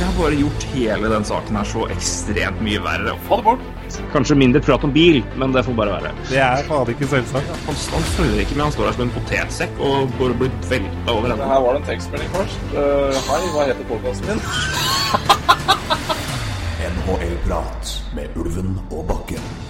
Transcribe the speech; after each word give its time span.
Vi 0.00 0.06
har 0.06 0.12
bare 0.18 0.34
gjort 0.34 0.62
hele 0.62 1.08
den 1.08 1.24
saken 1.28 1.56
her 1.58 1.66
så 1.68 1.82
ekstremt 1.92 2.62
mye 2.64 2.80
verre. 2.80 3.12
Få 3.26 3.36
det 3.36 3.44
bort. 3.44 3.66
Kanskje 4.14 4.36
mindre 4.40 4.62
prat 4.64 4.84
om 4.86 4.92
bil, 4.94 5.18
men 5.36 5.52
det 5.52 5.60
får 5.66 5.74
bare 5.76 5.92
være. 5.98 6.12
Det 6.30 6.38
er 6.40 6.62
faen 6.64 6.88
ikke 6.88 7.08
selvsagt. 7.10 7.50
Han, 7.66 7.76
han 7.92 8.06
følger 8.14 8.40
ikke 8.40 8.56
med, 8.56 8.62
han 8.64 8.72
står 8.72 8.88
her 8.88 8.96
som 8.96 9.04
en 9.04 9.12
potetsekk 9.18 9.82
og 9.90 10.14
går 10.16 10.32
og 10.32 10.40
blir 10.40 10.54
velta 10.70 11.12
over 11.12 11.34
ende. 11.34 11.48
Her 11.52 11.60
var 11.66 11.76
det 11.76 11.82
en 11.82 11.88
tekstmelding 11.90 12.32
først. 12.32 12.64
Uh, 12.72 13.18
hei, 13.28 13.42
hva 13.52 13.66
heter 13.68 13.90
podkasten 13.90 14.32
min? 14.32 14.40
NHL-prat 16.94 17.92
med 18.16 18.40
Ulven 18.40 18.78
og 18.88 19.04
Bakken. 19.12 19.69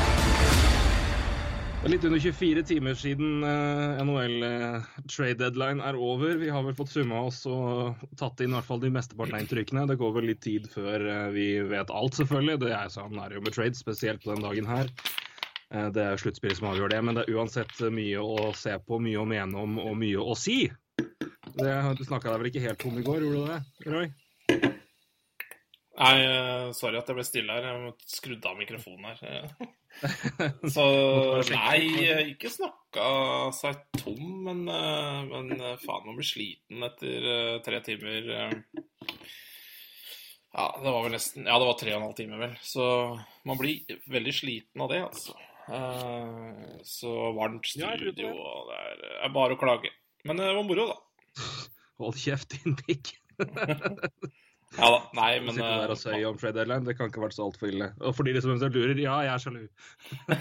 Det 1.81 1.87
er 1.87 1.93
litt 1.95 2.03
under 2.05 2.21
24 2.21 2.61
timer 2.69 2.93
siden 2.93 3.41
eh, 3.41 4.01
NHL 4.05 4.43
eh, 4.45 5.31
deadline 5.39 5.81
er 5.81 5.95
over. 5.97 6.35
Vi 6.37 6.51
har 6.53 6.61
vel 6.61 6.75
fått 6.77 6.91
summa 6.93 7.23
oss 7.25 7.39
og 7.49 8.03
tatt 8.21 8.43
inn 8.45 8.51
i 8.51 8.53
hvert 8.53 8.67
fall 8.67 8.83
de 8.83 8.91
mesteparten 8.93 9.33
av 9.33 9.41
inntrykkene. 9.41 9.87
Det 9.89 9.97
går 9.97 10.13
vel 10.19 10.29
litt 10.29 10.43
tid 10.45 10.69
før 10.69 11.07
eh, 11.09 11.31
vi 11.33 11.47
vet 11.73 11.89
alt, 11.89 12.19
selvfølgelig. 12.21 12.59
Det 12.61 12.69
er 12.77 12.93
sånn 12.93 13.17
er 13.17 13.33
jo 13.33 13.41
med 13.41 13.57
trade, 13.57 13.73
spesielt 13.81 14.21
på 14.21 14.29
den 14.29 14.45
dagen 14.45 14.69
her. 14.69 14.93
Det 15.71 16.05
er 16.05 16.21
sluttspillet 16.21 16.59
som 16.59 16.69
avgjør 16.69 16.93
det, 16.93 17.01
men 17.01 17.17
det 17.17 17.25
er 17.25 17.39
uansett 17.39 17.73
mye 17.95 18.21
å 18.21 18.51
se 18.53 18.77
på, 18.85 19.01
mye 19.01 19.17
å 19.17 19.25
mene 19.33 19.65
om 19.65 19.81
og 19.81 19.97
mye 19.97 20.21
å 20.21 20.37
si. 20.37 20.67
Det, 21.01 21.71
du 21.97 22.05
snakka 22.05 22.29
deg 22.29 22.43
vel 22.43 22.51
ikke 22.51 22.67
helt 22.67 22.85
om 22.91 23.01
i 23.01 23.07
går, 23.09 23.25
gjorde 23.25 23.39
du 23.41 23.53
det, 23.55 23.89
Roy? 23.89 24.11
Nei, 25.99 26.23
eh, 26.23 26.71
sorry 26.73 26.97
at 26.97 27.09
jeg 27.11 27.17
ble 27.17 27.23
stille 27.27 27.55
her. 27.55 27.65
Jeg 27.67 27.93
skrudde 28.15 28.47
av 28.49 28.57
mikrofonen 28.59 29.09
her. 29.11 29.19
Eh, 29.27 29.67
Så 30.75 30.85
nei, 31.51 31.81
eh, 32.07 32.21
ikke 32.31 32.51
snakka 32.53 33.07
seg 33.57 33.81
tom, 33.99 34.29
men, 34.47 34.63
men 34.65 35.51
faen, 35.83 36.05
man 36.07 36.15
blir 36.17 36.27
sliten 36.29 36.87
etter 36.87 37.59
tre 37.65 37.81
timer. 37.85 38.31
Ja, 40.51 40.65
det 40.83 40.91
var 40.91 41.05
vel 41.05 41.13
nesten 41.15 41.45
Ja, 41.47 41.55
det 41.59 41.67
var 41.69 41.77
tre 41.79 41.93
og 41.93 41.99
en 42.01 42.07
halv 42.09 42.17
time, 42.17 42.39
vel. 42.39 42.55
Så 42.63 42.83
man 43.47 43.59
blir 43.59 43.99
veldig 44.11 44.33
sliten 44.35 44.83
av 44.83 44.91
det, 44.91 45.01
altså. 45.05 45.35
Eh, 45.71 46.79
Så 46.87 47.11
varmt 47.37 47.67
studio, 47.67 48.31
og 48.31 48.71
det 48.71 48.79
er, 48.79 49.05
er 49.27 49.35
bare 49.35 49.55
å 49.55 49.61
klage. 49.61 49.91
Men 50.27 50.39
det 50.39 50.49
var 50.55 50.65
moro, 50.67 50.87
da. 50.91 50.97
Hold 52.01 52.17
kjeft, 52.19 52.57
din 52.63 52.79
pikk. 52.79 53.13
Ja 54.77 54.87
da. 54.87 54.99
Nei, 55.17 55.31
men 55.43 55.57
der 55.59 55.91
og 55.91 55.97
eh, 55.97 55.99
søy 55.99 56.21
om 56.29 56.37
trade 56.39 56.55
deadline. 56.55 56.85
Det 56.87 56.93
kan 56.95 57.09
ikke 57.11 57.19
ha 57.19 57.25
vært 57.25 57.35
så 57.35 57.43
altfor 57.43 57.67
ille. 57.67 57.89
Og 57.99 58.15
for 58.15 58.23
de 58.23 58.39
som 58.39 58.53
eventuelt 58.53 58.77
lurer, 58.77 58.95
ja, 59.03 59.15
jeg 59.25 59.33
er 59.33 59.41
sjalu. 59.43 59.65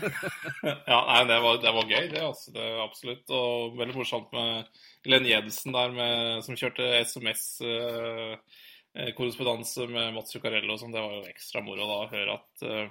Ja, 0.92 1.00
nei, 1.08 1.22
det 1.30 1.38
var, 1.42 1.54
det 1.64 1.72
var 1.74 1.84
gøy, 1.90 2.06
det. 2.12 2.22
altså, 2.22 2.48
det 2.54 2.62
var 2.62 2.86
Absolutt. 2.86 3.26
Og 3.34 3.74
veldig 3.80 3.96
morsomt 3.98 4.30
med 4.36 4.52
Glenn 5.06 5.26
Jensen 5.26 5.72
der 5.74 5.90
med, 5.96 6.44
som 6.46 6.58
kjørte 6.60 6.84
SMS-korrespondanse 7.02 9.80
med 9.90 10.06
Mats 10.14 10.30
Zuccarello. 10.36 10.74
Som 10.78 10.92
det 10.94 11.02
var 11.02 11.12
jo 11.18 11.26
ekstra 11.32 11.58
moro 11.66 11.82
da 11.90 11.96
å 12.04 12.12
høre 12.14 12.30
at 12.38 12.50
eh, 12.70 12.86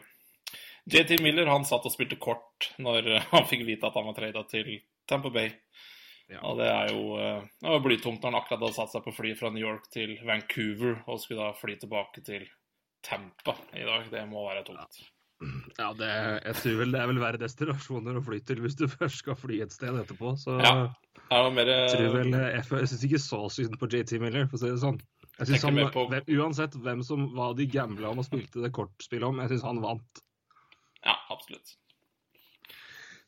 JT 0.90 1.22
Miller 1.24 1.48
han 1.52 1.66
satt 1.68 1.86
og 1.88 1.94
spilte 1.94 2.18
kort 2.20 2.72
når 2.84 3.08
eh, 3.16 3.28
han 3.32 3.48
fikk 3.48 3.64
vite 3.68 3.88
at 3.88 3.96
han 3.96 4.08
var 4.12 4.16
trada 4.18 4.42
til 4.52 4.68
Tamper 5.10 5.34
Bay. 5.34 5.50
Ja. 6.30 6.40
Og 6.46 6.60
det 6.60 6.68
er 6.70 6.92
jo 6.94 7.04
eh, 7.18 7.46
det 7.66 7.78
blytungt 7.84 8.22
når 8.22 8.32
han 8.32 8.40
akkurat 8.42 8.62
hadde 8.62 8.76
satt 8.78 8.92
seg 8.94 9.04
på 9.08 9.14
fly 9.18 9.32
fra 9.40 9.50
New 9.50 9.64
York 9.66 9.88
til 9.94 10.18
Vancouver 10.28 11.00
og 11.10 11.20
skulle 11.24 11.42
da 11.48 11.54
fly 11.58 11.76
tilbake 11.82 12.22
til 12.26 12.46
Tampa 13.02 13.56
i 13.74 13.86
dag. 13.88 14.10
Det 14.12 14.26
må 14.30 14.44
være 14.50 14.66
tungt. 14.68 15.00
Ja, 15.80 15.94
det, 15.96 16.10
jeg 16.44 16.56
tror 16.60 16.78
vel 16.82 16.92
det 16.92 17.00
er 17.00 17.08
vel 17.08 17.20
verre 17.24 17.40
destinasjoner 17.40 18.18
å 18.20 18.24
fly 18.26 18.42
til 18.44 18.60
hvis 18.60 18.76
du 18.76 18.86
først 18.92 19.22
skal 19.24 19.38
fly 19.40 19.62
et 19.64 19.72
sted 19.72 19.96
etterpå. 20.02 20.34
Så 20.38 20.58
Ja. 20.62 20.74
Er 21.32 21.50
mer 21.54 21.66
jeg 21.70 21.90
tror 21.94 22.14
vel 22.16 22.32
Jeg, 22.34 22.64
føl- 22.66 22.80
jeg 22.84 22.90
syns 22.90 23.04
ikke 23.06 23.20
så 23.22 23.40
synd 23.54 23.78
på 23.80 23.88
JT 23.92 24.20
Miller, 24.20 24.48
for 24.50 24.58
å 24.58 24.62
si 24.62 24.70
det 24.70 24.80
sånn. 24.82 25.00
Jeg 25.40 25.48
synes 25.48 25.64
han, 25.64 25.78
på- 25.94 26.08
hvem, 26.10 26.24
Uansett 26.38 26.74
hvem 26.76 27.04
som 27.06 27.30
hva 27.36 27.54
de 27.56 27.66
gambla 27.68 28.10
om 28.12 28.20
og 28.20 28.26
spilte 28.26 28.62
det 28.62 28.72
kortspillet 28.76 29.28
om, 29.30 29.40
jeg 29.40 29.50
syns 29.54 29.64
han 29.64 29.80
vant. 29.82 30.22
Ja, 31.06 31.16
absolutt. 31.32 31.76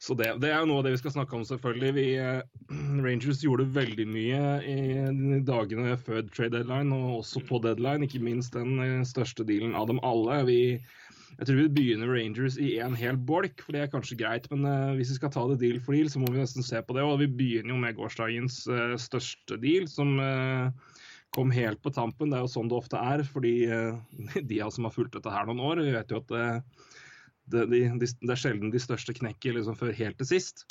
Så 0.02 0.16
det, 0.18 0.32
det 0.42 0.50
er 0.50 0.64
noe 0.66 0.82
av 0.82 0.88
det 0.88 0.96
vi 0.96 1.00
skal 1.04 1.14
snakke 1.14 1.36
om, 1.38 1.44
selvfølgelig. 1.46 1.92
Vi, 1.94 2.06
eh, 2.18 2.40
Rangers 3.06 3.44
gjorde 3.46 3.70
veldig 3.76 4.08
mye 4.10 4.40
i 4.66 4.80
dagene 5.46 5.94
før 6.02 6.26
trade 6.34 6.56
deadline, 6.58 6.96
og 6.96 7.20
også 7.20 7.44
på 7.46 7.62
deadline. 7.62 8.08
Ikke 8.08 8.24
minst 8.24 8.58
den 8.58 8.82
eh, 8.82 9.04
største 9.06 9.46
dealen 9.46 9.78
av 9.78 9.92
dem 9.92 10.02
alle. 10.08 10.40
Vi, 10.50 10.58
jeg 11.38 11.46
tror 11.46 11.60
vi 11.60 11.68
begynner 11.78 12.10
Rangers 12.10 12.58
i 12.58 12.74
en 12.82 12.98
hel 12.98 13.20
bolk, 13.30 13.62
for 13.62 13.78
det 13.78 13.86
er 13.86 13.94
kanskje 13.94 14.18
greit. 14.24 14.50
Men 14.50 14.66
eh, 14.66 14.96
hvis 14.98 15.14
vi 15.14 15.20
skal 15.20 15.36
ta 15.36 15.46
det 15.52 15.62
deal 15.62 15.78
for 15.86 15.94
deal, 15.94 16.10
så 16.10 16.24
må 16.24 16.34
vi 16.34 16.42
nesten 16.42 16.66
se 16.66 16.82
på 16.82 16.98
det. 16.98 17.06
Og 17.06 17.22
vi 17.22 17.30
begynner 17.30 17.76
jo 17.76 17.82
med 17.86 18.00
gårsdagens 18.02 18.64
eh, 18.74 18.98
største 19.06 19.62
deal, 19.62 19.86
som 19.92 20.18
kom 21.32 21.54
helt 21.54 21.80
på 21.86 21.94
tampen. 21.94 22.34
Det 22.34 22.42
er 22.42 22.48
jo 22.48 22.56
sånn 22.58 22.74
det 22.74 22.82
ofte 22.82 22.98
er, 22.98 23.22
fordi 23.22 23.54
de 24.50 24.64
av 24.64 24.72
oss 24.72 24.82
som 24.82 24.90
har 24.90 24.98
fulgt 24.98 25.14
dette 25.20 25.32
her 25.32 25.46
noen 25.46 25.62
år, 25.62 25.86
vi 25.86 25.94
vet 25.94 26.10
jo 26.10 26.26
at 26.26 26.66
de, 27.52 27.82
de, 28.02 28.08
det 28.08 28.34
er 28.34 28.40
sjelden 28.40 28.74
de 28.74 28.82
største 28.82 29.16
knekker 29.18 29.58
liksom 29.58 29.78
før 29.80 29.94
helt 29.98 30.18
til 30.22 30.30
sist. 30.34 30.66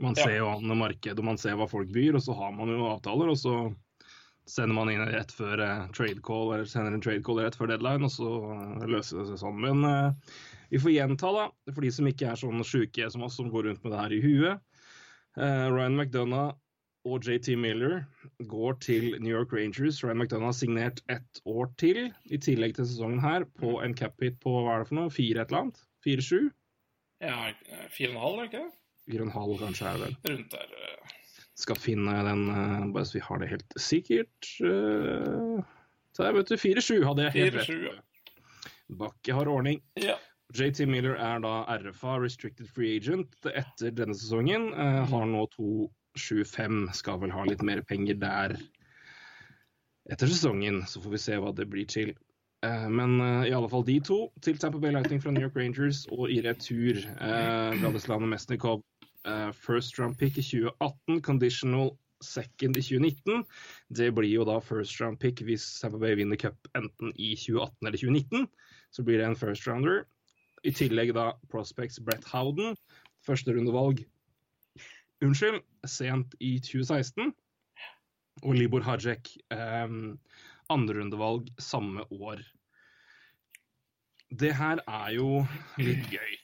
Man 0.00 0.16
ser 0.16 0.38
jo 0.38 0.48
an 0.48 0.70
markedet, 0.80 1.18
og 1.20 1.26
man 1.28 1.40
ser 1.40 1.58
hva 1.60 1.68
folk 1.68 1.90
byr, 1.92 2.16
og 2.16 2.24
så 2.24 2.36
har 2.38 2.54
man 2.56 2.72
jo 2.72 2.86
avtaler, 2.88 3.30
og 3.30 3.38
så 3.38 3.56
sender 4.48 4.76
man 4.76 4.90
inn 4.92 5.04
rett 5.08 5.32
før 5.32 5.60
eh, 5.64 5.84
trade 5.96 6.20
call, 6.24 6.52
eller 6.54 6.68
sender 6.68 6.96
en 6.96 7.04
trade 7.04 7.24
call 7.24 7.40
rett 7.40 7.56
før 7.56 7.70
deadline, 7.72 8.04
og 8.04 8.12
så 8.12 8.30
eh, 8.54 8.86
løser 8.88 9.20
det 9.20 9.26
seg 9.30 9.40
sånn. 9.40 9.60
Men 9.60 9.84
eh, 9.88 10.34
vi 10.72 10.80
får 10.80 10.94
gjenta, 10.96 11.32
da, 11.36 11.46
for 11.70 11.84
de 11.84 11.92
som 11.96 12.08
ikke 12.10 12.30
er 12.32 12.40
sånn 12.40 12.64
sjuke 12.66 13.08
som 13.12 13.24
oss, 13.24 13.38
som 13.40 13.52
går 13.52 13.68
rundt 13.68 13.84
med 13.84 13.94
det 13.94 14.02
her 14.02 14.16
i 14.16 14.22
huet. 14.24 14.84
Eh, 15.36 15.66
Ryan 15.72 15.96
McDonough 15.98 16.56
og 17.04 17.24
JT 17.26 17.50
Miller 17.60 18.04
går 18.48 18.78
til 18.80 19.10
New 19.20 19.32
York 19.34 19.52
Rangers. 19.52 19.98
Ryan 20.04 20.18
McDonough 20.22 20.48
har 20.52 20.56
signert 20.56 21.02
ett 21.12 21.40
år 21.44 21.68
til, 21.80 22.06
i 22.32 22.38
tillegg 22.40 22.76
til 22.78 22.86
sesongen 22.88 23.20
her, 23.20 23.44
på 23.60 23.76
en 23.84 23.94
cap 23.98 24.16
hit 24.24 24.38
på 24.40 24.54
hva 24.64 24.78
er 24.78 24.84
det 24.84 24.88
for 24.92 24.98
noe? 25.02 25.12
Fire 25.12 25.42
et 25.44 25.50
eller 25.52 25.66
annet? 25.66 25.82
Fire-sju? 26.04 26.40
Ja, 27.24 27.50
fire 27.92 28.10
og 28.10 28.16
en 28.16 28.22
halv, 28.24 28.38
er 28.38 28.40
det 28.40 28.48
ikke 28.50 28.62
det? 28.64 28.72
Fire 29.04 29.20
og 29.20 29.26
en 29.28 29.34
halv, 29.36 29.54
kanskje, 29.60 29.86
er 29.90 30.00
det 30.00 30.06
vel. 30.08 30.16
Rundt 30.32 30.56
der. 30.56 30.74
eh. 30.80 31.14
Skal 31.54 31.78
finne 31.78 32.14
den, 32.26 32.44
eh, 32.50 32.86
bare 32.96 33.06
så 33.06 33.18
vi 33.18 33.24
har 33.28 33.38
det 33.44 33.50
helt 33.52 33.76
sikkert. 33.78 34.48
eh, 34.64 35.60
Så 36.16 36.24
jeg 36.28 36.34
vet 36.38 36.48
du, 36.48 36.56
fire-sju 36.56 36.96
hadde 37.04 37.28
jeg 37.28 37.32
helt 37.36 37.60
4-7, 37.60 37.74
rett. 37.84 37.92
ja. 37.92 38.72
Bakke 39.04 39.34
har 39.36 39.48
ordning. 39.48 39.82
Ja. 40.00 40.16
JT 40.54 40.84
Miller 40.86 41.16
er 41.18 41.40
da 41.42 41.64
RFA, 41.80 42.16
Restricted 42.22 42.68
Free 42.68 42.96
Agent, 42.96 43.32
etter 43.48 43.90
denne 43.96 44.14
sesongen. 44.14 44.68
Har 45.10 45.24
nå 45.26 45.46
2,75. 46.18 46.92
Skal 46.94 47.20
vel 47.22 47.34
ha 47.34 47.44
litt 47.48 47.64
mer 47.66 47.82
penger 47.86 48.18
der 48.20 48.56
etter 50.10 50.30
sesongen. 50.30 50.84
Så 50.86 51.02
får 51.02 51.16
vi 51.16 51.22
se 51.22 51.40
hva 51.40 51.52
det 51.56 51.68
blir 51.72 51.88
til. 51.90 52.14
Eh, 52.64 52.88
men 52.88 53.18
eh, 53.20 53.50
i 53.50 53.54
alle 53.56 53.68
fall 53.68 53.84
de 53.86 53.98
to 54.04 54.18
til 54.44 54.58
Tampa 54.60 54.80
Bay 54.80 54.94
Lighting 54.94 55.20
fra 55.22 55.32
New 55.34 55.44
York 55.44 55.56
Rangers, 55.58 56.04
og 56.12 56.30
i 56.32 56.40
retur 56.44 57.00
Vladislav 57.82 58.24
Mesnikov. 58.24 58.84
Eh, 59.24 59.50
first 59.52 59.98
round 59.98 60.18
pick 60.18 60.38
i 60.38 60.44
2018, 60.44 61.20
conditional 61.22 61.94
second 62.24 62.76
i 62.76 62.82
2019. 62.84 63.44
Det 63.88 64.10
blir 64.16 64.30
jo 64.30 64.44
da 64.48 64.58
first 64.64 65.00
round 65.00 65.20
pick 65.20 65.42
hvis 65.44 65.66
Tampa 65.80 66.00
Bay 66.00 66.16
vinner 66.16 66.40
cup 66.40 66.68
enten 66.76 67.12
i 67.16 67.34
2018 67.36 67.88
eller 67.88 68.00
2019. 68.00 68.48
Så 68.90 69.04
blir 69.04 69.20
det 69.20 69.28
en 69.28 69.36
first 69.36 69.68
rounder. 69.68 70.04
I 70.64 70.72
tillegg 70.72 71.12
da 71.16 71.32
prospects 71.52 72.00
Brett 72.00 72.24
Howden, 72.30 72.76
førsterundevalg 73.26 74.04
Unnskyld, 75.22 75.62
sent 75.86 76.34
i 76.42 76.56
2016. 76.64 77.32
Og 78.42 78.56
Libor 78.58 78.82
Hajek, 78.82 79.30
eh, 79.54 79.94
andrerundevalg 80.72 81.52
samme 81.58 82.04
år. 82.10 82.42
Det 84.34 84.50
her 84.56 84.80
er 84.88 85.14
jo 85.14 85.44
litt 85.78 86.08
gøy. 86.10 86.34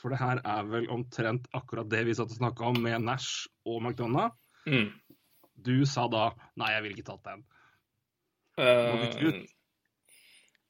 For 0.00 0.10
det 0.10 0.18
her 0.18 0.40
er 0.42 0.66
vel 0.66 0.88
omtrent 0.90 1.46
akkurat 1.54 1.86
det 1.90 2.02
vi 2.08 2.14
satt 2.18 2.32
og 2.34 2.40
snakka 2.40 2.72
om 2.72 2.80
med 2.82 3.04
Nash 3.06 3.46
og 3.68 3.84
McDonagh. 3.84 4.34
Mm. 4.66 4.90
Du 5.54 5.84
sa 5.86 6.08
da 6.10 6.32
nei, 6.58 6.72
jeg 6.74 6.82
ville 6.82 6.98
ikke 6.98 7.10
tatt 7.12 7.28
den. 7.28 7.44
Eh, 8.58 9.44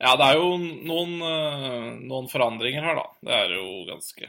ja, 0.03 0.13
det 0.19 0.29
er 0.29 0.37
jo 0.37 0.53
noen, 0.61 1.17
eh, 1.25 1.89
noen 2.05 2.29
forandringer 2.29 2.85
her, 2.85 3.01
da. 3.01 3.07
Det 3.25 3.39
er 3.39 3.57
jo 3.57 3.67
ganske 3.89 4.29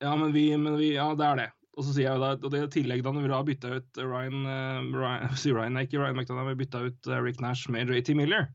Ja, 0.00 0.14
men 0.16 0.32
vi, 0.32 0.56
men 0.56 0.78
vi 0.80 0.94
Ja, 0.94 1.10
det 1.14 1.26
er 1.26 1.42
det. 1.42 1.48
Og 1.78 1.86
så 1.86 1.94
sier 1.94 2.08
jeg 2.08 2.18
jo 2.18 2.22
da, 2.22 2.30
og 2.34 2.52
det 2.52 2.60
i 2.64 2.70
tillegg 2.74 3.02
da 3.06 3.12
når 3.14 3.24
vi 3.24 3.30
da 3.30 3.36
har 3.38 3.46
bytta 3.46 3.68
ut 3.78 4.00
Ryan, 4.00 4.40
uh, 4.44 4.88
Ryan, 4.96 5.28
si 5.40 5.52
Ryan, 5.54 5.78
ikke 5.80 6.00
Ryan 6.00 6.18
McDonagh, 6.18 6.50
vi 6.50 6.58
bytta 6.64 6.82
ut 6.88 7.08
eh, 7.08 7.22
Rick 7.24 7.40
Nash 7.44 7.70
med 7.72 7.92
JT 7.92 8.16
Miller, 8.18 8.48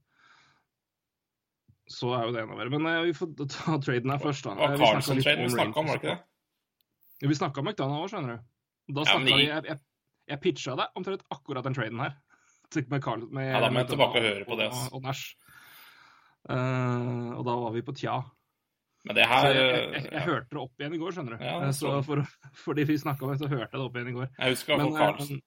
så 1.90 2.12
er 2.18 2.28
jo 2.28 2.36
det 2.36 2.44
enda 2.44 2.58
verre. 2.60 2.74
Men 2.74 2.90
uh, 2.90 3.00
vi 3.08 3.16
får 3.18 3.32
ta 3.46 3.78
traden 3.82 4.14
her 4.14 4.22
først, 4.22 4.46
da. 4.46 4.58
Og 4.58 4.76
Eh, 4.76 5.16
vi 5.16 5.50
snakka 5.56 5.82
om, 5.82 5.90
var 5.90 5.98
det 5.98 6.04
ikke 6.04 6.12
det? 6.12 6.20
Ja, 7.24 7.32
Vi 7.32 7.40
snakka 7.40 7.64
om 7.64 7.70
McDonagh 7.72 8.04
òg, 8.04 8.12
skjønner 8.14 8.36
du. 8.36 8.46
Da 8.92 9.02
Ja, 9.02 9.16
snakket 9.16 9.26
men 9.26 9.40
vi, 9.40 9.48
jeg, 9.48 9.66
jeg, 9.72 9.84
jeg 10.34 10.42
pitcha 10.44 10.78
deg 10.82 11.00
omtrent 11.00 11.26
akkurat 11.34 11.66
den 11.66 11.78
traden 11.78 12.06
her. 12.06 12.18
Med 12.92 13.02
Carl, 13.06 13.28
med, 13.30 13.46
Ja, 13.48 13.62
da 13.64 13.70
må 13.72 13.80
jeg 13.86 13.94
tilbake 13.94 14.20
og 14.20 14.26
høre 14.26 14.46
på 14.50 14.58
det, 14.60 14.68
ass. 14.74 14.88
Og, 14.90 14.98
og 14.98 15.06
Nash. 15.06 15.38
Uh, 16.46 17.32
og 17.40 17.46
da 17.48 17.54
var 17.62 17.72
vi 17.74 17.82
på 17.86 17.94
tja. 17.96 18.20
Men 19.06 19.18
det 19.18 19.25
her 19.30 19.50
jeg, 19.52 19.66
jeg, 19.66 20.06
jeg, 20.12 20.22
hørte 20.25 20.50
det 20.52 20.62
opp 20.62 20.81
igjen 20.81 20.96
i 20.98 21.02
går, 21.02 21.16
skjønner 21.16 21.36
du. 21.36 21.44
Ja, 21.46 21.57
Eh, 21.62 21.74
så 21.78 21.92
så. 21.92 21.98
for, 22.07 22.24
fordi 22.66 22.88
vi 22.90 22.98
snakka 23.02 23.25
om 23.25 23.34
det, 23.34 23.42
så 23.44 23.52
hørte 23.52 23.69
jeg 23.69 23.78
det 23.78 23.86
opp 23.86 24.00
igjen 24.00 24.13
i 24.13 24.16
går. 24.16 24.31
Jeg 24.40 24.56
husker 24.56 24.81
Men, 24.81 24.96
fall 24.98 25.22
eh, 25.22 25.44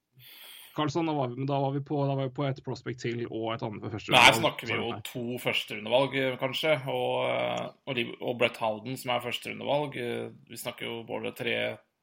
Carlson, 0.79 1.09
da 1.11 1.13
var, 1.17 1.33
vi, 1.35 1.47
da, 1.49 1.59
var 1.59 1.73
vi 1.75 1.81
på, 1.83 1.99
da 2.07 2.15
var 2.15 2.29
vi 2.29 2.35
på 2.37 2.45
et 2.47 2.61
prospect 2.63 3.01
til 3.03 3.25
og 3.27 3.49
et 3.51 3.63
annet 3.67 3.83
for 3.83 3.97
første 3.97 4.13
Men 4.15 4.23
her 4.23 4.37
snakker 4.39 4.71
vi 4.71 4.77
jo 4.79 4.91
to 5.09 5.25
førsterundevalg, 5.43 6.15
eh, 6.23 6.37
kanskje. 6.39 6.77
Og, 6.93 7.15
eh, 7.33 7.65
og, 7.91 8.01
og 8.21 8.39
Brett 8.39 8.61
Halden, 8.63 8.99
som 9.01 9.15
er 9.15 9.25
førsterundevalg. 9.25 9.99
eh, 9.99 10.29
Vi 10.51 10.61
snakker 10.61 10.87
jo 10.87 11.01
både 11.09 11.35
tre, 11.35 11.57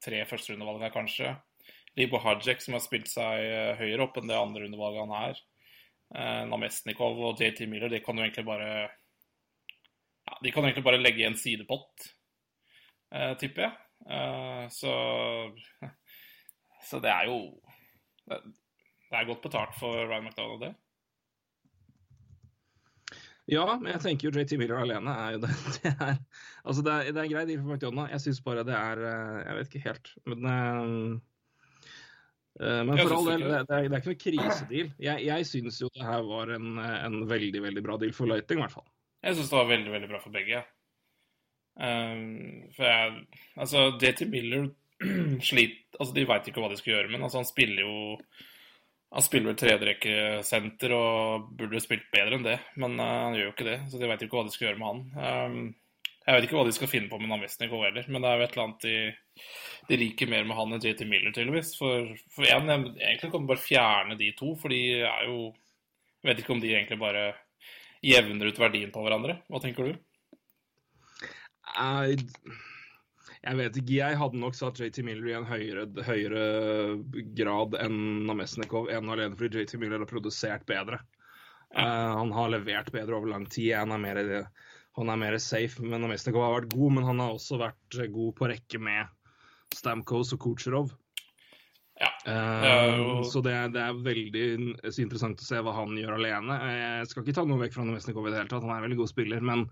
tre 0.04 0.22
førsterundevalg 0.28 0.84
her, 0.84 0.92
kanskje. 0.96 1.38
Libo 1.96 2.20
Hajek, 2.20 2.60
som 2.62 2.76
har 2.76 2.84
spilt 2.84 3.08
seg 3.08 3.46
eh, 3.48 3.80
høyere 3.80 4.10
opp 4.10 4.20
enn 4.20 4.28
det 4.28 4.36
andre 4.36 4.66
rundevalget 4.66 5.06
han 5.06 5.16
er. 5.22 5.42
Eh, 6.16 6.44
Namestnikov 6.52 7.22
og 7.30 7.40
JT 7.40 7.70
Miller, 7.72 7.92
de 7.92 8.04
kan 8.04 8.20
jo 8.20 8.28
egentlig 8.28 8.48
bare 8.50 8.90
ja, 10.26 10.38
De 10.44 10.52
kan 10.52 10.66
egentlig 10.66 10.86
bare 10.86 11.02
legge 11.02 11.24
i 11.24 11.28
en 11.28 11.38
sidepott, 11.40 12.10
eh, 13.14 13.34
tipper 13.42 13.68
jeg. 13.68 13.78
Eh, 14.10 14.66
så 14.74 14.96
Så 16.86 17.00
det 17.02 17.10
er 17.10 17.26
jo 17.26 17.38
det, 18.30 18.38
det 19.10 19.18
er 19.18 19.26
godt 19.26 19.42
betalt 19.42 19.78
for 19.80 20.06
Ryan 20.06 20.28
McDonald, 20.28 20.62
det. 20.62 20.74
Ja, 23.46 23.66
men 23.78 23.92
jeg 23.94 24.02
tenker 24.02 24.28
jo 24.28 24.42
JT 24.42 24.58
Miller 24.58 24.80
alene 24.82 25.14
er 25.22 25.36
jo 25.36 25.42
det. 25.46 25.54
Det 25.78 25.92
er, 25.94 26.18
altså 26.66 26.86
det 26.86 26.96
er, 26.96 27.12
det 27.14 27.22
er 27.24 27.32
greit 27.34 27.54
for 27.60 27.76
McDonagh. 27.76 28.12
Jeg 28.16 28.24
syns 28.24 28.42
bare 28.46 28.66
det 28.66 28.74
er 28.78 29.06
eh, 29.06 29.40
Jeg 29.44 29.60
vet 29.60 29.72
ikke 29.72 29.86
helt. 29.86 30.12
Men, 30.26 30.50
eh, 30.50 30.90
eh, 32.62 32.82
men 32.90 33.02
for 33.04 33.18
all 33.20 33.30
del, 33.30 33.46
det, 33.46 33.60
er, 33.60 33.70
det 33.70 33.86
er 33.86 34.02
ikke 34.02 34.14
noe 34.14 34.24
krisedeal. 34.26 34.92
Jeg, 35.10 35.26
jeg 35.30 35.50
syns 35.52 35.80
jo 35.84 35.92
det 35.94 36.10
her 36.10 36.26
var 36.26 36.56
en, 36.58 36.74
en 36.82 37.22
veldig, 37.30 37.62
veldig 37.70 37.86
bra 37.86 38.00
deal 38.02 38.18
for 38.18 38.34
Lighting, 38.34 38.62
i 38.62 38.66
hvert 38.66 38.78
fall. 38.80 38.90
Jeg 39.26 39.38
syns 39.38 39.52
det 39.52 39.58
var 39.58 39.70
veldig, 39.72 39.92
veldig 39.96 40.10
bra 40.12 40.22
for 40.22 40.34
begge. 40.36 40.62
Um, 41.76 42.68
for 42.76 42.88
jeg 42.88 43.16
Altså, 43.60 43.88
JT 44.00 44.30
Miller 44.32 44.70
sliter 45.50 45.98
Altså, 46.00 46.14
de 46.16 46.28
veit 46.30 46.46
ikke 46.48 46.62
hva 46.64 46.70
de 46.72 46.78
skal 46.80 46.94
gjøre, 46.94 47.10
men 47.12 47.26
altså, 47.26 47.42
han 47.42 47.50
spiller 47.50 47.82
jo 47.84 47.96
Han 49.16 49.26
spiller 49.26 49.52
vel 49.52 49.58
tredjerekkesenter 49.60 50.94
og 50.96 51.50
burde 51.60 51.82
spilt 51.84 52.08
bedre 52.14 52.38
enn 52.38 52.46
det, 52.48 52.56
men 52.80 52.96
uh, 53.00 53.08
han 53.26 53.36
gjør 53.38 53.50
jo 53.50 53.56
ikke 53.56 53.68
det, 53.68 53.80
så 53.92 54.00
de 54.00 54.10
veit 54.12 54.24
ikke 54.26 54.40
hva 54.40 54.46
de 54.48 54.54
skal 54.56 54.68
gjøre 54.70 54.80
med 54.82 54.90
han. 54.90 55.04
Um, 55.16 55.60
jeg 56.26 56.36
vet 56.36 56.48
ikke 56.48 56.58
hva 56.58 56.66
de 56.66 56.74
skal 56.76 56.90
finne 56.90 57.10
på 57.12 57.20
med 57.22 57.30
Namestnikov 57.30 57.86
heller, 57.86 58.08
men 58.10 58.24
det 58.24 58.32
er 58.32 58.40
jo 58.40 58.46
et 58.48 58.56
eller 58.56 58.64
annet 58.66 58.86
de, 58.88 59.46
de 59.92 60.00
liker 60.02 60.32
mer 60.32 60.48
med 60.50 60.58
han 60.58 60.76
enn 60.76 60.84
JT 60.84 61.06
Miller, 61.08 61.32
tydeligvis. 61.32 61.76
For, 61.78 62.10
for 62.34 62.50
en, 62.50 62.72
egentlig 62.74 63.30
kan 63.30 63.46
du 63.46 63.52
bare 63.52 63.62
fjerne 63.62 64.18
de 64.20 64.32
to, 64.40 64.56
for 64.60 64.74
de 64.74 64.82
er 65.06 65.28
jo 65.30 65.54
Jeg 66.26 66.32
vet 66.32 66.42
ikke 66.42 66.56
om 66.56 66.62
de 66.64 66.74
egentlig 66.74 66.98
bare 67.00 67.28
jevner 68.04 68.52
ut 68.52 68.60
verdien 68.60 68.92
på 68.94 69.04
hverandre. 69.06 69.40
Hva 69.50 69.62
tenker 69.64 69.90
du? 69.90 69.98
Jeg, 71.76 72.28
jeg 73.42 73.60
vet 73.60 73.80
ikke. 73.82 73.98
Jeg 73.98 74.20
hadde 74.22 74.42
nok 74.42 74.58
satt 74.58 74.80
JT 74.82 75.02
Miller 75.08 75.32
i 75.32 75.36
en 75.38 75.48
høyere, 75.50 75.88
høyere 76.08 76.46
grad 77.38 77.78
enn 77.82 78.00
Namesnikov 78.30 78.90
En 78.94 79.12
alene 79.14 79.38
fordi 79.38 79.64
JT 79.64 79.78
Miller 79.82 80.04
har 80.04 80.10
produsert 80.12 80.66
bedre. 80.70 81.02
Eh, 81.76 82.12
han 82.20 82.32
har 82.36 82.54
levert 82.54 82.92
bedre 82.96 83.18
over 83.18 83.34
lang 83.34 83.48
tid. 83.50 83.74
Han 83.76 83.96
er 83.96 84.02
mer, 84.02 84.22
han 85.00 85.12
er 85.12 85.22
mer 85.22 85.40
safe. 85.44 85.84
Men 85.84 86.06
Namesnikov 86.06 86.46
har 86.46 86.60
vært 86.60 86.76
god, 86.76 86.98
men 86.98 87.10
han 87.10 87.24
har 87.24 87.36
også 87.36 87.60
vært 87.62 88.02
god 88.14 88.38
på 88.40 88.52
rekke 88.54 88.82
med 88.82 89.12
Stamkos 89.76 90.34
og 90.36 90.44
Kucherov. 90.46 90.94
Eh, 92.26 92.98
jo- 92.98 93.24
Så 93.30 93.42
det, 93.46 93.54
det 93.76 93.82
er 93.84 93.94
veldig 94.02 94.46
interessant 94.98 95.38
å 95.40 95.46
se 95.46 95.60
hva 95.62 95.74
han 95.78 95.94
gjør 95.98 96.16
alene. 96.18 96.56
Jeg 97.02 97.08
skal 97.12 97.24
ikke 97.24 97.36
ta 97.38 97.46
noe 97.46 97.62
vekk 97.62 97.74
fra 97.78 97.86
Namestnikov 97.86 98.28
i 98.28 98.32
det 98.34 98.40
hele 98.42 98.50
tatt, 98.50 98.64
han 98.66 98.72
er 98.74 98.82
en 98.82 98.88
veldig 98.90 98.98
god 99.04 99.12
spiller. 99.12 99.42
Men 99.46 99.68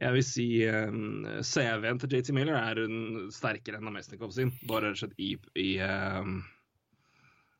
jeg 0.00 0.12
vil 0.16 0.24
si 0.24 0.46
um, 0.72 1.26
CV-en 1.44 1.98
til 2.00 2.08
JT 2.16 2.32
Miller 2.32 2.56
er 2.56 2.80
en, 2.86 3.28
sterkere 3.30 3.76
enn 3.76 3.84
Namestnikov 3.90 4.32
sin. 4.32 4.54
Bare 4.66 4.88
rett 4.88 4.96
og 4.96 5.02
slett 5.04 5.20
i, 5.20 5.34
i, 5.60 5.68
uh, 5.84 6.24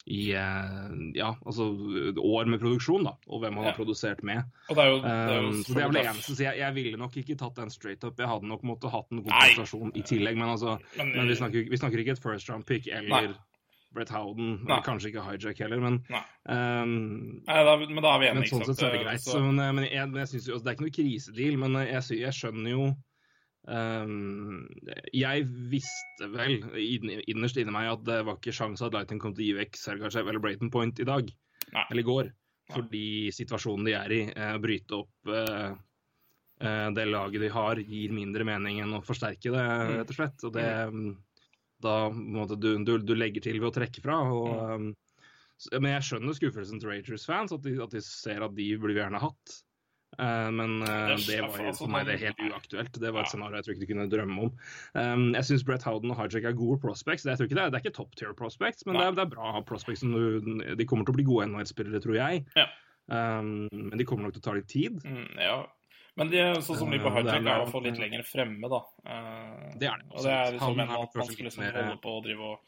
i 0.08 0.22
uh, 0.34 0.96
ja, 1.14 1.28
altså 1.46 1.68
år 2.18 2.48
med 2.50 2.58
produksjon, 2.64 3.04
da. 3.06 3.12
Og 3.28 3.44
hvem 3.44 3.54
han 3.60 3.64
Ja. 3.68 3.70
har 3.70 3.76
produsert 3.76 4.24
med. 4.24 4.42
Og 4.72 4.74
det 4.80 4.82
er 4.86 4.90
jo, 4.90 4.98
det 5.04 5.12
er 5.12 5.36
jo 5.42 5.48
Um, 5.52 5.60
så 5.62 5.74
det 5.76 5.82
er 5.82 5.88
vel 5.92 6.00
det 6.00 6.06
eneste. 6.08 6.32
Så 6.34 6.42
jeg, 6.48 6.56
jeg 6.58 6.74
ville 6.80 6.96
nok 6.98 7.16
ikke 7.20 7.36
tatt 7.38 7.54
den 7.60 7.70
straight 7.70 8.02
up. 8.08 8.16
Jeg 8.18 8.26
hadde 8.32 8.48
nok 8.48 8.62
måttet 8.64 8.90
hatt 8.90 9.12
en 9.12 9.20
Nei. 9.20 9.28
kompensasjon 9.28 9.92
i 9.94 10.02
tillegg. 10.02 10.36
Men, 10.40 10.48
altså, 10.56 10.78
Men, 10.96 11.12
men 11.14 11.28
vi, 11.28 11.36
snakker, 11.36 11.68
vi 11.70 11.76
snakker 11.84 11.98
ikke 12.02 12.16
et 12.16 12.22
first 12.24 12.48
round 12.48 12.64
pick 12.66 12.88
eller 12.88 13.28
Nei. 13.28 13.34
Brett 13.94 14.10
Howden. 14.14 14.54
Eller 14.64 14.82
kanskje 14.86 15.10
ikke 15.12 15.24
hijack 15.26 15.58
heller, 15.64 15.80
men 15.84 15.98
Nei. 16.10 16.22
um, 16.48 16.92
Nei, 17.46 17.58
da, 17.68 17.76
men 17.82 18.02
da 18.02 18.14
er 18.14 18.20
vi 18.22 18.28
men 18.32 18.40
enige, 18.42 18.50
sånn 18.52 18.62
ikke 18.64 18.72
sett 18.72 18.80
så 18.82 18.86
er 18.88 18.96
det 18.96 19.02
greit. 19.04 19.24
Så- 19.26 19.40
men, 19.44 19.60
men, 19.76 19.84
jeg, 19.88 20.08
men 20.10 20.20
jeg 20.22 20.28
synes 20.32 20.46
jo, 20.48 20.54
altså, 20.56 20.64
Det 20.64 20.70
er 20.72 20.76
ikke 20.78 20.86
noe 20.88 20.96
krisedeal, 20.98 21.58
men 21.64 21.78
jeg, 21.86 22.20
jeg 22.22 22.36
skjønner 22.38 22.70
jo 22.72 22.86
um, 23.68 24.68
Jeg 25.14 25.46
visste 25.72 26.28
vel 26.32 26.58
innerst 27.30 27.60
inni 27.60 27.74
meg 27.74 27.90
at 27.92 28.04
det 28.08 28.20
var 28.26 28.38
ikke 28.40 28.54
sjanse 28.56 28.86
at 28.86 28.96
Lighting 28.96 29.20
kom 29.22 29.34
til 29.36 29.44
å 29.44 29.48
gi 29.50 29.56
vekk 29.60 29.78
Sergachev 29.80 30.28
eller 30.28 30.42
Brayton 30.42 30.70
Point 30.72 31.00
i 31.02 31.08
dag. 31.08 31.30
Nei. 31.72 31.84
Eller 31.90 32.02
i 32.04 32.08
går. 32.08 32.32
Fordi 32.72 33.06
situasjonen 33.34 33.84
de 33.88 33.94
er 33.98 34.12
i, 34.16 34.20
uh, 34.32 34.56
bryte 34.62 34.96
opp 35.02 35.28
uh, 35.28 35.74
eh, 36.62 36.88
det 36.94 37.04
laget 37.10 37.42
de 37.42 37.48
har, 37.52 37.80
gir 37.82 38.12
mindre 38.14 38.46
mening 38.48 38.78
enn 38.80 38.94
å 38.96 39.02
forsterke 39.04 39.50
det, 39.52 39.64
Mm. 39.66 39.96
rett 39.98 40.12
og 40.12 40.16
slett. 40.16 40.44
Og 40.46 40.52
det 40.54 40.66
mm, 40.92 41.08
Da 41.82 41.96
måte, 42.12 42.58
du, 42.60 42.74
du, 42.86 42.96
du 43.02 43.14
legger 43.18 43.44
til 43.44 43.58
ved 43.60 43.70
å 43.72 43.76
trekke 43.80 44.04
fra. 44.04 44.20
og 44.30 44.52
Mm. 44.52 44.92
um, 44.92 45.78
men 45.78 45.92
jeg 45.92 46.06
skjønner 46.08 46.34
skuffelsen 46.34 46.80
til 46.82 46.90
Ragers-fans, 46.90 47.52
at, 47.54 47.66
at 47.84 47.92
de 47.94 48.00
ser 48.02 48.42
at 48.42 48.54
de 48.56 48.64
burde 48.82 48.96
vi 48.96 49.02
gjerne 49.02 49.20
hatt. 49.22 49.52
Uh, 50.18 50.50
men 50.52 50.82
uh, 50.84 51.14
Det 51.16 51.38
var 51.40 51.70
for 51.78 51.88
meg 51.88 52.08
det 52.08 52.18
helt 52.20 52.40
uaktuelt. 52.44 52.98
Det 53.00 53.12
var 53.14 53.24
et 53.24 53.30
scenario 53.32 53.56
jeg 53.56 53.64
tror 53.64 53.76
ikke 53.76 53.84
de 53.84 53.90
kunne 53.92 54.08
drømme 54.12 54.48
om. 54.48 54.50
Um, 54.98 55.28
jeg 55.38 55.48
syns 55.48 55.64
Brett 55.68 55.86
Howden 55.86 56.12
og 56.12 56.18
Hajek 56.18 56.48
er 56.50 56.56
gode 56.58 56.80
prospects. 56.82 57.24
Det, 57.24 57.38
det, 57.38 57.54
er, 57.54 57.70
det 57.72 57.78
er 57.78 57.84
ikke 57.84 57.94
top 57.96 58.16
tier 58.18 58.34
prospects, 58.36 58.84
men 58.88 58.98
det 58.98 59.06
er, 59.06 59.14
det 59.16 59.24
er 59.24 59.32
bra 59.32 59.62
prospects. 59.68 60.02
Som 60.02 60.12
du, 60.12 60.58
de 60.76 60.88
kommer 60.88 61.06
til 61.06 61.14
å 61.14 61.20
bli 61.20 61.28
gode 61.30 61.46
NHL-spillere, 61.48 62.02
tror 62.04 62.18
jeg. 62.18 62.42
Ja. 62.58 62.66
Um, 63.12 63.70
men 63.70 63.96
de 63.98 64.08
kommer 64.08 64.26
nok 64.26 64.36
til 64.36 64.42
å 64.44 64.48
ta 64.50 64.56
litt 64.58 64.68
tid. 64.72 65.00
Mm, 65.06 65.30
ja. 65.40 65.56
Men 66.16 66.28
de, 66.28 66.36
sånn 66.60 66.76
som 66.76 66.90
Libo 66.92 67.08
Eh, 67.08 67.22
det 67.22 67.32
er- 67.32 67.40
i 67.40 67.42
hvert 67.42 67.70
fall 67.72 67.82
litt 67.82 67.98
lenger 67.98 68.22
fremme, 68.22 68.68
da. 68.68 68.80
Eh, 69.06 69.70
Det 69.78 69.88
er 69.88 69.96
det, 69.98 70.10
Og 70.12 70.22
det 70.22 70.32
er 70.32 70.52
liksom 70.52 70.76
Han 70.76 70.80
en 70.80 70.90
at 71.02 71.14
man 71.14 71.26
skal 71.26 71.44
liksom 71.46 71.64
mer- 71.64 71.72
holde 71.84 72.00
på 72.02 72.10
å 72.20 72.22
drive 72.22 72.40
og 72.40 72.58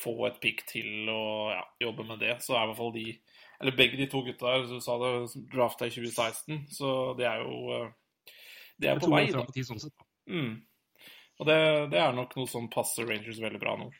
få 0.00 0.26
et 0.26 0.40
pick 0.40 0.66
til 0.66 1.08
og 1.08 1.50
ja, 1.52 1.64
jobbe 1.80 2.06
med 2.06 2.18
det, 2.20 2.36
så 2.40 2.54
er 2.56 2.64
i 2.64 2.66
hvert 2.68 2.76
fall 2.76 2.92
de 2.92 3.18
Eller 3.60 3.72
begge 3.72 3.96
de 3.96 4.06
to 4.06 4.22
gutta 4.22 4.46
her, 4.46 4.62
du 4.66 4.80
sa 4.80 4.96
det, 4.98 5.50
drafta 5.52 5.84
i 5.86 5.90
2016, 5.90 6.66
så 6.70 7.14
det 7.16 7.26
er 7.26 7.42
jo 7.44 7.92
Det 8.78 8.80
De 8.80 8.88
er 8.88 8.98
på 8.98 9.10
vei, 9.10 9.26
da. 9.30 9.42
På 9.44 9.52
sånn 9.52 9.80
sett. 9.80 9.92
Mm. 10.28 10.62
Og 11.40 11.46
det, 11.46 11.90
det 11.90 11.98
er 12.00 12.12
nok 12.12 12.34
noe 12.36 12.46
som 12.48 12.68
passer 12.68 13.04
Rangers 13.06 13.38
veldig 13.40 13.60
bra 13.60 13.76
nå. 13.76 13.90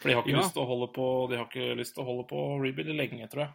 For 0.00 0.08
de 0.08 0.14
har 0.14 0.22
ikke 0.22 0.30
Ja. 0.34 0.40
lyst 0.42 0.52
til 0.54 0.62
å 0.62 0.66
holde 0.66 0.92
på 0.92 1.28
De 1.30 1.36
har 1.36 1.46
ikke 1.46 1.76
lyst 1.76 1.94
til 1.94 2.02
å 2.02 2.06
holde 2.06 2.26
på 2.28 2.60
rebuild 2.60 2.96
lenge, 2.96 3.28
tror 3.30 3.44
jeg. 3.46 3.52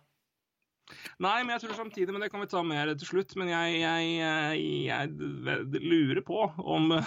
Nei, 1.24 1.38
men 1.44 1.56
jeg 1.56 1.66
tror 1.66 1.80
samtidig, 1.80 2.14
men 2.16 2.24
det 2.24 2.32
kan 2.34 2.44
vi 2.44 2.50
ta 2.52 2.62
mer 2.66 2.94
til 2.96 3.10
slutt. 3.14 3.36
Men 3.40 3.52
jeg, 3.52 3.80
jeg, 3.82 4.12
jeg, 4.20 4.86
jeg 4.90 5.84
lurer 5.86 6.24
på 6.28 6.46
om 6.60 6.94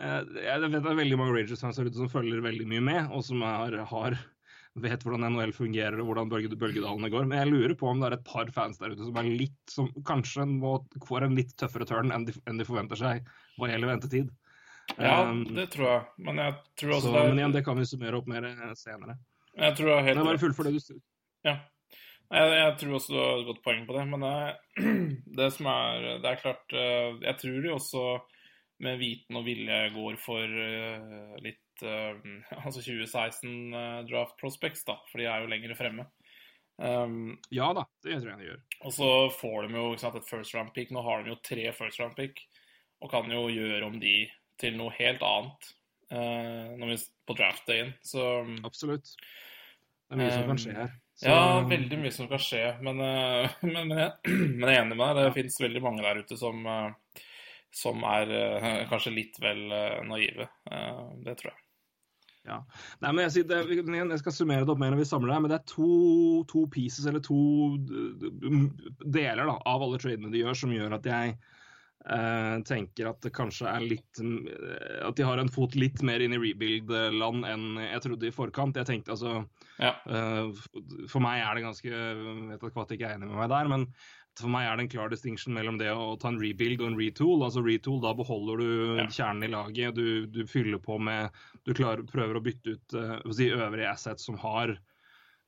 Eh, 0.00 0.22
Jeg 0.40 0.60
vet 0.64 0.78
det 0.82 0.90
er 0.90 0.96
veldig 0.98 1.18
mange 1.20 1.34
Rangers-fans 1.36 1.78
der 1.78 1.90
ute 1.90 2.00
som 2.00 2.08
følger 2.12 2.40
veldig 2.44 2.64
mye 2.70 2.84
med, 2.84 3.10
og 3.12 3.24
som 3.26 3.42
er, 3.44 3.76
har 3.90 4.16
vet 4.80 5.02
hvordan 5.04 5.26
NHL 5.34 5.52
fungerer 5.52 6.00
og 6.00 6.08
hvordan 6.08 6.30
bølge, 6.32 6.56
bølgedalene 6.56 7.10
går. 7.12 7.26
Men 7.28 7.42
jeg 7.42 7.50
lurer 7.50 7.74
på 7.78 7.90
om 7.90 8.00
det 8.00 8.08
er 8.08 8.16
et 8.16 8.24
par 8.24 8.48
fans 8.56 8.80
der 8.80 8.94
ute 8.94 9.04
som 9.04 9.18
er 9.20 9.28
litt 9.28 9.58
som 9.74 9.90
kanskje 10.08 10.46
må, 10.48 10.78
får 11.08 11.26
en 11.26 11.36
litt 11.36 11.52
tøffere 11.60 11.88
turn 11.88 12.14
enn 12.14 12.24
de, 12.28 12.36
enn 12.48 12.60
de 12.60 12.66
forventer 12.68 12.98
seg 12.98 13.28
hva 13.58 13.68
gjelder 13.68 13.92
ventetid. 13.92 14.32
Ja, 14.98 15.22
Um, 15.22 15.44
det 15.54 15.68
tror 15.72 15.86
jeg. 15.86 16.00
Men 16.26 16.40
jeg 16.42 16.54
tror 16.80 16.96
også 16.96 17.06
så, 17.06 17.12
det 17.14 17.20
er 17.20 17.28
men 17.30 17.38
igjen, 17.38 17.52
det 17.54 17.62
kan 17.64 17.78
vi 17.78 17.84
summere 17.86 18.18
opp 18.18 18.26
mer 18.32 18.48
eh, 18.48 18.72
senere. 18.76 19.14
Jeg 19.54 19.76
tror 19.78 19.92
jeg 19.92 20.06
helt 20.08 20.18
Men 20.18 20.26
bare 20.26 20.40
fullfør 20.42 20.68
det 20.68 20.72
du 20.74 20.82
sier. 20.82 20.98
Ja. 21.46 21.54
Jeg, 22.32 22.52
jeg 22.56 22.76
tror 22.80 22.94
også 22.96 23.12
du 23.12 23.18
har 23.20 23.32
et 23.38 23.48
godt 23.50 23.64
poeng 23.64 23.82
på 23.88 23.96
det. 23.96 24.04
Men 24.08 24.24
det, 24.24 24.36
det 25.38 25.48
som 25.56 25.68
er 25.72 26.06
Det 26.22 26.30
er 26.30 26.40
klart 26.40 26.76
eh, 26.76 27.18
Jeg 27.26 27.36
tror 27.42 27.58
de 27.60 27.74
også 27.74 28.04
med 28.82 28.98
viten 28.98 29.38
og 29.38 29.44
vilje 29.46 29.78
går 29.94 30.16
for 30.18 30.42
eh, 30.64 31.36
litt 31.44 31.84
eh, 31.86 32.16
Altså 32.64 32.80
2016 32.80 33.76
eh, 33.78 34.00
draft 34.08 34.38
prospects, 34.40 34.84
da. 34.88 34.98
For 35.10 35.22
de 35.22 35.28
er 35.28 35.44
jo 35.44 35.52
lenger 35.52 35.76
fremme. 35.78 36.08
Um, 36.82 37.36
Ja 37.52 37.68
da, 37.76 37.84
det 38.02 38.16
tror 38.22 38.32
jeg 38.32 38.40
de 38.40 38.48
gjør. 38.48 38.62
og 38.80 38.94
så 38.96 39.10
får 39.36 39.68
de 39.68 39.76
jo 39.76 39.84
sant, 40.00 40.16
et 40.18 40.30
first 40.30 40.56
round 40.56 40.72
pick. 40.74 40.90
Nå 40.90 41.04
har 41.04 41.22
de 41.22 41.34
jo 41.34 41.38
tre 41.44 41.68
first 41.76 42.00
round 42.00 42.16
pick, 42.16 42.40
og 43.04 43.12
kan 43.12 43.28
jo 43.30 43.44
gjøre 43.52 43.84
om 43.86 44.00
de 44.02 44.16
til 44.58 44.78
noe 44.78 44.94
helt 44.96 45.22
annet 45.26 45.70
uh, 46.14 46.72
når 46.80 46.94
vi 46.94 46.98
på 47.28 47.36
draft-dayen. 47.38 47.94
Så 48.02 48.24
Absolutt. 48.64 49.14
Det 50.08 50.16
er 50.16 50.24
mye 50.24 50.34
som 50.34 50.48
kan 50.48 50.64
skje 50.64 50.76
her. 50.80 50.96
Så, 51.22 51.28
ja, 51.30 51.60
veldig 51.70 51.98
mye 52.00 52.10
som 52.10 52.26
kan 52.26 52.40
skje. 52.42 52.64
Men, 52.82 52.98
eh, 53.00 53.50
men, 53.72 53.88
men, 53.88 53.98
jeg, 53.98 54.12
men 54.58 54.66
jeg 54.66 54.74
er 54.74 54.80
enig 54.80 54.96
med 54.98 55.04
deg. 55.06 55.20
Det 55.20 55.34
finnes 55.36 55.60
veldig 55.62 55.82
mange 55.84 56.02
der 56.02 56.22
ute 56.24 56.38
som, 56.40 56.64
eh, 56.66 57.26
som 57.82 58.06
er 58.10 58.32
eh, 58.38 58.80
kanskje 58.90 59.14
litt 59.14 59.38
vel 59.42 59.62
naive. 60.08 60.48
Det 61.22 61.36
tror 61.38 61.52
jeg. 61.52 61.58
Ja. 62.42 62.56
Nei, 63.04 63.12
men 63.14 63.28
jeg, 63.28 63.46
det, 63.46 63.60
jeg 63.70 64.18
skal 64.18 64.34
summere 64.34 64.66
det 64.66 64.74
opp 64.74 64.80
mer 64.82 64.90
når 64.90 65.04
vi 65.04 65.06
samler 65.06 65.30
det 65.30 65.42
men 65.44 65.52
det 65.52 65.60
er 65.60 65.68
to, 65.70 65.90
to 66.50 66.64
pieces, 66.74 67.06
eller 67.06 67.22
to 67.22 67.38
deler 69.06 69.46
da, 69.46 69.54
av 69.62 69.84
alle 69.86 70.00
tradene 70.02 70.32
de 70.32 70.42
gjør, 70.42 70.58
som 70.58 70.74
gjør 70.74 70.96
at 70.98 71.06
jeg 71.06 71.36
tenker 72.66 73.06
at 73.12 73.20
det 73.22 73.30
kanskje 73.36 73.68
er 73.70 73.84
litt 73.86 74.18
mm, 74.18 74.48
At 75.06 75.16
de 75.18 75.22
har 75.26 75.38
en 75.38 75.50
fot 75.52 75.76
litt 75.78 76.02
mer 76.02 76.20
inn 76.24 76.34
i 76.34 76.40
rebuild-land 76.42 77.46
enn 77.46 77.76
jeg 77.78 78.02
trodde 78.02 78.26
i 78.26 78.34
forkant. 78.34 78.76
Jeg 78.80 78.88
tenkte 78.88 79.14
altså 79.14 79.44
Ja. 79.78 79.92
eh, 80.10 80.50
For 81.08 81.22
meg 81.22 81.42
er 81.44 81.54
det 81.54 81.62
ganske 81.66 81.86
Jeg 81.92 82.48
vet 82.50 82.64
at 82.66 82.74
Kvatt 82.74 82.90
ikke 82.96 83.06
er 83.06 83.14
enig 83.18 83.28
med 83.30 83.38
meg 83.38 83.48
der, 83.54 83.70
men 83.70 83.86
for 84.40 84.48
meg 84.48 84.64
er 84.64 84.76
det 84.80 84.84
en 84.86 84.92
klar 84.94 85.10
distinction 85.12 85.52
mellom 85.52 85.76
det 85.76 85.90
å 85.92 86.16
ta 86.18 86.30
en 86.32 86.40
rebuild 86.40 86.80
og 86.80 86.86
en 86.88 86.96
retool. 86.96 87.42
Altså 87.44 87.60
retool, 87.62 88.00
Da 88.00 88.14
beholder 88.16 88.56
du 88.62 88.68
Ja. 89.02 89.06
kjernen 89.06 89.44
i 89.44 89.52
laget, 89.52 89.94
du, 89.94 90.26
du 90.26 90.46
fyller 90.48 90.80
på 90.80 90.98
med 90.98 91.30
Du 91.66 91.74
klarer, 91.74 92.02
prøver 92.08 92.38
å 92.40 92.42
bytte 92.42 92.78
ut 92.78 92.94
eh, 92.96 93.18
si, 93.30 93.50
øvrige 93.52 93.90
assets 93.92 94.24
som 94.24 94.38
har 94.40 94.78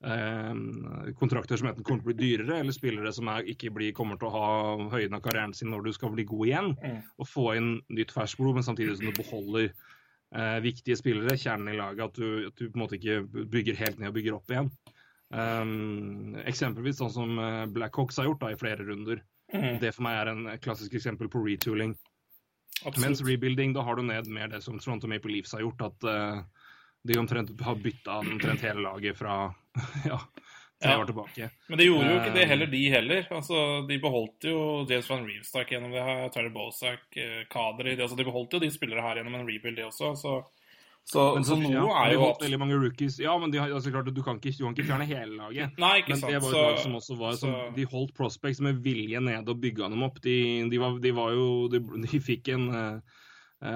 eh, 0.04 1.11
kontrakter 1.18 1.61
som 1.61 1.70
enten 1.70 1.87
kommer 1.87 2.02
til 2.02 2.08
å 2.08 2.12
bli 2.12 2.20
dyrere, 2.20 2.61
eller 2.61 2.76
spillere 2.76 3.12
som 3.16 3.30
er, 3.32 3.49
ikke 3.54 3.73
blir, 3.75 3.94
kommer 3.96 4.20
til 4.20 4.30
å 4.30 4.34
ha 4.34 4.49
høyden 4.94 5.18
av 5.18 5.25
karrieren 5.25 5.54
sin 5.56 5.73
når 5.73 5.88
du 5.88 5.92
skal 5.96 6.14
bli 6.14 6.26
god 6.28 6.46
igjen. 6.49 6.73
Mm. 6.80 7.02
Og 7.18 7.30
få 7.30 7.50
inn 7.58 7.70
nytt 7.92 8.14
ferskt 8.14 8.40
blod, 8.40 8.58
men 8.58 8.66
samtidig 8.66 8.99
som 8.99 9.11
du 9.11 9.20
beholder 9.20 9.68
eh, 9.70 10.58
viktige 10.64 10.99
spillere, 11.00 11.38
kjernen 11.40 11.75
i 11.75 11.78
laget. 11.80 12.11
At 12.11 12.20
du, 12.20 12.50
at 12.50 12.58
du 12.58 12.66
på 12.68 12.78
en 12.78 12.84
måte 12.84 12.99
ikke 13.00 13.46
bygger 13.52 13.80
helt 13.80 14.00
ned 14.00 14.12
og 14.12 14.18
bygger 14.18 14.38
opp 14.38 14.54
igjen. 14.54 14.73
Um, 15.34 16.34
eksempelvis 16.46 17.00
sånn 17.00 17.14
som 17.14 17.38
eh, 17.42 17.62
Blackhawks 17.75 18.20
har 18.20 18.28
gjort 18.28 18.44
da, 18.44 18.52
i 18.54 18.58
flere 18.61 18.87
runder. 18.87 19.23
Mm. 19.54 19.78
Det 19.82 19.94
for 19.94 20.06
meg 20.06 20.18
er 20.20 20.30
en 20.30 20.44
klassisk 20.62 20.94
eksempel 20.99 21.30
på 21.30 21.42
retooling. 21.44 21.94
Absolutt. 22.84 23.00
Mens 23.04 23.23
rebuilding, 23.25 23.73
da 23.75 23.84
har 23.87 23.96
du 23.96 24.04
ned 24.06 24.28
mer 24.30 24.50
det 24.52 24.61
som 24.64 24.78
Toronto 24.82 25.08
Maple 25.11 25.32
Leafs 25.32 25.54
har 25.56 25.62
gjort. 25.64 25.82
At 25.88 26.06
eh, 26.11 26.40
de 27.04 27.18
omtrent 27.20 27.52
har 27.61 27.76
bytta 27.76 28.18
omtrent 28.23 28.64
hele 28.64 28.80
laget 28.84 29.16
fra 29.18 29.54
ja, 30.11 30.18
tre 30.82 30.90
Ja. 30.94 30.99
år 31.00 31.06
tilbake. 31.11 31.50
Men 31.68 31.78
de 31.78 31.84
gjorde 31.88 32.11
jo 32.11 32.16
ikke 32.20 32.32
det 32.34 32.42
Eh, 32.44 32.49
heller, 32.49 32.66
de 32.73 32.82
heller. 32.92 33.26
Altså, 33.30 33.61
de 33.88 33.99
beholdt 34.02 34.44
jo 34.49 34.58
James 34.88 35.08
van 35.11 35.25
Reevestak 35.28 35.70
gjennom 35.73 35.92
det 35.94 36.02
her, 36.04 36.28
Terry 36.34 36.50
Bosak, 36.52 37.06
eh, 37.16 37.44
Kadri 37.50 37.94
altså, 37.96 38.16
de 38.16 38.25
beholdt 38.26 38.52
jo 38.56 38.61
de 38.64 38.70
spillere 38.73 39.04
her 39.04 39.20
gjennom 39.20 39.34
en 39.40 39.46
rebuild, 39.49 39.76
de 39.76 39.87
også. 39.88 40.14
Så, 40.16 40.34
så, 41.04 41.34
Men 41.37 41.44
så, 41.44 41.56
så, 41.61 41.73
ja, 41.73 41.84
er 42.06 42.14
jo 42.14 42.20
holdt 42.25 42.42
veldig 42.46 42.58
mange 42.62 42.78
rookies. 42.80 43.18
Ja, 43.20 43.34
men 43.38 43.50
de 43.52 43.61
altså, 43.61 43.90
klart, 43.92 44.08
du, 44.08 44.23
kan 44.25 44.38
ikke, 44.40 44.54
du 44.56 44.64
kan 44.64 44.73
ikke 44.76 44.87
fjerne 44.88 45.08
hele 45.08 45.37
laget. 45.37 45.76
Nei, 45.76 45.99
ikke 46.00 46.14
Men 46.14 46.23
sant. 46.23 46.32
det 46.32 46.40
var 46.40 46.54
et 46.54 46.64
lag 46.64 46.78
som 46.87 46.94
også 47.00 47.18
var 47.20 47.37
som, 47.40 47.52
De 47.76 47.84
holdt 47.92 48.14
prospects 48.16 48.61
med 48.64 48.80
vilje 48.84 49.20
ned 49.20 49.49
og 49.52 49.61
bygga 49.61 49.90
dem 49.92 50.02
opp. 50.08 50.16
De, 50.25 50.37
de, 50.73 50.80
var, 50.80 50.96
de 51.04 51.12
var 51.12 51.37
jo 51.37 51.68
De, 51.68 51.82
fikk 52.25 52.49
en 52.56 52.70
eh, 52.73 53.20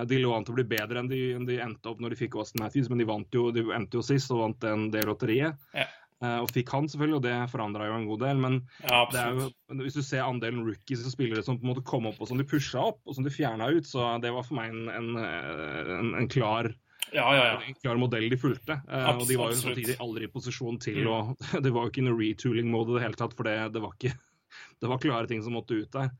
De 0.09 0.19
lå 0.21 0.35
an 0.37 0.45
til 0.45 0.53
å 0.53 0.59
bli 0.59 0.67
bedre 0.69 1.01
enn 1.01 1.09
de, 1.09 1.21
enn 1.37 1.47
de 1.49 1.61
endte 1.65 1.89
opp 1.89 2.01
når 2.03 2.13
de 2.13 2.19
fikk 2.21 2.35
Austin 2.37 2.61
Matthews, 2.65 2.91
men 2.93 3.01
de 3.01 3.07
vant 3.09 3.33
jo, 3.33 3.47
de 3.55 3.63
endte 3.73 3.97
jo 3.97 4.03
sist 4.05 4.31
og 4.35 4.43
vant 4.43 4.67
en 4.69 4.91
del 4.93 5.07
lotteriet. 5.09 5.57
Ja. 5.73 5.87
Eh, 6.19 6.41
og 6.43 6.49
fikk 6.51 6.73
han 6.75 6.89
selvfølgelig, 6.91 7.15
og 7.21 7.23
det 7.23 7.35
forandra 7.53 7.87
jo 7.87 7.95
en 7.95 8.07
god 8.09 8.23
del. 8.25 8.41
Men 8.43 8.57
ja, 8.83 9.05
jo, 9.39 9.47
hvis 9.85 9.95
du 9.97 10.03
ser 10.03 10.25
andelen 10.27 10.65
rookies 10.67 11.05
og 11.07 11.15
spillere 11.15 11.45
som 11.47 11.61
på 11.61 11.65
en 11.65 11.71
måte 11.73 11.85
kom 11.87 12.09
opp 12.11 12.19
og 12.21 12.29
som 12.29 12.41
de 12.41 12.47
pusha 12.51 12.83
opp, 12.91 12.99
og 13.07 13.15
som 13.17 13.25
de 13.25 13.31
fjerna 13.33 13.71
ut, 13.71 13.87
så 13.87 14.17
det 14.21 14.33
var 14.35 14.45
for 14.49 14.59
meg 14.59 14.75
en, 14.75 14.89
en, 14.91 15.11
en, 15.23 16.13
en 16.25 16.29
klar 16.33 16.73
Ja, 17.15 17.25
ja, 17.33 17.45
ja. 17.55 17.59
en 17.71 17.79
klar 17.81 17.97
modell 18.03 18.27
de 18.29 18.37
fulgte. 18.37 18.81
Absolutt, 18.85 19.23
og 19.23 19.31
de 19.31 19.37
var 19.41 19.53
jo 19.55 19.61
samtidig 19.63 19.95
aldri 20.05 20.27
i 20.27 20.33
posisjon 20.35 20.77
til 20.83 20.99
Mm. 21.07 21.13
å 21.15 21.19
Det 21.65 21.71
var 21.73 21.87
jo 21.87 21.93
ikke 21.95 22.05
noe 22.05 22.19
retooling-mode 22.19 22.93
i 22.93 22.99
det 22.99 23.07
hele 23.07 23.21
tatt, 23.23 23.39
for 23.39 23.49
det, 23.49 23.55
det, 23.79 23.81
var 23.87 23.95
ikke, 23.95 24.13
det 24.83 24.91
var 24.91 25.01
klare 25.07 25.31
ting 25.31 25.41
som 25.47 25.55
måtte 25.57 25.79
ut 25.79 25.89
der. 25.95 26.11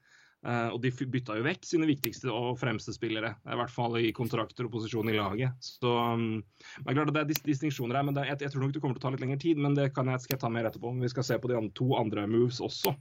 Eh, 0.47 0.69
og 0.71 0.79
de 0.83 0.93
bytta 1.11 1.35
jo 1.35 1.43
vekk 1.43 1.67
sine 1.67 1.89
viktigste 1.89 2.31
og 2.31 2.61
fremste 2.61 2.95
spillere, 2.95 3.33
i 3.43 3.57
hvert 3.59 3.73
fall 3.75 3.97
i 3.99 4.13
kontrakter 4.15 4.69
og 4.69 4.75
posisjon 4.77 5.11
i 5.11 5.17
laget. 5.17 5.57
Så 5.65 5.91
det 6.15 6.85
er 6.87 6.99
klart 7.01 7.11
at 7.11 7.17
det 7.17 7.25
er 7.25 7.31
dis 7.33 7.43
distinksjoner 7.49 7.99
her, 7.99 8.07
men 8.07 8.15
det, 8.15 8.29
jeg, 8.31 8.41
jeg 8.47 8.55
tror 8.55 8.65
nok 8.65 8.77
det 8.77 8.83
kommer 8.85 8.99
til 8.99 9.03
å 9.03 9.07
ta 9.09 9.15
litt 9.17 9.25
lengre 9.25 9.41
tid. 9.43 9.59
Men 9.65 9.75
det 9.79 9.91
kan 9.97 10.11
jeg, 10.13 10.23
skal 10.23 10.37
jeg 10.37 10.45
ta 10.45 10.53
mer 10.55 10.71
etterpå. 10.71 10.95
Vi 11.03 11.11
skal 11.11 11.27
se 11.27 11.41
på 11.43 11.51
de 11.51 11.59
andre, 11.59 11.75
to 11.79 11.91
andre 11.99 12.29
moves 12.31 12.63
også. 12.63 12.95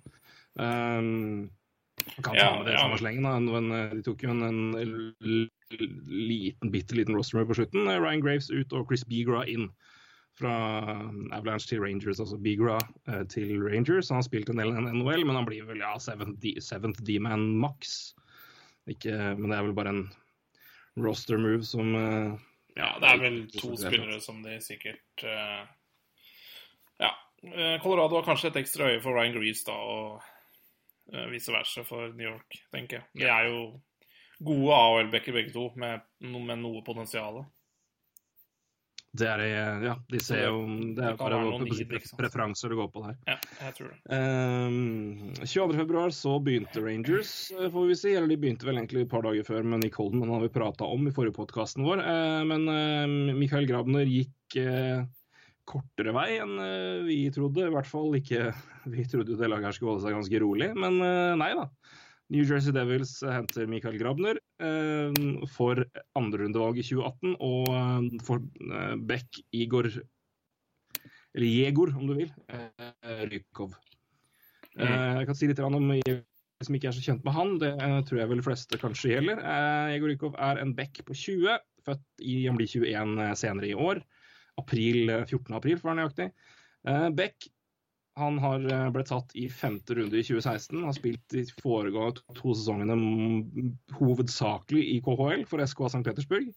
Um, 0.57 1.49
kan 2.23 2.31
ta 2.31 2.37
Ja, 2.39 2.49
med 2.57 2.69
det 2.69 2.73
ja. 2.77 2.81
samme 2.81 2.97
slengen. 3.01 3.27
da, 3.27 3.37
Men 3.37 3.69
eh, 3.75 3.93
de 3.99 4.05
tok 4.05 4.25
jo 4.25 4.33
en, 4.33 4.73
en 4.81 4.97
liten, 6.07 6.73
bitte 6.73 6.97
liten 6.97 7.17
roster 7.17 7.37
move 7.37 7.51
på 7.51 7.59
slutten. 7.61 7.85
Ryan 7.85 8.25
Graves 8.25 8.49
ut 8.49 8.73
og 8.73 8.89
Chris 8.89 9.05
Begra 9.05 9.45
inn. 9.45 9.69
Fra 10.37 10.53
um, 11.09 11.31
Avalanche 11.33 11.67
til 11.67 11.81
Rangers, 11.81 12.19
altså 12.19 12.37
Bigra 12.37 12.77
eh, 13.07 13.23
til 13.29 13.55
Rangers. 13.63 14.09
Han 14.09 14.19
har 14.19 14.27
spilt 14.27 14.51
en 14.53 14.61
del 14.61 14.69
i 14.69 14.83
NHL, 14.85 15.25
men 15.25 15.39
han 15.39 15.47
blir 15.47 15.65
vel 15.65 15.81
ja, 15.81 15.95
seventh 15.97 17.01
D-man 17.07 17.47
maks. 17.57 18.13
Men 18.85 19.49
det 19.49 19.57
er 19.57 19.65
vel 19.65 19.73
bare 19.75 19.95
en 19.95 20.03
roster 21.01 21.41
move 21.41 21.65
som 21.67 21.89
eh, 21.97 22.37
Ja, 22.77 22.93
det 23.01 23.09
er 23.09 23.23
vel 23.23 23.41
to 23.57 23.73
spillere 23.79 24.21
som 24.21 24.43
de 24.45 24.59
sikkert 24.63 25.25
eh, 25.25 25.65
Ja. 27.01 27.11
Colorado 27.81 28.19
har 28.19 28.29
kanskje 28.29 28.53
et 28.53 28.61
ekstra 28.63 28.91
øye 28.93 29.01
for 29.01 29.17
Ryan 29.17 29.35
Grease, 29.35 29.65
da, 29.67 29.73
og 29.73 31.27
vice 31.31 31.53
versa 31.53 31.83
for 31.85 32.09
New 32.17 32.25
York, 32.25 32.57
tenker 32.73 32.97
jeg. 32.97 33.21
De 33.21 33.27
er 33.29 33.49
jo 33.49 33.59
gode 34.43 34.73
AHL-backer 34.73 35.35
begge 35.35 35.53
to, 35.53 35.67
med, 35.79 36.01
no, 36.25 36.41
med 36.43 36.59
noe 36.61 36.81
potensial. 36.85 37.43
Det 39.17 39.27
er 39.29 39.43
eh, 39.45 39.85
Ja, 39.87 39.95
de 40.11 40.21
ser 40.23 40.43
jo 40.45 40.61
Det 40.97 41.03
er 41.03 41.17
bare 41.19 41.39
preferanser 42.19 42.73
det 42.73 42.79
går 42.79 42.89
på 42.93 43.03
der. 43.05 43.17
Ja, 43.29 43.37
jeg 43.65 43.75
tror 43.79 43.91
det. 43.93 43.99
Um, 44.13 45.33
22.2 45.41 46.07
så 46.17 46.37
begynte 46.43 46.83
Rangers, 46.85 47.33
eh, 47.55 47.69
får 47.73 47.91
vi 47.91 47.99
si. 47.99 48.15
Eller 48.15 48.31
de 48.31 48.39
begynte 48.41 48.67
vel 48.67 48.81
egentlig 48.81 49.05
et 49.05 49.13
par 49.13 49.25
dager 49.25 49.47
før 49.47 49.67
med 49.67 49.85
Nick 49.85 49.99
Holden, 49.99 50.23
han 50.25 50.35
har 50.37 50.45
vi 50.45 50.53
prata 50.53 50.87
om 50.87 51.07
i 51.09 51.15
forrige 51.15 51.37
podkasten 51.39 51.85
vår. 51.87 52.03
Uh, 52.05 52.41
men 52.49 52.67
uh, 52.69 53.37
Michael 53.37 53.69
Grabner 53.69 54.09
gikk 54.09 54.59
uh, 54.61 55.05
kortere 55.67 56.13
vei 56.15 56.29
enn 56.39 56.57
eh, 56.63 57.05
vi 57.07 57.19
trodde. 57.33 57.67
I 57.67 57.73
hvert 57.73 57.89
fall 57.89 58.15
ikke 58.19 58.51
Vi 58.95 59.07
trodde 59.11 59.33
jo 59.33 59.39
det 59.39 59.49
laget 59.51 59.69
her 59.69 59.75
skulle 59.77 59.95
holde 59.95 60.05
seg 60.05 60.15
ganske 60.15 60.43
rolig, 60.43 60.71
men 60.79 61.01
eh, 61.03 61.33
nei 61.39 61.51
da. 61.57 61.67
New 62.33 62.43
Jersey 62.43 62.73
Devils 62.75 63.21
henter 63.23 63.67
Michael 63.71 63.97
Grabner 64.01 64.39
eh, 64.59 65.19
for 65.53 65.79
andrerundevalg 66.19 66.81
i 66.81 66.85
2018 66.85 67.35
og 67.39 67.69
eh, 67.71 68.23
for 68.27 68.43
eh, 68.43 68.95
Beck 69.07 69.41
Igor 69.55 69.87
Eller 71.37 71.47
Jegor, 71.47 71.93
om 71.95 72.07
du 72.09 72.15
vil. 72.17 72.33
Eh, 72.49 73.21
Rykov. 73.31 73.77
Eh, 74.77 75.13
jeg 75.21 75.29
kan 75.29 75.37
si 75.37 75.49
litt 75.49 75.61
om 75.63 75.93
Jegor 75.95 76.25
som 76.65 76.77
ikke 76.77 76.89
er 76.89 76.95
så 76.97 77.03
kjent 77.05 77.25
med 77.25 77.35
han. 77.35 77.55
Det 77.61 77.71
eh, 77.75 77.97
tror 78.07 78.21
jeg 78.21 78.31
vel 78.31 78.41
de 78.41 78.45
fleste 78.47 78.79
kanskje 78.81 79.13
gjelder. 79.13 79.41
Eh, 79.41 79.95
Jegor 79.95 80.13
Rykov 80.13 80.37
er 80.49 80.61
en 80.61 80.73
Beck 80.77 81.03
på 81.05 81.15
20, 81.15 81.59
født 81.85 82.25
i 82.25 82.39
Han 82.47 82.57
blir 82.59 82.71
21 82.71 83.19
senere 83.39 83.69
i 83.69 83.77
år. 83.77 84.01
April, 84.57 85.03
eh, 85.13 85.25
14. 85.27 85.53
april, 85.59 85.77
for 85.77 85.87
å 85.87 85.93
være 85.93 86.01
nøyaktig. 86.01 86.31
Eh, 86.87 87.07
Beck 87.17 87.49
han 88.17 88.37
har 88.41 88.63
eh, 88.73 88.87
ble 88.93 89.03
tatt 89.05 89.35
i 89.37 89.47
femte 89.49 89.95
runde 89.97 90.17
i 90.17 90.23
2016. 90.25 90.83
Har 90.83 90.95
spilt 90.97 91.23
de 91.33 91.43
foregående 91.61 92.37
to 92.37 92.55
sesongene 92.57 92.97
hovedsakelig 93.99 94.83
i 94.95 94.97
KHL 95.05 95.45
for 95.49 95.63
SK 95.65 95.85
St. 95.87 96.03
Petersburg. 96.07 96.49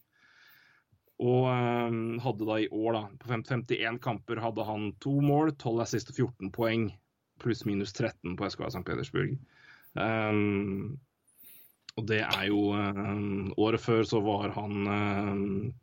Og 1.21 1.45
eh, 1.51 1.99
hadde 2.25 2.49
da 2.49 2.57
i 2.57 2.69
år, 2.69 2.97
da, 2.97 3.03
på 3.21 3.31
51 3.35 4.01
kamper, 4.01 4.41
hadde 4.41 4.65
han 4.65 4.89
to 5.03 5.19
mål, 5.21 5.53
12 5.55 5.85
assist 5.85 6.13
og 6.13 6.17
14 6.17 6.51
poeng. 6.55 6.89
Pluss 7.41 7.63
minus 7.65 7.93
13 7.93 8.35
på 8.37 8.49
SK 8.53 8.67
St. 8.67 8.85
Petersburg. 8.85 9.37
Um, 9.97 10.99
og 11.99 12.05
det 12.07 12.21
er 12.23 12.45
jo 12.47 12.69
um, 12.71 13.49
Året 13.59 13.81
før 13.83 14.05
så 14.07 14.21
var 14.23 14.53
han 14.55 14.87
um, 14.87 15.73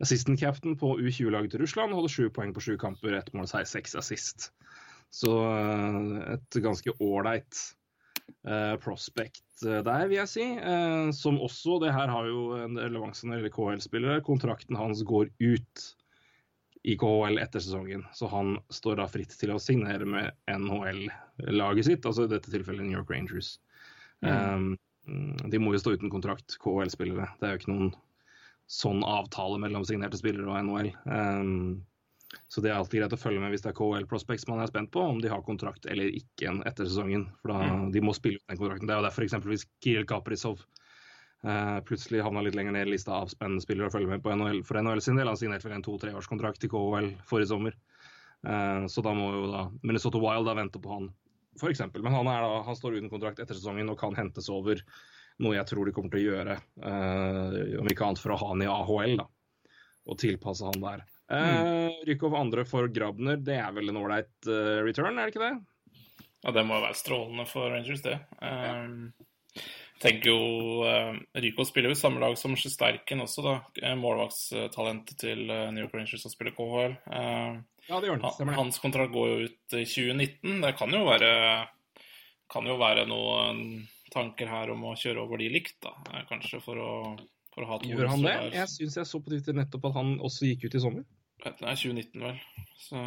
assistant 0.00 0.38
captain 0.40 0.76
på 0.78 0.92
U20-laget 1.00 1.54
til 1.54 1.64
Russland. 1.64 1.96
Hadde 1.96 2.12
sju 2.12 2.28
poeng 2.32 2.54
på 2.54 2.62
sju 2.64 2.76
kamper, 2.80 3.16
ett 3.16 3.32
mål, 3.34 3.48
seks 3.48 3.96
assist. 3.98 4.50
Så 5.10 5.30
eh, 5.44 6.34
et 6.36 6.58
ganske 6.62 6.94
ålreit 7.02 7.62
eh, 8.46 8.74
prospect 8.82 9.64
eh, 9.66 9.80
der, 9.86 10.04
vil 10.10 10.20
jeg 10.20 10.30
si. 10.30 10.46
Som 11.16 11.40
også, 11.42 11.80
det 11.82 11.94
her 11.94 12.12
har 12.12 12.28
jo 12.30 12.50
en 12.60 12.78
relevans 12.78 13.24
når 13.24 13.34
det 13.34 13.40
gjelder 13.40 13.56
KHL-spillere, 13.56 14.26
kontrakten 14.26 14.78
hans 14.78 15.02
går 15.06 15.32
ut 15.42 15.88
i 16.88 16.94
KHL 16.96 17.40
etter 17.42 17.60
sesongen. 17.60 18.06
Så 18.16 18.30
han 18.32 18.54
står 18.72 19.00
da 19.02 19.08
fritt 19.10 19.34
til 19.36 19.52
å 19.52 19.60
signere 19.60 20.06
med 20.08 20.30
NHL-laget 20.48 21.90
sitt, 21.90 22.06
altså 22.08 22.24
i 22.24 22.30
dette 22.30 22.52
tilfellet 22.52 22.86
New 22.86 22.96
York 22.96 23.10
Rangers. 23.12 23.58
Um, 24.24 24.78
de 25.50 25.60
må 25.60 25.74
jo 25.74 25.80
stå 25.82 25.92
uten 25.98 26.12
kontrakt, 26.12 26.56
KHL-spillere. 26.62 27.28
Det 27.40 27.48
er 27.48 27.52
jo 27.52 27.60
ikke 27.60 27.72
noen 27.74 27.92
sånn 28.70 29.04
avtale 29.04 29.58
mellom 29.60 29.84
signerte 29.84 30.20
spillere 30.20 30.48
og 30.48 30.56
NHL. 30.64 30.90
Um, 31.04 31.80
så 32.50 32.62
det 32.62 32.70
er 32.70 32.76
alltid 32.78 33.00
greit 33.00 33.14
å 33.14 33.18
følge 33.18 33.42
med 33.42 33.52
hvis 33.54 33.64
det 33.64 33.72
er 33.72 33.78
KHL 33.78 34.06
Prospects 34.10 34.46
man 34.50 34.60
er 34.62 34.70
spent 34.70 34.92
på, 34.94 35.02
om 35.02 35.18
de 35.22 35.30
har 35.30 35.42
kontrakt 35.46 35.86
eller 35.90 36.12
ikke 36.14 36.52
etter 36.68 36.86
sesongen. 36.86 37.26
For 37.42 37.52
da, 37.52 37.88
de 37.94 38.02
må 38.04 38.14
spille 38.14 38.38
ut 38.38 38.50
den 38.50 38.60
kontrakten. 38.60 38.86
Det 38.86 38.94
er 38.94 39.02
jo 39.02 39.06
derfor 39.08 39.26
eksempelvis 39.26 39.66
Kirill 39.82 40.06
Kaprizov 40.10 40.62
eh, 41.42 41.78
plutselig 41.86 42.22
havna 42.26 42.44
litt 42.46 42.58
lenger 42.58 42.76
ned 42.76 42.88
i 42.88 42.94
lista 42.94 43.16
av 43.18 43.32
spennende 43.32 43.64
spillere 43.64 43.90
å 43.90 43.94
følge 43.94 44.12
med 44.12 44.22
på 44.24 44.34
NHL, 44.34 44.62
for 44.66 44.78
NHL 44.78 45.02
sin 45.04 45.18
del. 45.18 45.30
Han 45.30 45.40
signerte 45.40 45.68
vel 45.68 45.78
en 45.78 45.86
to-treårskontrakt 45.86 46.66
i 46.66 46.72
KHL 46.72 47.10
forrige 47.30 47.50
sommer. 47.50 47.78
Eh, 48.46 48.86
så 48.86 49.04
da 49.06 49.14
må 49.16 49.30
jo 49.34 49.44
da 49.50 49.66
Minnesota 49.82 50.22
Wild 50.22 50.48
da 50.48 50.56
vente 50.58 50.82
på 50.82 50.94
han, 50.94 51.10
f.eks. 51.58 51.82
Men 51.98 52.14
han, 52.14 52.30
er 52.30 52.46
da, 52.46 52.60
han 52.66 52.78
står 52.78 53.00
uten 53.00 53.12
kontrakt 53.12 53.42
etter 53.42 53.58
sesongen 53.58 53.90
og 53.92 53.98
kan 54.00 54.14
hentes 54.18 54.48
over, 54.52 54.82
noe 55.42 55.56
jeg 55.56 55.66
tror 55.70 55.88
de 55.88 55.94
kommer 55.96 56.14
til 56.14 56.22
å 56.22 56.34
gjøre. 56.34 56.60
eh, 56.78 57.78
om 57.80 57.90
ikke 57.90 58.06
annet 58.06 58.22
for 58.22 58.36
å 58.36 58.40
ha 58.40 58.52
han 58.54 58.64
i 58.66 58.70
AHL, 58.70 59.16
da. 59.22 59.30
Og 60.10 60.18
tilpasse 60.18 60.66
han 60.66 60.82
der. 60.82 61.02
Uh, 61.30 61.94
Rykov 62.08 62.34
andre 62.34 62.64
for 62.66 62.88
Grabner, 62.90 63.36
det 63.38 63.56
er 63.62 63.72
vel 63.76 63.92
en 63.92 64.00
ålreit 64.02 64.48
uh, 64.50 64.80
return, 64.86 65.18
er 65.18 65.28
det 65.28 65.34
ikke 65.36 65.44
det? 65.46 65.98
Ja, 66.42 66.52
det 66.56 66.64
må 66.66 66.78
jo 66.78 66.84
være 66.86 66.96
strålende 66.98 67.44
for 67.46 67.70
Rangers, 67.70 68.00
det. 68.02 68.16
Um, 68.40 69.12
tenker 70.00 70.30
jo 70.32 70.38
uh, 70.86 71.18
Ryko 71.36 71.66
spiller 71.68 71.92
jo 71.92 71.98
samme 72.00 72.22
lag 72.22 72.36
som 72.40 72.54
Sjesterken 72.56 73.20
også, 73.22 73.44
da. 73.44 73.54
Eh, 73.82 73.94
Målvaktstalentet 74.00 75.18
til 75.20 75.42
eh, 75.52 75.66
New 75.74 75.84
York 75.84 75.94
Rangers 75.98 76.22
som 76.24 76.32
spiller 76.32 76.54
KHL. 76.56 76.96
Uh, 77.10 77.60
Ja, 77.90 77.98
det 78.00 78.06
gjør 78.08 78.16
han. 78.16 78.24
han, 78.24 78.34
Stemmer 78.36 78.54
det. 78.54 78.60
hans 78.62 78.78
kontrakt 78.78 79.12
går 79.12 79.28
jo 79.28 79.46
ut 79.48 79.74
i 79.76 79.84
2019. 79.84 80.60
Det 80.62 80.72
kan 80.78 80.92
jo 80.94 81.00
være 81.08 81.30
kan 82.50 82.66
jo 82.66 82.74
være 82.80 83.04
noen 83.10 83.60
tanker 84.10 84.48
her 84.50 84.70
om 84.74 84.84
å 84.90 84.96
kjøre 84.98 85.22
over 85.22 85.38
de 85.42 85.48
likt, 85.52 85.76
da. 85.84 85.92
Eh, 86.14 86.24
Kanskje 86.30 86.58
for 86.64 86.78
å, 86.80 86.90
for 87.54 87.62
å 87.66 87.68
ha 87.70 87.78
to 87.82 87.90
Gjør 87.90 88.08
han 88.14 88.24
det? 88.24 88.32
der. 88.46 88.54
Jeg 88.62 88.72
syns 88.72 88.96
jeg 88.98 89.06
så 89.10 89.20
på 89.22 89.30
Twitter 89.34 89.54
nettopp 89.58 89.90
at 89.90 89.98
han 90.00 90.16
også 90.24 90.48
gikk 90.48 90.64
ut 90.70 90.78
i 90.78 90.82
sommer. 90.82 91.04
Nei, 91.44 91.76
2019 91.76 92.26
vel. 92.26 92.40
Så 92.78 93.04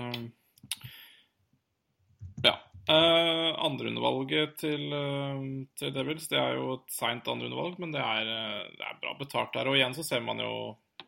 Ja. 2.43 2.57
Uh, 2.83 3.55
andreundervalget 3.63 4.57
til, 4.59 4.89
uh, 4.91 5.39
til 5.79 5.93
Devils 5.95 6.25
det 6.27 6.35
er 6.35 6.57
jo 6.57 6.73
et 6.81 6.89
seint 6.91 7.29
andreundervalg, 7.31 7.77
men 7.79 7.93
det 7.95 8.01
er, 8.03 8.27
uh, 8.27 8.65
det 8.75 8.83
er 8.89 8.97
bra 8.99 9.13
betalt 9.15 9.53
der. 9.55 9.69
Og 9.71 9.77
igjen 9.77 9.95
så 9.95 10.03
ser 10.03 10.25
man 10.25 10.41
jo 10.43 10.51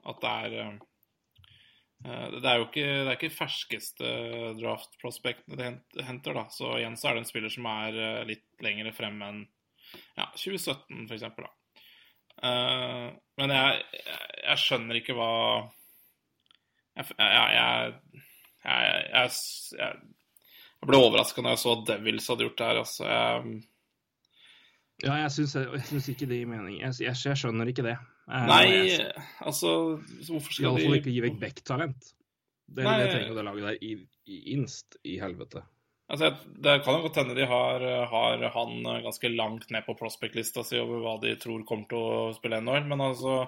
at 0.06 0.22
det 0.22 0.32
er 0.32 0.56
eh, 0.62 0.72
eh, 2.06 2.38
Det 2.38 2.50
er 2.50 2.60
jo 2.60 2.68
ikke, 2.68 2.86
det 2.86 3.10
er 3.10 3.18
ikke 3.18 3.34
ferskeste 3.34 4.14
draft-prospektene 4.60 5.58
de 5.96 6.08
henter, 6.08 6.38
da. 6.38 6.48
Så 6.54 6.78
igjen 6.80 6.98
så 7.00 7.10
er 7.10 7.18
det 7.18 7.26
en 7.26 7.30
spiller 7.30 7.54
som 7.54 7.70
er 7.72 8.02
eh, 8.02 8.24
litt 8.34 8.66
lengre 8.66 8.94
frem 8.96 9.22
enn 9.26 9.46
ja, 10.18 10.28
2017, 10.34 11.06
for 11.06 11.16
eksempel. 11.18 11.48
Eh, 12.44 13.08
men 13.40 13.56
jeg, 13.58 13.82
jeg, 13.96 14.30
jeg 14.44 14.64
skjønner 14.66 15.02
ikke 15.02 15.18
hva 15.18 15.32
jeg, 16.96 17.14
jeg, 17.20 17.94
jeg, 18.66 19.32
jeg, 19.76 19.94
ble 20.86 21.00
overraska 21.02 21.44
når 21.44 21.56
jeg 21.56 21.64
så 21.64 21.74
at 21.76 21.88
Devils 21.90 22.28
hadde 22.32 22.48
gjort 22.48 22.60
det 22.60 22.68
her. 22.70 22.82
Altså. 22.84 23.14
Ja, 25.04 25.16
jeg 25.26 25.32
syns, 25.36 26.10
ikke 26.14 26.28
det 26.30 26.42
gir 26.42 26.50
mening. 26.50 26.80
Jeg, 26.80 27.16
skjønner 27.20 27.72
ikke 27.72 27.86
det. 27.86 27.98
Eh, 28.26 28.46
nei, 28.50 28.68
altså 29.46 29.72
Hvorfor 30.00 30.50
skal 30.56 30.72
Iallfall 30.72 30.96
de 30.96 31.02
ikke 31.04 31.14
gi 31.14 31.24
vekk 31.28 31.42
Beck-talent. 31.42 32.12
Det, 32.66 32.82
det 32.82 33.10
trenger 33.12 33.36
det 33.38 33.44
laget 33.46 33.68
der 33.68 33.84
i, 33.86 33.92
i 34.26 34.40
inst 34.56 34.98
i 35.06 35.20
helvete. 35.22 35.62
Altså, 36.06 36.30
Det 36.46 36.76
kan 36.86 37.00
jo 37.00 37.06
godt 37.08 37.18
hende 37.18 37.36
de 37.38 37.48
har, 37.50 37.82
har 38.12 38.44
han 38.54 38.84
ganske 39.06 39.32
langt 39.34 39.72
ned 39.74 39.86
på 39.88 39.96
prospect-lista 39.98 40.62
si 40.64 40.78
over 40.78 41.02
hva 41.02 41.16
de 41.24 41.34
tror 41.42 41.64
kommer 41.66 41.90
til 41.90 41.98
å 41.98 42.34
spille 42.36 42.62
NHL, 42.62 42.86
men 42.92 43.02
altså 43.08 43.46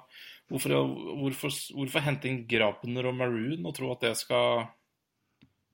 Hvorfor, 0.48 0.72
hvorfor, 1.20 1.52
hvorfor 1.76 2.04
hente 2.06 2.30
inn 2.30 2.46
Grabner 2.48 3.10
og 3.10 3.18
Maroon 3.20 3.66
og 3.68 3.74
tro 3.76 3.92
at 3.92 4.06
det 4.06 4.14
skal 4.16 4.64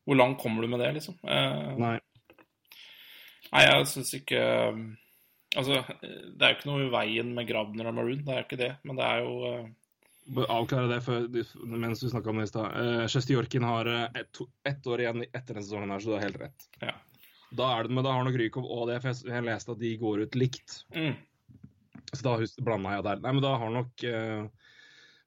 Hvor 0.03 0.17
langt 0.17 0.41
kommer 0.41 0.65
du 0.65 0.71
med 0.71 0.81
det, 0.81 0.89
liksom? 0.97 1.19
Eh, 1.21 1.67
Nei. 1.77 1.97
Nei, 3.53 3.63
jeg 3.67 3.87
syns 3.91 4.15
ikke 4.17 4.41
Altså, 5.53 5.83
det 6.01 6.41
er 6.41 6.49
jo 6.49 6.57
ikke 6.57 6.69
noe 6.71 6.87
i 6.87 6.89
veien 6.89 7.29
med 7.37 7.45
Grabner 7.45 7.91
og 7.91 7.93
Maroon, 7.99 8.23
det 8.25 8.33
er 8.33 8.39
jo 8.39 8.45
ikke 8.47 8.57
det, 8.63 8.71
men 8.89 8.97
det 8.97 9.05
er 9.05 9.19
jo 9.21 9.33
eh, 9.51 9.67
Avklare 10.31 10.87
det 10.87 11.01
før, 11.03 11.25
mens 11.67 11.99
du 11.99 12.07
snakka 12.07 12.29
om 12.31 12.37
det 12.39 12.45
i 12.47 12.51
stad. 12.51 12.77
Uh, 12.79 13.25
Jorkin 13.33 13.63
har 13.67 13.89
eh, 13.91 14.21
ett 14.21 14.39
et 14.65 14.87
år 14.87 15.01
igjen 15.03 15.23
etter 15.25 15.53
denne 15.53 15.63
sesongen, 15.65 15.91
her, 15.91 15.99
så 15.99 16.09
du 16.09 16.15
har 16.15 16.23
helt 16.23 16.39
rett. 16.39 16.67
Ja. 16.79 16.93
Da 17.53 17.67
er 17.77 17.83
det, 17.83 17.91
men 17.93 18.05
da 18.05 18.13
har 18.15 18.23
nok 18.25 18.37
Rykov 18.39 18.65
og 18.65 18.87
det, 18.89 19.01
for 19.03 19.11
jeg, 19.11 19.43
leste 19.45 19.71
at 19.75 19.81
de 19.83 19.91
går 19.99 20.23
ut 20.23 20.35
likt. 20.39 20.77
mm, 20.95 21.13
Så 22.15 22.23
da 22.23 22.37
blanda 22.63 22.95
jeg 22.95 23.03
der. 23.03 23.19
Nei, 23.21 23.33
men 23.35 23.43
da 23.43 23.51
har 23.61 23.69
nok 23.75 24.05
uh, 24.07 24.47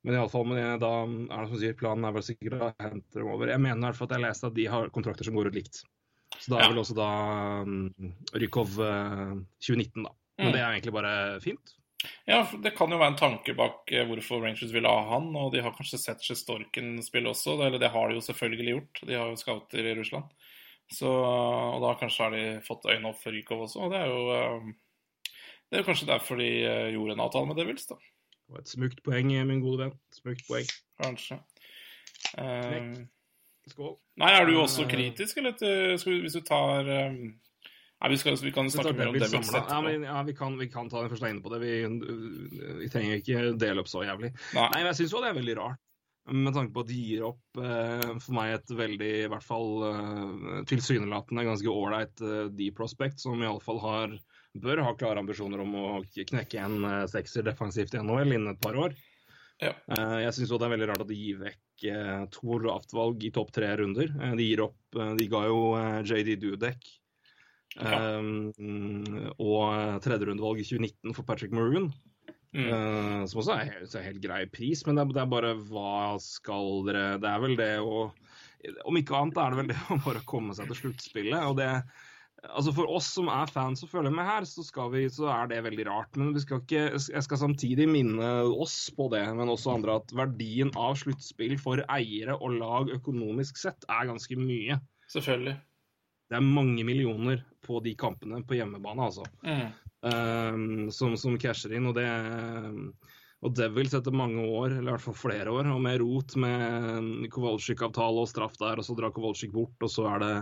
Men 0.07 0.15
iallfall 0.15 0.47
med 0.47 0.81
da 0.81 0.91
er 1.05 1.45
det 1.45 1.51
som 1.51 1.59
sier, 1.61 1.75
planen 1.79 2.05
er 2.07 2.13
vel 2.15 2.23
sikkert 2.23 2.61
å 2.63 2.73
hente 2.81 3.19
dem 3.19 3.27
over. 3.29 3.49
Jeg 3.51 3.59
mener 3.61 3.81
i 3.81 3.87
hvert 3.91 3.97
fall 3.99 4.07
at 4.11 4.17
jeg 4.17 4.23
leste 4.25 4.47
at 4.47 4.55
de 4.55 4.67
har 4.71 4.91
kontrakter 4.95 5.27
som 5.27 5.35
går 5.35 5.49
ut 5.51 5.57
likt. 5.59 5.81
Så 6.39 6.53
da 6.53 6.59
er 6.61 6.63
Ja. 6.63 6.69
vel 6.73 6.79
også 6.83 6.95
da 6.97 7.09
um, 7.67 8.15
Rykov 8.39 8.77
uh, 8.79 9.35
2019, 9.61 10.05
da. 10.07 10.13
Men 10.39 10.47
Mm. 10.47 10.53
det 10.53 10.61
er 10.61 10.71
egentlig 10.73 10.93
bare 10.95 11.41
fint. 11.43 11.75
Ja, 12.25 12.43
det 12.63 12.75
kan 12.77 12.93
jo 12.93 12.99
være 13.01 13.15
en 13.15 13.19
tanke 13.19 13.55
bak 13.57 13.91
eh, 13.95 14.05
hvorfor 14.07 14.43
Rangers 14.45 14.73
ville 14.75 14.91
ha 14.91 15.05
han, 15.15 15.31
og 15.39 15.53
de 15.55 15.63
har 15.65 15.75
kanskje 15.77 16.01
sett 16.03 16.25
Sjestorken 16.25 16.97
spille 17.05 17.31
også, 17.33 17.57
eller 17.67 17.81
det 17.83 17.93
har 17.95 18.11
de 18.11 18.19
jo 18.19 18.25
selvfølgelig 18.27 18.75
gjort. 18.75 19.01
De 19.09 19.17
har 19.17 19.31
jo 19.31 19.39
scouter 19.41 19.87
i 19.87 19.95
Russland. 19.99 20.29
Så, 20.93 21.11
og 21.11 21.81
da 21.83 21.95
kanskje 21.99 22.27
har 22.27 22.35
de 22.37 22.43
fått 22.67 22.87
øynene 22.87 23.11
opp 23.11 23.19
for 23.23 23.35
Rykov 23.35 23.65
også, 23.65 23.87
og 23.87 23.95
det 23.95 24.03
er 24.03 24.13
jo 24.13 24.21
eh, 24.37 24.69
Det 25.67 25.79
er 25.79 25.83
jo 25.83 25.89
kanskje 25.89 26.11
derfor 26.13 26.39
de 26.39 26.51
eh, 26.63 26.93
gjorde 26.95 27.17
en 27.17 27.25
avtale 27.25 27.51
med 27.51 27.59
Devils, 27.59 27.89
da. 27.91 27.99
Det 28.47 28.55
var 28.55 28.63
et 28.63 28.71
smukt 28.71 29.03
poeng, 29.03 29.33
min 29.49 29.63
gode 29.65 29.81
venn. 29.83 29.97
Smukt 30.15 30.45
poeng. 30.47 30.69
Kanskje. 31.03 31.41
Eh, 32.39 32.93
Skål. 33.67 33.97
nei, 34.23 34.31
er 34.31 34.47
du 34.47 34.61
også 34.61 34.87
kritisk, 34.87 35.41
eller 35.41 35.57
skal 35.99 36.13
vi, 36.13 36.21
hvis 36.23 36.37
du 36.39 36.45
tar 36.47 36.87
eh, 36.87 37.19
Nei, 37.97 38.11
vi, 38.13 38.19
skal, 38.21 38.37
vi 38.45 38.53
kan 38.53 38.69
snakke 38.71 38.93
mer 38.93 39.09
om 39.09 39.17
Devils 39.17 39.33
Devils 39.33 39.51
samlet. 39.51 39.73
Ja, 39.73 39.81
men, 39.85 40.05
ja, 40.05 40.21
vi 40.27 40.35
kan, 40.37 40.59
vi 40.61 40.69
kan 40.69 40.91
ta 40.93 41.01
den 41.01 41.11
første 41.13 41.31
inne 41.33 41.43
på 41.45 41.53
det. 41.55 41.63
Vi, 41.63 41.73
vi 42.83 42.91
trenger 42.93 43.23
ikke 43.23 43.57
dele 43.57 43.83
opp 43.83 43.89
så 43.89 44.05
jævlig. 44.05 44.35
Nei. 44.53 44.69
Nei, 44.75 44.83
men 44.83 44.91
jeg 44.91 45.01
syns 45.01 45.17
jo 45.17 45.23
det 45.25 45.33
er 45.33 45.39
veldig 45.39 45.57
rart. 45.63 45.83
Med 46.27 46.57
tanke 46.57 46.75
på 46.75 46.83
at 46.83 46.89
de 46.91 46.99
gir 46.99 47.23
opp 47.29 47.61
eh, 47.63 48.09
for 48.19 48.35
meg 48.35 48.57
et 48.57 48.73
veldig, 48.75 49.11
i 49.23 49.29
hvert 49.31 49.47
fall 49.47 49.85
eh, 49.87 50.63
tilsynelatende 50.67 51.45
ganske 51.47 51.71
ålreit 51.71 52.23
eh, 52.27 52.49
D-prospect, 52.51 53.23
som 53.23 53.45
iallfall 53.47 53.79
har 53.85 54.17
bør 54.57 54.83
ha 54.83 54.95
klare 54.99 55.23
ambisjoner 55.23 55.63
om 55.63 55.77
å 55.79 55.87
knekke 56.11 56.65
en 56.65 56.81
eh, 56.89 57.05
sekser 57.13 57.47
defensivt 57.47 57.95
i 57.95 58.03
NHL 58.03 58.35
innen 58.35 58.57
et 58.57 58.63
par 58.65 58.77
år. 58.89 58.97
Ja. 59.63 59.73
Eh, 59.73 60.19
jeg 60.27 60.35
syns 60.37 60.53
det 60.53 60.67
er 60.67 60.75
veldig 60.75 60.89
rart 60.91 61.05
at 61.07 61.11
de 61.11 61.17
gir 61.17 61.41
vekk 61.41 61.87
eh, 61.89 62.23
to 62.35 62.59
draftvalg 62.61 63.25
i 63.25 63.33
topp 63.33 63.55
tre 63.57 63.71
runder. 63.81 64.11
Eh, 64.19 64.35
de 64.37 64.51
gir 64.51 64.67
opp 64.67 64.99
De 65.17 65.29
ga 65.31 65.47
jo 65.49 65.61
JD 66.05 66.37
Dudek 66.43 66.91
Ja. 67.77 68.19
Um, 68.19 69.33
og 69.37 70.01
tredjerundevalg 70.05 70.63
i 70.63 70.67
2019 70.67 71.17
for 71.17 71.29
Patrick 71.29 71.55
Maroon. 71.57 71.91
Mm. 72.57 72.71
Uh, 72.71 73.23
som 73.29 73.43
også 73.43 73.57
er 73.59 73.85
er 73.85 74.07
helt 74.07 74.23
grei 74.23 74.45
pris, 74.49 74.85
men 74.87 74.97
det 74.97 75.11
det 75.13 75.23
er 75.23 75.33
bare 75.33 75.53
hva 75.69 76.17
skal 76.23 76.87
dere 76.87 77.19
Det 77.21 77.29
er 77.29 77.41
vel 77.43 77.57
det 77.59 77.73
å 77.85 78.07
Om 78.89 78.97
ikke 78.97 79.19
annet 79.19 79.41
er 79.43 79.51
det 79.53 79.59
vel 79.61 79.73
det 79.75 79.81
å 79.93 79.99
bare 80.07 80.25
komme 80.25 80.57
seg 80.57 80.71
til 80.71 80.81
sluttspillet. 80.87 81.43
Og 81.51 81.59
det 81.61 81.73
Altså 82.55 82.73
For 82.77 82.91
oss 82.93 83.09
som 83.17 83.31
er 83.33 83.51
fans 83.51 83.83
og 83.83 83.91
følger 83.91 84.13
med 84.15 84.27
her, 84.29 84.45
så, 84.47 84.63
vi, 84.93 85.07
så 85.11 85.29
er 85.33 85.49
det 85.51 85.63
veldig 85.67 85.87
rart. 85.89 86.19
Men 86.21 86.35
vi 86.37 86.43
skal 86.45 86.61
ikke, 86.63 86.83
jeg 86.95 87.25
skal 87.27 87.41
samtidig 87.41 87.89
minne 87.91 88.29
oss 88.53 88.77
på 88.95 89.09
det, 89.11 89.25
men 89.35 89.51
også 89.51 89.73
andre, 89.75 89.97
at 89.99 90.15
verdien 90.15 90.71
av 90.79 90.95
sluttspill 91.01 91.57
for 91.59 91.83
eiere 91.93 92.37
og 92.37 92.59
lag 92.61 92.93
økonomisk 92.95 93.59
sett 93.59 93.89
er 93.91 94.11
ganske 94.13 94.39
mye. 94.39 94.79
Selvfølgelig. 95.11 95.57
Det 96.31 96.39
er 96.39 96.47
mange 96.47 96.85
millioner 96.87 97.43
på 97.67 97.83
de 97.85 97.93
kampene 97.99 98.41
på 98.47 98.59
hjemmebane, 98.59 99.11
altså. 99.11 99.27
Mm. 99.47 99.67
Um, 100.07 100.91
som, 100.95 101.17
som 101.19 101.39
casher 101.41 101.75
inn. 101.77 101.89
Og 101.91 101.97
det 101.99 102.07
og 103.45 103.53
Devils 103.55 103.95
etter 103.95 104.15
mange 104.17 104.43
år, 104.43 104.73
eller 104.73 104.89
i 104.89 104.95
hvert 104.95 105.05
fall 105.05 105.19
flere 105.19 105.53
år, 105.53 105.69
og 105.71 105.81
med 105.85 106.01
rot 106.01 106.37
med 106.41 107.27
Kowalczyk-avtale 107.35 108.23
og 108.23 108.31
straff 108.31 108.57
der, 108.59 108.81
og 108.81 108.87
så 108.87 108.97
drar 108.97 109.13
Kowalczyk 109.15 109.53
bort, 109.55 109.77
og 109.85 109.93
så 109.93 110.07
er 110.15 110.23
det 110.23 110.33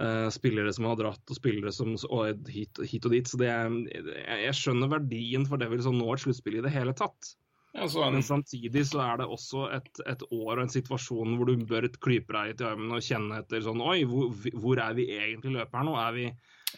uh, 0.00 0.28
spillere 0.32 0.72
som 0.72 0.86
har 0.88 1.00
dratt, 1.00 1.24
og 1.26 1.38
spillere 1.38 1.74
som 1.74 1.96
og 2.08 2.48
hit, 2.50 2.80
hit 2.86 3.08
og 3.08 3.16
dit. 3.16 3.28
Så 3.28 3.40
det 3.42 3.50
jeg, 3.50 4.04
jeg 4.46 4.58
skjønner 4.60 4.94
verdien 4.94 5.48
for 5.48 5.60
Devils 5.60 5.90
å 5.90 5.94
nå 5.94 6.12
et 6.14 6.24
sluttspill 6.24 6.60
i 6.60 6.64
det 6.64 6.72
hele 6.74 6.94
tatt. 6.96 7.34
Ja, 7.74 7.88
så 7.90 8.04
en, 8.04 8.12
Men 8.14 8.22
samtidig 8.22 8.84
så 8.86 9.00
er 9.02 9.16
det 9.18 9.26
også 9.26 9.64
et, 9.74 9.88
et 10.06 10.20
år 10.30 10.52
og 10.52 10.60
en 10.62 10.70
situasjon 10.70 11.32
hvor 11.34 11.48
du 11.50 11.64
bør 11.66 11.88
klype 11.98 12.30
deg 12.36 12.60
i 12.62 12.66
armen 12.68 12.94
og 12.94 13.02
kjenne 13.02 13.40
etter 13.42 13.64
sånn 13.64 13.82
Oi, 13.82 14.04
hvor, 14.06 14.30
hvor 14.62 14.78
er 14.78 14.94
vi 14.94 15.08
egentlig 15.10 15.50
i 15.50 15.56
løpet 15.56 15.74
her 15.80 15.88
nå? 15.88 15.96
Er 15.98 16.14
vi, 16.14 16.26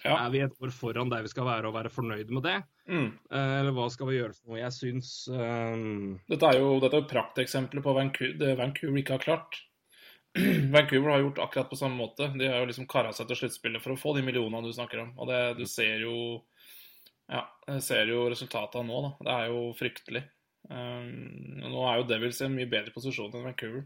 ja. 0.07 0.15
er 0.15 0.31
vi 0.33 0.41
et 0.47 0.55
år 0.57 0.73
foran 0.73 1.13
der 1.13 1.27
vi 1.27 1.33
skal 1.35 1.45
være, 1.51 1.69
og 1.69 1.77
være 1.77 1.93
fornøyd 1.93 2.33
med 2.33 2.47
det? 2.49 2.57
Mm. 2.89 3.11
Eh, 3.13 3.53
Eller 3.59 3.77
hva 3.77 3.91
skal 3.93 4.09
vi 4.09 4.17
gjøre 4.17 4.33
for 4.39 4.55
noe? 4.55 4.63
Jeg 4.63 4.73
syns 4.73 5.11
ehm, 5.37 6.15
Dette 6.33 6.49
er 6.49 6.63
jo, 6.63 6.71
dette 6.81 7.03
er 7.03 7.11
prakteksempler 7.11 7.85
på 7.85 7.95
Vancouver, 7.99 8.39
det 8.41 8.55
Vancouver 8.63 9.03
ikke 9.03 9.19
har 9.19 9.27
klart. 9.27 9.59
Vancouver 10.77 11.13
har 11.13 11.27
gjort 11.27 11.43
akkurat 11.45 11.69
på 11.75 11.81
samme 11.83 12.01
måte. 12.01 12.31
De 12.41 12.49
har 12.49 12.65
jo 12.65 12.71
liksom 12.71 12.89
kara 12.89 13.13
seg 13.13 13.29
til 13.29 13.43
sluttspillet 13.43 13.85
for 13.85 13.93
å 13.93 13.99
få 14.01 14.17
de 14.17 14.25
millionene 14.25 14.65
du 14.65 14.73
snakker 14.73 15.05
om. 15.05 15.13
Og 15.21 15.29
det, 15.29 15.43
du 15.61 15.67
ser 15.69 16.07
jo 16.09 16.17
Ja, 17.29 17.45
jeg 17.67 17.85
ser 17.85 18.09
jo 18.09 18.25
resultatet 18.31 18.87
nå, 18.87 19.03
da. 19.03 19.13
Det 19.29 19.37
er 19.37 19.53
jo 19.53 19.61
fryktelig. 19.77 20.25
Um, 20.67 21.61
og 21.63 21.71
nå 21.71 21.85
er 21.87 22.01
jo 22.01 22.09
Devils 22.11 22.41
i 22.43 22.47
en 22.49 22.57
mye 22.57 22.67
bedre 22.71 22.91
posisjon 22.95 23.31
enn 23.35 23.47
Vancouver. 23.47 23.85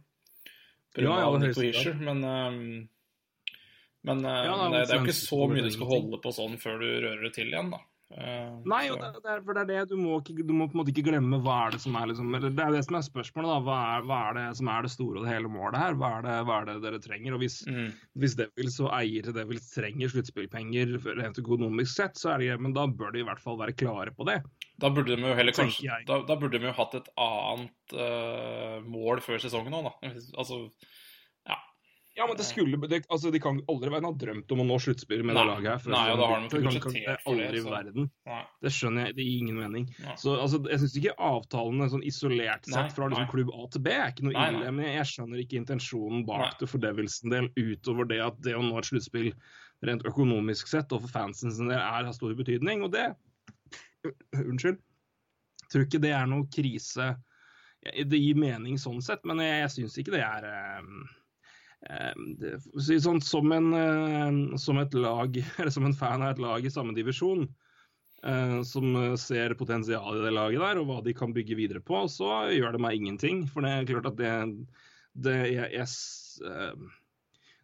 Ja, 0.96 1.18
Ja, 1.20 1.28
Nico. 1.38 1.60
Hischer, 1.62 1.94
men 2.00 2.24
um, 2.24 2.88
men 4.08 4.24
uh, 4.24 4.40
Ja, 4.48 4.56
det 4.72 4.88
det, 4.88 4.94
er 4.94 4.98
jo 5.02 5.04
ikke 5.04 5.18
så 5.20 5.44
mye 5.50 5.62
du 5.66 5.70
skal 5.74 5.90
holde 5.92 6.18
på 6.24 6.32
sånn 6.32 6.56
før 6.58 6.80
du 6.80 6.88
rører 7.04 7.22
det 7.28 7.34
til 7.36 7.52
igjen, 7.52 7.68
da. 7.74 7.82
Uh, 8.10 8.56
Nei, 8.66 8.88
og 8.90 8.96
det, 8.98 9.20
det 9.22 9.28
er, 9.30 9.42
for 9.46 9.54
det 9.54 9.60
er 9.62 9.68
det 9.68 9.92
du 9.92 10.00
må, 10.00 10.16
ikke, 10.18 10.42
du 10.42 10.50
må 10.56 10.66
på 10.66 10.74
en 10.74 10.80
måte 10.80 10.90
ikke 10.90 11.04
glemme 11.12 11.38
hva 11.44 11.58
er 11.68 11.76
det 11.76 11.82
som 11.84 11.94
er 11.94 12.08
liksom, 12.10 12.32
eller 12.34 12.50
Det 12.56 12.64
er 12.64 12.72
det 12.74 12.80
som 12.88 12.96
er 12.98 13.04
spørsmålet, 13.06 13.50
da. 13.52 13.58
Hva 13.68 13.76
er, 13.92 14.08
hva 14.08 14.18
er 14.30 14.34
det 14.40 14.46
som 14.58 14.70
er 14.72 14.82
det 14.82 14.90
store 14.96 15.20
og 15.20 15.28
det 15.28 15.34
hele 15.36 15.52
målet 15.52 15.78
her? 15.78 15.94
Hva 16.00 16.10
er 16.16 16.26
det, 16.26 16.34
hva 16.48 16.56
er 16.56 16.66
det 16.72 16.74
dere 16.88 17.02
trenger? 17.04 17.36
Og 17.36 17.44
hvis, 17.44 17.60
Mm. 17.70 17.92
hvis 18.24 18.34
Devils 18.40 18.80
og 18.82 18.90
eiere 18.98 19.36
Devils 19.36 19.68
trenger 19.76 20.10
sluttspillpenger 20.10 20.96
rent 21.20 21.38
økonomisk 21.44 21.92
sett, 22.00 22.18
så 22.18 22.32
er 22.34 22.38
det 22.42 22.50
greit, 22.50 22.64
men 22.66 22.74
da 22.74 22.88
bør 22.88 23.12
de 23.14 23.22
i 23.22 23.28
hvert 23.28 23.44
fall 23.44 23.60
være 23.60 23.76
klare 23.78 24.10
på 24.16 24.26
det. 24.26 24.40
Da 24.80 24.90
burde 24.90 25.16
de 25.16 25.28
jo 25.28 25.34
heller 25.36 25.52
kanskje 25.56 26.00
da, 26.08 26.20
da 26.28 26.36
burde 26.40 26.58
de 26.60 26.70
jo 26.70 26.76
hatt 26.76 26.94
et 26.98 27.10
annet 27.20 27.94
uh, 27.98 28.78
mål 28.88 29.20
før 29.24 29.42
sesongen 29.42 29.76
òg, 29.80 29.90
da. 29.90 30.14
Altså 30.40 30.64
Ja, 31.46 31.56
ja, 32.16 32.26
men 32.26 32.36
det 32.36 32.44
skulle 32.48 32.76
det, 32.90 33.04
altså, 33.08 33.30
De 33.32 33.38
kan 33.40 33.60
aldri 33.70 33.90
være 33.92 34.08
ha 34.08 34.12
drømt 34.18 34.50
om 34.52 34.62
å 34.64 34.66
nå 34.66 34.78
sluttspill 34.82 35.22
med 35.24 35.36
Nei. 35.36 35.44
det 35.44 35.50
laget 35.52 35.70
her. 35.70 35.78
før 35.84 35.94
Nei, 35.94 36.02
og 36.10 36.18
da 36.20 36.26
har 36.26 36.40
de 36.42 36.48
kan- 36.50 36.80
kan- 36.82 36.92
det 36.96 37.04
det, 37.06 37.16
Aldri 37.30 37.60
i 37.60 37.62
verden. 37.64 38.10
Nei. 38.26 38.40
Det 38.66 38.72
skjønner 38.74 39.06
jeg. 39.06 39.16
Det 39.16 39.24
gir 39.28 39.38
ingen 39.44 39.60
mening. 39.60 39.86
Nei. 40.04 40.16
Så 40.20 40.34
altså, 40.40 40.60
Jeg 40.68 40.80
syns 40.82 40.96
ikke 41.00 41.14
avtalene 41.30 41.88
sånn 41.92 42.04
isolert 42.10 42.66
sett 42.66 42.76
Nei, 42.76 42.96
fra 42.98 43.08
liksom 43.08 43.30
klubb 43.30 43.54
A 43.54 43.66
til 43.70 43.80
B 43.86 43.94
er 43.94 44.10
ikke 44.10 44.26
noe 44.26 44.48
ille, 44.48 44.72
men 44.72 44.84
jeg, 44.90 45.06
skjønner 45.14 45.44
ikke 45.44 45.60
intensjonen 45.62 46.26
bak 46.26 46.44
Nei. 46.44 46.52
det 46.60 46.68
for 46.68 46.78
Devils 46.82 47.20
del, 47.20 47.48
utover 47.56 48.08
det 48.10 48.20
at 48.26 48.40
det 48.42 48.56
å 48.58 48.62
nå 48.64 48.78
et 48.78 48.90
sluttspill 48.90 49.32
rent 49.86 50.02
økonomisk 50.04 50.68
sett 50.68 50.92
og 50.92 51.00
for 51.06 51.08
fansen 51.08 51.52
sin 51.54 51.68
del 51.70 51.78
er 51.78 52.04
av 52.04 52.12
stor 52.12 52.34
betydning. 52.36 52.82
Og 52.84 52.90
det 52.92 53.14
Unnskyld. 54.36 54.80
Tror 55.70 55.86
ikke 55.86 56.02
det 56.02 56.12
er 56.16 56.28
noe 56.30 56.48
krise. 56.52 57.14
Det 57.80 58.18
gir 58.20 58.38
mening 58.38 58.76
sånn 58.80 59.00
sett, 59.04 59.22
men 59.28 59.40
jeg, 59.42 59.62
jeg 59.62 59.72
syns 59.76 59.96
ikke 60.00 60.14
det 60.16 60.22
er 60.26 60.46
eh, 60.50 60.88
eh, 61.88 62.22
det, 62.42 62.52
sånn, 63.00 63.22
som, 63.24 63.54
en, 63.56 63.70
eh, 63.76 64.58
som 64.60 64.80
et 64.82 64.96
lag, 64.98 65.38
eller 65.58 65.72
som 65.72 65.88
en 65.88 65.96
fan 65.96 66.24
av 66.26 66.34
et 66.34 66.42
lag 66.42 66.66
i 66.66 66.72
samme 66.72 66.96
divisjon, 66.96 67.48
som 68.68 68.96
ser 69.16 69.54
potensial 69.56 70.18
i 70.18 70.24
det 70.26 70.34
laget 70.36 70.60
der, 70.60 70.76
og 70.76 70.90
hva 70.90 70.98
de 71.00 71.14
kan 71.16 71.32
bygge 71.32 71.56
videre 71.56 71.80
på, 71.80 72.02
så 72.12 72.50
gjør 72.52 72.74
det 72.76 72.80
meg 72.84 72.98
ingenting. 72.98 73.46
For 73.48 73.64
det 73.64 73.70
er 73.72 73.86
klart 73.88 74.10
at 74.10 74.18
det, 74.18 74.32
det 75.24 75.36
jeg, 75.54 75.70
jeg, 75.72 75.86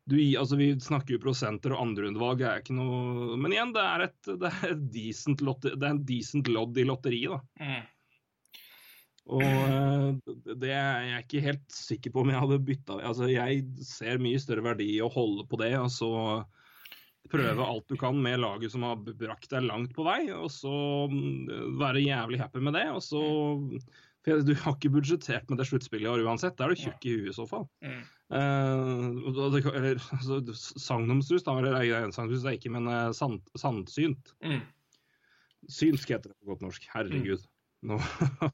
du, 0.07 0.17
altså 0.39 0.57
Vi 0.59 0.69
snakker 0.81 1.17
jo 1.17 1.23
prosenter, 1.23 1.75
og 1.75 1.83
andrerundevalg 1.83 2.45
er 2.47 2.63
ikke 2.63 2.77
noe 2.77 3.37
Men 3.41 3.55
igjen, 3.55 3.75
det 3.75 3.83
er 3.83 4.07
et, 4.07 4.19
det 4.29 4.53
er 4.53 4.73
et 4.73 4.89
decent, 4.95 5.43
lotte, 5.45 5.75
det 5.75 5.83
er 5.83 5.97
en 5.97 6.03
decent 6.07 6.51
lodd 6.53 6.79
i 6.79 6.87
lotteriet. 6.87 7.37
da. 7.37 7.67
Mm. 7.67 7.93
Og 9.27 9.43
eh, 9.43 10.35
det 10.55 10.71
er 10.71 11.09
jeg 11.09 11.25
ikke 11.25 11.47
helt 11.49 11.65
sikker 11.75 12.15
på 12.15 12.23
om 12.23 12.31
jeg 12.31 12.43
hadde 12.45 12.61
bytta 12.69 13.01
Altså, 13.01 13.27
jeg 13.33 13.65
ser 13.83 14.23
mye 14.23 14.39
større 14.39 14.63
verdi 14.69 14.93
i 14.95 15.03
å 15.03 15.11
holde 15.11 15.47
på 15.51 15.59
det, 15.59 15.73
og 15.81 15.91
så 15.91 16.13
prøve 17.27 17.65
alt 17.67 17.89
du 17.91 17.97
kan 17.99 18.15
med 18.23 18.39
laget 18.39 18.71
som 18.71 18.85
har 18.87 19.01
brakt 19.03 19.51
deg 19.51 19.67
langt 19.67 19.91
på 19.97 20.05
vei, 20.07 20.29
og 20.31 20.47
så 20.55 20.71
mm, 21.11 21.75
være 21.81 22.05
jævlig 22.05 22.39
happy 22.39 22.63
med 22.63 22.77
det. 22.79 22.87
Og 22.95 23.03
så 23.03 23.23
For 24.27 24.43
du 24.43 24.55
har 24.59 24.75
ikke 24.75 24.91
budsjettert 24.91 25.51
med 25.51 25.61
det 25.61 25.69
sluttspillet 25.69 26.09
i 26.09 26.11
år 26.11 26.25
uansett. 26.27 26.57
Da 26.59 26.67
er 26.67 26.75
du 26.75 26.81
tjukk 26.81 27.05
i 27.07 27.13
huet 27.15 27.31
i 27.31 27.35
så 27.37 27.45
fall. 27.47 27.67
Mm. 27.85 28.01
Uh, 28.35 29.29
eller 29.71 30.01
altså, 30.17 30.41
sagnomsust, 30.83 31.47
da. 31.47 31.55
Eller 31.61 31.77
nei, 31.77 32.11
sagnomsust 32.15 32.49
er 32.49 32.57
ikke, 32.59 32.73
men 32.75 32.91
uh, 32.91 33.13
sand, 33.15 33.45
sandsynt. 33.55 34.33
Mm. 34.43 34.65
Synsk 35.71 36.11
heter 36.11 36.33
det 36.33 36.39
på 36.41 36.51
godt 36.51 36.65
norsk. 36.67 36.89
Herregud. 36.91 37.45
Nå, 37.87 38.01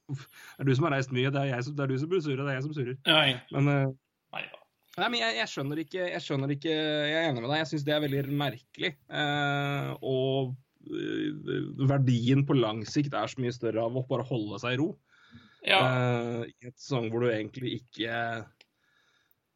er 0.59 0.69
du 0.69 0.75
som 0.77 0.89
har 0.91 0.99
reist 0.99 1.15
mye. 1.17 1.31
Det 1.33 1.41
er, 1.41 1.55
jeg 1.55 1.69
som, 1.69 1.77
det 1.79 1.87
er 1.87 1.95
du 1.95 2.03
som 2.03 2.11
burde 2.11 2.27
surre, 2.27 2.43
det 2.43 2.53
er 2.53 2.59
jeg 2.59 2.67
som 2.67 2.75
surrer. 2.77 2.99
Nei. 3.09 3.29
Men, 3.55 3.71
uh, 3.71 3.95
Nei 4.33 4.43
da. 4.49 4.61
nei, 4.99 5.09
men 5.09 5.23
jeg, 5.23 5.39
jeg, 5.39 5.53
skjønner 5.55 5.81
ikke, 5.87 6.03
jeg 6.09 6.25
skjønner 6.25 6.53
ikke 6.55 6.75
Jeg 6.75 7.17
er 7.17 7.31
enig 7.31 7.41
med 7.41 7.49
deg. 7.49 7.63
Jeg 7.63 7.71
syns 7.73 7.87
det 7.89 7.97
er 7.97 8.05
veldig 8.05 8.37
merkelig. 8.43 8.93
Eh, 9.09 9.89
og 10.05 10.53
verdien 11.89 12.45
på 12.49 12.57
lang 12.59 12.83
sikt 12.89 13.15
er 13.17 13.31
så 13.31 13.41
mye 13.41 13.55
større 13.55 13.85
av 13.87 13.97
å 13.97 14.05
bare 14.09 14.27
holde 14.29 14.61
seg 14.63 14.77
i 14.77 14.81
ro. 14.81 14.93
Ja. 15.67 15.79
Uh, 15.79 16.43
I 16.49 16.69
et 16.71 16.77
sesong 16.81 17.09
hvor 17.13 17.23
du 17.23 17.31
egentlig 17.31 17.77
ikke 17.81 18.17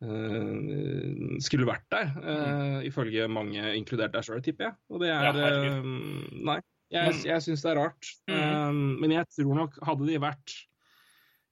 uh, 0.04 1.36
skulle 1.42 1.66
vært 1.68 1.86
der, 1.90 2.12
eh, 2.20 2.78
ifølge 2.86 3.26
mange, 3.32 3.62
inkludert 3.78 4.14
deg 4.14 4.26
sjøl, 4.26 4.42
tipper 4.44 4.68
jeg. 4.68 4.76
Og 4.92 5.02
det 5.02 5.10
er 5.10 5.26
ja, 5.26 5.80
Nei, 6.46 6.58
jeg, 6.94 7.18
jeg 7.26 7.42
syns 7.42 7.64
det 7.64 7.72
er 7.72 7.80
rart. 7.80 8.10
Mm. 8.30 8.82
Men 9.02 9.16
jeg 9.16 9.26
tror 9.34 9.58
nok, 9.58 9.78
hadde 9.82 10.06
de 10.06 10.20
vært 10.22 10.54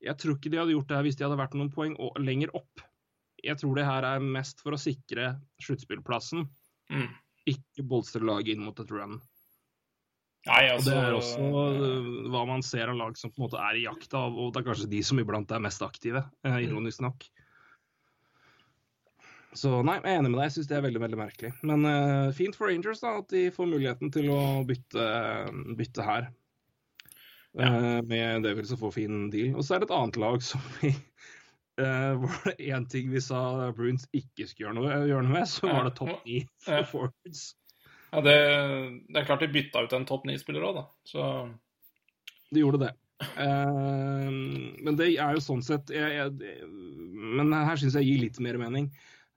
Jeg 0.05 0.15
tror 0.21 0.37
ikke 0.37 0.53
de 0.53 0.61
hadde 0.61 0.75
gjort 0.77 0.91
det 0.91 0.99
her 0.99 1.07
hvis 1.09 1.17
de 1.19 1.25
hadde 1.27 1.41
vært 1.41 1.57
noen 1.57 1.73
poeng 1.73 1.95
og 1.97 2.19
lenger 2.21 2.53
opp. 2.55 2.85
Jeg 3.45 3.57
tror 3.61 3.75
det 3.77 3.87
her 3.89 4.07
er 4.07 4.25
mest 4.25 4.61
for 4.65 4.77
å 4.77 4.81
sikre 4.81 5.35
sluttspillplassen, 5.65 6.47
Mm. 6.93 7.09
ikke 7.49 7.81
bolstre 7.89 8.21
laget 8.21 8.53
inn 8.53 8.65
mot 8.67 8.77
et 8.83 8.91
run. 8.93 9.15
Nei, 10.45 10.65
Og 10.69 10.75
altså 10.75 10.91
det 10.91 10.97
er 11.01 11.15
også 11.17 11.45
øh, 11.49 12.09
hva 12.33 12.43
man 12.49 12.65
ser 12.67 12.91
av 12.93 12.99
lag 12.99 13.17
som 13.17 13.33
på 13.33 13.41
en 13.41 13.47
måte 13.47 13.63
er 13.65 13.79
i 13.81 13.87
jakt 13.87 14.13
av, 14.19 14.35
og 14.37 14.53
det 14.53 14.61
er 14.61 14.67
kanskje 14.67 14.91
de 14.93 15.01
som 15.07 15.21
iblant 15.23 15.55
er 15.57 15.63
mest 15.65 15.85
aktive, 15.87 16.21
eh, 16.45 16.59
ironisk 16.67 17.01
nok. 17.05 17.25
Så 19.55 19.71
nei, 19.87 20.01
jeg 20.01 20.11
er 20.11 20.21
enig 20.21 20.33
med 20.33 20.41
deg, 20.41 20.49
jeg 20.49 20.57
syns 20.57 20.69
det 20.69 20.77
er 20.77 20.85
veldig 20.85 21.01
veldig 21.05 21.19
merkelig. 21.21 21.53
Men 21.63 21.87
uh, 21.87 22.33
fint 22.35 22.57
for 22.59 22.67
Rangers 22.67 23.05
da, 23.05 23.13
at 23.23 23.29
de 23.31 23.45
får 23.55 23.69
muligheten 23.71 24.11
til 24.13 24.33
å 24.35 24.41
bytte, 24.67 25.05
bytte 25.79 26.07
her. 26.07 26.27
Eh, 27.55 28.03
med 28.03 28.47
vil 28.47 28.67
så 28.67 28.77
få 28.77 28.91
fin 28.91 29.29
deal. 29.31 29.55
Og 29.55 29.65
så 29.65 29.77
er 29.77 29.83
det 29.83 29.91
et 29.91 29.97
annet 29.97 30.17
lag 30.19 30.43
som 30.43 30.63
vi 30.81 30.91
uh, 31.81 32.15
Var 32.25 32.41
det 32.49 32.57
én 32.67 32.89
ting 32.91 33.13
vi 33.13 33.23
sa 33.23 33.71
Bruins 33.77 34.09
ikke 34.11 34.49
skulle 34.49 34.67
gjøre 34.67 34.79
noe, 34.81 34.97
gjøre 35.07 35.27
noe 35.29 35.37
med, 35.39 35.51
så 35.51 35.71
var 35.71 35.87
det 35.87 35.95
topp 36.01 36.27
ni 36.27 36.43
for 36.65 36.91
forwards. 36.91 37.53
Ja, 38.15 38.21
det, 38.23 38.35
det 39.11 39.21
er 39.21 39.27
klart 39.27 39.43
de 39.43 39.51
bytta 39.51 39.83
ut 39.83 39.97
en 39.97 40.07
topp 40.07 40.29
ni-spiller 40.29 40.63
òg, 40.69 40.77
da. 40.79 40.85
Så 41.09 41.25
De 42.55 42.63
gjorde 42.63 42.85
det. 42.85 42.93
Eh, 43.25 44.31
men 44.87 44.99
det 45.01 45.11
er 45.17 45.35
jo 45.35 45.43
sånn 45.43 45.63
sett 45.63 45.93
jeg, 45.95 46.17
jeg, 46.19 46.57
Men 47.15 47.53
her 47.55 47.79
syns 47.81 47.95
jeg 47.99 48.09
gir 48.09 48.23
litt 48.27 48.41
mer 48.43 48.59
mening. 48.61 48.89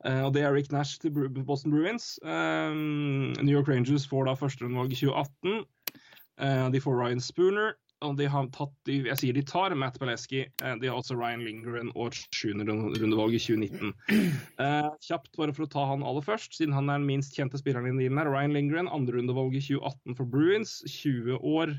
Eh, 0.06 0.22
og 0.28 0.34
det 0.36 0.44
er 0.46 0.54
Rick 0.54 0.70
Nash 0.74 1.02
til 1.02 1.14
Boston 1.48 1.74
Bruins. 1.74 2.16
Eh, 2.22 2.78
New 3.42 3.54
York 3.54 3.70
Rangers 3.72 4.06
får 4.10 4.30
da 4.30 4.38
førsterundevalg 4.38 4.94
i 4.94 5.02
2018. 5.02 5.66
Eh, 6.38 6.66
de 6.74 6.84
får 6.84 7.00
Ryan 7.02 7.24
Spooner. 7.24 7.74
Og 8.06 8.14
de 8.20 8.28
har 8.30 8.50
tatt, 8.54 8.74
de, 8.86 9.00
jeg 9.08 9.18
sier 9.18 9.34
de 9.34 9.42
tar 9.48 9.74
Matt 9.78 9.96
Baleski. 9.98 10.44
Eh, 10.46 10.76
de 10.82 10.90
har 10.90 11.00
også 11.00 11.18
Ryan 11.18 11.42
Lindgren 11.46 11.90
og 11.96 12.12
et 12.12 12.36
sjuende 12.36 12.68
rundevalg 12.70 13.34
i 13.34 13.42
2019. 13.42 13.94
Eh, 14.58 14.90
kjapt 15.06 15.38
bare 15.38 15.54
for 15.54 15.66
å 15.66 15.70
ta 15.70 15.84
han 15.86 16.04
aller 16.06 16.24
først, 16.26 16.56
siden 16.58 16.74
han 16.74 16.90
er 16.90 16.98
den 16.98 17.08
minst 17.10 17.36
kjente 17.38 17.60
spilleren 17.62 17.92
i 17.92 18.04
dealen 18.04 18.18
her. 18.22 18.30
Ryan 18.34 18.56
Lindgren, 18.56 18.90
andre 18.90 19.20
rundevalg 19.20 19.54
i 19.58 19.62
2018 19.62 20.18
for 20.18 20.30
Bruins. 20.34 20.80
20 20.90 21.38
år. 21.46 21.74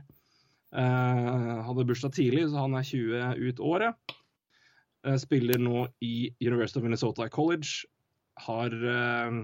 Eh, 0.79 1.59
hadde 1.67 1.87
bursdag 1.89 2.15
tidlig, 2.15 2.49
så 2.51 2.67
han 2.67 2.77
er 2.79 2.87
20 2.87 3.51
ut 3.51 3.63
året. 3.65 4.15
Eh, 5.07 5.19
spiller 5.21 5.61
nå 5.63 5.87
i 6.05 6.31
University 6.43 6.81
of 6.81 6.87
Minnesota 6.87 7.29
College. 7.33 7.87
Har 8.47 8.75
eh, 8.75 9.43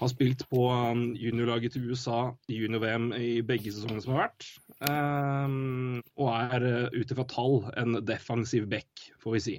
har 0.00 0.10
spilt 0.12 0.44
på 0.50 0.66
um, 0.68 1.06
juniorlaget 1.16 1.76
til 1.76 1.88
USA 1.90 2.28
i 2.52 2.58
junior-VM 2.60 3.10
i 3.16 3.40
begge 3.46 3.72
sesongene 3.72 4.02
som 4.04 4.14
har 4.14 4.26
vært. 4.26 4.48
Um, 4.84 6.02
og 6.20 6.32
er 6.34 6.66
uh, 6.66 6.88
ut 6.92 7.12
ifra 7.14 7.24
tall 7.30 7.62
en 7.80 8.00
defensiv 8.04 8.68
back, 8.68 9.06
får 9.22 9.36
vi 9.36 9.44
si. 9.46 9.56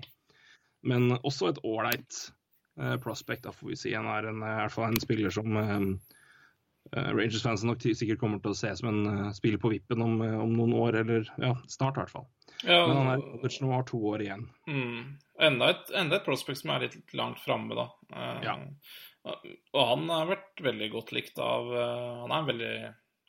Men 0.88 1.16
også 1.18 1.50
et 1.52 1.64
ålreit 1.66 2.20
uh, 2.78 2.96
prospect, 3.02 3.48
da, 3.48 3.56
får 3.56 3.74
vi 3.74 3.80
si. 3.82 3.96
Han 3.98 4.10
er 4.14 4.30
en, 4.30 4.46
uh, 4.46 4.52
i 4.52 4.62
hvert 4.62 4.76
fall 4.76 4.92
en 4.92 5.02
spiller 5.02 5.34
som 5.34 5.58
um, 5.58 5.90
uh, 6.94 7.10
Rangers-fansen 7.18 7.74
nok 7.74 7.88
sikkert 7.88 8.22
kommer 8.22 8.44
til 8.44 8.54
å 8.54 8.60
se 8.62 8.76
som 8.78 8.92
en 8.94 9.34
spiller 9.38 9.62
på 9.64 9.74
vippen 9.74 10.06
om, 10.06 10.22
om 10.22 10.54
noen 10.54 10.78
år, 10.78 11.02
eller 11.02 11.34
ja, 11.42 11.56
snart 11.66 11.98
i 11.98 12.04
hvert 12.04 12.14
fall. 12.14 12.30
ja, 12.62 12.84
Men 12.86 13.02
han 13.02 13.12
er 13.18 13.58
nå 13.58 13.72
og 13.72 13.76
har 13.80 13.90
to 13.90 14.04
år 14.14 14.28
igjen. 14.28 14.46
mm, 14.70 15.02
enda, 15.50 15.74
et, 15.74 15.92
enda 15.98 16.22
et 16.22 16.30
prospect 16.30 16.62
som 16.62 16.78
er 16.78 16.86
litt 16.86 17.18
langt 17.18 17.42
framme, 17.42 17.74
da. 17.74 17.90
Uh, 18.14 18.46
Ja. 18.46 18.60
Og 19.74 19.82
han 19.92 20.06
har 20.12 20.30
vært 20.30 20.62
veldig 20.64 20.90
godt 20.94 21.14
likt 21.16 21.40
av 21.44 21.72
eh, 21.74 22.14
Han 22.24 22.34
er 22.36 22.48
veldig, 22.52 22.76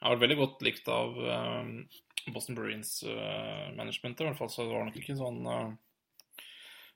har 0.03 0.15
vært 0.15 0.25
veldig 0.27 0.39
godt 0.43 0.65
likt 0.67 0.91
av 0.93 1.19
eh, 1.23 1.73
Boston 2.35 2.59
Bruins-managementet, 2.59 4.23
i 4.25 4.29
hvert 4.29 4.41
fall. 4.41 4.53
Så 4.53 4.67
det 4.67 4.75
var 4.75 4.87
nok 4.89 5.01
ikke 5.01 5.19
sånn 5.19 5.41
eh, 5.49 6.45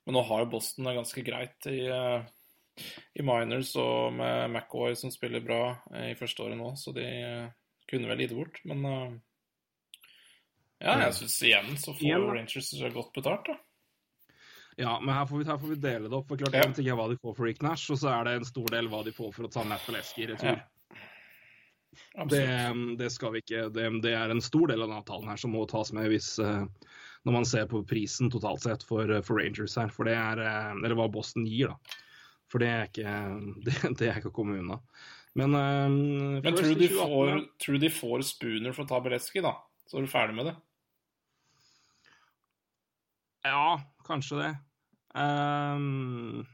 Men 0.04 0.18
nå 0.18 0.24
har 0.28 0.44
jo 0.44 0.52
Boston 0.54 0.88
det 0.88 0.96
ganske 0.98 1.26
greit 1.26 1.68
i, 1.70 1.80
eh, 1.88 2.86
i 3.18 3.26
minors 3.26 3.74
og 3.80 4.14
med 4.18 4.48
McAvoy 4.50 4.96
som 4.98 5.12
spiller 5.14 5.44
bra 5.44 5.64
eh, 5.94 6.12
i 6.12 6.16
første 6.18 6.46
året 6.46 6.58
nå, 6.58 6.72
så 6.78 6.94
de 6.96 7.06
eh, 7.06 7.50
kunne 7.90 8.10
vel 8.10 8.24
lide 8.24 8.38
bort. 8.38 8.62
Men 8.68 8.86
eh, 8.88 9.20
ja, 10.82 10.96
jeg 11.06 11.20
syns 11.20 11.42
igjen 11.46 11.76
så 11.78 11.94
får 11.94 12.26
Rangers 12.32 12.72
så 12.72 12.80
Rangers 12.80 12.96
godt 12.96 13.14
betalt, 13.20 13.52
da. 13.52 13.60
Ja, 14.82 14.96
men 14.98 15.14
her 15.14 15.26
får 15.30 15.38
vi, 15.38 15.46
her 15.46 15.58
får 15.62 15.72
vi 15.72 15.80
dele 15.84 16.10
det 16.10 16.18
opp. 16.18 16.28
for 16.28 16.40
klart 16.40 16.56
Ja. 16.58 16.66
En 16.66 16.74
ting 16.74 16.88
er 16.90 16.98
hva 16.98 17.08
de 17.10 17.18
får 17.20 17.36
for 17.36 17.46
Rick 17.46 17.62
Nash, 17.62 17.90
og 17.94 18.00
så 18.00 18.10
er 18.10 18.26
det 18.26 18.36
en 18.40 18.48
stor 18.48 18.66
del 18.74 18.90
hva 18.90 19.04
de 19.06 19.14
får 19.14 19.30
for 19.36 19.46
å 19.46 19.52
ta 19.52 19.64
Matt 19.68 19.86
Baleski 19.86 20.24
i 20.24 20.30
retur. 20.32 20.56
Ja. 20.56 22.24
Det, 22.24 22.44
det 22.98 23.10
skal 23.12 23.34
vi 23.34 23.42
ikke 23.42 23.66
det, 23.68 23.84
det 24.02 24.14
er 24.16 24.32
en 24.32 24.40
stor 24.40 24.70
del 24.70 24.80
av 24.80 24.88
den 24.88 24.96
avtalen 24.96 25.28
her 25.28 25.40
som 25.40 25.52
må 25.52 25.66
tas 25.68 25.90
med 25.92 26.08
hvis 26.08 26.38
eh, 26.40 26.64
når 27.28 27.36
man 27.36 27.46
ser 27.46 27.66
på 27.68 27.82
prisen 27.84 28.30
totalt 28.32 28.64
sett 28.64 28.86
for, 28.88 29.04
eh, 29.12 29.20
for 29.22 29.38
Rangers 29.38 29.76
her. 29.76 29.92
For 29.92 30.08
det 30.08 30.16
er 30.16 30.40
eh, 30.40 30.72
Eller 30.72 30.96
hva 30.98 31.10
Boston 31.12 31.44
gir, 31.46 31.72
da. 31.72 31.98
For 32.50 32.64
det 32.64 32.70
er 32.72 32.88
ikke 32.88 33.12
det, 33.68 33.76
det 34.00 34.08
er 34.08 34.20
ikke 34.20 34.32
å 34.32 34.38
komme 34.40 34.58
unna. 34.60 34.80
Men, 35.38 35.54
um, 35.56 36.40
Men 36.44 36.56
tror 36.56 36.74
du, 36.74 36.80
de 36.80 36.90
får, 36.92 37.38
tror 37.60 37.78
du 37.78 37.84
de 37.86 37.92
får 37.92 38.24
Spooner 38.28 38.74
for 38.76 38.84
å 38.84 38.90
ta 38.90 38.98
Beleski, 39.04 39.40
da? 39.44 39.54
Så 39.88 39.96
er 39.98 40.04
du 40.04 40.12
ferdig 40.12 40.36
med 40.36 40.50
det? 40.50 40.56
Ja, 43.46 43.80
kanskje 44.06 44.42
det. 44.42 44.50
Ehm, 45.14 46.46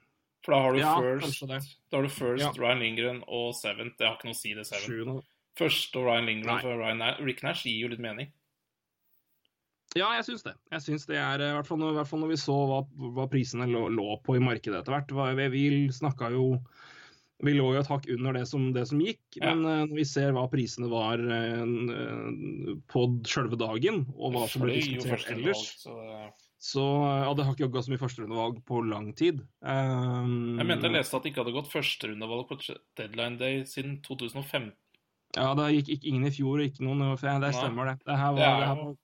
For 0.45 0.55
da 0.55 0.61
har 0.63 0.73
du 0.73 0.79
Ja, 0.81 0.95
first, 1.01 1.43
da 1.47 1.97
har 1.97 2.03
du 2.03 2.09
first 2.09 2.43
Ja. 2.43 2.51
Ryan 2.57 2.81
Lindgren 2.81 3.23
og 3.27 3.55
Seventh. 3.55 3.97
Det 3.99 4.07
har 4.07 4.17
ikke 4.17 4.31
noe 4.31 4.37
å 4.37 4.41
si, 4.41 4.55
det 4.55 4.67
Seventh. 4.67 4.89
Første. 4.89 5.27
Først 5.59 5.97
og 5.99 6.05
Ryan 6.07 6.27
Lindgren 6.27 6.55
Nei. 6.55 6.63
for 6.63 6.79
Ryan 6.79 7.25
Rick 7.27 7.43
Nash 7.43 7.65
gir 7.67 7.81
jo 7.83 7.89
litt 7.89 8.01
mening. 8.03 8.33
Ja, 9.97 10.11
jeg 10.19 10.27
syns 10.27 10.43
det. 10.45 10.53
Jeg 10.71 10.85
synes 10.85 11.07
det 11.09 11.17
er, 11.17 11.41
eh, 11.41 11.51
I 11.51 11.55
hvert 11.57 11.67
fall 11.67 11.79
når, 11.81 11.95
i 11.95 11.99
hvert 11.99 12.11
fall 12.11 12.21
når 12.21 12.29
vi 12.35 12.37
så 12.37 12.57
hva, 12.69 12.83
hva 13.17 13.25
prisene 13.31 13.67
lå, 13.67 13.87
lå 13.89 14.23
på 14.23 14.37
i 14.37 14.43
markedet 14.43 14.83
etter 14.83 14.93
hvert. 14.95 15.15
Vi, 15.39 15.49
vi 15.49 15.89
snakka 15.89 16.31
jo 16.35 16.59
Vi 17.41 17.53
lå 17.55 17.69
jo 17.73 17.79
et 17.81 17.87
hakk 17.87 18.09
under 18.11 18.33
det 18.35 18.49
som, 18.51 18.73
det 18.75 18.83
som 18.91 18.99
gikk, 18.99 19.21
Ja. 19.39 19.55
men 19.55 19.61
uh, 19.65 19.87
når 19.87 19.95
vi 19.95 20.05
ser 20.11 20.33
hva 20.35 20.49
prisene 20.51 20.89
var 20.91 21.21
eh, 21.23 22.81
på 22.91 23.05
sjølve 23.31 23.55
dagen, 23.57 24.01
og 24.19 24.33
hva 24.35 24.49
som 24.51 24.65
ble 24.65 24.75
diskutert 24.75 25.29
ellers, 25.31 25.63
valg, 25.87 26.33
så 26.35 26.48
så 26.59 26.85
ja, 27.07 27.33
det 27.39 27.45
har 27.47 27.55
ikke 27.55 27.67
jogga 27.69 27.83
så 27.87 27.93
mye 27.93 28.01
førsterundevalg 28.03 28.63
på 28.67 28.81
lang 28.83 29.13
tid. 29.19 29.45
Um, 29.63 30.59
Jeg 30.59 30.67
mente 30.67 30.89
jeg 30.89 30.97
leste 30.97 31.15
at 31.15 31.23
det 31.23 31.31
ikke 31.33 31.45
hadde 31.45 31.55
gått 31.55 31.71
førsterundevalg 31.71 32.49
på 32.51 32.59
deadline 32.99 33.39
day 33.39 33.61
siden 33.69 34.01
2015. 34.07 34.73
Ja, 35.37 35.53
det 35.55 35.69
gikk 35.77 35.93
ikke 35.95 36.09
ingen 36.11 36.27
i 36.27 36.33
fjor, 36.35 36.65
ikke 36.65 36.83
noen 36.83 37.05
i 37.05 37.13
år. 37.13 37.21
Det 37.45 37.53
stemmer, 37.55 37.93
det. 37.93 38.01
Det 38.09 38.17
her 38.19 38.33
var, 38.35 38.41
Det 38.41 38.49
er 38.49 38.67
her 38.67 38.81
var 38.83 38.97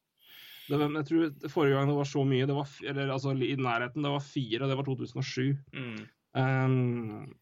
det 0.64 0.78
jeg 0.80 1.06
tror 1.10 1.50
Forrige 1.52 1.76
gang 1.76 1.90
det 1.90 1.96
var 1.98 2.08
så 2.08 2.24
mye, 2.24 2.46
det 2.48 2.56
var, 2.56 2.68
eller 2.88 3.10
altså 3.12 3.34
i 3.36 3.54
nærheten, 3.60 4.04
det 4.04 4.12
var 4.14 4.24
fire, 4.24 4.62
og 4.64 4.70
det 4.70 4.78
var 4.78 4.86
2007. 4.88 5.58
Mm. 5.76 5.98
Um, 6.34 7.34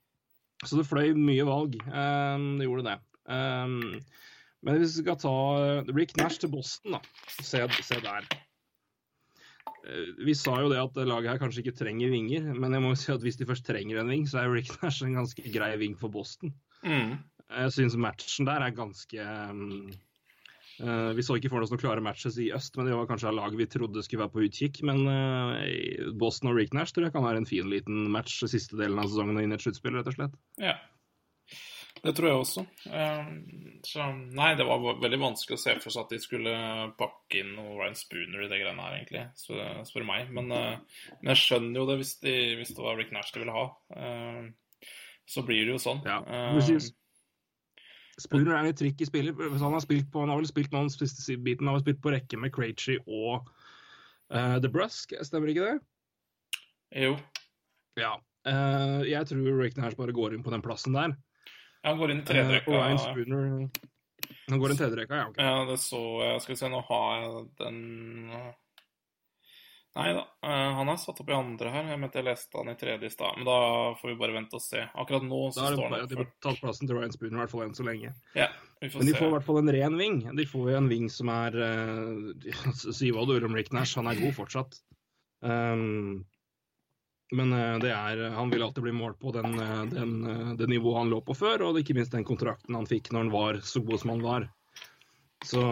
så 0.64 0.79
det 0.79 0.88
fløy 0.88 1.12
mye 1.18 1.46
valg. 1.46 1.79
Um, 1.87 2.59
det 2.59 2.66
gjorde 2.66 2.87
det. 2.90 2.96
Um, 3.31 3.79
men 4.62 4.79
hvis 4.79 4.98
vi 4.98 5.05
skal 5.05 5.18
ta 5.22 5.37
Rick 5.94 6.16
Nash 6.18 6.42
til 6.42 6.51
Boston, 6.51 6.98
da. 6.98 7.01
Se, 7.38 7.62
se 7.83 8.01
der. 8.03 8.27
Uh, 9.83 10.12
Vi 10.27 10.35
sa 10.38 10.55
jo 10.62 10.70
det 10.72 10.81
at 10.83 11.03
laget 11.09 11.33
her 11.33 11.42
kanskje 11.42 11.64
ikke 11.64 11.79
trenger 11.81 12.12
vinger, 12.12 12.53
men 12.55 12.77
jeg 12.77 12.85
må 12.85 12.94
jo 12.94 13.01
si 13.01 13.12
at 13.14 13.25
hvis 13.25 13.40
de 13.40 13.48
først 13.48 13.66
trenger 13.66 14.01
en 14.03 14.12
ving, 14.12 14.25
så 14.29 14.42
er 14.42 14.53
Rick 14.53 14.70
Nash 14.83 15.05
en 15.07 15.18
ganske 15.18 15.44
grei 15.55 15.75
ving 15.81 15.98
for 15.98 16.12
Boston. 16.12 16.55
Mm. 16.87 17.18
Jeg 17.53 17.75
syns 17.75 17.98
matchen 18.01 18.48
der 18.48 18.64
er 18.64 18.72
ganske 18.75 19.27
um, 19.53 19.90
uh, 20.81 21.11
Vi 21.14 21.25
så 21.27 21.37
ikke 21.37 21.51
for 21.53 21.62
oss 21.62 21.72
noen 21.72 21.83
klare 21.83 22.05
matches 22.05 22.38
i 22.40 22.48
øst, 22.57 22.79
men 22.79 22.88
det 22.88 22.96
var 22.96 23.11
kanskje 23.11 23.35
laget 23.35 23.61
vi 23.61 23.68
trodde 23.70 24.03
skulle 24.07 24.25
være 24.25 24.35
på 24.35 24.46
utkikk. 24.46 24.81
Men 24.88 25.05
uh, 25.07 26.14
Boston 26.18 26.53
og 26.53 26.59
Rick 26.59 26.75
Nash 26.77 26.94
tror 26.94 27.09
jeg 27.09 27.14
kan 27.16 27.27
være 27.27 27.42
en 27.42 27.51
fin 27.51 27.68
liten 27.70 28.09
match 28.14 28.40
siste 28.46 28.79
delen 28.81 29.03
av 29.03 29.11
sesongen 29.11 29.37
og 29.37 29.44
inn 29.44 29.55
i 29.55 29.59
et 29.59 29.66
sluttspill, 29.66 29.98
rett 29.98 30.11
og 30.11 30.16
slett. 30.16 30.40
Ja. 30.62 30.79
Det 32.03 32.12
tror 32.19 32.29
jeg 32.29 32.38
også. 32.41 32.62
Eh, 32.91 33.29
Så 33.87 34.07
nei, 34.35 34.53
det 34.59 34.65
var 34.67 34.83
veldig 34.99 35.19
vanskelig 35.23 35.59
å 35.59 35.62
se 35.62 35.75
for 35.83 35.95
seg 35.95 36.03
at 36.05 36.15
de 36.15 36.19
skulle 36.23 36.55
pakke 36.99 37.43
inn 37.43 37.53
noe 37.55 37.77
Ryan 37.79 37.95
Spooner 37.99 38.43
i 38.43 38.49
det 38.51 38.59
greiene 38.62 38.83
her, 38.87 38.97
egentlig, 38.99 39.23
spør, 39.38 39.85
spør 39.87 40.07
meg. 40.09 40.33
Men, 40.35 40.51
eh, 40.55 41.05
men 41.21 41.31
jeg 41.35 41.43
skjønner 41.45 41.79
jo 41.79 41.87
det 41.91 41.97
hvis, 42.01 42.17
de, 42.25 42.35
hvis 42.59 42.75
det 42.75 42.83
var 42.83 42.99
Rick 42.99 43.12
Nash 43.15 43.31
de 43.35 43.45
ville 43.45 43.55
ha. 43.55 43.69
Eh, 43.95 44.51
Så 45.31 45.45
blir 45.47 45.62
det 45.62 45.77
jo 45.77 45.79
sånn. 45.79 46.03
Ja, 46.05 46.19
precis. 46.57 46.91
Spooner 48.21 48.57
er 48.59 48.67
litt 48.67 48.77
tricky 48.77 49.07
spiller. 49.07 49.33
Han 49.38 49.73
har, 49.73 49.81
spilt 49.81 50.11
på, 50.12 50.21
han 50.21 50.29
har 50.33 50.41
vel 50.41 50.51
spilt 50.51 50.75
noen 50.75 50.91
siste 50.93 51.38
biten, 51.38 51.69
han 51.71 51.79
har 51.79 51.85
spilt 51.85 52.03
på 52.03 52.12
rekke 52.12 52.38
med 52.43 52.53
Krejci 52.53 52.99
og 53.07 53.47
uh, 54.35 54.59
The 54.59 54.69
Brusk, 54.69 55.15
stemmer 55.25 55.49
ikke 55.55 55.71
det? 55.71 55.79
Jo. 57.07 57.15
Ja. 57.97 58.17
Uh, 58.45 59.01
jeg 59.07 59.31
tror 59.31 59.62
Rick 59.62 59.79
Nash 59.79 59.97
bare 59.97 60.12
går 60.12 60.35
inn 60.37 60.45
på 60.45 60.53
den 60.53 60.65
plassen 60.67 60.99
der. 60.99 61.15
Han 61.85 61.99
går 61.99 62.11
inn 62.14 62.18
i 62.18 62.23
Eh, 62.23 62.27
tredje 62.31 62.61
og 62.66 62.73
Ryan 62.75 62.99
rekka. 62.99 63.12
Spooner 63.12 63.71
Han 64.51 64.59
går 64.62 64.71
inn 64.75 64.79
tredje 64.83 64.97
rekka, 65.03 65.16
ja. 65.23 65.29
ok. 65.31 65.38
Ja, 65.38 65.55
det 65.71 65.79
så 65.83 66.03
jeg. 66.23 66.42
Skal 66.45 66.55
vi 66.55 66.59
se, 66.61 66.68
nå 66.73 66.83
har 66.88 67.23
jeg 67.23 67.47
den 67.62 67.81
Nei 69.92 70.07
da, 70.16 70.23
eh, 70.49 70.71
han 70.79 70.88
er 70.88 70.97
satt 70.97 71.18
opp 71.21 71.29
i 71.29 71.35
andre 71.37 71.68
her. 71.68 71.88
Jeg 71.92 72.01
mente 72.01 72.16
jeg 72.16 72.25
leste 72.25 72.57
han 72.57 72.71
i 72.73 72.77
tredje 72.81 73.11
i 73.11 73.12
stad. 73.12 73.35
Men 73.37 73.45
da 73.45 73.57
får 74.01 74.09
vi 74.09 74.14
bare 74.23 74.33
vente 74.38 74.57
og 74.57 74.62
se. 74.64 74.81
Akkurat 74.97 75.27
nå 75.27 75.40
så 75.53 75.66
står 75.66 75.83
han 75.85 75.92
han 75.99 76.09
de 76.09 76.16
har 76.16 76.31
tatt 76.47 76.62
plassen 76.62 76.88
til 76.88 76.97
Ryan 76.97 77.12
Spooner 77.12 77.37
i 77.37 77.40
hvert 77.42 77.53
fall 77.53 77.64
enn 77.66 77.75
så 77.77 77.85
lenge. 77.85 78.14
Ja, 78.38 78.47
vi 78.81 78.88
får 78.88 79.03
Men 79.03 79.11
de 79.11 79.12
se. 79.12 79.18
får 79.21 79.29
i 79.29 79.35
hvert 79.35 79.47
fall 79.51 79.61
en 79.61 79.73
ren 79.77 79.99
ving. 80.01 80.16
De 80.38 80.47
får 80.49 80.71
jo 80.73 80.79
en 80.79 80.88
ving 80.88 81.11
som 81.12 81.29
er 81.35 81.59
uh, 81.61 82.49
Si 82.97 83.11
hva 83.12 83.27
du 83.29 83.35
vil 83.35 83.45
om 83.51 83.59
Rick 83.59 83.68
Nash, 83.77 83.99
han 84.01 84.09
er 84.09 84.16
god 84.23 84.33
fortsatt. 84.40 84.81
Um, 85.45 86.25
men 87.33 87.53
eh, 87.53 87.90
er, 87.90 88.31
han 88.37 88.51
vil 88.51 88.62
alltid 88.62 88.85
bli 88.85 88.92
målt 88.92 89.18
på 89.21 89.33
den, 89.33 89.55
eh, 89.61 89.85
den, 89.92 90.12
eh, 90.27 90.53
det 90.59 90.68
nivået 90.68 90.99
han 90.99 91.12
lå 91.12 91.21
på 91.25 91.37
før, 91.37 91.64
og 91.68 91.81
ikke 91.81 91.97
minst 91.97 92.12
den 92.12 92.27
kontrakten 92.29 92.77
han 92.77 92.88
fikk 92.88 93.09
når 93.11 93.25
han 93.25 93.33
var 93.33 93.61
så 93.66 93.81
god 93.85 94.03
som 94.03 94.12
han 94.12 94.25
var. 94.25 94.49
Så 95.42 95.62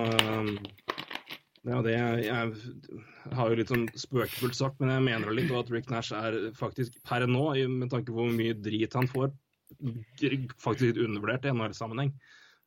ja, 1.69 1.77
det 1.85 1.93
jeg, 1.93 2.25
jeg 2.25 3.35
har 3.37 3.53
jo 3.53 3.59
litt 3.61 3.71
sånn 3.71 3.85
spøkefullt 3.93 4.57
sagt, 4.57 4.81
men 4.81 4.91
jeg 4.91 5.05
mener 5.07 5.37
litt 5.37 5.53
at 5.55 5.71
Rick 5.71 5.93
Nash 5.93 6.17
er 6.17 6.49
faktisk 6.59 6.97
per 7.07 7.29
nå, 7.29 7.45
med 7.71 7.93
tanke 7.93 8.11
på 8.11 8.19
hvor 8.19 8.35
mye 8.35 8.57
drit 8.59 8.97
han 8.99 9.07
får, 9.13 9.31
faktisk 10.59 10.89
litt 10.89 11.03
undervurdert 11.05 11.47
i 11.47 11.53
NHL-sammenheng. 11.55 12.11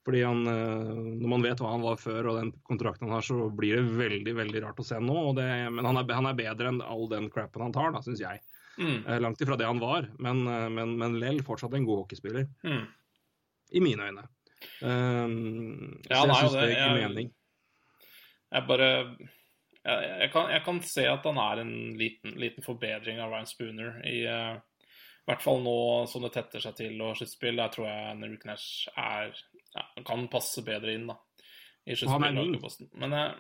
Fordi 0.04 0.22
han, 0.24 0.42
Når 0.46 1.30
man 1.32 1.44
vet 1.44 1.60
hva 1.64 1.74
han 1.74 1.84
var 1.84 2.00
før 2.00 2.28
og 2.30 2.40
den 2.40 2.50
kontrakten 2.68 3.08
han 3.08 3.18
har, 3.18 3.26
så 3.26 3.50
blir 3.56 3.80
det 3.80 3.98
veldig 4.00 4.34
veldig 4.36 4.64
rart 4.64 4.80
å 4.80 4.88
se 4.88 5.00
nå. 5.00 5.20
Det, 5.36 5.46
men 5.76 5.88
han 5.88 6.00
er, 6.00 6.16
han 6.16 6.28
er 6.30 6.40
bedre 6.40 6.72
enn 6.72 6.82
all 6.84 7.08
den 7.12 7.30
crappen 7.34 7.64
han 7.66 7.76
tar, 7.76 7.92
da, 7.96 8.04
syns 8.04 8.24
jeg. 8.24 8.44
Mm, 8.78 9.04
Eh, 9.08 9.20
Langt 9.22 9.42
ifra 9.42 9.56
det 9.58 9.66
han 9.70 9.80
var, 9.80 10.08
men, 10.20 10.48
eh, 10.48 10.70
men, 10.70 10.96
men 10.98 11.20
Lell 11.22 11.44
fortsatt 11.46 11.74
en 11.78 11.86
god 11.86 12.04
hockeyspiller. 12.04 12.48
mm. 12.64 12.86
I 13.74 13.80
mine 13.82 14.04
øyne. 14.10 14.24
Um, 14.82 16.02
Ja, 16.10 16.22
så 16.22 16.28
jeg 16.28 16.36
syns 16.36 16.54
det 16.54 16.68
gir 16.70 16.78
Jeg- 16.78 17.10
mening. 17.10 17.34
Jeg 18.54 18.68
bare 18.68 18.88
jeg, 19.86 20.20
jeg, 20.22 20.30
kan, 20.32 20.50
jeg 20.52 20.64
kan 20.64 20.82
se 20.82 21.06
at 21.10 21.24
han 21.26 21.38
er 21.38 21.62
en 21.62 21.74
liten, 21.98 22.36
liten 22.40 22.64
forbedring 22.64 23.20
av 23.20 23.32
Ryan 23.32 23.46
Spooner. 23.50 23.98
I, 24.06 24.22
uh, 24.30 24.56
I 24.56 25.26
hvert 25.32 25.42
fall 25.44 25.60
nå 25.64 26.08
som 26.08 26.22
det 26.22 26.32
tetter 26.34 26.60
seg 26.64 26.76
til 26.78 27.02
og 27.02 27.18
sluttspill. 27.18 27.56
Der 27.60 27.68
tror 27.74 27.88
jeg 27.90 28.32
Rick 28.32 28.46
Nash 28.46 28.88
er 28.96 29.34
ja, 29.76 29.84
kan 30.06 30.28
passe 30.32 30.64
bedre 30.64 30.94
inn 30.94 31.08
da, 31.08 31.18
i 31.88 31.96
sluttspillet. 31.96 32.94
Men 33.02 33.14
eh, 33.14 33.34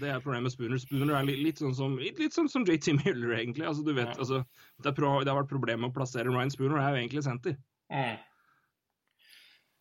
Det 0.00 0.08
er 0.08 0.20
problemet 0.24 0.46
med 0.48 0.54
Spooner. 0.54 0.80
Spooner 0.80 1.14
er 1.18 1.26
litt, 1.28 1.40
litt 1.44 1.60
sånn 1.60 1.74
som, 1.76 1.96
litt, 2.00 2.18
litt 2.22 2.32
sånn 2.36 2.48
som 2.48 2.64
JT 2.64 2.94
Miller, 3.02 3.34
egentlig. 3.38 3.66
Altså, 3.68 3.84
du 3.84 3.92
vet, 3.96 4.08
Ja. 4.08 4.18
altså, 4.18 4.42
det, 4.84 4.92
pro, 4.96 5.14
det 5.20 5.32
har 5.32 5.42
vært 5.42 5.50
problemet 5.52 5.82
med 5.84 5.90
å 5.92 5.96
plassere 5.96 6.30
Ryan 6.32 6.52
Spooner, 6.54 6.78
er 6.80 6.94
jo 6.96 7.02
egentlig 7.02 7.24
senter. 7.26 7.56
mm. 7.92 8.20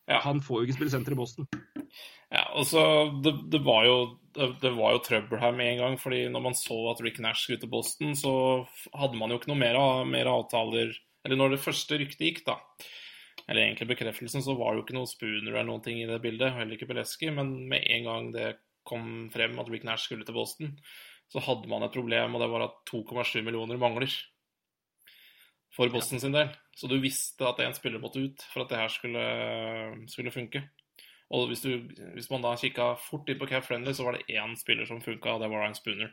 Ja. 0.09 0.17
Han 0.25 0.41
får 0.43 0.57
jo 0.57 0.65
ikke 0.67 0.75
spille 0.79 0.91
senter 0.91 1.13
i 1.13 1.15
Boston. 1.15 1.45
Ja, 2.33 2.41
altså, 2.57 2.81
det, 3.23 3.31
det, 3.53 3.61
var 3.63 3.85
jo, 3.85 3.95
det, 4.35 4.47
det 4.63 4.71
var 4.75 4.95
jo 4.95 5.03
trøbbel 5.05 5.39
her 5.39 5.53
med 5.55 5.69
en 5.73 5.77
gang. 5.83 5.97
fordi 6.01 6.23
når 6.33 6.43
man 6.49 6.57
så 6.57 6.77
at 6.91 6.99
Rick 7.05 7.19
Nash 7.23 7.45
skulle 7.45 7.61
til 7.61 7.71
Boston, 7.71 8.15
så 8.17 8.33
hadde 8.97 9.19
man 9.19 9.31
jo 9.31 9.37
ikke 9.39 9.51
noe 9.53 9.61
mer, 9.61 9.77
mer 10.09 10.27
avtaler 10.31 10.91
Eller 11.23 11.37
når 11.39 11.53
det 11.53 11.61
første 11.63 11.99
ryktet 12.01 12.25
gikk, 12.25 12.41
da, 12.47 12.57
eller 13.47 13.61
egentlig 13.61 13.91
bekreftelsen, 13.93 14.41
så 14.43 14.55
var 14.57 14.73
det 14.73 14.81
jo 14.81 14.85
ikke 14.87 14.97
noe 14.97 15.09
Spooner 15.11 15.51
eller 15.53 15.69
noen 15.69 15.83
ting 15.85 16.01
i 16.01 16.09
det 16.09 16.17
bildet. 16.23 16.55
Heller 16.57 16.75
ikke 16.75 16.89
Beleski. 16.89 17.29
Men 17.31 17.53
med 17.69 17.85
en 17.85 18.07
gang 18.09 18.31
det 18.33 18.47
kom 18.91 19.29
frem 19.33 19.55
at 19.61 19.71
Rick 19.71 19.87
Nash 19.87 20.09
skulle 20.09 20.27
til 20.27 20.35
Boston, 20.35 20.75
så 21.31 21.41
hadde 21.43 21.71
man 21.71 21.85
et 21.87 21.95
problem, 21.95 22.35
og 22.35 22.43
det 22.43 22.51
var 22.51 22.67
at 22.67 22.77
2,7 22.91 23.41
millioner 23.47 23.79
mangler. 23.79 24.11
For 25.71 25.87
Boston 25.87 26.19
sin 26.19 26.33
del. 26.35 26.49
Så 26.75 26.89
du 26.91 26.97
visste 26.99 27.47
at 27.47 27.61
én 27.63 27.71
spiller 27.71 28.01
måtte 28.03 28.19
ut 28.19 28.41
for 28.51 28.65
at 28.65 28.73
det 28.73 28.79
her 28.81 28.91
skulle, 28.91 29.21
skulle 30.11 30.33
funke. 30.35 30.65
Og 31.31 31.47
hvis, 31.47 31.61
du, 31.63 31.87
hvis 32.17 32.27
man 32.31 32.43
da 32.43 32.57
kikka 32.59 32.89
fort 32.99 33.29
inn 33.31 33.39
på 33.39 33.47
Cap 33.47 33.63
Friendly, 33.63 33.93
så 33.95 34.03
var 34.03 34.17
det 34.17 34.35
én 34.35 34.57
spiller 34.59 34.87
som 34.87 34.99
funka, 35.03 35.37
og 35.37 35.43
det 35.43 35.47
var 35.47 35.63
Ryan 35.63 35.77
Spooner. 35.77 36.11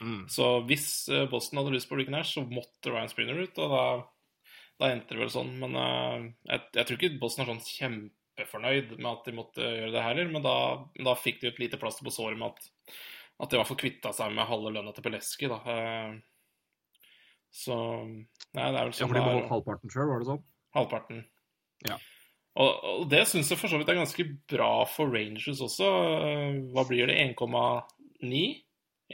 Mm. 0.00 0.22
Så 0.32 0.46
hvis 0.64 0.86
eh, 1.12 1.26
Boston 1.28 1.60
hadde 1.60 1.74
lyst 1.74 1.90
på 1.90 1.98
Rick 1.98 2.08
Nash, 2.08 2.32
så 2.32 2.46
måtte 2.48 2.88
Ryan 2.88 3.12
Spooner 3.12 3.42
ut, 3.42 3.60
og 3.60 3.74
da, 3.74 3.82
da 4.80 4.90
endte 4.94 5.12
det 5.12 5.20
vel 5.20 5.34
sånn. 5.34 5.52
Men 5.60 5.76
uh, 5.76 6.24
jeg, 6.48 6.64
jeg 6.78 6.88
tror 6.88 6.96
ikke 6.96 7.20
Boston 7.20 7.44
er 7.44 7.52
sånn 7.52 8.08
kjempefornøyd 8.40 8.96
med 8.98 9.10
at 9.12 9.28
de 9.28 9.36
måtte 9.36 9.64
gjøre 9.64 9.94
det 9.94 10.04
heller, 10.04 10.30
men 10.32 10.44
da, 10.44 10.56
da 11.06 11.16
fikk 11.18 11.40
de 11.42 11.50
et 11.50 11.60
lite 11.62 11.80
plaster 11.80 12.06
på 12.06 12.12
såret 12.14 12.38
med 12.40 12.50
at, 12.50 12.94
at 13.40 13.50
de 13.50 13.56
i 13.56 13.60
hvert 13.60 13.70
fall 13.70 13.80
kvitta 13.80 14.12
seg 14.16 14.32
med 14.36 14.48
halve 14.48 14.72
lønna 14.74 14.94
til 14.96 15.06
Peleski, 15.06 15.50
da. 15.50 15.60
Eh, 15.74 16.18
Så 17.50 17.76
Nei, 18.54 18.66
det 18.70 18.78
er 18.78 18.86
vel 18.86 18.92
Ja, 18.92 18.96
sånn 19.00 19.10
for 19.10 19.18
de 19.18 19.26
beholdt 19.26 19.50
halvparten 19.50 19.92
sjøl, 19.92 20.08
var 20.10 20.22
det 20.22 20.28
sånn? 20.28 20.42
Halvparten. 20.74 21.22
Ja. 21.86 21.96
Og, 22.60 22.84
og 22.90 23.04
det 23.10 23.22
syns 23.30 23.50
jeg 23.50 23.58
for 23.60 23.70
så 23.70 23.78
vidt 23.78 23.90
er 23.92 23.98
ganske 23.98 24.26
bra 24.50 24.70
for 24.90 25.10
Rangers 25.14 25.62
også. 25.62 25.88
Eh, 26.26 26.58
Hva 26.74 26.84
blir 26.88 27.10
det? 27.10 27.16
1,9? 27.30 28.42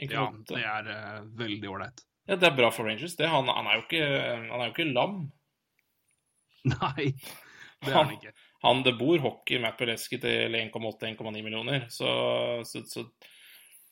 Ja, 0.09 0.27
det 0.49 0.61
er 0.61 0.89
uh, 0.91 1.21
veldig 1.37 1.69
ålreit. 1.73 2.03
Ja, 2.27 2.35
det 2.35 2.49
er 2.49 2.57
bra 2.57 2.69
for 2.73 2.85
Rangers. 2.85 3.15
Det, 3.17 3.29
han, 3.31 3.47
han, 3.49 3.69
er 3.69 3.79
jo 3.79 3.85
ikke, 3.85 4.07
han 4.51 4.59
er 4.59 4.67
jo 4.67 4.73
ikke 4.75 4.89
lam. 4.91 5.19
Nei, 6.73 7.05
det 7.85 7.93
er 7.93 7.95
han 7.95 8.13
ikke. 8.17 8.33
Han, 8.63 8.83
det 8.83 8.95
bor 8.97 9.17
hockey 9.21 9.59
med 9.61 9.77
Peleski 9.77 10.17
til 10.21 10.55
1,8-1,9 10.57 11.43
millioner, 11.45 11.85
så, 11.93 12.63
så, 12.65 12.81
så 12.89 13.03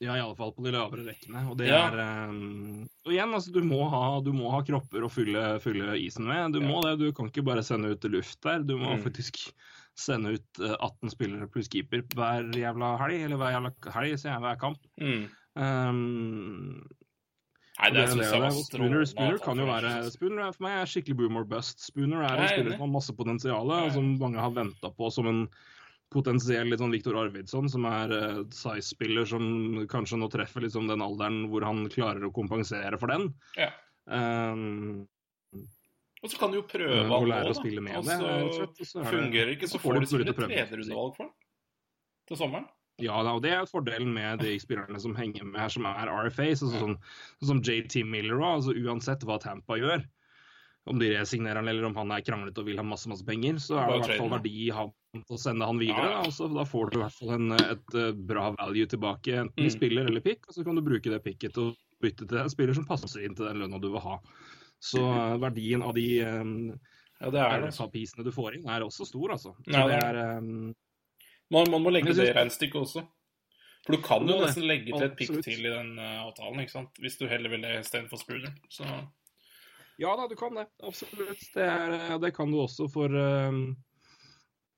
Ja, 0.02 0.16
i 0.18 0.20
alle 0.20 0.36
fall 0.36 0.52
på 0.52 0.64
de 0.66 0.72
lavere 0.76 1.06
rekkene. 1.08 1.44
Og 1.50 1.58
det 1.58 1.68
Ja. 1.70 1.86
er 1.88 2.28
um, 2.30 2.82
Og 3.06 3.14
igjen, 3.14 3.32
altså, 3.34 3.54
du 3.54 3.62
må 3.64 3.86
ha, 3.90 4.20
du 4.26 4.34
må 4.36 4.50
ha 4.52 4.60
kropper 4.66 5.06
å 5.06 5.10
fylle, 5.12 5.44
fylle 5.64 5.94
isen 6.02 6.26
med. 6.28 6.52
Du 6.52 6.60
Ja. 6.60 6.68
må 6.68 6.82
det. 6.84 6.98
Du 7.00 7.12
kan 7.16 7.30
ikke 7.30 7.46
bare 7.46 7.64
sende 7.64 7.94
ut 7.94 8.04
luft 8.12 8.42
der. 8.44 8.60
Du 8.66 8.76
må 8.78 8.98
Mm. 8.98 9.04
faktisk 9.06 9.54
sende 9.96 10.34
ut 10.36 10.60
eh, 10.60 10.76
18 10.82 11.10
spillere 11.14 11.48
pluss 11.48 11.70
keeper 11.72 12.02
hver 12.12 12.50
jævla 12.52 12.98
helg, 13.00 13.24
eller 13.24 13.38
hver 13.40 13.54
jævla 13.56 13.72
helg, 13.96 14.18
sier 14.20 14.34
jeg, 14.34 14.42
hver 14.44 14.60
kamp. 14.60 14.78
Mm. 15.00 15.30
Um, 15.56 16.84
Nei, 17.76 17.90
det 17.92 18.06
det 18.08 18.24
det, 18.24 18.52
Spooner, 18.64 19.02
Spooner 19.06 19.40
kan 19.44 19.60
jo 19.60 19.66
være 19.68 19.90
altså. 19.98 20.14
Spooner 20.16 20.46
er 20.46 20.54
for 20.56 20.64
meg 20.64 20.76
er 20.80 20.88
skikkelig 20.88 21.18
boom 21.20 21.40
or 21.42 21.48
bust. 21.50 21.82
Spooner 21.84 22.22
er 22.24 22.38
en 22.38 22.44
er 22.46 22.54
spiller 22.54 22.78
som 22.78 22.86
har 22.86 22.94
masse 22.94 23.16
potensial, 23.18 23.72
og 23.76 23.90
som 23.92 24.14
mange 24.22 24.40
har 24.40 24.54
venta 24.56 24.92
på 24.96 25.10
som 25.12 25.28
en 25.28 25.42
potensiell 26.14 26.70
litt 26.72 26.80
sånn 26.80 26.94
Viktor 26.94 27.18
Arvidsson, 27.20 27.68
som 27.72 27.88
er 27.90 28.14
uh, 28.14 28.44
size-spiller 28.56 29.28
som 29.28 29.44
kanskje 29.92 30.22
nå 30.22 30.30
treffer 30.32 30.64
liksom 30.64 30.88
den 30.88 31.04
alderen 31.04 31.50
hvor 31.52 31.66
han 31.68 31.84
klarer 31.92 32.24
å 32.24 32.32
kompensere 32.32 33.00
for 33.02 33.12
den. 33.12 33.28
Ja. 33.60 33.74
Um, 34.06 35.04
Og 36.24 36.32
så 36.32 36.40
kan 36.40 36.54
du 36.54 36.62
jo 36.62 36.66
prøve 36.70 37.02
og 37.02 37.10
han 37.12 37.28
nå, 37.28 37.28
da. 37.28 37.50
og 37.52 38.54
så 38.56 38.64
rett 38.64 38.80
og 38.80 38.88
så 38.88 39.04
er 39.04 39.20
det- 39.20 39.58
ikke, 39.58 39.68
så 39.70 39.82
får 39.82 40.00
du 40.00 40.22
et 40.24 40.36
tredjerundevalg 40.38 41.18
for 41.18 41.28
han 41.28 41.34
til 42.30 42.38
sommeren. 42.40 42.70
Ja, 43.04 43.18
da, 43.28 43.34
og 43.36 43.42
det 43.44 43.52
er 43.52 43.66
fordelen 43.68 44.14
med 44.16 44.40
de 44.40 44.54
spillerne 44.62 45.00
som 45.04 45.16
henger 45.18 45.44
med 45.44 45.60
her, 45.60 45.72
som 45.74 45.88
er 45.90 46.08
RFA. 46.08 46.46
Så, 46.56 46.70
sånn, 46.72 46.96
sånn 47.42 47.50
som 47.50 47.64
JT 47.66 48.06
Miller 48.08 48.38
òg. 48.40 48.62
Altså, 48.62 48.76
uansett 48.80 49.26
hva 49.28 49.36
Tampa 49.44 49.76
gjør, 49.82 50.06
om 50.88 51.00
de 51.02 51.10
resignerer 51.16 51.60
han 51.60 51.68
eller 51.68 51.88
om 51.90 51.96
han 51.98 52.14
er 52.14 52.22
kranglete 52.24 52.62
og 52.62 52.68
vil 52.70 52.78
ha 52.80 52.86
masse 52.86 53.10
masse 53.10 53.26
penger, 53.26 53.58
så 53.60 53.80
er 53.82 53.90
det 53.90 53.98
i 53.98 54.04
hvert 54.06 54.20
fall 54.22 54.32
verdi 54.36 54.54
i 54.68 54.72
han 54.76 54.94
å 55.32 55.40
sende 55.40 55.66
han 55.68 55.80
videre. 55.82 56.08
Da, 56.12 56.22
og 56.28 56.34
så, 56.36 56.48
da 56.54 56.66
får 56.68 56.92
du 56.92 56.98
i 57.00 57.02
hvert 57.02 57.18
fall 57.18 57.34
en, 57.36 57.52
et 57.58 57.96
eh, 57.98 58.12
bra 58.32 58.50
value 58.56 58.88
tilbake, 58.92 59.34
enten 59.44 59.66
i 59.66 59.70
Mm. 59.72 59.76
spiller 59.76 60.06
eller 60.12 60.22
pick, 60.22 60.46
og 60.48 60.54
så 60.54 60.64
kan 60.68 60.76
du 60.76 60.84
bruke 60.86 61.10
det 61.10 61.24
picket 61.26 61.56
til 61.56 61.72
å 61.72 61.76
bytte 62.04 62.28
til 62.30 62.38
en 62.38 62.52
spiller 62.52 62.76
som 62.78 62.86
passer 62.86 63.26
inn 63.26 63.36
til 63.36 63.48
den 63.48 63.64
lønna 63.64 63.80
du 63.82 63.90
vil 63.92 64.04
ha. 64.04 64.20
Så 64.84 65.02
eh, 65.02 65.38
verdien 65.42 65.82
av 65.84 65.96
de 65.96 66.08
um, 66.22 66.56
Ja, 67.20 67.32
det 67.32 67.40
er 67.42 67.62
det. 67.64 67.72
altså. 67.74 68.24
Du 68.24 68.32
får 68.36 68.60
inn, 68.60 68.68
er 68.70 68.84
også 68.86 69.08
stor, 69.08 69.32
altså. 69.32 69.56
Så 69.66 69.72
Ja, 69.72 69.88
det 69.88 69.96
det 69.96 70.04
er 70.14 70.38
um, 70.38 70.74
Man, 71.54 71.70
man 71.72 71.84
må 71.84 71.94
legge 71.94 72.14
synes- 72.14 72.30
det 72.30 72.36
regnestykket 72.36 72.82
også. 72.82 73.06
For 73.86 73.94
du 73.94 74.02
kan 74.02 74.26
jo 74.26 74.40
nesten 74.42 74.66
legge 74.66 74.90
til 74.90 75.06
et 75.06 75.18
pikk 75.20 75.44
til 75.46 75.66
i 75.68 75.70
den 75.70 75.92
uh, 76.00 76.24
avtalen, 76.26 76.64
ikke 76.64 76.74
sant? 76.74 76.96
Hvis 76.98 77.20
du 77.20 77.28
heller 77.30 77.52
vil 77.54 77.62
det 77.62 77.76
istedenfor 77.84 78.18
Spooner. 78.18 78.56
Så 78.74 78.88
Ja 80.02 80.16
da, 80.18 80.26
du 80.28 80.36
kan 80.36 80.58
det. 80.58 80.66
Absolutt. 80.84 81.44
Det, 81.54 81.64
er, 81.64 81.94
eh, 81.94 82.16
det 82.20 82.34
kan 82.36 82.50
du 82.52 82.58
også 82.60 82.90
for 82.92 83.14
eh, 83.16 83.60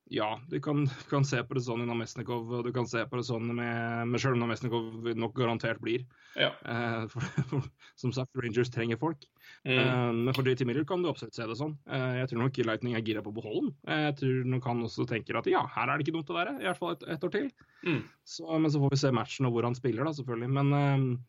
Ja, 0.09 0.39
du 0.47 0.59
kan, 0.63 0.85
kan 1.09 1.25
se 1.27 1.39
på 1.43 1.57
det 1.57 1.65
sånn 1.65 1.81
i 1.83 1.87
Namestnikov, 1.87 2.47
og 2.55 2.63
du 2.67 2.71
kan 2.75 2.87
se 2.87 3.01
på 3.09 3.19
det 3.19 3.25
sånn 3.27 3.49
med, 3.51 4.07
med 4.07 4.21
selv 4.23 4.37
om 4.37 4.43
Namestnikov 4.45 5.09
nok 5.19 5.35
garantert 5.35 5.81
blir. 5.83 6.05
ja. 6.39 6.53
Eh, 6.63 7.03
for, 7.11 7.27
for, 7.49 7.67
som 7.99 8.13
sagt, 8.15 8.31
Rangers 8.39 8.71
trenger 8.71 8.99
folk. 9.01 9.27
Mm. 9.65 9.73
Eh, 9.75 10.11
men 10.21 10.33
for 10.37 10.47
JT 10.47 10.63
Miller 10.69 10.87
kan 10.87 11.03
du 11.03 11.09
absolutt 11.11 11.35
se 11.35 11.47
det 11.49 11.59
sånn. 11.59 11.75
Eh, 11.91 12.21
jeg 12.21 12.31
tror 12.31 12.45
nok 12.45 12.61
Lightning 12.69 12.95
er 12.95 13.03
gira 13.03 13.23
på 13.25 13.33
å 13.33 13.37
beholde 13.39 13.65
den. 13.67 13.73
Eh, 13.87 14.03
jeg 14.07 14.19
tror 14.21 14.51
nok 14.53 14.69
han 14.71 14.85
også 14.87 15.07
tenker 15.09 15.41
at 15.41 15.49
ja, 15.51 15.65
her 15.75 15.91
er 15.91 15.97
det 15.97 16.07
ikke 16.07 16.15
dumt 16.19 16.31
å 16.31 16.39
være. 16.39 16.55
I 16.61 16.69
hvert 16.69 16.81
fall 16.81 16.95
et, 16.95 17.07
et 17.17 17.27
år 17.27 17.33
til. 17.35 17.49
Mm. 17.83 18.03
Så, 18.23 18.47
men 18.53 18.71
så 18.71 18.83
får 18.83 18.95
vi 18.95 19.01
se 19.03 19.15
matchen 19.19 19.49
og 19.49 19.57
hvor 19.57 19.67
han 19.67 19.75
spiller, 19.77 20.07
da, 20.07 20.15
selvfølgelig. 20.15 20.53
Men 20.61 21.19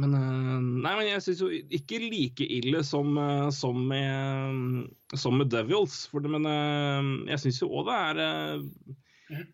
men, 0.00 0.14
eh, 0.16 0.60
nei, 0.86 0.92
men 0.96 1.06
jeg 1.10 1.22
syns 1.24 1.40
jo 1.42 1.50
ikke 1.52 1.98
like 2.00 2.46
ille 2.46 2.80
som, 2.86 3.12
eh, 3.20 3.48
som, 3.52 3.76
med, 3.90 4.86
som 5.20 5.36
med 5.36 5.50
Devils. 5.52 6.06
For 6.08 6.24
det, 6.24 6.30
men 6.32 6.48
eh, 6.48 7.10
jeg 7.34 7.42
syns 7.44 7.60
jo 7.60 7.68
òg 7.76 7.90
det 7.90 7.98
er 7.98 8.62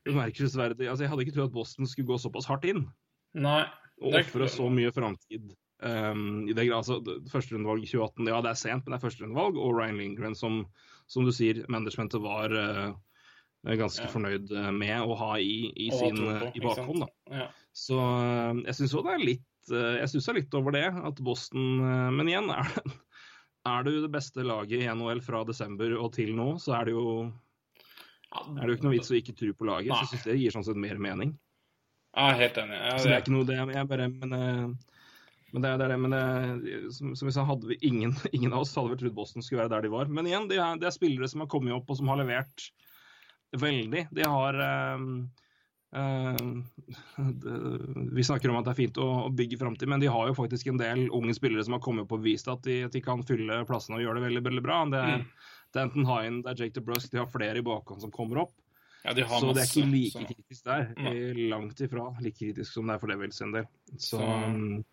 bemerkelsesverdig 0.08 0.88
altså, 0.90 1.04
Jeg 1.04 1.12
hadde 1.12 1.24
ikke 1.26 1.34
trodd 1.36 1.50
at 1.52 1.54
Boston 1.54 1.86
skulle 1.86 2.08
gå 2.08 2.16
såpass 2.18 2.48
hardt 2.50 2.64
inn 2.66 2.80
Nei. 3.38 3.60
og 4.02 4.16
ofre 4.18 4.48
så 4.50 4.66
mye 4.72 4.94
framtid. 4.94 5.52
Um, 5.78 6.48
i 6.50 6.54
det, 6.56 6.64
altså, 6.74 6.96
Førsterundevalg 7.30 7.84
i 7.84 7.90
2018, 7.90 8.30
ja 8.32 8.40
det 8.42 8.50
er 8.50 8.58
sent, 8.58 8.86
men 8.86 8.94
det 8.94 8.98
er 8.98 9.04
førsterundevalg. 9.04 9.58
Og 9.62 9.76
Ryan 9.76 10.00
Lindgren, 10.00 10.38
som, 10.38 10.64
som 11.10 11.26
du 11.26 11.34
sier, 11.34 11.60
managementet 11.70 12.22
var 12.24 12.54
uh, 12.54 12.96
ganske 13.68 14.06
Ja. 14.06 14.10
fornøyd 14.10 14.54
med 14.74 15.02
å 15.02 15.18
ha 15.18 15.36
i, 15.42 15.70
i 15.74 15.90
sin 15.94 16.18
på, 16.18 16.50
i 16.54 16.62
bakhånd. 16.62 17.04
da. 17.04 17.38
Ja. 17.42 17.46
Så 17.74 17.98
jeg 18.64 18.74
syns 18.78 18.94
òg 18.98 19.06
det 19.06 19.14
er 19.14 19.26
litt 19.34 19.46
Jeg 19.74 20.08
stusser 20.12 20.36
litt 20.38 20.54
over 20.58 20.74
det, 20.76 20.86
at 20.88 21.20
Boston 21.24 21.80
eh, 21.84 22.08
Men 22.16 22.30
igjen, 22.32 22.50
er 22.58 22.72
er 23.68 23.84
du 23.84 23.90
det 24.00 24.08
beste 24.14 24.40
laget 24.46 24.80
i 24.80 24.86
NHL 24.88 25.20
fra 25.20 25.42
desember 25.44 25.92
og 25.98 26.12
til 26.14 26.30
nå, 26.36 26.54
så 26.62 26.72
er 26.78 26.88
det 26.88 26.94
jo, 26.94 27.08
er 28.32 28.62
det 28.62 28.68
jo 28.70 28.76
ikke 28.78 28.86
noe 28.86 28.94
vits 28.94 29.10
å 29.12 29.16
ikke 29.18 29.34
tro 29.36 29.50
på 29.58 29.66
laget. 29.68 29.90
Nei. 29.92 29.98
Så 29.98 30.06
jeg 30.06 30.12
syns 30.14 30.28
det 30.30 30.36
gir 30.40 30.54
sånn 30.54 30.64
sett 30.64 30.78
mer 30.80 31.00
mening. 31.02 31.34
Jeg 32.16 32.32
er 32.32 32.38
helt 32.42 32.60
enig. 32.62 32.78
Jeg, 32.78 33.00
Så 33.02 33.10
det 33.10 33.16
er 33.16 33.24
ikke 33.24 33.34
noe 33.34 33.48
det, 33.48 33.58
jeg 33.74 33.90
bare 33.90 34.06
Men, 34.14 34.32
eh, 34.38 34.94
men 35.52 35.64
det, 35.64 35.70
er- 35.74 35.82
det 35.90 35.98
men 36.00 36.14
det, 36.14 36.78
som, 36.96 37.12
som 37.18 37.28
jeg 37.28 37.36
sa, 37.36 37.44
hadde 37.48 37.68
vi 37.68 37.78
ingen, 37.90 38.14
ingen 38.36 38.54
av 38.56 38.64
oss 38.64 38.72
hadde 38.78 38.94
vel 38.94 39.02
trodd 39.02 39.16
Boston 39.18 39.44
skulle 39.44 39.62
være 39.66 39.74
der 39.74 39.84
de 39.88 39.92
var. 39.92 40.08
Men 40.08 40.30
igjen, 40.30 40.48
det 40.48 40.58
er, 40.62 40.80
det 40.80 40.88
er 40.88 40.96
spillere 40.96 41.28
som 41.28 41.44
har 41.44 41.50
kommet 41.52 41.76
opp 41.76 41.92
og 41.92 42.00
som 42.00 42.08
har 42.12 42.20
levert 42.22 42.70
veldig. 43.58 44.06
De 44.16 44.24
har 44.32 44.62
eh, 44.64 44.96
eh, 44.96 45.04
det, 45.04 45.47
Vi 48.16 48.24
snakker 48.24 48.50
om 48.50 48.56
at 48.60 48.64
det 48.66 48.72
er 48.74 48.78
fint 48.78 48.98
å, 49.00 49.06
bygge 49.34 49.58
framtid, 49.60 49.88
men 49.88 50.00
de 50.02 50.08
har 50.12 50.28
jo 50.30 50.34
faktisk 50.36 50.66
en 50.72 50.80
del 50.80 51.06
unge 51.14 51.34
spillere 51.36 51.64
som 51.64 51.74
har 51.76 51.82
kommet 51.84 52.04
opp 52.06 52.12
og 52.18 52.24
vist 52.24 52.48
at 52.52 52.62
de, 52.66 52.74
at 52.88 52.92
de 52.94 53.00
kan 53.04 53.22
fylle 53.26 53.62
plassene 53.68 53.96
og 53.98 54.04
gjøre 54.04 54.16
det 54.20 54.26
veldig 54.28 54.44
veldig 54.50 54.64
bra. 54.68 54.78
Det 54.92 55.00
er 55.04 55.16
Mm. 55.18 55.24
Danton 55.74 56.06
Hine, 56.08 56.38
det 56.42 56.48
er 56.54 56.58
Jake 56.64 56.74
DeBrusk, 56.78 57.10
de 57.12 57.18
har 57.20 57.26
flere 57.28 57.58
i 57.60 57.64
bakhånd 57.64 58.00
som 58.00 58.10
kommer 58.10 58.38
opp. 58.46 58.52
ja, 59.04 59.12
de 59.12 59.22
har 59.22 59.40
Så 59.40 59.52
det 59.54 59.62
er 59.62 59.68
ikke 59.68 59.90
like 59.92 60.12
så- 60.12 60.24
kritisk 60.26 60.64
der. 60.64 60.92
Eh, 60.96 61.34
Langt 61.50 61.80
ifra 61.80 62.16
like 62.22 62.38
kritisk 62.38 62.72
som 62.72 62.86
det 62.86 62.94
er 62.94 62.98
for 62.98 63.06
Devils 63.08 63.40
en 63.42 63.52
del. 63.52 63.64
Så, 63.96 64.16
Så- 64.16 64.20
mm, 64.20 64.84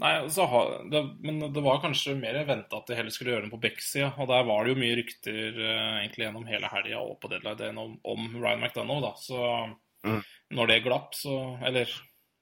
Nei, 0.00 0.28
så 0.28 0.46
har, 0.46 0.84
det, 0.90 1.16
men 1.20 1.52
det 1.52 1.62
var 1.62 1.80
kanskje 1.80 2.14
mer 2.20 2.44
venta 2.44 2.76
at 2.76 2.86
de 2.86 2.94
heller 2.94 3.10
skulle 3.10 3.30
gjøre 3.32 3.42
det 3.42 3.50
på 3.50 3.60
Beck-sida. 3.60 4.12
Og 4.18 4.28
der 4.28 4.42
var 4.44 4.64
det 4.64 4.74
jo 4.76 4.80
mye 4.80 4.96
rykter 4.96 5.58
eh, 5.58 6.06
egentlig 6.06 6.24
gjennom 6.26 6.46
hele 6.46 6.68
helga 6.68 6.98
og 7.00 7.20
på 7.20 7.28
deadline 7.30 7.78
om, 7.78 7.98
om 8.04 8.36
Ryan 8.40 8.60
McDonough, 8.60 9.00
da. 9.02 9.12
Så 9.18 9.74
Mm. 10.06 10.20
når 10.54 10.66
det 10.70 10.82
glapp, 10.84 11.14
så 11.18 11.58
Eller 11.66 11.90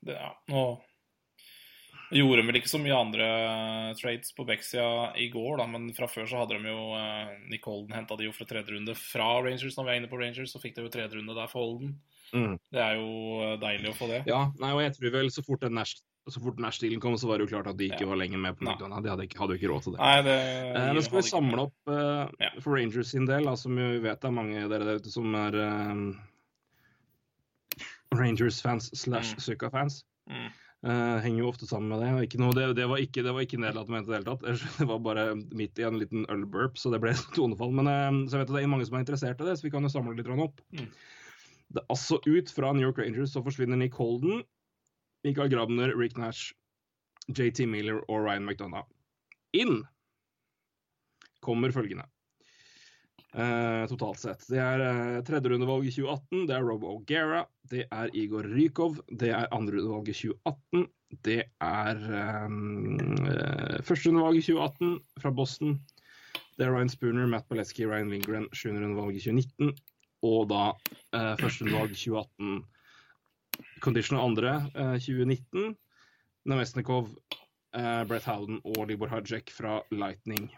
det, 0.05 0.13
ja, 0.19 0.35
nå 0.53 0.65
gjorde 2.15 2.39
de 2.43 2.47
vel 2.47 2.59
ikke 2.61 2.71
så 2.71 2.79
mye 2.79 2.95
andre 2.95 3.27
trades 3.99 4.31
på 4.37 4.45
Beck-sida 4.47 5.17
i 5.19 5.27
går, 5.33 5.57
da, 5.59 5.67
men 5.67 5.89
fra 5.97 6.07
før 6.11 6.29
så 6.31 6.43
hadde 6.43 6.59
de 6.61 6.71
jo 6.71 6.83
uh, 6.95 7.33
Nick 7.51 7.65
Holden 7.67 7.97
henta 7.97 8.15
de 8.19 8.29
jo 8.29 8.35
fra 8.37 8.47
tredje 8.47 8.77
runde 8.77 8.95
fra 8.95 9.31
Rangers. 9.43 9.75
Når 9.75 9.89
vi 9.89 9.95
er 9.95 9.99
inne 10.03 10.11
på 10.13 10.21
Rangers, 10.21 10.53
så 10.55 10.61
fikk 10.63 10.77
de 10.77 10.85
jo 10.87 10.93
tredje 10.95 11.19
runde 11.19 11.35
der 11.35 11.51
for 11.51 11.65
Holden. 11.65 11.97
mm. 12.33 12.55
Det 12.71 12.83
er 12.85 13.01
jo 13.01 13.09
eh, 13.43 13.57
deilig 13.63 13.91
å 13.91 13.97
få 13.99 14.07
det. 14.13 14.21
Ja, 14.31 14.45
nei, 14.63 14.71
og 14.77 14.85
jeg 14.85 14.95
tror 14.99 15.17
vel 15.17 15.33
så 15.35 15.43
fort 15.47 15.67
den 15.67 15.75
Nash 15.79 15.97
så 16.27 16.41
fort 16.43 16.59
Nash-dealen 16.59 16.99
kom, 16.99 17.15
så 17.15 17.29
var 17.31 17.39
det 17.39 17.45
jo 17.47 17.53
klart 17.55 17.69
at 17.71 17.77
de 17.79 17.87
ikke 17.87 18.03
Ja. 18.03 18.07
var 18.11 18.19
lenger 18.19 18.41
med 18.43 18.57
på 18.59 18.65
McDonald's. 18.67 19.03
De 19.05 19.11
hadde 19.13 19.27
ikke, 19.29 19.39
hadde 19.39 19.55
jo 19.55 19.59
ikke 19.61 19.69
råd 19.71 19.83
til 19.85 19.93
det. 19.95 20.01
Nei, 20.01 20.23
det 20.27 20.39
Eh, 20.77 20.93
men 20.95 21.03
skal 21.07 21.21
vi 21.21 21.29
samle 21.29 21.61
opp 21.69 21.93
eh, 21.95 22.31
Ja. 22.43 22.49
for 22.61 22.75
Rangers 22.75 23.13
sin 23.13 23.27
del, 23.27 23.45
da, 23.47 23.55
som 23.55 23.77
vi 23.79 23.99
vet 24.03 24.21
det 24.21 24.27
er 24.27 24.35
mange 24.35 24.65
av 24.65 24.71
dere 24.71 24.85
der 24.89 24.99
ute 24.99 25.11
som 25.15 25.35
er 25.39 25.55
eh, 25.55 25.95
Rangers-fans 28.15 28.91
slash. 28.99 29.35
Zucca-fans. 29.43 30.05
Mm. 30.31 30.49
Uh, 30.87 31.17
henger 31.25 31.41
jo 31.41 31.49
ofte 31.49 31.67
sammen 31.67 31.89
med 31.91 32.03
det. 32.05 32.39
Noe, 32.39 32.55
det, 32.55 32.67
det 32.79 32.87
var 32.87 33.01
ikke, 33.03 33.25
det 33.25 33.33
var 33.35 33.43
ikke 33.43 33.59
nedlatende 33.59 33.97
ment 33.97 34.07
i 34.07 34.13
det 34.13 34.19
hele 34.19 34.29
tatt. 34.29 34.75
Det 34.79 34.87
var 34.91 35.01
bare 35.03 35.25
midt 35.57 35.81
i 35.81 35.87
en 35.89 35.99
liten 35.99 36.27
ølburp, 36.31 36.77
så 36.79 36.93
det 36.95 37.01
ble 37.03 37.15
tonefall. 37.37 37.73
Men 37.75 37.91
uh, 37.91 38.25
så 38.29 38.37
jeg 38.37 38.45
vet 38.45 38.53
at 38.53 38.59
det 38.59 38.65
er 38.65 38.75
mange 38.75 38.89
som 38.89 38.99
er 38.99 39.07
interessert 39.07 39.43
i 39.43 39.49
det, 39.49 39.57
så 39.59 39.67
vi 39.67 39.73
kan 39.75 39.87
jo 39.87 39.93
samle 39.93 40.15
litt 40.19 40.31
opp. 40.37 40.63
Mm. 40.77 40.91
Det 41.75 41.83
altså 41.91 42.21
ut 42.29 42.53
fra 42.55 42.71
New 42.73 42.87
York 42.87 43.01
Rangers 43.03 43.33
så 43.35 43.43
forsvinner 43.43 43.81
Nick 43.81 43.97
Holden, 43.99 44.45
Michael 45.27 45.51
Grabner, 45.51 45.91
Rick 45.99 46.15
Nash, 46.21 46.53
JT 47.35 47.67
Miller 47.67 48.05
og 48.07 48.23
Ryan 48.29 48.47
McDonough. 48.47 48.87
Inn 49.59 49.81
kommer 51.43 51.75
følgende. 51.75 52.07
Eh, 53.37 53.83
totalt 53.91 54.23
sett. 54.23 54.47
Det 54.49 54.61
er 54.63 54.81
uh, 54.81 55.19
tredjerundevalg 55.27 55.85
i 55.85 55.93
2018. 55.93 56.47
Det 56.49 56.55
er 56.57 56.65
Rob 56.65 56.87
O'Gara. 56.89 57.43
Det 57.69 57.85
er 57.93 58.15
Igor 58.17 58.49
Rykov. 58.49 59.03
Det 59.13 59.29
er 59.37 59.51
andrerundevalg 59.53 60.09
i 60.09 60.17
2018. 60.17 60.87
Det 61.27 61.43
er 61.45 62.01
uh, 62.07 63.83
førsterundevalg 63.85 64.41
i 64.41 64.47
2018 64.47 64.97
fra 65.21 65.35
Boston. 65.37 65.77
Det 66.57 66.65
er 66.65 66.73
Ryan 66.73 66.89
Spooner, 66.89 67.29
Matt 67.29 67.49
Baleski, 67.51 67.85
Ryan 67.85 68.09
Lindgren. 68.11 68.49
Sjuenderundevalg 68.57 69.19
i 69.19 69.21
2019. 69.21 69.77
Og 70.25 70.49
da 70.49 70.71
uh, 70.73 71.35
førsterundevalg 71.37 71.93
i 71.93 72.01
2018. 72.01 72.65
og 74.17 74.23
andre 74.23 74.55
eh, 74.75 74.97
2019. 75.01 75.77
Nemesnikov, 76.47 77.09
eh, 77.75 78.03
Brett 78.09 78.25
Howden 78.25 78.61
og 78.65 78.87
Libor 78.89 79.09
Hajek 79.09 79.51
fra 79.51 79.81
Lightning. 79.91 80.51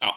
Ja. 0.00 0.12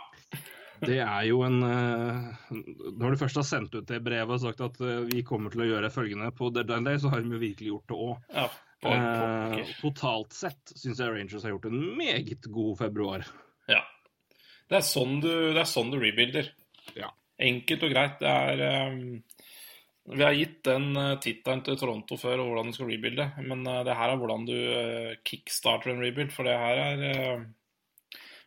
Det 0.81 0.97
er 1.03 1.25
jo 1.29 1.43
en 1.45 1.59
eh, 1.67 2.55
Når 2.97 3.13
du 3.13 3.19
først 3.21 3.37
har 3.37 3.45
sendt 3.45 3.75
ut 3.77 3.85
det 3.87 3.99
brevet 4.01 4.33
og 4.33 4.41
sagt 4.41 4.63
at 4.65 4.81
eh, 4.81 5.03
vi 5.11 5.21
kommer 5.27 5.53
til 5.53 5.65
å 5.65 5.69
gjøre 5.69 5.93
følgende 5.93 6.31
på 6.33 6.49
deadline 6.55 6.89
day, 6.89 6.99
så 7.01 7.13
har 7.13 7.21
de 7.21 7.35
jo 7.35 7.41
virkelig 7.41 7.73
gjort 7.73 7.91
det 7.91 8.03
òg. 8.09 8.27
ja 8.39 8.49
Eh, 8.81 9.67
totalt 9.81 10.33
sett 10.33 10.73
syns 10.73 10.99
jeg 10.99 11.13
Rangers 11.13 11.43
har 11.45 11.53
gjort 11.53 11.67
en 11.69 11.81
meget 11.97 12.47
god 12.49 12.79
februar. 12.79 13.25
Ja. 13.69 13.83
Det 14.69 14.79
er 14.79 14.87
sånn 14.87 15.19
du, 15.21 15.29
det 15.53 15.61
er 15.61 15.69
sånn 15.69 15.91
du 15.93 15.99
rebuilder. 16.01 16.49
Ja. 16.97 17.11
Enkelt 17.41 17.85
og 17.85 17.93
greit. 17.93 18.17
Det 18.21 18.31
er 18.31 18.89
um, 18.89 19.21
Vi 20.15 20.25
har 20.25 20.33
gitt 20.33 20.63
den 20.65 20.89
uh, 20.97 21.19
tittelen 21.21 21.61
til 21.65 21.77
Toronto 21.77 22.17
før, 22.17 22.41
og 22.41 22.51
hvordan 22.51 22.71
du 22.71 22.77
skal 22.77 22.89
rebuilde. 22.89 23.27
Men 23.45 23.61
det 23.85 23.97
her 23.99 24.13
er 24.13 24.21
hvordan 24.21 24.47
du 24.49 24.57
kickstarter 25.29 25.93
en 25.93 26.01
rebuild. 26.01 26.33
For 26.33 26.49
det 26.49 26.57
her 26.57 26.81
er 26.87 27.05
eh, 27.11 27.45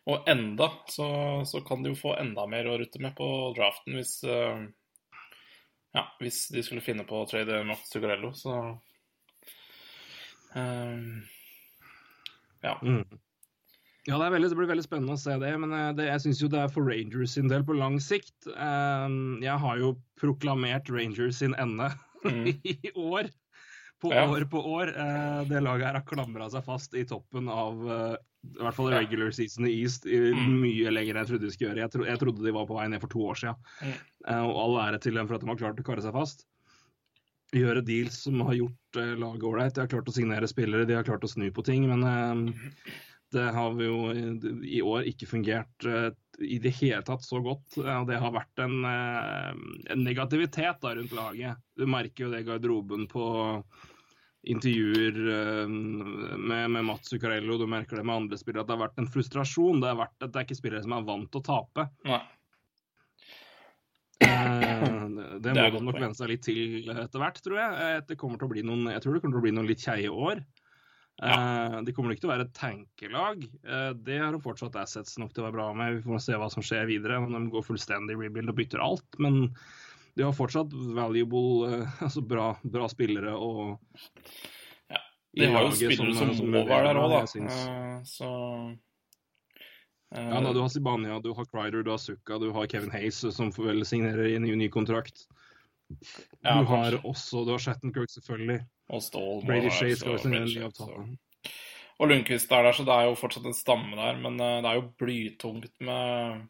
Og 0.05 0.27
enda 0.29 0.67
så, 0.93 1.07
så 1.49 1.61
kan 1.65 1.81
de 1.81 1.89
jo 1.93 1.97
få 1.97 2.11
enda 2.21 2.43
mer 2.47 2.67
å 2.69 2.75
rutte 2.77 2.99
med 3.01 3.15
på 3.17 3.27
draften 3.57 3.95
hvis 3.97 4.19
eh, 4.23 4.65
Ja, 5.95 6.03
hvis 6.21 6.43
de 6.53 6.61
skulle 6.65 6.83
finne 6.85 7.05
på 7.07 7.23
å 7.23 7.27
trade 7.29 7.63
Max 7.65 7.89
Zuccarello, 7.89 8.33
så 8.37 8.57
eh, 10.55 10.99
Ja. 12.65 12.75
Mm. 12.83 13.05
Ja, 14.05 14.19
det, 14.21 14.25
er 14.27 14.33
veldig, 14.35 14.49
det 14.51 14.57
blir 14.59 14.69
veldig 14.69 14.83
spennende 14.85 15.15
å 15.15 15.21
se 15.21 15.33
det, 15.41 15.49
men 15.57 15.71
eh, 15.73 15.87
det, 15.97 16.05
jeg 16.11 16.21
syns 16.27 16.41
jo 16.43 16.49
det 16.53 16.59
er 16.61 16.69
for 16.73 16.85
Rangers 16.85 17.33
sin 17.33 17.49
del 17.49 17.65
på 17.65 17.73
lang 17.77 17.97
sikt. 18.03 18.45
Jeg 18.45 19.57
har 19.65 19.79
jo 19.81 19.95
proklamert 20.21 20.89
Rangers 20.93 21.41
sin 21.41 21.57
ende 21.61 21.91
Mm. 22.25 22.47
i 22.65 22.89
år. 22.97 23.27
På 24.01 24.09
Ja. 24.09 24.23
år 24.33 24.47
på 24.49 24.57
år. 24.65 24.89
Eh, 24.97 25.41
Det 25.45 25.59
laget 25.61 25.85
her 25.85 25.97
har 25.99 26.05
klamra 26.09 26.47
seg 26.49 26.63
fast 26.65 26.95
i 26.97 27.03
toppen 27.05 27.45
av 27.53 27.83
i 28.53 28.61
hvert 28.63 28.75
fall 28.77 28.91
regular 28.93 29.31
season 29.35 29.65
i 29.67 29.73
East 29.81 30.05
i 30.05 30.19
Mm. 30.31 30.59
mye 30.61 30.91
lenger 30.93 31.15
enn 31.15 31.21
jeg 31.25 31.29
trodde 31.31 31.45
de 31.47 31.51
skulle 31.55 31.69
gjøre. 31.73 31.83
Jeg, 31.85 31.91
tro, 31.95 32.03
jeg 32.05 32.19
trodde 32.21 32.43
de 32.45 32.51
var 32.55 32.65
på 32.69 32.75
vei 32.77 32.87
ned 32.91 33.01
for 33.01 33.07
to 33.11 33.19
år 33.19 33.39
siden. 33.41 33.55
Mm. 33.81 33.95
Eh, 34.27 34.43
Og 34.45 34.55
all 34.63 34.77
ære 34.93 35.01
til 35.01 35.13
dem 35.17 35.27
for 35.27 35.35
at 35.35 35.41
de 35.41 35.47
har 35.47 35.55
klart 35.63 35.79
å 35.81 35.87
karre 35.87 36.01
seg 36.05 36.13
fast. 36.13 36.45
Gjøre 37.55 37.85
deals 37.85 38.17
som 38.25 38.39
har 38.41 38.55
gjort 38.57 38.97
eh, 39.01 39.15
laget 39.15 39.43
ålreit. 39.47 39.73
De 39.75 39.81
har 39.81 39.87
klart 39.91 40.09
å 40.09 40.15
signere 40.15 40.47
spillere, 40.49 40.85
de 40.87 40.95
har 40.97 41.03
klart 41.07 41.23
å 41.23 41.29
snu 41.29 41.49
på 41.51 41.63
ting. 41.63 41.87
Men 41.87 42.03
eh, 42.03 42.71
det 43.31 43.49
har 43.53 43.71
jo 43.81 44.11
i- 44.63 44.81
år 44.81 45.03
ikke 45.09 45.27
fungert 45.27 45.85
i 46.39 46.57
det 46.59 46.71
hele 46.81 47.01
tatt 47.03 47.21
så 47.23 47.39
godt. 47.43 47.77
Og 47.79 48.07
Det 48.07 48.19
har 48.19 48.31
vært 48.31 48.59
en, 48.63 48.85
en 48.85 50.03
negativitet 50.03 50.79
da 50.81 50.93
rundt 50.95 51.11
laget. 51.15 51.57
Du 51.77 51.85
merker 51.85 52.25
jo 52.25 52.31
det 52.31 52.41
i 52.43 52.47
garderoben 52.49 53.07
på 53.07 53.63
intervjuer 54.51 55.19
eh, 55.33 55.67
med, 55.67 56.71
med 56.71 56.85
Mats 56.85 57.09
Zuccarello, 57.09 57.57
du 57.57 57.67
merker 57.69 57.99
det 57.99 58.05
med 58.05 58.15
andre 58.15 58.39
spillere, 58.39 58.63
at 58.63 58.69
det 58.69 58.75
har 58.75 58.83
vært 58.85 59.01
en 59.01 59.11
frustrasjon. 59.11 59.81
Det, 59.81 59.91
har 59.91 60.01
vært, 60.03 60.17
at 60.21 60.33
det 60.33 60.41
er 60.41 60.47
ikke 60.47 60.59
spillere 60.59 60.83
som 60.85 60.95
er 60.97 61.07
vant 61.07 61.29
til 61.31 61.41
å 61.41 61.45
tape. 61.45 61.87
Nei. 62.09 62.21
Eh, 64.25 64.83
det 65.43 65.55
Det 65.55 65.71
må 65.75 65.81
nok 65.83 65.97
venne 65.99 66.17
seg 66.17 66.31
litt 66.31 66.45
til 66.47 66.91
etter 66.93 67.21
hvert, 67.21 67.41
tror 67.43 67.59
jeg. 67.61 67.79
Eh, 67.87 68.03
Det 68.11 68.19
kommer 68.21 68.41
til 68.41 68.49
å 68.49 68.53
bli 68.53 68.65
noen, 68.67 68.91
jeg 68.93 69.03
tror 69.03 69.17
det 69.17 69.23
kommer 69.25 69.37
til 69.37 69.43
å 69.43 69.47
bli 69.47 69.55
noen 69.57 69.71
litt 69.71 69.83
kjeie 69.85 70.11
år. 70.11 70.45
Ja. 71.15 71.79
De 71.87 71.93
kommer 71.95 72.11
ikke 72.11 72.25
til 72.25 72.27
å 72.27 72.33
være 72.33 72.43
et 72.49 72.57
tankelag. 72.57 73.45
Det 74.03 74.17
har 74.19 74.35
de 74.35 74.39
fortsatt 74.43 74.75
assets 74.81 75.13
nok 75.15 75.29
til 75.31 75.45
å 75.45 75.45
være 75.45 75.55
bra 75.55 75.67
med. 75.71 75.93
Vi 76.01 76.09
får 76.09 76.25
se 76.25 76.35
hva 76.41 76.49
som 76.51 76.65
skjer 76.65 76.89
videre. 76.89 77.21
Om 77.23 77.31
de 77.31 77.53
går 77.53 77.63
fullstendig 77.63 78.17
rebuild 78.19 78.51
og 78.51 78.57
bytter 78.59 78.83
alt. 78.83 79.07
Men 79.23 79.45
de 80.15 80.23
har 80.23 80.33
fortsatt 80.33 80.73
valuable, 80.73 81.73
eh, 81.73 81.87
altså 82.07 82.21
bra, 82.21 82.53
bra 82.63 82.89
spillere 82.91 83.35
og 83.35 83.79
Ja, 84.89 85.01
i 85.35 85.43
De 85.43 85.51
har 85.51 85.67
jo 85.67 85.75
spillere 85.75 86.15
som, 86.15 86.33
som 86.37 86.51
må 86.53 86.63
være 86.69 86.93
der 86.93 87.01
òg, 87.01 87.15
da. 87.15 87.23
Uh. 87.35 87.97
Så 88.07 88.29
uh, 90.15 90.29
Ja, 90.31 90.39
da, 90.39 90.53
du 90.55 90.61
har 90.63 90.71
Sibania, 90.71 91.19
du 91.19 91.33
har 91.35 91.49
Crider, 91.51 91.83
du 91.83 91.91
har 91.91 91.99
Sukka, 91.99 92.39
du 92.39 92.51
har 92.55 92.71
Kevin 92.71 92.93
Hayes 92.95 93.19
som 93.35 93.51
får 93.51 93.73
vel 93.73 93.85
signerer 93.87 94.31
i 94.31 94.39
en 94.39 94.47
ny, 94.47 94.69
kontrakt. 94.71 95.27
Ja, 96.41 96.61
du 96.61 96.65
har 96.71 96.95
kanskje. 96.95 97.03
også 97.03 97.43
du 97.45 97.53
har 97.53 97.61
Shattenkirk, 97.61 98.15
selvfølgelig. 98.15 98.63
Og 98.95 99.03
Stål 99.03 99.45
Brady 99.45 99.69
Shea 99.73 99.93
skal 99.97 100.15
også 100.15 100.29
signere 100.29 100.47
en 100.47 100.67
avtalen. 100.69 101.13
Og 101.95 102.09
Lundqvist 102.11 102.51
er 102.51 102.65
der, 102.65 102.75
så 102.75 102.83
det 102.87 102.91
er 102.91 103.05
jo 103.07 103.15
fortsatt 103.19 103.45
en 103.47 103.55
stamme 103.55 103.95
der. 103.95 104.17
Men 104.19 104.39
det 104.39 104.67
er 104.67 104.79
jo 104.79 104.89
blytungt 104.99 105.71
med 105.79 106.41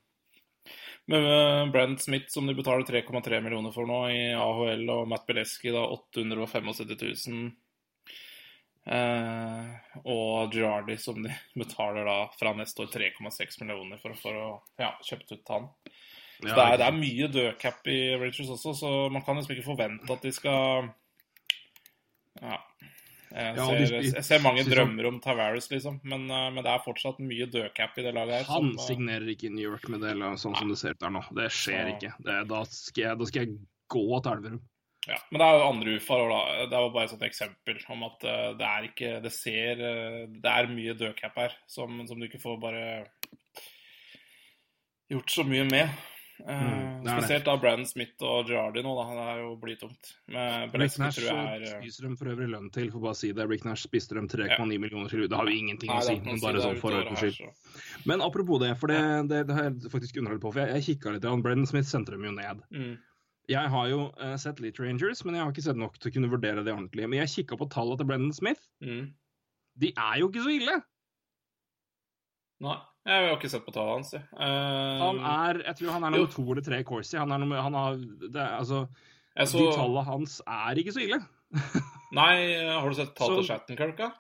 med 1.11 1.71
Brent 1.71 2.01
Smith, 2.01 2.31
som 2.33 2.47
de 2.47 2.55
betaler 2.57 2.87
3,3 2.87 3.41
millioner 3.45 3.73
for 3.75 3.89
nå 3.89 3.99
i 4.13 4.23
AHL, 4.33 4.87
og 4.89 5.07
Matt 5.11 5.27
Beleski 5.29 5.73
da 5.73 5.85
875 5.93 6.73
000. 7.29 7.53
Eh, 8.85 9.69
og 10.05 10.53
Girardi, 10.53 10.97
som 11.01 11.21
de 11.23 11.33
betaler 11.61 12.05
da 12.05 12.17
fra 12.37 12.53
neste 12.57 12.85
år 12.85 12.91
3,6 12.93 13.61
millioner 13.63 14.01
for, 14.01 14.17
for 14.19 14.41
å 14.41 14.49
ja, 14.81 14.93
kjøpt 15.05 15.33
ut 15.37 15.53
han. 15.55 15.71
Så 16.35 16.51
det, 16.51 16.59
er, 16.59 16.77
det 16.81 16.85
er 16.89 16.97
mye 16.97 17.27
dødcap 17.31 17.87
i 17.87 17.99
Rangers 18.19 18.51
også, 18.57 18.73
så 18.75 18.89
man 19.13 19.23
kan 19.23 19.37
liksom 19.39 19.55
ikke 19.55 19.69
forvente 19.69 20.11
at 20.11 20.25
de 20.25 20.33
skal 20.35 20.89
Ja. 22.41 22.59
Jeg 23.35 23.55
Ja, 23.57 23.65
ser, 23.67 24.01
de 24.01 24.09
jeg 24.15 24.23
ser 24.23 24.39
mange 24.39 24.63
drømmer 24.63 25.07
om 25.09 25.17
Tavares, 25.19 25.65
liksom, 25.69 25.97
men, 26.07 26.21
eh, 26.31 26.49
men 26.55 26.63
det 26.63 26.71
er 26.71 26.83
fortsatt 26.85 27.17
mye 27.19 27.45
dødcap 27.51 27.97
i 27.99 28.05
det 28.05 28.13
laget 28.15 28.37
her. 28.37 28.45
Han 28.53 28.69
som, 28.71 28.79
eh, 28.79 28.85
signerer 28.87 29.27
ikke 29.33 29.49
i 29.49 29.55
New 29.55 29.65
York 29.71 29.89
med 29.91 29.99
det, 30.05 30.13
sånn 30.15 30.37
sånn 30.39 30.55
som 30.61 30.69
det 30.71 30.77
ser 30.79 30.95
ut 30.95 30.99
der 31.03 31.09
nå. 31.11 31.21
Det 31.35 31.49
skjer 31.51 31.83
Så- 31.83 31.95
ikke. 31.97 32.13
Det, 32.23 32.47
da, 32.47 32.63
skal 32.63 33.03
jeg, 33.03 33.17
da 33.19 33.25
skal 33.25 33.45
jeg 33.45 33.57
gå 33.91 34.23
til 34.23 34.31
Elverum. 34.31 34.61
Ja, 35.07 35.17
men 35.29 35.37
det 35.37 35.45
er 35.45 35.59
jo 35.59 35.67
andre 35.69 35.97
ufaer 35.99 36.21
òg, 36.25 36.31
da. 36.31 36.65
Det 36.65 36.79
var 36.81 36.89
bare 36.95 37.13
et 37.13 37.25
eksempel 37.27 37.83
om 37.93 38.03
at 38.07 38.23
eh, 38.23 38.53
det 38.57 38.65
er 38.65 38.87
ikke 38.87 39.21
Det 39.21 39.31
ser 39.31 39.71
eh, 39.83 40.25
Det 40.31 40.49
er 40.49 40.65
mye 40.71 40.95
dødcap 40.97 41.35
her 41.35 41.51
som, 41.67 42.07
som 42.07 42.17
du 42.19 42.25
ikke 42.27 42.41
får 42.41 42.59
bare 42.59 43.05
gjort 45.11 45.29
så 45.29 45.43
mye 45.45 45.65
med. 45.69 45.89
Eh, 46.41 46.63
Mm, 46.65 47.03
det 47.05 47.13
spesielt 47.15 47.45
da 47.45 47.53
Brandon 47.57 47.85
Smith 47.87 48.21
og 48.27 48.47
Girardi 48.49 48.81
nå, 48.83 48.91
da. 48.97 49.03
Det 49.15 49.25
er 49.31 49.37
jo 49.39 49.51
blytungt. 49.61 50.09
Rick 50.75 50.97
Nash 50.99 51.19
jeg 51.21 51.31
er 51.31 51.61
eh, 51.63 51.75
spiser 51.79 52.03
dem 52.09 52.17
for 52.19 52.25
øvrig 52.33 52.49
lønn 52.51 52.67
til, 52.75 52.89
for 52.91 52.99
bare 52.99 53.15
å 53.15 53.19
si 53.19 53.31
det. 53.31 53.45
Rick 53.49 53.63
Nash 53.65 53.85
spiste 53.87 54.15
dem 54.17 54.27
3,9 54.27 54.79
millioner 54.83 55.07
til. 55.09 55.27
Det 55.31 55.37
har 55.37 55.47
jo 55.47 55.55
ingenting 55.55 55.89
Nei, 55.93 55.99
å 56.01 56.03
si, 56.09 56.15
men 56.25 56.41
bare 56.43 56.59
sånn 56.65 56.79
for 56.81 56.91
ordens 56.97 57.19
skyld. 57.23 57.37
så- 57.39 58.03
Men 58.05 58.21
apropos 58.21 58.59
det, 58.59 58.73
for 58.77 58.87
det, 58.87 58.99
det, 59.29 59.47
det 59.47 59.55
har 59.55 59.63
jeg 59.69 59.91
faktisk 59.95 60.17
undret 60.17 60.41
på, 60.41 60.51
for 60.51 60.59
jeg, 60.65 60.75
jeg 60.83 60.97
kikka 60.99 61.13
litt. 61.15 61.23
Ja, 61.23 61.35
Brendan 61.37 61.65
Smith 61.67 61.87
sendte 61.87 62.11
dem 62.11 62.23
jo 62.27 62.31
ned. 62.31 62.61
Mm. 62.71 62.97
Jeg 63.47 63.69
har 63.69 63.87
jo 63.87 64.11
uh, 64.19 64.35
sett 64.41 64.59
litt 64.59 64.79
Rangers, 64.79 65.23
men 65.23 65.35
jeg 65.35 65.43
har 65.43 65.51
ikke 65.53 65.63
sett 65.63 65.77
nok 65.77 65.97
til 65.99 66.11
å 66.11 66.13
kunne 66.15 66.31
vurdere 66.31 66.63
det 66.65 66.73
ordentlig. 66.73 67.07
Men 67.07 67.19
jeg 67.23 67.45
kikka 67.45 67.55
på 67.61 67.69
tallene 67.69 67.97
til 68.01 68.05
Brendan 68.09 68.33
Smith. 68.33 68.59
Mm. 68.83 69.13
De 69.77 69.93
er 69.95 70.19
jo 70.19 70.29
ikke 70.31 70.43
så 70.43 70.51
ille! 70.59 70.81
Nei, 72.65 72.77
jeg 73.05 73.27
har 73.29 73.35
ikke 73.37 73.49
sett 73.53 73.65
på 73.67 73.73
tallene 73.75 73.99
hans. 73.99 74.13
Eh, 74.17 75.01
Han 75.05 75.19
er 75.29 75.59
jeg 75.67 75.77
tror 75.79 75.91
han 75.95 76.05
er 76.07 76.17
Jo. 76.17 76.25
to 76.33 76.45
eller 76.51 76.65
tre 76.65 76.79
i 76.81 76.87
Corsi. 76.87 77.17
Han 77.21 77.31
er 77.31 77.37
nummer, 77.43 77.61
han 77.61 77.73
har, 77.77 77.95
det, 77.97 78.41
altså, 78.41 78.87
så, 79.37 79.59
De 79.61 79.71
tallene 79.75 80.05
hans 80.07 80.39
er 80.47 80.81
ikke 80.81 80.93
så 80.95 81.03
ille. 81.05 81.19
Nei, 82.17 82.35
har 82.65 82.87
du 82.89 82.95
sett 82.97 83.13
tall 83.17 83.37
til 83.37 83.47
Shattenkirk, 83.49 83.97
da? 83.99 84.11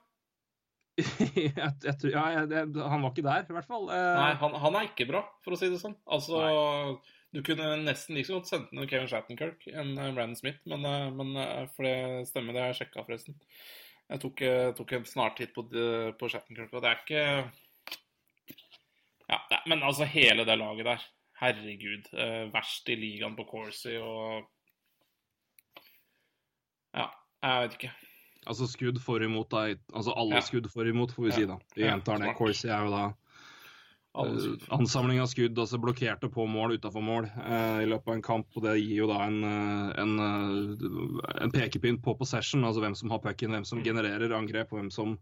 jeg, 1.35 1.51
jeg, 1.57 1.95
tror- 1.99 2.13
ja, 2.13 2.23
jeg, 2.45 2.69
han 2.77 3.01
var 3.03 3.11
ikke 3.11 3.25
der, 3.25 3.43
i 3.49 3.55
hvert 3.57 3.67
fall. 3.67 3.89
Uh, 3.89 4.13
Nei, 4.15 4.29
han, 4.39 4.53
han 4.63 4.77
er 4.79 4.87
ikke 4.87 5.07
bra, 5.09 5.23
for 5.43 5.55
å 5.55 5.59
si 5.59 5.67
det 5.73 5.81
sånn. 5.81 5.95
Altså, 6.07 6.39
du 7.35 7.41
kunne 7.43 7.73
nesten 7.83 8.15
like 8.15 8.31
godt 8.31 8.47
sendt 8.47 8.71
ned 8.71 8.87
Kevin 8.91 9.09
Shattenkirk 9.11 9.65
enn 9.73 9.91
eh, 9.97 10.13
Brandon 10.15 10.37
Smith, 10.39 10.61
men, 10.71 10.85
men 11.17 11.33
for 11.75 11.83
det 11.83 12.29
stemmer, 12.29 12.55
det 12.55 12.63
har 12.63 12.71
jeg 12.71 12.79
sjekka 12.83 13.03
forresten. 13.03 13.35
Jeg 14.13 14.21
tok, 14.21 14.41
tok 14.77 14.93
en 14.95 15.07
snartitt 15.09 15.51
på, 15.57 15.65
på 15.67 16.29
Shattenkirk, 16.31 16.71
og 16.77 16.85
det 16.85 16.91
er 16.93 17.01
ikke 17.01 17.23
Ja, 19.29 19.39
men 19.65 19.81
altså, 19.83 20.05
hele 20.05 20.45
det 20.45 20.57
laget 20.59 20.85
der. 20.85 21.05
Herregud. 21.41 22.05
Eh, 22.13 22.51
verst 22.53 22.89
i 22.89 22.95
ligaen 22.95 23.35
på 23.35 23.43
Corsi 23.49 23.97
og 23.97 24.45
Ja, 26.95 27.09
jeg 27.43 27.61
vet 27.65 27.73
ikke. 27.79 27.91
Altså 28.47 28.67
skudd 28.69 28.99
for 29.01 29.19
imot, 29.25 29.49
da. 29.51 29.63
Altså 29.93 30.13
alle 30.15 30.35
Ja. 30.37 30.41
skudd 30.45 30.69
for 30.71 30.85
imot, 30.87 31.11
får 31.11 31.23
vi 31.23 31.29
Ja. 31.29 31.35
si 31.35 31.45
da. 31.45 31.57
Vi 31.75 31.81
gjentar 31.83 32.19
det. 32.19 32.35
Corsi 32.37 32.69
er 32.69 32.85
jo 32.85 32.91
da 32.91 33.13
eh, 34.17 34.55
ansamling 34.71 35.19
av 35.19 35.27
skudd, 35.27 35.57
altså 35.59 35.77
blokkerte 35.81 36.29
på 36.31 36.47
mål 36.47 36.77
utafor 36.77 37.03
mål 37.03 37.25
eh, 37.25 37.83
i 37.83 37.85
løpet 37.89 38.07
av 38.07 38.13
en 38.13 38.21
kamp. 38.21 38.47
Og 38.55 38.63
det 38.63 38.77
gir 38.79 38.95
jo 39.01 39.07
da 39.07 39.25
en, 39.25 39.43
eh, 39.43 40.01
en, 40.01 40.19
eh, 40.19 41.41
en 41.43 41.51
pekepinn 41.51 41.97
på 42.01 42.17
possession, 42.17 42.63
altså 42.63 42.79
hvem 42.79 42.95
som 42.95 43.09
har 43.09 43.19
pucken, 43.19 43.49
hvem 43.51 43.65
som 43.65 43.79
Mm. 43.79 43.83
genererer 43.83 44.31
angrep, 44.31 44.71
og 44.71 44.79
hvem 44.79 44.91
som 44.91 45.19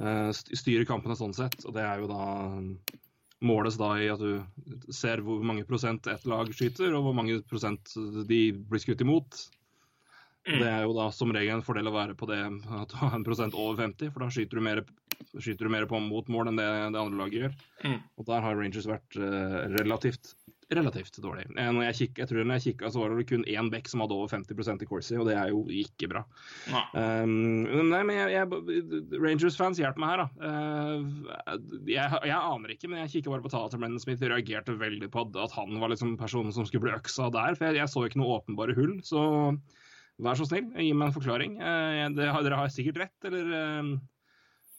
eh, 0.00 0.30
styrer 0.32 0.86
kampene 0.86 1.16
sånn 1.18 1.34
sett. 1.34 1.66
Og 1.66 1.74
det 1.74 1.82
er 1.82 1.98
jo 1.98 2.06
da 2.06 2.62
måles 3.44 3.78
da 3.78 3.92
i 4.00 4.08
at 4.10 4.22
du 4.22 4.40
ser 4.94 5.22
hvor 5.24 5.44
mange 5.46 5.66
prosent 5.68 6.08
ett 6.10 6.26
lag 6.28 6.50
skyter, 6.54 6.90
og 6.96 7.06
hvor 7.06 7.16
mange 7.16 7.38
prosent 7.46 7.94
de 8.28 8.40
blir 8.58 8.82
skutt 8.82 9.04
imot. 9.04 9.38
Mm. 10.48 10.58
Det 10.62 10.68
er 10.70 10.86
jo 10.86 10.94
da 10.96 11.08
som 11.12 11.32
regel 11.34 11.58
en 11.58 11.64
fordel 11.66 11.90
å 11.90 11.94
være 11.94 12.16
på 12.18 12.28
det 12.30 12.40
at 12.40 12.92
du 12.92 12.96
har 13.00 13.14
en 13.14 13.26
prosent 13.26 13.56
over 13.58 13.78
50, 13.82 14.12
for 14.14 14.24
da 14.24 14.30
skyter 14.32 14.58
du 14.58 14.64
mer, 14.64 14.82
skyter 15.36 15.68
du 15.68 15.74
mer 15.74 15.86
på 15.90 16.00
mot 16.02 16.30
mål 16.32 16.50
enn 16.50 16.60
det 16.60 16.66
det 16.66 17.02
andre 17.02 17.20
laget 17.20 17.42
gjør. 17.42 17.56
Mm. 17.84 17.98
Og 18.16 18.28
der 18.30 18.44
har 18.46 18.58
Rangers 18.58 18.88
vært 18.88 19.18
eh, 19.20 19.58
relativt 19.76 20.32
relativt 20.74 21.16
dårlig. 21.22 21.46
Eh, 21.56 21.70
Når 21.72 21.86
jeg, 21.88 21.96
kikket, 21.98 22.18
jeg 22.22 22.30
tror 22.30 22.44
når 22.44 22.58
jeg 22.58 22.64
kikka, 22.66 22.90
så 22.92 23.00
var 23.00 23.14
det 23.16 23.26
kun 23.30 23.44
én 23.48 23.70
bekk 23.72 23.88
som 23.88 24.02
hadde 24.04 24.16
over 24.16 24.28
50% 24.32 24.84
i 24.84 24.88
Corsi, 24.88 25.16
og 25.16 25.28
det 25.28 25.36
er 25.40 25.52
jo 25.52 25.62
ikke 25.72 26.10
bra. 26.12 26.24
Nei. 26.72 26.84
Um, 27.24 27.88
nei, 27.88 28.02
men 28.08 28.52
Rangers-fans, 29.16 29.80
hjelp 29.80 30.00
meg 30.00 30.12
her, 30.12 30.24
da. 30.24 30.28
Uh, 30.44 31.56
jeg, 31.88 32.04
jeg 32.04 32.36
aner 32.36 32.74
ikke, 32.74 32.90
men 32.92 33.02
jeg 33.04 33.14
kikka 33.16 33.32
bare 33.32 33.46
på 33.46 33.52
tallene 33.54 33.72
til 33.72 33.82
Brennan 33.84 34.04
Smith 34.04 34.24
og 34.26 34.34
reagerte 34.34 34.76
veldig 34.82 35.10
på 35.14 35.24
at, 35.24 35.56
han 35.56 35.80
var 35.80 35.94
liksom 35.94 36.18
personen 36.20 36.54
som 36.54 36.68
skulle 36.68 36.84
bli 36.84 36.96
øksa 36.96 37.30
der. 37.34 37.56
For 37.56 37.70
jeg, 37.70 37.80
jeg 37.80 37.94
så 37.94 38.04
ikke 38.04 38.20
noe 38.20 38.36
åpenbare 38.36 38.76
hull, 38.76 38.98
så 39.06 39.24
vær 40.20 40.36
så 40.36 40.48
snill, 40.50 40.68
gi 40.76 40.92
meg 40.92 41.08
en 41.08 41.16
forklaring. 41.16 41.58
Uh, 41.62 42.04
det, 42.12 42.28
dere 42.28 42.60
har 42.60 42.74
sikkert 42.74 43.06
rett, 43.06 43.18
eller 43.30 43.56
uh, 43.56 43.96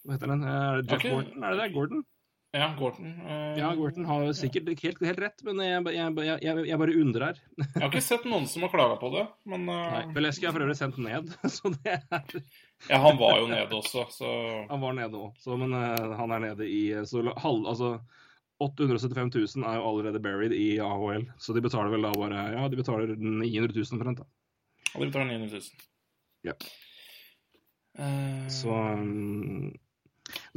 hva 0.06 0.16
heter 0.16 0.36
den? 0.36 0.48
Jeff 0.86 1.00
okay. 1.02 1.18
Gordon, 1.18 1.44
er 1.44 1.56
det 1.56 1.66
det? 1.66 1.74
Gordon? 1.74 2.08
Ja, 2.52 2.76
Gorton. 2.80 3.06
Uh... 3.06 3.60
Ja, 3.60 3.76
Gorton 3.76 4.06
har 4.06 4.32
sikkert 4.34 4.72
helt, 4.82 5.02
helt 5.06 5.20
rett, 5.22 5.42
men 5.46 5.60
jeg, 5.62 5.84
jeg, 5.94 6.14
jeg, 6.42 6.64
jeg, 6.66 6.78
bare 6.82 6.96
undrer. 6.98 7.42
Jeg 7.60 7.76
har 7.76 7.92
ikke 7.92 8.02
sett 8.02 8.24
noen 8.26 8.48
som 8.50 8.64
har 8.66 8.72
klaga 8.74 8.96
på 8.98 9.12
det, 9.14 9.26
men 9.52 9.68
uh... 9.70 9.84
Nei, 9.94 10.00
Beleski 10.16 10.48
har 10.48 10.56
for 10.56 10.66
øvrig 10.66 10.78
sendt 10.80 10.98
ned, 11.04 11.30
så 11.56 11.70
det 11.76 12.00
er 12.00 12.40
ja, 12.88 12.98
han 13.04 13.20
var 13.20 13.42
jo 13.42 13.50
nede 13.52 13.76
også, 13.76 14.06
så 14.16 14.30
Han 14.70 14.82
var 14.82 14.96
nede 14.98 15.20
òg, 15.20 15.38
men 15.62 15.76
uh, 15.76 16.16
han 16.18 16.34
er 16.34 16.42
nede 16.48 16.66
i 16.66 16.82
så 17.06 17.22
halv, 17.44 17.68
altså, 17.70 17.92
875 18.66 19.36
000 19.60 19.68
er 19.70 19.78
jo 19.78 19.92
allerede 19.92 20.22
buried 20.24 20.56
i 20.56 20.80
AHL, 20.84 21.28
så 21.38 21.54
de 21.54 21.64
betaler 21.64 21.94
vel 21.94 22.08
da 22.08 22.16
bare 22.18 22.48
Ja, 22.56 22.64
de 22.72 22.80
betaler 22.80 23.14
900 23.14 23.78
000 23.78 24.00
omtrent, 24.00 24.24
da. 24.24 24.28
Ja, 24.90 25.04
de 25.04 25.12
betaler 25.12 25.30
900 25.36 25.62
000. 25.62 25.86
Ja. 26.50 26.58
Uh... 28.00 28.50
Så 28.50 28.74
um, 28.74 29.70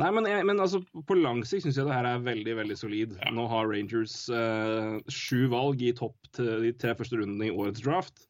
Nei, 0.01 0.11
men, 0.15 0.27
jeg, 0.29 0.45
men 0.49 0.61
altså, 0.63 0.81
på 1.09 1.17
lang 1.19 1.43
sikt 1.49 1.67
syns 1.67 1.79
jeg 1.81 1.87
det 1.89 1.95
her 1.97 2.09
er 2.11 2.25
veldig 2.25 2.57
veldig 2.61 2.77
solid. 2.79 3.15
Ja. 3.23 3.31
Nå 3.35 3.47
har 3.51 3.71
Rangers 3.71 4.17
eh, 4.33 4.99
sju 5.13 5.47
valg 5.53 5.83
i 5.83 5.93
topp 5.97 6.17
til 6.37 6.51
de 6.67 6.73
tre 6.77 6.95
første 6.99 7.17
rundene 7.21 7.49
i 7.49 7.55
årets 7.55 7.85
draft. 7.85 8.27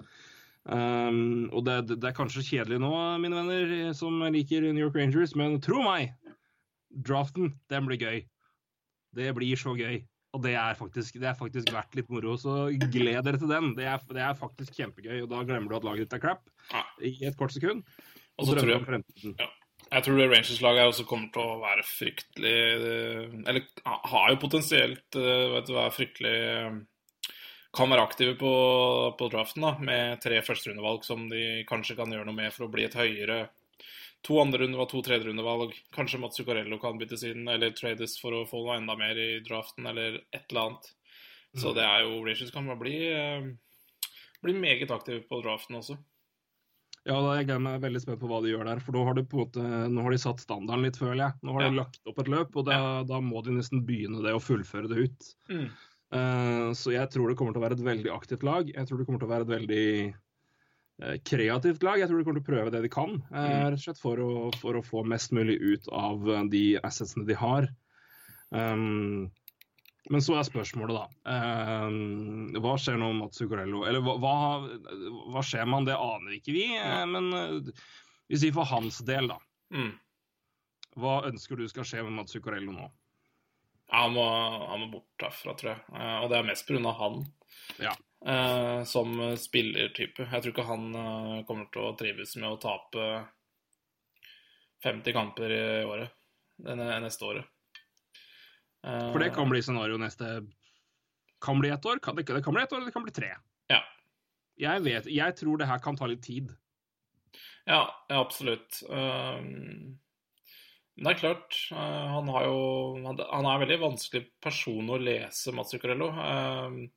Um, 0.63 1.49
og 1.51 1.65
det, 1.67 1.81
det 1.99 2.07
er 2.07 2.15
kanskje 2.15 2.45
kjedelig 2.47 2.79
nå, 2.79 2.93
mine 3.19 3.35
venner 3.35 3.95
som 3.99 4.21
liker 4.31 4.69
New 4.69 4.85
York 4.85 4.95
Rangers, 4.95 5.33
men 5.35 5.57
tro 5.65 5.81
meg, 5.83 6.13
draften, 7.03 7.57
den 7.73 7.89
blir 7.89 7.99
gøy. 7.99 8.21
Det 9.19 9.33
blir 9.37 9.59
så 9.59 9.75
gøy. 9.77 10.05
Og 10.33 10.41
det 10.47 10.55
er 10.57 10.77
faktisk, 10.79 11.19
det 11.21 11.29
er 11.29 11.37
faktisk 11.37 11.69
verdt 11.75 11.99
litt 11.99 12.09
moro, 12.09 12.39
så 12.41 12.71
gled 12.73 13.19
dere 13.27 13.37
til 13.43 13.51
den. 13.51 13.75
Det 13.77 13.85
er, 13.85 14.01
det 14.15 14.23
er 14.25 14.39
faktisk 14.39 14.79
kjempegøy, 14.79 15.19
og 15.27 15.29
da 15.35 15.43
glemmer 15.45 15.69
du 15.69 15.77
at 15.77 15.85
laget 15.91 16.07
ditt 16.07 16.15
er 16.17 16.23
crap 16.23 16.47
i 17.05 17.13
et 17.29 17.37
kort 17.37 17.53
sekund. 17.53 17.83
Og 18.41 18.47
så 18.49 18.55
tror 18.55 18.63
drømmer 18.63 18.73
jeg- 18.73 18.81
om 18.81 18.89
fremtiden. 18.89 19.35
Jeg 19.93 20.05
tror 20.07 20.21
Rangers-laget 20.23 20.89
også 20.89 21.05
kommer 21.09 21.29
til 21.35 21.45
å 21.45 21.59
være 21.61 21.85
fryktelig 21.85 22.53
eh, 22.73 23.33
Eller 23.51 23.65
har 23.85 24.31
jo 24.33 24.41
potensielt 24.41 25.19
eh, 25.21 25.49
vet 25.53 25.69
du, 25.69 25.73
være 25.77 25.93
fryktelig 25.93 26.37
eh, 26.49 26.79
Kan 27.77 27.93
være 27.93 28.07
aktive 28.07 28.37
på, 28.41 28.53
på 29.19 29.29
draften 29.33 29.67
da, 29.67 29.75
med 29.81 30.23
tre 30.25 30.41
førsterundevalg 30.45 31.05
som 31.09 31.27
de 31.29 31.65
kanskje 31.69 31.97
kan 31.99 32.13
gjøre 32.13 32.29
noe 32.29 32.37
med 32.37 32.55
for 32.55 32.67
å 32.67 32.73
bli 32.73 32.87
et 32.89 32.97
høyere 32.97 33.45
To 34.29 34.37
andre 34.39 34.61
runde 34.63 34.79
var 34.79 34.87
to 34.87 35.01
tredjerundevalg. 35.03 35.73
Kanskje 35.91 36.21
Mats 36.23 36.37
Zuccarello 36.39 36.77
kan 36.79 36.95
byttes 37.01 37.25
inn 37.27 37.49
eller 37.51 37.73
trades 37.75 38.13
for 38.23 38.37
å 38.39 38.45
få 38.47 38.61
noe 38.63 38.77
enda 38.79 38.95
mer 38.95 39.19
i 39.19 39.41
draften 39.43 39.89
eller 39.91 40.21
et 40.31 40.45
eller 40.45 40.61
annet. 40.69 40.91
Så 41.59 41.73
det 41.75 41.83
er 41.83 42.05
jo 42.05 42.21
Rangers 42.23 42.53
kan 42.55 42.71
bare 42.71 42.79
bli, 42.85 43.01
bli 44.47 44.55
meget 44.55 44.95
aktive 44.95 45.25
på 45.27 45.41
draften 45.43 45.81
også. 45.81 45.99
Ja, 47.05 47.17
da 47.19 47.33
er 47.33 47.39
jeg 47.41 47.49
gleder 47.49 47.63
meg 47.65 47.81
veldig 47.83 48.01
spent 48.05 48.21
på 48.23 48.29
hva 48.31 48.39
de 48.45 48.53
gjør 48.53 48.69
der. 48.69 48.81
For 48.85 48.95
nå 48.95 49.01
har 49.09 49.15
de 49.19 49.25
på 49.27 49.35
en 49.41 49.43
måte, 49.43 49.63
nå 49.91 50.03
har 50.05 50.15
de 50.15 50.19
satt 50.23 50.39
standarden 50.45 50.85
litt, 50.87 50.99
føler 51.01 51.19
jeg. 51.25 51.33
Nå 51.43 51.53
har 51.57 51.63
Ja. 51.65 51.71
de 51.73 51.77
lagt 51.81 51.99
opp 52.07 52.19
et 52.23 52.29
løp, 52.31 52.55
og 52.57 52.67
da, 52.69 53.03
da 53.09 53.19
må 53.21 53.43
de 53.43 53.57
nesten 53.57 53.83
begynne 53.85 54.23
det 54.23 54.33
og 54.37 54.43
fullføre 54.45 54.87
det 54.93 55.09
ut. 55.09 55.31
Mm. 55.51 55.65
Uh, 56.13 56.71
så 56.77 56.93
jeg 56.93 57.09
tror 57.11 57.29
det 57.33 57.37
kommer 57.41 57.55
til 57.57 57.63
å 57.63 57.67
være 57.67 57.79
et 57.81 57.87
veldig 57.89 58.13
aktivt 58.15 58.43
lag. 58.47 58.69
Jeg 58.71 58.87
tror 58.87 58.99
det 59.01 59.07
kommer 59.09 59.19
til 59.19 59.27
å 59.29 59.33
være 59.33 59.47
et 59.49 59.55
veldig 59.57 59.87
eh, 61.03 61.17
kreativt 61.27 61.83
lag. 61.83 61.99
Jeg 61.99 62.07
tror 62.09 62.19
de 62.21 62.25
kommer 62.29 62.39
til 62.39 62.45
å 62.47 62.51
prøve 62.53 62.71
det 62.71 62.83
de 62.85 62.89
kan, 62.93 63.15
eh, 63.33 63.49
Mm. 63.49 63.71
rett 63.73 63.81
og 63.81 63.83
slett 63.83 63.99
for 63.99 64.17
å, 64.23 64.55
for 64.61 64.75
å 64.79 64.85
få 64.87 65.03
mest 65.05 65.33
mulig 65.33 65.59
ut 65.59 65.89
av 65.91 66.23
de 66.53 66.79
assetsene 66.85 67.27
de 67.27 67.35
har. 67.35 67.67
Um, 68.53 69.33
men 70.11 70.23
så 70.25 70.35
er 70.39 70.47
spørsmålet, 70.49 70.97
da. 70.99 71.33
eh, 71.33 72.57
hva 72.63 72.73
skjer 72.81 72.97
nå 72.99 73.13
med 73.13 73.21
Mats 73.25 73.39
Zuccarello? 73.39 73.85
Eller 73.87 74.03
hva, 74.03 74.17
hva, 74.19 75.43
skjer 75.47 75.67
med 75.69 75.77
han? 75.81 75.87
Det 75.91 75.99
aner 75.99 76.39
ikke 76.39 76.55
vi. 76.57 76.65
eh, 76.79 77.05
men 77.07 77.29
eh, 77.39 77.85
vi 78.33 78.41
sier 78.43 78.57
for 78.57 78.67
hans 78.67 78.99
del, 79.07 79.31
da. 79.31 79.39
Mm. 79.75 79.93
Hva 80.99 81.15
ønsker 81.31 81.57
du 81.57 81.69
skal 81.71 81.87
skje 81.89 82.03
med 82.05 82.17
Mats 82.19 82.35
Zuccarello 82.35 82.75
nå? 82.75 82.89
Ja, 83.93 84.07
han 84.07 84.15
må, 84.17 84.25
han 84.71 84.81
må 84.81 84.89
bort 84.97 85.13
derfra, 85.21 85.55
tror 85.59 85.75
jeg. 85.75 85.85
Eh, 85.95 86.17
Og 86.25 86.31
det 86.33 86.39
er 86.41 86.49
mest 86.51 86.67
pga. 86.69 86.93
han 86.99 87.23
Ja. 87.85 87.95
eh, 88.27 88.83
som 88.89 89.15
spillertype. 89.37 90.27
Jeg 90.33 90.43
tror 90.43 90.53
ikke 90.55 90.67
han 90.69 90.89
eh, 90.97 91.45
kommer 91.47 91.71
til 91.73 91.87
å 91.87 91.95
trives 92.01 92.35
med 92.41 92.51
å 92.51 92.61
tape 92.61 93.07
50 94.83 95.13
kamper 95.15 95.53
i 95.55 95.65
året. 95.85 96.11
Det 96.63 96.75
neste 96.77 97.25
året. 97.29 97.52
Eh, 98.85 99.13
For 99.13 99.19
det 99.23 99.31
kan 99.35 99.49
bli 99.51 99.63
scenario 99.63 99.99
neste 100.01 100.47
Kan 101.43 101.61
bli 101.61 101.71
ett 101.71 101.85
år, 101.87 101.99
kan, 102.03 102.17
det, 102.17 102.27
det 102.27 102.43
kan 102.45 102.55
bli 102.55 102.63
ett 102.63 102.73
år, 102.73 102.77
eller 102.81 102.91
det 102.91 102.95
kan 102.95 103.03
bli 103.07 103.13
tre. 103.15 103.33
Ja. 103.71 103.81
Jeg 104.59 104.83
vet, 104.85 105.07
jeg 105.11 105.35
tror 105.39 105.59
det 105.59 105.67
her 105.67 105.79
kan 105.83 105.97
ta 105.99 106.07
litt 106.07 106.23
tid. 106.23 106.53
Ja, 107.67 107.87
ja 108.11 108.21
absolutt. 108.21 108.83
Um, 108.89 109.99
Men 110.95 111.07
det 111.09 111.13
er 111.15 111.21
klart, 111.23 111.57
uh, 111.73 111.79
han 112.19 112.29
har 112.29 112.45
jo 112.47 112.59
Han 113.07 113.19
han 113.19 113.47
er 113.49 113.55
en 113.55 113.63
veldig 113.65 113.79
vanskelig 113.81 114.27
person 114.45 114.91
å 114.93 114.99
lese, 115.01 115.55
Mats 115.57 115.71
Zuccarello. 115.75 116.11
Um, 116.13 116.91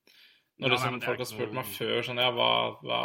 Når 0.60 0.70
Ja, 0.70 0.74
liksom, 0.76 0.98
nei, 1.00 1.06
folk 1.06 1.18
har 1.20 1.26
spurt 1.28 1.52
noe- 1.54 1.56
meg 1.62 1.66
før 1.74 2.02
sånn, 2.06 2.20
ja, 2.22 2.30
hva, 2.32 2.52
hva 2.86 3.00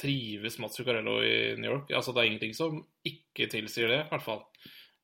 trives 0.00 0.58
Mats 0.58 0.76
Zuccarello 0.78 1.18
i 1.22 1.56
New 1.58 1.70
York? 1.70 1.90
Altså, 1.90 2.14
det 2.14 2.22
er 2.22 2.30
ingenting 2.30 2.54
som 2.56 2.86
ikke 3.04 3.50
tilsier 3.52 3.88
det, 3.88 3.98
i 4.06 4.08
hvert 4.08 4.24
fall. 4.24 4.44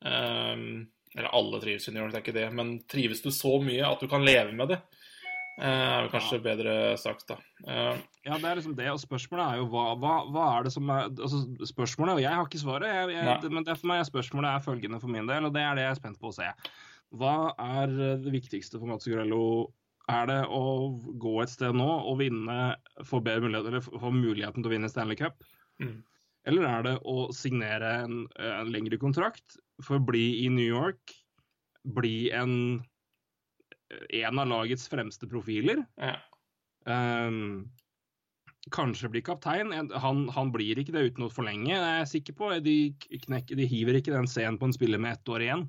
Um, 0.01 0.87
eller 1.17 1.33
alle 1.33 1.59
trives 1.63 1.89
i 1.89 1.93
New 1.95 2.03
York, 2.03 2.13
det 2.13 2.19
er 2.19 2.25
ikke 2.25 2.37
det. 2.37 2.47
Men 2.55 2.75
trives 2.89 3.23
du 3.25 3.31
så 3.33 3.57
mye 3.63 3.85
at 3.87 4.03
du 4.03 4.09
kan 4.11 4.25
leve 4.25 4.53
med 4.55 4.75
det? 4.75 4.81
eh, 5.57 5.65
er 5.65 6.03
vel 6.05 6.11
kanskje 6.13 6.39
bedre 6.43 6.73
sagt, 7.01 7.27
da. 7.31 7.37
Uh, 7.65 7.97
Ja, 8.27 8.35
det 8.37 8.49
er 8.49 8.59
liksom 8.59 8.75
det, 8.77 8.89
og 8.91 8.99
spørsmålet 9.01 9.45
er 9.45 9.61
jo 9.61 9.69
hva, 9.71 9.85
hva, 9.97 10.13
hva 10.33 10.45
er 10.57 10.67
det 10.67 10.73
som 10.75 10.89
er 10.93 11.07
altså 11.07 11.39
Spørsmålet, 11.69 12.17
og 12.17 12.21
jeg 12.25 12.33
har 12.35 12.45
ikke 12.45 12.61
svaret, 12.61 12.91
jeg, 12.91 13.15
jeg, 13.15 13.51
men 13.55 13.65
det 13.65 13.77
for 13.79 13.89
meg 13.91 14.03
er 14.03 14.09
spørsmålet 14.09 14.51
er 14.51 14.65
følgende 14.65 15.01
for 15.01 15.13
min 15.13 15.29
del, 15.29 15.47
og 15.47 15.55
det 15.55 15.63
er 15.63 15.77
det 15.77 15.87
jeg 15.87 15.95
er 15.95 16.01
spent 16.01 16.21
på 16.21 16.31
å 16.31 16.37
se. 16.37 16.51
Hva 17.17 17.35
er 17.63 17.93
det 17.93 18.33
viktigste 18.33 18.81
for 18.81 18.91
Mats 18.91 19.07
Grello? 19.07 19.71
Er 20.11 20.27
det 20.29 20.41
å 20.53 20.61
gå 21.19 21.33
et 21.43 21.51
sted 21.51 21.75
nå 21.75 21.87
og 21.87 22.19
vinne, 22.21 22.75
få, 23.07 23.19
mulighet, 23.23 23.65
eller 23.67 23.83
få 23.83 24.11
muligheten 24.13 24.61
til 24.61 24.69
å 24.69 24.75
vinne 24.75 24.91
Stanley 24.91 25.19
Cup? 25.19 25.41
Mm. 25.83 25.97
Eller 26.47 26.67
er 26.67 26.85
det 26.85 26.93
å 27.03 27.27
signere 27.35 27.89
en, 28.05 28.21
en 28.39 28.69
lengre 28.71 28.99
kontrakt 29.01 29.57
for 29.83 29.99
å 29.99 30.05
bli 30.05 30.45
i 30.45 30.49
New 30.49 30.65
York, 30.65 31.13
bli 31.87 32.29
en, 32.35 32.53
en 34.13 34.39
av 34.41 34.47
lagets 34.49 34.87
fremste 34.91 35.29
profiler? 35.31 35.85
ja. 36.01 36.15
Um, 36.87 37.67
kanskje 38.71 39.09
bli 39.11 39.21
kaptein. 39.23 39.71
Han, 39.91 40.21
han 40.31 40.49
blir 40.51 40.79
ikke 40.79 40.93
det 40.95 41.01
uten 41.11 41.25
å 41.25 41.31
forlenge, 41.31 41.71
det 41.71 41.87
er 41.87 41.97
jeg 42.01 42.09
sikker 42.13 42.35
på. 42.39 42.49
De, 42.63 42.75
knek, 43.25 43.51
de 43.55 43.67
hiver 43.67 43.99
ikke 43.99 44.11
den 44.15 44.27
scenen 44.27 44.57
på 44.59 44.67
en 44.69 44.75
spiller 44.75 44.99
med 45.03 45.17
ett 45.17 45.31
år 45.31 45.43
igjen, 45.45 45.65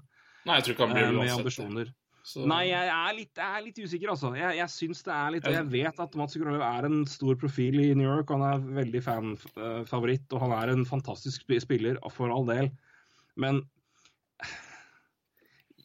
Nei, 0.46 0.56
jeg 0.58 0.64
tror 0.66 0.74
ikke 0.74 0.86
han 0.86 0.94
blir 0.96 1.06
uansett. 1.08 1.18
med 1.20 1.34
ambisjoner. 1.36 1.92
Så- 2.28 2.46
Nei, 2.46 2.64
jeg 2.68 2.90
er 2.92 3.14
litt, 3.16 3.30
jeg 3.38 3.58
er 3.58 3.64
litt 3.64 3.78
usikker, 3.78 4.10
altså. 4.12 4.30
Jeg, 4.36 4.56
jeg 4.58 4.72
syns 4.74 5.02
det 5.06 5.14
er 5.14 5.30
litt 5.32 5.46
Jeg 5.48 5.68
vet 5.72 6.00
at 6.04 6.16
Mats 6.20 6.36
Grønløv 6.36 6.64
er 6.66 6.88
en 6.90 6.98
stor 7.08 7.38
profil 7.40 7.78
i 7.80 7.94
New 7.94 8.06
York. 8.06 8.30
Han 8.34 8.42
er 8.44 8.66
veldig 8.82 9.02
fanfavoritt, 9.06 10.26
og 10.34 10.42
han 10.44 10.54
er 10.58 10.74
en 10.74 10.84
fantastisk 10.86 11.46
spiller, 11.62 11.98
for 12.12 12.34
all 12.34 12.46
del. 12.50 12.70
Men 13.38 13.62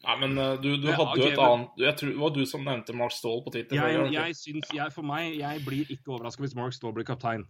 Nei, 0.04 0.14
men 0.20 0.36
uh, 0.36 0.54
du, 0.60 0.74
du 0.76 0.90
Ja, 0.90 0.98
hadde 0.98 1.16
jo 1.16 1.26
ok, 1.26 1.32
et 1.32 1.40
annet 1.40 1.76
du, 1.78 1.84
Jeg 1.86 1.96
tror 1.96 2.10
det 2.10 2.20
var 2.20 2.32
du 2.34 2.40
som 2.48 2.64
nevnte 2.66 2.96
Mark 2.96 3.14
Stall 3.16 3.38
på 3.44 3.52
Twitter. 3.54 3.78
jeg, 3.80 4.08
jeg 4.12 4.36
syns 4.36 4.72
jeg, 4.76 4.92
For 4.92 5.06
meg, 5.06 5.30
jeg 5.38 5.62
blir 5.64 5.92
ikke 5.94 6.12
overraska 6.12 6.44
hvis 6.44 6.56
Mark 6.58 6.76
Stall 6.76 6.92
blir 6.96 7.06
kaptein. 7.08 7.46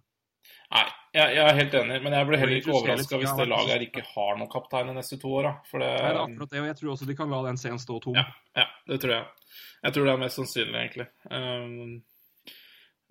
Nei, 0.70 0.84
jeg, 1.16 1.34
jeg 1.38 1.42
er 1.48 1.57
helt 1.57 1.74
enig, 1.80 1.96
men 2.05 2.14
jeg 2.14 2.28
blir 2.28 2.40
heller 2.42 2.61
ikke 2.61 2.74
overraska 2.76 3.18
hvis 3.20 3.34
det 3.38 3.46
laget 3.50 3.72
her 3.72 3.84
ikke 3.86 4.05
har 4.07 4.36
noen 4.38 4.50
kaptein 4.52 4.90
de 4.90 4.94
neste 4.98 5.18
to 5.22 5.32
åra. 5.40 5.55
Det, 5.66 5.80
Det 5.80 5.88
er 6.11 6.18
akkurat 6.20 6.52
det, 6.52 6.61
og 6.61 6.68
jeg 6.68 6.78
tror 6.80 6.92
også 6.94 7.09
de 7.09 7.16
kan 7.18 7.32
la 7.32 7.40
den 7.48 7.59
scenen 7.61 7.82
stå 7.82 7.98
tom. 8.05 8.18
ja, 8.18 8.26
ja, 8.61 8.66
det 8.90 9.00
tror 9.02 9.14
jeg. 9.16 9.48
Jeg 9.84 9.96
tror 9.96 10.07
det 10.07 10.12
er 10.14 10.20
mest 10.22 10.40
sannsynlig, 10.40 10.82
egentlig. 10.82 11.09
Um, 11.30 12.55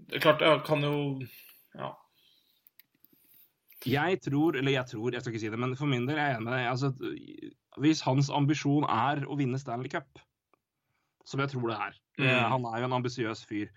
det 0.07 0.19
er 0.19 0.23
klart, 0.23 0.45
jeg 0.45 0.63
kan 0.67 0.87
jo 0.87 0.95
Ja. 1.79 1.91
Jeg 3.83 4.21
tror, 4.23 4.55
eller 4.55 4.71
jeg 4.71 4.87
tror, 4.87 5.11
jeg 5.11 5.21
skal 5.21 5.33
ikke 5.33 5.43
si 5.43 5.49
det, 5.51 5.59
men 5.59 5.75
for 5.75 5.89
min 5.91 6.05
del 6.07 6.15
er 6.15 6.29
jeg 6.29 6.37
enig 6.37 6.45
med 6.47 6.53
deg. 6.55 6.67
Altså, 6.71 6.93
hvis 7.81 8.03
hans 8.05 8.29
ambisjon 8.33 8.85
er 8.89 9.23
å 9.25 9.37
vinne 9.39 9.59
Stanley 9.61 9.89
Cup, 9.93 10.21
som 11.25 11.41
jeg 11.41 11.53
tror 11.53 11.71
det 11.71 11.79
er 11.79 11.99
Mm. 12.19 12.49
Han 12.51 12.65
er 12.69 12.81
jo 12.81 12.85
en 12.85 12.97
ambisiøs 12.99 13.39
fyr. 13.49 13.69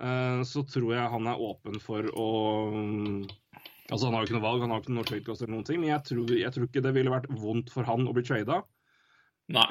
eh, 0.00 0.42
Så 0.48 0.62
tror 0.64 0.94
jeg 0.94 1.10
han 1.12 1.26
er 1.26 1.36
åpen 1.36 1.80
for 1.80 2.08
å 2.16 2.28
mm, 2.72 3.26
Altså, 3.86 4.06
han 4.06 4.14
har 4.14 4.24
jo 4.24 4.26
ikke 4.26 4.38
noe 4.40 4.46
valg, 4.48 4.62
han 4.64 4.72
har 4.74 4.80
ikke 4.80 4.94
noe 4.96 5.06
trade 5.06 5.34
eller 5.36 5.52
noen 5.52 5.66
ting, 5.66 5.78
men 5.78 5.92
jeg 5.92 6.02
tror, 6.08 6.30
jeg 6.34 6.50
tror 6.54 6.64
ikke 6.66 6.82
det 6.82 6.94
ville 6.96 7.12
vært 7.12 7.28
vondt 7.30 7.68
for 7.70 7.86
han 7.86 8.08
å 8.08 8.14
bli 8.16 8.24
trada 8.26 8.64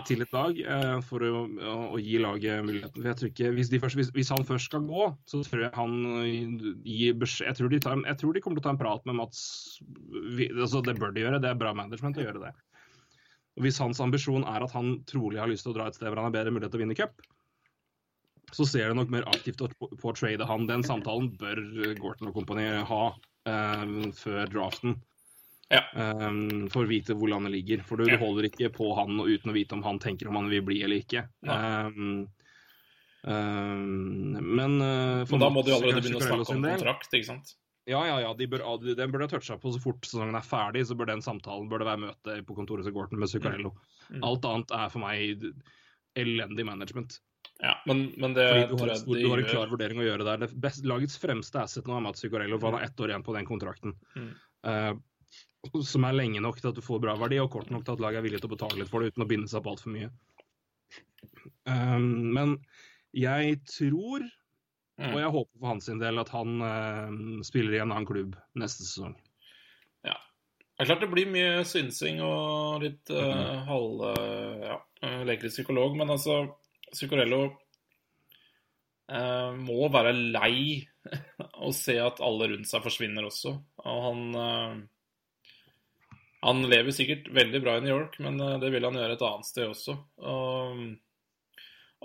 til 0.07 0.21
et 0.23 0.31
lag 0.31 0.55
eh, 0.55 1.01
for 1.03 1.19
å, 1.19 1.41
å, 1.51 1.73
å 1.97 1.99
gi 1.99 2.15
laget 2.23 2.63
muligheten. 2.63 2.95
For 2.95 3.09
jeg 3.09 3.19
tror 3.19 3.31
ikke, 3.33 3.49
hvis, 3.57 3.71
de 3.73 3.79
først, 3.83 3.99
hvis, 3.99 4.11
hvis 4.15 4.31
han 4.31 4.47
først 4.47 4.69
skal 4.69 4.85
gå, 4.87 5.09
så 5.27 5.41
tror 5.43 5.65
jeg 5.65 5.75
han 5.75 5.97
eh, 6.21 6.69
gir 6.87 7.17
beskjed 7.19 7.49
jeg 7.49 7.59
tror, 7.59 7.73
de 7.73 7.81
tar, 7.83 7.99
jeg 8.07 8.21
tror 8.21 8.37
de 8.37 8.45
kommer 8.45 8.61
til 8.61 8.63
å 8.63 8.67
ta 8.69 8.75
en 8.77 8.79
prat 8.79 9.03
med 9.09 9.19
Mats. 9.19 9.41
Altså, 10.61 10.79
det 10.85 10.95
bør 11.01 11.11
de 11.11 11.25
gjøre, 11.25 11.41
det 11.43 11.51
er 11.51 11.59
bra 11.59 11.75
management 11.75 12.21
å 12.21 12.23
gjøre 12.23 12.45
det. 12.45 12.53
Og 13.55 13.63
Hvis 13.63 13.79
hans 13.79 14.01
ambisjon 14.03 14.43
er 14.43 14.65
at 14.65 14.75
han 14.75 14.99
trolig 15.07 15.39
har 15.39 15.49
lyst 15.51 15.63
til 15.67 15.71
å 15.71 15.77
dra 15.77 15.87
et 15.87 15.95
sted 15.97 16.09
hvor 16.09 16.19
han 16.19 16.27
har 16.27 16.35
bedre 16.35 16.51
mulighet 16.51 16.73
til 16.73 16.81
å 16.81 16.83
vinne 16.83 16.97
cup, 16.97 17.23
så 18.55 18.67
ser 18.67 18.91
det 18.91 18.97
nok 18.99 19.11
mer 19.11 19.25
aktivt 19.31 19.63
på, 19.79 19.89
på 19.89 20.11
å 20.11 20.15
trade 20.15 20.45
han. 20.47 20.67
Den 20.69 20.83
samtalen 20.85 21.31
bør 21.39 21.61
Gorton 21.99 22.29
og 22.29 22.37
kompani 22.37 22.67
ha 22.87 23.03
um, 23.47 24.11
før 24.15 24.51
draften. 24.51 24.99
Ja. 25.73 25.81
Um, 25.97 26.67
for 26.69 26.85
å 26.85 26.89
vite 26.89 27.15
hvor 27.17 27.31
landet 27.31 27.55
ligger. 27.55 27.83
For 27.87 27.99
du, 27.99 28.05
Ja. 28.11 28.19
holder 28.21 28.49
ikke 28.51 28.69
på 28.75 28.91
han 28.99 29.17
uten 29.17 29.51
å 29.51 29.55
vite 29.55 29.75
om 29.75 29.83
han 29.83 29.99
tenker 29.99 30.29
om 30.29 30.37
han 30.39 30.49
vil 30.51 30.61
bli 30.67 30.83
eller 30.85 31.01
ikke. 31.01 31.25
Ja. 31.47 31.87
Um, 31.87 32.27
um, 33.23 34.35
men 34.35 34.81
uh, 34.81 35.25
for 35.25 35.39
Men 35.39 35.47
da 35.47 35.49
må 35.49 35.65
du 35.65 35.73
allerede 35.73 36.03
begynne 36.05 36.21
å 36.21 36.27
snakke 36.27 36.59
om 36.59 36.67
kontrakt, 36.69 37.09
ikke 37.11 37.31
sant? 37.33 37.55
Ja, 37.85 38.01
ja, 38.07 38.17
ja. 38.23 38.33
De 38.33 38.47
bør, 38.49 38.63
den 38.81 39.13
burde 39.13 39.27
ha 39.27 39.29
toucha 39.29 39.59
på 39.61 39.71
så 39.73 39.79
fort 39.81 40.07
sesongen 40.07 40.37
er 40.37 40.45
ferdig. 40.45 40.85
Så 40.89 40.97
bør 40.97 41.11
den 41.11 41.21
samtalen 41.21 41.69
bør 41.69 41.83
det 41.83 41.89
være 41.91 42.03
møte 42.07 42.37
på 42.47 42.57
kontoret 42.57 42.87
til 42.87 42.95
Gorton 42.95 43.21
med 43.21 43.29
Zuccarello. 43.29 43.75
Mm. 44.09 44.23
Alt 44.25 44.47
annet 44.49 44.73
er 44.73 44.91
for 44.93 45.05
meg 45.05 45.45
elendig 46.17 46.65
management. 46.65 47.19
Ja, 47.61 47.77
men, 47.85 48.07
men 48.17 48.33
det 48.35 48.45
Fordi 48.49 48.65
du 48.67 48.79
har, 48.81 48.89
jeg 48.89 48.97
et 48.97 49.05
de 49.05 49.19
du 49.21 49.29
har 49.29 49.39
en 49.39 49.45
gjør. 49.45 49.51
klar 49.53 49.69
vurdering 49.71 49.99
å 50.01 50.05
gjøre 50.07 50.25
der. 50.27 50.41
Det 50.43 50.49
best, 50.65 50.85
lagets 50.87 51.19
fremste 51.21 51.61
asset 51.61 51.87
nå 51.87 51.95
er 51.95 52.03
Mats 52.03 52.23
Zuccarello, 52.23 52.57
for 52.59 52.71
han 52.71 52.81
har 52.81 52.89
ett 52.89 52.99
år 52.99 53.13
igjen 53.13 53.25
på 53.25 53.35
den 53.37 53.47
kontrakten. 53.47 53.93
Mm. 54.15 54.31
Uh, 54.65 55.81
som 55.85 56.05
er 56.07 56.17
lenge 56.17 56.41
nok 56.43 56.59
til 56.61 56.71
at 56.71 56.79
du 56.79 56.83
får 56.85 57.01
bra 57.03 57.15
verdi, 57.19 57.39
og 57.41 57.51
kort 57.53 57.71
nok 57.73 57.85
til 57.85 57.95
at 57.95 58.03
laget 58.03 58.19
er 58.19 58.25
villig 58.27 58.41
til 58.41 58.49
å 58.49 58.55
betale 58.55 58.81
litt 58.81 58.91
for 58.91 59.01
det 59.01 59.13
uten 59.13 59.25
å 59.25 59.29
binde 59.29 59.51
seg 59.51 59.61
opp 59.61 59.71
altfor 59.71 59.93
mye. 59.93 60.09
Um, 61.69 62.33
men 62.35 62.57
jeg 63.15 63.61
tror, 63.69 64.25
Mm. 64.95 65.09
og 65.11 65.17
jeg 65.19 65.31
håper 65.33 65.59
for 65.59 65.67
hans 65.73 65.87
del, 65.99 66.19
at 66.21 66.29
han 66.31 66.61
uh, 66.63 67.41
spiller 67.43 67.73
i 67.75 67.79
en 67.83 67.91
annen 67.91 68.05
klubb 68.07 68.35
neste 68.55 68.85
sesong. 68.87 69.15
Det 70.75 70.83
er 70.83 70.87
klart 70.89 71.03
det 71.05 71.07
blir 71.13 71.29
mye 71.31 71.61
synsing 71.63 72.17
og 72.19 72.81
litt 72.83 73.11
uh, 73.15 73.19
Mhm. 73.31 73.59
halv... 73.69 74.01
Uh, 74.11 74.65
ja, 74.65 74.77
leker 75.23 75.47
i 75.47 75.51
psykolog, 75.53 75.93
men 75.95 76.09
altså 76.11 76.33
Zuccarello 76.91 77.37
uh, 79.11 79.51
må 79.55 79.87
være 79.93 80.11
lei 80.17 80.83
å 81.67 81.71
se 81.75 81.95
at 82.01 82.19
alle 82.19 82.49
rundt 82.51 82.67
seg 82.67 82.83
forsvinner 82.83 83.23
også. 83.29 83.53
Og 83.85 84.03
han 84.09 84.21
Han 86.45 86.61
lever 86.69 86.91
sikkert 86.93 87.31
veldig 87.33 87.61
bra 87.63 87.77
i 87.77 87.81
New 87.85 87.95
York, 87.95 88.19
men 88.21 88.35
det 88.61 88.69
vil 88.73 88.83
han 88.85 88.93
gjøre 88.99 89.15
et 89.15 89.23
annet 89.25 89.47
sted 89.47 89.65
også. 89.71 89.95
Og, 90.21 90.83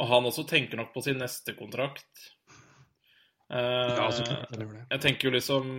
og 0.01 0.07
han 0.14 0.28
også 0.30 0.47
tenker 0.49 0.78
nok 0.80 0.95
på 0.95 1.03
sin 1.05 1.18
neste 1.20 1.53
kontrakt. 1.59 2.30
Eh, 3.51 3.93
Ja, 3.97 4.07
så 4.15 4.25
klart 4.25 4.55
han 4.55 4.69
det. 4.71 4.87
jeg 4.91 5.01
tenker 5.03 5.29
jo 5.29 5.35
liksom 5.35 5.71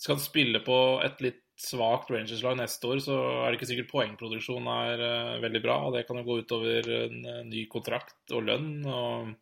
Skal 0.00 0.16
han 0.16 0.24
spille 0.24 0.62
på 0.64 0.76
et 1.04 1.20
litt 1.22 1.40
svakt 1.62 2.10
Rangers-lag 2.10 2.56
neste 2.58 2.88
år, 2.90 2.98
så 3.04 3.14
er 3.44 3.52
det 3.52 3.60
ikke 3.60 3.68
sikkert 3.70 3.90
poengproduksjonen 3.92 4.70
er 4.72 5.02
uh, 5.04 5.42
veldig 5.44 5.60
bra. 5.62 5.76
og 5.86 5.94
Det 5.94 6.06
kan 6.08 6.18
jo 6.18 6.24
gå 6.26 6.38
utover 6.42 6.88
en 6.96 7.20
uh, 7.28 7.42
ny 7.46 7.66
kontrakt 7.70 8.34
og 8.34 8.46
lønn. 8.48 8.74
og 8.88 9.34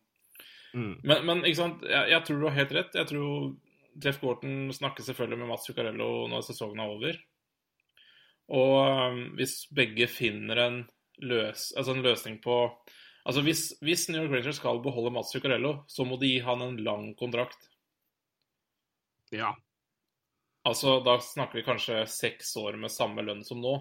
Mm. 0.71 1.01
men, 1.03 1.25
men 1.27 1.41
ikke 1.43 1.57
sant, 1.57 1.81
jeg, 1.83 2.11
jeg 2.13 2.23
tror 2.23 2.37
du 2.39 2.45
har 2.47 2.53
helt 2.55 2.71
rett. 2.77 2.93
Jeg 2.95 3.07
tror 3.09 3.55
Jeff 4.05 4.21
Gorton 4.21 4.69
snakker 4.71 5.03
selvfølgelig 5.03 5.39
med 5.41 5.49
Mats 5.49 5.65
Zuccarello 5.67 6.27
når 6.31 6.45
sesongen 6.47 6.79
er 6.79 6.93
over. 6.93 7.17
Og 8.55 8.77
um, 9.11 9.19
hvis 9.35 9.65
begge 9.75 10.07
finner 10.07 10.61
en, 10.63 10.77
løs, 11.19 11.71
altså 11.75 11.95
en 11.95 12.05
løsning 12.05 12.39
på 12.43 12.55
Altså 13.25 13.41
hvis, 13.45 13.63
hvis 13.85 14.07
New 14.09 14.23
York 14.23 14.31
Rangers 14.33 14.57
skal 14.57 14.79
beholde 14.81 15.11
Mats 15.13 15.31
Zuccarello, 15.33 15.83
så 15.87 16.05
må 16.07 16.17
de 16.21 16.31
gi 16.31 16.39
han 16.45 16.61
en 16.65 16.79
lang 16.81 17.11
kontrakt. 17.19 17.69
Ja. 19.31 19.53
Altså, 20.67 20.99
Da 21.05 21.19
snakker 21.21 21.59
vi 21.59 21.65
kanskje 21.65 22.03
seks 22.09 22.55
år 22.57 22.77
med 22.81 22.91
samme 22.93 23.23
lønn 23.25 23.43
som 23.45 23.61
nå. 23.61 23.75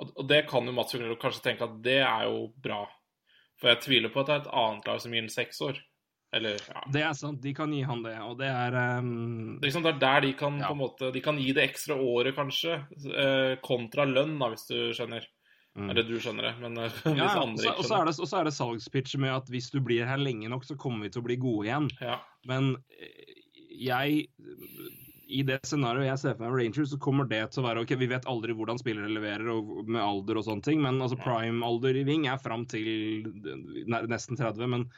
Og, 0.00 0.12
og 0.16 0.24
det 0.30 0.44
kan 0.48 0.66
jo 0.66 0.72
Mats 0.76 0.94
Zuccarello 0.94 1.18
kanskje 1.20 1.44
tenke 1.50 1.66
at 1.66 1.76
det 1.84 2.00
er 2.06 2.26
jo 2.30 2.48
bra. 2.54 2.84
For 3.60 3.72
jeg 3.74 3.82
tviler 3.84 4.12
på 4.14 4.22
at 4.22 4.30
det 4.30 4.36
er 4.38 4.44
et 4.46 4.52
annet 4.62 4.86
lag 4.88 5.00
som 5.02 5.12
gir 5.14 5.24
ham 5.26 5.32
seks 5.32 5.60
år. 5.66 5.80
Eller, 6.32 6.60
ja. 6.70 6.80
Det 6.94 7.00
er 7.02 7.14
sant, 7.18 7.40
de 7.42 7.50
kan 7.58 7.72
gi 7.74 7.80
han 7.82 8.04
det, 8.04 8.14
og 8.22 8.36
det 8.38 8.46
er 8.46 8.74
um, 9.02 9.56
Det 9.58 9.64
er, 9.64 9.66
liksom, 9.66 9.82
det 9.82 9.90
er 9.96 9.98
der 10.04 10.20
de 10.22 10.28
kan 10.38 10.60
Ja. 10.60 10.68
på 10.68 10.76
en 10.76 10.78
måte 10.78 11.08
De 11.10 11.22
kan 11.24 11.40
gi 11.42 11.48
det 11.56 11.64
ekstra 11.66 11.96
året, 11.98 12.36
kanskje, 12.36 12.76
eh, 13.10 13.54
kontra 13.66 14.06
lønn, 14.06 14.36
da, 14.38 14.48
hvis 14.52 14.68
du 14.70 14.76
skjønner. 14.94 15.26
Mm. 15.78 15.90
Eller 15.92 16.02
du 16.02 16.16
skjønner 16.18 16.48
det, 16.48 16.54
men 16.62 16.78
eh, 16.82 16.96
hvis 17.04 17.20
Ja, 17.20 17.28
andre 17.38 17.68
ikke 17.68 17.76
og 17.76 17.86
så 17.86 17.94
er 17.94 18.00
skjønner. 18.00 18.10
det, 18.10 18.16
og 18.18 18.30
så 18.30 18.40
er 18.40 18.48
det 18.48 18.54
salgspitch 18.56 19.18
med 19.22 19.34
at 19.36 19.52
hvis 19.52 19.70
du 19.70 19.78
blir 19.84 20.08
her 20.08 20.18
lenge 20.20 20.50
nok, 20.50 20.66
så 20.66 20.76
kommer 20.80 21.06
vi 21.06 21.12
til 21.14 21.22
å 21.22 21.28
bli 21.28 21.38
gode 21.40 21.68
igjen. 21.68 21.86
Ja. 22.02 22.18
Men 22.50 22.72
eh, 22.98 23.36
jeg 23.80 24.24
I 25.30 25.44
det 25.46 25.60
scenarioet 25.62 26.08
jeg 26.08 26.22
ser 26.24 26.34
for 26.34 26.48
meg 26.48 26.58
Rangers, 26.58 26.90
så 26.90 26.98
kommer 27.00 27.28
det 27.30 27.44
til 27.52 27.62
å 27.62 27.68
være 27.68 27.84
OK, 27.84 27.94
vi 28.00 28.10
vet 28.10 28.26
aldri 28.28 28.56
hvordan 28.58 28.80
spillere 28.82 29.12
leverer 29.14 29.46
og 29.52 29.86
med 29.86 30.02
alder 30.02 30.40
og 30.40 30.48
sånne 30.48 30.66
ting, 30.66 30.82
men 30.82 30.98
altså 30.98 31.20
prime-alder 31.22 32.00
i 32.00 32.04
Ving 32.08 32.26
er 32.26 32.42
fram 32.42 32.66
til 32.68 33.30
nesten 33.86 34.40
30. 34.40 34.66
Men 34.74 34.88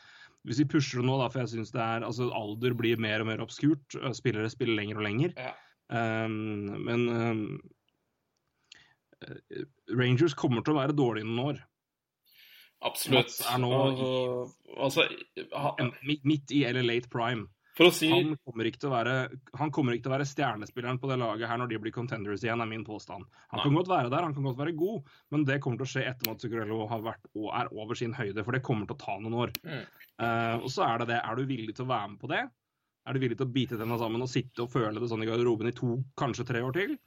hvis 0.48 0.62
vi 0.62 0.70
pusher 0.72 1.02
det 1.02 1.06
nå, 1.06 1.18
da, 1.20 1.28
for 1.28 1.44
jeg 1.44 1.52
syns 1.52 1.74
det 1.74 1.84
er 1.84 2.06
altså 2.06 2.30
alder 2.34 2.72
blir 2.78 2.96
mer 3.02 3.22
og 3.22 3.28
mer 3.28 3.44
obskurt, 3.44 3.98
spillere 4.16 4.48
spiller 4.50 4.80
lenger 4.80 5.02
og 5.02 5.06
lenger. 5.06 5.36
Ja. 5.36 5.52
Um, 5.92 6.72
men 6.86 7.08
um, 7.12 7.44
eh, 7.60 7.70
Rangers 9.90 10.34
kommer 10.38 10.62
til 10.64 10.74
å 10.74 10.80
være 10.80 10.96
dårlige 10.96 11.28
noen 11.28 11.52
år. 11.52 11.62
Absolutt. 12.82 13.28
Mats 13.30 13.40
er 13.46 13.58
nå 13.62 13.72
i, 13.94 14.06
altså, 14.82 15.04
ha- 15.54 15.76
Midt, 16.26 16.50
i 16.50 16.64
eller 16.66 16.82
late 16.82 17.08
prime. 17.12 17.46
Si 17.78 18.08
Han 18.12 18.34
kommer 18.44 18.66
ikke 18.68 18.80
til 18.82 18.90
å 18.90 18.92
være, 18.92 19.12
han 19.56 19.70
kommer 19.72 19.94
ikke 19.94 20.04
til 20.04 20.10
å 20.12 20.16
være 20.18 20.26
stjernespilleren 20.28 20.98
på 21.00 21.08
det 21.08 21.16
laget 21.22 21.48
her 21.48 21.56
når 21.56 21.70
de 21.70 21.78
blir 21.80 21.94
contenders 21.94 22.42
igjen, 22.44 22.60
er 22.60 22.68
min 22.68 22.82
påstand. 22.84 23.24
Han 23.48 23.58
Nei. 23.58 23.64
kan 23.64 23.78
godt 23.78 23.88
være 23.88 24.10
der, 24.12 24.26
han 24.26 24.34
kan 24.36 24.44
godt 24.44 24.58
være 24.58 24.74
god, 24.76 25.06
men 25.32 25.46
det 25.48 25.56
kommer 25.64 25.80
til 25.80 25.86
å 25.86 25.92
skje 25.94 26.02
etter 26.10 26.32
at 26.34 26.42
Zuccarello 26.44 26.82
har 26.90 27.00
vært 27.06 27.30
og 27.32 27.48
er 27.62 27.70
over 27.72 27.96
sin 27.96 28.12
høyde, 28.18 28.44
for 28.44 28.52
det 28.52 28.60
kommer 28.66 28.84
til 28.90 28.98
å 28.98 29.00
ta 29.06 29.16
noen 29.22 29.38
år. 29.46 29.54
Mm. 29.64 29.86
Uh, 30.20 30.56
og 30.60 30.68
så 30.74 30.84
er 30.84 31.00
det 31.00 31.08
det, 31.14 31.22
er 31.24 31.40
du 31.40 31.46
villig 31.48 31.74
til 31.78 31.86
å 31.86 31.92
være 31.94 32.12
med 32.12 32.20
på 32.20 32.28
det? 32.34 32.42
Er 33.08 33.16
du 33.16 33.22
villig 33.24 33.38
til 33.40 33.48
å 33.48 33.54
bite 33.56 33.78
tenna 33.80 33.96
sammen 33.98 34.26
og 34.26 34.28
sitte 34.30 34.66
og 34.66 34.70
føle 34.74 35.00
det 35.00 35.08
sånn 35.10 35.24
i 35.24 35.30
garderoben 35.32 35.70
i 35.72 35.74
to, 35.78 35.96
kanskje 36.20 36.44
tre 36.52 36.60
år 36.66 36.76
til? 36.76 36.98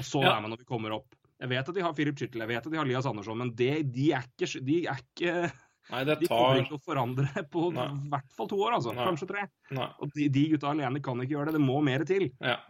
Og 0.00 0.04
så 0.06 0.24
Ja. 0.24 0.32
er 0.38 0.40
man 0.40 0.50
når 0.54 0.64
vi 0.64 0.70
kommer 0.72 0.96
opp. 0.96 1.12
Jeg 1.40 1.50
vet 1.54 1.68
at 1.72 1.76
de 1.76 1.84
har 1.84 1.96
Filip 1.96 2.20
Skyttel, 2.20 2.42
jeg 2.44 2.52
vet 2.52 2.66
at 2.66 2.72
de 2.72 2.78
har 2.78 2.88
Lias 2.88 3.08
Andersson, 3.08 3.38
men 3.40 3.52
det, 3.56 3.72
de 3.94 4.10
er 4.16 4.26
ikke, 4.28 4.48
de 4.66 4.78
er 4.92 5.04
ikke 5.04 5.34
Nei, 5.90 6.02
det 6.06 6.18
De 6.20 6.28
kommer 6.30 6.60
ikke 6.60 6.76
å 6.76 6.82
forandre 6.84 7.44
på 7.52 7.70
i 7.72 7.86
hvert 8.12 8.34
fall 8.36 8.50
to 8.50 8.58
år, 8.62 8.76
altså. 8.76 8.92
Nei. 8.94 9.06
Kanskje 9.08 9.30
tre. 9.30 9.46
Nei. 9.74 9.88
Og 9.98 10.12
de, 10.14 10.28
de 10.32 10.44
gutta 10.52 10.70
alene 10.70 11.02
kan 11.02 11.22
ikke 11.22 11.34
gjøre 11.34 11.50
det, 11.50 11.56
det 11.58 11.64
må 11.64 11.80
mer 11.82 12.04
til. 12.06 12.28
Ja. 12.38 12.60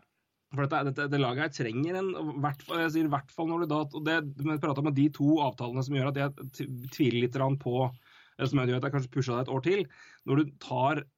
For 0.50 0.66
dette, 0.66 0.80
dette, 0.88 1.06
det 1.12 1.20
laget 1.20 1.44
her 1.44 1.50
trenger 1.54 1.98
en 2.00 2.08
hvert 2.42 2.64
Jeg 2.66 2.90
sier 2.90 3.06
i 3.06 3.12
hvert 3.12 3.28
fall 3.30 3.46
når 3.52 3.62
du 3.62 3.66
da 3.70 3.76
og 3.84 4.00
det, 4.02 4.16
Vi 4.40 4.56
prata 4.58 4.82
med 4.82 4.96
de 4.96 5.04
to 5.14 5.36
avtalene 5.44 5.84
som 5.86 5.94
gjør 5.94 6.08
at 6.10 6.18
jeg 6.18 6.70
tviler 6.90 7.20
litt 7.22 7.38
på 7.62 7.74
Eller 7.86 8.50
som 8.50 8.58
gjør 8.58 8.80
at 8.80 8.88
jeg 8.88 8.94
kanskje 8.96 9.12
pusha 9.14 9.36
deg 9.36 9.44
et 9.44 9.52
år 9.54 9.62
til. 9.68 9.84
Når 10.26 10.40
du 10.40 10.50
tar 10.64 11.02
eh, 11.04 11.08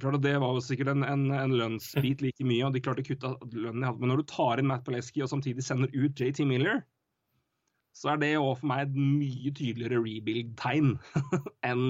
klart 0.00 0.16
at 0.18 0.24
Det 0.24 0.36
var 0.40 0.54
jo 0.56 0.62
sikkert 0.64 0.92
en, 0.92 1.04
en, 1.06 1.26
en 1.36 1.56
lønnsbit 1.56 2.24
like 2.24 2.46
mye, 2.46 2.64
og 2.66 2.74
de 2.74 2.82
klarte 2.84 3.04
å 3.04 3.08
kutte 3.08 3.34
lønnen 3.52 3.82
de 3.82 3.90
hadde. 3.90 4.00
Men 4.02 4.12
når 4.14 4.22
du 4.22 4.30
tar 4.32 4.62
inn 4.62 4.70
Matt 4.70 4.86
Paleski 4.86 5.24
og 5.24 5.30
samtidig 5.32 5.64
sender 5.66 5.92
ut 5.94 6.20
JT 6.20 6.42
Miller, 6.48 6.82
så 7.96 8.12
er 8.12 8.20
det 8.22 8.34
òg 8.38 8.54
for 8.60 8.70
meg 8.70 8.86
et 8.86 8.96
mye 8.96 9.52
tydeligere 9.56 10.00
rebuild-tegn 10.04 10.94
enn 11.70 11.86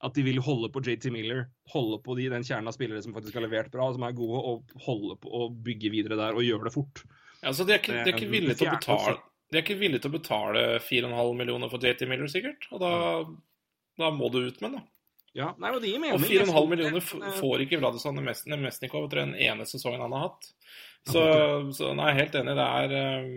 at 0.00 0.16
de 0.16 0.24
vil 0.24 0.40
holde 0.44 0.70
på 0.72 0.80
JT 0.84 1.10
Miller, 1.12 1.42
holde 1.72 1.98
på 2.04 2.14
de, 2.16 2.28
den 2.32 2.44
kjernen 2.46 2.70
av 2.70 2.76
spillere 2.76 3.02
som 3.04 3.12
faktisk 3.16 3.36
har 3.36 3.44
levert 3.44 3.72
bra, 3.72 3.90
som 3.92 4.04
er 4.06 4.16
gode, 4.16 4.38
og 4.40 4.84
holde 4.86 5.16
på 5.20 5.32
å 5.36 5.48
bygge 5.52 5.92
videre 5.92 6.16
der 6.20 6.38
og 6.38 6.46
gjøre 6.46 6.68
det 6.68 6.72
fort. 6.76 7.02
Altså, 7.40 7.66
de 7.68 7.74
er 7.74 7.82
ikke, 7.82 7.98
de 7.98 8.08
er 8.08 8.16
ikke 8.16 8.30
villige 8.30 8.60
til 8.60 8.70
å 8.70 8.78
betale. 8.78 9.18
De 9.50 9.58
er 9.58 9.64
ikke 9.64 9.80
villige 9.80 10.04
til 10.04 10.12
å 10.12 10.16
betale 10.16 10.64
4,5 10.86 11.36
millioner 11.36 11.72
for 11.72 11.84
JT 11.84 12.06
Miller, 12.08 12.30
sikkert. 12.32 12.64
Og 12.70 12.80
da, 12.80 12.92
da 14.00 14.10
må 14.14 14.30
du 14.32 14.40
ut 14.46 14.60
med 14.62 14.70
den, 14.70 14.78
da. 14.78 14.99
Ja, 15.36 15.52
nei, 15.62 15.70
og 15.70 15.82
det 15.82 15.92
gir 15.92 16.00
mening. 16.02 16.18
Og 16.18 16.26
4,5 16.26 16.70
millioner 16.72 17.04
får 17.38 17.62
ikke 17.64 17.78
Vladislav 17.78 18.16
Nemesnikov 18.16 19.04
etter 19.06 19.22
den 19.22 19.36
ene 19.38 19.66
sesongen 19.68 20.02
han 20.02 20.14
har 20.16 20.24
hatt. 20.30 20.48
Så, 21.08 21.20
så 21.72 21.94
nei, 21.96 22.10
helt 22.18 22.34
enig. 22.36 22.52
Det 22.58 22.64
er 22.66 22.92
um... 23.22 23.28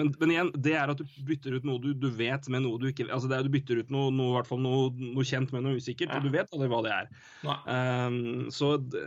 Men, 0.00 0.08
men 0.18 0.32
igjen, 0.32 0.48
det 0.64 0.72
er 0.74 0.90
at 0.90 0.98
du 0.98 1.04
bytter 1.28 1.54
ut 1.58 1.68
noe 1.68 1.78
du, 1.82 1.92
du 1.94 2.08
vet 2.10 2.48
med 2.50 2.64
noe 2.64 2.80
du 2.82 2.88
ikke 2.90 3.06
Altså 3.06 3.30
det 3.30 3.36
er, 3.38 3.46
du 3.46 3.54
bytter 3.54 3.78
ut 3.84 3.92
noe, 3.94 4.10
noe, 4.10 4.32
i 4.32 4.36
hvert 4.40 4.50
fall 4.50 4.60
noe, 4.64 4.90
noe 5.14 5.28
kjent 5.28 5.54
med 5.54 5.64
noe 5.64 5.78
usikkert, 5.78 6.10
Ja. 6.10 6.18
og 6.18 6.26
du 6.26 6.34
vet 6.34 6.50
aldri 6.50 6.70
hva 6.72 6.82
det 6.86 6.96
er. 6.96 7.12
Um, 7.46 8.48
så 8.54 8.74
det, 8.82 9.06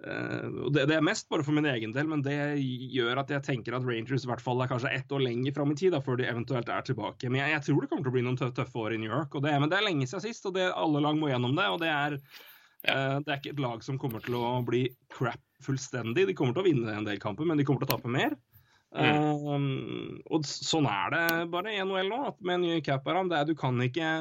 og 0.00 0.70
det, 0.72 0.86
det 0.88 0.96
er 0.96 1.04
mest 1.04 1.28
bare 1.28 1.44
for 1.44 1.52
min 1.56 1.68
egen 1.68 1.92
del, 1.92 2.06
men 2.08 2.22
det 2.24 2.36
gjør 2.94 3.20
at 3.22 3.32
jeg 3.34 3.44
tenker 3.44 3.76
at 3.76 3.84
Rangers 3.84 4.24
i 4.24 4.30
hvert 4.30 4.42
fall 4.44 4.62
er 4.64 4.70
kanskje 4.70 4.92
ett 4.96 5.12
år 5.12 5.24
lenger 5.26 5.56
fram 5.56 5.74
i 5.74 5.76
tid 5.76 5.92
da, 5.92 6.00
før 6.04 6.20
de 6.20 6.28
eventuelt 6.30 6.70
er 6.72 6.86
tilbake. 6.86 7.28
Men 7.28 7.42
jeg, 7.42 7.54
jeg 7.54 7.66
tror 7.66 7.82
det 7.82 7.90
kommer 7.90 8.06
til 8.06 8.12
å 8.12 8.16
bli 8.16 8.24
noen 8.24 8.38
tøffe, 8.40 8.80
år 8.80 8.96
i 8.96 9.00
New 9.02 9.10
York. 9.12 9.36
Og 9.36 9.44
det, 9.44 9.52
men 9.60 9.72
det 9.72 9.76
er 9.76 9.86
lenge 9.86 10.08
siden 10.08 10.24
sist, 10.24 10.46
og 10.48 10.56
det, 10.56 10.70
alle 10.72 11.02
lag 11.04 11.18
må 11.20 11.28
gjennom 11.32 11.56
det. 11.58 11.68
og 11.68 11.80
det 11.82 11.92
er 11.92 12.16
uh, 12.16 13.18
det 13.20 13.28
er 13.28 13.36
ikke 13.36 13.54
et 13.56 13.64
lag 13.66 13.84
som 13.84 14.00
kommer 14.00 14.24
til 14.24 14.38
å 14.40 14.60
bli 14.66 14.86
crap 15.12 15.42
fullstendig. 15.64 16.28
De 16.30 16.36
kommer 16.36 16.56
til 16.56 16.64
å 16.64 16.70
vinne 16.70 16.96
en 16.96 17.08
del 17.08 17.20
kamper, 17.20 17.48
men 17.48 17.60
de 17.60 17.66
kommer 17.68 17.84
til 17.84 17.90
å 17.90 17.98
tape 17.98 18.12
mer. 18.12 18.38
Uh, 18.90 20.16
og 20.34 20.46
sånn 20.48 20.88
er 20.90 21.12
det 21.14 21.26
bare 21.52 21.76
i 21.76 21.82
NHL 21.84 22.08
nå, 22.10 22.22
at 22.32 22.40
med 22.40 22.58
en 22.58 22.64
ny 22.66 22.80
cap 22.82 23.04
her, 23.06 23.20
det 23.30 23.36
er, 23.38 23.50
du 23.52 23.58
kan 23.58 23.76
ikke 23.84 24.14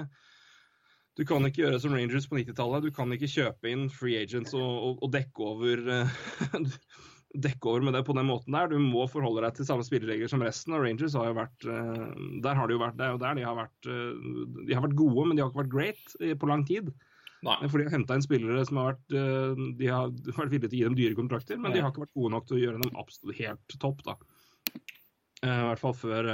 du 1.19 1.25
kan 1.27 1.43
ikke 1.43 1.65
gjøre 1.65 1.81
som 1.83 1.91
Rangers 1.91 2.29
på 2.29 2.37
90-tallet. 2.39 2.85
Du 2.87 2.95
kan 2.95 3.11
ikke 3.11 3.27
kjøpe 3.27 3.67
inn 3.67 3.89
free 3.91 4.21
agents 4.21 4.53
og, 4.55 4.63
og, 4.63 5.01
og 5.03 5.11
dekke 5.11 5.47
over 5.49 5.81
eh, 5.91 6.13
dekke 7.45 7.69
over 7.69 7.83
med 7.85 7.97
det 7.97 8.05
på 8.07 8.15
den 8.15 8.29
måten 8.29 8.55
der. 8.55 8.71
Du 8.71 8.79
må 8.79 9.03
forholde 9.11 9.43
deg 9.43 9.57
til 9.57 9.67
samme 9.67 9.83
spilleregler 9.83 10.31
som 10.31 10.45
resten. 10.45 10.77
Og 10.77 10.85
Rangers 10.85 11.17
har 11.19 11.27
jo 11.27 11.35
vært 11.35 11.67
eh, 11.67 12.05
Der 12.45 12.55
har 12.55 12.69
de 12.69 12.77
jo 12.77 12.81
vært 12.85 12.95
Det 13.01 13.07
er 13.07 13.11
jo 13.17 13.21
der 13.25 13.35
de 13.35 13.45
har 13.49 13.57
vært 13.59 13.89
eh, 13.91 14.29
De 14.69 14.77
har 14.77 14.85
vært 14.87 14.95
gode, 15.01 15.25
men 15.27 15.35
de 15.35 15.43
har 15.43 15.51
ikke 15.51 15.63
vært 15.65 15.73
great 15.75 16.15
på 16.39 16.51
lang 16.51 16.63
tid. 16.69 16.93
Nei. 17.43 17.57
For 17.67 17.79
de 17.79 17.87
har 17.89 17.97
henta 17.97 18.15
inn 18.15 18.23
spillere 18.23 18.63
som 18.67 18.79
har 18.79 18.93
vært 18.93 19.17
De 19.81 19.91
har 19.91 20.13
vært 20.39 20.53
villige 20.55 20.71
til 20.71 20.77
å 20.77 20.79
gi 20.79 20.87
dem 20.87 20.99
dyre 21.01 21.19
kontrakter, 21.19 21.59
men 21.59 21.75
de 21.75 21.83
har 21.83 21.91
ikke 21.91 22.05
vært 22.05 22.15
gode 22.15 22.31
nok 22.37 22.47
til 22.47 22.61
å 22.61 22.63
gjøre 22.63 22.79
dem 22.85 23.03
absolutt 23.03 23.43
helt 23.43 23.75
topp, 23.83 24.05
da. 24.07 24.15
I 25.43 25.51
hvert 25.67 25.83
fall 25.83 25.95
før 25.95 26.31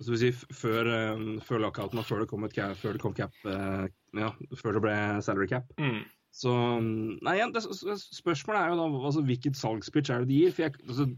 eh, 0.00 0.06
skal 0.06 0.16
vi 0.16 0.20
si, 0.22 0.30
før, 0.56 0.88
eh, 0.88 1.26
før 1.46 1.66
lockouten 1.66 2.00
og 2.00 2.08
før 2.08 2.24
det 2.24 2.30
kom, 2.32 2.48
cap, 2.48 2.78
før 2.80 2.96
det 2.96 3.04
kom 3.04 3.14
cap 3.16 3.36
eh, 3.44 3.86
Ja, 4.16 4.32
før 4.58 4.78
det 4.78 4.82
ble 4.88 4.96
salary 5.22 5.46
cap. 5.52 5.70
Mm. 5.78 6.02
Så 6.34 6.50
Nei, 6.80 7.36
igjen, 7.36 7.52
det, 7.54 7.64
spørsmålet 7.66 8.60
er 8.60 8.72
jo 8.72 8.78
da 8.78 8.88
altså, 9.00 9.22
hvilket 9.26 9.58
salgspitch 9.58 10.12
er 10.14 10.22
det 10.22 10.30
de 10.30 10.42
gir? 10.44 10.54
For 10.56 10.68
jeg, 10.68 10.78
altså, 10.88 11.08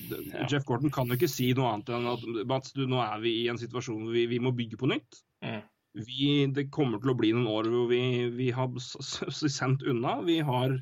Ja. 0.00 0.46
Jeff 0.48 0.64
Gordon 0.64 0.88
kan 0.88 1.10
jo 1.10 1.18
ikke 1.18 1.28
si 1.28 1.50
noe 1.52 1.74
annet 1.74 1.90
enn 1.92 2.06
at 2.08 2.22
Mats, 2.48 2.72
du, 2.72 2.86
nå 2.88 3.02
er 3.02 3.18
vi 3.20 3.34
i 3.42 3.48
en 3.52 3.58
situasjon 3.60 4.06
hvor 4.06 4.14
vi, 4.14 4.22
vi 4.30 4.38
må 4.40 4.52
bygge 4.56 4.78
på 4.80 4.88
nytt. 4.88 5.18
Mm. 5.44 5.60
vi, 6.06 6.46
det 6.56 6.70
kommer 6.72 7.00
til 7.02 7.12
å 7.12 7.16
bli 7.18 7.34
noen 7.34 7.48
år 7.50 7.68
hvor 7.72 7.90
vi, 7.90 8.00
vi 8.32 8.48
har 8.54 8.70
sendt 8.80 9.84
unna. 9.88 10.20
Vi, 10.24 10.38
har, 10.46 10.72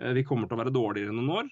eh, 0.00 0.12
vi 0.16 0.24
kommer 0.28 0.48
til 0.50 0.58
å 0.58 0.60
være 0.60 0.74
dårligere 0.74 1.14
noen 1.16 1.32
år. 1.38 1.50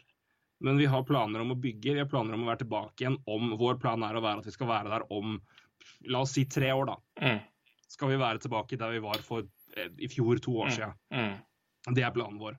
Men 0.60 0.78
vi 0.80 0.86
har 0.90 1.04
planer 1.06 1.40
om 1.44 1.52
å 1.54 1.58
bygge, 1.60 1.92
vi 1.94 2.00
har 2.02 2.08
planer 2.10 2.34
om 2.34 2.42
å 2.42 2.48
være 2.50 2.64
tilbake 2.64 3.04
igjen 3.04 3.18
om 3.30 3.52
Vår 3.60 3.76
plan 3.78 4.02
er 4.02 4.16
å 4.18 4.22
være 4.24 4.42
at 4.42 4.48
vi 4.48 4.54
skal 4.56 4.66
være 4.70 4.90
der 4.90 5.04
om 5.14 5.36
la 6.10 6.20
oss 6.24 6.32
si 6.34 6.44
tre 6.50 6.72
år, 6.74 6.86
da. 6.90 6.96
Mm. 7.22 7.38
Skal 7.88 8.10
vi 8.12 8.16
være 8.20 8.42
tilbake 8.42 8.78
der 8.78 8.90
vi 8.96 9.02
var 9.04 9.22
for 9.24 9.46
eh, 9.76 9.88
i 9.98 10.08
fjor, 10.10 10.40
to 10.42 10.56
år 10.58 10.68
Mm. 10.68 10.74
siden. 10.74 10.94
Mm. 11.14 11.94
Det 11.94 12.02
er 12.04 12.10
planen 12.14 12.38
vår. 12.42 12.56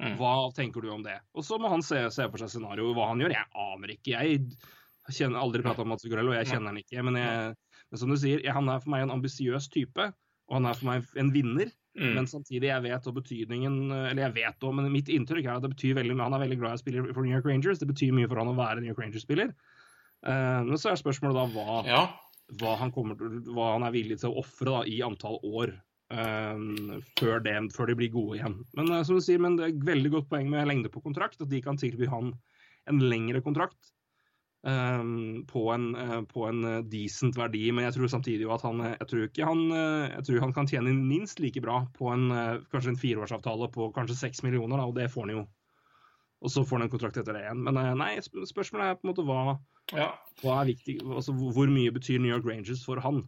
Mm. 0.00 0.16
Hva 0.16 0.32
tenker 0.56 0.80
du 0.80 0.88
om 0.90 1.02
det? 1.04 1.18
Og 1.36 1.44
så 1.44 1.58
må 1.60 1.68
han 1.68 1.82
se, 1.84 2.06
se 2.10 2.24
for 2.32 2.40
seg 2.40 2.48
scenarioet. 2.54 2.94
Hva 2.96 3.10
han 3.12 3.20
gjør, 3.20 3.34
jeg 3.36 3.46
aner 3.54 3.92
ikke. 3.94 4.16
Jeg 4.16 4.46
kjenner 5.12 5.40
aldri 5.42 5.62
prata 5.62 5.82
om 5.84 5.88
Mats 5.92 6.02
Zuccarello, 6.06 6.32
jeg 6.32 6.48
kjenner 6.48 6.72
han 6.72 6.80
ikke. 6.80 7.02
Men, 7.04 7.18
jeg, 7.20 7.54
men 7.90 8.00
som 8.00 8.08
du 8.08 8.16
sier, 8.16 8.40
han 8.52 8.68
er 8.72 8.80
for 8.80 8.90
meg 8.94 9.04
en 9.04 9.12
ambisiøs 9.18 9.68
type. 9.68 10.08
Og 10.48 10.56
han 10.56 10.66
er 10.70 10.74
for 10.80 10.88
meg 10.88 11.04
en 11.20 11.30
vinner. 11.36 11.68
Mm. 11.98 12.12
Men 12.14 12.26
samtidig, 12.30 12.68
jeg 12.68 12.82
vet 12.84 13.06
og 13.10 13.16
betydningen 13.16 13.90
Eller 13.90 14.22
jeg 14.28 14.34
vet 14.36 14.62
òg, 14.62 14.74
men 14.78 14.92
mitt 14.94 15.08
inntrykk 15.10 15.48
er 15.48 15.56
at 15.56 15.64
det 15.64 15.72
betyr 15.72 15.96
veldig 15.98 16.14
mye. 16.14 16.28
Han 16.28 16.36
er 16.36 16.44
veldig 16.44 16.58
glad 16.60 16.76
i 16.76 16.78
å 16.78 16.82
spille 16.84 17.02
for 17.10 17.26
New 17.26 17.34
York 17.34 17.48
Rangers. 17.50 17.80
Det 17.82 17.88
betyr 17.90 18.14
mye 18.14 18.30
for 18.30 18.38
han 18.38 18.52
å 18.52 18.56
være 18.58 18.78
New 18.80 18.92
York 18.92 19.02
Rangers-spiller. 19.02 19.50
Eh, 20.26 20.60
men 20.68 20.78
så 20.78 20.92
er 20.92 21.00
spørsmålet 21.00 21.38
da 21.38 21.46
hva, 21.54 21.78
Ja. 21.88 22.02
hva, 22.60 22.76
han 22.78 22.92
til, 22.94 23.40
hva 23.50 23.72
han 23.74 23.86
er 23.88 23.94
villig 23.96 24.20
til 24.20 24.30
å 24.30 24.42
ofre 24.44 24.84
i 24.86 25.00
antall 25.02 25.40
år. 25.42 25.74
eh, 26.10 27.00
før, 27.18 27.38
det, 27.42 27.56
før 27.74 27.86
de 27.86 27.94
blir 27.94 28.10
gode 28.10 28.38
igjen. 28.38 28.56
Men 28.74 28.90
uh, 28.90 29.02
som 29.06 29.14
du 29.14 29.22
sier, 29.22 29.38
men 29.38 29.54
det 29.56 29.64
er 29.64 29.74
et 29.76 29.84
veldig 29.86 30.10
godt 30.10 30.30
poeng 30.32 30.48
med 30.50 30.66
lengde 30.66 30.90
på 30.90 31.02
kontrakt. 31.04 31.40
At 31.40 31.50
de 31.50 31.60
kan 31.62 31.78
tilby 31.78 32.08
han 32.10 32.32
en 32.90 32.98
lengre 32.98 33.42
kontrakt 33.44 33.92
på, 34.62 35.60
en, 35.72 35.94
eh, 35.96 36.22
på 36.28 36.42
en 36.44 36.64
eh, 36.68 36.82
decent 36.92 37.38
verdi. 37.38 37.62
Men 37.72 37.86
jeg 37.86 37.96
tror 37.96 38.10
samtidig 38.12 38.44
jo 38.44 38.52
at 38.52 38.64
han 38.66 38.82
eh, 38.84 38.96
Jeg 38.98 39.08
tror 39.08 39.22
ikke 39.24 39.46
han 39.48 39.62
Jeg 39.72 40.26
tror 40.26 40.44
han 40.44 40.52
kan 40.52 40.68
tjene 40.68 40.92
minst 40.92 41.40
like 41.40 41.62
bra 41.64 41.78
på 41.96 42.10
en 42.12 42.28
kanskje 42.72 42.92
en 42.92 43.00
fireårsavtale 43.00 43.70
på 43.72 43.88
kanskje 43.96 44.18
seks 44.18 44.44
millioner, 44.44 44.82
og 44.84 44.94
det 44.98 45.08
får 45.12 45.26
han 45.26 45.36
jo. 45.38 45.46
Og 46.40 46.52
så 46.52 46.64
får 46.64 46.78
han 46.78 46.86
en 46.88 46.92
kontrakt 46.92 47.18
etter 47.20 47.36
det 47.36 47.44
igjen. 47.44 47.64
Men 47.64 47.80
nei, 48.00 48.14
spørsmålet 48.20 48.86
er 48.86 49.00
på 49.00 49.04
en 49.04 49.10
måte 49.12 49.24
hva, 49.28 49.56
ja. 49.92 50.10
hva 50.40 50.60
er 50.60 50.70
viktig, 50.70 51.00
altså 51.04 51.34
hvor 51.36 51.68
mye 51.68 51.92
betyr 51.92 52.20
New 52.20 52.32
York 52.32 52.48
Rangers 52.48 52.84
for 52.84 53.00
han? 53.04 53.26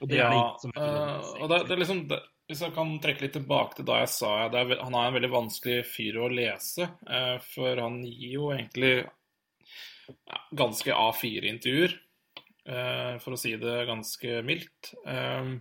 Og 0.00 0.10
det 0.10 0.20
er 0.22 0.32
det 0.32 0.72
eh, 0.80 1.30
og 1.42 1.48
det, 1.50 1.62
det 1.68 1.74
er 1.74 1.80
liksom 1.82 2.02
det, 2.08 2.20
Hvis 2.48 2.62
jeg 2.64 2.74
kan 2.76 2.94
trekke 3.02 3.26
litt 3.26 3.34
tilbake 3.36 3.78
til 3.78 3.88
da 3.88 4.00
jeg 4.02 4.10
sa 4.14 4.32
det 4.52 4.62
er, 4.62 4.84
Han 4.86 4.96
er 4.96 5.08
en 5.08 5.16
veldig 5.18 5.32
vanskelig 5.34 5.78
fyr 5.88 6.20
å 6.22 6.30
lese, 6.32 6.88
eh, 7.04 7.36
for 7.44 7.82
han 7.82 8.00
gir 8.06 8.38
jo 8.38 8.50
egentlig 8.54 8.94
ja, 10.08 10.40
ganske 10.58 10.94
A4-intervjuer, 10.94 11.94
eh, 12.68 13.14
for 13.22 13.36
å 13.36 13.40
si 13.40 13.54
det 13.60 13.78
ganske 13.88 14.42
mildt. 14.46 14.92
Eh, 15.06 15.54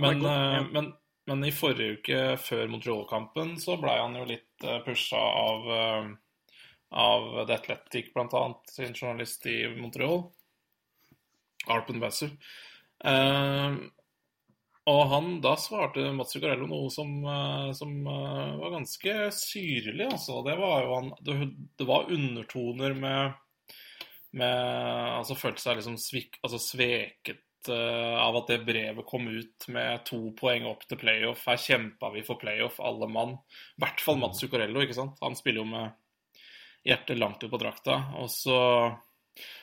men, 0.00 0.24
eh, 0.24 0.58
men, 0.72 0.92
men 1.26 1.46
i 1.46 1.52
forrige 1.54 1.98
uke, 1.98 2.20
før 2.42 2.66
Montreal-kampen, 2.72 3.56
så 3.62 3.78
blei 3.80 3.98
han 4.00 4.16
jo 4.18 4.26
litt 4.28 4.66
uh, 4.66 4.80
pusha 4.86 5.20
av 5.20 5.70
eh, 5.76 6.10
av 6.90 7.46
The 7.46 7.54
Athletic, 7.54 8.10
blant 8.14 8.34
annet, 8.34 8.70
sin 8.74 8.96
journalist 8.96 9.46
i 9.46 9.62
Montreal, 9.76 10.24
Arpen 11.70 12.00
Basser. 12.02 12.32
Og 14.88 15.00
han, 15.10 15.28
da 15.44 15.52
svarte 15.60 16.06
Mats 16.16 16.32
Zuccarello 16.32 16.64
noe 16.70 16.88
som, 16.92 17.10
eh, 17.28 17.68
som 17.76 17.92
eh, 18.08 18.56
var 18.62 18.72
ganske 18.78 19.16
syrlig, 19.36 20.06
altså. 20.06 20.40
Det 20.46 20.56
var 20.56 20.86
jo 20.86 20.94
han 20.96 21.12
Det, 21.20 21.36
det 21.76 21.86
var 21.88 22.10
undertoner 22.12 22.96
med, 22.96 23.36
med 24.40 24.56
Altså 25.18 25.36
følte 25.36 25.62
seg 25.62 25.80
liksom 25.80 25.98
svik, 26.00 26.40
altså 26.40 26.62
sveket 26.64 27.68
eh, 27.68 28.16
av 28.24 28.40
at 28.40 28.54
det 28.54 28.62
brevet 28.64 29.06
kom 29.06 29.28
ut 29.28 29.68
med 29.68 30.06
to 30.08 30.22
poeng 30.38 30.64
opp 30.70 30.88
til 30.88 31.00
playoff. 31.02 31.44
Her 31.50 31.60
kjempa 31.60 32.12
vi 32.16 32.24
for 32.24 32.40
playoff, 32.40 32.80
alle 32.80 33.10
mann. 33.10 33.36
I 33.76 33.84
hvert 33.84 34.00
fall 34.04 34.20
Mats 34.22 34.40
Zuccarello, 34.40 34.80
ikke 34.80 34.96
sant. 34.96 35.20
Han 35.20 35.36
spiller 35.38 35.60
jo 35.60 35.70
med 35.74 35.92
hjertet 36.88 37.20
langt 37.20 37.44
ut 37.44 37.52
på 37.52 37.60
drakta. 37.60 38.00
Og 38.16 38.32
så, 38.32 38.56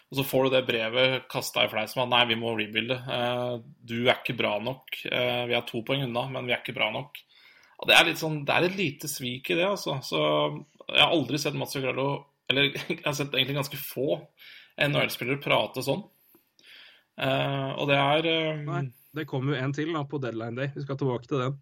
og 0.07 0.15
så 0.15 0.23
får 0.23 0.45
du 0.45 0.53
det 0.53 0.67
brevet 0.69 1.25
kasta 1.31 1.65
i 1.65 1.69
fleisen 1.71 2.05
at 2.05 2.11
nei, 2.13 2.21
vi 2.29 2.37
må 2.39 2.53
rebuilde. 2.55 2.95
Eh, 2.95 3.55
du 3.59 3.97
er 4.05 4.15
ikke 4.15 4.37
bra 4.39 4.53
nok. 4.63 5.01
Eh, 5.03 5.43
vi 5.49 5.55
er 5.57 5.65
to 5.67 5.81
poeng 5.87 6.05
unna, 6.05 6.23
men 6.31 6.47
vi 6.47 6.55
er 6.55 6.61
ikke 6.61 6.77
bra 6.77 6.87
nok. 6.93 7.19
Og 7.77 7.89
Det 7.89 7.95
er 7.97 8.07
litt 8.07 8.21
sånn, 8.21 8.39
det 8.47 8.55
er 8.55 8.67
et 8.69 8.77
lite 8.79 9.11
svik 9.11 9.51
i 9.51 9.57
det, 9.59 9.67
altså. 9.67 9.97
Så 10.07 10.21
jeg 10.87 11.01
har 11.01 11.11
aldri 11.11 11.41
sett 11.41 11.57
Mats 11.59 11.75
Zuccarello 11.75 12.07
Eller 12.47 12.71
jeg 12.87 13.03
har 13.03 13.17
sett 13.17 13.35
egentlig 13.35 13.57
ganske 13.59 13.81
få 13.81 14.21
NHL-spillere 14.79 15.43
prate 15.43 15.83
sånn. 15.83 16.05
Eh, 17.19 17.69
og 17.75 17.91
det 17.91 17.99
er 17.99 18.63
Nei, 18.63 18.81
det 19.11 19.27
kommer 19.27 19.57
jo 19.57 19.59
en 19.65 19.75
til 19.75 19.91
da, 19.91 20.07
på 20.07 20.23
deadline 20.23 20.55
day. 20.55 20.71
Vi 20.71 20.87
skal 20.87 21.01
tilbake 21.03 21.27
til 21.27 21.43
den. 21.43 21.59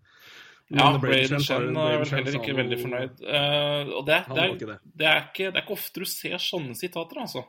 Ja, 0.76 0.92
Braden 1.02 1.42
Shen 1.46 1.74
er 1.78 2.00
vel 2.02 2.14
heller 2.14 2.38
ikke 2.38 2.58
veldig 2.58 2.78
fornøyd. 2.82 3.20
Og 3.26 4.06
det, 4.06 4.22
det, 4.30 4.46
er, 4.46 4.56
det, 4.62 5.10
er 5.10 5.20
ikke, 5.26 5.50
det 5.50 5.58
er 5.58 5.62
ikke 5.66 5.78
ofte 5.78 6.06
du 6.06 6.10
ser 6.10 6.38
sånne 6.42 6.78
sitater, 6.78 7.26
altså. 7.26 7.48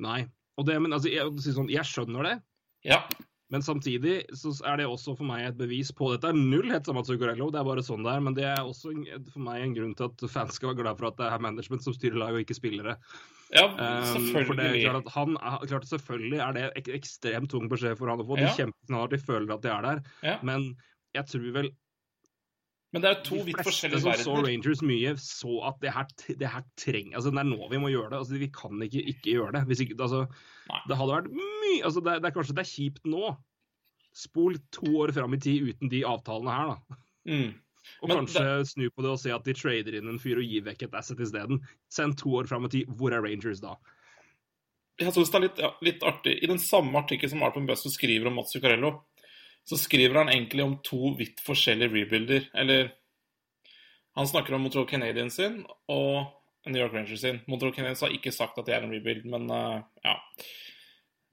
Nei. 0.00 0.24
Og 0.58 0.66
det, 0.66 0.80
men 0.82 0.92
altså, 0.92 1.10
jeg, 1.10 1.26
jeg, 1.38 1.54
sånn, 1.54 1.70
jeg 1.70 1.84
skjønner 1.86 2.22
det, 2.28 2.34
Ja. 2.84 3.00
men 3.50 3.62
samtidig 3.62 4.24
så 4.34 4.52
er 4.66 4.76
det 4.78 4.86
også 4.86 5.16
for 5.18 5.24
meg 5.26 5.46
et 5.46 5.56
bevis 5.58 5.90
på 5.94 6.10
Dette 6.12 6.30
er 6.30 6.38
null 6.38 6.70
hets 6.70 6.90
Mats 6.94 7.08
Zuccarello, 7.10 7.50
det 7.50 7.60
er 7.60 7.64
bare 7.68 7.82
sånn 7.82 8.02
det 8.06 8.12
er. 8.14 8.20
Men 8.20 8.34
det 8.34 8.44
er 8.44 8.62
også 8.62 8.92
for 9.32 9.40
meg 9.44 9.62
en 9.62 9.74
grunn 9.74 9.94
til 9.98 10.06
at 10.10 10.24
fans 10.30 10.54
skal 10.58 10.70
være 10.72 10.82
glad 10.82 10.98
for 10.98 11.08
at 11.10 11.16
det 11.18 11.26
er 11.30 11.42
management 11.44 11.82
som 11.86 11.94
styrer 11.94 12.18
laget, 12.18 12.34
og 12.38 12.44
ikke 12.46 12.58
spillere. 12.60 12.96
ja, 13.54 13.66
Um, 13.68 14.30
for 14.46 14.54
det 14.58 14.64
er 14.66 14.80
klart 14.90 15.04
at 15.06 15.12
han, 15.14 15.36
klart 15.68 15.84
Selvfølgelig 15.86 16.38
er 16.42 16.52
det 16.56 16.64
ek 16.80 16.88
ekstremt 16.96 17.50
tung 17.52 17.68
beskjed 17.70 17.98
for 17.98 18.08
han 18.10 18.18
å 18.22 18.26
få. 18.26 18.36
De 18.40 18.48
Ja. 18.48 18.54
kjemper 18.56 18.86
snart, 18.88 19.10
de 19.10 19.18
føler 19.18 19.54
at 19.54 19.62
de 19.62 19.68
er 19.70 19.82
der. 19.82 20.02
Ja. 20.22 20.38
Men 20.42 20.74
jeg 21.14 21.26
tror 21.26 21.52
vel 21.52 21.70
Men 22.94 23.02
det 23.02 23.08
er 23.08 23.16
jo 23.16 23.22
to 23.26 23.38
de 23.40 23.46
vidt 23.48 23.58
fleste 23.58 23.66
forskjellige 23.66 24.02
som 24.04 24.20
så. 24.22 24.34
Rangers 24.46 24.82
mye, 24.86 25.14
så 25.18 25.54
at 25.66 25.80
det 25.82 25.94
her, 25.96 26.12
det 26.38 26.50
her 26.52 26.62
trenger 26.78 27.18
Altså, 27.18 27.32
det 27.34 27.40
er 27.42 27.48
nå 27.48 27.66
vi 27.72 27.80
må 27.82 27.90
gjøre 27.90 28.12
det. 28.12 28.20
Altså, 28.20 28.38
vi 28.38 28.50
kan 28.54 28.84
ikke 28.86 29.02
ikke 29.10 29.32
gjøre 29.32 29.56
det. 29.56 29.80
Ikke, 29.82 29.96
altså, 29.98 30.20
det 30.86 30.98
hadde 31.00 31.16
vært 31.16 31.32
mye 31.34 31.80
altså, 31.80 32.04
det, 32.06 32.14
det 32.22 32.30
er 32.30 32.36
Kanskje 32.36 32.54
det 32.54 32.62
er 32.62 32.70
kjipt 32.70 33.10
nå. 33.10 33.34
Spol 34.14 34.60
to 34.70 34.92
år 35.02 35.10
fram 35.16 35.34
i 35.34 35.40
tid 35.42 35.72
uten 35.72 35.90
de 35.90 36.04
avtalene 36.06 36.54
her, 36.54 36.70
da. 36.70 37.00
Mm. 37.26 37.50
Og 38.04 38.08
Men 38.08 38.22
kanskje 38.22 38.44
snu 38.70 38.86
på 38.94 39.02
det 39.04 39.10
og 39.10 39.18
se 39.20 39.32
at 39.34 39.48
de 39.48 39.56
trader 39.58 39.98
inn 39.98 40.12
en 40.12 40.20
fyr 40.22 40.38
og 40.40 40.46
gir 40.46 40.62
vekk 40.68 40.86
et 40.86 40.94
asset 41.00 41.18
isteden. 41.20 41.58
Send 41.92 42.14
to 42.20 42.30
år 42.38 42.46
fram 42.48 42.68
i 42.68 42.70
tid. 42.72 42.94
Hvor 42.94 43.12
er 43.12 43.26
Rangers 43.26 43.60
da? 43.64 43.74
Jeg 45.02 45.10
synes 45.16 45.32
det 45.32 45.38
er 45.40 45.44
litt, 45.48 45.60
ja, 45.64 45.72
litt 45.82 46.06
artig. 46.06 46.36
I 46.38 46.48
den 46.52 46.62
samme 46.62 46.94
artikkelen 47.02 47.34
som 47.34 47.42
Arpen 47.42 47.66
Buster 47.66 47.90
skriver 47.90 48.30
om 48.30 48.38
Mats 48.38 48.54
Zuccarello, 48.54 48.92
så 49.64 49.78
skriver 49.80 50.20
han 50.20 50.32
egentlig 50.32 50.64
om 50.64 50.76
to 50.84 51.14
vidt 51.18 51.40
forskjellige 51.44 51.92
rebuilder. 51.92 52.50
Eller 52.54 52.92
Han 54.14 54.28
snakker 54.28 54.54
om 54.54 54.62
Montreal 54.62 54.86
Canadiens 54.86 55.34
sin 55.34 55.64
og 55.90 56.28
New 56.66 56.78
York 56.78 56.92
Rangers 56.94 57.20
sin. 57.20 57.40
Montreal 57.50 57.74
Canadiens 57.74 58.04
har 58.04 58.12
ikke 58.14 58.32
sagt 58.32 58.58
at 58.60 58.68
de 58.68 58.74
er 58.76 58.84
en 58.84 58.92
rebuild, 58.94 59.24
men 59.26 59.48
uh, 59.50 59.80
ja. 60.04 60.14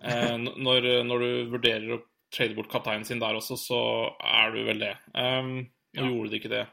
Uh, 0.01 0.37
når, 0.57 0.87
når 1.05 1.21
du 1.21 1.51
vurderer 1.51 1.93
å 1.93 1.99
trade 2.33 2.55
bort 2.57 2.71
kapteinen 2.71 3.05
sin 3.05 3.21
der 3.21 3.37
også, 3.37 3.59
så 3.59 3.81
er 4.17 4.55
du 4.55 4.63
vel 4.65 4.81
det. 4.81 4.95
Um, 5.13 5.67
nå 5.99 6.07
gjorde 6.07 6.31
de 6.31 6.39
ikke 6.41 6.53
det. 6.55 6.65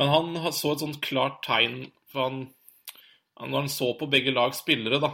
Men 0.00 0.08
han 0.08 0.52
så 0.56 0.72
et 0.72 0.84
sånt 0.86 1.02
klart 1.04 1.42
tegn 1.44 1.84
for 2.12 2.28
han, 2.28 2.42
Når 3.42 3.64
han 3.64 3.70
så 3.72 3.90
på 3.98 4.08
begge 4.12 4.32
lag 4.32 4.54
spillere, 4.54 5.00
da, 5.02 5.12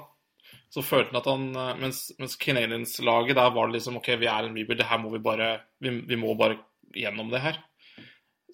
så 0.74 0.82
følte 0.84 1.12
han 1.14 1.20
at 1.22 1.28
han 1.30 1.44
eh, 1.56 1.78
Mens, 1.84 2.02
mens 2.18 2.36
Canadiens-laget, 2.40 3.36
der 3.38 3.50
var 3.54 3.68
det 3.68 3.78
liksom 3.78 3.96
OK, 4.00 4.08
vi 4.20 4.28
er 4.28 4.48
en 4.48 4.56
rebuild, 4.56 4.78
det 4.82 4.88
her 4.90 5.00
må 5.02 5.12
vi 5.14 5.22
bare 5.24 5.50
vi, 5.80 5.94
vi 6.10 6.18
må 6.20 6.34
bare 6.38 6.58
gjennom 6.96 7.30
det 7.32 7.40
her. 7.44 7.58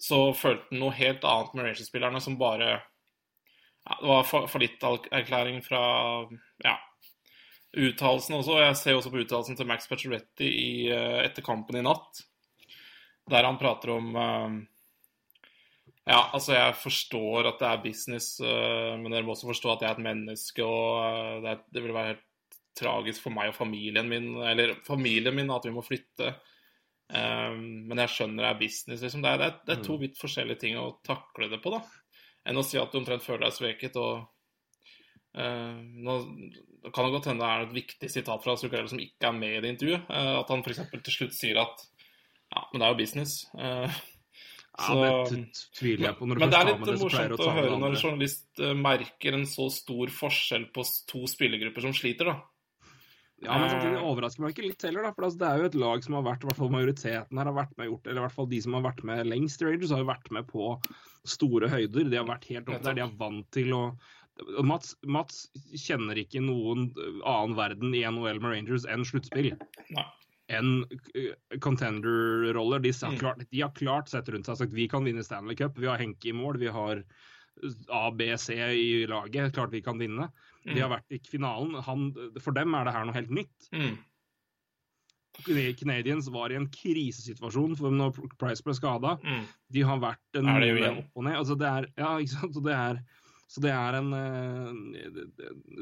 Så 0.01 0.19
følte 0.35 0.67
han 0.71 0.81
noe 0.83 0.95
helt 0.95 1.23
annet 1.27 1.53
med 1.55 1.65
Rangers-spillerne, 1.69 2.21
som 2.23 2.37
bare 2.39 2.69
ja, 2.75 3.97
Det 4.01 4.07
var 4.09 4.23
fa- 4.27 4.47
fallitterklæring 4.51 5.61
fra 5.63 5.81
ja, 6.65 6.75
uttalelsen 7.75 8.35
også. 8.39 8.59
Jeg 8.63 8.77
ser 8.79 8.97
også 8.97 9.11
på 9.13 9.21
uttalelsen 9.23 9.59
til 9.59 9.67
Max 9.69 9.87
Pacioretty 9.91 10.47
i, 10.47 10.71
eh, 10.91 11.19
etter 11.25 11.45
kampen 11.45 11.77
i 11.79 11.83
natt, 11.85 12.23
der 13.31 13.47
han 13.47 13.59
prater 13.61 13.93
om 13.95 14.15
eh, 14.15 14.57
ja, 16.05 16.19
altså 16.37 16.53
jeg 16.53 16.77
forstår 16.83 17.49
at 17.49 17.61
det 17.61 17.67
er 17.67 17.83
business, 17.83 18.39
øh, 18.41 18.93
men 19.01 19.11
dere 19.11 19.25
må 19.25 19.33
også 19.33 19.49
forstå 19.49 19.71
at 19.73 19.83
jeg 19.83 19.89
er 19.89 19.97
et 19.97 20.05
menneske, 20.05 20.65
og 20.65 21.01
øh, 21.01 21.41
det, 21.41 21.43
ville 21.43 21.63
det 21.73 21.83
vil 21.83 21.97
være 21.97 22.11
helt 22.13 22.59
tragisk 22.75 23.23
for 23.23 23.33
meg 23.33 23.49
og 23.49 23.57
familien 23.57 24.09
min, 24.09 24.35
eller 24.43 24.75
familien 24.87 25.35
min, 25.35 25.51
at 25.51 25.65
vi 25.65 25.73
må 25.73 25.81
flytte. 25.85 26.33
Um, 27.05 27.85
men 27.85 27.99
jeg 28.01 28.09
skjønner 28.09 28.41
det 28.41 28.47
er 28.49 28.59
business, 28.59 29.01
liksom. 29.01 29.21
Det 29.23 29.31
er, 29.31 29.37
det 29.37 29.75
er, 29.75 29.77
er 29.77 29.83
to 29.85 29.95
vidt 30.01 30.17
forskjellige 30.19 30.61
ting 30.63 30.77
å 30.81 30.95
takle 31.05 31.47
det 31.51 31.61
på, 31.63 31.71
da. 31.71 31.83
Enn 32.49 32.59
å 32.59 32.63
si 32.65 32.79
at 32.81 32.91
du 32.91 32.97
omtrent 32.99 33.23
føler 33.25 33.47
deg 33.47 33.59
sveket, 33.59 33.99
og 34.01 34.25
Uh, 35.35 35.81
nå, 35.99 36.13
kan 36.95 37.03
det 37.03 37.11
godt 37.11 37.25
hende 37.27 37.43
det 37.43 37.47
er 37.51 37.63
et 37.65 37.73
viktig 37.75 38.07
sitat 38.07 38.39
fra 38.39 38.53
Zuccarello 38.55 38.87
som 38.87 39.01
ikke 39.03 39.27
er 39.27 39.33
med 39.35 39.57
i 39.57 39.61
det 39.65 39.73
intervjuet. 39.73 40.05
Uh, 40.07 40.37
at 40.39 40.51
han 40.53 40.63
f.eks. 40.63 40.79
til 40.95 41.15
slutt 41.17 41.35
sier 41.35 41.59
at 41.59 41.83
ja, 41.83 42.61
men 42.71 42.79
det 42.79 42.85
er 42.85 42.93
jo 42.93 42.99
business. 43.01 43.33
Uh, 43.51 43.97
Ja, 44.75 44.95
det 45.29 45.45
tviler 45.77 46.09
jeg 46.09 46.17
på. 46.19 46.27
Når 46.27 46.41
men 46.41 46.51
det 46.51 46.57
er 46.59 46.67
litt 46.71 46.81
det, 46.83 46.97
så 46.99 47.05
morsomt 47.05 47.43
å 47.45 47.53
høre 47.55 47.77
når 47.79 47.93
en 47.93 48.01
journalist 48.01 48.59
eh, 48.59 48.73
merker 48.75 49.37
en 49.37 49.45
så 49.47 49.69
stor 49.71 50.11
forskjell 50.11 50.67
på 50.75 50.83
to 51.07 51.23
spillergrupper 51.31 51.85
som 51.87 51.95
sliter, 51.95 52.31
da. 52.33 52.35
Ja, 53.43 53.57
men 53.59 53.69
samtidig 53.69 53.99
Eh. 53.99 54.03
overrasker 54.07 54.41
meg 54.43 54.53
ikke 54.55 54.67
litt 54.67 54.83
heller, 54.87 55.03
da. 55.03 55.13
For 55.15 55.27
altså, 55.27 55.39
det 55.39 55.47
er 55.47 55.57
jo 55.59 55.69
et 55.69 55.79
lag 55.79 56.03
som 56.03 56.17
har 56.17 56.25
vært, 56.27 56.43
i 56.43 56.49
hvert 56.49 56.59
fall 56.59 56.73
majoriteten 56.75 57.37
her 57.39 57.49
har 57.51 57.57
vært 57.57 57.77
med 57.77 57.89
gjort, 57.89 58.07
eller 58.07 58.19
i 58.21 58.25
hvert 58.25 58.35
fall 58.35 58.51
de 58.51 58.61
som 58.63 58.77
har 58.77 58.85
vært 58.87 59.03
med 59.07 59.25
lengst 59.27 59.61
i 59.61 59.65
Rangers, 59.69 59.91
har 59.95 60.03
jo 60.03 60.11
vært 60.11 60.31
med 60.31 60.47
på 60.47 60.69
store 61.25 61.69
høyder. 61.71 62.09
De 62.09 62.19
har 62.19 62.27
vært 62.27 62.47
helt 62.51 62.69
oppe 62.69 62.83
der. 62.83 62.99
De 62.99 63.01
er 63.05 63.17
vant 63.19 63.49
til 63.51 63.73
å 63.75 63.81
Mats, 64.67 64.95
Mats 65.07 65.45
kjenner 65.79 66.17
ikke 66.19 66.41
noen 66.43 66.89
annen 67.23 67.55
verden 67.55 67.93
i 67.95 68.01
NHL 68.03 68.41
med 68.43 68.51
Rangers 68.51 68.83
enn 68.91 69.05
sluttspill. 69.07 69.53
Nei. 69.95 70.03
Enn 70.47 70.83
contender-roller. 71.59 72.79
De, 72.83 72.89
Mm. 72.93 73.17
klart- 73.19 73.49
de 73.49 73.61
har 73.61 73.71
klart 73.71 74.09
sett 74.09 74.27
rundt 74.29 74.45
seg 74.45 74.51
og 74.53 74.57
sagt 74.59 74.73
vi 74.73 74.87
kan 74.87 75.03
vinne 75.03 75.23
Stanley 75.25 75.55
Cup. 75.55 75.77
Vi 75.77 75.87
har 75.87 75.97
Henke 75.97 76.29
i 76.29 76.31
mål, 76.33 76.57
vi 76.59 76.67
har 76.67 77.03
A, 77.89 78.11
B, 78.11 78.35
C 78.37 78.53
i 78.53 79.05
laget. 79.07 79.53
Klart 79.53 79.71
vi 79.71 79.81
kan 79.81 79.97
vinne. 79.97 80.29
De 80.65 80.79
har 80.81 80.89
vært 80.89 81.09
i 81.11 81.19
finalen. 81.19 81.81
Han, 81.83 82.11
for 82.39 82.51
dem 82.51 82.73
er 82.75 82.83
det 82.85 82.93
her 82.93 83.05
noe 83.05 83.13
helt 83.13 83.29
nytt. 83.31 83.69
Mm. 83.73 83.97
Canadians 85.75 86.29
var 86.31 86.49
i 86.51 86.55
en 86.55 86.67
krisesituasjon 86.71 87.75
for 87.77 87.91
når 87.91 88.15
Price 88.39 88.63
ble 88.63 88.73
skada. 88.73 89.17
Mm. 89.23 89.43
De 89.71 89.81
har 89.81 89.99
vært 89.99 90.39
en 90.39 90.45
det 90.45 90.97
opp 90.99 91.17
og 91.19 91.23
ned. 91.27 91.35
Altså 91.35 91.57
det 91.59 91.67
er, 91.67 91.87
ja, 91.97 92.11
ikke 92.23 92.29
sant? 92.39 92.53
Så 92.55 92.63
det 92.63 92.73
er, 92.73 93.01
så 93.45 93.61
det 93.61 93.71
er 93.71 93.97
en 93.99 94.13
eh, 94.17 95.09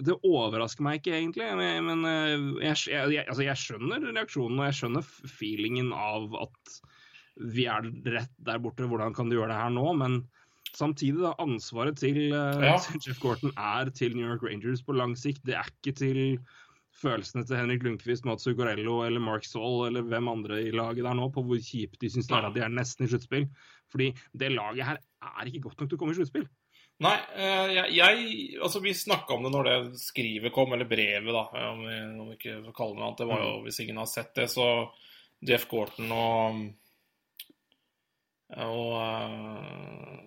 det, 0.03 0.17
overrasker 0.27 0.83
meg 0.83 0.99
ikke, 0.99 1.15
egentlig. 1.15 1.47
Men, 1.55 2.03
eh, 2.09 2.47
jeg, 2.67 2.79
jeg, 2.91 3.23
altså 3.23 3.45
jeg 3.45 3.61
skjønner 3.61 4.07
reaksjonen 4.09 4.59
og 4.59 4.67
jeg 4.67 4.79
skjønner 4.81 5.11
feelingen 5.31 5.93
av 5.95 6.33
at 6.43 6.73
vi 7.39 7.65
er 7.71 7.87
rett 8.13 8.33
der 8.45 8.59
borte. 8.61 8.87
Hvordan 8.89 9.15
kan 9.15 9.31
du 9.31 9.37
gjøre 9.37 9.53
det 9.53 9.61
her 9.61 9.71
nå? 9.73 9.85
Men 10.01 10.19
samtidig, 10.75 11.21
da, 11.23 11.31
ansvaret 11.41 11.97
til, 12.01 12.25
eh, 12.35 12.65
Ja. 12.67 12.75
til 12.83 12.99
Jeff 13.07 13.21
Gorton 13.23 13.55
er 13.55 13.89
til 13.95 14.17
New 14.17 14.27
York 14.27 14.43
Rangers 14.43 14.83
på 14.83 14.95
lang 14.97 15.15
sikt. 15.15 15.41
Det 15.47 15.55
er 15.55 15.71
ikke 15.71 15.95
til 15.97 16.19
følelsene 16.99 17.45
til 17.47 17.57
Henrik 17.57 17.83
Lundqvist, 17.83 18.25
Mats 18.27 18.43
Zuccarello 18.45 19.01
eller 19.05 19.23
Mark 19.23 19.47
Saul 19.47 19.87
eller 19.87 20.03
hvem 20.05 20.27
andre 20.29 20.59
i 20.67 20.71
laget 20.71 21.03
der 21.07 21.15
nå, 21.17 21.31
på 21.33 21.41
hvor 21.47 21.57
kjipt 21.57 21.97
de 22.03 22.11
syns 22.11 22.27
det 22.29 22.37
er 22.37 22.49
at 22.51 22.53
de 22.53 22.61
er 22.61 22.75
nesten 22.75 23.07
i 23.07 23.09
sluttspill. 23.09 23.47
Fordi 23.89 24.11
det 24.37 24.51
laget 24.51 24.85
her 24.85 24.99
er 25.23 25.49
ikke 25.49 25.63
godt 25.69 25.79
nok 25.81 25.89
til 25.89 25.97
å 25.97 26.03
komme 26.03 26.13
i 26.13 26.19
sluttspill. 26.19 26.45
Nei, 27.03 27.15
eh, 27.35 27.71
jeg, 27.75 27.93
jeg 27.97 28.61
Altså, 28.63 28.79
vi 28.83 28.93
snakka 28.95 29.35
om 29.35 29.43
det 29.47 29.51
når 29.53 29.67
det 29.69 29.77
skrivet 29.99 30.53
kom, 30.55 30.71
eller 30.75 30.87
brevet, 30.87 31.33
da, 31.35 31.43
om 31.71 31.81
vi, 31.83 31.97
om 32.23 32.29
vi 32.31 32.37
ikke 32.37 32.59
får 32.69 32.77
kalle 32.77 32.95
det 32.95 32.99
noe 33.01 33.07
annet. 33.09 33.19
Det 33.23 33.27
var 33.31 33.43
jo, 33.43 33.53
hvis 33.65 33.79
ingen 33.83 33.99
har 34.01 34.09
sett 34.11 34.31
det, 34.37 34.47
så 34.53 34.67
Jeff 35.43 35.65
Gorton 35.71 36.11
og 36.15 36.63
Og 38.53 38.91
eh, 39.01 40.19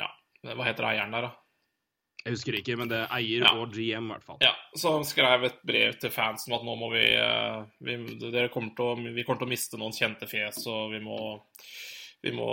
Ja, 0.00 0.08
hva 0.54 0.66
heter 0.68 0.88
eieren 0.90 1.14
der, 1.16 1.28
da? 1.28 1.32
Jeg 2.26 2.34
husker 2.34 2.56
ikke, 2.58 2.74
men 2.80 2.88
det 2.90 2.96
er 3.04 3.12
eier 3.20 3.44
Ja. 3.46 3.52
og 3.54 3.70
GM, 3.70 4.08
i 4.08 4.10
hvert 4.16 4.24
fall. 4.26 4.38
Ja, 4.42 4.50
Som 4.74 5.04
skrev 5.06 5.44
et 5.46 5.60
brev 5.62 5.94
til 6.02 6.10
fansen 6.10 6.50
om 6.52 6.56
at 6.58 6.64
nå 6.66 6.72
må 6.80 6.88
vi, 6.90 7.04
eh, 7.14 7.60
vi 7.86 7.94
dere 8.32 8.48
kommer 8.50 8.74
til 8.74 8.88
å, 8.88 8.96
Vi 9.14 9.22
kommer 9.22 9.44
til 9.44 9.46
å 9.46 9.52
miste 9.52 9.78
noen 9.78 9.94
kjente 9.94 10.26
fjes, 10.26 10.58
og 10.66 10.90
vi 10.96 10.98
må, 11.04 11.18
vi 12.26 12.32
må 12.34 12.48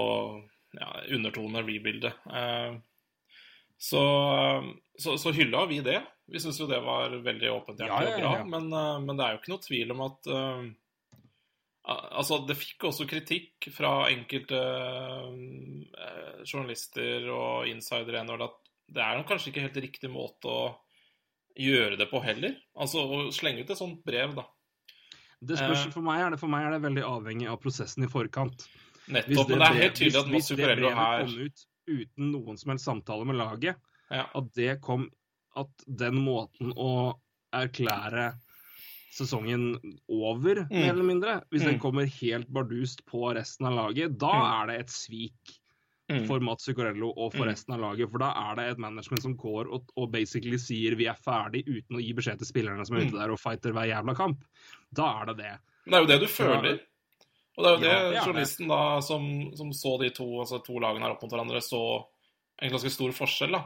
ja, 0.78 0.92
undertone 1.18 1.64
rebuildet. 1.66 2.14
Eh, 2.30 2.78
Så, 3.84 4.04
eh, 4.36 4.64
så, 5.00 5.18
så 5.18 5.32
hylla 5.32 5.66
vi 5.66 5.82
det. 5.84 6.02
Vi 6.26 6.40
syns 6.40 6.60
jo 6.60 6.70
det 6.70 6.80
var 6.86 7.12
veldig 7.26 7.52
åpenhjertig 7.52 8.14
Ja, 8.14 8.18
ja, 8.20 8.30
og 8.30 8.38
bra. 8.38 8.46
Men, 8.54 8.72
eh, 8.72 9.00
men 9.04 9.20
det 9.20 9.26
er 9.26 9.36
jo 9.36 9.42
ikke 9.42 9.52
noe 9.52 9.66
tvil 9.66 9.94
om 9.96 10.08
at 10.08 10.32
uh, 10.32 10.64
Altså, 11.84 12.38
det 12.48 12.56
fikk 12.56 12.86
også 12.88 13.04
kritikk 13.12 13.66
fra 13.76 14.06
enkelte 14.08 14.56
uh, 14.56 16.38
journalister 16.48 17.26
og 17.28 17.68
insidere 17.68 18.22
at 18.24 18.56
det 18.94 19.04
er 19.04 19.26
kanskje 19.28 19.52
ikke 19.52 19.66
helt 19.66 19.82
riktig 19.84 20.12
måte 20.14 20.48
å 20.48 20.62
gjøre 21.60 21.98
det 22.00 22.08
på 22.08 22.22
heller. 22.24 22.56
Altså 22.72 23.04
å 23.04 23.20
slenge 23.36 23.66
ut 23.66 23.76
et 23.76 23.82
sånt 23.82 24.00
brev, 24.08 24.32
da. 24.38 24.48
Det 25.44 25.60
spørs, 25.60 25.90
for, 25.92 26.08
meg 26.08 26.24
er 26.24 26.32
det, 26.32 26.40
for 26.40 26.56
meg 26.56 26.70
er 26.70 26.78
det 26.78 26.86
veldig 26.86 27.04
avhengig 27.04 27.52
av 27.52 27.60
prosessen 27.60 28.08
i 28.08 28.12
forkant. 28.12 28.64
Nettopp. 29.12 29.52
Men 29.52 29.60
det 29.60 29.68
er 29.68 29.80
helt 29.82 30.00
tydelig 30.00 30.24
at 30.24 30.48
Zuccarello 30.48 30.96
her 30.96 31.28
ut 31.28 31.68
uten 31.88 32.32
noen 32.32 32.58
som 32.58 32.70
helst 32.72 32.86
samtale 32.86 33.26
med 33.26 33.36
laget, 33.36 33.76
ja. 34.12 34.28
at 34.34 34.54
det 34.54 34.82
kom 34.82 35.10
At 35.56 35.70
den 35.86 36.16
måten 36.16 36.72
å 36.74 37.14
erklære 37.54 38.34
sesongen 39.14 39.76
over, 40.10 40.64
Mm. 40.66 40.70
mer 40.72 40.90
eller 40.90 41.04
mindre, 41.04 41.44
hvis 41.52 41.62
den 41.62 41.76
Mm. 41.76 41.80
kommer 41.80 42.06
helt 42.10 42.48
bardust 42.50 43.06
på 43.06 43.36
resten 43.36 43.68
av 43.68 43.74
laget, 43.74 44.18
da 44.18 44.32
Mm. 44.34 44.64
er 44.64 44.68
det 44.68 44.80
et 44.80 44.88
svik 44.90 45.60
Mm. 46.10 46.26
for 46.28 46.40
Mats 46.40 46.66
Zuccarello 46.66 47.14
og 47.16 47.34
for 47.34 47.46
Mm. 47.46 47.50
resten 47.54 47.74
av 47.76 47.82
laget. 47.82 48.10
For 48.10 48.18
da 48.18 48.32
er 48.34 48.56
det 48.56 48.72
et 48.72 48.78
management 48.80 49.22
som 49.22 49.38
går 49.38 49.72
og, 49.72 49.84
og 49.96 50.12
basically 50.12 50.58
sier 50.58 50.96
vi 50.96 51.06
er 51.06 51.14
ferdig 51.14 51.64
uten 51.68 51.98
å 51.98 52.02
gi 52.04 52.14
beskjed 52.14 52.40
til 52.40 52.48
spillerne 52.48 52.84
som 52.86 52.98
er 52.98 53.02
Mm. 53.02 53.08
ute 53.10 53.20
der 53.20 53.32
og 53.32 53.40
fighter 53.40 53.72
hver 53.72 53.88
jævla 53.94 54.16
kamp. 54.16 54.44
Da 54.92 55.22
er 55.22 55.26
det 55.28 55.38
det. 55.38 55.60
Men 55.86 55.92
det 55.92 55.94
er 55.94 56.02
jo 56.02 56.08
det 56.08 56.20
du 56.20 56.28
føler. 56.34 56.80
Og 57.58 57.64
det 57.64 57.70
er 57.70 57.76
jo 57.76 57.84
det 57.84 57.94
Ja, 58.18 58.26
journalisten 58.26 58.72
da, 58.72 58.82
som, 59.06 59.30
som 59.60 59.70
så 59.78 59.98
de 60.02 60.10
to, 60.16 60.26
altså 60.42 60.58
to 60.66 60.80
lagene 60.82 61.06
her 61.06 61.14
opp 61.14 61.22
mot 61.26 61.34
hverandre, 61.36 61.62
så 61.62 61.82
en 62.64 62.72
ganske 62.74 62.90
stor 62.94 63.14
forskjell, 63.14 63.54
da. 63.54 63.64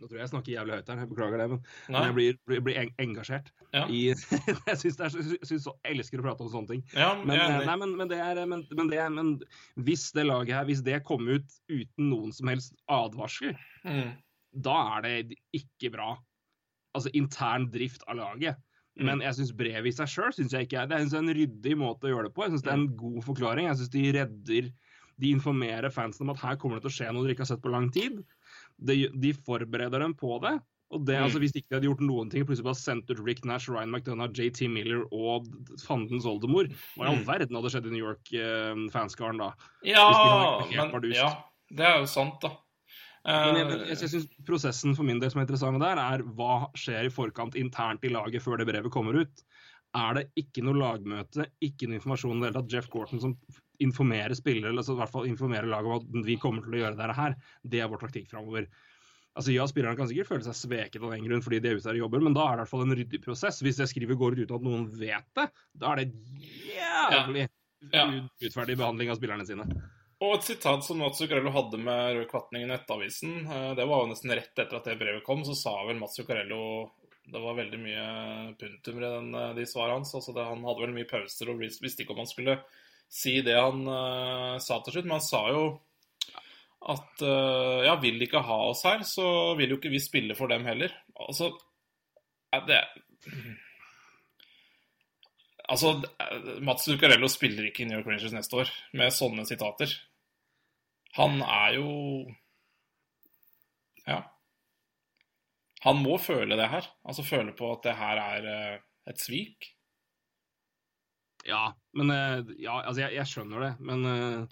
Nå 0.00 0.08
tror 0.08 0.16
jeg 0.16 0.22
jeg 0.24 0.30
snakker 0.30 0.52
jævlig 0.54 0.76
høyt 0.78 0.86
her, 0.88 1.00
jeg 1.02 1.08
beklager 1.10 1.40
det, 1.42 1.46
men, 1.52 1.58
men 1.92 2.04
jeg 2.06 2.14
blir, 2.16 2.36
blir, 2.48 2.60
blir 2.64 2.78
eng 2.80 2.92
engasjert. 3.02 3.50
Ja. 3.74 3.82
I, 3.92 3.98
jeg 4.70 4.78
syns 4.80 4.96
det 4.96 5.04
er 5.08 5.12
synes 5.44 5.66
så, 5.66 5.74
elsker 5.90 6.22
å 6.22 6.24
prate 6.24 6.46
om 6.46 6.52
sånne 6.54 6.70
ting. 6.70 6.80
Ja, 6.94 7.10
Men, 7.20 7.34
jeg 7.36 7.42
eh, 7.42 7.56
enig. 7.58 7.66
nei, 7.68 7.76
men, 7.82 7.92
men, 7.98 8.08
det 8.12 8.20
er, 8.24 8.40
men, 8.48 8.64
men, 8.78 8.88
det 8.88 9.02
er, 9.02 9.12
men 9.12 9.34
hvis 9.90 10.06
det 10.16 10.24
laget 10.30 10.56
her, 10.56 10.64
hvis 10.70 10.80
det 10.86 11.02
kom 11.04 11.28
ut 11.28 11.58
uten 11.68 12.08
noen 12.08 12.32
som 12.36 12.48
helst 12.52 12.78
advarsel, 12.88 13.52
Mm. 13.84 14.10
da 14.64 14.78
er 14.96 15.04
det 15.06 15.36
ikke 15.56 15.88
bra. 15.94 16.14
Altså 16.96 17.12
intern 17.16 17.68
drift 17.72 18.02
av 18.10 18.18
laget. 18.18 18.58
Mm. 19.00 19.06
Men 19.06 19.20
jeg 19.24 19.34
syns 19.38 19.52
brevet 19.56 19.86
i 19.86 19.96
seg 19.96 20.06
sjøl 20.12 20.32
syns 20.36 20.52
jeg 20.52 20.66
ikke 20.68 20.82
er 20.82 20.86
Det 20.86 20.96
er 21.00 21.18
en 21.18 21.34
ryddig 21.34 21.76
måte 21.80 22.04
å 22.06 22.12
gjøre 22.12 22.28
det 22.28 22.34
på. 22.36 22.42
Jeg 22.44 22.52
syns 22.52 22.62
det 22.62 22.72
er 22.72 22.76
Mm. 22.76 22.86
en 22.88 22.96
god 22.96 23.24
forklaring. 23.24 23.66
Jeg 23.68 23.76
syns 23.80 23.90
de 23.90 24.12
redder 24.12 24.72
De 25.20 25.30
informerer 25.34 25.90
fansen 25.92 26.22
om 26.22 26.30
at 26.30 26.38
her 26.40 26.56
kommer 26.56 26.76
det 26.80 26.82
til 26.88 26.90
å 26.90 26.96
skje 26.96 27.12
noe 27.12 27.22
dere 27.24 27.34
ikke 27.34 27.44
har 27.44 27.50
sett 27.52 27.60
på 27.62 27.70
lang 27.70 27.90
tid. 27.92 28.24
De, 28.82 29.08
de 29.08 29.32
forbereder 29.34 29.98
dem 30.00 30.14
på 30.14 30.40
det. 30.40 30.58
Og 30.92 31.04
det, 31.06 31.14
Mm. 31.20 31.24
altså 31.28 31.38
Hvis 31.38 31.52
ikke 31.52 31.68
de 31.68 31.76
hadde 31.76 31.86
gjort 31.90 32.00
noen 32.00 32.30
ting, 32.30 32.44
plutselig 32.44 32.64
bare 32.64 32.74
sendt 32.74 33.10
ut 33.10 33.20
Rick 33.24 33.44
Nash, 33.44 33.68
Ryan 33.68 33.90
McDonough, 33.92 34.32
JT 34.32 34.66
Miller 34.68 35.04
og 35.12 35.46
fandens 35.78 36.24
oldemor, 36.24 36.66
hva 36.96 37.04
i 37.04 37.08
all 37.12 37.16
Mm. 37.20 37.26
verden 37.26 37.54
hadde 37.54 37.70
skjedd 37.70 37.86
i 37.86 37.90
New 37.90 38.04
York-fanskaren 38.04 39.38
da? 39.38 39.52
Ja, 39.84 40.08
hvis 40.08 40.70
de 40.70 40.76
men, 40.76 41.12
ja, 41.12 41.34
det 41.70 41.86
er 41.86 41.98
jo 42.00 42.06
sant, 42.06 42.40
da. 42.40 42.50
Men 43.26 43.56
jeg, 43.58 43.66
Eh, 43.66 43.80
jeg, 43.90 43.98
jeg 44.00 44.10
synes 44.14 44.28
prosessen 44.48 44.94
for 44.96 45.04
min 45.04 45.18
del 45.20 45.30
som 45.32 45.40
er 45.42 45.44
interessant 45.44 45.80
der, 45.82 45.98
er 46.00 46.22
hva 46.38 46.70
skjer 46.78 47.08
i 47.08 47.12
forkant 47.12 47.56
internt 47.60 48.04
i 48.04 48.12
laget 48.12 48.40
før 48.42 48.56
det 48.60 48.68
brevet 48.70 48.92
kommer 48.92 49.18
ut. 49.20 49.42
Er 49.98 50.14
det 50.14 50.28
ikke 50.38 50.62
noe 50.64 50.78
lagmøte, 50.78 51.48
ikke 51.60 51.88
noe 51.90 51.98
informasjon 51.98 52.38
i 52.38 52.40
det 52.40 52.48
hele 52.48 52.60
tatt, 52.60 52.72
Jeff 52.72 52.88
Gorton 52.92 53.20
som 53.20 53.34
informerer 53.82 54.36
spillere, 54.38 54.70
eller 54.70 54.80
altså 54.84 54.94
i 54.94 55.00
hvert 55.00 55.12
fall 55.12 55.26
informerer 55.28 55.68
laget 55.68 55.90
om 55.90 56.20
at 56.22 56.26
vi 56.28 56.36
kommer 56.40 56.62
til 56.64 56.76
å 56.78 56.80
gjøre 56.84 56.96
dette 57.00 57.16
her, 57.18 57.36
det 57.64 57.80
er 57.82 57.90
vår 57.90 58.02
taktikk 58.04 58.30
framover. 58.30 58.68
Altså, 59.38 59.52
ja, 59.54 59.64
Spillerne 59.70 59.96
kan 59.98 60.08
sikkert 60.10 60.28
føle 60.28 60.44
seg 60.44 60.56
sveket 60.58 61.02
av 61.02 61.12
den 61.14 61.22
grunn 61.28 61.42
fordi 61.44 61.60
de 61.62 61.70
er 61.70 61.78
ute 61.78 61.86
der 61.86 61.98
og 62.00 62.04
jobber, 62.04 62.24
men 62.26 62.34
da 62.34 62.44
er 62.48 62.50
det 62.50 62.58
i 62.58 62.62
hvert 62.64 62.72
fall 62.72 62.82
en 62.86 62.96
ryddig 62.98 63.20
prosess. 63.24 63.60
Hvis 63.62 63.78
det 63.78 63.86
skriver 63.92 64.18
går 64.18 64.34
ut 64.34 64.42
uten 64.42 64.56
at 64.58 64.64
noen 64.66 64.88
vet 65.00 65.28
det, 65.38 65.46
da 65.80 65.92
er 65.92 66.02
det 66.02 66.08
jævlig 66.74 67.46
Ja. 67.94 68.04
utferdig 68.44 68.76
behandling 68.76 69.08
av 69.10 69.16
spillerne 69.16 69.46
sine. 69.46 69.64
Og 70.20 70.34
et 70.36 70.44
sitat 70.50 70.84
som 70.84 70.98
Mats 71.00 71.16
Zuccarello 71.16 71.52
hadde 71.54 71.78
med 71.80 72.18
Rød 72.18 72.26
Kvatning 72.28 72.66
i 72.66 72.68
Nettavisen, 72.68 73.38
eh, 73.46 73.70
det 73.76 73.86
var 73.88 74.02
jo 74.02 74.10
nesten 74.10 74.34
rett 74.36 74.52
etter 74.52 74.76
at 74.76 74.88
det 74.88 74.98
brevet 75.00 75.24
kom, 75.24 75.46
så 75.48 75.56
sa 75.56 75.72
vel 75.88 76.00
Mats 76.00 76.18
Zuccarello 76.18 76.90
Det 77.30 77.38
var 77.38 77.54
veldig 77.54 77.78
mye 77.78 78.04
punktummer 78.58 79.04
i 79.06 79.10
eh, 79.38 79.54
de 79.56 79.64
svarene 79.68 80.00
hans. 80.00 80.14
altså 80.14 80.34
det, 80.36 80.44
Han 80.44 80.64
hadde 80.66 80.82
vel 80.82 80.96
mye 80.96 81.08
pauser 81.08 81.52
og 81.52 81.60
visste 81.62 82.04
ikke 82.04 82.12
om 82.12 82.24
han 82.24 82.28
skulle 82.28 82.58
si 83.10 83.40
det 83.42 83.56
han 83.56 83.80
uh, 83.90 84.58
sa 84.62 84.76
til 84.84 84.94
slutt, 84.94 85.06
men 85.08 85.16
han 85.16 85.24
sa 85.24 85.40
jo 85.50 85.62
at 86.94 87.24
uh, 87.26 87.82
ja, 87.82 87.96
vil 88.00 88.20
de 88.20 88.28
ikke 88.28 88.42
ha 88.46 88.58
oss 88.70 88.84
her, 88.86 89.02
så 89.02 89.56
vil 89.58 89.74
jo 89.74 89.80
ikke 89.80 89.90
vi 89.90 89.98
spille 90.02 90.36
for 90.38 90.52
dem 90.52 90.62
heller. 90.68 90.94
Altså 91.18 91.50
det 92.68 92.78
Altså, 95.70 96.00
Mats 96.66 96.86
Zuccarello 96.88 97.28
spiller 97.30 97.68
ikke 97.68 97.84
i 97.84 97.86
New 97.86 98.00
York 98.00 98.08
Rangers 98.10 98.32
neste 98.34 98.56
år 98.58 98.70
med 98.98 99.14
sånne 99.14 99.44
sitater. 99.46 99.92
Han 101.18 101.40
er 101.42 101.74
jo 101.78 101.90
Ja. 104.06 104.20
Han 105.84 106.02
må 106.04 106.18
føle 106.20 106.56
det 106.60 106.68
her. 106.68 106.86
Altså 107.08 107.24
føle 107.24 107.52
på 107.56 107.72
at 107.72 107.84
det 107.86 107.96
her 107.96 108.20
er 108.20 108.48
eh, 108.52 108.80
et 109.08 109.20
svik. 109.20 109.70
Ja, 111.48 111.70
men 111.96 112.10
eh, 112.12 112.42
Ja, 112.60 112.80
altså, 112.84 113.00
jeg, 113.06 113.14
jeg 113.16 113.26
skjønner 113.30 113.64
det, 113.64 113.70
men 113.80 114.04
eh, 114.10 114.42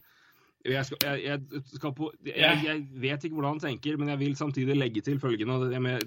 jeg, 0.72 0.84
skal, 0.88 1.18
jeg, 1.22 1.62
skal 1.74 1.92
på, 1.96 2.11
jeg, 2.26 2.84
vet 3.00 3.24
ikke 3.24 3.36
hvordan 3.36 3.56
han 3.56 3.62
tenker, 3.62 3.96
men 4.00 4.09
jeg 4.12 4.20
vil 4.22 4.36
samtidig 4.36 4.76
legge 4.76 5.02
til 5.04 5.20
følgende. 5.20 5.59
Det, 5.68 5.76
er- 5.76 6.00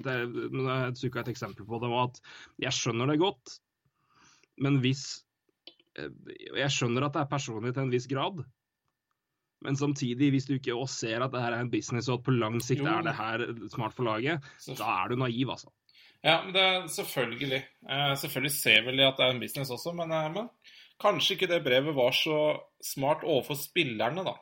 jeg 0.52 1.12
er 1.14 1.22
et 1.24 1.34
eksempel 1.36 1.66
på 1.70 1.80
det, 1.82 1.90
var 1.94 2.10
at 2.10 2.20
jeg 2.66 2.74
skjønner 2.78 3.14
det 3.14 3.20
godt, 3.22 3.60
men 4.62 4.82
hvis 4.84 5.06
Jeg 6.56 6.72
skjønner 6.72 7.04
at 7.04 7.14
det 7.18 7.20
er 7.26 7.30
personlig 7.32 7.74
til 7.76 7.84
en 7.84 7.90
viss 7.92 8.06
grad. 8.08 8.38
Men 9.62 9.76
samtidig, 9.78 10.32
hvis 10.34 10.46
du 10.50 10.56
ikke 10.56 10.74
også 10.74 11.06
ser 11.06 11.22
at 11.26 11.32
det 11.32 11.42
her 11.44 11.54
er 11.54 11.62
en 11.62 11.70
business, 11.72 12.10
og 12.10 12.20
at 12.20 12.26
på 12.26 12.34
lang 12.34 12.60
sikt 12.66 12.82
Jo. 12.82 12.88
er 12.90 13.02
det 13.06 13.14
her 13.16 13.44
smart 13.70 13.94
for 13.94 14.04
laget, 14.10 14.42
Så, 14.60 14.74
da 14.80 14.88
er 15.04 15.10
du 15.12 15.16
naiv, 15.22 15.50
altså. 15.54 15.70
Ja, 16.24 16.40
men 16.44 16.54
det 16.54 16.62
er 16.62 16.88
selvfølgelig. 16.88 17.60
Eh, 17.90 18.14
selvfølgelig 18.18 18.52
ser 18.52 18.82
vel 18.86 18.98
de 18.98 19.06
at 19.08 19.18
det 19.18 19.26
er 19.26 19.36
en 19.36 19.40
business 19.42 19.72
også, 19.74 19.94
men, 19.98 20.12
eh, 20.12 20.32
men 20.34 20.50
kanskje 21.02 21.36
ikke 21.38 21.48
det 21.50 21.64
brevet 21.66 21.96
var 21.96 22.12
så 22.12 22.38
smart 22.82 23.24
overfor 23.24 23.58
spillerne, 23.58 24.26
da. 24.26 24.34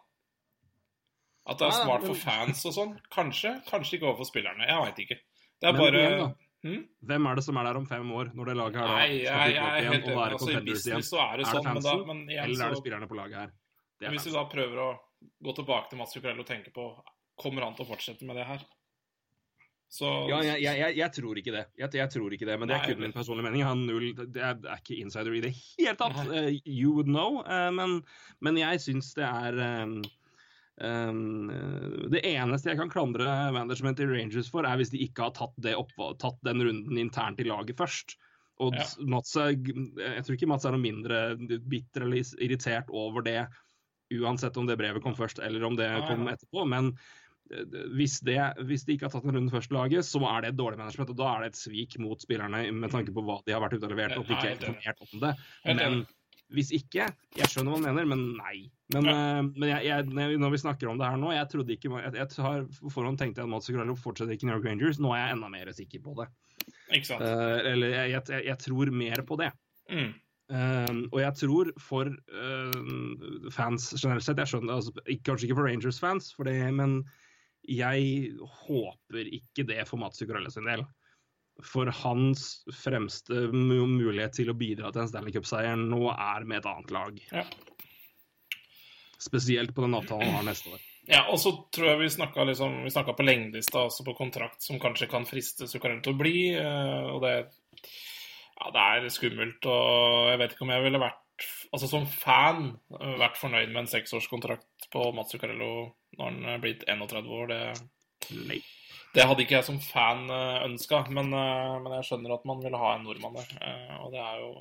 At 1.50 1.58
det 1.60 1.68
er 1.68 1.78
smart 1.84 2.04
for 2.06 2.14
fans 2.20 2.62
og 2.70 2.74
sånn. 2.76 2.92
Kanskje, 3.12 3.56
kanskje 3.68 3.98
ikke 3.98 4.10
overfor 4.12 4.28
spillerne. 4.28 4.68
Jeg 4.70 4.84
veit 4.86 5.00
ikke. 5.06 5.18
Det 5.60 5.68
er 5.68 5.74
Men 5.74 5.82
bare 5.82 6.04
igjen. 6.04 6.36
Hm? 6.60 6.82
Hvem 7.08 7.26
er 7.30 7.36
det 7.40 7.44
som 7.46 7.58
er 7.58 7.64
der 7.70 7.78
om 7.80 7.86
fem 7.88 8.10
år, 8.12 8.32
når 8.36 8.46
det 8.50 8.56
laget 8.60 8.76
her 8.76 8.88
da 8.90 8.96
Nei, 9.00 9.20
skal 9.24 9.40
bygge 9.48 9.62
opp 9.64 9.78
igjen 9.80 9.94
og 10.04 10.18
være 10.20 10.34
Altså, 10.36 10.46
contenders 10.46 10.84
igjen? 10.86 10.98
business 11.00 11.14
er 11.14 11.20
det 11.20 11.30
Er 11.30 11.38
det 11.40 11.48
sånn, 11.48 11.64
men, 11.64 11.80
da, 11.80 11.90
fansen, 11.94 12.08
men 12.10 12.20
igjen 12.28 12.44
Eller 12.44 12.66
er 12.66 12.70
det 12.74 12.80
spillerne 12.82 13.08
på 13.08 13.16
laget 13.16 13.38
her? 13.40 13.54
Det 14.00 14.08
er 14.10 14.12
Hvis 14.12 14.26
vi 14.28 14.34
da 14.36 14.44
prøver 14.52 14.82
å 14.84 14.90
gå 15.20 15.56
tilbake 15.56 15.92
til 15.92 16.00
Mats 16.02 16.14
Zuccarello 16.16 16.46
og 16.46 16.50
tenke 16.50 16.74
på 16.76 16.92
Kommer 17.40 17.64
han 17.64 17.76
til 17.78 17.86
å 17.86 17.92
fortsette 17.94 18.28
med 18.28 18.36
det 18.36 18.44
her? 18.50 18.66
Så 19.90 20.06
Ja, 20.30 20.38
jeg, 20.46 20.62
jeg, 20.62 20.94
jeg, 21.00 21.10
tror 21.16 21.40
ikke 21.42 21.54
det. 21.56 21.64
Jeg, 21.80 21.90
jeg 21.98 22.14
tror 22.14 22.34
ikke 22.36 22.46
det, 22.46 22.60
Men 22.62 22.70
det 22.70 22.78
er 22.78 22.92
kun 22.92 23.02
min 23.02 23.16
personlige 23.16 23.48
mening. 23.48 23.66
Han 23.66 23.88
null, 23.88 24.12
det 24.20 24.44
er, 24.44 24.60
er 24.62 24.82
ikke 24.84 25.00
insider 25.02 25.34
i 25.34 25.42
det 25.42 25.54
hele 25.56 25.96
tatt. 25.98 26.20
Uh, 26.30 26.52
you 26.62 26.94
would 26.94 27.10
know. 27.10 27.42
Uh, 27.48 27.72
men, 27.74 28.00
men 28.46 28.60
jeg 28.60 28.84
syns 28.86 29.16
det 29.18 29.26
er 29.26 29.58
um, 29.82 29.96
um, 30.86 31.50
Det 32.14 32.22
eneste 32.22 32.70
jeg 32.70 32.82
kan 32.84 32.94
klandre 32.94 33.26
management 33.56 34.04
i 34.04 34.10
Rangers 34.12 34.52
for, 34.54 34.68
er 34.68 34.78
hvis 34.78 34.94
de 34.94 35.02
ikke 35.08 35.26
har 35.26 35.34
tatt, 35.40 35.58
det 35.58 35.74
opp, 35.80 35.96
tatt 36.22 36.38
den 36.46 36.62
runden 36.68 37.02
internt 37.02 37.42
i 37.42 37.48
laget 37.50 37.80
først. 37.82 38.20
Og 38.62 38.76
Ja. 38.76 38.86
Mats 39.08 39.34
jeg 39.40 40.22
tror 40.28 40.36
ikke 40.36 40.52
Mats 40.52 40.68
er 40.68 40.76
noe 40.76 40.84
mindre 40.84 41.24
bitter 41.40 42.06
eller 42.06 42.36
irritert 42.44 42.92
over 42.92 43.24
det, 43.26 43.42
uansett 44.18 44.58
om 44.58 44.70
det 44.70 44.78
brevet 44.80 45.04
kom 45.04 45.18
først 45.18 45.42
eller 45.44 45.66
om 45.68 45.78
det 45.80 45.90
Nei, 45.90 46.06
kom 46.10 46.30
etterpå. 46.32 46.66
Men 46.70 46.92
eh, 47.54 47.82
hvis, 47.98 48.20
det, 48.26 48.40
hvis 48.70 48.86
de 48.88 48.96
ikke 48.96 49.10
har 49.10 49.16
tatt 49.16 49.28
en 49.28 49.38
runde 49.38 49.54
først 49.54 49.74
i 49.74 49.78
laget, 49.78 50.08
så 50.08 50.22
er 50.32 50.46
det 50.46 50.54
et 50.54 50.62
dårlig 50.62 50.82
management. 50.82 51.14
Og 51.14 51.20
da 51.20 51.34
er 51.34 51.46
det 51.46 51.52
et 51.54 51.64
svik 51.64 52.00
mot 52.02 52.22
spillerne 52.22 52.64
med 52.76 52.94
tanke 52.96 53.16
på 53.16 53.26
hva 53.26 53.42
de 53.46 53.56
har 53.56 53.64
vært 53.66 53.78
ute 53.78 53.90
og 53.90 53.94
levert, 53.96 54.18
og 54.18 54.26
at 54.26 54.32
de 54.32 54.40
ikke 54.40 54.50
er 54.50 54.58
informert 54.58 55.06
om 55.08 55.28
det. 55.28 55.36
Men 55.70 56.02
hvis 56.56 56.72
ikke 56.74 57.06
Jeg 57.38 57.50
skjønner 57.52 57.74
hva 57.74 57.78
han 57.78 57.88
mener, 57.92 58.08
men 58.10 58.24
nei. 58.40 58.70
Men, 58.94 59.10
eh, 59.12 59.42
men 59.54 59.68
jeg, 59.70 59.86
jeg, 59.86 60.38
når 60.42 60.54
vi 60.56 60.62
snakker 60.64 60.90
om 60.90 60.98
det 60.98 61.10
her 61.10 61.20
nå, 61.22 61.34
jeg 61.36 61.50
trodde 61.52 61.76
ikke 61.76 61.92
Jeg, 61.94 62.14
jeg 62.18 62.46
har 62.46 62.64
forhånd 62.82 63.20
tenkte 63.22 63.44
jeg 63.44 63.46
at 63.46 63.52
Mats 63.52 63.70
Zuccarello 63.70 63.96
fortsetter 64.00 64.34
ikke 64.34 64.50
New 64.50 64.58
York 64.58 64.66
Rangers. 64.66 65.02
Nå 65.02 65.14
er 65.14 65.28
jeg 65.28 65.38
enda 65.38 65.52
mer 65.54 65.70
sikker 65.78 66.02
på 66.06 66.16
det. 66.18 66.30
Ikke 66.90 67.06
sant? 67.12 67.22
Uh, 67.22 67.60
eller 67.70 67.94
jeg 68.10 68.58
tror 68.64 68.92
mer 68.94 69.22
på 69.28 69.38
det. 69.42 69.52
Mm. 69.94 70.10
Eh, 70.50 70.94
og 71.12 71.20
jeg 71.22 71.38
tror 71.44 71.72
for 71.78 72.10
eh, 72.10 72.78
fans 73.54 73.92
generelt 73.96 74.26
sett 74.26 74.42
jeg 74.42 74.50
skjønner, 74.54 74.80
altså, 74.80 74.94
Kanskje 75.26 75.50
ikke 75.50 75.60
for 75.60 75.70
Rangers-fans, 75.70 76.32
for 76.38 76.50
det, 76.50 76.58
men 76.74 77.04
jeg 77.70 78.32
håper 78.66 79.30
ikke 79.30 79.68
det 79.70 79.84
for 79.90 80.02
Mats 80.02 80.18
Zuccarello 80.22 80.50
sin 80.54 80.70
del. 80.70 80.86
For 81.60 81.92
hans 81.92 82.64
fremste 82.72 83.50
mulighet 83.52 84.38
til 84.40 84.50
å 84.50 84.58
bidra 84.58 84.94
til 84.96 85.04
en 85.04 85.10
Stanley 85.12 85.36
Cup-seier 85.36 85.76
nå 85.78 86.06
er 86.14 86.48
med 86.48 86.62
et 86.62 86.70
annet 86.72 86.94
lag. 86.96 87.20
Ja. 87.36 87.44
Spesielt 89.20 89.76
på 89.76 89.84
den 89.84 89.98
avtalen 90.00 90.30
han 90.32 90.40
har 90.40 90.48
neste 90.48 90.72
år. 90.72 90.86
Ja, 91.10 91.26
og 91.34 91.40
så 91.42 91.52
tror 91.74 91.92
jeg 91.92 92.00
vi 92.04 92.10
snakka 92.14 92.46
liksom, 92.48 92.86
på 92.88 93.26
lengdelista, 93.26 93.84
altså 93.90 94.06
på 94.08 94.16
kontrakt, 94.18 94.62
som 94.64 94.80
kanskje 94.80 95.10
kan 95.12 95.28
friste 95.28 95.68
Zuccarello 95.68 96.04
til 96.06 96.16
å 96.16 96.20
bli. 96.22 96.38
eh, 96.56 97.10
Og 97.12 97.22
det, 97.26 97.36
ja, 98.60 98.72
det 98.76 98.86
er 99.08 99.14
skummelt, 99.14 99.66
og 99.66 100.30
jeg 100.32 100.40
vet 100.42 100.54
ikke 100.56 100.66
om 100.68 100.74
jeg 100.76 100.86
ville 100.90 101.02
vært 101.06 101.26
Altså 101.72 101.88
som 101.88 102.04
fan 102.10 102.66
eh, 103.00 103.14
vært 103.22 103.38
fornøyd 103.40 103.70
med 103.70 103.86
en 103.86 103.88
seksårskontrakt 103.88 104.90
på 104.92 105.04
Mats 105.16 105.32
Zuccarello 105.32 105.68
når 106.18 106.26
han 106.26 106.48
er 106.52 106.64
blitt 106.64 106.82
31 106.90 107.30
år. 107.32 107.54
Det, 107.54 108.58
det 109.14 109.28
hadde 109.30 109.46
ikke 109.46 109.56
jeg 109.60 109.68
som 109.70 109.78
fan 109.80 110.26
ønska, 110.66 111.06
men, 111.14 111.30
eh, 111.32 111.78
men 111.80 111.96
jeg 111.96 112.10
skjønner 112.10 112.34
at 112.36 112.48
man 112.50 112.60
ville 112.66 112.82
ha 112.82 112.90
en 112.98 113.06
nordmann 113.08 113.38
der. 113.38 113.54
Og 114.02 114.12
det 114.12 114.20
er 114.26 114.42
jo 114.42 114.52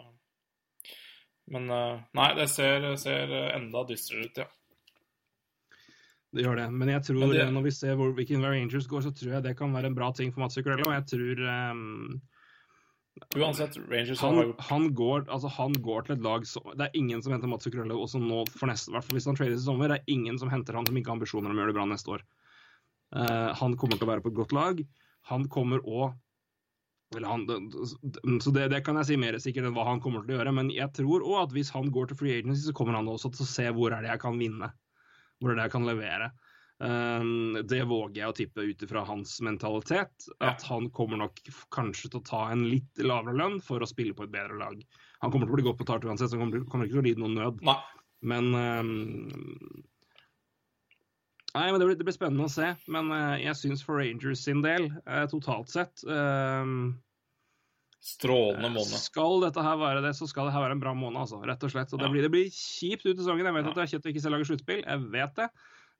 Men 1.50 1.66
nei, 1.66 2.28
det 2.36 2.46
ser, 2.52 2.84
ser 3.00 3.32
enda 3.56 3.82
dystrere 3.88 4.28
ut, 4.28 4.42
ja. 4.44 4.46
Det 6.36 6.44
gjør 6.44 6.58
det. 6.60 6.66
Men 6.72 6.90
jeg 6.92 7.02
tror, 7.08 7.20
Men 7.24 7.30
det- 7.32 7.52
når 7.52 7.62
vi 7.64 7.70
ser 7.70 7.94
hvor 7.96 8.12
hvilken 8.12 8.44
Rangers 8.44 8.86
går, 8.86 9.00
så 9.00 9.10
tror 9.16 9.32
jeg 9.32 9.42
det 9.42 9.56
kan 9.56 9.72
være 9.72 9.86
en 9.86 9.94
bra 9.94 10.12
ting 10.12 10.30
for 10.32 10.40
Mats 10.40 10.54
Zuccarello. 10.54 10.92
Jeg 10.92 11.06
tror 11.08 11.40
ehm, 11.48 12.20
Uansett, 13.36 13.76
Rangers 13.90 14.20
har 14.20 14.32
han, 14.32 14.50
gjort 14.50 14.60
han, 14.68 14.86
går, 14.94 15.24
altså 15.34 15.50
han 15.56 15.74
går 15.84 16.06
til 16.06 16.14
et 16.16 16.22
lag 16.24 16.46
som 16.48 16.70
Det 16.78 16.86
er 16.86 16.98
ingen 16.98 17.22
som 17.24 17.34
henter 17.34 17.50
Mats 17.50 17.66
Zuccarello 17.66 17.98
også 18.04 18.20
nå, 18.22 18.44
for 18.54 18.70
neste, 18.70 18.92
hvert 18.94 19.06
fall 19.06 19.18
hvis 19.18 19.28
han 19.30 19.38
trades 19.38 19.62
i 19.62 19.66
sommer, 19.66 19.90
det 19.92 20.00
er 20.00 20.14
ingen 20.14 20.38
som 20.40 20.50
henter 20.52 20.78
han 20.78 20.86
som 20.88 20.96
ikke 20.98 21.12
har 21.12 21.18
ambisjoner 21.18 21.52
om 21.52 21.58
å 21.58 21.62
gjøre 21.62 21.74
det 21.74 21.78
bra 21.80 21.88
neste 21.90 22.14
år. 22.14 22.24
Uh, 23.16 23.50
han 23.56 23.76
kommer 23.80 23.98
til 23.98 24.08
å 24.08 24.10
være 24.12 24.24
på 24.24 24.32
et 24.32 24.38
godt 24.38 24.54
lag. 24.56 24.82
Han 25.32 25.46
kommer 25.52 25.84
òg 25.84 26.16
så 27.08 28.50
det, 28.52 28.66
det 28.68 28.82
kan 28.84 28.98
jeg 29.00 29.08
si 29.08 29.16
mer 29.16 29.38
sikkert 29.40 29.64
enn 29.64 29.72
hva 29.72 29.86
han 29.88 30.00
kommer 30.04 30.26
til 30.26 30.34
å 30.34 30.42
gjøre. 30.42 30.52
Men 30.52 30.68
jeg 30.74 30.92
tror 30.92 31.24
òg 31.24 31.38
at 31.46 31.54
hvis 31.56 31.70
han 31.72 31.88
går 31.94 32.10
til 32.10 32.18
free 32.20 32.34
agency, 32.36 32.66
så 32.66 32.74
kommer 32.76 32.98
han 32.98 33.08
også 33.08 33.30
til 33.32 33.46
å 33.46 33.48
se 33.48 33.64
hvor 33.72 33.96
er 33.96 34.04
det 34.04 34.10
jeg 34.12 34.20
kan 34.20 34.36
vinne. 34.36 34.68
Hvor 35.40 35.54
er 35.54 35.56
det 35.56 35.64
jeg 35.68 35.72
kan 35.72 35.88
levere. 35.88 36.28
Um, 36.78 37.58
det 37.66 37.80
våger 37.90 38.20
jeg 38.20 38.30
å 38.30 38.36
tippe 38.38 38.62
ut 38.68 38.82
ifra 38.86 39.02
hans 39.08 39.40
mentalitet. 39.42 40.28
At 40.44 40.62
han 40.68 40.90
kommer 40.94 41.18
nok 41.24 41.40
kanskje 41.74 42.12
til 42.12 42.20
å 42.20 42.26
ta 42.28 42.42
en 42.52 42.62
litt 42.70 43.02
lavere 43.02 43.34
lønn 43.34 43.58
for 43.64 43.82
å 43.82 43.88
spille 43.90 44.14
på 44.14 44.28
et 44.28 44.34
bedre 44.34 44.60
lag. 44.60 44.82
Han 45.24 45.32
kommer 45.34 45.48
til 45.48 45.56
å 45.56 45.58
bli 45.58 45.66
godt 45.66 45.80
betalt 45.82 46.06
uansett, 46.06 46.30
så 46.30 46.38
han 46.38 46.52
kommer, 46.52 46.86
ikke 46.86 46.94
til 46.94 47.02
å 47.02 47.08
lide 47.08 47.22
noen 47.24 47.34
nød. 47.40 47.62
Nei. 47.66 47.78
Men 48.28 48.50
um, 48.54 49.82
Nei, 51.56 51.70
men 51.72 51.80
det 51.80 51.86
blir, 51.88 51.96
det 51.98 52.06
blir 52.06 52.14
spennende 52.14 52.46
å 52.46 52.52
se. 52.52 52.70
Men 52.92 53.10
uh, 53.10 53.34
jeg 53.40 53.56
syns 53.58 53.82
for 53.82 53.98
Rangers 53.98 54.42
sin 54.46 54.60
del, 54.62 54.90
uh, 55.08 55.24
totalt 55.32 55.72
sett 55.72 56.04
um, 56.06 56.92
Strålende 58.04 58.68
måned. 58.70 58.94
skal 59.02 59.40
dette 59.42 59.62
her 59.64 59.78
være 59.80 60.02
det, 60.04 60.12
så 60.14 60.28
skal 60.30 60.46
det 60.46 60.54
her 60.54 60.62
være 60.62 60.76
en 60.76 60.82
bra 60.84 60.92
måned, 60.94 61.18
altså. 61.24 61.40
Rett 61.42 61.64
og 61.66 61.72
slett. 61.72 61.90
Så 61.90 61.98
det, 61.98 62.10
blir, 62.12 62.22
det 62.22 62.30
blir 62.30 62.46
kjipt 62.54 63.02
ut 63.08 63.16
i 63.16 63.18
sesongen. 63.18 63.48
Jeg 63.48 63.56
vet 63.56 63.66
Ja. 63.66 63.72
at 63.72 63.80
det 63.80 63.84
er 63.86 63.90
kjøtt 63.96 64.06
å 64.06 64.12
ikke 64.12 64.22
se 64.22 64.32
laget 64.34 64.50
sluttspill, 64.52 64.84
jeg 64.86 65.08
vet 65.16 65.40
det. 65.40 65.48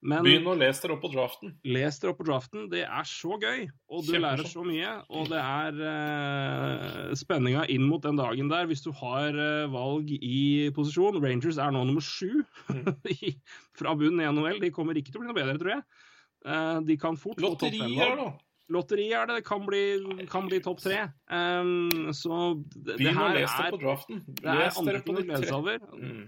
Men 0.01 0.23
Begynn 0.23 0.47
å 0.47 0.55
lese 0.55 0.85
dere 0.85 0.95
opp 0.95 1.01
på 1.03 1.11
draften. 1.11 1.57
les 1.67 1.97
dere 1.99 2.13
opp 2.13 2.21
på 2.21 2.27
draften. 2.29 2.69
Det 2.71 2.85
er 2.87 3.07
så 3.09 3.35
gøy, 3.43 3.65
og 3.91 4.05
du 4.07 4.13
lærer 4.15 4.47
så 4.47 4.63
mye. 4.63 4.93
Og 5.11 5.27
det 5.33 5.41
er 5.43 5.81
uh, 5.83 7.15
spenninga 7.19 7.65
inn 7.75 7.83
mot 7.91 8.03
den 8.05 8.19
dagen 8.21 8.51
der, 8.53 8.69
hvis 8.71 8.85
du 8.85 8.93
har 8.95 9.35
uh, 9.35 9.67
valg 9.73 10.13
i 10.15 10.71
posisjon. 10.77 11.19
Rangers 11.25 11.59
er 11.59 11.75
nå 11.75 11.83
nummer 11.89 12.05
sju 12.05 12.45
Mm. 12.69 12.85
fra 13.79 13.95
bunnen 13.97 14.21
i 14.21 14.29
NHL. 14.29 14.61
De 14.61 14.71
kommer 14.75 14.99
ikke 14.99 15.11
til 15.11 15.21
å 15.21 15.25
bli 15.25 15.31
noe 15.33 15.39
bedre, 15.39 15.57
tror 15.59 15.73
jeg. 15.79 15.83
Uh, 16.47 16.79
de 16.87 16.97
kan 17.01 17.17
fort 17.19 17.41
Lotteri 17.43 17.81
fem-valg. 17.81 18.21
da. 18.21 18.31
Lotteri 18.69 19.07
er 19.17 19.27
det. 19.31 19.39
Det 19.41 19.47
kan 19.49 19.63
bli, 19.67 19.83
kan 20.29 20.47
bli 20.51 20.59
topp 20.61 20.83
tre. 20.85 21.07
Um, 21.33 22.11
så 22.15 22.59
det, 22.77 22.99
det 23.01 23.15
her 23.17 23.39
er, 23.41 23.71
på 23.73 23.81
draften. 23.81 24.21
det 24.29 24.45
er 24.53 24.69
andre 24.69 25.01
ting 25.01 25.07
på 25.09 25.15
å 25.15 25.23
de 25.23 25.25
glede 25.31 25.49
seg 25.49 25.57
over. 25.57 25.81
Mm. 25.97 26.27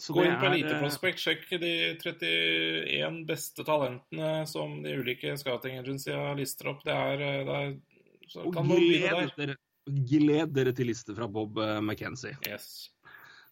Så 0.00 0.14
Gå 0.16 0.22
inn 0.24 0.38
på 0.40 0.46
er, 0.48 0.54
Elite 0.54 0.72
eh, 0.72 0.80
Prospect, 0.80 1.20
sjekk 1.20 1.42
de 1.60 1.72
31 2.00 3.18
beste 3.28 3.64
talentene 3.66 4.46
som 4.48 4.78
de 4.84 4.94
ulike 4.96 5.34
scouting 5.36 5.76
agencyene 5.82 6.32
lister 6.38 6.70
opp. 6.72 6.80
Det 6.86 6.94
er, 6.96 7.20
eh, 7.20 7.42
det 7.44 7.58
er 7.58 7.74
så 8.32 8.46
Og 8.46 8.54
kan 8.56 8.64
man 8.66 8.80
begynne 8.80 9.10
gled 9.12 9.36
der. 9.36 9.36
dere, 9.36 9.58
gled 10.08 10.56
dere 10.56 10.72
til 10.78 10.88
liste 10.88 11.12
fra 11.16 11.28
Bob 11.28 11.60
eh, 11.60 11.76
McKenzie 11.82 12.38
Yes. 12.48 12.88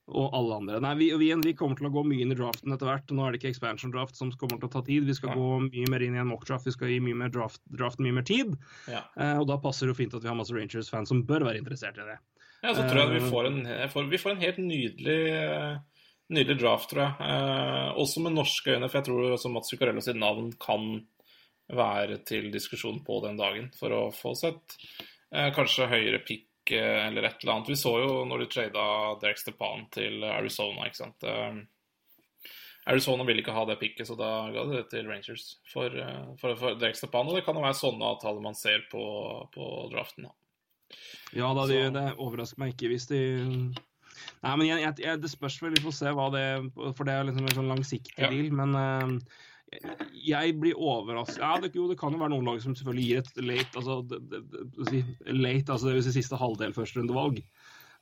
og 0.09 0.33
alle 0.35 0.57
andre. 0.63 0.81
Nei, 0.81 0.95
vi, 0.99 1.11
vi, 1.21 1.29
vi 1.45 1.53
kommer 1.59 1.77
til 1.77 1.91
å 1.91 1.93
gå 1.93 2.07
mye 2.09 2.25
inn 2.25 2.33
i 2.33 2.39
draften 2.39 2.73
etter 2.73 2.89
hvert. 2.89 3.13
Nå 3.15 3.27
er 3.27 3.37
det 3.37 3.43
ikke 3.43 3.53
expansion 3.53 3.93
draft 3.95 4.17
som 4.19 4.33
kommer 4.41 4.57
til 4.59 4.71
å 4.71 4.73
ta 4.73 4.83
tid. 4.87 5.05
Vi 5.07 5.15
skal 5.21 5.35
ja. 5.35 5.37
gå 5.39 5.61
mye 5.69 5.93
mer 5.93 6.07
inn 6.07 6.17
i 6.17 6.23
en 6.25 6.33
mock 6.33 6.49
draft. 6.49 6.67
Vi 6.67 6.75
skal 6.75 6.91
gi 6.91 6.99
mye 7.05 7.21
mer 7.21 7.31
draft, 7.37 7.61
draft 7.69 8.01
mye 8.01 8.17
mer 8.17 8.25
tid. 8.27 8.57
Ja. 8.89 9.05
Eh, 9.21 9.37
og 9.37 9.47
da 9.53 9.61
passer 9.61 9.87
det 9.87 9.93
jo 9.95 10.01
fint 10.01 10.17
at 10.17 10.25
vi 10.25 10.33
har 10.33 10.41
masse 10.41 10.57
Rangers-fans 10.57 11.13
som 11.13 11.21
bør 11.29 11.45
være 11.51 11.61
interessert 11.61 12.01
i 12.01 12.09
det. 12.09 12.19
ja, 12.65 12.75
så 12.75 12.89
tror 12.89 13.05
jeg 13.05 13.21
vi 13.21 13.29
får 13.31 13.47
en, 13.53 13.63
vi 14.11 14.19
får 14.25 14.35
en 14.35 14.43
helt 14.43 14.59
nydelig, 14.65 15.21
nydelig 16.31 16.59
draft, 16.63 16.91
tror 16.93 17.03
jeg. 17.05 17.15
Eh, 17.27 17.89
også 18.01 18.23
med 18.25 18.37
norske 18.39 18.75
øyne, 18.77 18.89
for 18.89 19.01
jeg 19.01 19.09
tror 19.09 19.33
også 19.35 19.51
Mats 19.53 19.71
Zuccarello 19.73 20.03
sitt 20.05 20.17
navn 20.21 20.53
kan 20.63 20.87
være 21.71 22.21
til 22.27 22.49
diskusjon 22.51 23.03
på 23.07 23.21
den 23.27 23.37
dagen, 23.39 23.69
for 23.79 23.95
å 23.95 24.05
få 24.15 24.33
sett 24.39 24.77
eh, 25.33 25.51
kanskje 25.55 25.87
høyere 25.91 26.23
pick 26.27 26.73
eh, 26.75 27.07
eller 27.09 27.29
et 27.29 27.43
eller 27.45 27.57
annet. 27.59 27.69
Vi 27.75 27.79
så 27.79 27.93
jo 28.03 28.25
når 28.27 28.45
de 28.45 28.49
trada 28.55 28.87
Derek 29.23 29.39
Stepan 29.43 29.85
til 29.95 30.25
Arizona, 30.27 30.87
ikke 30.89 31.03
sant. 31.05 31.27
Eh, 31.29 31.61
Arizona 32.91 33.27
ville 33.29 33.43
ikke 33.45 33.53
ha 33.55 33.63
det 33.69 33.77
picket, 33.79 34.07
så 34.09 34.17
da 34.19 34.31
ga 34.51 34.65
de 34.67 34.79
det 34.81 34.87
til 34.91 35.07
Rangers 35.07 35.45
for, 35.71 35.93
eh, 35.95 36.31
for, 36.41 36.57
for 36.59 36.79
Derek 36.81 36.97
Stepan. 36.99 37.29
Og 37.29 37.37
det 37.39 37.45
kan 37.47 37.55
jo 37.59 37.63
være 37.67 37.77
sånne 37.79 38.09
avtaler 38.15 38.43
man 38.43 38.57
ser 38.59 38.87
på, 38.91 39.03
på 39.55 39.67
draften. 39.93 40.27
da. 40.31 40.35
Ja 41.37 41.53
da, 41.55 41.67
de, 41.71 41.77
Så- 41.87 41.93
det 41.95 42.07
overrasker 42.19 42.59
meg 42.65 42.73
ikke 42.75 42.89
hvis 42.91 43.07
de 43.13 43.21
Nei, 44.41 44.57
men 44.57 44.67
jeg, 44.71 44.95
jeg, 45.05 45.21
det 45.23 45.31
spørs 45.33 45.61
vel, 45.63 45.77
vi 45.77 45.85
får 45.85 45.97
se 45.99 46.13
hva 46.17 46.29
det 46.35 46.45
For 46.97 47.07
det 47.07 47.15
er 47.15 47.29
liksom 47.29 47.47
en 47.47 47.57
sånn 47.59 47.73
langsiktig 47.73 48.17
Ja. 48.19 48.31
deal, 48.33 48.53
men 48.57 48.77
uh, 48.77 49.41
jeg 50.17 50.55
blir 50.59 50.79
overrasket 50.79 51.43
Ja, 51.45 51.53
det, 51.63 51.75
jo, 51.79 51.87
det 51.91 51.99
kan 52.01 52.15
jo 52.15 52.23
være 52.23 52.35
noen 52.35 52.49
lag 52.49 52.63
som 52.63 52.75
selvfølgelig 52.75 53.07
gir 53.07 53.21
et 53.21 53.45
late, 53.45 53.77
altså, 53.79 54.01
det, 54.11 54.41
det, 54.91 55.05
late, 55.31 55.71
altså 55.71 55.91
det 55.91 55.99
vil 55.99 56.09
si 56.09 56.17
siste 56.17 56.41
halvdel 56.41 56.75
førsterundevalg 56.75 57.39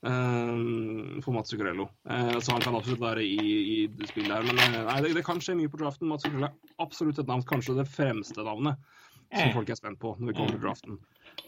uh, 0.07 1.21
for 1.25 1.35
Mats 1.35 1.51
Zuccarello. 1.51 1.89
Uh, 2.09 2.39
så 2.41 2.55
han 2.55 2.65
kan 2.65 2.77
absolutt 2.79 3.03
være 3.03 3.25
i, 3.25 3.59
i 3.75 4.09
spillet 4.09 4.33
her. 4.33 4.47
Men 4.49 4.79
eh, 4.79 4.87
nei, 4.87 5.13
det, 5.17 5.25
kan 5.27 5.43
skje 5.43 5.59
mye 5.59 5.73
på 5.73 5.81
draften. 5.83 6.09
Mats 6.11 6.27
Zuccarello 6.27 6.51
er 6.51 6.85
absolutt 6.85 7.21
et 7.21 7.31
navn, 7.31 7.45
kanskje 7.49 7.79
det 7.79 7.89
fremste 7.91 8.45
navnet, 8.47 8.81
som 9.29 9.55
folk 9.57 9.71
er 9.71 9.79
spent 9.79 10.01
på 10.01 10.15
når 10.19 10.33
vi 10.33 10.39
kommer 10.39 10.57
til 10.57 10.65
draften. 10.65 11.01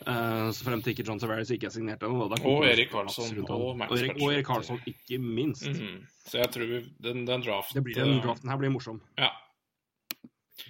Uh, 0.07 0.49
så 0.55 0.65
frem 0.65 0.81
til 0.83 0.95
ikke 0.95 1.05
John 1.09 1.19
Tavares 1.21 1.51
ikke 1.53 1.69
er 1.69 1.75
signert 1.75 2.05
ennå. 2.07 2.29
Og 2.41 2.65
Erik 2.69 2.93
Karlsson 2.93 3.43
og. 3.45 3.77
Max 3.77 3.91
og 3.91 3.99
Erik, 3.99 4.15
og 4.21 4.33
Erik 4.33 4.47
Karlsson, 4.49 4.81
ikke 4.89 5.19
minst. 5.21 5.67
Mhm. 5.69 6.07
Så 6.31 6.39
jeg 6.39 6.53
tror 6.55 6.73
den, 7.03 7.27
den 7.27 7.43
draften 7.43 7.81
Det 7.81 7.85
blir 7.85 8.01
en 8.05 8.23
draften 8.25 8.49
her 8.53 8.61
blir 8.61 8.73
morsom. 8.73 9.03
Ja. 9.19 9.33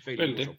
Veldig. 0.06 0.46
morsom. 0.46 0.58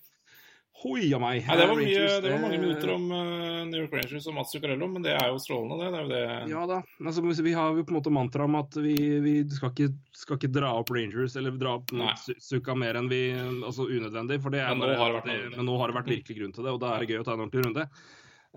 Hoi 0.81 1.11
a 1.13 1.19
meg. 1.21 1.43
Nei, 1.45 1.55
det, 1.59 1.65
var 1.69 1.77
mye, 1.77 2.05
det 2.23 2.29
var 2.31 2.39
mange 2.41 2.57
minutter 2.57 2.91
om 2.95 3.03
eh, 3.13 3.57
New 3.69 3.83
York 3.83 3.91
Rangers 3.93 4.25
og 4.31 4.33
Mats 4.33 4.53
Zuccarello, 4.55 4.87
men 4.89 5.03
det 5.05 5.11
er 5.13 5.27
jo 5.29 5.37
strålende, 5.43 5.77
det. 5.77 5.91
det, 5.93 5.99
er 5.99 6.07
jo 6.07 6.13
det. 6.15 6.53
Ja 6.55 6.63
da. 6.71 6.79
Altså, 7.05 7.21
vi 7.45 7.53
har 7.53 7.75
jo 7.77 7.83
på 7.85 7.93
en 7.93 7.97
måte 7.99 8.13
mantra 8.13 8.47
om 8.47 8.57
at 8.57 8.77
vi, 8.81 8.95
vi 9.21 9.33
skal, 9.53 9.69
ikke, 9.75 9.91
skal 10.23 10.39
ikke 10.39 10.49
dra 10.55 10.71
opp 10.79 10.89
Rangers 10.95 11.37
eller 11.37 11.53
dra 11.61 11.75
opp 11.77 11.93
Zucca 12.41 12.73
mer 12.73 12.97
enn 12.97 13.11
vi 13.11 13.21
Altså 13.37 13.85
unødvendig. 13.85 14.39
For 14.41 14.53
det 14.53 14.63
er 14.63 14.73
Men 14.73 14.81
nå 14.81 14.89
bare- 14.89 14.97
har 15.03 15.11
det 15.13 15.19
vært 15.19 15.29
det, 15.29 15.57
men 15.59 15.69
nå 15.69 15.77
har 15.77 15.91
det 15.91 15.97
vært 15.99 16.11
virkelig 16.15 16.39
grunn 16.39 16.55
til 16.57 16.65
det, 16.65 16.73
og 16.73 16.81
da 16.81 16.95
er 16.95 17.05
det 17.05 17.13
gøy 17.13 17.21
å 17.21 17.27
ta 17.29 17.37
en 17.37 17.45
ordentlig 17.45 17.65
runde. 17.67 17.85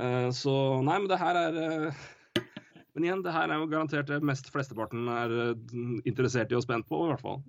Eh, 0.01 0.31
så 0.35 0.55
nei, 0.83 0.99
men 0.99 1.11
det 1.11 1.21
her 1.21 1.39
er 1.39 1.59
eh, 1.63 2.05
Men 2.95 3.07
igjen, 3.07 3.23
det 3.27 3.35
her 3.35 3.51
er 3.51 3.59
jo 3.59 3.69
garantert 3.71 4.11
det 4.11 4.21
mest 4.27 4.51
flesteparten 4.55 5.07
er 5.11 5.35
eh, 5.49 5.77
interessert 6.07 6.53
i 6.55 6.59
og 6.59 6.65
spent 6.67 6.87
på, 6.91 7.01
i 7.05 7.13
hvert 7.13 7.23
fall. 7.23 7.41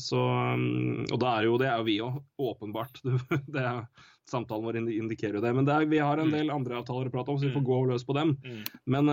Så 0.00 0.22
um, 0.22 1.04
Og 1.08 1.20
da 1.22 1.36
er 1.38 1.48
jo 1.48 1.60
det 1.60 1.70
er 1.70 1.80
jo 1.80 1.88
vi 1.88 2.00
òg, 2.04 2.18
åpenbart. 2.52 3.00
det 3.54 3.62
er, 3.64 3.86
samtalen 4.28 4.68
vår 4.68 4.78
indikerer 4.82 5.40
jo 5.40 5.44
det. 5.44 5.54
Men 5.56 5.68
det 5.68 5.76
er, 5.76 5.88
vi 5.88 6.02
har 6.04 6.20
en 6.20 6.32
del 6.32 6.52
andre 6.52 6.78
avtaler 6.80 7.08
å 7.08 7.14
prate 7.14 7.32
om, 7.32 7.40
så 7.40 7.48
vi 7.48 7.56
får 7.56 7.64
gå 7.68 7.80
løs 7.90 8.04
på 8.06 8.16
dem. 8.16 8.36
Mm. 8.44 8.60
Men 8.94 9.10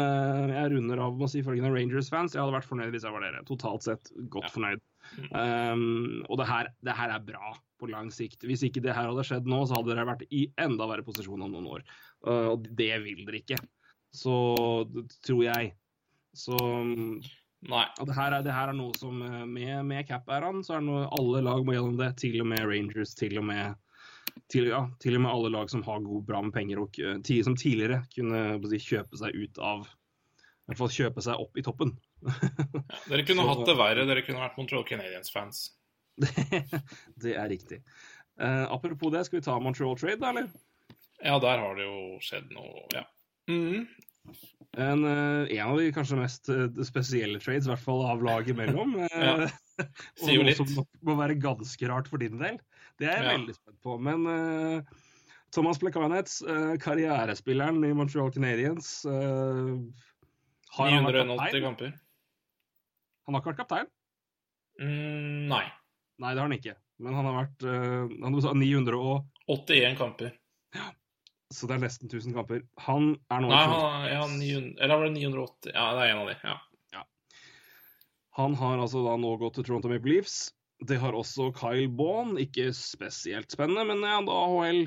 jeg 0.53 0.73
runder 0.75 1.01
av 1.07 1.15
med 1.15 1.27
å 1.27 1.31
si 1.31 1.41
følgende 1.43 1.71
Rangers-fans. 1.73 2.35
Jeg 2.35 2.43
hadde 2.43 2.57
vært 2.59 2.69
fornøyd 2.69 2.93
hvis 2.93 3.07
jeg 3.07 3.15
var 3.15 3.25
dere. 3.25 3.41
Totalt 3.47 3.87
sett 3.87 4.11
godt 4.35 4.51
fornøyd. 4.53 4.83
Mm. 5.17 5.31
Um, 5.33 6.21
og 6.27 6.39
det 6.39 6.51
her, 6.51 6.69
det 6.85 6.99
her 6.99 7.15
er 7.15 7.25
bra 7.25 7.55
på 7.79 7.89
lang 7.89 8.11
sikt. 8.13 8.43
Hvis 8.47 8.63
ikke 8.67 8.83
det 8.83 8.93
her 8.95 9.09
hadde 9.09 9.25
skjedd 9.25 9.47
nå, 9.49 9.63
så 9.67 9.79
hadde 9.79 9.93
dere 9.93 10.07
vært 10.09 10.25
i 10.35 10.45
enda 10.59 10.87
verre 10.89 11.05
posisjon 11.07 11.45
om 11.45 11.53
noen 11.53 11.69
år. 11.77 11.85
Uh, 12.25 12.53
og 12.53 12.65
det 12.77 12.93
vil 13.05 13.25
dere 13.27 13.41
ikke. 13.43 13.59
Så 14.15 14.33
tror 15.25 15.43
jeg. 15.45 15.73
Så 16.35 16.57
um, 16.57 17.19
Nei. 17.69 17.85
det, 17.99 18.15
her 18.15 18.33
er, 18.37 18.43
det 18.45 18.55
her 18.55 18.71
er 18.71 18.77
noe 18.77 18.95
som 18.95 19.17
eh, 19.25 19.41
Med, 19.49 19.81
med 19.89 20.07
cap-æraen 20.07 20.61
så 20.63 20.77
er 20.77 20.83
det 20.83 20.87
noe 20.87 21.07
alle 21.17 21.41
lag 21.43 21.65
må 21.67 21.75
gjennom 21.75 21.97
det. 21.99 22.13
Til 22.21 22.39
og 22.43 22.47
med 22.53 22.63
Rangers, 22.69 23.15
til 23.19 23.35
og 23.41 23.47
med 23.49 23.75
til, 24.49 24.69
ja, 24.71 24.83
til 25.01 25.17
og 25.17 25.23
med 25.25 25.31
alle 25.31 25.51
lag 25.53 25.71
som 25.71 25.83
har 25.85 26.03
god, 26.05 26.21
bra 26.27 26.41
med 26.45 26.53
penger, 26.55 26.83
og 26.83 26.99
eh, 27.01 27.41
som 27.45 27.57
tidligere 27.59 28.03
kunne 28.13 28.43
si, 28.71 28.79
kjøpe 28.93 29.19
seg 29.19 29.35
ut 29.35 29.59
av 29.61 29.83
I 29.89 30.71
hvert 30.71 30.81
fall 30.83 30.93
kjøpe 30.93 31.25
seg 31.25 31.43
opp 31.43 31.57
i 31.59 31.65
toppen. 31.65 31.95
Dere 33.09 33.25
kunne 33.25 33.41
Så- 33.43 33.49
hatt 33.51 33.65
det 33.67 33.77
verre. 33.81 34.07
Dere 34.09 34.23
kunne 34.25 34.43
vært 34.45 34.57
Montreal 34.61 34.87
Canadiens-fans. 34.87 35.65
det, 36.21 36.63
det 37.25 37.35
er 37.35 37.51
riktig. 37.51 37.83
Uh, 38.39 38.65
apropos 38.71 39.11
det, 39.11 39.25
skal 39.27 39.41
vi 39.41 39.45
ta 39.49 39.57
Montreal 39.59 39.97
Trade, 39.99 40.21
da, 40.21 40.31
eller? 40.31 40.47
Ja, 41.23 41.39
der 41.43 41.59
har 41.61 41.75
det 41.75 41.87
jo 41.87 42.19
skjedd 42.23 42.51
noe, 42.55 42.85
ja. 42.95 43.03
Mm. 43.49 43.87
En, 44.77 45.03
eh, 45.09 45.57
en 45.57 45.71
av 45.71 45.79
de 45.79 45.89
kanskje 45.95 46.19
mest 46.19 46.49
eh, 46.53 46.67
spesielle 46.85 47.41
trades, 47.41 47.65
i 47.67 47.71
hvert 47.73 47.83
fall 47.83 48.03
av 48.07 48.23
laget 48.23 48.53
imellom. 48.53 48.95
ja. 49.09 49.49
og 50.21 50.31
noe 50.31 50.55
som 50.55 50.73
må 51.07 51.15
være 51.19 51.39
ganske 51.41 51.89
rart 51.91 52.09
for 52.11 52.21
din 52.21 52.39
del. 52.41 52.59
Det 52.99 53.07
er 53.09 53.23
jeg 53.23 53.25
Ja. 53.29 53.37
veldig 53.37 53.55
spent 53.57 53.79
på. 53.83 53.95
Men 54.03 54.27
uh, 54.27 54.99
Thomas 55.55 55.79
Plekanets, 55.81 56.41
uh, 56.43 56.75
karrierespilleren 56.83 57.81
i 57.87 57.93
Montreal 57.95 58.31
Canadiens 58.35 58.99
uh, 59.07 59.79
Har 60.75 60.91
han 60.91 61.07
vært 61.07 61.23
980 61.25 61.39
kaptein? 61.39 61.65
kamper. 61.65 61.95
Han 63.25 63.35
har 63.35 63.41
ikke 63.41 63.53
vært 63.53 63.63
kaptein? 63.63 63.89
Mm, 64.79 65.47
nei. 65.51 65.65
Nei, 66.19 66.33
det 66.33 66.41
har 66.41 66.47
han 66.47 66.55
ikke. 66.55 66.75
Men 66.99 67.15
han 67.15 67.27
har 67.29 67.35
vært 67.37 67.65
eh, 67.67 68.15
han 68.25 68.37
sa 68.43 68.51
900 68.57 68.99
og 68.99 69.27
81 69.47 69.97
kamper. 69.99 70.33
Så 71.51 71.65
det 71.67 71.77
er 71.79 71.81
nesten 71.87 72.09
1000 72.11 72.33
kamper. 72.37 72.61
Han 72.85 73.15
er 73.33 73.41
nå 73.41 73.49
Nei, 73.49 73.63
han, 73.65 74.03
ja, 74.11 74.25
900, 74.29 74.75
eller 74.85 74.95
var 74.99 75.05
det 75.07 75.13
980? 75.17 75.71
Ja, 75.73 75.85
det 75.97 76.03
er 76.05 76.11
en 76.13 76.23
av 76.23 76.27
de. 76.29 76.35
ja. 76.45 76.57
Han 78.37 78.53
har 78.55 78.77
altså 78.79 79.01
da 79.03 79.17
nå 79.19 79.33
gått 79.41 79.57
til 79.57 79.65
Toronto 79.67 79.89
Maple 79.91 80.13
Leafs. 80.13 80.35
Det 80.87 80.95
har 81.01 81.11
også 81.17 81.49
Kyle 81.57 81.89
Baun. 81.91 82.37
Ikke 82.39 82.69
spesielt 82.77 83.51
spennende, 83.51 83.83
men 83.89 84.05
ja, 84.05 84.21
da 84.23 84.35
AHL. 84.45 84.85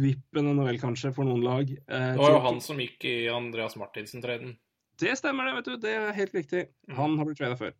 Vippen 0.00 0.48
NHL 0.56 0.80
kanskje 0.82 1.12
for 1.14 1.28
noen 1.28 1.44
lag. 1.44 1.70
Eh, 1.70 2.08
Det 2.16 2.18
var 2.18 2.34
jo 2.34 2.40
han 2.48 2.58
som 2.64 2.80
gikk 2.82 3.04
i 3.06 3.28
Andreas 3.30 3.76
Martinsen-treden. 3.78 4.56
Det 4.98 5.12
stemmer, 5.20 5.46
det. 5.46 5.54
vet 5.60 5.68
du. 5.70 5.76
Det 5.84 5.92
er 6.00 6.16
helt 6.16 6.34
riktig. 6.34 6.64
Mm. 6.88 6.96
Han 6.98 7.14
har 7.20 7.28
blitt 7.28 7.38
trada 7.38 7.60
før. 7.60 7.76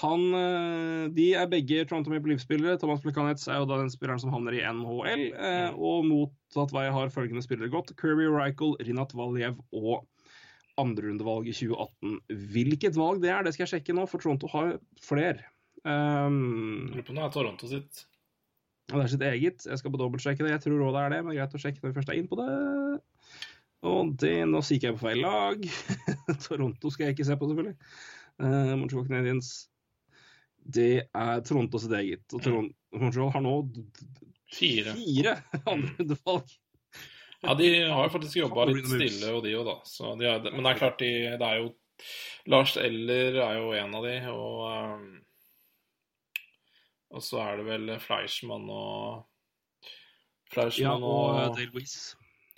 Han, 0.00 0.22
eh, 0.34 1.08
de 1.14 1.28
er 1.38 1.46
begge 1.46 1.84
Toronto 1.86 2.10
Maple 2.10 2.32
Leaf-spillere. 2.34 2.78
Thomas 2.82 3.00
Plekanec 3.04 3.44
er 3.46 3.60
jo 3.60 3.66
da 3.70 3.76
den 3.78 3.92
spilleren 3.92 4.18
som 4.18 4.32
havner 4.34 4.56
i 4.56 4.62
NHL. 4.66 5.28
Eh, 5.34 5.70
Mm. 5.70 5.78
og 5.78 6.04
motsatt 6.08 6.72
vei 6.74 6.88
har 6.90 7.12
følgende 7.14 7.44
spillere 7.46 7.70
gått. 7.70 7.92
Kirby 8.00 8.26
Rykel, 8.26 8.74
Rinat 8.82 9.14
Valjev 9.14 9.60
og 9.72 10.06
andrerundevalg 10.76 11.46
i 11.46 11.52
2018. 11.54 12.18
Hvilket 12.28 12.96
valg 12.98 13.20
det 13.22 13.30
er, 13.30 13.44
det 13.46 13.54
skal 13.54 13.66
jeg 13.68 13.74
sjekke 13.84 13.94
nå, 13.94 14.08
for 14.10 14.18
Toronto 14.18 14.48
har 14.50 14.72
flere. 15.00 15.44
Um, 15.84 16.88
Lurer 16.90 17.04
på 17.06 17.12
om 17.14 17.20
det 17.20 17.24
er 17.28 17.30
Toronto 17.36 17.68
sitt. 17.70 18.04
det 18.88 18.98
er 19.04 19.06
sitt 19.12 19.22
eget. 19.22 19.64
Jeg 19.68 19.78
skal 19.78 19.92
på 19.94 20.00
dobbeltsjekke 20.00 20.42
det. 20.42 20.50
Jeg 20.56 20.62
tror 20.64 20.82
òg 20.88 20.96
det 20.96 21.02
er 21.04 21.10
det, 21.14 21.24
men 21.24 21.36
greit 21.36 21.54
å 21.54 21.60
sjekke 21.62 21.78
når 21.84 21.92
vi 21.92 21.98
først 22.00 22.10
er 22.10 22.18
inne 22.18 22.32
på 22.32 22.40
det. 22.42 23.00
Og 23.84 24.16
det, 24.18 24.32
nå 24.48 24.58
kikker 24.64 24.90
jeg 24.90 24.96
på 24.98 25.04
feil 25.06 25.22
lag. 25.22 25.62
Toronto 26.48 26.90
skal 26.90 27.06
jeg 27.06 27.14
ikke 27.14 27.26
se 27.30 27.36
på, 27.38 27.46
selvfølgelig. 27.52 27.76
Uh, 28.42 28.74
Montreal 28.80 29.06
Canadiens. 29.06 29.52
Det 30.64 30.88
er 31.12 31.40
Toronto 31.44 31.78
sitt 31.82 31.92
eget. 31.98 32.24
Og 32.32 32.42
Toronto, 32.44 33.26
har 33.34 33.42
nå 33.44 33.54
Fire. 34.54 34.94
fire 34.96 35.34
andrerundevalg. 35.72 36.52
Ja, 37.44 37.52
de 37.58 37.68
har 37.90 38.06
jo 38.06 38.12
faktisk 38.14 38.38
jobba 38.38 38.64
litt 38.70 38.86
stille, 38.88 39.32
og 39.36 39.42
de 39.44 39.52
òg, 39.58 39.66
da. 39.68 39.74
Så 39.84 40.14
de 40.16 40.28
er, 40.30 40.40
men 40.48 40.64
det 40.64 40.70
er 40.72 40.78
klart, 40.80 40.98
de, 41.02 41.10
det 41.36 41.48
er 41.50 41.60
jo 41.60 41.72
Lars 42.50 42.74
Eller 42.80 43.36
er 43.44 43.58
jo 43.60 43.68
en 43.76 43.92
av 43.94 44.04
de, 44.06 44.14
og 44.32 44.62
um, 44.66 45.04
Og 47.14 47.22
så 47.22 47.38
er 47.44 47.60
det 47.60 47.66
vel 47.68 47.92
Fleischmann 48.02 48.64
og 48.72 49.26
Ja, 50.80 50.94
og 50.96 51.04
og, 51.04 51.28
uh, 51.34 51.54
Dale 51.58 51.70
Weiss. 51.74 52.14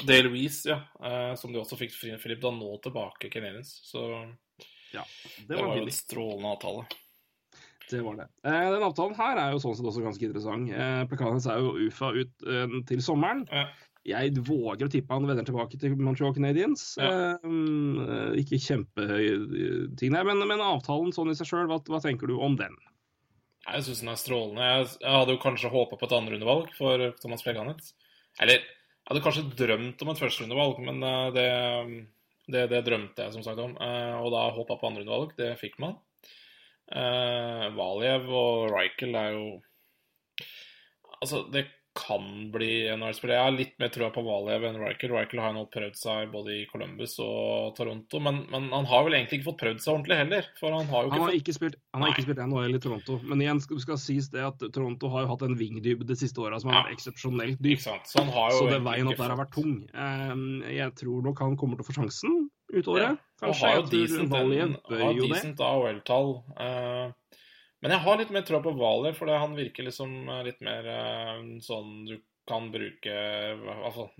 Dale 0.07 0.31
Weiss, 0.33 0.63
ja. 0.69 0.79
eh, 1.01 1.33
som 1.41 1.53
de 1.55 1.59
også 1.63 1.79
fikk 1.81 1.95
Fri- 1.97 2.17
Philip 2.21 2.41
da 2.43 2.51
nå 2.53 2.75
tilbake, 2.85 3.31
Canadiens. 3.33 3.71
Så 3.89 4.03
Ja, 4.93 5.03
det, 5.03 5.47
det 5.49 5.57
var 5.57 5.71
var 5.71 5.79
jo 5.81 5.87
en 5.87 5.95
strålende 5.97 6.51
avtale. 6.53 6.87
Det 7.91 8.01
var 8.03 8.17
det. 8.19 8.29
Eh, 8.43 8.69
den 8.75 8.83
avtalen 8.87 9.15
her 9.19 9.39
er 9.39 9.53
jo 9.55 9.61
sånn 9.63 9.77
sett 9.79 9.87
også 9.87 10.03
ganske 10.03 10.27
interessant. 10.27 10.71
Eh, 10.75 11.03
Plakanes 11.11 11.47
er 11.51 11.61
jo 11.63 11.75
UFA 11.87 12.13
ut 12.17 12.47
eh, 12.49 12.79
til 12.89 13.03
sommeren. 13.05 13.45
Ja. 13.53 13.69
Jeg 14.07 14.37
våger 14.47 14.87
å 14.87 14.91
tippe 14.91 15.15
han 15.17 15.27
vender 15.27 15.47
tilbake 15.47 15.79
til 15.83 15.97
Montreal 15.99 16.35
Canadiens. 16.35 16.93
Ja. 16.99 17.35
Eh, 17.43 18.37
ikke 18.43 18.59
ikke 18.61 18.81
ting 19.99 20.15
der, 20.15 20.27
men, 20.27 20.43
men 20.47 20.63
avtalen 20.63 21.15
sånn 21.15 21.33
i 21.33 21.39
seg 21.39 21.49
sjøl, 21.51 21.67
hva, 21.71 21.81
hva 21.91 22.03
tenker 22.03 22.31
du 22.31 22.37
om 22.39 22.55
den? 22.59 22.75
Jeg 23.67 23.83
syns 23.83 24.03
den 24.05 24.13
er 24.13 24.19
strålende. 24.21 24.63
Jeg, 24.63 24.91
jeg 25.03 25.11
hadde 25.11 25.35
jo 25.35 25.43
kanskje 25.43 25.73
håpa 25.73 25.99
på 25.99 26.07
et 26.07 26.15
andrerundevalg 26.15 26.69
for 26.79 27.03
Thomas 27.23 27.43
Plekanec. 27.43 27.89
Eller 28.43 28.61
jeg 28.61 29.11
hadde 29.11 29.25
kanskje 29.25 29.47
drømt 29.59 30.03
om 30.03 30.13
et 30.13 30.21
førsterundevalg, 30.23 30.79
men 30.87 31.03
eh, 31.03 31.27
det, 31.35 31.49
det, 32.55 32.63
det 32.75 32.83
drømte 32.87 33.27
jeg 33.27 33.35
som 33.35 33.43
sagt 33.47 33.63
om. 33.63 33.75
Eh, 33.75 34.15
Og 34.23 34.31
da 34.35 34.45
håpa 34.55 34.79
på 34.79 34.91
andrerundevalg. 34.91 35.35
Det 35.39 35.53
fikk 35.63 35.81
man. 35.83 35.99
Uh, 36.87 37.67
Valjev 37.75 38.29
og 38.31 38.69
Rykel 38.71 39.17
er 39.19 39.33
jo 39.35 39.47
Altså, 41.23 41.47
det 41.51 41.65
kan 41.97 42.51
bli 42.53 42.67
NHL-spiller. 42.93 43.39
Jeg 43.39 43.45
har 43.47 43.55
litt 43.57 43.79
mer 43.81 43.89
trua 43.89 44.11
på 44.13 44.21
Valjev 44.21 44.67
enn 44.69 44.75
Rykel. 44.83 45.15
Rykel 45.17 45.41
har 45.41 45.55
jo 45.55 45.57
nå 45.57 45.63
prøvd 45.73 45.95
seg 45.97 46.27
både 46.29 46.53
i 46.53 46.67
Columbus 46.69 47.15
og 47.25 47.71
Toronto, 47.79 48.21
men, 48.21 48.43
men 48.53 48.67
han 48.69 48.85
har 48.91 49.07
vel 49.07 49.17
egentlig 49.17 49.39
ikke 49.41 49.47
fått 49.49 49.63
prøvd 49.63 49.81
seg 49.81 49.95
ordentlig 49.95 50.19
heller. 50.21 50.51
For 50.61 50.77
han 50.77 50.91
har 50.93 51.07
jo 51.07 51.15
Han 51.15 51.17
ikke 51.17 51.23
har 51.25 51.31
fått 51.33 51.39
ikke 51.41 51.55
spilt, 51.57 51.79
han 51.97 52.05
har 52.05 52.11
Nei. 52.11 52.13
ikke 52.19 52.27
spilt 52.27 52.43
NHL 52.53 52.77
i 52.77 52.83
Toronto, 52.85 53.17
men 53.33 53.45
igjen 53.47 53.63
skal, 53.65 53.81
skal 53.87 54.01
sies 54.05 54.29
det 54.35 54.45
at 54.45 54.67
Toronto 54.77 55.09
har 55.15 55.25
jo 55.25 55.31
hatt 55.33 55.47
en 55.49 55.57
vingdybde 55.57 56.11
de 56.13 56.19
siste 56.21 56.45
åra 56.45 56.61
som 56.61 56.69
har 56.75 56.83
Ja. 56.83 56.85
vært 56.85 56.99
eksepsjonelt 56.99 57.65
dyp. 57.65 57.81
Så 57.81 58.21
han 58.21 58.29
har 58.37 58.53
jo 58.53 58.59
Så 58.61 58.69
det 58.77 58.83
veien 58.85 59.09
opp 59.09 59.17
der 59.25 59.33
har 59.33 59.41
vært 59.41 59.57
tung. 59.57 59.75
Eh, 59.89 60.75
Jeg 60.77 60.95
tror 61.01 61.25
nok 61.25 61.41
han 61.47 61.57
kommer 61.57 61.81
til 61.81 61.87
å 61.87 61.89
få 61.89 61.97
sjansen 61.97 62.51
ut 62.73 62.85
det. 62.85 63.17
Kanskje. 63.41 63.49
og 63.49 63.55
har 63.61 63.77
jo 63.77 63.83
decent, 63.93 64.33
en- 64.33 64.77
bør 64.89 65.15
jo 65.17 65.29
AHL-tall. 65.61 66.31
eh, 66.59 67.13
men 67.83 67.91
jeg 67.93 68.01
har 68.01 68.17
litt 68.19 68.31
mer 68.31 68.43
tro 68.43 68.61
på 68.63 68.73
Hvaler, 68.75 69.15
for 69.15 69.27
han 69.29 69.55
virker 69.55 69.85
liksom 69.85 70.29
eh, 70.29 70.43
litt 70.45 70.61
mer 70.65 70.87
eh, 70.87 71.43
sånn 71.61 72.07
du 72.09 72.17
kan 72.49 72.71
bruke 72.73 73.07
i 73.13 73.57
hvert 73.61 73.95
fall 73.95 74.11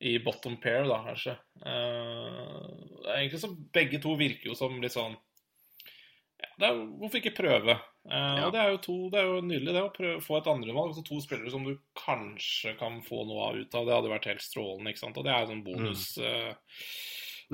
i 0.00 0.18
bottom 0.18 0.56
pair, 0.60 0.84
da, 0.84 0.98
kanskje. 1.04 1.36
Eh, 1.64 3.16
egentlig 3.16 3.40
så 3.40 3.50
Begge 3.72 4.00
to 4.02 4.16
virker 4.16 4.50
jo 4.50 4.54
som 4.58 4.80
litt 4.82 4.92
sånn 4.92 5.14
ja, 6.60 6.68
er, 6.68 6.80
Hvorfor 7.00 7.20
ikke 7.20 7.34
prøve? 7.36 7.76
Eh, 8.10 8.36
Ja. 8.40 8.50
Det 8.52 8.60
er 8.60 8.70
jo 8.74 8.78
to, 8.84 8.96
det 9.10 9.20
er 9.20 9.26
jo 9.30 9.40
nydelig 9.44 9.72
det 9.72 9.82
å 9.82 9.92
prøve, 9.94 10.20
få 10.24 10.36
et 10.38 10.46
andrevalg. 10.52 10.92
Altså 10.92 11.04
to 11.04 11.20
spillere 11.24 11.50
som 11.50 11.64
du 11.64 11.76
kanskje 11.96 12.76
kan 12.78 13.00
få 13.02 13.24
noe 13.26 13.48
av 13.50 13.56
ut 13.56 13.74
av. 13.74 13.86
Det 13.86 13.94
hadde 13.96 14.12
vært 14.12 14.28
helt 14.30 14.44
strålende. 14.44 14.90
ikke 14.92 14.98
sant? 15.04 15.16
Og 15.18 15.24
det 15.24 15.32
er 15.32 15.46
sånn 15.48 15.64
bonus. 15.64 16.18
eh, 16.18 16.22
Det 16.22 16.26
er 16.28 16.56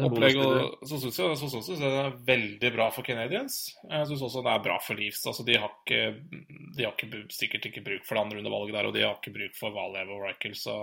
opplegg. 0.01 0.39
Og 0.41 0.87
så 0.89 0.99
syns 1.03 1.19
jeg, 1.21 1.39
så 1.41 1.49
synes 1.53 1.73
jeg 1.73 1.81
det 1.83 2.03
er 2.03 2.21
veldig 2.29 2.73
bra 2.77 2.91
for 2.95 3.07
Canadiens. 3.07 3.63
Jeg 3.89 4.11
syns 4.11 4.27
også 4.29 4.45
det 4.45 4.53
er 4.55 4.67
bra 4.69 4.79
for 4.83 5.01
Leafs. 5.01 5.25
Altså, 5.29 5.47
de 5.49 5.59
har, 5.61 5.75
ikke, 5.83 6.03
de 6.77 6.87
har 6.87 6.95
ikke, 6.97 7.25
sikkert 7.35 7.69
ikke 7.71 7.85
bruk 7.89 8.07
for 8.09 8.19
det 8.19 8.27
andre 8.27 8.43
undervalget 8.43 8.79
der, 8.79 8.89
og 8.89 8.97
de 8.97 9.05
har 9.07 9.19
ikke 9.19 9.35
bruk 9.37 9.59
for 9.59 9.77
Valjev 9.77 10.15
og 10.15 10.25
Rykel, 10.29 10.57
så 10.59 10.79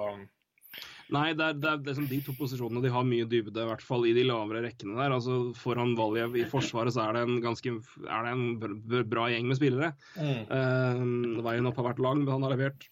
Nei, 1.10 1.31
det 1.34 1.41
er, 1.41 1.56
det 1.57 1.69
er 1.69 1.80
liksom 1.81 2.06
de 2.06 2.19
to 2.22 2.36
posisjonene 2.38 2.84
de 2.84 2.91
har 2.94 3.06
mye 3.07 3.26
dybde, 3.26 3.57
i 3.57 3.69
hvert 3.72 3.81
fall 3.81 4.03
i 4.06 4.14
de 4.14 4.27
lavere 4.27 4.61
rekkene 4.68 4.94
der. 4.99 5.15
Altså 5.15 5.40
Foran 5.57 5.95
Valjev 5.98 6.38
i 6.38 6.45
forsvaret 6.52 6.94
så 6.94 7.07
er 7.07 7.18
det 7.18 7.23
en 7.26 7.40
ganske 7.41 7.73
er 7.73 8.27
det 8.27 8.34
en 8.36 9.07
bra 9.10 9.26
gjeng 9.34 9.49
med 9.49 9.57
spillere. 9.57 9.90
Mm. 10.19 10.44
Uh, 10.52 11.41
veien 11.48 11.69
opp 11.69 11.81
har 11.81 11.90
vært 11.90 12.03
lang, 12.06 12.22
men 12.22 12.36
han 12.36 12.45
har 12.45 12.53
levert 12.53 12.86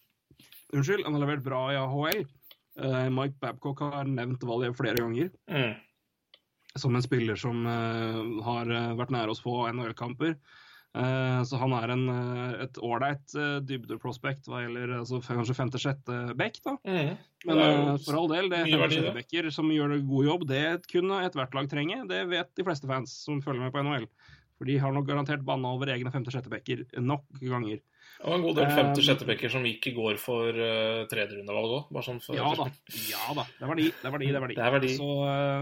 Unnskyld, 0.74 1.06
han 1.06 1.14
har 1.16 1.22
levert 1.22 1.44
bra 1.46 1.62
i 1.72 1.78
AHL. 1.80 2.26
Uh, 2.78 3.06
Mike 3.14 3.38
Babcock 3.40 3.80
har 3.86 4.10
nevnt 4.10 4.42
Valjev 4.46 4.74
flere 4.78 4.98
ganger 4.98 5.30
Mm. 5.48 5.78
Som 6.76 6.96
en 6.96 7.02
spiller 7.02 7.36
som 7.36 7.66
eh, 7.66 8.24
har 8.44 8.70
eh, 8.70 8.96
vært 8.98 9.12
nære 9.14 9.34
oss 9.34 9.42
på 9.44 9.54
NHL-kamper. 9.72 10.34
Eh, 10.98 11.40
så 11.44 11.60
han 11.60 11.74
er 11.76 11.92
en, 11.94 12.04
et 12.64 12.78
ålreit 12.80 13.34
uh, 13.36 13.58
dybdeprospect 13.62 14.48
hva 14.48 14.62
gjelder 14.64 14.94
altså, 15.02 15.20
kanskje 15.24 15.56
femte-sjette 15.58 16.18
bekk. 16.38 16.62
da. 16.64 16.76
Mm. 16.88 17.12
Men 17.50 18.00
for 18.02 18.18
all 18.18 18.32
del, 18.32 18.48
det 18.50 18.62
er 18.62 18.70
det. 18.70 18.74
femte-sjette-backer 18.76 19.50
som 19.54 19.70
gjør 19.72 19.94
en 19.98 20.08
god 20.08 20.30
jobb, 20.32 20.48
det 20.50 20.64
kunne 20.90 21.22
ethvert 21.26 21.54
lag 21.58 21.70
trenge. 21.70 22.00
Det 22.10 22.24
vet 22.32 22.50
de 22.56 22.66
fleste 22.66 22.90
fans 22.90 23.14
som 23.28 23.42
følger 23.44 23.66
med 23.66 23.74
på 23.74 23.84
NHL. 23.84 24.08
For 24.58 24.66
de 24.66 24.78
har 24.82 24.94
nok 24.94 25.06
garantert 25.06 25.44
banna 25.46 25.70
over 25.76 25.92
egne 25.94 26.10
femte-sjette 26.10 26.50
bekker 26.50 26.88
nok 26.98 27.28
ganger. 27.44 27.78
Og 28.26 28.34
en 28.34 28.42
god 28.42 28.56
del 28.58 28.66
Um, 28.68 28.74
femte-sjettepicker 28.74 29.52
som 29.52 29.66
gikk 29.66 29.90
i 29.90 29.94
går 29.94 30.18
for 30.18 30.50
uh, 30.50 31.04
tredjerundevalg 31.10 31.74
òg. 31.76 32.00
Sånn 32.02 32.18
Ja 32.34 32.50
da. 32.58 32.66
ja 33.12 33.36
da, 33.36 33.46
Det 33.60 33.70
var 33.70 33.78
de. 33.78 33.88
Det 34.02 34.12
var 34.14 34.24
de, 34.24 34.32
det 34.34 34.42
var 34.42 34.52
de. 34.52 34.58
Det 34.58 34.66
er 34.66 34.74
verdi. 34.74 34.92
Så, 34.98 35.08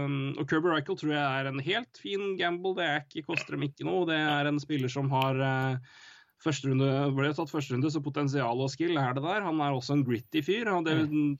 um, 0.07 0.19
og 0.33 0.49
Kirby 0.49 0.73
Reichel 0.73 0.99
tror 0.99 1.13
jeg 1.13 1.23
er 1.23 1.51
en 1.51 1.63
helt 1.69 2.01
fin 2.01 2.33
gamble. 2.39 2.73
Det 2.79 2.89
ikke, 3.05 3.27
koster 3.29 3.57
dem 3.57 3.67
ikke 3.69 3.87
noe. 3.87 4.07
Det 4.09 4.17
er 4.17 4.49
en 4.49 4.61
spiller 4.63 4.91
som 4.91 5.11
har 5.13 5.41
uh, 5.43 5.97
Førsterunde 6.37 6.87
ble 7.17 7.31
tatt 7.33 7.49
førsterunde, 7.49 7.89
så 7.89 7.99
potensial 8.05 8.59
og 8.61 8.69
skill 8.69 8.99
er 9.01 9.15
det 9.17 9.23
der. 9.25 9.41
Han 9.41 9.61
er 9.63 9.73
også 9.73 9.95
en 9.95 10.03
gritty 10.05 10.43
fyr. 10.45 10.69
og 10.69 10.85
det, 10.85 10.93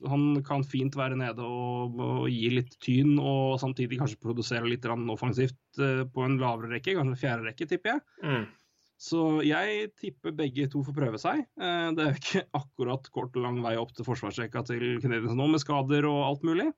Han 0.10 0.24
kan 0.46 0.66
fint 0.66 0.98
være 0.98 1.20
nede 1.20 1.46
og, 1.46 2.00
og 2.02 2.24
gi 2.34 2.50
litt 2.56 2.74
tyn, 2.82 3.14
og 3.22 3.60
samtidig 3.62 4.00
kanskje 4.02 4.18
produsere 4.24 4.66
litt 4.66 4.88
offensivt 4.90 5.78
eh, 5.78 6.02
på 6.10 6.26
en 6.26 6.40
lavere 6.42 6.74
rekke, 6.74 6.98
kanskje 6.98 7.22
fjerde 7.22 7.46
rekke, 7.46 7.70
tipper 7.70 7.94
jeg. 7.94 8.06
Mm. 8.26 8.48
Så 8.98 9.22
jeg 9.46 9.92
tipper 10.02 10.34
begge 10.34 10.66
to 10.74 10.82
får 10.82 10.96
prøve 10.98 11.20
seg. 11.22 11.44
Eh, 11.62 11.88
Det 11.94 12.04
er 12.04 12.12
jo 12.14 12.22
ikke 12.22 12.46
akkurat 12.62 13.10
kort 13.14 13.36
og 13.38 13.44
lang 13.46 13.62
vei 13.66 13.76
opp 13.78 13.94
til 13.94 14.08
forsvarsrekka 14.08 14.64
til 14.72 14.98
Canadiens 15.04 15.38
nå, 15.38 15.48
med 15.54 15.62
skader 15.62 16.08
og 16.10 16.24
alt 16.32 16.48
mulig. 16.48 16.72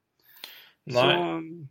Nei. 0.90 0.96
Så, 0.96 1.70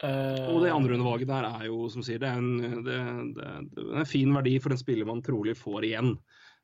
og 0.00 0.62
det 0.62 0.70
andre 0.72 0.94
undervalget 0.96 1.28
der 1.28 1.44
er 1.44 1.66
jo, 1.66 1.82
som 1.92 2.00
sier, 2.06 2.20
det 2.22 2.28
er 2.30 2.38
en, 2.40 2.84
det, 2.86 2.94
det, 3.36 3.48
det 3.74 3.82
er 3.84 3.98
en 4.00 4.08
fin 4.08 4.30
verdi 4.32 4.54
for 4.62 4.72
en 4.72 4.80
spiller 4.80 5.04
man 5.08 5.20
trolig 5.26 5.52
får 5.60 5.84
igjen. 5.90 6.14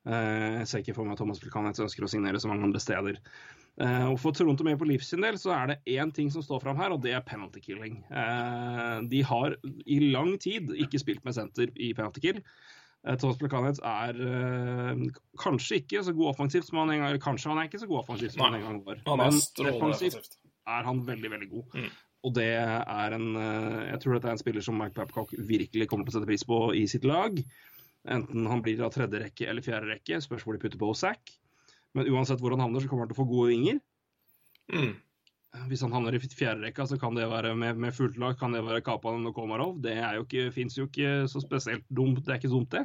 Eh, 0.09 0.63
Jeg 0.63 0.71
ser 0.71 0.85
ikke 0.85 0.95
for 0.97 1.05
meg 1.05 1.19
at 1.19 1.21
Thomas 1.21 1.43
Pilkanets 1.43 1.83
ønsker 1.85 2.07
å 2.07 2.09
signere 2.09 2.41
så 2.41 2.49
mange 2.49 2.65
andre 2.69 2.81
steder. 2.81 3.19
Eh, 3.83 4.07
Og 4.09 4.17
For 4.23 4.33
Toronto 4.33 4.65
med 4.65 4.79
på 4.81 4.89
livs 4.89 5.11
sin 5.13 5.21
del 5.27 5.37
så 5.43 5.53
er 5.53 5.75
det 5.75 5.99
én 5.99 6.15
ting 6.17 6.31
som 6.33 6.45
står 6.47 6.63
fram 6.65 6.79
her, 6.81 6.95
og 6.95 7.03
det 7.05 7.13
er 7.13 7.27
penalty 7.27 7.61
killing. 7.61 7.99
Eh, 8.09 9.03
De 9.11 9.21
har 9.29 9.59
i 9.85 9.99
lang 10.15 10.39
tid 10.41 10.73
ikke 10.73 11.03
spilt 11.03 11.27
med 11.27 11.37
senter 11.37 11.75
i 11.77 11.93
penalty 11.93 12.25
kill. 12.25 12.41
Eh, 13.07 13.15
Thomas 13.21 13.39
Pilkanets 13.39 13.83
er 13.87 14.19
eh, 14.19 15.05
kanskje 15.39 15.81
ikke 15.83 16.03
så 16.03 16.15
god 16.17 16.33
offensivt 16.33 16.67
som 16.67 16.81
han 16.83 16.91
en 16.95 17.05
gang 17.05 17.21
Kanskje 17.23 17.53
han 17.53 17.61
er 17.63 17.69
ikke 17.71 17.83
så 17.85 17.91
god 17.91 18.03
offensivt 18.03 18.35
som 18.35 18.49
han 18.49 18.59
en 18.59 18.67
gang 18.67 18.83
var. 18.87 19.01
Han 19.07 19.23
er 19.23 19.31
Men 19.31 19.39
defensivt 19.39 19.79
offensivt. 19.79 20.37
er 20.67 20.91
han 20.91 21.07
veldig, 21.07 21.31
veldig 21.37 21.49
god. 21.53 21.79
Mm. 21.79 21.95
Og 22.27 22.35
det 22.35 22.49
er 22.59 23.15
en 23.15 23.29
eh, 23.39 23.81
Jeg 23.93 24.03
tror 24.03 24.17
dette 24.17 24.31
er 24.33 24.37
en 24.37 24.43
spiller 24.43 24.67
som 24.67 24.79
Mike 24.81 24.97
Babcock 24.99 25.35
virkelig 25.39 25.89
kommer 25.89 26.07
til 26.07 26.17
å 26.17 26.19
sette 26.19 26.31
pris 26.33 26.47
på 26.49 26.61
i 26.75 26.87
sitt 26.91 27.07
lag. 27.07 27.39
Enten 28.07 28.47
han 28.51 28.63
blir 28.63 28.83
av 28.83 28.95
tredje 28.95 29.23
rekke 29.23 29.49
eller 29.51 29.67
fjerde 29.67 29.91
rekke, 29.91 30.21
spørs 30.23 30.47
hvor 30.47 30.57
de 30.57 30.63
putter 30.63 30.81
på 30.81 30.93
Zack. 30.99 31.35
Men 31.95 32.11
uansett 32.13 32.43
hvor 32.43 32.55
han 32.55 32.63
havner, 32.63 32.83
så 32.83 32.91
kommer 32.91 33.07
han 33.07 33.11
til 33.11 33.17
å 33.17 33.23
få 33.23 33.31
gode 33.31 33.51
vinger. 33.55 33.79
Mm. 34.75 34.95
Hvis 35.71 35.83
han 35.87 35.95
havner 35.95 36.15
i 36.15 36.21
fjerde 36.21 36.67
rekka, 36.67 36.85
så 36.91 36.99
kan 37.01 37.17
det 37.17 37.31
være 37.31 37.55
med, 37.57 37.79
med 37.81 37.95
fullt 37.97 38.19
lag 38.21 38.37
kan 38.39 38.53
det 38.53 38.61
være 38.67 38.83
Kapanen 38.85 39.25
og 39.31 39.35
Komarov. 39.39 39.79
Det 39.83 39.95
er 39.97 40.19
jo 40.19 40.51
fins 40.53 40.77
jo 40.77 40.85
ikke 40.91 41.25
så 41.31 41.41
spesielt 41.41 41.87
dumt. 41.89 42.21
Det 42.27 42.35
er 42.35 42.41
ikke 42.43 42.53
dumt, 42.53 42.75
det. 42.75 42.85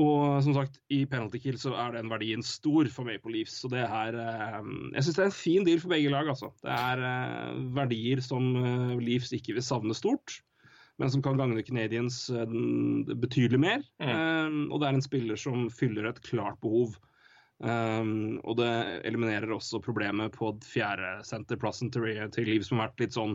Og 0.00 0.40
som 0.44 0.54
sagt, 0.56 0.78
i 0.92 1.02
penalty 1.08 1.40
kill 1.42 1.58
så 1.60 1.74
er 1.76 1.96
den 1.96 2.10
verdien 2.12 2.44
stor 2.46 2.88
for 2.92 3.08
Maple 3.08 3.34
Leafs. 3.34 3.58
Så 3.60 3.70
det 3.72 3.82
er 3.84 4.16
eh, 4.16 4.60
Jeg 4.94 5.06
syns 5.06 5.18
det 5.18 5.24
er 5.24 5.30
en 5.30 5.40
fin 5.40 5.66
deal 5.66 5.82
for 5.82 5.92
begge 5.92 6.12
lag, 6.12 6.30
altså. 6.32 6.52
Det 6.64 6.76
er 6.76 7.04
eh, 7.10 7.58
verdier 7.76 8.22
som 8.24 8.48
eh, 8.62 8.96
Leafs 9.02 9.34
ikke 9.36 9.58
vil 9.58 9.66
savne 9.66 9.96
stort, 9.96 10.38
men 11.00 11.12
som 11.12 11.22
kan 11.24 11.38
gagne 11.40 11.64
Canadiens 11.64 12.26
betydelig 12.30 13.60
mer. 13.60 13.84
Eh, 14.00 14.58
og 14.70 14.80
det 14.80 14.88
er 14.88 14.96
en 14.96 15.04
spiller 15.04 15.40
som 15.40 15.68
fyller 15.74 16.08
et 16.10 16.22
klart 16.26 16.60
behov. 16.64 16.96
Um, 17.60 18.38
og 18.48 18.56
det 18.56 18.70
eliminerer 19.04 19.50
også 19.52 19.82
problemet 19.84 20.32
på 20.32 20.54
fjerdesenterplassen 20.64 21.90
til, 21.92 22.06
til 22.32 22.48
Liv, 22.48 22.62
som 22.64 22.80
har 22.80 22.88
vært 22.88 23.02
litt 23.02 23.16
sånn 23.18 23.34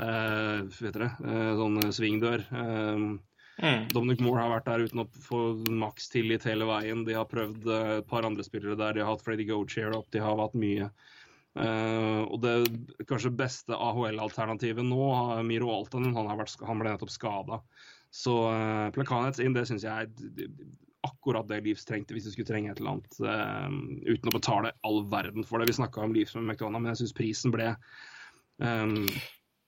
uh, 0.00 0.64
vet 0.78 0.96
dere, 0.96 1.10
uh, 1.20 1.52
sånn 1.60 1.76
svingdør. 1.92 2.46
Um, 2.56 3.18
Mm. 3.62 3.86
Dominic 3.88 4.20
Moore 4.20 4.42
har 4.42 4.52
vært 4.52 4.66
der 4.68 4.84
uten 4.84 5.00
å 5.00 5.06
få 5.24 5.40
maks 5.80 6.10
tillit 6.12 6.44
hele 6.48 6.68
veien. 6.68 7.06
De 7.06 7.16
har 7.16 7.28
prøvd 7.30 7.68
eh, 7.72 7.92
et 8.00 8.08
par 8.10 8.26
andre 8.28 8.44
spillere 8.44 8.76
der. 8.76 8.96
De 8.96 9.04
har 9.04 9.14
hatt 9.14 9.24
Freddy 9.24 9.46
Gochair 9.48 9.96
opp, 9.96 10.10
de 10.12 10.20
har 10.22 10.40
hatt 10.42 10.56
mye. 10.58 10.90
Uh, 11.56 12.28
og 12.28 12.42
det 12.42 12.50
kanskje 13.08 13.32
beste 13.32 13.72
AHL-alternativet 13.72 14.84
nå, 14.84 15.06
Miro 15.48 15.70
Altonen, 15.72 16.12
han, 16.12 16.28
vært, 16.36 16.52
han 16.68 16.82
ble 16.82 16.92
nettopp 16.92 17.14
skada. 17.14 17.62
Så 18.12 18.34
uh, 18.50 18.90
Plakanets 18.92 19.40
inn, 19.40 19.56
det 19.56 19.64
syns 19.70 19.86
jeg 19.86 20.10
er 20.10 20.50
akkurat 21.06 21.48
det 21.48 21.62
Leeds 21.64 21.86
trengte 21.88 22.12
hvis 22.12 22.26
de 22.26 22.34
skulle 22.34 22.50
trenge 22.50 22.74
et 22.74 22.82
eller 22.82 22.98
annet, 22.98 23.16
Uh, 23.24 23.72
uten 24.04 24.28
å 24.28 24.34
betale 24.36 24.74
all 24.84 25.00
verden 25.08 25.48
for 25.48 25.62
det. 25.62 25.70
Vi 25.70 25.78
snakka 25.78 26.04
om 26.04 26.12
Leeds 26.12 26.36
med 26.36 26.44
McDonagh, 26.44 26.82
men 26.82 26.92
jeg 26.92 27.06
syns 27.06 27.16
prisen 27.16 27.54
ble 27.54 27.72
um, 28.60 29.06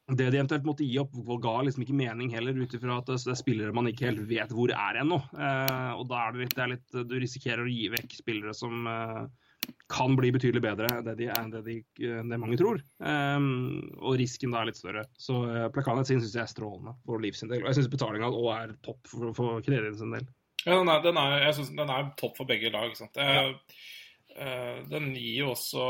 det 0.09 0.31
de 0.31 0.39
eventuelt 0.39 0.65
måtte 0.65 0.87
gi 0.89 0.97
opp, 1.03 1.13
ga 1.43 1.59
liksom 1.67 1.85
ikke 1.85 1.97
mening 1.97 2.31
heller, 2.33 2.57
ut 2.57 2.75
ifra 2.75 2.97
at 3.01 3.11
det 3.11 3.19
er 3.29 3.37
spillere 3.37 3.75
man 3.77 3.91
ikke 3.91 4.07
helt 4.09 4.23
vet 4.31 4.55
hvor 4.57 4.73
er 4.73 5.03
ennå. 5.03 5.19
Eh, 5.37 5.91
og 5.99 6.07
da 6.09 6.23
er 6.23 6.33
det 6.33 6.47
litt, 6.47 6.55
det 6.57 6.65
er 6.65 6.73
litt 6.73 6.97
Du 7.11 7.19
risikerer 7.21 7.67
å 7.67 7.69
gi 7.69 7.91
vekk 7.93 8.17
spillere 8.17 8.55
som 8.57 8.89
eh, 8.89 9.27
kan 9.93 10.17
bli 10.17 10.31
betydelig 10.33 10.63
bedre 10.65 10.89
enn 10.95 11.05
det, 11.05 11.15
de, 11.21 11.29
det, 11.53 11.61
de, 11.67 11.77
det 12.25 12.41
mange 12.41 12.57
tror. 12.61 12.81
Eh, 13.05 13.49
og 14.01 14.17
risken 14.21 14.55
da 14.55 14.63
er 14.63 14.71
litt 14.71 14.81
større. 14.81 15.05
Så 15.21 15.43
eh, 15.51 15.69
Plakanet 15.75 16.09
sin 16.09 16.23
syns 16.25 16.39
jeg 16.39 16.47
er 16.47 16.55
strålende 16.55 16.97
for 17.05 17.21
Liv 17.21 17.37
sin 17.37 17.53
del. 17.53 17.61
Og 17.67 17.69
jeg 17.69 17.81
syns 17.83 17.93
betalinga 17.93 18.31
òg 18.33 18.49
er 18.55 18.73
topp 18.87 19.13
for, 19.13 19.35
for 19.37 19.65
Kredin 19.67 19.99
sin 19.99 20.17
del. 20.17 20.25
Ja, 20.65 20.79
den 20.79 20.89
er, 20.91 21.03
den 21.05 21.21
er, 21.21 21.37
jeg 21.45 21.59
synes 21.59 21.75
den 21.77 21.93
er 21.93 22.09
topp 22.19 22.41
for 22.41 22.49
begge 22.49 22.73
lag. 22.73 22.89
ikke 22.89 23.03
sant? 23.03 23.21
Det, 23.21 23.77
eh, 24.41 24.81
den 24.89 25.13
gir 25.17 25.45
jo 25.45 25.53
også 25.53 25.85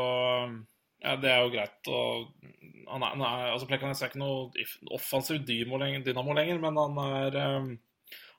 Ja, 1.03 1.15
det 1.21 1.31
er 1.31 1.45
jo 1.45 1.53
greit 1.53 1.91
Og, 1.95 2.31
han 2.89 3.05
er, 3.05 3.21
er, 3.23 3.51
altså 3.53 3.69
Plekanes 3.71 4.01
er 4.03 4.11
ikke 4.11 4.23
noe 4.23 4.51
offensiv 4.97 5.45
dynamo 5.47 5.79
lenger, 5.79 6.59
men 6.63 6.81
han 6.81 6.99
er 7.05 7.39
um, 7.59 7.69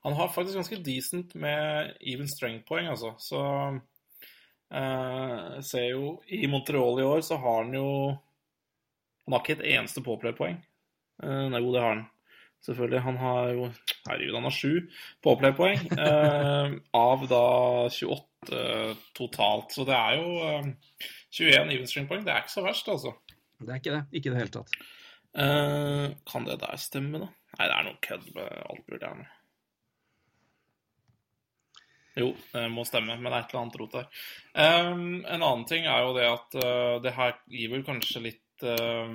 Han 0.04 0.16
har 0.18 0.32
faktisk 0.34 0.58
ganske 0.58 0.80
decent 0.84 1.34
med 1.36 1.94
even 2.00 2.28
strength-poeng, 2.28 2.88
altså. 2.88 3.14
Så 3.20 3.40
uh, 4.72 5.60
ser 5.64 5.90
jo 5.92 6.16
I 6.28 6.46
Montreal 6.50 7.00
i 7.00 7.06
år 7.06 7.20
så 7.26 7.36
har 7.40 7.64
han 7.64 7.74
jo 7.76 7.90
Han 9.26 9.36
har 9.36 9.44
ikke 9.44 9.58
et 9.60 9.68
eneste 9.76 10.02
påplaypoeng. 10.02 10.56
Uh, 11.22 11.46
nei, 11.52 11.60
jo, 11.60 11.74
det 11.74 11.84
har 11.84 11.94
han. 11.94 12.06
Selvfølgelig. 12.64 13.00
Han 13.04 13.20
har 13.20 13.52
jo 13.54 13.68
Herregud, 14.08 14.34
han 14.34 14.48
har 14.48 14.56
sju 14.56 14.72
påplaypoeng. 15.24 15.84
uh, 16.00 16.74
av 16.96 17.28
da 17.30 17.44
28 17.92 18.96
totalt. 19.16 19.72
Så 19.72 19.84
det 19.84 19.96
er 19.96 20.16
jo 20.16 20.30
eh, 20.44 20.68
21 21.30 21.74
evenstring-poeng. 21.76 22.24
Det 22.26 22.32
er 22.34 22.44
ikke 22.44 22.56
så 22.56 22.64
verst, 22.64 22.88
altså. 22.90 23.14
Det 23.60 23.68
er 23.68 23.82
ikke 23.82 23.96
det. 23.96 24.02
Ikke 24.16 24.30
i 24.30 24.34
det 24.34 24.40
hele 24.40 24.54
tatt. 24.54 24.80
Uh, 25.30 26.08
kan 26.26 26.46
det 26.46 26.58
der 26.62 26.80
stemme, 26.80 27.20
da? 27.22 27.28
Nei, 27.58 27.66
det 27.66 27.76
er 27.76 27.86
noe 27.86 28.00
kødd 28.02 28.32
med 28.34 28.48
alt 28.70 28.88
mulig 28.88 29.04
her 29.04 29.20
nå. 29.20 29.28
Jo, 32.18 32.30
det 32.52 32.64
må 32.74 32.84
stemme, 32.84 33.14
men 33.16 33.30
det 33.30 33.36
er 33.36 33.44
et 33.44 33.52
eller 33.52 33.62
annet 33.62 33.76
rot 33.80 33.92
der. 33.94 34.08
Um, 34.54 35.20
en 35.22 35.44
annen 35.44 35.66
ting 35.70 35.86
er 35.86 36.02
jo 36.04 36.16
det 36.16 36.26
at 36.26 36.56
uh, 36.58 36.96
det 37.04 37.14
her 37.14 37.36
gir 37.52 37.70
vel 37.74 37.84
kanskje 37.86 38.24
litt 38.26 38.66
uh, 38.66 39.14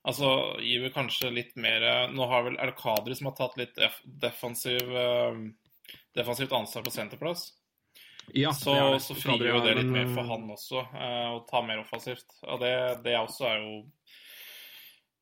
Altså 0.00 0.30
gir 0.64 0.80
vel 0.80 0.92
kanskje 0.94 1.28
litt 1.28 1.58
mer 1.60 1.84
Nå 2.08 2.24
har 2.30 2.46
vel 2.46 2.54
er 2.56 2.70
det 2.70 2.78
Kadri 2.78 3.12
som 3.18 3.26
har 3.28 3.34
tatt 3.36 3.58
litt 3.60 3.74
def 3.76 3.98
defensiv, 4.22 4.88
uh, 4.88 5.36
defensivt 6.16 6.54
ansvar 6.56 6.86
på 6.86 6.92
senterplass. 6.94 7.50
Ja, 8.34 8.52
Så, 8.52 8.74
det 8.74 8.92
det. 8.92 9.00
så 9.06 9.14
frigjør 9.18 9.54
jo 9.56 9.62
det 9.64 9.74
litt 9.80 9.90
mer 9.92 10.10
for 10.14 10.28
han 10.28 10.44
også, 10.54 10.82
eh, 10.94 11.28
å 11.34 11.40
ta 11.48 11.62
mer 11.66 11.80
offensivt. 11.82 12.26
Og 12.46 12.60
det, 12.62 12.74
det 13.04 13.16
også 13.18 13.46
er 13.50 13.58
jo 13.64 13.72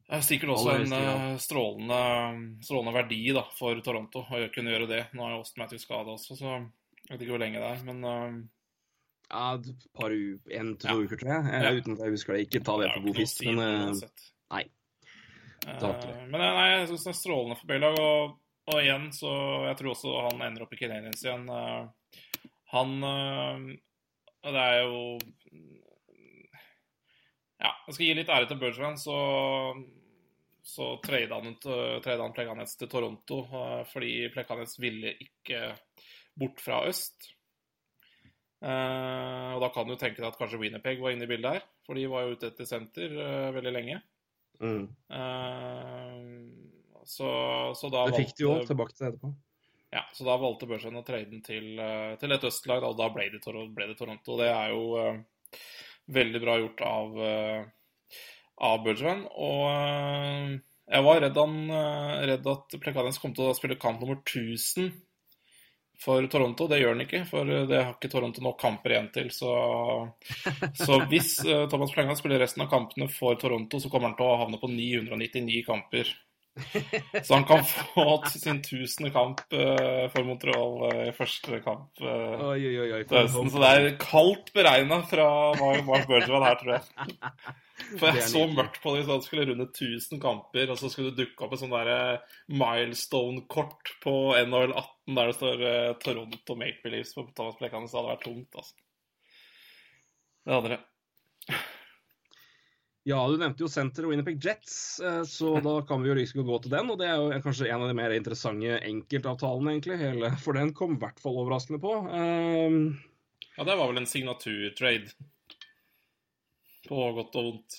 er 0.09 0.23
sikkert 0.25 0.55
også 0.55 0.75
en 0.79 0.93
eh, 0.97 1.25
strålende, 1.45 1.99
strålende 2.65 2.95
verdi 2.97 3.19
da, 3.37 3.43
for 3.59 3.81
Toronto 3.85 4.23
å 4.25 4.45
kunne 4.55 4.73
gjøre 4.73 4.89
det. 4.89 5.03
Nå 5.13 5.27
er 5.27 5.35
Austin 5.37 5.63
Matthews 5.65 5.85
skada 5.85 6.15
også, 6.15 6.37
så 6.39 6.55
jeg 6.57 7.11
vet 7.13 7.25
ikke 7.27 7.35
hvor 7.37 7.43
lenge 7.45 7.61
det 7.61 7.69
er. 7.75 7.83
Men 7.89 8.05
uh... 8.09 8.39
Ja, 9.29 9.59
et 9.59 9.87
par 9.93 10.09
u 10.15 10.39
en 10.57 10.71
til 10.81 10.89
to 10.89 10.95
Ja. 10.95 11.05
uker, 11.05 11.21
tror 11.21 11.33
jeg. 11.35 11.63
Ja. 11.63 11.73
Uten 11.77 11.93
at 11.99 12.05
jeg 12.07 12.15
husker 12.17 12.33
det. 12.33 12.47
Ikke 12.47 12.63
ta 12.65 12.79
det 12.81 12.89
for 12.95 13.05
god 13.05 13.19
fisk, 13.21 13.45
men 13.45 13.59
uansett. 13.61 14.29
nei. 14.55 14.65
Det. 15.69 15.91
Men 16.31 16.41
nei, 16.41 16.69
jeg 16.79 16.87
syns 16.89 17.05
det 17.05 17.11
er 17.13 17.17
strålende 17.19 17.57
for 17.59 17.69
Baylag. 17.69 17.99
Og, 18.01 18.39
og 18.73 18.79
igjen, 18.81 19.11
så 19.13 19.33
jeg 19.67 19.77
tror 19.81 19.91
også 19.93 20.15
han 20.31 20.41
ender 20.47 20.65
opp 20.65 20.73
i 20.73 20.79
Canadiens 20.81 21.21
igjen. 21.27 21.45
Eh, 21.53 21.83
Han 22.75 22.91
eh, 23.09 23.69
det 24.49 24.65
er 24.65 24.83
jo 24.85 24.99
Ja, 27.59 27.73
jeg 27.89 27.95
skal 27.97 28.05
gi 28.07 28.15
litt 28.15 28.29
ære 28.31 28.47
til 28.51 28.59
Bergeron, 28.61 28.99
så, 29.01 29.17
så 30.63 30.93
trade 31.03 31.35
han, 31.35 31.57
ut- 31.57 31.67
han 32.07 32.35
Plekanec 32.37 32.77
til 32.79 32.91
Toronto, 32.93 33.41
eh, 33.51 33.81
fordi 33.91 34.13
Plekanets 34.35 34.79
ville 34.79 35.11
ikke 35.25 35.73
bort 36.39 36.63
fra 36.63 36.85
øst. 36.87 37.33
Eh, 38.63 39.49
og 39.57 39.61
da 39.63 39.69
kan 39.75 39.91
du 39.91 39.97
tenke 39.99 40.23
deg 40.23 40.29
at 40.31 40.39
kanskje 40.39 40.61
Winnerpeg 40.63 41.03
var 41.03 41.15
inne 41.17 41.27
i 41.27 41.31
bildet 41.31 41.59
her, 41.59 41.67
for 41.87 41.99
de 41.99 42.07
var 42.11 42.27
jo 42.29 42.37
ute 42.39 42.53
etter 42.53 42.67
senter 42.71 43.19
eh, 43.27 43.51
veldig 43.59 43.75
lenge. 43.75 43.99
Mm. 44.63 44.87
Eh, 45.19 46.17
så, 47.09 47.29
så 47.79 47.91
da 47.91 48.07
Det 48.11 48.23
fikk 48.23 48.37
de 48.39 48.47
jo 48.47 48.55
tilbake 48.71 48.95
til 48.95 49.11
etterpå. 49.11 49.35
Ja, 49.91 50.05
så 50.13 50.25
da 50.25 50.37
valgte 50.37 50.69
Børsen 50.69 50.99
å 51.01 51.05
trade 51.05 51.31
den 51.31 51.43
til, 51.45 51.79
eh, 51.81 52.13
til 52.21 52.35
et 52.35 52.45
østlag, 52.45 52.85
og 52.85 52.99
da 52.99 53.09
ble 53.13 53.31
det, 53.33 53.41
ble 53.73 53.89
det 53.89 53.97
Toronto. 53.97 54.37
Det 54.37 54.49
er 54.53 54.75
jo 54.75 54.83
uh, 55.01 55.57
veldig 56.13 56.43
bra 56.45 56.57
gjort 56.61 56.83
av, 56.85 57.17
uh, 57.17 58.21
av 58.69 58.83
Bergevin. 58.85 59.25
Og 59.33 59.65
uh, 59.73 60.59
jeg 60.89 61.05
var 61.05 61.21
redd, 61.25 61.41
han, 61.41 61.57
redd 62.29 62.47
at 62.49 62.79
Plekanec 62.81 63.21
kom 63.21 63.33
til 63.37 63.49
å 63.49 63.57
spille 63.57 63.81
kamp 63.81 64.01
nummer 64.01 64.21
1000 64.21 64.93
for 66.01 66.25
Toronto. 66.33 66.69
Det 66.69 66.79
gjør 66.81 66.95
han 66.95 67.05
ikke, 67.05 67.25
for 67.29 67.49
det 67.49 67.81
har 67.81 67.93
ikke 67.93 68.13
Toronto 68.13 68.45
nok 68.45 68.61
kamper 68.61 68.95
igjen 68.95 69.11
til. 69.13 69.29
Så, 69.33 69.53
så 70.85 71.01
hvis 71.11 71.35
Thomas 71.73 71.93
Plekanec 71.93 72.21
spiller 72.21 72.41
resten 72.45 72.65
av 72.65 72.71
kampene 72.73 73.09
for 73.13 73.41
Toronto, 73.41 73.81
så 73.81 73.93
kommer 73.93 74.13
han 74.13 74.17
til 74.21 74.29
å 74.29 74.41
havne 74.45 74.61
på 74.61 74.73
999 74.73 75.61
kamper. 75.69 76.17
Så 77.23 77.35
han 77.35 77.45
kan 77.49 77.65
få 77.65 78.05
sin 78.31 78.61
tusende 78.65 79.11
kamp 79.15 79.41
eh, 79.53 80.07
for 80.13 80.27
Montreal 80.27 80.75
eh, 80.89 81.05
i 81.11 81.15
første 81.17 81.61
kamp 81.65 82.03
eh, 82.03 82.43
Oi, 82.51 82.59
oi, 82.59 82.89
oi. 82.99 83.03
til 83.09 83.21
høsten. 83.21 83.51
Så 83.53 83.63
det 83.63 83.71
er 83.77 83.89
kaldt 84.03 84.53
beregna 84.57 85.01
fra 85.09 85.29
Mark 85.61 85.87
Mark 85.89 86.11
her, 86.11 86.27
tror 86.29 86.75
jeg. 86.77 86.85
For 88.01 88.11
jeg 88.11 88.27
så 88.27 88.41
mørkt 88.51 88.81
på 88.83 88.97
det, 88.97 89.05
så 89.07 89.15
han 89.15 89.23
skulle 89.23 89.45
runde 89.47 89.69
1000 89.69 90.19
kamper, 90.19 90.73
og 90.73 90.81
så 90.81 90.89
skulle 90.91 91.13
det 91.15 91.29
dukke 91.29 91.47
opp 91.47 91.53
et 91.55 91.61
sånn 91.61 91.77
milestone-kort 92.51 93.93
på 94.03 94.15
NHL 94.35 94.75
18 94.75 95.15
der 95.15 95.31
det 95.31 95.37
står 95.39 95.63
Toronto 96.03 96.57
Maple 96.59 96.97
Leafs 96.97 97.15
på 97.15 97.29
Thomas 97.39 97.55
Plekanec. 97.61 97.93
Det 97.95 98.01
hadde 98.01 98.11
vært 98.11 98.27
tungt, 98.27 98.59
altså. 98.59 98.75
Det 100.43 100.57
hadde 100.57 100.75
det. 100.75 100.81
Ja, 103.09 103.23
du 103.25 103.39
nevnte 103.41 103.65
jo 103.65 103.71
Center 103.73 104.05
og 104.05 104.13
Winnipeg 104.13 104.37
Jets, 104.45 105.01
eh, 105.01 105.23
så 105.25 105.55
da 105.65 105.79
kan 105.89 106.03
vi 106.05 106.11
jo 106.11 106.17
liksom 106.19 106.43
gå 106.45 106.59
til 106.61 106.75
den. 106.75 106.91
Og 106.93 106.99
det 107.01 107.07
er 107.09 107.17
jo 107.17 107.41
kanskje 107.41 107.71
en 107.73 107.81
av 107.81 107.89
de 107.89 107.97
mer 107.97 108.13
interessante 108.13 108.81
enkeltavtalene, 108.85 109.73
egentlig. 109.73 109.97
Hele, 110.03 110.33
for 110.43 110.59
den 110.59 110.75
kom 110.77 110.99
i 110.99 111.01
hvert 111.01 111.21
fall 111.23 111.39
overraskende 111.41 111.81
på. 111.81 111.95
Um, 112.13 112.99
Ja, 113.57 113.65
det 113.65 113.79
var 113.81 113.89
vel 113.91 114.03
en 114.03 114.07
signaturtrade. 114.07 115.09
På 116.89 117.07
godt 117.17 117.39
og 117.41 117.47
vondt. 117.49 117.79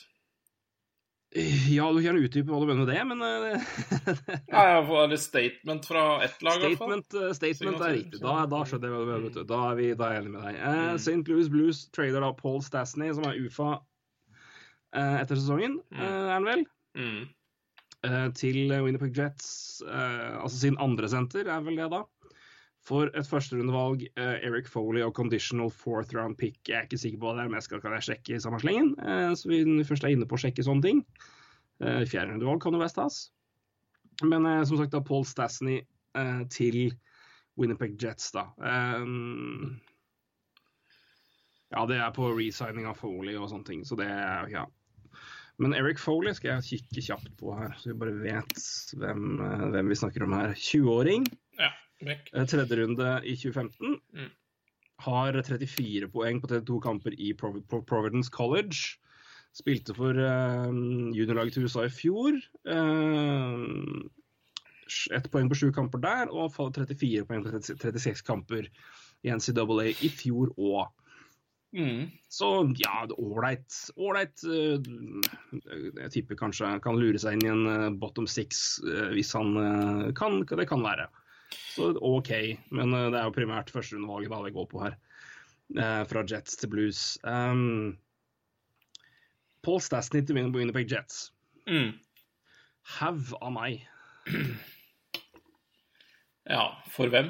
ja, 1.70 1.86
du 1.94 2.00
kan 2.02 2.18
utdype 2.18 2.50
hva 2.50 2.60
du 2.64 2.66
mener 2.66 2.82
med 2.82 2.90
det, 2.90 3.04
men 3.06 3.22
eh, 3.22 3.68
Ja, 4.56 4.64
jeg 4.66 4.88
får 4.90 5.12
litt 5.12 5.24
statement 5.24 5.86
fra 5.86 6.08
ett 6.26 6.42
lag, 6.42 6.58
i 6.58 6.72
hvert 6.72 6.82
fall. 6.82 7.04
statement, 7.06 7.38
statement 7.38 7.86
er 7.86 7.94
riktig. 8.00 8.24
Da, 8.26 8.34
da 8.50 8.64
skjønner 8.66 8.90
jeg 8.90 8.98
hva 8.98 9.06
du 9.06 9.12
mener. 9.12 9.28
vet 9.30 9.38
du. 9.38 9.46
Da 9.54 9.62
er, 9.68 9.78
vi, 9.78 9.92
da 9.94 10.10
er 10.10 10.18
jeg 10.18 10.26
enig 10.26 10.34
med 10.40 10.50
deg. 10.50 10.58
Mm. 10.58 10.82
Uh, 10.90 10.98
St. 10.98 11.22
Louis 11.30 11.54
Blues 11.54 11.84
trader 11.94 12.26
da 12.26 12.34
Paul 12.42 12.66
Stasney, 12.66 13.14
som 13.14 13.30
er 13.30 13.38
UFA 13.46 13.76
etter 14.94 15.36
sesongen, 15.38 15.80
Mm. 15.92 16.00
eh, 16.00 16.06
er 16.06 16.32
han 16.34 16.46
vel? 16.46 16.66
Mm. 16.98 17.28
eh, 18.04 18.30
til 18.32 18.70
Winnipeg 18.72 19.16
Jets, 19.18 19.82
eh, 19.86 20.38
altså 20.42 20.58
sin 20.60 20.78
andre 20.80 21.08
senter, 21.10 21.48
er 21.48 21.62
vel 21.62 21.76
det 21.76 21.90
da. 21.92 22.04
For 22.82 23.08
et 23.14 23.28
førsterundevalg, 23.28 24.08
eh, 24.18 24.40
Eric 24.48 24.68
Foley 24.68 25.02
og 25.04 25.14
conditional 25.14 25.70
fourth 25.70 26.14
round 26.16 26.38
pick. 26.38 26.58
Jeg 26.68 26.78
er 26.78 26.88
ikke 26.88 26.98
sikker 26.98 27.20
på 27.20 27.28
hva 27.28 27.36
det 27.36 27.44
er, 27.46 27.50
men 27.50 27.60
jeg 27.60 27.64
skal 27.68 27.82
kan 27.82 27.92
jeg 27.92 28.08
sjekke 28.08 28.36
i 28.36 28.40
samme 28.40 28.60
slengen. 28.64 28.96
Eh, 29.04 29.34
så 29.36 29.50
vi 29.52 29.84
først 29.84 30.04
er 30.08 30.16
inne 30.16 30.26
på 30.26 30.38
å 30.40 30.42
sjekke 30.42 30.64
sånne 30.64 30.82
ting. 30.82 31.06
Eh, 31.82 32.06
Fjerderundevalg 32.06 32.62
kan 32.62 32.74
jo 32.74 32.80
være 32.80 32.90
stas. 32.96 33.30
Men 34.24 34.46
eh, 34.46 34.64
som 34.66 34.78
sagt, 34.78 34.92
da 34.92 35.02
Paul 35.02 35.24
Stasney 35.26 35.82
eh, 36.16 36.44
til 36.50 36.94
Winnipeg 37.60 38.00
Jets, 38.02 38.32
da. 38.32 38.48
Eh, 38.64 39.06
ja, 41.76 41.86
det 41.86 42.00
er 42.02 42.12
på 42.16 42.32
resigning 42.34 42.88
av 42.90 42.98
Foley 42.98 43.36
og 43.38 43.50
sånne 43.52 43.68
ting, 43.68 43.84
så 43.86 43.96
det 44.00 44.08
er 44.10 44.48
ja. 44.50 44.66
Men 45.60 45.74
Eric 45.76 46.00
Foley 46.00 46.32
skal 46.38 46.54
jeg 46.56 46.68
kikke 46.70 47.02
kjapt 47.10 47.32
på 47.40 47.52
her, 47.58 47.74
så 47.80 47.92
vi 47.92 47.98
bare 48.00 48.14
vet 48.22 48.62
hvem, 48.96 49.24
eh, 49.44 49.66
hvem 49.74 49.90
vi 49.92 49.98
snakker 50.00 50.24
om 50.24 50.36
her. 50.38 50.54
20-åring, 50.56 51.26
Ja, 51.60 51.72
eh, 52.34 52.46
tredje 52.48 52.78
runde 52.80 53.10
i 53.28 53.36
2015. 53.36 53.98
Mm. 54.16 54.30
Har 55.04 55.34
34 55.44 56.08
poeng 56.12 56.40
på 56.42 56.48
32 56.48 56.80
kamper 56.84 57.12
i 57.20 57.34
Prov 57.34 57.60
Prov- 57.68 57.86
Providence 57.88 58.32
College. 58.32 58.96
Spilte 59.56 59.96
for 59.98 60.14
uh, 60.14 60.70
juniorlaget 61.16 61.54
til 61.58 61.64
USA 61.66 61.84
i 61.88 61.90
fjor. 61.92 62.36
Uh, 62.70 64.06
ett 65.16 65.28
poeng 65.32 65.50
på 65.50 65.58
sju 65.58 65.72
kamper 65.76 66.00
der, 66.04 66.30
og 66.32 66.52
fa- 66.54 66.70
34 66.72 67.26
poeng 67.28 67.44
på 67.46 67.52
36 67.60 68.22
kamper 68.28 68.68
i 69.24 69.32
NCAA 69.34 69.90
i 70.06 70.10
fjor 70.14 70.54
òg. 70.56 70.92
Mm. 71.76 72.08
Så 72.34 72.48
ja, 72.82 73.04
ålreit. 73.14 73.76
Ålreit. 74.02 74.42
eh, 74.44 74.80
Jeg 76.02 76.12
tipper 76.16 76.36
kanskje 76.40 76.66
han 76.66 76.82
kan 76.82 76.98
lure 76.98 77.20
seg 77.22 77.38
inn 77.38 77.46
i 77.46 77.52
en 77.52 77.66
eh, 77.70 77.90
bottom 78.02 78.26
six 78.28 78.80
eh, 78.84 79.12
hvis 79.14 79.34
han 79.38 79.54
kan. 80.18 80.40
Det 80.50 80.66
kan 80.70 80.82
være. 80.86 81.06
Så 81.76 81.92
OK. 82.02 82.32
Men 82.74 82.92
det 82.94 83.20
er 83.20 83.28
jo 83.30 83.36
primært 83.38 83.70
førsterundevalget 83.74 84.34
da 84.34 84.42
vi 84.48 84.56
går 84.58 84.68
på 84.72 84.82
her. 84.88 84.98
Fra 86.10 86.24
Jets 86.26 86.56
til 86.58 86.70
Blues. 86.74 87.00
Um, 87.24 87.98
Paul 89.62 89.78
Stasny 89.86 90.24
til 90.26 90.34
Win- 90.40 90.50
Winnipeg 90.56 90.90
Jets. 90.90 91.28
Mm. 91.70 91.92
Haug 92.98 93.36
av 93.42 93.52
meg. 93.54 93.84
Ja, 96.50 96.64
for 96.90 97.12
hvem? 97.14 97.30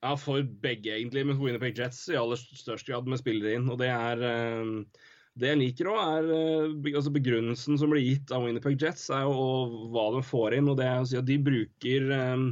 Ja, 0.00 0.14
for 0.16 0.40
begge, 0.64 0.94
egentlig, 0.96 1.26
med 1.28 1.36
Winnipeg 1.36 1.76
Jets 1.76 2.06
i 2.08 2.16
aller 2.16 2.40
størst 2.40 2.88
grad 2.88 3.08
med 3.08 3.20
spillere 3.20 3.58
inn. 3.58 3.68
Og 3.68 3.80
det 3.82 3.90
er 3.92 4.22
eh, 4.24 4.70
Det 5.40 5.52
jeg 5.52 5.60
liker 5.60 5.90
òg, 5.92 6.00
er 6.00 6.30
eh, 6.36 6.94
altså 6.94 7.12
begrunnelsen 7.12 7.76
som 7.80 7.92
blir 7.92 8.06
gitt 8.06 8.32
av 8.32 8.46
Winnipeg 8.46 8.80
Jets, 8.80 9.10
er 9.12 9.26
jo 9.28 9.36
og 9.36 9.76
hva 9.92 10.06
de 10.16 10.24
får 10.24 10.56
inn. 10.56 10.70
Og 10.72 10.78
det 10.80 10.88
er 10.88 11.02
å 11.02 11.08
si 11.08 11.20
at 11.20 11.28
de 11.28 11.38
bruker 11.50 12.10
eh, 12.16 12.50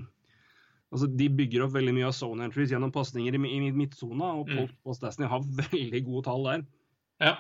Altså, 0.89 1.05
De 1.21 1.27
bygger 1.29 1.67
opp 1.67 1.75
veldig 1.75 1.93
mye 1.99 2.07
av 2.09 2.15
zone 2.17 2.47
entries 2.47 2.71
gjennom 2.73 2.89
pasninger 2.89 3.35
i, 3.37 3.41
i 3.59 3.73
midtsona, 3.77 4.31
og 4.41 4.49
Paul, 4.49 4.71
Paul 4.81 4.95
Stasny 4.97 5.29
har 5.29 5.45
veldig 5.69 6.01
gode 6.07 6.23
tall 6.25 6.47
der. 6.47 6.63
Ja. 7.21 7.35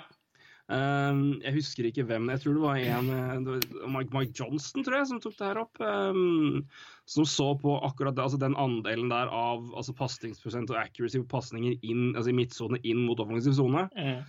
Um, 0.69 1.39
jeg 1.40 1.55
husker 1.57 1.86
ikke 1.89 2.05
hvem, 2.05 2.27
jeg 2.28 2.43
tror 2.43 2.57
det 2.59 2.62
var 2.66 2.77
en 2.77 3.07
eh, 3.09 3.28
det 3.40 3.53
var 3.55 3.93
Mike, 3.95 4.12
Mike 4.12 4.35
Johnston, 4.36 4.85
tror 4.85 4.99
jeg, 4.99 5.09
som 5.09 5.20
tok 5.24 5.39
det 5.39 5.47
her 5.47 5.61
opp. 5.62 5.81
Um, 5.81 6.66
som 7.09 7.24
så 7.24 7.55
på 7.57 7.78
akkurat 7.86 8.19
det, 8.19 8.27
altså 8.27 8.40
den 8.43 8.57
andelen 8.61 9.09
der 9.09 9.32
av 9.32 9.65
altså 9.73 9.97
pasningsprosent 9.97 10.69
og 10.74 10.81
accuracy 10.82 11.23
på 11.23 11.31
pasninger 11.39 11.78
inn, 11.81 12.11
altså 12.12 12.35
i 12.35 12.36
midtsone 12.36 12.82
inn 12.85 13.01
mot 13.07 13.20
offensiv 13.24 13.57
sone. 13.57 13.86
Mm. 13.97 14.27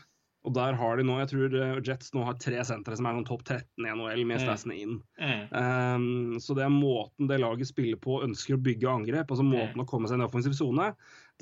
Og 0.48 0.56
der 0.56 0.78
har 0.80 0.96
de 0.96 1.04
nå, 1.04 1.18
jeg 1.20 1.30
tror 1.34 1.56
eh, 1.60 1.78
Jets 1.84 2.14
nå 2.16 2.24
har 2.24 2.38
tre 2.40 2.64
sentre 2.64 2.96
som 2.96 3.10
er 3.10 3.18
noen 3.18 3.28
topp 3.28 3.44
13 3.44 3.84
i 3.84 3.92
NHL 3.92 4.24
med 4.30 4.40
statsene 4.40 4.78
inn. 4.80 5.00
Mm. 5.20 5.42
Um, 5.52 6.38
så 6.40 6.56
det 6.56 6.64
er 6.64 6.72
måten 6.72 7.28
det 7.28 7.42
laget 7.44 7.68
spiller 7.68 8.00
på, 8.00 8.22
ønsker 8.24 8.56
å 8.56 8.64
bygge 8.64 8.88
angrep, 8.88 9.28
altså 9.28 9.44
måten 9.44 9.84
å 9.84 9.88
komme 9.90 10.08
seg 10.08 10.16
inn 10.16 10.24
i 10.24 10.30
offensiv 10.30 10.56
sone. 10.56 10.94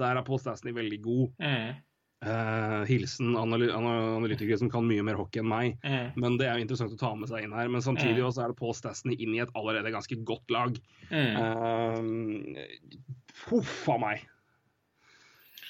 Der 0.02 0.18
er 0.18 0.26
Paul 0.26 0.42
Stasny 0.42 0.74
veldig 0.74 1.00
god. 1.06 1.30
Mm. 1.38 1.78
Eh, 2.26 2.86
hilsen 2.90 3.36
analy 3.38 3.68
analytikere 3.70 4.58
som 4.58 4.72
kan 4.74 4.88
mye 4.90 5.04
mer 5.06 5.20
hockey 5.20 5.44
enn 5.44 5.50
meg. 5.52 5.76
Mm. 5.86 6.16
Men 6.18 6.38
det 6.40 6.48
er 6.48 6.58
jo 6.58 6.66
interessant 6.66 6.96
å 6.96 6.98
ta 6.98 7.12
med 7.16 7.30
seg 7.30 7.46
inn 7.46 7.54
her. 7.54 7.70
Men 7.70 7.84
samtidig 7.86 8.24
Mm. 8.24 8.32
er 8.42 8.48
det 8.54 8.58
Paul 8.58 8.74
Stasny 8.74 9.14
inn 9.22 9.36
i 9.36 9.42
et 9.44 9.54
allerede 9.54 9.94
ganske 9.94 10.18
godt 10.26 10.50
lag. 10.50 10.80
Mm. 11.12 11.38
Uh, 11.38 12.66
Huff 13.48 13.90
a 13.90 13.98
meg. 14.02 14.26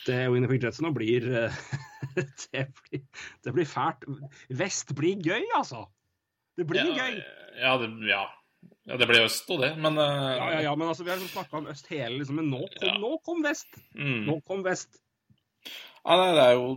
Det 0.07 0.31
Winnipeg 0.31 0.63
Jetson 0.63 0.87
nå 0.87 0.93
blir 0.95 1.25
eh, 1.35 1.51
det, 2.53 2.63
blir 2.79 3.01
det 3.43 3.53
blir 3.53 3.67
fælt. 3.67 4.07
Vest 4.49 4.95
blir 4.95 5.19
gøy, 5.19 5.43
altså! 5.57 5.83
Det 6.57 6.65
blir 6.65 6.87
ja, 6.87 6.95
gøy! 6.95 7.17
Ja 7.59 7.73
det, 7.81 7.89
ja. 8.07 8.21
ja, 8.87 8.97
det 9.01 9.07
ble 9.09 9.25
øst 9.25 9.51
og 9.51 9.59
det, 9.65 9.73
men 9.83 9.99
uh... 9.99 10.05
Ja, 10.37 10.47
ja, 10.55 10.61
ja, 10.69 10.75
men 10.79 10.87
altså, 10.87 11.03
Vi 11.03 11.11
har 11.11 11.19
liksom 11.19 11.41
snakka 11.41 11.59
om 11.59 11.67
øst 11.73 11.91
hele, 11.91 12.21
liksom, 12.21 12.39
men 12.39 12.47
nå 12.53 12.63
kom, 12.79 12.95
nå 13.03 13.11
kom 13.27 13.43
vest! 13.43 13.67
Mm. 13.99 14.23
Nå 14.29 14.39
kom 14.47 14.63
vest. 14.63 15.01
Ja, 16.07 16.15
nei, 16.15 16.29
det 16.37 16.43
er 16.45 16.53
jo, 16.55 16.67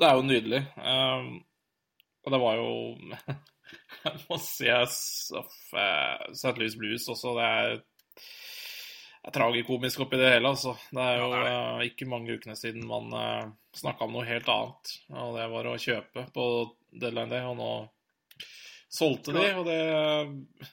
det 0.00 0.08
er 0.08 0.16
jo 0.18 0.24
nydelig. 0.26 0.60
Um, 0.82 1.28
og 2.26 2.34
det 2.34 2.40
var 2.42 2.58
jo 2.58 2.70
Jeg 4.04 4.16
må 4.26 4.38
si 4.42 4.66
jeg 4.66 4.88
St. 4.90 6.54
Louis 6.58 6.74
Blues 6.80 7.06
også. 7.12 7.34
Det 7.36 7.46
er, 7.46 7.76
er 9.28 9.34
tragikomisk 9.36 10.02
oppi 10.06 10.18
det 10.18 10.32
hele, 10.34 10.50
altså. 10.50 10.74
Det 10.90 11.04
er 11.04 11.20
jo 11.20 11.28
eh, 11.36 11.84
ikke 11.90 12.08
mange 12.08 12.34
ukene 12.38 12.56
siden 12.58 12.86
man 12.88 13.12
uh, 13.14 13.50
snakka 13.76 14.08
om 14.08 14.16
noe 14.16 14.26
helt 14.26 14.48
annet. 14.50 14.94
Og 15.12 15.36
det 15.36 15.46
var 15.52 15.68
å 15.70 15.76
kjøpe 15.84 16.26
på 16.34 16.46
deadline 16.90 17.30
day, 17.30 17.44
og 17.46 17.58
nå 17.60 17.70
solgte 18.90 19.36
de. 19.36 19.44
Og 19.60 19.68
det, 19.68 19.78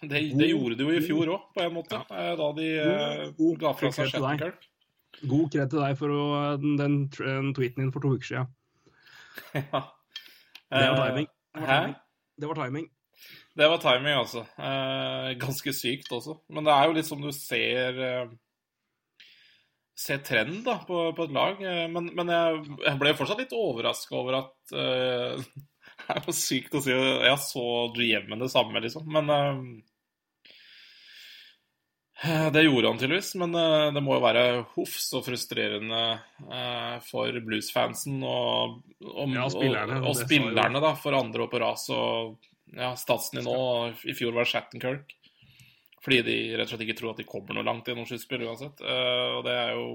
det, 0.08 0.24
det 0.40 0.50
gjorde 0.50 0.80
de 0.80 0.88
jo 0.88 0.96
i 0.98 1.04
fjor 1.06 1.34
òg, 1.36 1.50
på 1.54 1.66
en 1.68 1.76
måte. 1.76 2.00
eh, 2.16 2.32
Da 2.40 2.50
de 2.58 2.72
uh, 2.82 3.46
ga 3.62 3.76
fra 3.78 3.92
seg 3.94 4.16
god 4.16 4.48
God 5.24 5.50
kred 5.54 5.72
til 5.72 5.82
deg 5.82 5.98
for 6.00 6.14
å, 6.14 6.26
den, 6.62 6.78
den, 6.80 7.54
tweeten 7.58 7.84
din 7.84 7.94
for 7.94 8.04
to 8.04 8.16
uker 8.18 8.34
siden. 8.34 8.52
Ja. 9.58 9.84
Det 10.68 10.88
var 10.92 10.98
Eh, 10.98 11.08
timing. 11.08 11.28
Det 11.54 11.62
var 11.62 11.68
timing. 11.68 11.96
Det 12.38 12.48
var 12.48 12.58
timing. 12.58 12.88
Det 13.58 13.68
var 13.72 13.80
timing, 13.82 14.18
altså. 14.18 14.42
Eh, 14.58 15.30
ganske 15.40 15.74
sykt 15.74 16.12
også. 16.12 16.36
Men 16.54 16.68
det 16.68 16.74
er 16.74 16.86
jo 16.86 16.98
litt 16.98 17.08
som 17.08 17.22
du 17.24 17.32
ser 17.36 18.04
eh, 18.04 18.36
Ser 19.98 20.20
trend 20.22 20.60
da, 20.62 20.76
på, 20.86 21.00
på 21.18 21.26
et 21.26 21.32
lag. 21.34 21.62
Men, 21.90 22.12
men 22.14 22.30
jeg, 22.30 22.60
jeg 22.84 23.00
ble 23.02 23.16
fortsatt 23.18 23.40
litt 23.42 23.56
overraska 23.58 24.14
over 24.20 24.44
at 24.44 24.76
eh, 24.78 25.48
Det 26.08 26.14
er 26.14 26.28
jo 26.30 26.36
sykt 26.38 26.76
å 26.78 26.82
si 26.86 26.94
Jeg 26.94 27.40
så 27.42 27.64
GM-en 27.96 28.44
det 28.44 28.52
samme, 28.54 28.84
liksom. 28.84 29.08
Men 29.16 29.32
eh, 29.34 29.64
Det 32.54 32.64
gjorde 32.64 32.90
han 32.90 32.98
tydeligvis. 32.98 33.36
Men 33.38 33.56
eh, 33.56 33.88
det 33.94 34.02
må 34.02 34.18
jo 34.18 34.24
være 34.24 34.46
huff 34.74 34.96
så 35.02 35.22
frustrerende 35.26 36.02
eh, 36.50 36.96
for 37.06 37.42
blues-fansen 37.46 38.24
og, 38.26 38.80
og, 39.06 39.36
Ja, 39.36 39.46
spillerne, 39.54 40.02
og, 40.02 40.12
og 40.12 40.22
spillerne 40.24 40.82
da, 40.84 40.96
for 40.98 41.18
andre 41.18 41.46
år 41.46 41.52
på 41.52 41.62
ras. 41.62 41.88
Og 41.94 42.38
ja, 42.74 42.92
statsen 43.00 43.42
i 43.42 43.46
nå 43.46 43.60
I 44.10 44.18
fjor 44.18 44.36
var 44.36 44.50
Shattenkirk. 44.50 45.14
Fordi 46.04 46.22
de 46.24 46.36
rett 46.56 46.70
og 46.70 46.72
slett 46.72 46.86
ikke 46.86 47.00
tror 47.02 47.14
at 47.14 47.22
de 47.22 47.28
kommer 47.28 47.58
noe 47.58 47.68
langt 47.68 47.90
i 47.92 47.96
noe 47.98 48.08
sluttspill 48.08 48.46
uansett. 48.48 48.80
Eh, 48.80 49.30
og 49.38 49.44
det 49.48 49.58
er 49.58 49.74
jo 49.76 49.88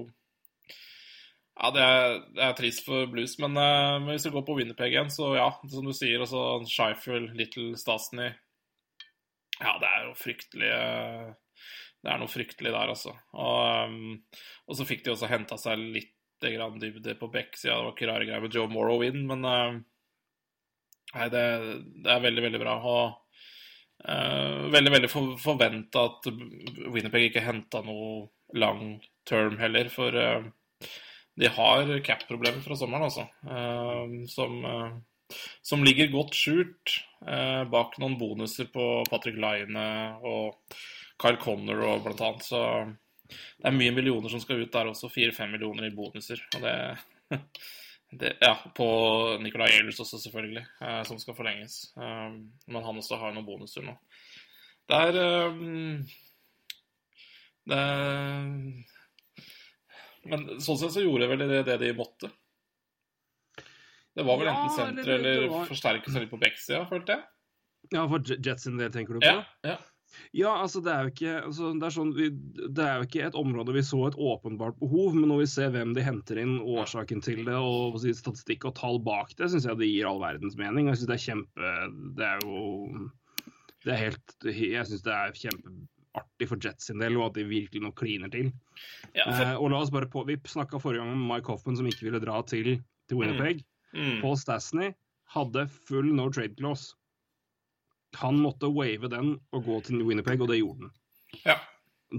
Ja, 1.53 1.69
det 1.73 1.83
er, 1.85 2.17
det 2.33 2.43
er 2.47 2.55
trist 2.57 2.85
for 2.85 3.07
Blues, 3.09 3.35
men, 3.41 3.57
eh, 3.57 3.99
men 3.99 4.13
hvis 4.13 4.27
vi 4.29 4.33
går 4.33 4.45
på 4.45 4.55
Winnerpeg 4.57 4.93
igjen, 4.93 5.11
så 5.13 5.33
ja, 5.37 5.51
som 5.69 5.85
du 5.85 5.93
sier, 5.93 6.21
altså 6.21 6.61
Shifel, 6.69 7.31
Little, 7.37 7.73
Stasny 7.77 8.31
Ja, 9.59 9.75
det 9.81 9.89
er 9.89 10.07
jo 10.07 10.13
fryktelig 10.17 10.69
eh, 10.69 11.31
Det 12.03 12.11
er 12.11 12.19
noe 12.19 12.31
fryktelig 12.31 12.73
der, 12.73 12.91
altså. 12.91 13.15
Og, 13.39 13.61
eh, 13.71 14.43
og 14.67 14.77
så 14.77 14.87
fikk 14.87 15.05
de 15.05 15.13
også 15.13 15.31
henta 15.31 15.57
seg 15.59 15.79
litt 15.79 16.11
grann 16.43 16.79
dybde 16.81 17.15
på 17.15 17.29
Beck, 17.31 17.55
siden 17.55 17.77
det 17.77 17.85
var 17.85 17.93
ikke 17.95 18.07
rare 18.09 18.27
greier 18.27 18.43
med 18.43 18.55
Joe 18.55 18.71
Morrow 18.71 19.03
inn, 19.07 19.23
men 19.29 19.47
eh, 19.47 19.81
Nei, 21.13 21.27
det, 21.29 21.41
det 22.01 22.09
er 22.09 22.23
veldig, 22.23 22.41
veldig 22.41 22.59
bra. 22.63 22.71
Og 22.89 24.07
uh, 24.09 24.63
veldig 24.73 24.93
veldig 24.95 25.09
for, 25.11 25.35
forventa 25.37 26.07
at 26.09 26.25
Winnerpeg 26.89 27.27
ikke 27.27 27.43
henta 27.45 27.83
noe 27.85 28.31
long 28.57 28.95
term 29.29 29.59
heller, 29.61 29.91
for 29.93 30.17
uh, 30.17 30.41
de 31.37 31.51
har 31.53 31.91
cap-problemer 32.07 32.65
fra 32.65 32.77
sommeren, 32.79 33.05
altså. 33.11 33.27
Uh, 33.45 34.25
som, 34.31 34.57
som 35.61 35.85
ligger 35.85 36.11
godt 36.13 36.35
skjult 36.37 36.97
eh, 37.25 37.63
bak 37.71 37.95
noen 38.01 38.17
bonuser 38.19 38.67
på 38.73 38.87
Patrick 39.09 39.39
Line 39.41 39.85
og 40.27 40.77
Kyle 41.21 41.37
Connor 41.41 41.79
og 41.87 42.03
blant 42.05 42.21
annet. 42.21 42.43
Så 42.47 42.59
det 43.29 43.69
er 43.69 43.75
mye 43.77 43.93
millioner 43.95 44.29
som 44.29 44.41
skal 44.43 44.61
ut 44.63 44.71
der 44.73 44.89
også. 44.91 45.09
Fire-fem 45.13 45.51
millioner 45.55 45.87
i 45.87 45.93
bonuser. 45.95 46.41
Og 46.55 46.61
det, 46.65 46.75
det 48.23 48.33
Ja, 48.41 48.55
på 48.75 48.87
Nicolay 49.41 49.77
Ehlers 49.79 49.99
også, 50.03 50.19
selvfølgelig, 50.25 50.65
eh, 50.81 51.03
som 51.07 51.19
skal 51.21 51.37
forlenges. 51.37 51.79
Eh, 51.97 52.29
men 52.67 52.83
han 52.89 52.99
også 53.01 53.17
har 53.21 53.33
noen 53.35 53.45
bonuser 53.47 53.85
nå. 53.87 53.95
Det 54.89 54.97
er 54.99 55.11
det 55.15 55.29
Det 57.71 57.77
Men 60.27 60.45
sånn 60.63 60.79
sett 60.79 60.93
så 60.95 61.03
gjorde 61.03 61.27
vel 61.31 61.43
det 61.47 61.61
det 61.67 61.77
de 61.81 61.93
måtte. 61.97 62.29
Det 64.13 64.23
var 64.27 64.37
vel 64.39 64.47
Ja, 64.47 64.53
enten 64.59 64.75
senter 64.75 65.07
eller 65.09 65.23
det 65.23 65.31
eller 65.37 65.47
var- 65.49 65.65
forsterke 65.71 66.11
seg 66.11 66.21
litt 66.25 66.31
på 66.31 66.39
backsida, 66.41 66.83
følte 66.89 67.15
jeg. 67.15 67.23
Ja, 67.95 68.03
for 68.07 68.19
Jetson 68.19 68.43
Jets 68.45 68.63
sin 68.67 68.77
del, 68.77 68.91
tenker 68.93 69.13
du 69.17 69.19
på? 69.19 69.25
Ja, 69.25 69.43
ja. 69.67 69.77
Ja, 70.33 70.51
altså 70.61 70.81
det 70.83 70.91
er 70.93 71.05
jo 71.05 71.11
ikke 71.13 71.33
altså, 71.39 71.71
det, 71.77 71.87
er 71.87 71.93
sånn, 71.95 72.11
vi, 72.17 72.29
det 72.73 72.83
er 72.85 72.99
jo 72.99 73.07
ikke 73.07 73.25
et 73.27 73.37
område 73.37 73.75
vi 73.75 73.83
så 73.85 73.99
et 74.07 74.17
åpenbart 74.17 74.77
behov, 74.81 75.15
men 75.17 75.29
når 75.31 75.43
vi 75.43 75.49
ser 75.53 75.73
hvem 75.73 75.93
de 75.97 76.05
henter 76.05 76.41
inn, 76.41 76.59
årsaken 76.61 77.23
til 77.25 77.43
det, 77.47 77.57
og 77.57 77.97
statistikk 78.01 78.67
og 78.69 78.75
tall 78.79 79.01
bak 79.03 79.33
det, 79.37 79.51
syns 79.53 79.67
jeg 79.69 79.79
det 79.81 79.89
gir 79.89 80.09
all 80.09 80.21
verdens 80.23 80.57
mening. 80.59 80.89
Jeg 80.89 81.01
syns 81.01 81.11
det 81.11 81.17
er 81.17 81.25
kjempe 81.27 81.73
Det 82.17 82.29
er 82.29 82.45
jo 82.45 83.09
Det 83.83 83.93
er 83.95 84.01
helt 84.05 84.47
Jeg 84.49 84.87
syns 84.89 85.05
det 85.05 85.13
er 85.17 85.37
kjempeartig 85.43 86.49
for 86.49 86.65
Jets 86.65 86.89
sin 86.89 87.03
del, 87.03 87.17
og 87.19 87.31
at 87.31 87.37
de 87.39 87.47
virkelig 87.49 87.83
nå 87.83 87.93
kliner 87.97 88.33
til. 88.33 88.51
ja 89.13 89.29
for, 89.29 89.45
Eh, 89.45 89.55
og 89.59 89.71
la 89.73 89.83
oss 89.83 89.93
bare 89.93 90.09
på 90.09 90.25
Vi 90.29 90.39
snakka 90.49 90.81
forrige 90.81 91.03
gang 91.03 91.13
om 91.13 91.27
Mike 91.29 91.49
Hoffman 91.51 91.77
som 91.79 91.89
ikke 91.89 92.09
ville 92.09 92.21
dra 92.23 92.41
til, 92.47 92.77
til 93.09 93.19
Winnipeg. 93.21 93.63
mm, 93.93 94.21
Paul 94.21 94.37
Stasney 94.37 94.93
hadde 95.33 95.67
full 95.87 96.13
no 96.13 96.29
trade 96.29 96.57
clause. 96.57 96.93
Han 98.21 98.39
måtte 98.43 98.69
wave 98.69 99.09
den 99.09 99.37
og 99.53 99.65
gå 99.65 99.79
til 99.87 100.03
Winnipeg, 100.05 100.41
og 100.41 100.49
det 100.53 100.59
gjorde 100.61 100.87
han. 100.87 100.97
ja. 101.45 101.55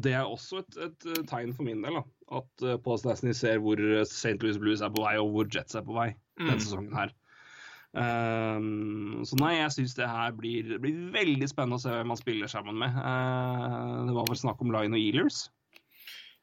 Det 0.02 0.10
er 0.10 0.26
også 0.26 0.58
et, 0.64 0.76
et 0.82 1.04
eh, 1.12 1.20
tegn 1.30 1.52
for 1.54 1.62
min 1.62 1.84
del, 1.84 1.94
da. 1.94 2.00
At 2.40 2.62
uh, 2.66 2.72
Paul 2.82 2.96
Stasny 2.98 3.30
ser 3.30 3.60
hvor 3.62 3.78
eh, 3.78 4.00
St. 4.02 4.32
Louis 4.42 4.56
Blues 4.58 4.80
er 4.82 4.90
på 4.90 5.04
vei, 5.04 5.12
og 5.22 5.28
hvor 5.30 5.46
Jets 5.54 5.76
er 5.78 5.84
på 5.86 5.94
vei 5.94 6.08
Mm. 6.34 6.48
denne 6.48 6.64
sesongen 6.64 6.96
her. 6.98 7.12
Um, 7.94 9.20
så 9.22 9.36
nei, 9.38 9.52
jeg 9.60 9.70
syns 9.76 9.92
det 9.94 10.08
her 10.10 10.32
blir, 10.34 10.72
blir 10.82 10.96
veldig 11.14 11.46
spennende 11.46 11.78
å 11.78 11.82
se 11.84 11.92
hvem 11.94 12.08
man 12.10 12.18
spiller 12.18 12.50
sammen 12.50 12.74
med. 12.80 12.90
Uh, 12.98 14.02
det 14.08 14.16
var 14.16 14.26
vel 14.32 14.40
snakk 14.40 14.64
om 14.64 14.72
Line 14.74 14.98
og 14.98 14.98
Ealers. 14.98 15.44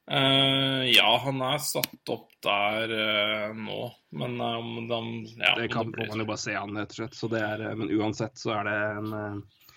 Eh, 0.09 0.83
ja, 0.91 1.09
han 1.23 1.41
er 1.45 1.59
satt 1.61 2.09
opp 2.09 2.31
der 2.41 2.91
uh, 2.91 3.51
nå, 3.53 3.83
men 4.17 4.39
eh, 4.41 4.55
om 4.57 4.87
de 4.89 5.01
ja, 5.37 5.53
Det 5.59 5.67
kan 5.71 5.91
det 5.93 6.07
man 6.09 6.23
jo 6.23 6.25
bare 6.25 6.41
se 6.41 6.55
an, 6.57 6.73
rett 6.73 6.95
og 6.97 6.97
slett. 6.97 7.35
Er, 7.37 7.63
men 7.77 7.91
uansett 7.93 8.41
så 8.41 8.55
er 8.57 8.67
det 8.67 8.73
en 8.97 9.13
uh, 9.13 9.67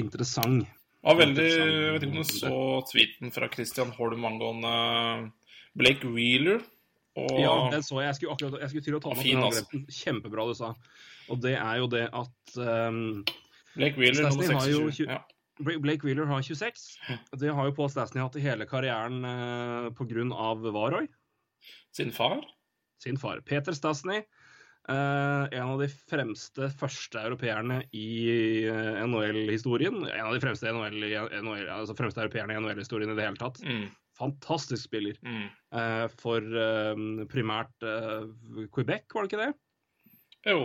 interessant 0.00 0.66
Ja, 1.00 1.14
veldig, 1.16 1.46
jeg 1.46 1.94
vet 1.94 2.04
ikke 2.08 2.18
om 2.18 2.26
du 2.26 2.34
så 2.34 2.58
tweeten 2.90 3.32
fra 3.32 3.48
Christian 3.54 3.94
Holm 3.94 4.26
angående 4.28 4.74
Blake 5.78 6.10
Wheeler. 6.10 6.60
Og 7.20 7.38
Ja, 7.40 7.54
den 7.72 7.86
så 7.86 8.02
jeg. 8.02 8.10
Jeg 8.10 8.18
skulle, 8.18 8.34
akkurat, 8.34 8.60
jeg 8.60 8.72
skulle 8.72 8.88
til 8.88 8.98
å 8.98 9.02
ta 9.06 9.14
den 9.14 9.44
opp, 9.46 9.70
Fin. 9.70 9.86
Kjempebra 10.02 10.46
du 10.50 10.54
sa. 10.58 10.74
Og 11.30 11.40
det 11.42 11.54
er 11.56 11.80
jo 11.80 11.88
det 11.90 12.04
at 12.10 12.56
um, 12.58 13.22
Blake 13.78 14.02
Wheeler 14.02 14.28
nummer 14.28 14.58
har 14.58 14.66
26. 14.66 15.08
Blake 15.60 16.06
Wheeler 16.06 16.26
har 16.30 16.42
26. 16.42 16.84
Det 17.40 17.52
har 17.54 17.68
jo 17.68 17.74
Paul 17.76 17.90
Stasney 17.92 18.22
hatt 18.22 18.36
i 18.40 18.44
hele 18.44 18.66
karrieren 18.70 19.20
uh, 19.24 19.90
pga. 19.96 20.24
Varoy, 20.72 21.08
Sin 21.96 22.12
far. 22.12 22.40
sin 23.02 23.16
far. 23.20 23.40
Peter 23.40 23.72
Stasney. 23.76 24.22
eh, 24.88 25.44
en 25.52 25.68
av 25.74 25.78
de 25.82 25.86
fremste 25.88 26.70
første 26.80 27.20
europeerne 27.20 27.82
i 27.94 28.64
eh, 28.66 29.00
NHL-historien. 29.06 30.00
En 30.08 30.26
av 30.26 30.32
de 30.34 30.40
fremste, 30.42 30.72
NHL, 30.72 31.04
NHL, 31.44 31.66
altså 31.68 31.94
fremste 31.98 32.22
europeerne 32.24 32.56
i 32.56 32.60
NHL-historien 32.62 33.12
i 33.12 33.16
det 33.18 33.26
hele 33.28 33.36
tatt. 33.40 33.60
Mm, 33.62 33.88
Fantastisk 34.18 34.84
spiller. 34.88 35.16
mm. 35.22 35.44
Eh, 35.76 36.06
for 36.18 36.40
eh, 36.42 37.04
primært 37.30 37.86
eh, 37.86 38.24
Quebec, 38.72 39.04
var 39.14 39.22
det 39.26 39.30
ikke 39.30 39.44
det? 39.44 39.52
Jo. 40.48 40.64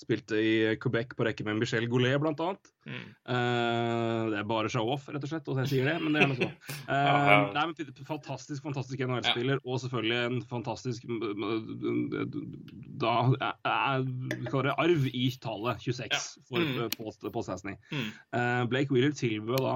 Spilte 0.00 0.38
i 0.40 0.52
Quebec 0.80 1.10
på 1.12 1.26
rekke 1.26 1.44
med 1.44 1.58
Michel 1.60 1.84
Goulet, 1.92 2.14
blant 2.22 2.38
annet. 2.40 2.70
Mm. 2.88 3.02
Uh, 3.28 4.30
det 4.32 4.38
er 4.40 4.46
bare 4.48 4.70
show-off, 4.72 5.04
rett 5.12 5.26
og 5.26 5.28
slett, 5.28 5.48
at 5.52 5.58
jeg 5.60 5.68
sier 5.74 5.90
det, 5.90 5.96
men 6.00 6.14
det 6.16 6.22
er 6.22 6.30
noe 6.30 6.38
så. 6.38 6.48
Uh, 6.48 6.94
Ja, 6.96 7.18
ja. 7.28 7.40
Nei, 7.52 8.04
fantastisk, 8.08 8.62
fantastisk 8.64 9.02
NHL-spiller, 9.04 9.60
og 9.66 9.80
selvfølgelig 9.82 10.20
en 10.30 10.40
fantastisk 10.48 11.04
da 13.00 13.12
er, 13.64 14.06
kaller 14.50 14.70
det 14.70 14.76
arv 14.86 15.06
i 15.12 15.26
tallet 15.42 15.80
26 15.84 16.28
for 16.48 16.60
Mm. 16.60 16.90
Post, 16.96 17.20
Paul, 17.22 17.32
Paul 17.32 17.44
Stasny. 17.46 17.74
Mm. 17.92 18.08
Uh, 18.36 18.64
Blake 18.70 18.92
Wheeler 18.92 19.12
tilbød 19.16 19.60
da 19.64 19.74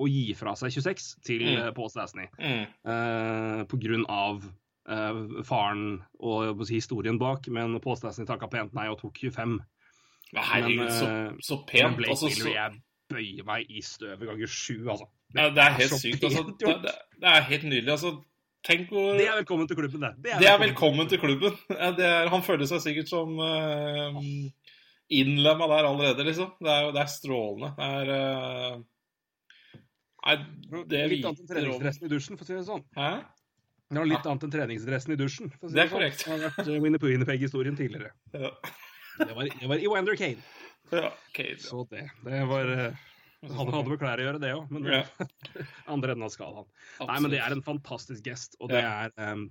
å 0.00 0.06
gi 0.08 0.32
fra 0.34 0.54
seg 0.56 0.72
26 0.72 1.08
til 1.26 1.42
Mm. 1.44 1.56
eh, 1.60 1.70
Paul 1.76 1.90
Stasny 1.92 2.26
Mm. 2.38 2.66
uh, 2.88 3.64
på 3.68 3.76
grunn 3.82 4.06
av 4.08 4.42
eh, 4.44 4.50
faren 5.46 6.00
og 6.18 6.64
si, 6.66 6.80
historien 6.80 7.18
bak, 7.20 7.46
men 7.52 7.76
Paul 7.84 7.98
Stasny 7.98 8.26
takka 8.26 8.48
pent 8.50 8.74
nei 8.74 8.88
og 8.90 8.98
tok 9.02 9.20
25. 9.22 9.60
Men 10.32 10.46
herregud, 10.46 10.84
Men, 10.84 10.92
så, 10.94 11.06
eh, 11.10 11.32
så 11.42 11.60
pent. 11.66 11.96
Blake 11.96 12.10
Altså, 12.14 12.30
så, 12.34 12.48
jeg 12.48 12.80
bøyer 13.10 13.46
meg 13.46 13.70
i 13.70 13.82
støvet 13.82 14.28
ganger 14.28 14.50
sju, 14.50 14.76
altså. 14.86 15.08
ja, 15.34 15.48
det 15.50 15.64
er 15.64 15.78
helt 15.78 15.94
er 15.96 16.02
sykt. 16.02 16.26
Altså, 16.28 16.44
det, 16.46 16.74
det, 16.84 16.92
det 17.22 17.32
er 17.32 17.48
helt 17.48 17.64
nydelig. 17.66 17.90
Altså, 17.96 18.12
tenk 18.66 18.92
hvor 18.92 19.18
Det 19.18 19.26
er 19.26 19.40
velkommen 19.40 19.68
til 19.68 19.80
klubben, 19.80 20.06
det. 20.06 20.36
Det 20.38 20.50
er 20.50 20.60
velkommen 20.62 21.10
til 21.10 21.18
klubben. 21.22 21.58
Ja, 21.70 21.90
Det 21.96 22.06
er, 22.06 22.30
han 22.30 22.46
føler 22.46 22.70
seg 22.70 22.84
sikkert 22.84 23.10
som 23.10 23.34
uh, 23.42 24.22
innlemma 25.10 25.66
der 25.74 25.90
allerede, 25.90 26.24
liksom. 26.30 26.54
Det 26.62 26.70
er 26.70 26.94
det 26.94 27.02
er 27.02 27.10
strålende. 27.10 27.74
Det 27.78 27.90
er 27.98 28.14
uh... 28.14 28.86
Nei, 30.20 30.34
det 30.86 31.04
Litt 31.08 31.24
annet 31.24 31.38
enn 31.40 31.48
treningsdressen 31.48 32.06
i 32.06 32.12
dusjen, 32.12 32.38
for 32.38 32.44
å 32.44 32.50
si 32.50 32.54
det 32.58 32.66
sånn. 32.68 32.82
Hæ? 32.94 33.12
Det 33.90 33.98
var 33.98 34.06
litt 34.06 34.26
annet 34.30 34.44
enn 34.46 34.52
treningsdressen 34.54 35.12
i 35.12 35.18
dusjen. 35.18 35.50
Si 35.50 35.72
Det 35.74 35.82
er 35.82 35.88
sånn. 35.88 35.94
korrekt. 35.96 36.24
Det 36.24 36.30
har 36.30 36.42
vært 36.46 36.68
eh, 36.68 36.80
Winnipeg-historien 36.84 37.76
tidligere. 37.78 38.12
Ja. 38.32 38.52
Det 39.20 39.34
var, 39.36 39.48
det 39.50 39.68
var 39.68 39.82
i 39.82 40.16
Kane. 40.16 40.42
ja. 40.94 41.10
Kane. 41.34 41.58
Så 41.58 41.86
det, 41.90 42.06
det 42.24 42.44
var 42.48 42.70
han 43.40 43.56
hadde, 43.56 43.72
hadde 43.72 43.88
med 43.90 43.98
klær 44.02 44.20
å 44.20 44.24
gjøre, 44.26 44.40
det 44.42 44.52
òg, 44.54 44.70
men 44.70 44.84
Ja. 44.92 45.02
andre 45.94 46.12
enden 46.14 46.26
av 46.26 46.32
skalaen. 46.34 46.66
Nei, 47.00 47.18
men 47.24 47.30
det 47.32 47.40
er 47.40 47.54
en 47.56 47.62
fantastisk 47.64 48.22
gest, 48.28 48.54
og 48.60 48.68
det 48.68 48.82
er 48.84 49.14
um, 49.32 49.46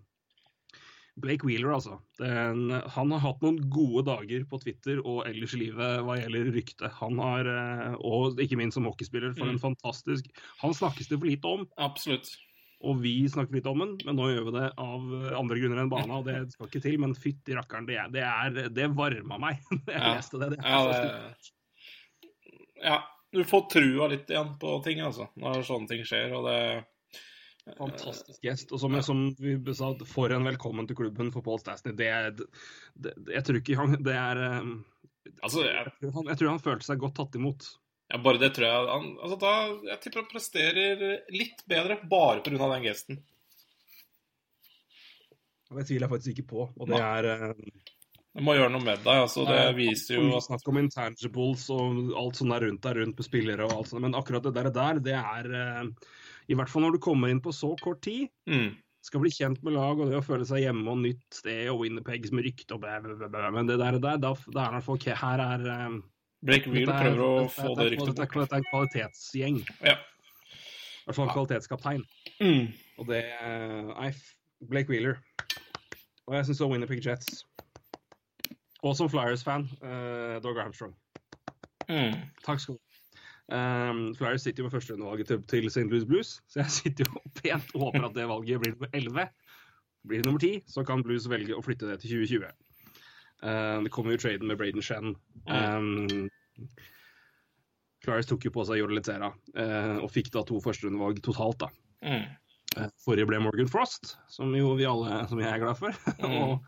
Blake 1.20 1.44
Wheeler, 1.44 1.74
altså. 1.76 1.98
Den, 2.22 2.70
han 2.94 3.11
har 3.16 3.20
hatt 3.26 3.41
noen 3.44 3.57
gode 3.74 4.06
dager 4.07 4.45
på 4.48 4.60
Twitter 4.61 5.02
og 5.03 5.26
ellers 5.28 5.56
i 5.57 5.64
livet 5.66 6.03
hva 6.06 6.16
gjelder 6.20 6.52
rykte. 6.56 6.91
Han 7.02 7.18
har, 7.20 7.49
eh, 7.49 7.95
og 7.99 8.40
ikke 8.40 8.60
minst 8.61 8.78
som 8.80 8.86
hockeyspiller, 8.88 9.34
for 9.36 9.49
Mm. 9.49 9.57
en 9.57 9.64
fantastisk 9.66 10.30
Han 10.61 10.72
snakkes 10.78 11.10
det 11.10 11.18
for 11.20 11.28
lite 11.28 11.45
om, 11.57 11.66
Absolutt. 11.78 12.30
Og 12.80 13.01
vi 13.03 13.14
snakker 13.27 13.57
litt 13.57 13.68
om 13.68 13.81
den, 13.84 13.93
men 14.07 14.15
nå 14.15 14.30
gjør 14.31 14.45
vi 14.47 14.53
det 14.56 14.68
av 14.80 15.07
andre 15.35 15.57
grunner 15.60 15.81
enn 15.84 15.89
bana, 15.91 16.19
og 16.22 16.27
det 16.30 16.38
skal 16.53 16.69
ikke 16.69 16.81
til. 16.85 16.95
Men 17.03 17.15
fytti 17.18 17.56
rakkeren, 17.57 17.88
det, 17.89 17.97
er- 17.99 18.11
det, 18.14 18.23
er, 18.23 18.69
det 18.72 18.85
varma 18.95 19.39
meg 19.41 19.60
da 19.85 19.93
jeg 19.97 19.99
Ja. 19.99 20.14
leste 20.15 20.39
det. 20.39 20.51
det 20.53 20.61
Ja, 20.64 20.80
det. 20.88 21.49
Ja, 22.80 22.99
du 23.35 23.41
får 23.43 23.65
trua 23.73 24.07
litt 24.14 24.30
igjen 24.31 24.53
på 24.61 24.77
ting, 24.85 25.01
altså, 25.03 25.27
når 25.35 25.65
sånne 25.68 25.91
ting 25.91 26.06
skjer. 26.07 26.31
Og 26.39 26.47
det 26.47 26.61
Fantastisk 27.77 28.41
gjest. 28.41 28.72
Og 28.73 28.80
som, 28.81 28.95
som 29.06 29.19
vi 29.38 29.57
sa, 29.77 29.91
for 30.10 30.31
en 30.34 30.47
velkommen 30.47 30.88
til 30.89 30.97
klubben 30.97 31.27
for 31.35 31.45
Paul 31.45 31.60
Stastny. 31.61 31.91
Det, 31.99 32.07
det, 32.39 32.47
det, 32.95 33.14
jeg 33.35 33.43
tror 33.45 33.60
ikke 33.60 33.77
han 33.77 33.97
Det 34.01 34.15
er 34.15 34.39
um, 34.64 34.72
Altså, 35.43 35.61
jeg, 35.68 35.84
jeg, 35.85 35.93
tror 36.01 36.15
han, 36.15 36.31
jeg 36.31 36.39
tror 36.39 36.49
han 36.49 36.64
følte 36.64 36.88
seg 36.88 37.03
godt 37.03 37.18
tatt 37.19 37.35
imot. 37.38 37.68
Ja, 38.10 38.18
bare 38.26 38.41
det 38.41 38.52
tror 38.56 38.65
jeg 38.65 38.88
han, 38.90 39.07
altså, 39.22 39.38
da, 39.41 39.52
Jeg 39.91 40.02
tipper 40.03 40.23
han 40.23 40.31
presterer 40.31 41.03
litt 41.34 41.61
bedre 41.69 41.99
bare 42.10 42.41
pga. 42.45 42.57
den 42.73 42.88
gesten. 42.88 43.22
Det 45.69 45.86
tviler 45.86 46.07
jeg 46.07 46.14
faktisk 46.15 46.34
ikke 46.34 46.49
på. 46.49 46.64
Og 46.81 46.90
det 46.90 46.98
er 46.98 47.27
um, 47.52 47.64
Det 48.34 48.45
må 48.45 48.56
gjøre 48.57 48.73
noe 48.73 48.81
med 48.81 49.03
deg. 49.06 49.22
altså, 49.27 49.45
Det 49.45 49.61
viser 49.77 50.18
jo 50.18 50.31
at 50.38 50.48
Snakk 50.48 50.65
om 50.72 50.80
intangibles 50.81 51.68
og 51.76 51.99
alt 52.18 52.40
som 52.40 52.53
er 52.56 52.65
rundt 52.65 52.81
der 52.86 52.98
rundt 53.03 53.19
med 53.22 53.27
spillere 53.27 53.68
og 53.68 53.76
alt 53.77 53.91
sånt. 53.91 54.02
Men 54.06 54.18
akkurat 54.18 54.48
det 54.48 54.56
der, 54.57 54.72
der 54.73 55.02
det 55.06 55.18
er 55.19 55.49
uh, 55.53 56.11
I 56.49 56.57
hvert 56.57 56.72
fall 56.73 56.88
når 56.88 56.98
du 56.98 57.03
kommer 57.06 57.30
inn 57.30 57.44
på 57.45 57.53
så 57.53 57.76
kort 57.81 58.02
tid. 58.07 58.31
mm, 58.49 58.72
Skal 59.06 59.22
bli 59.22 59.30
kjent 59.31 59.61
med 59.64 59.77
lag 59.77 60.02
og 60.02 60.10
det 60.10 60.18
å 60.18 60.26
føle 60.26 60.48
seg 60.49 60.65
hjemme 60.65 60.90
og 60.90 61.03
nytt 61.06 61.38
sted 61.38 61.69
og 61.69 61.84
Winnerpegs 61.84 62.34
med 62.34 62.49
rykte 62.49 62.73
og 62.76 62.81
bæ, 62.84 62.98
bæ, 63.06 63.30
bæ. 63.30 63.45
Men 63.53 63.69
det 63.69 63.77
der, 63.80 64.02
der 64.02 64.18
da, 64.18 64.34
da 64.34 64.34
er 64.34 64.34
det 64.34 64.65
i 64.65 64.73
hvert 64.80 64.88
fall 64.90 64.98
ok, 64.98 65.07
Her 65.22 65.45
er 65.45 65.69
um, 65.86 66.02
Blake 66.45 66.70
Wheel 66.72 66.90
er- 66.90 67.02
prøver 67.03 67.24
å 67.24 67.32
dette 67.41 67.56
få 67.56 67.76
det 67.76 67.91
riktig 67.91 68.16
bort. 68.16 68.16
dette 68.16 68.56
er 68.56 68.57
en 68.57 68.70
kvalitetsgjeng. 68.72 69.57
I 69.60 69.95
hvert 71.06 71.16
fall 71.18 71.32
kvalitetskaptein. 71.34 72.03
Mm. 72.40 72.68
Og 72.99 73.07
det 73.07 73.24
er 73.26 73.82
Nei, 73.94 74.11
Blake 74.70 74.90
Wheeler. 74.90 75.18
Og 76.28 76.36
jeg 76.36 76.45
syns 76.45 76.61
også 76.61 76.70
Winnerpick 76.72 77.06
Jets. 77.06 77.44
Og 78.84 78.95
som 78.95 79.10
Flyers-fan, 79.10 79.66
uh, 79.84 80.40
Dog 80.44 80.57
Armstrong. 80.61 80.94
Mm. 81.90 82.16
Takk 82.45 82.61
skal 82.61 82.76
du 82.76 82.80
ha. 82.80 82.86
Um, 83.49 84.14
Flyers 84.14 84.44
sitter 84.45 84.61
jo 84.61 84.68
med 84.68 84.76
førsterundevalget 84.76 85.28
til, 85.28 85.40
til 85.49 85.66
St. 85.74 85.88
Louis 85.90 86.06
Blues, 86.06 86.36
så 86.52 86.61
jeg 86.61 86.72
sitter 86.76 87.06
jo 87.10 87.22
pent 87.41 87.72
og 87.74 87.88
håper 87.88 88.06
at 88.06 88.16
det 88.16 88.28
valget 88.30 88.61
blir 88.61 88.76
nummer 88.76 88.90
11. 88.94 89.30
Blir 90.07 90.22
det 90.22 90.26
nummer 90.30 90.40
10, 90.40 90.61
så 90.70 90.84
kan 90.86 91.03
Blues 91.03 91.26
velge 91.30 91.57
å 91.57 91.64
flytte 91.66 91.90
det 91.90 91.98
til 92.03 92.22
2020. 92.22 92.53
Uh, 93.44 93.80
det 93.86 93.94
kommer 93.95 94.16
jo 94.16 94.22
traden 94.22 94.49
med 94.49 94.60
Braden 94.60 94.84
Shen. 94.84 95.16
Um, 95.48 96.28
Clarice 98.03 98.30
tok 98.32 98.48
jo 98.48 98.52
på 98.56 98.64
seg 98.68 98.80
Jordan 98.80 98.98
Litzera 98.99 99.30
uh, 99.32 99.98
og 99.99 100.11
fikk 100.11 100.32
da 100.36 100.44
to 100.48 100.60
førsterundevalg 100.64 101.22
totalt, 101.24 101.66
da. 101.66 101.72
Mm. 102.06 102.28
Eh, 102.78 102.90
Forrige 103.02 103.28
ble 103.30 103.40
Morgan 103.41 103.70
Frost, 103.70 104.16
som 104.30 104.53
jo 104.56 104.76
vi 104.78 104.88
alle 104.88 105.24
som 105.30 105.41
jeg 105.41 105.49
er 105.49 105.64
glad 105.64 105.80
for. 105.80 105.95
Mm. 106.20 106.60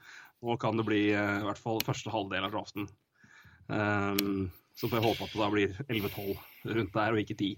og 0.41 0.47
nå 0.49 0.57
kan 0.57 0.79
det 0.79 0.87
bli 0.87 1.01
eh, 1.13 1.35
i 1.37 1.45
hvert 1.45 1.61
fall 1.61 1.83
første 1.85 2.09
halvdel 2.09 2.47
av 2.47 2.53
draften. 2.53 2.87
Um, 3.69 4.47
så 4.73 4.89
får 4.89 4.97
jeg 4.97 5.05
håpe 5.05 5.25
at 5.27 5.33
det 5.35 5.41
da 5.41 5.49
blir 5.53 5.75
11-12 5.85 6.71
rundt 6.77 6.95
der, 6.95 7.13
og 7.13 7.21
ikke 7.21 7.37
10. 7.37 7.51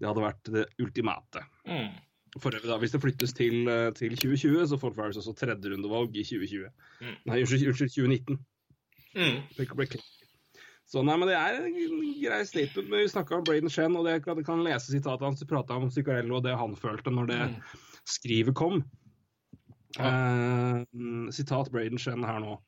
Det 0.00 0.08
hadde 0.08 0.24
vært 0.24 0.50
det 0.56 0.64
ultimate. 0.82 1.44
Mm. 1.68 1.92
For 2.38 2.50
øvrig 2.54 2.68
da, 2.70 2.76
Hvis 2.78 2.92
det 2.94 3.00
flyttes 3.02 3.32
til, 3.34 3.66
eh, 3.68 3.90
til 3.92 4.14
2020, 4.16 4.66
så 4.70 4.78
får 4.78 4.94
Farris 4.94 5.16
også 5.18 5.34
tredjerundevalg 5.34 6.14
i 6.16 6.22
2020. 6.22 6.68
Mm. 7.00 7.16
Nei, 7.26 7.40
unnskyld, 7.42 7.66
unnskyld 7.72 7.90
2019. 7.90 8.38
Mm. 9.16 9.98
Så 10.90 11.02
nei, 11.06 11.16
men 11.18 11.28
Det 11.28 11.34
er 11.36 11.58
en 11.66 12.22
grei 12.22 12.44
statement. 12.46 12.88
men 12.90 13.00
Vi 13.00 13.08
snakka 13.08 13.36
om 13.38 13.44
Braden 13.44 13.68
Shen, 13.70 13.96
og 13.96 14.04
det 14.06 14.22
kan, 14.24 14.42
kan 14.44 14.62
lese 14.62 14.90
sitatet 14.92 15.22
hans. 15.26 15.40
Vi 15.42 15.46
prata 15.46 15.74
om 15.74 15.90
Zuccarello 15.90 16.36
og 16.36 16.42
det 16.44 16.56
han 16.58 16.74
følte 16.76 17.10
når 17.10 17.26
det 17.26 17.40
Mm. 17.50 17.60
skrivet 18.06 18.54
kom. 18.54 18.84
Eh, 19.98 20.84
sitat 21.34 21.70
Braden 21.72 21.98
Shen 21.98 22.22
her 22.26 22.38
nå. 22.42 22.58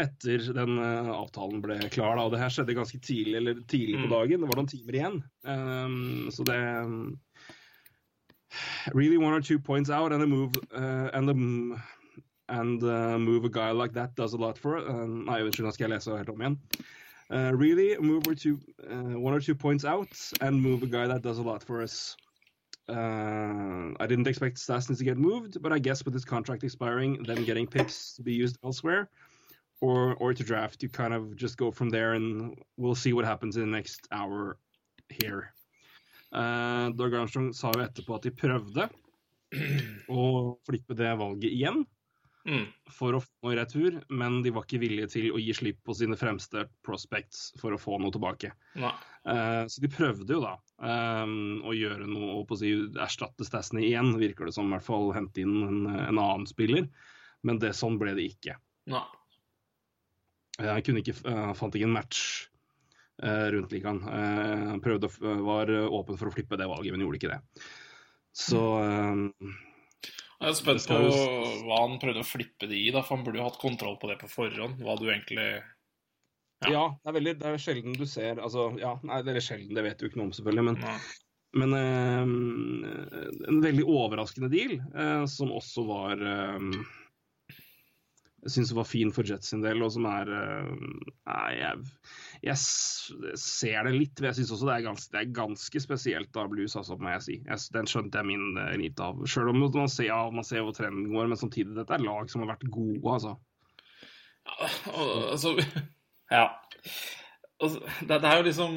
Etter 0.00 0.38
den 0.54 0.78
uh, 0.78 1.08
avtalen 1.10 1.60
ble 1.60 1.74
klar, 1.90 2.14
da, 2.16 2.22
og 2.28 2.30
det 2.30 2.38
her 2.38 2.52
skjedde 2.54 2.76
ganske 2.76 3.00
tidlig 3.02 3.34
eller 3.40 3.54
tidlig 3.66 3.96
på 3.98 4.06
Mm. 4.06 4.12
dagen. 4.12 4.40
Det 4.40 4.48
var 4.48 4.60
noen 4.60 4.70
timer 4.70 4.94
igjen. 4.94 5.16
Um, 5.42 6.28
så 6.30 6.44
det 6.46 6.58
Really 8.92 9.18
one 9.18 9.32
or 9.32 9.40
two 9.40 9.58
points 9.58 9.90
out 9.90 10.12
and 10.12 10.22
a 10.22 10.26
move 10.26 10.52
uh, 10.74 11.10
and 11.12 11.30
a, 11.30 12.52
and 12.52 12.82
uh, 12.82 13.18
move 13.18 13.44
a 13.44 13.48
guy 13.48 13.70
like 13.70 13.92
that 13.92 14.14
does 14.14 14.32
a 14.32 14.36
lot 14.38 14.58
for 14.58 14.78
it. 14.78 14.86
Uh, 14.88 15.06
nei, 15.06 15.40
unnskyld, 15.42 15.66
nå 15.66 15.72
skal 15.72 15.90
jeg 15.92 16.16
helt 16.22 16.32
om 16.32 16.40
igjen. 16.40 16.56
Uh, 17.30 17.52
really 17.52 17.98
move 17.98 18.26
or 18.26 18.34
two, 18.34 18.58
uh, 18.88 19.18
one 19.20 19.34
or 19.34 19.40
two 19.40 19.54
points 19.54 19.84
out 19.84 20.08
and 20.40 20.62
move 20.62 20.82
a 20.82 20.86
guy 20.86 21.06
that 21.06 21.20
does 21.20 21.38
a 21.38 21.42
lot 21.42 21.62
for 21.62 21.82
us. 21.82 22.16
Uh, 22.88 23.92
I 24.00 24.06
didn't 24.06 24.26
expect 24.26 24.56
Stasny 24.56 24.96
to 24.96 25.04
get 25.04 25.18
moved, 25.18 25.60
but 25.60 25.72
I 25.72 25.78
guess 25.78 26.04
with 26.06 26.14
his 26.14 26.24
contract 26.24 26.64
expiring, 26.64 27.22
them 27.24 27.44
getting 27.44 27.66
picks 27.66 28.14
to 28.14 28.22
be 28.22 28.32
used 28.32 28.56
elsewhere 28.64 29.10
or 29.82 30.14
or 30.14 30.32
to 30.32 30.42
draft, 30.42 30.82
you 30.82 30.88
kind 30.88 31.12
of 31.12 31.36
just 31.36 31.58
go 31.58 31.70
from 31.70 31.90
there, 31.90 32.14
and 32.14 32.56
we'll 32.78 32.94
see 32.94 33.12
what 33.12 33.26
happens 33.26 33.56
in 33.56 33.62
the 33.62 33.76
next 33.76 34.08
hour 34.10 34.56
here. 35.08 35.52
Uh, 36.34 36.88
Dag 36.98 37.14
Arnstrong 37.22 37.52
sa 37.56 37.72
jo 37.74 37.84
etterpå 37.84 38.18
at 38.18 38.26
de 38.28 38.34
prøvde 38.36 38.88
å 40.12 40.24
flippe 40.68 40.96
det 40.98 41.14
valget 41.16 41.54
igjen 41.54 41.86
Mm. 42.48 42.64
for 42.94 43.12
å 43.12 43.20
få 43.20 43.28
noe 43.44 43.52
i 43.52 43.56
retur, 43.58 43.96
men 44.08 44.38
de 44.44 44.52
var 44.54 44.64
ikke 44.64 44.80
villige 44.80 45.10
til 45.12 45.26
å 45.34 45.40
gi 45.42 45.52
slipp 45.56 45.82
på 45.84 45.92
sine 45.98 46.16
fremste 46.16 46.62
prospects 46.86 47.50
for 47.60 47.74
å 47.74 47.80
få 47.80 47.98
noe 48.00 48.14
tilbake. 48.14 48.54
Eh, 49.28 49.64
så 49.68 49.82
de 49.84 49.90
prøvde 49.92 50.32
jo 50.32 50.40
da 50.40 50.54
um, 50.80 51.58
å 51.68 51.74
gjøre 51.76 52.08
noe, 52.08 52.38
og 52.38 52.46
på 52.48 52.56
å 52.56 52.60
si 52.62 52.72
erstatte 53.04 53.44
Stasny 53.44 53.84
igjen, 53.90 54.14
virker 54.20 54.48
det 54.48 54.54
som. 54.56 54.70
I 54.70 54.78
hvert 54.78 54.86
fall 54.86 55.12
hente 55.16 55.44
inn 55.44 55.58
en, 55.66 55.82
en 55.92 56.22
annen 56.22 56.48
spiller. 56.48 56.88
Men 57.44 57.60
det, 57.60 57.74
sånn 57.76 57.98
ble 58.00 58.16
det 58.16 58.30
ikke. 58.32 58.56
Nei. 58.88 59.04
Jeg 60.64 60.86
kunne 60.86 61.04
ikke, 61.04 61.18
uh, 61.28 61.52
fant 61.58 61.76
ikke 61.76 61.90
en 61.90 61.98
match 61.98 62.22
rundt 63.22 63.72
ligaen. 63.74 63.98
Eh, 64.06 64.66
Han 64.72 64.82
prøvde, 64.84 65.08
var 65.42 65.70
åpen 65.88 66.18
for 66.20 66.30
å 66.30 66.34
flippe 66.34 66.58
det 66.60 66.68
valget, 66.70 66.94
men 66.94 67.02
gjorde 67.06 67.18
ikke 67.18 67.32
det. 67.32 67.40
Så 68.38 68.60
eh, 68.84 69.22
Jeg 70.38 70.52
er 70.52 70.58
spent 70.58 70.84
på 70.86 70.98
hva 71.66 71.80
han 71.82 71.98
prøvde 72.02 72.22
å 72.22 72.28
flippe 72.28 72.68
det 72.70 72.78
i, 72.78 72.90
da, 72.94 73.02
for 73.02 73.16
han 73.16 73.24
burde 73.26 73.40
jo 73.40 73.48
hatt 73.48 73.58
kontroll 73.62 73.96
på 73.98 74.10
det 74.12 74.20
på 74.20 74.30
forhånd. 74.30 74.78
Hva 74.84 74.94
du 75.00 75.08
egentlig 75.10 75.48
Ja. 76.62 76.70
ja, 76.70 76.84
det 77.02 77.10
er 77.10 77.16
veldig 77.20 77.34
det 77.38 77.50
er 77.52 77.60
sjelden 77.62 77.94
du 77.98 78.06
ser 78.10 78.40
altså, 78.42 78.68
ja, 78.80 78.96
Nei, 79.06 79.20
det 79.26 79.36
er 79.36 79.44
sjelden, 79.46 79.74
det 79.78 79.84
vet 79.86 79.98
du 80.00 80.06
ikke 80.08 80.18
noe 80.20 80.28
om, 80.30 80.36
selvfølgelig. 80.38 80.64
Men, 80.68 80.78
Nei. 80.82 80.96
men 81.62 81.74
eh, 81.78 83.42
en 83.50 83.60
veldig 83.62 83.84
overraskende 83.86 84.50
deal, 84.54 84.78
eh, 84.94 85.24
som 85.30 85.52
også 85.54 85.84
var 85.90 86.22
eh, 86.22 86.66
Jeg 88.44 88.54
syns 88.54 88.70
var 88.76 88.86
fin 88.86 89.10
for 89.14 89.26
Jets 89.26 89.50
sin 89.50 89.64
del, 89.64 89.82
og 89.82 89.90
som 89.90 90.06
er 90.06 90.28
eh, 90.30 90.68
Nei, 91.28 91.48
jeg, 91.58 91.88
jeg 92.46 92.58
ser 92.62 93.88
det 93.88 93.94
litt. 93.96 94.20
men 94.20 94.30
Jeg 94.30 94.38
syns 94.38 94.52
også 94.54 94.68
det 94.68 94.76
er, 94.76 94.84
ganske, 94.86 95.12
det 95.14 95.20
er 95.20 95.34
ganske 95.40 95.82
spesielt 95.82 96.38
av 96.38 96.52
Blues, 96.52 96.76
altså, 96.78 96.96
må 97.02 97.10
jeg 97.16 97.24
si. 97.26 97.36
Jeg, 97.42 97.64
den 97.74 97.90
skjønte 97.90 98.22
jeg 98.22 98.30
min 98.30 98.46
rite 98.54 98.80
lite 98.84 99.10
av. 99.10 99.20
Sjøl 99.28 99.50
om 99.52 99.60
man 99.64 99.90
ser, 99.90 100.08
ja, 100.10 100.20
man 100.30 100.46
ser 100.46 100.62
hvor 100.62 100.76
trenden 100.76 101.10
går, 101.10 101.26
men 101.32 101.40
samtidig, 101.40 101.74
dette 101.76 101.98
er 101.98 102.06
lag 102.06 102.30
som 102.30 102.44
har 102.44 102.54
vært 102.54 102.68
gode, 102.70 103.02
altså. 103.18 103.36
Ja, 104.48 104.70
Altså 105.34 105.56
Ja. 106.38 106.46
Altså, 107.58 107.80
det, 108.00 108.20
det 108.22 108.28
er 108.28 108.36
jo 108.36 108.46
liksom 108.46 108.74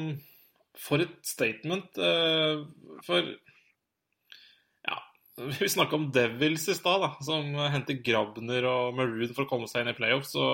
For 0.80 1.04
et 1.04 1.18
statement. 1.22 1.98
Uh, 1.98 2.66
for 3.06 3.28
vi 5.60 5.68
snakka 5.68 5.96
om 5.96 6.10
Devils 6.12 6.66
i 6.68 6.74
stad, 6.76 7.06
som 7.24 7.54
henter 7.72 8.00
Grabner 8.04 8.66
og 8.68 8.96
Maroon 8.98 9.32
for 9.32 9.46
å 9.46 9.50
komme 9.50 9.68
seg 9.70 9.84
inn 9.86 9.92
i 9.94 9.96
playoff. 9.96 10.26
Så 10.28 10.44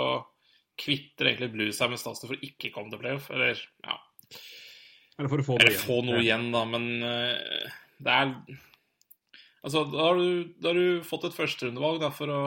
kvitter 0.79 1.33
egentlig 1.33 1.51
Blues 1.57 1.79
seg 1.81 1.91
med 1.91 1.99
Stasny 1.99 2.29
for 2.31 2.39
å 2.39 2.47
ikke 2.47 2.71
komme 2.75 2.93
til 2.93 3.01
playoff. 3.03 3.27
Eller 3.35 3.59
ja, 3.83 3.97
Eller 5.19 5.33
for 5.33 5.43
å 5.43 5.47
få 5.49 5.59
det 5.59 5.73
igjen. 5.73 5.83
få 5.83 5.99
noe 6.07 6.23
igjen, 6.23 6.49
da, 6.55 6.65
men 6.71 6.89
uh, 7.03 7.77
det 7.99 8.17
er 8.23 8.35
Altså, 9.67 9.81
da 9.91 10.05
har 10.07 10.15
du, 10.21 10.53
da 10.63 10.71
har 10.71 10.77
du 10.79 11.01
fått 11.05 11.25
et 11.27 11.35
førsterundevalg 11.35 12.05
for, 12.15 12.31
å, 12.31 12.43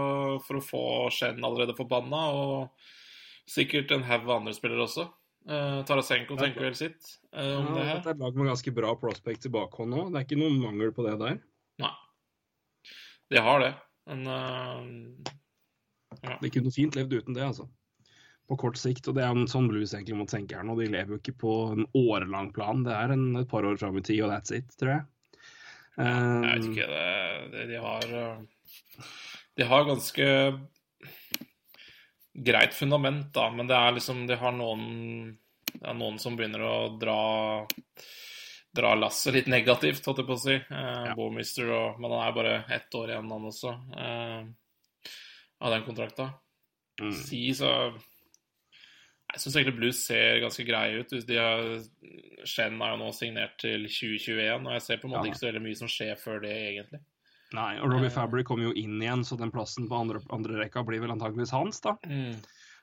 for 0.46 0.58
å 0.58 0.62
få 0.64 0.84
Shen 1.12 1.44
allerede 1.44 1.76
forbanna, 1.76 2.22
og 2.32 3.50
sikkert 3.52 3.92
en 3.92 4.06
haug 4.08 4.30
andre 4.32 4.54
spillere 4.56 4.86
også. 4.86 5.10
Uh, 5.44 5.82
Tarasenko 5.90 6.38
tenker 6.40 6.64
vel 6.64 6.78
sitt 6.80 7.02
uh, 7.36 7.58
om 7.60 7.68
det 7.76 7.82
Ja, 7.82 7.88
her. 7.90 8.00
dette 8.00 8.14
er 8.14 8.16
et 8.16 8.22
lag 8.24 8.40
med 8.40 8.48
ganske 8.54 8.74
bra 8.78 8.94
prospect 9.02 9.50
i 9.50 9.52
bakhånd 9.52 9.92
nå. 9.92 10.06
Det 10.14 10.22
er 10.22 10.26
ikke 10.30 10.40
noen 10.40 10.58
mangel 10.64 10.94
på 10.96 11.04
det 11.06 11.18
der. 11.20 11.42
Nei. 11.84 11.92
De 13.32 13.40
har 13.42 13.60
det, 13.64 13.72
men 14.12 14.20
eh, 14.28 14.82
De 16.42 16.50
kunne 16.52 16.72
fint 16.76 16.96
levd 16.98 17.14
uten 17.22 17.34
det, 17.38 17.46
altså. 17.46 17.66
På 18.52 18.58
kort 18.60 18.78
sikt. 18.80 19.08
Og 19.08 19.16
det 19.16 19.24
er 19.24 19.32
en 19.32 19.48
sånn 19.48 19.70
blues 19.72 19.94
egentlig 19.96 20.18
må 20.20 20.26
tenke 20.28 20.58
her 20.58 20.66
nå. 20.68 20.76
De 20.80 20.90
lever 20.92 21.12
jo 21.16 21.20
ikke 21.22 21.38
på 21.46 21.52
en 21.72 21.86
årelang 21.96 22.52
plan. 22.56 22.84
Det 22.84 22.94
er 22.98 23.10
en, 23.16 23.26
et 23.40 23.50
par 23.50 23.64
år 23.68 23.78
fram 23.80 23.98
i 23.98 24.02
tid, 24.04 24.22
og 24.26 24.30
that's 24.34 24.52
it, 24.56 24.68
tror 24.82 24.92
jeg. 24.98 25.04
Jeg 25.98 26.06
vet 26.44 26.50
Eh, 26.52 26.72
ikke. 26.72 26.86
Det, 26.88 27.08
det, 27.52 27.64
de 27.68 27.76
har 27.84 28.04
eh, 28.16 28.38
De 29.60 29.64
har 29.68 29.84
ganske 29.86 30.26
greit 32.48 32.74
fundament, 32.74 33.28
da, 33.36 33.50
men 33.52 33.68
det 33.68 33.76
er 33.76 33.92
liksom 33.98 34.24
De 34.30 34.36
har 34.40 34.54
noen 34.56 34.86
Det 35.74 35.84
er 35.84 35.94
noen 36.00 36.16
som 36.24 36.38
begynner 36.40 36.64
å 36.64 36.76
dra 37.02 37.18
Dra 38.74 38.94
lasset 38.96 39.34
litt 39.36 39.48
negativt, 39.52 40.06
holdt 40.08 40.22
jeg 40.22 40.28
på 40.28 40.36
å 40.38 40.40
si. 40.40 40.54
Eh, 40.56 41.06
Ja. 41.10 41.16
Bomister, 41.16 41.70
og 41.72 42.00
Men 42.00 42.12
han 42.12 42.28
er 42.28 42.32
bare 42.38 42.66
ett 42.70 42.90
år 42.96 43.10
igjen, 43.10 43.30
han 43.30 43.50
også, 43.50 43.74
eh, 43.98 44.46
av 45.62 45.72
den 45.72 45.84
kontrakta. 45.84 46.34
mm. 47.02 47.14
Si 47.14 47.50
så 47.54 47.94
Jeg 49.34 49.40
syns 49.40 49.56
egentlig 49.56 49.78
Blues 49.78 50.06
ser 50.06 50.42
ganske 50.42 50.66
greie 50.68 51.00
ut. 51.00 51.10
De 51.26 51.36
har, 51.38 51.62
Shen 52.44 52.82
er 52.82 52.92
jo 52.92 52.98
nå 53.00 53.12
signert 53.16 53.58
til 53.60 53.86
2021, 53.88 54.66
og 54.68 54.74
jeg 54.74 54.82
ser 54.82 54.98
på 54.98 55.06
en 55.06 55.12
måte 55.12 55.26
Ja. 55.26 55.32
ikke 55.32 55.40
så 55.40 55.52
veldig 55.54 55.62
mye 55.64 55.78
som 55.78 55.88
skjer 55.88 56.18
før 56.20 56.42
det, 56.42 56.52
egentlig. 56.52 57.00
Nei, 57.54 57.80
og 57.80 57.92
Robbie 57.92 58.10
Fabry 58.10 58.44
kommer 58.44 58.64
jo 58.64 58.74
inn 58.74 59.00
igjen, 59.02 59.24
så 59.24 59.38
den 59.38 59.52
plassen 59.52 59.88
på 59.88 60.00
andre, 60.00 60.20
andre 60.32 60.66
rekka 60.66 60.84
blir 60.86 61.00
vel 61.00 61.12
antakeligvis 61.12 61.52
hans, 61.52 61.80
da. 61.80 61.96
Mm. 62.06 62.42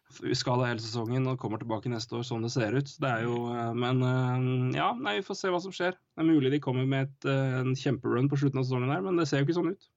Skada 0.09 0.65
hele 0.71 0.81
sesongen 0.81 1.29
og 1.29 1.37
kommer 1.41 1.61
tilbake 1.61 1.91
neste 1.93 2.17
år 2.17 2.25
sånn 2.27 2.47
det 2.47 2.51
ser 2.55 2.75
ut. 2.75 2.91
Det 3.01 3.11
er 3.11 3.27
jo 3.27 3.43
eh, 3.53 3.75
Men 3.77 4.01
eh, 4.07 4.79
ja, 4.79 4.89
nei, 4.97 5.19
vi 5.19 5.27
får 5.27 5.39
se 5.39 5.53
hva 5.53 5.61
som 5.63 5.75
skjer. 5.75 5.99
Det 5.99 6.25
er 6.25 6.29
mulig 6.31 6.53
de 6.55 6.63
kommer 6.65 6.89
med 6.89 7.11
et, 7.11 7.29
eh, 7.29 7.59
en 7.61 7.77
kjemperun 7.77 8.31
på 8.31 8.41
slutten 8.41 8.63
av 8.63 8.67
sesongen 8.67 8.95
her, 8.95 9.05
men 9.05 9.21
det 9.21 9.29
ser 9.29 9.43
jo 9.43 9.49
ikke 9.49 9.59
sånn 9.61 9.71
ut. 9.75 9.89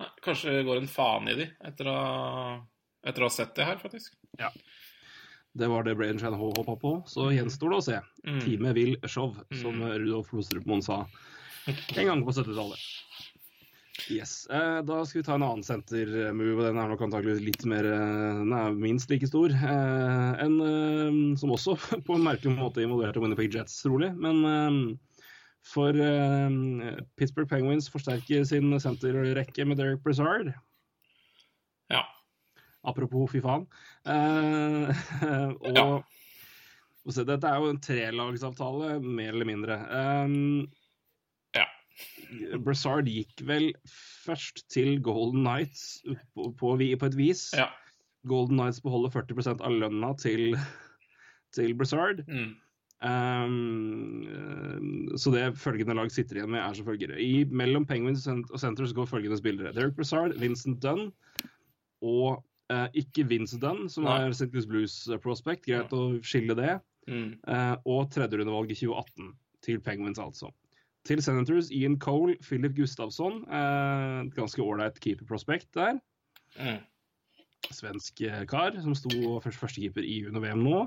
Nei, 0.00 0.10
Kanskje 0.24 0.56
det 0.58 0.66
går 0.68 0.80
en 0.80 0.90
faen 0.90 1.30
i 1.32 1.36
de 1.36 1.50
etter 1.68 1.92
å, 1.92 2.00
etter 3.06 3.24
å 3.24 3.30
ha 3.30 3.36
sett 3.36 3.54
det 3.56 3.68
her, 3.68 3.80
faktisk. 3.80 4.16
Det 5.56 5.70
var 5.72 5.86
det 5.86 5.96
Braden 5.96 6.20
Shannon 6.20 6.40
hoppa 6.40 6.74
på, 6.80 6.98
så 7.08 7.30
gjenstår 7.32 7.72
det 7.72 7.78
å 7.78 7.86
se. 7.86 8.00
Mm. 8.26 8.40
Time 8.44 8.74
vil 8.76 8.98
show, 9.08 9.36
som 9.62 9.80
Rudolf 9.80 10.34
Lostrup-Moen 10.36 10.84
sa 10.84 11.04
en 11.66 12.08
gang 12.10 12.20
på 12.24 12.34
70-tallet. 12.36 12.82
Yes. 14.12 14.46
Eh, 14.52 14.82
da 14.86 14.98
skal 15.08 15.20
vi 15.22 15.24
ta 15.26 15.34
en 15.38 15.42
annen 15.46 15.64
senter-move, 15.64 16.62
den 16.66 16.76
er 16.78 16.90
nok 16.92 17.00
antakelig 17.06 17.38
litt 17.42 17.64
mer 17.68 17.86
eh, 17.88 18.40
Den 18.42 18.52
er 18.54 18.74
minst 18.76 19.10
like 19.10 19.26
stor. 19.26 19.50
Eh, 19.50 20.32
en 20.44 20.56
eh, 20.62 21.18
som 21.40 21.54
også 21.56 21.74
på 22.06 22.16
en 22.18 22.26
merkelig 22.26 22.52
måte 22.58 22.84
involverte 22.84 23.22
Winnipeg 23.24 23.56
Jets, 23.56 23.78
trolig. 23.82 24.12
Men 24.20 24.44
eh, 24.52 24.78
for 25.66 25.96
eh, 25.96 27.00
Pittsburgh 27.18 27.48
Penguins 27.50 27.88
forsterker 27.90 28.44
sin 28.46 28.76
senterrekke 28.84 29.66
med 29.66 29.80
Derek 29.80 30.04
Brizard. 30.04 30.52
Ja. 31.90 32.04
Apropos 32.86 33.32
fy 33.32 33.40
faen. 33.42 33.64
Eh, 34.06 35.04
og 35.64 35.72
Ja. 35.72 35.88
se, 37.10 37.24
dette 37.26 37.48
er 37.48 37.62
jo 37.64 37.72
en 37.72 37.80
trelagsavtale, 37.82 38.96
mer 39.02 39.32
eller 39.34 39.48
mindre. 39.56 39.80
Ja. 39.88 40.26
Brassard 42.64 43.08
gikk 43.10 43.42
vel 43.48 43.70
først 44.26 44.64
til 44.72 45.00
Golden 45.04 45.44
Knights 45.44 46.02
på, 46.34 46.50
på, 46.58 46.76
på 46.76 47.10
et 47.10 47.18
vis. 47.18 47.48
ja. 47.56 47.70
Golden 48.26 48.58
Knights 48.58 48.80
beholder 48.82 49.12
40% 49.14 49.62
av 49.62 49.74
lønna 49.80 50.12
til, 50.18 50.56
til 51.54 51.74
Brassard. 51.78 52.24
Mm. 52.26 52.56
Um, 53.04 54.24
eh, 54.24 55.16
så 55.20 55.30
det 55.34 55.44
følgende 55.60 55.94
lag 55.98 56.10
sitter 56.12 56.40
igjen 56.40 56.52
med, 56.54 56.62
er 56.62 56.74
som 56.74 56.88
følger. 56.88 57.14
I, 57.20 57.44
mellom 57.44 57.86
Penguins 57.86 58.26
og 58.26 58.58
Centres 58.60 58.94
går 58.96 59.08
følgende 59.10 59.38
spillere. 59.38 59.74
Derek 59.76 59.96
Brassard, 59.98 60.36
Vincent 60.40 60.80
Dunn 60.82 61.10
og 62.04 62.42
uh, 62.72 62.88
ikke 62.98 63.24
Vince 63.28 63.58
Dunn, 63.60 63.86
som 63.92 64.04
Nei. 64.04 64.18
er 64.26 64.34
St. 64.36 64.50
Louis 64.52 64.68
Blues 64.68 64.98
prospect. 65.22 65.64
Greit 65.68 65.92
å 65.96 66.16
skille 66.26 66.56
det. 66.58 66.76
Mm. 67.06 67.36
Uh, 67.46 67.74
og 67.86 68.10
tredjerundevalg 68.14 68.72
i 68.74 68.78
2018 68.78 69.32
til 69.66 69.80
Penguins, 69.84 70.20
altså. 70.22 70.50
Til 71.06 71.22
Senators 71.22 71.70
Ian 71.70 71.98
Cole, 72.02 72.36
Philip 72.42 72.74
Gustavsson. 72.76 73.44
Eh, 73.46 74.26
et 74.26 74.34
ganske 74.34 74.62
ålreit 74.62 74.98
keeper-prospect 75.02 75.70
der. 75.76 76.00
Mm. 76.58 76.82
Svensk 77.70 78.20
eh, 78.26 78.42
kar 78.50 78.74
som 78.82 78.96
sto 78.98 79.38
først 79.44 79.60
førstekeeper 79.62 80.06
i 80.06 80.20
UNO-VM 80.26 80.64
nå. 80.66 80.82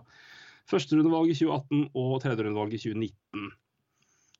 Førsterundevalg 0.69 1.31
i 1.31 1.39
2018 1.39 1.89
og 1.97 2.19
tredjerundevalg 2.23 2.75
i 2.75 2.81
2019. 2.83 3.49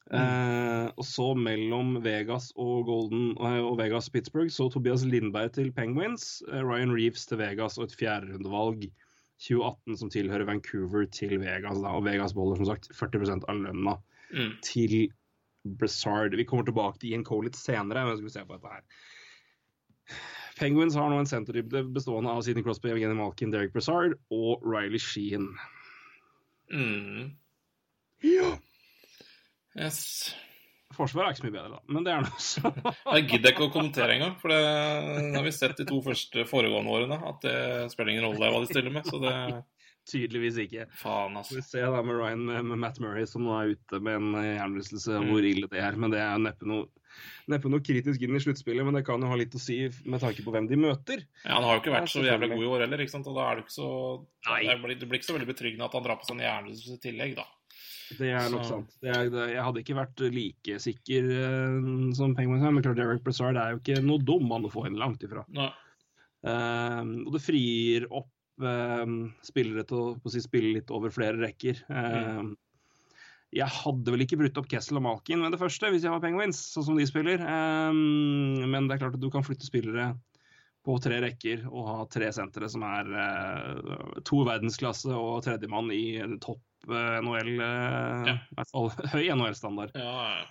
Eh, 0.10 0.88
og 0.90 1.06
så 1.06 1.28
mellom 1.38 2.00
Vegas 2.04 2.50
og 2.58 2.88
Golden 2.88 3.36
og 3.38 3.76
Vegas 3.78 4.10
Pittsburgh 4.10 4.50
så 4.52 4.68
Tobias 4.74 5.06
Lindberg 5.06 5.54
til 5.54 5.72
Penguins, 5.72 6.42
Ryan 6.50 6.96
Reeves 6.96 7.28
til 7.30 7.40
Vegas 7.42 7.78
og 7.78 7.88
et 7.88 7.96
fjerderundevalg 8.00 8.90
2018 9.40 10.00
som 10.02 10.12
tilhører 10.12 10.50
Vancouver 10.50 11.06
til 11.14 11.38
Vegas. 11.40 11.80
Da. 11.80 11.94
Og 11.96 12.04
Vegas 12.10 12.34
beholder 12.36 12.60
som 12.60 12.72
sagt 12.74 12.92
40 13.00 13.40
av 13.48 13.64
lønna 13.64 14.00
Mm. 14.30 14.52
til 14.62 15.10
Brassard. 15.64 16.36
Vi 16.36 16.46
kommer 16.48 16.68
tilbake 16.68 17.02
til 17.02 17.14
Ian 17.14 17.26
Cole 17.28 17.50
litt 17.50 17.60
senere. 17.60 18.06
men 18.06 18.18
skal 18.18 18.30
vi 18.30 18.36
se 18.36 18.46
på 18.46 18.58
dette 18.58 18.76
her. 18.76 18.86
Penguins 20.60 20.96
har 21.00 21.08
nå 21.12 21.20
en 21.22 21.30
senterdybde 21.30 21.86
bestående 21.96 22.32
av 22.36 22.42
Sidney 22.44 22.66
Crosby, 22.66 22.92
Evgeny 22.92 23.16
Malkin, 23.16 23.52
Derek 23.54 23.72
Brassard 23.72 24.18
og 24.34 24.66
Riley 24.66 25.00
Sheen. 25.00 25.48
Mm. 26.74 27.32
Ja. 28.28 28.52
Yes. 29.80 30.36
Forsvaret 30.98 31.30
er 31.30 31.36
ikke 31.36 31.44
så 31.44 31.48
mye 31.48 31.56
bedre, 31.56 31.78
da. 31.78 31.94
Men 31.96 32.06
det 32.06 32.12
er 32.12 32.26
noe 32.26 32.44
så. 32.44 32.72
Jeg 33.16 33.28
gidder 33.30 33.54
ikke 33.54 33.68
å 33.70 33.74
kommentere 33.74 34.18
engang, 34.18 34.36
for 34.42 34.52
det 34.52 35.36
har 35.38 35.46
vi 35.46 35.54
sett 35.56 35.80
de 35.80 35.88
to 35.88 36.02
første 36.04 36.44
foregående 36.50 36.96
årene. 36.98 37.20
At 37.30 37.46
det 37.46 37.60
spiller 37.94 38.16
ingen 38.16 38.28
rolle 38.28 38.52
hva 38.52 38.64
de 38.64 38.72
stiller 38.72 38.96
med. 38.98 39.08
Så 39.08 39.22
det 39.24 39.36
Tydeligvis 40.08 40.58
ikke. 40.58 40.86
Faen, 40.98 41.34
Vi 41.36 41.38
altså. 41.38 41.62
ser 41.64 41.92
da 41.92 42.02
med 42.02 42.16
Ryan 42.18 42.46
med, 42.46 42.64
med 42.66 42.80
Matt 42.80 43.00
Murray 43.00 43.26
som 43.30 43.44
nå 43.46 43.52
er 43.60 43.76
ute 43.76 44.00
med 44.02 44.16
en 44.16 44.36
eh, 44.40 44.56
hjernerystelse, 44.58 45.20
Mm. 45.20 45.28
hvor 45.30 45.44
ille 45.46 45.68
det 45.70 45.80
er. 45.84 45.96
Men 46.00 46.10
det 46.12 46.20
er 46.24 46.38
neppe 46.42 46.66
noe, 46.66 46.88
neppe 47.52 47.70
noe 47.70 47.80
kritisk 47.84 48.22
inn 48.26 48.34
i 48.36 48.40
sluttspillet, 48.42 48.86
men 48.86 48.94
det 48.98 49.06
kan 49.06 49.22
jo 49.22 49.28
ha 49.30 49.36
litt 49.38 49.54
å 49.54 49.60
si 49.62 49.78
med 50.06 50.22
tanke 50.22 50.42
på 50.46 50.52
hvem 50.56 50.68
de 50.70 50.76
møter. 50.82 51.26
Ja, 51.46 51.56
han 51.60 51.64
har 51.68 51.78
jo 51.78 51.84
ikke 51.84 51.94
vært 52.00 52.10
så 52.10 52.24
jævlig 52.26 52.50
god 52.56 52.64
i 52.64 52.72
år 52.74 52.84
heller, 52.88 53.04
ikke 53.06 53.12
sant? 53.18 53.28
og 53.28 53.36
da 53.38 53.52
er 53.52 53.56
det 53.60 53.66
ikke 53.68 53.78
så 53.78 53.92
Nei. 54.50 54.64
Det 54.66 54.80
blir, 55.10 55.20
ikke 55.20 55.30
så 55.30 55.36
veldig 55.38 55.50
betryggende 55.54 55.86
at 55.86 55.94
han 55.94 56.04
drar 56.08 56.18
på 56.18 56.26
seg 56.26 56.38
en 56.40 56.46
hjernerystelse 56.48 56.98
i 56.98 57.04
tillegg, 57.10 57.36
da. 57.36 57.46
Det 58.18 58.30
er 58.34 58.50
nok 58.50 58.64
Så- 58.66 58.70
sant. 58.72 58.96
Er, 59.04 59.30
jeg 59.54 59.62
hadde 59.62 59.84
ikke 59.84 60.00
vært 60.00 60.24
like 60.34 60.80
sikker 60.82 61.28
uh, 61.30 62.14
som 62.18 62.34
Penguins, 62.34 62.64
men 62.66 62.82
klart 62.82 62.98
Derek 62.98 63.22
Brassard 63.22 63.58
er 63.62 63.76
jo 63.76 63.82
ikke 63.84 64.02
noe 64.02 64.18
dum 64.26 64.50
han 64.50 64.66
å 64.66 64.72
få 64.74 64.88
inn 64.88 64.98
langt 64.98 65.22
ifra. 65.22 65.46
Nei. 65.54 65.70
Eh, 66.42 67.02
og 67.28 67.34
det 67.36 67.42
frier 67.44 68.06
opp 68.10 68.30
eh, 68.32 68.39
spillere 69.48 69.86
til 69.88 70.02
å, 70.02 70.32
si, 70.32 70.42
spille 70.44 70.74
litt 70.80 70.92
over 70.92 71.14
flere 71.16 71.40
rekker. 71.40 71.80
Mm. 71.90 72.54
Jeg 73.56 73.66
hadde 73.80 74.14
vel 74.14 74.22
ikke 74.26 74.38
brutt 74.38 74.58
opp 74.62 74.68
Kessel 74.70 75.00
og 75.00 75.06
Malkin 75.08 75.42
med 75.42 75.56
det 75.56 75.62
første, 75.62 75.90
hvis 75.90 76.04
jeg 76.06 76.14
var 76.14 76.22
Penguins, 76.22 76.60
sånn 76.76 76.86
som 76.92 77.00
de 77.00 77.06
spiller. 77.10 77.42
Eh, 77.42 77.94
men 78.70 78.86
det 78.90 78.98
er 78.98 79.02
klart 79.06 79.18
at 79.18 79.24
du 79.24 79.30
kan 79.34 79.46
flytte 79.48 79.66
spillere 79.66 80.12
på 80.86 80.96
tre 81.04 81.18
rekker 81.24 81.66
og 81.68 81.88
ha 81.90 81.98
tre 82.14 82.30
sentre 82.36 82.70
som 82.72 82.86
er 82.88 83.10
eh, 83.24 84.22
to 84.28 84.44
verdensklasse 84.48 85.12
og 85.12 85.42
tredjemann 85.48 85.90
i 85.92 86.22
topp 86.44 86.62
eh, 86.94 87.18
NHL, 87.26 87.52
eh, 87.58 88.30
Ja. 88.30 88.38
i 88.38 88.60
hvert 88.60 88.72
fall 88.76 88.88
høy 89.16 89.26
NHL-standard. 89.34 89.98
Ja. 89.98 90.46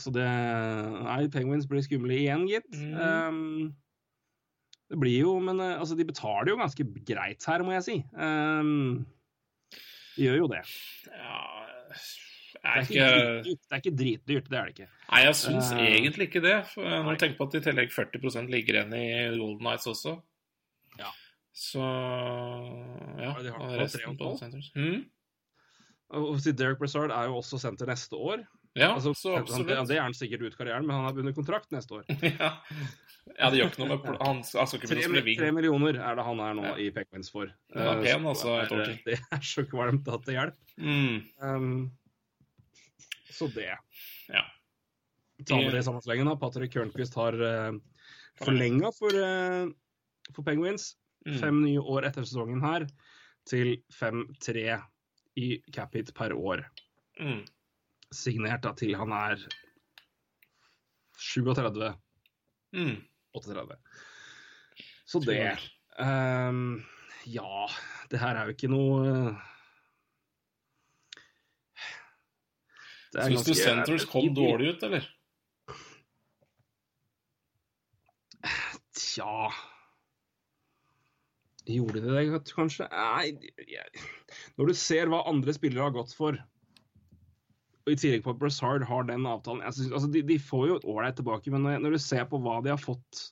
Så 0.00 0.10
det 0.10 0.24
Nei, 0.26 1.20
Penguins 1.30 1.68
blir 1.70 1.84
skumle 1.86 2.16
igjen, 2.16 2.48
gitt. 2.50 2.72
Mm. 2.74 2.96
Um, 2.98 3.74
det 4.90 5.00
blir 5.00 5.16
jo 5.24 5.38
Men 5.42 5.60
eh, 5.62 5.78
altså, 5.80 5.96
de 5.98 6.06
betaler 6.08 6.52
jo 6.52 6.60
ganske 6.60 6.86
greit 7.08 7.46
her, 7.48 7.64
må 7.66 7.74
jeg 7.76 7.86
si. 7.86 7.96
Um, 8.12 9.04
de 10.14 10.28
gjør 10.28 10.42
jo 10.44 10.50
det. 10.52 10.62
ja 11.10 11.40
Det 12.54 12.70
er 12.70 12.84
ikke 12.84 13.08
er 13.08 13.40
ikke 13.40 13.56
det 13.64 13.76
er 13.76 13.82
ikke 13.82 13.96
dritdyrt, 13.98 14.46
det 14.50 14.58
er 14.58 14.68
det 14.68 14.76
ikke. 14.76 14.90
Nei, 15.10 15.24
jeg 15.26 15.38
syns 15.40 15.72
uh, 15.74 15.82
egentlig 15.84 16.28
ikke 16.30 16.44
det. 16.44 16.56
Når 16.78 17.10
du 17.10 17.20
tenker 17.22 17.40
på 17.40 17.48
at 17.48 17.58
i 17.58 17.64
tillegg 17.66 17.92
40% 17.92 18.52
ligger 18.52 18.78
igjen 18.78 18.94
i 18.96 19.08
Golden 19.36 19.66
Nights 19.66 19.90
også. 19.90 20.14
Ja. 21.00 21.10
Så 21.54 21.82
ja. 21.82 23.30
Ja, 23.30 23.34
de 23.42 23.52
har 23.52 23.60
og 23.60 23.68
på 23.68 23.82
resten 23.82 24.16
på 24.16 24.24
tolv. 24.24 24.38
centers. 24.40 24.70
Mm? 24.74 25.04
Og 26.14 26.38
Derek 26.46 26.78
Brassard 26.78 27.12
er 27.14 27.28
jo 27.30 27.38
også 27.40 27.58
senter 27.62 27.88
neste 27.90 28.16
år. 28.16 28.44
Ja, 28.74 28.90
Altså, 28.96 29.12
så 29.14 29.36
han, 29.38 29.66
det, 29.86 29.94
er 29.94 30.02
han 30.02 30.14
sikkert 30.18 30.42
ut 30.42 30.56
karrieren, 30.58 30.86
men 30.86 30.96
han 30.96 31.06
er 31.06 31.18
under 31.22 31.34
kontrakt 31.36 31.70
neste 31.70 32.00
år. 32.00 32.08
ja. 32.26 32.48
ja, 33.36 33.50
det 33.52 33.60
gjør 33.60 33.68
ikke 33.70 33.82
noe 33.84 33.90
med 33.92 34.18
Han, 34.26 34.40
skal 34.42 34.80
ikke 34.80 34.90
begynne 34.90 35.20
å 35.20 35.22
spille 35.22 35.36
tre 35.38 35.50
millioner 35.54 35.98
er 36.02 36.18
det 36.18 36.24
han 36.26 36.42
er 36.42 36.56
nå 36.58 36.64
Ja. 36.66 36.72
i 36.82 36.88
Penguins 36.96 37.30
for. 37.30 37.52
Eh, 37.70 37.92
pen, 38.02 38.26
altså, 38.32 38.56
et 38.64 38.74
år 38.74 38.82
til. 38.88 38.98
Det 39.06 39.20
er 39.22 39.46
så 39.46 39.62
kvalmt 39.70 40.10
at 40.10 40.26
det 40.26 40.34
hjelper. 40.34 40.74
Mm. 40.82 41.22
Um, 41.38 41.78
så 43.30 43.50
det. 43.54 43.70
Ja. 44.32 44.44
Ta 45.46 45.62
med 45.62 45.70
det 45.70 45.84
i 45.84 45.86
sammenslengen. 45.86 46.34
Patrick 46.42 46.74
Kørnquist 46.74 47.14
har 47.18 47.38
uh, 47.38 47.78
forlenga 48.42 48.90
for, 48.98 49.14
uh, 49.14 49.70
for 50.34 50.42
Penguins. 50.46 50.96
Mm. 51.28 51.38
Fem 51.38 51.62
nye 51.62 51.80
år 51.94 52.10
etter 52.10 52.26
sesongen 52.26 52.62
her 52.64 52.90
til 53.48 53.76
5-3 53.94 54.80
i 55.38 55.54
cap 55.74 55.94
hit 55.94 56.10
per 56.16 56.34
år. 56.34 56.66
Mm. 57.22 57.44
Signert 58.14 58.62
da 58.64 58.72
til 58.78 58.94
han 58.98 59.12
er 59.16 59.40
37 61.18 61.92
Mm. 62.74 62.96
38. 63.34 63.76
Så 65.06 65.20
det 65.22 65.58
um, 65.98 66.84
Ja, 67.26 67.66
det 68.10 68.18
her 68.18 68.34
er 68.36 68.48
jo 68.48 68.54
ikke 68.56 68.70
noe 68.72 69.04
eh, 69.06 69.50
det 73.14 73.28
Syns 73.28 73.46
du 73.46 73.54
Centres 73.54 74.06
kom 74.10 74.26
dårlig 74.34 74.72
ut, 74.74 74.82
eller? 74.88 75.06
Tja 78.98 79.52
Gjorde 81.70 82.02
de 82.02 82.16
det 82.18 82.42
kanskje? 82.52 82.88
Nei 82.90 83.30
jeg, 83.70 84.02
Når 84.58 84.68
du 84.68 84.74
ser 84.76 85.08
hva 85.08 85.22
andre 85.30 85.54
spillere 85.56 85.86
har 85.86 85.94
gått 85.94 86.12
for, 86.16 86.36
og 87.84 87.92
i 87.92 87.98
tillegg 88.00 88.24
på 88.24 88.32
at 88.32 88.40
Brazard 88.40 88.86
har 88.88 89.06
den 89.08 89.26
avtalen 89.28 89.64
synes, 89.68 89.92
altså 89.92 90.08
de, 90.12 90.24
de 90.24 90.40
får 90.40 90.66
jo 90.70 90.80
ålreit 90.88 91.18
tilbake, 91.20 91.52
men 91.52 91.66
når, 91.66 91.80
når 91.84 91.96
du 91.96 92.00
ser 92.02 92.24
på 92.30 92.40
hva 92.40 92.58
de 92.64 92.72
har 92.72 92.80
fått 92.80 93.26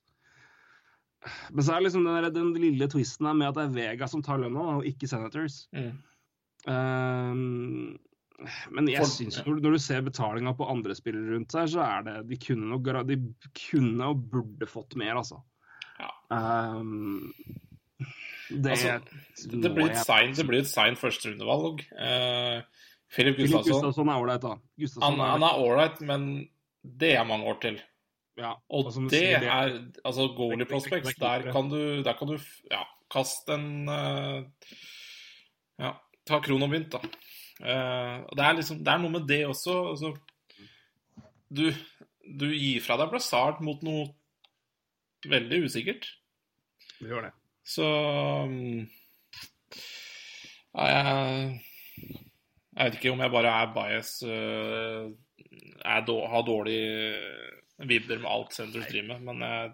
Men 1.55 1.65
så 1.65 1.73
er 1.73 1.81
det 1.81 1.87
liksom 1.89 2.05
den, 2.05 2.19
der, 2.19 2.33
den 2.35 2.53
lille 2.61 2.89
twisten 2.93 3.29
her 3.31 3.37
med 3.39 3.53
at 3.53 3.61
det 3.61 3.65
er 3.65 3.77
Vega 3.77 4.09
som 4.11 4.24
tar 4.24 4.43
lønna, 4.43 4.79
og 4.79 4.89
ikke 4.89 5.09
Senators. 5.09 5.62
Mm. 5.73 5.93
Um, 6.66 7.95
men 8.74 8.91
jeg 8.91 9.07
syns 9.07 9.39
når, 9.47 9.61
når 9.62 9.77
du 9.77 9.81
ser 9.83 10.05
betalinga 10.05 10.53
på 10.59 10.66
andre 10.70 10.97
spillere 10.99 11.37
rundt 11.37 11.55
seg, 11.55 11.70
så 11.77 11.83
er 11.87 12.07
det 12.09 12.16
De 12.31 12.39
kunne, 12.43 12.69
nok, 12.73 12.91
de 13.09 13.19
kunne 13.55 14.11
og 14.11 14.24
burde 14.35 14.69
fått 14.70 14.97
mer, 14.99 15.15
altså. 15.23 15.41
Ja. 16.03 16.11
Um, 16.74 17.31
det 18.51 18.74
Altså, 18.74 18.99
Det 19.47 19.70
blir 19.73 19.89
et 19.89 20.03
seint 20.03 20.09
sign, 20.09 20.35
det 20.37 20.47
blir 20.49 20.65
et 20.65 20.70
sign 20.70 20.99
førsterundevalg. 20.99 21.87
Uh, 21.95 22.66
Filip 23.12 23.36
Gustavsson 23.36 23.72
Gustavsson 23.74 24.09
er 24.09 24.20
ålreit, 24.22 24.44
da. 24.44 24.55
Gustavsson 24.80 25.20
han, 25.20 25.44
er 25.44 25.64
ålreit, 25.64 25.98
men 26.09 26.28
det 26.82 27.12
er 27.18 27.26
mange 27.28 27.48
år 27.51 27.59
til. 27.62 27.80
ja, 28.40 28.55
Og 28.72 28.89
og 28.89 29.10
det 29.12 29.20
sier, 29.20 29.44
er 29.44 29.74
altså 30.05 30.28
goalie 30.36 30.66
prospects. 30.68 31.18
Der 31.20 31.51
kan 31.52 31.68
du, 31.68 32.02
der 32.02 32.16
kan 32.18 32.32
du 32.32 32.39
ja, 32.70 32.82
kaste 33.12 33.59
en 33.59 33.89
uh, 33.89 34.40
Ja, 35.82 35.93
ta 36.26 36.40
kronobint, 36.40 36.94
da. 36.94 37.02
Uh, 37.62 38.24
det 38.32 38.44
er 38.47 38.56
liksom 38.59 38.80
Det 38.82 38.93
er 38.94 39.02
noe 39.02 39.12
med 39.12 39.28
det 39.28 39.44
også. 39.47 39.76
Altså, 39.93 40.14
du, 41.52 41.68
du 42.24 42.48
gir 42.48 42.80
fra 42.80 42.97
deg 43.01 43.12
Blazard 43.12 43.60
mot 43.60 43.84
noe 43.84 44.09
veldig 45.28 45.66
usikkert. 45.68 46.09
Vi 46.98 47.12
gjør 47.12 47.28
det. 47.28 47.34
Så 47.62 47.84
um, 48.48 48.89
ja, 50.72 50.89
jeg, 50.89 51.60
jeg 52.73 52.89
vet 52.89 52.99
ikke 52.99 53.12
om 53.12 53.20
jeg 53.20 53.32
bare 53.35 53.57
er 53.62 53.74
bias 53.74 54.12
øh, 54.24 55.11
er 55.85 56.07
då, 56.07 56.16
Har 56.27 56.47
dårlige 56.47 57.16
vibber 57.82 58.23
med 58.23 58.31
alt 58.31 58.55
Senders 58.55 58.89
driver 58.89 59.19
med, 59.19 59.20
men 59.28 59.44
jeg, 59.44 59.73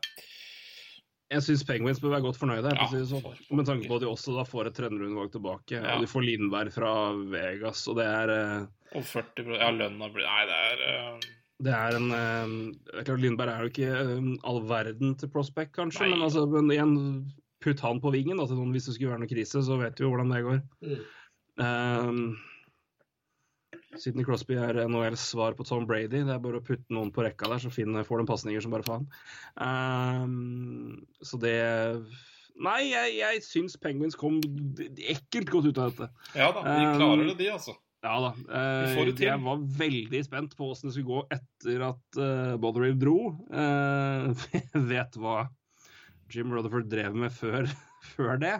Jeg 1.31 1.45
syns 1.45 1.65
Penguins 1.69 2.01
bør 2.01 2.15
være 2.17 2.25
godt 2.25 2.39
fornøyde. 2.41 2.71
Ja, 2.73 2.87
sånn. 3.05 3.27
Med 3.53 3.67
tanke 3.69 3.89
på 3.89 3.99
at 3.99 4.03
de 4.03 4.09
også 4.09 4.33
da 4.33 4.47
får 4.49 4.71
et 4.71 4.79
tredjerundevalg 4.79 5.35
tilbake. 5.35 5.77
Ja. 5.77 5.95
Og 5.95 6.01
de 6.01 6.09
får 6.09 6.25
Lindberg 6.25 6.73
fra 6.73 6.93
Vegas, 7.35 7.83
og 7.91 7.99
det 8.01 8.07
er 8.09 8.33
eh, 8.33 8.63
Og 8.97 9.05
40 9.05 9.59
Ja, 9.59 9.69
lønna 9.77 10.09
blir 10.15 10.25
Nei, 10.25 10.47
det 10.49 10.63
er 10.71 10.87
uh... 10.87 11.27
Det 11.59 11.75
er 11.75 11.97
en 11.99 12.09
det 12.09 13.01
er 13.01 13.07
klart 13.11 13.21
Lindberg 13.21 13.51
er 13.51 13.65
jo 13.67 13.71
ikke 13.73 14.43
all 14.47 14.61
verden 14.71 15.17
til 15.19 15.31
prospect, 15.35 15.75
kanskje, 15.75 16.07
Nei. 16.07 16.13
men 16.15 16.25
altså, 16.29 16.45
men 16.47 16.71
igjen, 16.71 16.93
putt 17.65 17.83
han 17.83 17.99
på 18.01 18.13
vingen 18.15 18.39
da, 18.39 18.47
til 18.47 18.61
noen 18.61 18.71
hvis 18.77 18.87
det 18.87 18.95
skulle 18.95 19.11
være 19.11 19.25
noe 19.25 19.33
krise, 19.33 19.65
så 19.67 19.79
vet 19.81 19.99
vi 19.99 20.07
jo 20.07 20.13
hvordan 20.13 20.31
det 20.33 20.45
går. 20.47 20.61
Mm. 20.87 21.03
Um, 21.59 22.23
Sidney 23.97 24.27
Crosby 24.27 24.59
er 24.61 24.83
NHLs 24.85 25.23
svar 25.33 25.57
på 25.57 25.65
Tom 25.65 25.87
Brady. 25.89 26.21
Det 26.27 26.35
er 26.35 26.43
bare 26.45 26.61
å 26.61 26.65
putte 26.65 26.93
noen 26.93 27.13
på 27.15 27.25
rekka 27.25 27.49
der, 27.49 27.63
så 27.63 27.73
finner, 27.73 28.05
får 28.07 28.23
de 28.23 28.29
pasninger 28.29 28.65
som 28.65 28.75
bare 28.75 28.87
faen. 28.87 29.07
Um, 29.57 30.99
så 31.25 31.41
det 31.41 31.57
Nei, 32.59 32.89
jeg, 32.91 33.13
jeg 33.21 33.43
syns 33.47 33.77
Penguins 33.79 34.17
kom 34.19 34.41
ekkelt 34.99 35.53
godt 35.53 35.69
ut 35.71 35.79
av 35.79 35.93
dette. 35.93 36.09
Ja 36.35 36.49
da, 36.51 36.65
de 36.67 36.89
Um, 36.89 36.97
klarer 36.99 37.29
det, 37.31 37.37
de, 37.39 37.53
altså. 37.55 37.77
Ja 38.03 38.17
da. 38.23 38.31
eh, 38.55 38.97
til. 39.09 39.25
jeg 39.27 39.43
var 39.43 39.63
veldig 39.79 40.21
spent 40.27 40.53
på 40.59 40.69
åssen 40.71 40.91
det 40.91 40.95
skulle 40.95 41.09
gå 41.09 41.23
etter 41.35 41.85
at 41.89 42.19
uh, 42.19 42.57
Botherill 42.63 42.99
dro. 42.99 43.17
Jeg 43.51 44.83
vet 44.93 45.19
hva 45.23 45.39
Jim 46.35 46.53
Rutherford 46.53 46.91
drev 46.91 47.17
med 47.19 47.35
før, 47.35 47.71
før 48.15 48.43
det. 48.43 48.57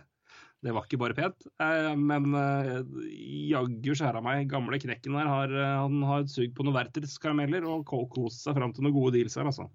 Det 0.65 0.73
var 0.75 0.87
ikke 0.89 0.99
bare 0.99 1.15
pent. 1.15 1.45
Eh, 1.63 1.93
men 1.95 2.33
uh, 2.35 2.81
jaggu 3.49 3.93
skjæra 3.95 4.19
meg, 4.25 4.49
gamle 4.51 4.81
knekken 4.83 5.15
her 5.15 5.29
har, 5.31 5.53
eh, 5.55 5.75
han 5.85 6.01
har 6.09 6.25
et 6.25 6.33
sug 6.33 6.51
på 6.57 6.67
noen 6.67 6.75
Werthers 6.75 7.15
karameller 7.23 7.63
og 7.71 7.85
ko- 7.87 8.09
kost 8.11 8.43
seg 8.43 8.57
fram 8.59 8.73
til 8.75 8.83
noen 8.89 8.97
gode 8.97 9.15
deals 9.15 9.39
her, 9.39 9.47
altså. 9.47 9.69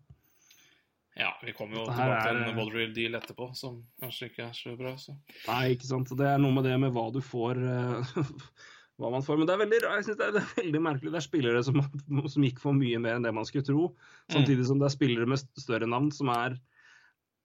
Ja, 1.15 1.29
vi 1.45 1.53
kommer 1.53 1.77
jo 1.77 1.85
tilbake 1.87 2.21
til 2.25 2.37
er- 2.41 2.49
en 2.49 2.57
Bodrill-deal 2.57 3.15
etterpå, 3.19 3.47
som 3.55 3.83
kanskje 4.01 4.31
ikke 4.31 4.47
er 4.49 4.53
så 4.57 4.75
bra. 4.75 4.95
Så. 4.97 5.15
Nei, 5.47 5.75
ikke 5.75 5.85
sant. 5.87 6.09
Det 6.17 6.25
er 6.25 6.39
noe 6.41 6.51
med 6.57 6.65
det 6.67 6.75
med 6.81 6.91
hva 6.95 7.07
du 7.13 7.21
får 7.23 7.59
eh, 7.63 8.13
Hva 9.01 9.09
man 9.09 9.23
får. 9.25 9.39
Men 9.39 9.47
det 9.49 9.53
er 9.55 9.61
veldig, 9.63 9.77
jeg 9.81 10.03
synes 10.05 10.17
det 10.19 10.25
er, 10.27 10.33
det 10.35 10.41
er 10.43 10.57
veldig 10.59 10.81
merkelig. 10.85 11.11
Det 11.15 11.17
er 11.17 11.25
spillere 11.25 11.63
som, 11.65 11.79
som 12.35 12.43
gikk 12.45 12.59
for 12.61 12.75
mye 12.77 12.99
mer 13.01 13.15
enn 13.17 13.23
det 13.25 13.31
man 13.33 13.47
skulle 13.49 13.65
tro. 13.65 13.87
Samtidig 14.29 14.67
som 14.67 14.77
det 14.83 14.85
er 14.89 14.93
spillere 14.97 15.25
med 15.31 15.41
større 15.57 15.87
navn 15.89 16.11
som 16.13 16.29
er 16.33 16.59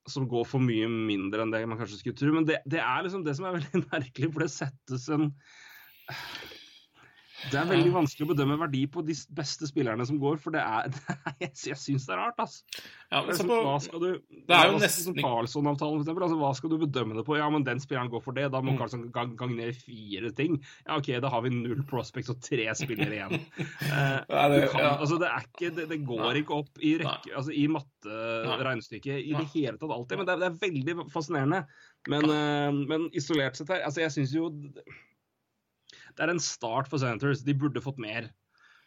som 0.07 0.27
går 0.29 0.45
for 0.47 0.63
mye 0.63 0.87
mindre 0.89 1.43
enn 1.43 1.51
det 1.53 1.65
man 1.67 1.79
kanskje 1.79 1.99
skulle 1.99 2.19
tro. 2.19 2.31
Men 2.35 2.47
det, 2.47 2.61
det 2.69 2.79
er 2.83 3.03
liksom 3.05 3.25
det 3.25 3.35
som 3.37 3.49
er 3.49 3.57
veldig 3.57 3.83
merkelig, 3.93 4.31
for 4.31 4.45
det 4.45 4.51
settes 4.53 5.09
en 5.13 5.29
Det 7.51 7.55
er 7.55 7.67
veldig 7.69 7.91
vanskelig 7.95 8.25
å 8.27 8.29
bedømme 8.33 8.57
verdi 8.59 8.81
på 8.91 9.01
de 9.07 9.13
beste 9.37 9.67
spillerne 9.69 10.03
som 10.05 10.17
går, 10.19 10.39
for 10.43 10.51
det 10.51 10.59
er, 10.59 10.89
det 10.93 10.99
er 11.15 11.35
Jeg, 11.45 11.51
jeg 11.71 11.77
syns 11.79 12.05
det 12.09 12.13
er 12.15 12.19
rart, 12.19 12.39
altså. 12.43 12.65
Ja, 13.09 13.21
men 13.23 13.29
liksom, 13.31 13.47
på 13.49 13.59
hva 13.65 13.75
skal 13.81 14.01
du, 14.03 14.09
det 14.29 14.53
er 14.57 14.67
jo 14.67 14.73
hva- 14.75 14.81
nesten 14.83 15.05
som 15.07 15.15
Carlsson-avtalen, 15.17 16.01
for 16.01 16.03
eksempel. 16.03 16.25
Altså, 16.27 16.39
hva 16.41 16.51
skal 16.59 16.73
du 16.73 16.77
bedømme 16.83 17.15
det 17.17 17.23
på? 17.25 17.37
Ja, 17.39 17.47
men 17.49 17.63
den 17.65 17.79
spilleren 17.81 18.11
går 18.11 18.21
for 18.25 18.35
det. 18.37 18.49
Da 18.53 18.59
må 18.61 18.73
Mm. 18.75 18.77
Carlsson 18.81 19.05
gang, 19.15 19.31
gang, 19.39 19.55
ned 19.57 19.71
i 19.71 19.77
fire 19.79 20.29
ting. 20.37 20.59
Ja, 20.85 20.97
OK, 20.99 21.09
da 21.23 21.31
har 21.33 21.41
vi 21.41 21.49
null 21.55 21.81
prospects 21.89 22.29
og 22.29 22.41
tre 22.45 22.67
spillere 22.77 23.15
igjen. 23.17 23.39
Eh, 23.89 24.49
det- 24.53 24.69
kan, 24.71 24.81
ja. 24.83 24.91
altså, 25.01 25.17
det, 25.19 25.27
er 25.31 25.45
ikke, 25.47 25.69
det, 25.75 25.87
det 25.89 25.97
går 26.05 26.21
Nei. 26.27 26.41
ikke 26.43 26.57
opp 26.61 26.77
i, 26.85 26.91
rekke, 27.01 27.31
altså, 27.39 27.51
i 27.55 27.65
matteregnestykket 27.71 29.15
i 29.23 29.33
Nei. 29.33 29.41
det 29.41 29.49
hele 29.55 29.77
tatt 29.81 29.91
alltid. 29.95 30.19
Men 30.19 30.27
det 30.29 30.35
er, 30.35 30.41
det 30.43 30.49
er 30.49 30.59
veldig 30.67 31.07
fascinerende. 31.13 31.63
Men, 32.09 32.29
eh, 32.31 32.79
men 32.93 33.07
isolert 33.17 33.57
sett 33.59 33.71
her, 33.73 33.81
altså 33.87 34.03
jeg 34.05 34.13
syns 34.15 34.35
jo 34.35 34.51
Det 36.15 36.25
er 36.25 36.33
en 36.33 36.43
start 36.43 36.89
for 36.91 37.01
Senators. 37.01 37.43
De 37.45 37.55
burde 37.57 37.83
fått 37.83 38.01
mer. 38.01 38.29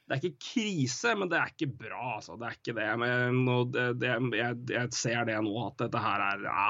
Det 0.02 0.16
er 0.16 0.24
ikke 0.24 0.50
krise, 0.50 1.14
men 1.16 1.30
det 1.30 1.38
er 1.38 1.52
ikke 1.54 1.70
bra, 1.84 2.18
altså. 2.18 2.34
Det 2.40 2.48
er 2.48 2.58
ikke 2.58 2.74
det. 2.76 2.88
Men 3.00 3.46
det, 3.72 3.86
det, 4.02 4.12
jeg, 4.36 4.58
jeg 4.74 4.92
ser 4.98 5.24
det 5.28 5.38
nå, 5.46 5.54
at 5.68 5.78
dette 5.84 6.02
her 6.02 6.24
er 6.26 6.46
ja. 6.48 6.68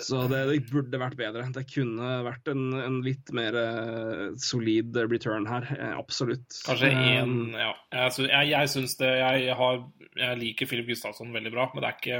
Så 0.00 0.24
det, 0.30 0.38
det 0.48 0.58
burde 0.70 0.98
vært 1.00 1.16
bedre. 1.18 1.44
Det 1.54 1.64
kunne 1.70 2.10
vært 2.24 2.48
en, 2.50 2.62
en 2.78 2.98
litt 3.04 3.30
mer 3.36 3.56
eh, 3.58 4.22
solid 4.40 4.96
return 5.10 5.46
her. 5.50 5.66
eh, 5.76 5.92
absolutt. 5.98 6.46
Kanskje 6.66 6.90
én 6.92 7.34
Um, 7.34 7.52
Ja. 7.58 7.72
Jeg, 7.92 8.26
jeg, 8.30 8.48
jeg 8.52 8.72
syns 8.72 8.96
det 9.00 9.10
jeg, 9.20 9.54
har, 9.58 9.84
jeg 10.18 10.40
liker 10.40 10.70
Philip 10.70 10.88
Gustavsson 10.90 11.34
veldig 11.34 11.52
bra, 11.54 11.68
men 11.72 11.84
det 11.84 11.90
er 11.90 11.98
ikke 12.00 12.18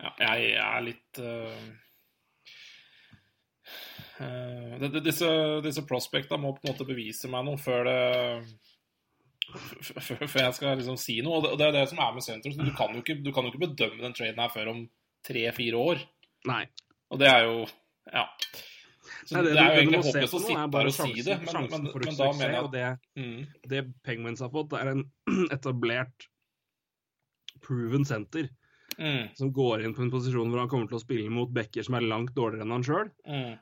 ja, 0.00 0.12
Jeg 0.24 0.52
er 0.64 0.84
litt 0.86 1.20
uh, 1.22 1.70
Disse, 4.20 5.28
disse 5.64 5.82
prospecta 5.88 6.36
må 6.36 6.52
på 6.52 6.66
en 6.66 6.74
måte 6.74 6.86
bevise 6.88 7.30
meg 7.32 7.46
noe 7.46 7.60
før 7.60 7.86
det 7.88 8.00
Før 9.50 10.42
jeg 10.44 10.56
skal 10.58 10.76
liksom 10.78 10.98
si 11.00 11.16
noe. 11.24 11.40
Og 11.40 11.56
det, 11.58 11.70
er 11.70 11.78
det 11.78 11.86
som 11.90 12.02
er 12.04 12.12
med 12.14 12.22
Centros. 12.22 12.58
Du 12.58 12.70
kan 12.76 12.92
jo 12.94 13.00
ikke, 13.02 13.16
du 13.24 13.32
kan 13.34 13.46
jo 13.46 13.50
ikke 13.50 13.64
bedømme 13.64 14.04
den 14.04 14.14
traden 14.14 14.42
her 14.42 14.52
før 14.52 14.74
om 14.74 14.84
tre-fire 15.26 15.80
år. 15.80 16.02
Nei. 16.50 16.64
Og 17.10 17.22
det 17.22 17.30
er 17.30 17.46
jo 17.48 17.64
Ja. 18.12 18.28
Så 19.26 19.36
Nei, 19.36 19.42
det, 19.44 19.50
det, 19.54 19.60
er 19.60 19.66
jo 19.66 19.72
du 19.72 19.80
egentlig 19.80 19.98
håpløst 20.04 20.34
å 20.34 20.38
sitte 20.40 20.54
er 20.54 20.76
her 20.76 20.88
og 20.88 20.94
si 20.94 21.24
det, 21.26 21.34
men, 21.42 21.56
men, 21.56 21.82
men, 21.84 22.04
men 22.06 22.16
da 22.16 22.28
mener 22.38 22.54
jeg 22.54 22.62
at 22.62 22.72
det, 22.72 22.86
mm, 23.20 23.40
det 23.72 23.82
Penguins 24.06 24.42
har 24.44 24.50
fått, 24.54 24.76
er 24.78 24.90
en 24.92 25.02
etablert 25.56 26.26
proven 27.64 28.06
center 28.08 28.48
mm, 29.00 29.32
som 29.38 29.50
går 29.54 29.84
inn 29.84 29.94
på 29.96 30.04
en 30.04 30.12
posisjon 30.12 30.50
hvor 30.52 30.62
han 30.62 30.70
kommer 30.70 30.90
til 30.90 30.98
å 30.98 31.02
spille 31.02 31.32
mot 31.32 31.50
backer 31.54 31.86
som 31.86 31.96
er 31.98 32.06
langt 32.06 32.34
dårligere 32.36 32.66
enn 32.66 32.74
han 32.76 32.84
sjøl, 32.86 33.10
mm, 33.26 33.54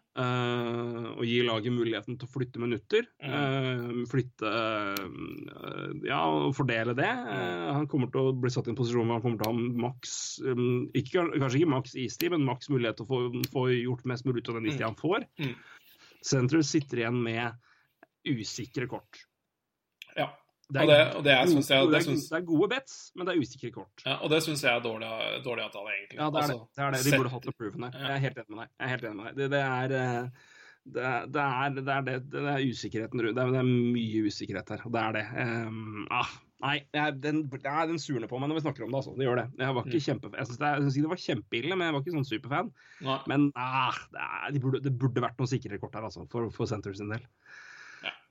og 1.14 1.22
gir 1.26 1.46
laget 1.46 1.74
muligheten 1.74 2.18
til 2.18 2.26
å 2.26 2.32
flytte 2.32 2.62
minutter. 2.62 3.06
Mm. 3.22 3.36
eh, 3.38 4.00
flytte 4.10 4.50
uh, 4.50 5.92
Ja, 6.08 6.20
og 6.26 6.56
fordele 6.58 6.96
det. 6.98 7.08
Eh, 7.08 7.68
han 7.76 7.86
kommer 7.90 8.10
til 8.12 8.30
å 8.30 8.34
bli 8.34 8.50
satt 8.52 8.66
i 8.66 8.74
en 8.74 8.78
posisjon 8.78 9.06
hvor 9.06 9.18
han 9.18 9.24
kommer 9.24 9.42
til 9.42 9.48
å 9.48 9.54
ha 9.54 9.70
maks 9.86 10.16
um, 10.42 10.88
ikke, 10.98 11.28
Kanskje 11.36 11.62
ikke 11.62 11.72
maks 11.76 11.94
istid, 11.98 12.34
men 12.34 12.46
maks 12.48 12.70
mulighet 12.72 12.98
til 12.98 13.06
å 13.06 13.12
få, 13.12 13.46
få 13.54 13.68
gjort 13.76 14.06
mest 14.10 14.26
mulig 14.26 14.42
ut 14.42 14.52
av 14.52 14.60
den 14.60 14.68
istida 14.72 14.90
han 14.90 14.98
får. 14.98 15.28
Mm. 15.38 15.54
Sentrum 16.26 16.66
sitter 16.66 17.04
igjen 17.04 17.22
med 17.22 17.64
usikre 18.28 18.90
kort. 18.90 19.22
ja. 20.18 20.32
Det 20.68 20.82
Og 20.82 20.88
det, 20.90 20.96
og 21.16 21.22
det, 21.24 21.32
er, 21.32 21.38
jeg, 21.38 21.48
gode, 21.48 21.86
det, 21.88 21.94
det, 21.94 22.02
synes, 22.04 22.24
det 22.28 22.36
er 22.36 22.42
gode 22.44 22.66
bets, 22.74 22.96
men 23.16 23.24
det 23.24 23.32
er 23.34 23.40
usikre 23.40 23.70
kort. 23.72 24.02
ja, 24.04 24.18
og 24.20 24.28
det 24.28 24.42
syns 24.44 24.64
jeg 24.66 24.68
er 24.76 24.82
dårlig, 24.84 25.08
dårlig 25.46 25.64
avtale, 25.64 25.94
egentlig. 25.96 26.18
Ja, 26.18 26.26
det 26.28 26.42
er 26.42 26.50
det. 26.50 26.58
Altså, 26.58 26.66
det, 26.76 26.82
er 26.84 26.90
det. 26.92 27.00
De 27.06 27.16
burde 27.22 27.32
hatt 27.32 27.48
approven 27.54 27.86
her. 27.88 27.96
Jeg 28.02 28.12
er 28.18 28.22
helt 28.26 28.42
enig 28.42 28.52
med 28.52 28.60
deg. 28.60 28.68
Jeg 28.76 28.84
er 28.84 28.92
helt 28.92 29.06
enig 29.08 29.16
med 29.20 29.24
deg. 29.30 29.38
Det, 29.38 29.46
det, 29.54 29.62
er, 29.64 29.94
eh, 30.00 30.50
det, 30.98 31.06
er, 31.12 31.24
det, 31.38 31.46
er, 31.46 31.78
det, 31.78 31.94
er 31.94 32.04
det, 32.10 32.18
det 32.34 32.44
er 32.52 32.66
usikkerheten 32.68 33.24
rundt 33.24 33.40
det 33.40 33.46
det 33.56 33.62
er 33.62 33.72
mye 33.96 34.26
usikkerhet 34.28 34.74
her, 34.74 34.84
det 34.98 35.00
er 35.06 35.16
det. 35.16 35.24
Um, 35.40 36.04
ah, 36.20 36.30
nei, 36.64 36.76
den, 37.24 37.42
den 37.48 38.00
surner 38.02 38.28
på 38.28 38.40
meg 38.40 38.52
når 38.52 38.60
vi 38.60 38.64
snakker 38.66 38.84
om 38.84 38.92
det, 38.92 39.00
altså. 39.00 39.16
Det 39.16 39.24
gjør 39.28 39.40
det. 39.40 39.46
Jeg 39.64 39.76
var 39.78 39.88
ikke 39.88 40.02
Mm. 40.02 40.06
kjempe... 40.08 40.32
Jeg 40.36 40.50
syns 40.52 40.96
ikke 40.96 41.06
det 41.08 41.14
var 41.14 41.24
kjempeille, 41.24 41.76
men 41.76 41.86
jeg 41.88 41.96
var 41.96 42.04
ikke 42.04 42.16
sånn 42.18 42.28
superfan. 42.28 42.70
Nei. 43.08 43.18
Men 43.32 43.48
ah, 43.56 43.96
det, 44.12 44.28
de 44.56 44.62
burde, 44.64 44.84
det 44.84 44.92
burde 45.00 45.24
vært 45.24 45.40
noen 45.40 45.48
sikrere 45.48 45.80
kort 45.80 45.96
her, 45.96 46.04
altså, 46.08 46.28
for, 46.28 46.52
for 46.52 46.68
Centers 46.68 47.00
sin 47.00 47.12
del. 47.12 47.24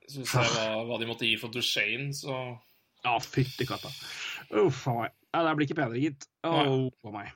Syns 0.08 0.32
jeg 0.32 0.54
var 0.56 0.86
hva 0.88 0.98
de 1.02 1.06
måtte 1.10 1.26
gi 1.28 1.36
for 1.40 1.52
Duchene, 1.52 2.10
så 2.16 2.34
Ja, 3.04 3.14
fytti 3.22 3.66
katta. 3.68 3.90
Uff 4.58 4.86
a 4.90 4.94
meg. 5.02 5.12
Det 5.36 5.54
blir 5.58 5.68
ikke 5.68 5.76
bedre, 5.78 6.00
gitt. 6.02 6.24
For 6.42 7.12
meg. 7.14 7.28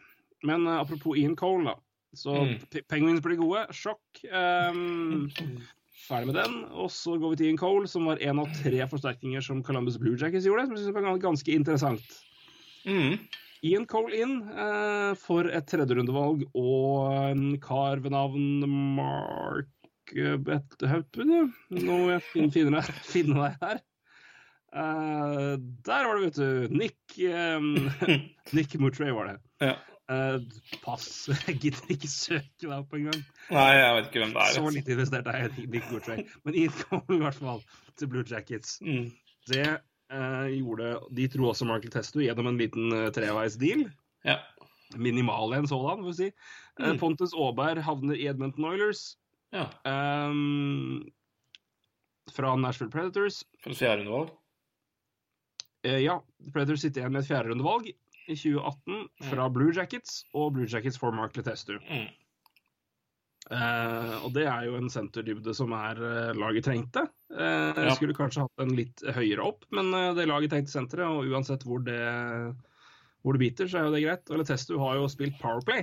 Men 0.43 0.65
uh, 0.67 0.81
apropos 0.81 1.15
Ian 1.21 1.37
Cole, 1.39 1.69
da. 1.71 1.77
Så 2.17 2.33
Mm. 2.35 2.57
Penguins 2.91 3.21
blir 3.25 3.39
gode. 3.41 3.67
Sjokk. 3.73 4.23
Um, 4.33 5.29
ferdig 6.09 6.27
med 6.33 6.35
den. 6.41 6.57
Og 6.75 6.91
så 6.93 7.15
går 7.21 7.31
vi 7.31 7.37
til 7.41 7.47
Ian 7.53 7.61
Cole, 7.61 7.87
som 7.89 8.09
var 8.11 8.19
en 8.21 8.41
av 8.43 8.51
tre 8.59 8.83
forsterkninger 8.91 9.41
som 9.45 9.63
Columbus 9.65 9.97
Blue 10.03 10.17
Jackets 10.19 10.45
gjorde, 10.49 10.67
som 10.67 10.75
jeg 10.77 10.85
synes 10.89 10.97
var 10.99 11.23
ganske 11.23 11.55
interessant. 11.55 12.19
mm. 12.89 13.17
Ian 13.63 13.85
Cole 13.87 14.17
inn 14.19 14.41
eh, 14.51 15.13
for 15.23 15.47
et 15.47 15.69
tredjerundevalg 15.71 16.41
og 16.59 17.13
en 17.31 17.45
kar 17.63 18.01
ved 18.03 18.11
navn 18.11 18.65
Mark 18.97 19.69
Bethaupen. 20.15 21.33
Nå 21.73 21.97
må 21.97 22.11
jeg 22.13 22.23
finne, 22.33 22.83
finne, 23.15 23.39
deg, 23.39 23.57
her. 23.63 23.83
Uh, 24.73 25.61
der 25.85 26.07
var 26.09 26.17
det, 26.17 26.25
vet 26.27 26.39
du. 26.41 26.77
Nick 26.77 27.17
um, 27.29 27.91
Nick 28.57 28.75
Mutray 28.81 29.13
var 29.13 29.29
det. 29.29 29.37
Ja. 29.61 29.75
Uh, 30.13 30.41
pass. 30.85 31.29
Jeg 31.47 31.59
gidder 31.61 31.93
ikke 31.95 32.09
søke 32.11 32.65
deg 32.65 32.75
opp 32.75 32.93
engang. 32.97 33.21
Nei, 33.53 33.69
jeg 33.79 33.95
vet 33.97 34.09
ikke 34.09 34.23
hvem 34.25 34.35
det 34.35 34.43
er. 34.43 34.57
Så 34.57 34.73
litt 34.75 34.91
investert 34.93 35.29
er 35.31 35.39
jeg 35.39 35.53
i 35.63 35.67
Nick 35.73 35.87
Mutray. 35.93 36.25
Men 36.45 36.59
Ian 36.59 36.75
Cole 36.81 37.17
i 37.17 37.23
hvert 37.23 37.39
fall 37.39 37.63
til 38.01 38.11
Blue 38.13 38.27
Jackets. 38.29 38.75
Mm. 38.85 39.07
Det 39.49 39.69
uh, 39.71 40.49
gjorde 40.53 40.91
De 41.17 41.29
tro 41.33 41.49
også 41.53 41.69
Michael 41.69 41.95
Testo 41.95 42.21
gjennom 42.25 42.51
en 42.51 42.61
liten 42.61 42.97
treveis-deal. 43.15 43.87
Ja. 44.27 44.41
Minimal 45.01 45.57
en 45.57 45.71
sådan, 45.71 46.05
får 46.05 46.11
vi 46.11 46.19
si. 46.19 46.31
Mm. 46.83 46.99
Pontus 47.01 47.33
Aaberg 47.37 47.81
havner 47.87 48.19
i 48.19 48.29
Edmonton 48.29 48.69
Oilers. 48.73 49.13
Ja. 49.53 49.67
Um, 49.87 51.03
fra 52.33 52.55
Nashville 52.57 52.93
Predators. 52.93 53.43
For 53.65 53.77
fjerderundevalg. 53.77 54.33
Uh, 55.87 55.99
ja, 56.03 56.17
Predators 56.55 56.85
sitter 56.87 57.03
igjen 57.03 57.13
med 57.17 57.25
et 57.25 57.31
fjerderundevalg 57.31 57.91
i 57.93 58.35
2018 58.39 59.29
fra 59.31 59.49
Blue 59.51 59.73
Jackets, 59.75 60.23
og 60.33 60.53
Blue 60.57 60.69
Jackets 60.71 60.99
for 61.01 61.15
Mark 61.15 61.35
Letestu. 61.37 61.75
Mm. 61.91 62.11
Uh, 63.51 64.21
og 64.23 64.31
det 64.37 64.45
er 64.47 64.69
jo 64.69 64.77
en 64.79 64.87
senterdybde 64.93 65.53
som 65.59 65.73
er 65.75 65.99
uh, 65.99 66.31
laget 66.39 66.65
trengte. 66.69 67.03
Uh, 67.33 67.75
Ja. 67.83 67.95
skulle 67.97 68.15
kanskje 68.15 68.45
hatt 68.47 68.61
den 68.63 68.77
litt 68.79 69.03
høyere 69.17 69.43
opp, 69.45 69.65
men 69.75 69.89
eh, 69.97 70.13
det 70.15 70.29
laget 70.29 70.53
trengte 70.53 70.71
senteret, 70.73 71.09
og 71.11 71.27
uansett 71.33 71.65
hvor 71.67 71.81
det, 71.83 71.99
hvor 73.25 73.35
det 73.35 73.41
biter, 73.43 73.67
så 73.69 73.81
er 73.81 73.89
jo 73.89 73.95
det 73.97 74.03
greit. 74.05 74.31
Og 74.31 74.39
Letestu 74.41 74.77
har 74.81 75.01
jo 75.01 75.09
spilt 75.11 75.39
Powerplay 75.41 75.83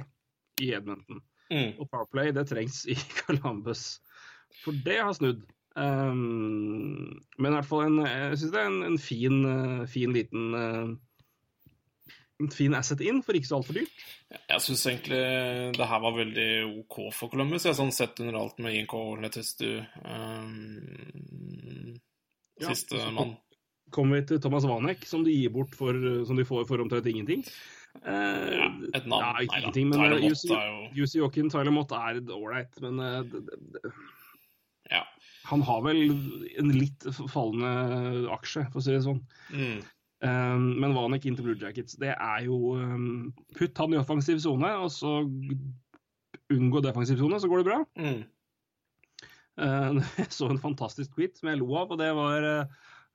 i 0.63 0.71
Edmonton, 0.77 1.19
Mm. 1.49 1.79
og 1.81 1.87
Powerplay 1.89 2.33
det 2.35 2.47
trengs 2.49 2.83
i 2.89 2.95
Columbus. 3.23 3.99
For 4.63 4.75
det 4.85 4.99
har 5.01 5.13
snudd. 5.17 5.45
Um, 5.79 7.21
men 7.37 7.51
i 7.51 7.55
hvert 7.55 7.67
fall 7.69 7.85
en, 7.85 8.01
jeg 8.03 8.39
synes 8.39 8.53
det 8.55 8.59
er 8.59 8.71
en, 8.71 8.81
en 8.83 8.97
fin, 8.99 9.35
eh, 9.45 9.83
fin 9.87 10.11
liten 10.11 10.55
eh, 10.57 10.89
En 12.39 12.49
fin 12.51 12.73
asset 12.73 13.01
inn, 13.03 13.19
for 13.23 13.35
ikke 13.35 13.49
så 13.49 13.57
altfor 13.57 13.75
dyrt. 13.75 14.03
Jeg 14.31 14.63
syns 14.63 14.85
egentlig 14.87 15.17
det 15.75 15.87
her 15.91 15.99
var 15.99 16.13
veldig 16.15 16.51
OK 16.69 16.95
for 17.11 17.27
Columbus. 17.33 17.65
Jeg 17.65 17.73
har 17.73 17.79
sånn 17.81 17.91
sett 17.91 18.21
under 18.23 18.37
alt 18.39 18.61
med 18.63 18.77
INK 18.79 18.93
og 18.95 19.19
Letestu 19.19 19.65
um, 20.07 21.97
Siste 22.63 22.95
ja, 22.95 23.09
mann. 23.11 23.33
kommer 23.91 24.21
vi 24.21 24.29
til 24.29 24.39
Thomas 24.39 24.63
Wanek, 24.71 25.03
som 25.07 25.25
de 25.27 25.35
gir 25.35 25.51
bort 25.51 25.75
for, 25.75 25.99
som 26.27 26.39
de 26.39 26.47
får 26.47 26.63
for 26.71 26.79
omtrent 26.79 27.11
ingenting. 27.11 27.43
Eh, 28.05 28.55
Ja, 28.55 28.67
et 28.95 29.05
navn. 29.05 29.19
Ja, 29.21 29.33
ikke 29.43 29.59
Nei 29.59 29.71
da. 29.71 29.83
men 29.89 30.13
eh, 30.13 30.91
jo 30.95 31.05
Joakim 31.05 31.49
Tyler 31.51 31.71
Mott 31.75 31.91
er 31.91 32.21
ålreit, 32.31 32.79
men 32.81 32.99
eh, 32.99 33.21
det- 33.23 33.45
det- 33.45 33.59
det- 33.73 33.93
Ja. 34.91 35.03
han 35.45 35.61
har 35.61 35.81
vel 35.81 35.97
en 36.57 36.69
litt 36.71 36.99
fallende 37.29 38.29
aksje, 38.31 38.71
for 38.71 38.79
å 38.79 38.83
si 38.83 38.91
det 38.91 39.03
sånn. 39.03 39.21
Mm. 39.51 39.83
Um, 40.21 40.79
men 40.81 40.93
Vanek 40.93 41.25
inn 41.25 41.35
til 41.35 41.45
Blue 41.45 41.55
Jackets, 41.55 41.95
det 41.95 42.13
er 42.19 42.43
jo 42.43 42.73
um, 42.75 43.33
Putt 43.55 43.77
han 43.77 43.93
i 43.93 43.97
offensiv 43.97 44.39
sone, 44.41 44.67
og 44.67 44.89
så 44.91 45.23
unngå 46.51 46.81
defensiv 46.83 47.17
sone, 47.21 47.39
så 47.39 47.47
går 47.47 47.63
det 47.63 47.65
bra. 47.69 47.85
Mm. 47.97 48.23
Uh, 49.59 49.99
Jeg 50.17 50.31
så 50.31 50.49
en 50.49 50.59
fantastisk 50.59 51.13
tweet 51.15 51.37
som 51.39 51.49
jeg 51.49 51.59
lo 51.59 51.73
av, 51.75 51.91
og 51.91 51.97
det 51.99 52.13
var 52.15 52.43
eh, 52.43 52.65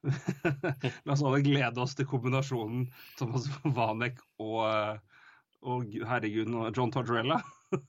La 0.05 1.15
oss 1.15 1.23
alle 1.25 1.41
glede 1.45 1.81
oss 1.83 1.97
til 1.99 2.09
kombinasjonen 2.09 2.87
Thomas 3.19 3.49
Vanek 3.65 4.21
og, 4.43 4.61
eh, 4.69 5.25
og 5.65 5.97
herregud, 6.11 6.51
John 6.77 6.93
Tortorella. 6.93 7.41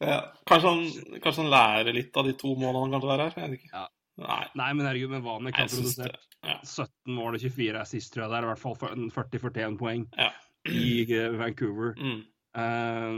ja. 0.00 0.20
Kanskje, 0.46 0.68
han, 0.68 0.84
kanskje 1.20 1.42
han 1.42 1.52
lærer 1.52 1.92
litt 1.96 2.16
av 2.16 2.28
de 2.28 2.34
to 2.38 2.54
månedene 2.54 2.84
han 2.86 2.94
kanskje 2.94 3.12
er 3.16 3.24
her? 3.24 3.32
Jeg 3.36 3.50
vet 3.50 3.58
ikke. 3.60 3.72
Ja. 3.74 3.86
Nei. 4.16 4.44
Nei, 4.56 4.70
men 4.72 4.86
herregud, 4.88 5.12
men 5.12 5.24
Vanek 5.26 5.58
har 5.58 5.68
produsert 5.68 6.22
Ja. 6.46 6.60
17 6.62 7.16
mål 7.16 7.36
og 7.36 7.42
24 7.42 7.80
assist, 7.82 8.12
tror 8.14 8.22
jeg 8.24 8.30
det 8.32 8.38
er. 8.38 8.46
I 8.46 8.50
hvert 8.52 8.62
fall 8.62 8.76
40-41 9.12 9.76
poeng 9.80 10.06
i 10.70 11.02
eh, 11.10 11.34
Vancouver. 11.40 11.96
Mm. 11.98 12.22
Eh, 12.56 13.16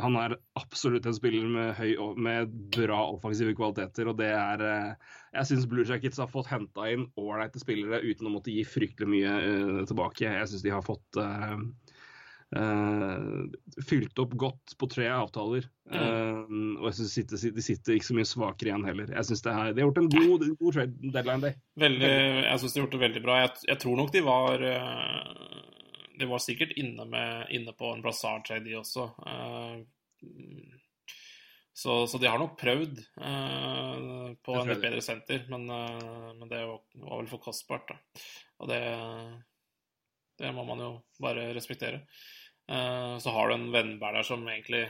han 0.00 0.18
er 0.20 0.36
absolutt 0.56 1.06
en 1.08 1.16
spiller 1.16 1.48
med, 1.50 1.74
høy, 1.76 1.92
med 2.16 2.54
bra 2.76 3.02
offensive 3.12 3.52
kvaliteter, 3.58 4.08
og 4.08 4.16
det 4.22 4.30
er 4.32 4.64
eh, 4.64 5.10
Jeg 5.34 5.50
syns 5.50 5.68
Blue 5.68 5.84
Jackets 5.88 6.22
har 6.22 6.30
fått 6.32 6.48
henta 6.52 6.88
inn 6.92 7.08
ålreite 7.20 7.60
spillere 7.60 8.00
uten 8.04 8.30
å 8.30 8.36
måtte 8.38 8.54
gi 8.54 8.64
fryktelig 8.64 9.10
mye 9.10 9.34
eh, 9.40 9.82
tilbake. 9.90 10.30
Jeg 10.30 10.52
syns 10.52 10.64
de 10.64 10.72
har 10.74 10.86
fått 10.86 11.20
uh, 11.20 11.58
Uh, 12.54 13.50
fylt 13.82 14.18
opp 14.22 14.34
godt 14.38 14.74
på 14.78 14.86
tre 14.86 15.08
avtaler. 15.10 15.64
Eh, 15.90 16.42
og 16.78 16.84
jeg 16.86 16.96
synes 17.00 17.14
sitter, 17.16 17.40
de 17.56 17.64
sitter 17.64 17.96
ikke 17.96 18.06
så 18.06 18.14
mye 18.14 18.28
svakere 18.28 18.70
igjen 18.70 18.86
heller. 18.86 19.10
Jeg 19.10 19.28
synes 19.28 19.42
det 19.42 19.54
er, 19.54 19.72
De 19.74 19.82
har 19.82 19.88
gjort 19.88 19.98
en 20.04 20.10
god, 20.12 20.44
god 20.60 20.76
trade 20.76 21.10
deadline 21.16 21.42
day. 21.42 21.56
Veldig, 21.82 22.12
jeg 22.44 22.60
syns 22.62 22.76
de 22.76 22.78
har 22.78 22.84
gjort 22.84 22.94
det 22.94 23.02
veldig 23.02 23.22
bra. 23.24 23.38
Jeg, 23.42 23.50
jeg 23.72 23.80
tror 23.82 23.98
nok 23.98 24.12
de 24.14 24.22
var 24.28 24.66
eh, 24.70 25.73
De 26.18 26.26
var 26.30 26.38
sikkert 26.42 26.74
inne, 26.78 27.04
med, 27.04 27.50
inne 27.54 27.74
på 27.76 27.90
en 27.92 28.02
Brassard-trade, 28.04 28.64
de 28.68 28.76
også. 28.78 29.08
Eh, 29.26 29.76
så, 31.74 32.06
så 32.06 32.20
de 32.22 32.30
har 32.30 32.38
nok 32.38 32.54
prøvd 32.60 33.00
eh, 33.02 34.30
på 34.46 34.54
en 34.54 34.70
litt 34.70 34.84
bedre 34.84 35.02
senter, 35.02 35.42
men, 35.50 35.66
eh, 35.70 36.30
men 36.38 36.50
det 36.50 36.62
var, 36.70 36.80
var 37.02 37.22
vel 37.22 37.30
for 37.32 37.42
kostbart, 37.42 37.90
da. 37.90 38.24
Og 38.62 38.70
det, 38.70 38.82
det 40.38 40.54
må 40.54 40.66
man 40.68 40.82
jo 40.84 40.90
bare 41.22 41.50
respektere. 41.56 42.04
Så 42.64 43.32
har 43.34 43.50
du 43.50 43.54
en 43.58 43.66
Vennberg 43.74 44.14
der 44.16 44.24
som 44.24 44.46
egentlig 44.48 44.86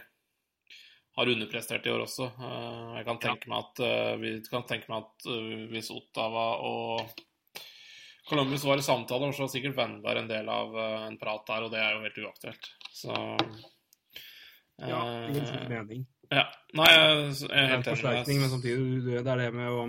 har 1.17 1.31
underprestert 1.33 1.89
i 1.89 1.91
år 1.91 2.05
også. 2.05 2.29
Jeg 2.39 3.07
kan 3.09 3.19
tenke 3.25 3.51
meg 3.51 3.65
at 3.65 4.21
vi 4.21 4.31
kan 4.47 4.63
tenke 4.69 4.93
meg 4.93 5.09
at 5.09 5.27
hvis 5.73 5.91
Ottawa 5.91 6.45
og 6.69 7.25
Columbus 8.29 8.65
var 8.65 8.81
i 8.81 8.83
samtaler, 8.87 9.33
så 9.37 9.45
var 9.45 9.49
sikkert 9.53 9.77
Vennberg 9.77 10.19
en 10.23 10.29
del 10.31 10.49
av 10.49 10.77
eh, 10.81 11.07
en 11.11 11.19
prat 11.21 11.45
der, 11.47 11.67
og 11.67 11.71
det 11.75 11.81
er 11.83 11.93
jo 11.93 12.03
helt 12.07 12.23
uaktuelt. 12.25 12.71
Så 12.95 13.13
Ja, 14.81 15.03
eh, 15.05 15.29
ingen 15.31 15.45
tvil 15.47 15.69
mening. 15.71 16.07
ja. 16.33 16.47
Nei, 16.75 16.89
jeg 16.91 17.05
er 17.05 17.31
Det 17.31 17.51
er 17.51 17.63
en 17.63 17.71
helt 17.71 17.87
enig. 17.87 17.93
forsterkning, 17.99 18.41
men 18.41 18.51
samtidig 18.51 19.05
det 19.05 19.27
er 19.27 19.37
det 19.45 19.53
med 19.55 19.69
å 19.71 19.85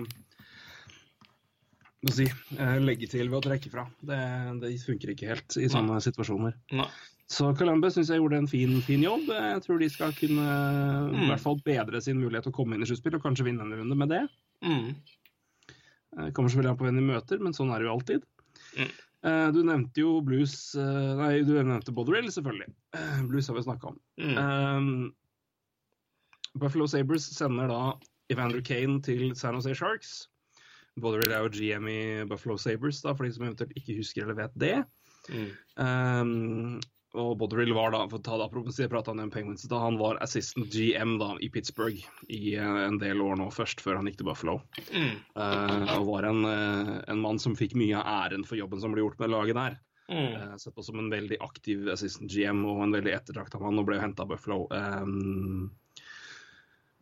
hva 2.06 2.12
si, 2.14 2.26
eh, 2.58 2.78
legge 2.84 3.08
til 3.10 3.28
ved 3.32 3.40
å 3.40 3.44
trekke 3.48 3.70
fra. 3.72 3.86
Det, 4.04 4.20
det 4.62 4.72
funker 4.84 5.10
ikke 5.14 5.30
helt 5.32 5.56
i 5.58 5.66
sånne 5.72 5.96
situasjoner. 6.04 6.54
Nei. 6.76 6.86
Så 7.26 7.48
Columbus 7.58 7.96
syns 7.96 8.12
jeg 8.12 8.20
gjorde 8.20 8.38
en 8.38 8.46
fin, 8.46 8.76
fin 8.86 9.02
jobb. 9.02 9.26
Jeg 9.34 9.62
tror 9.64 9.80
de 9.82 9.88
skal 9.90 10.12
kunne 10.14 10.44
i 10.46 11.16
Mm. 11.16 11.26
hvert 11.26 11.40
fall 11.42 11.56
bedre 11.64 12.00
sin 12.00 12.20
mulighet 12.20 12.44
til 12.44 12.52
å 12.52 12.54
komme 12.54 12.74
inn 12.76 12.82
i 12.82 12.86
sluttspill 12.86 13.16
og 13.16 13.22
kanskje 13.24 13.44
vinne 13.48 13.62
en 13.66 13.72
runde 13.74 13.96
med 13.98 14.08
det. 14.08 14.28
Mm. 14.62 14.94
Eh, 16.16 16.30
Kommer 16.32 16.52
selvfølgelig 16.52 16.72
an 16.74 16.80
på 16.80 16.88
hvem 16.88 17.00
de 17.00 17.04
møter, 17.10 17.42
men 17.42 17.56
sånn 17.56 17.72
er 17.74 17.82
det 17.82 17.88
jo 17.88 17.94
alltid. 17.96 18.26
Mm. 18.76 18.90
Eh, 19.26 19.46
Du 19.56 19.60
nevnte 19.66 20.02
jo 20.02 20.16
Blues 20.24 20.56
eh, 20.78 21.12
Nei, 21.20 21.32
du 21.46 21.54
nevnte 21.56 21.94
Boderill, 21.94 22.30
selvfølgelig. 22.32 22.72
Blues 23.30 23.48
har 23.50 23.58
vi 23.58 23.66
snakka 23.66 23.92
om. 23.92 24.00
Mm. 24.22 24.36
Um, 24.40 25.14
Buffalo 26.56 26.86
Sabres 26.88 27.26
sender 27.36 27.68
da 27.68 27.80
Evander 28.32 28.62
Kane 28.64 29.02
til 29.04 29.34
San 29.36 29.58
Jose 29.58 29.74
Sharks. 29.76 30.14
Boderill 31.00 31.34
er 31.36 31.44
jo 31.44 31.52
GM 31.52 31.88
i 31.92 32.00
Buffalo 32.28 32.56
Sabres, 32.56 33.02
da, 33.04 33.12
for 33.12 33.26
de 33.26 33.34
som 33.34 33.44
eventuelt 33.44 33.74
ikke 33.76 33.98
husker 33.98 34.24
eller 34.24 34.38
vet 34.38 34.54
det. 34.56 34.76
Mm. 35.28 35.50
Um, 35.76 36.80
og 37.16 37.36
Boderill 37.40 37.74
var 37.76 37.92
da, 37.94 38.02
for 38.10 38.20
å 38.20 38.24
ta 38.24 38.36
det 38.38 38.46
apropos, 38.46 38.78
jeg 38.80 38.90
pratet 38.92 39.16
om 39.16 39.32
Penguins, 39.32 39.64
da 39.70 39.80
han 39.80 39.98
var 40.00 40.20
assistant 40.24 40.68
GM 40.72 41.16
da, 41.20 41.32
i 41.42 41.48
Pittsburgh 41.52 42.02
i 42.32 42.54
eh, 42.54 42.78
en 42.86 43.00
del 43.00 43.22
år 43.24 43.38
nå 43.40 43.48
først, 43.54 43.82
før 43.84 43.98
han 43.98 44.10
gikk 44.10 44.20
til 44.20 44.28
Buffalo. 44.28 44.58
Mm. 44.92 45.14
Uh, 45.38 45.96
og 45.96 46.06
var 46.10 46.28
en, 46.28 46.44
eh, 46.50 46.92
en 47.12 47.22
mann 47.22 47.40
som 47.42 47.56
fikk 47.58 47.76
mye 47.78 47.96
av 47.98 48.28
æren 48.28 48.46
for 48.46 48.60
jobben 48.60 48.82
som 48.82 48.94
ble 48.94 49.04
gjort 49.04 49.20
med 49.22 49.32
laget 49.32 49.58
der. 49.58 49.78
Mm. 50.12 50.28
Uh, 50.36 50.52
Sett 50.62 50.76
på 50.76 50.84
som 50.86 51.00
en 51.02 51.10
veldig 51.12 51.40
aktiv 51.42 51.88
assistant 51.92 52.30
GM 52.30 52.62
og 52.68 52.84
en 52.84 52.94
veldig 52.98 53.16
ettertrakta 53.16 53.62
mann, 53.62 53.80
og 53.80 53.88
ble 53.88 53.98
henta 54.02 54.26
av 54.26 54.34
Buffalo. 54.34 54.66
Um, 54.70 55.72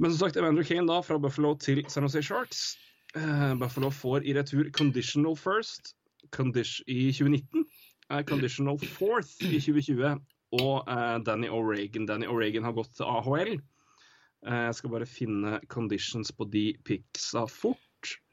men 0.03 0.15
som 0.15 0.25
sagt, 0.25 0.39
Evander 0.41 0.67
Kane 0.67 0.89
da 0.91 1.03
fra 1.05 1.19
Buffalo 1.23 1.55
til 1.61 1.85
San 1.93 2.07
Jose 2.07 2.23
Sharks. 2.25 2.65
Uh, 3.15 3.53
Buffalo 3.61 3.93
får 3.95 4.25
i 4.27 4.35
retur 4.35 4.71
conditional 4.75 5.37
first 5.39 5.95
condition, 6.35 6.85
i 6.89 7.13
2019, 7.13 7.61
eh, 7.61 7.84
conditional 8.29 8.79
fourth 8.79 9.41
i 9.41 9.59
2020 9.61 10.19
og 10.61 10.91
eh, 10.91 11.17
Danny 11.27 11.49
O'Regan. 11.51 12.07
Danny 12.07 12.29
O'Regan 12.31 12.67
har 12.67 12.77
gått 12.77 12.95
til 12.99 13.09
AHL. 13.09 13.57
Eh, 14.45 14.63
jeg 14.69 14.79
skal 14.79 14.93
bare 14.93 15.09
finne 15.09 15.59
conditions 15.73 16.33
på 16.37 16.47
de 16.53 16.69
picksa 16.87 17.47
fort. 17.51 17.81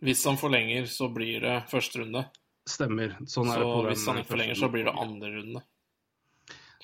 Hvis 0.04 0.26
han 0.28 0.38
forlenger, 0.38 0.86
så 0.92 1.08
blir 1.14 1.42
det 1.44 1.58
første 1.72 2.04
runde. 2.04 2.26
Stemmer. 2.70 3.16
Sånn 3.26 3.50
er 3.50 3.64
Så 3.64 3.82
hvis 3.88 4.08
han 4.10 4.22
ikke 4.22 4.34
forlenger, 4.36 4.60
så 4.60 4.70
blir 4.72 4.88
det 4.90 4.96
andre 5.00 5.34
runde. 5.40 5.66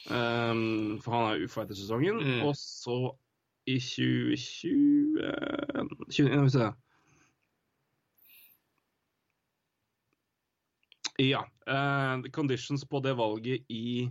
Um, 0.07 0.99
for 1.03 1.11
han 1.11 1.25
er 1.33 1.43
ufo 1.43 1.61
etter 1.61 1.75
sesongen. 1.75 2.21
Mm. 2.23 2.43
Og 2.47 2.55
så 2.57 2.97
i 3.67 3.75
2020 3.83 5.19
eh, 5.19 5.81
20, 5.83 6.13
Skal 6.15 6.43
vi 6.45 6.53
se 6.55 6.69
Ja. 11.17 11.43
Uh, 11.67 12.23
conditions 12.31 12.85
på 12.85 12.99
det 13.03 13.13
valget 13.17 13.65
i 13.73 14.09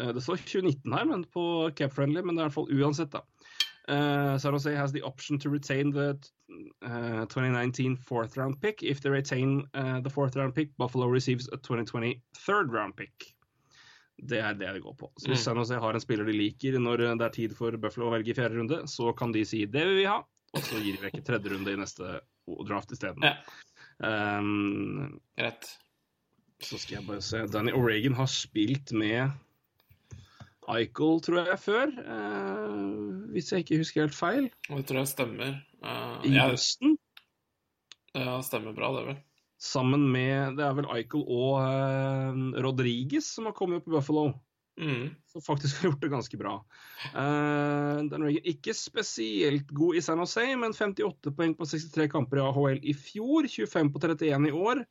uh, 0.00 0.10
Det 0.12 0.22
står 0.24 0.36
2019 0.36 0.92
her, 0.92 1.04
men 1.04 1.24
på 1.24 1.70
Cap 1.76 1.92
Friendly, 1.92 2.22
men 2.22 2.34
det 2.34 2.42
er 2.42 2.48
i 2.48 2.48
hvert 2.48 2.58
fall 2.58 2.80
uansett, 2.80 3.12
da. 3.12 3.20
Uh, 3.86 4.38
San 4.40 4.54
Jose 4.56 4.72
has 4.72 4.92
the 4.92 5.02
option 5.04 5.38
to 5.38 5.50
retain 5.50 5.92
the 5.92 6.16
uh, 6.82 7.26
2019 7.28 7.96
fourth 7.96 8.38
round 8.38 8.58
pick. 8.62 8.82
If 8.82 9.02
they 9.02 9.10
retain 9.10 9.68
uh, 9.74 10.00
the 10.00 10.10
fourth 10.10 10.36
round 10.36 10.54
pick, 10.54 10.74
Buffalo 10.78 11.06
receives 11.06 11.48
a 11.52 11.58
2020 11.58 12.22
third 12.46 12.72
round 12.72 12.96
pick. 12.96 13.34
Det 14.16 14.38
er 14.38 14.54
det 14.54 14.72
det 14.72 14.80
går 14.80 14.94
på. 14.94 15.12
Så 15.18 15.28
hvis 15.28 15.38
Mm. 15.40 15.44
San 15.44 15.56
Jose 15.56 15.74
har 15.74 15.94
en 15.94 16.00
spiller 16.00 16.24
de 16.24 16.32
liker 16.32 16.78
når 16.78 16.96
det 17.18 17.26
er 17.26 17.28
tid 17.34 17.56
for 17.56 17.76
Buffalo 17.76 18.08
å 18.08 18.14
velge 18.14 18.30
i 18.30 18.34
fjerde 18.34 18.56
runde, 18.56 18.86
så 18.88 19.12
kan 19.12 19.32
de 19.32 19.44
si 19.44 19.66
det 19.66 19.84
vil 19.84 19.96
vi 19.96 20.04
ha, 20.08 20.22
og 20.54 20.62
så 20.62 20.78
gir 20.80 20.96
de 20.96 21.02
vekk 21.04 21.24
tredje 21.26 21.50
runde 21.52 21.72
i 21.72 21.76
neste 21.76 22.20
draft 22.68 22.92
isteden. 22.92 23.20
Ja. 23.26 23.34
Um, 23.98 25.20
Greit. 25.36 25.66
Så 26.64 26.78
skal 26.80 26.98
jeg 26.98 27.06
bare 27.08 27.24
se. 27.24 27.42
Danny 27.52 27.74
O'Regan 27.76 28.16
har 28.18 28.30
spilt 28.30 28.92
med 28.96 29.34
Eichel, 30.72 31.20
tror 31.24 31.42
jeg, 31.42 31.58
før. 31.60 31.92
Uh, 32.06 33.28
hvis 33.34 33.52
jeg 33.52 33.64
ikke 33.64 33.80
husker 33.82 34.06
helt 34.06 34.16
feil. 34.16 34.48
Det 34.70 34.86
tror 34.88 35.02
jeg 35.02 35.12
stemmer. 35.12 35.58
Uh, 35.84 36.24
I 36.24 36.34
høsten. 36.38 36.96
ja, 38.16 38.38
stemmer 38.46 38.76
bra, 38.76 38.92
det, 38.96 39.04
vel. 39.10 39.22
Sammen 39.64 40.08
med 40.12 40.58
Det 40.58 40.64
er 40.66 40.74
vel 40.76 40.88
Eichel 40.96 41.22
og 41.24 41.60
uh, 41.60 42.64
Rodriguez 42.64 43.28
som 43.36 43.48
har 43.48 43.56
kommet 43.56 43.82
opp 43.82 43.88
i 43.90 43.96
Buffalo. 43.96 44.26
Mm. 44.80 45.12
Som 45.30 45.42
faktisk 45.44 45.78
har 45.78 45.90
gjort 45.90 46.02
det 46.02 46.10
ganske 46.10 46.38
bra. 46.40 46.56
Uh, 47.12 48.00
Dan 48.10 48.24
Reagan 48.24 48.50
ikke 48.54 48.74
spesielt 48.74 49.70
god 49.70 50.00
i 50.00 50.02
San 50.02 50.22
Jose, 50.22 50.48
men 50.58 50.74
58 50.74 51.34
poeng 51.36 51.54
på 51.58 51.68
63 51.70 52.08
kamper 52.10 52.40
i 52.40 52.46
AHL 52.48 52.80
i 52.82 52.96
fjor. 52.96 53.48
25 53.50 53.92
på 53.94 54.02
31 54.08 54.50
i 54.50 54.54
år. 54.64 54.84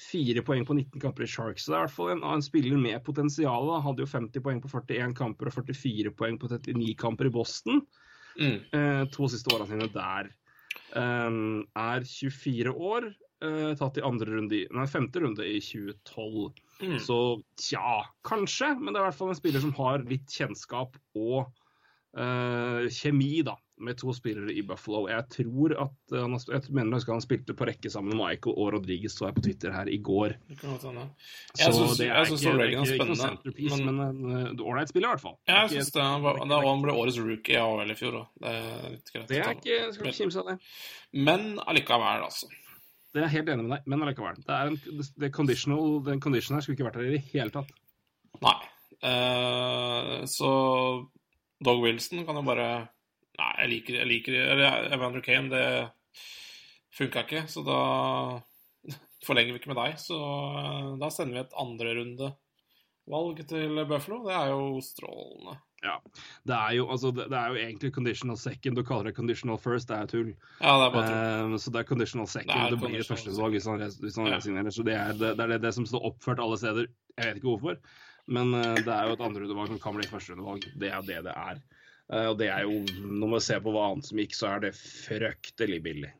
4 0.00 0.42
poeng 0.46 0.64
på 0.64 0.74
19 0.74 1.00
kamper 1.00 1.26
i 1.26 1.28
Sharks. 1.28 1.66
Så 1.66 1.72
det 1.72 1.76
er 1.76 1.82
i 1.82 1.86
hvert 1.86 1.96
fall 1.96 2.12
en, 2.14 2.22
en 2.24 2.44
spiller 2.44 2.78
med 2.80 3.02
potensial. 3.04 3.68
da. 3.68 3.80
Hadde 3.84 4.04
jo 4.04 4.12
50 4.12 4.44
poeng 4.44 4.62
på 4.62 4.70
41 4.72 5.16
kamper 5.18 5.50
og 5.50 5.58
44 5.58 6.14
poeng 6.16 6.38
på 6.40 6.48
39 6.52 6.94
kamper 7.00 7.28
i 7.28 7.34
Boston. 7.34 7.82
Mm. 8.38 8.56
Eh, 8.72 9.02
to 9.12 9.28
siste 9.28 9.52
åra 9.52 9.68
sine 9.68 9.90
der. 9.92 10.32
Um, 10.96 11.66
er 11.76 12.04
24 12.08 12.72
år. 12.72 13.12
eh, 13.42 13.72
tatt 13.74 13.98
i 13.98 14.04
andre 14.06 14.36
runde 14.36 14.54
i, 14.54 14.66
nei, 14.70 14.84
femte 14.86 15.20
runde 15.20 15.42
i 15.42 15.58
2012. 15.58 16.52
Mm. 16.82 16.98
Så 17.02 17.16
tja, 17.58 18.04
kanskje. 18.26 18.70
Men 18.78 18.92
det 18.92 19.00
er 19.00 19.04
i 19.04 19.08
hvert 19.10 19.18
fall 19.18 19.32
en 19.34 19.38
spiller 19.40 19.64
som 19.64 19.74
har 19.80 20.04
litt 20.06 20.30
kjennskap 20.30 20.96
og 21.18 21.50
eh, 22.16 22.88
kjemi, 22.92 23.42
da. 23.46 23.56
Med 23.82 23.96
to 23.98 24.12
spillere 24.14 24.52
i 24.54 24.60
Buffalo. 24.62 25.08
Jeg 25.10 25.24
tror 25.32 25.72
at 25.82 26.12
han 26.14 26.36
jeg 26.38 26.68
mener 26.70 27.00
jeg 27.00 27.08
han 27.08 27.20
spilte 27.24 27.54
på 27.58 27.66
rekke 27.66 27.90
sammen 27.90 28.12
med 28.14 28.20
Michael 28.20 28.54
og 28.54 28.68
Rodriguez, 28.76 29.16
så 29.18 29.26
jeg 29.26 29.34
på 29.34 29.42
Twitter 29.42 29.72
her 29.74 29.88
i 29.90 29.96
går. 29.98 30.36
Så 30.60 30.92
Jeg 31.58 31.72
syns- 31.74 31.96
det 31.98 32.06
er 32.06 32.22
ikke, 32.22 32.36
det 32.38 32.52
er 32.52 32.94
ikke, 32.94 33.06
noe 33.08 33.16
centerpiece, 33.18 33.80
men- 33.82 33.96
men 33.96 34.30
en 34.36 34.46
eh, 34.60 34.62
ålreit 34.62 34.88
spiller, 34.92 35.08
i 35.08 35.12
hvert 35.16 35.20
fall. 35.24 35.36
Ja, 35.48 35.62
jeg 35.66 35.70
syns 35.82 35.90
det 35.96 36.02
var, 36.22 36.38
han 36.38 36.82
ble 36.84 36.92
årets 36.94 37.18
rookie 37.18 37.54
i 37.56 37.58
AHL 37.58 37.90
i 37.90 37.94
fjor 37.98 38.12
òg. 38.20 38.26
Det 38.38 38.54
er 38.54 38.90
litt 38.90 39.12
greit. 39.12 39.28
det 39.28 39.38
er 39.42 39.54
ikke, 39.56 39.92
skal 39.94 40.06
ikke 40.06 40.18
kimse 40.22 40.38
av 40.38 40.46
det. 40.52 40.58
Men 41.12 41.58
allikevel, 41.66 42.22
altså. 42.28 42.46
Det 43.12 43.20
er 43.20 43.26
jeg 43.26 43.34
helt 43.42 43.48
enig 43.48 43.64
med 43.66 43.78
deg, 43.78 43.82
men 43.86 44.02
allikevel. 44.06 44.36
Det 44.46 44.54
er 44.54 44.66
en, 44.70 44.78
det 45.18 45.32
conditional, 45.32 46.02
den 46.04 46.20
conditionen 46.20 46.56
her 46.56 46.60
skulle 46.62 46.76
ikke 46.78 46.86
vært 46.86 47.00
der 47.02 47.10
i 47.10 47.16
det 47.18 47.24
hele 47.32 47.50
tatt. 47.50 47.72
Nei. 48.40 48.60
Uh, 49.02 50.22
så 50.30 50.52
Dog 51.62 51.82
Wilson 51.84 52.24
kan 52.26 52.38
jo 52.38 52.42
bare 52.46 52.68
Nei, 53.38 53.50
jeg 53.62 53.70
liker, 53.70 53.94
jeg 54.02 54.08
liker 54.10 54.34
Eller 54.52 54.88
Evander 54.92 55.22
Kane, 55.24 55.48
det 55.48 55.66
funka 56.92 57.22
ikke, 57.24 57.46
så 57.48 57.62
da 57.64 57.78
forlenger 59.26 59.54
vi 59.54 59.60
ikke 59.62 59.70
med 59.72 59.78
deg. 59.80 59.94
Så 60.02 60.18
eh, 60.20 60.88
da 61.00 61.08
sender 61.14 61.38
vi 61.38 61.44
et 61.46 61.54
andrerundevalg 61.62 63.40
til 63.48 63.84
Buffalo. 63.88 64.18
Det 64.26 64.34
er 64.36 64.50
jo 64.52 64.80
strålende. 64.84 65.56
Det 66.46 66.54
er 66.54 66.76
jo, 66.76 66.84
altså, 66.94 67.10
det, 67.10 67.24
det 67.32 67.38
er 67.38 67.48
jo 67.50 67.58
egentlig 67.58 67.90
conditional 67.94 68.36
second. 68.38 68.76
Du 68.78 68.84
kaller 68.86 69.08
det 69.10 69.16
conditional 69.16 69.58
first, 69.58 69.88
det 69.88 69.96
er 69.96 70.06
tull. 70.12 70.28
Ja, 70.60 70.76
det 70.78 70.84
er 70.86 70.94
bare 70.94 71.08
tull. 71.08 71.54
Eh, 71.56 71.58
så 71.64 71.72
det 71.74 71.80
er 71.80 71.88
conditional 71.88 72.28
second. 72.30 72.52
Det 72.54 72.76
Det, 72.76 72.92
blir 72.92 73.08
førstevalg 73.08 73.56
hvis 73.56 73.66
han, 73.66 73.82
hvis 74.04 74.16
han 74.20 74.30
Ja. 74.30 74.36
resignerer. 74.36 74.70
Så 74.70 74.84
det 74.86 74.94
er 74.94 75.12
det, 75.18 75.32
er 75.40 75.46
det, 75.56 75.62
det 75.64 75.74
som 75.74 75.86
står 75.88 76.06
oppført 76.12 76.38
alle 76.44 76.58
steder. 76.60 76.86
Jeg 77.16 77.26
vet 77.26 77.40
ikke 77.40 77.50
hvorfor. 77.50 77.80
Men 78.30 78.54
eh, 78.54 78.80
det 78.84 78.92
er 78.94 79.08
jo 79.08 79.16
et 79.16 79.24
andrerundevalg 79.26 79.74
som 79.74 79.82
kan 79.82 79.96
bli 79.98 80.08
førsterundevalg. 80.10 80.66
Det 80.78 80.90
er 80.92 81.06
det 81.06 81.20
det 81.26 81.36
er. 81.36 81.62
Eh, 82.12 82.26
og 82.30 82.36
det 82.40 82.50
er 82.54 82.66
jo, 82.68 82.82
når 83.02 83.36
man 83.36 83.44
ser 83.44 83.62
på 83.64 83.74
hva 83.74 83.88
annet 83.90 84.08
som 84.08 84.20
gikk, 84.22 84.36
så 84.38 84.50
er 84.54 84.66
det 84.66 84.74
fryktelig 84.78 85.80
billig. 85.84 86.12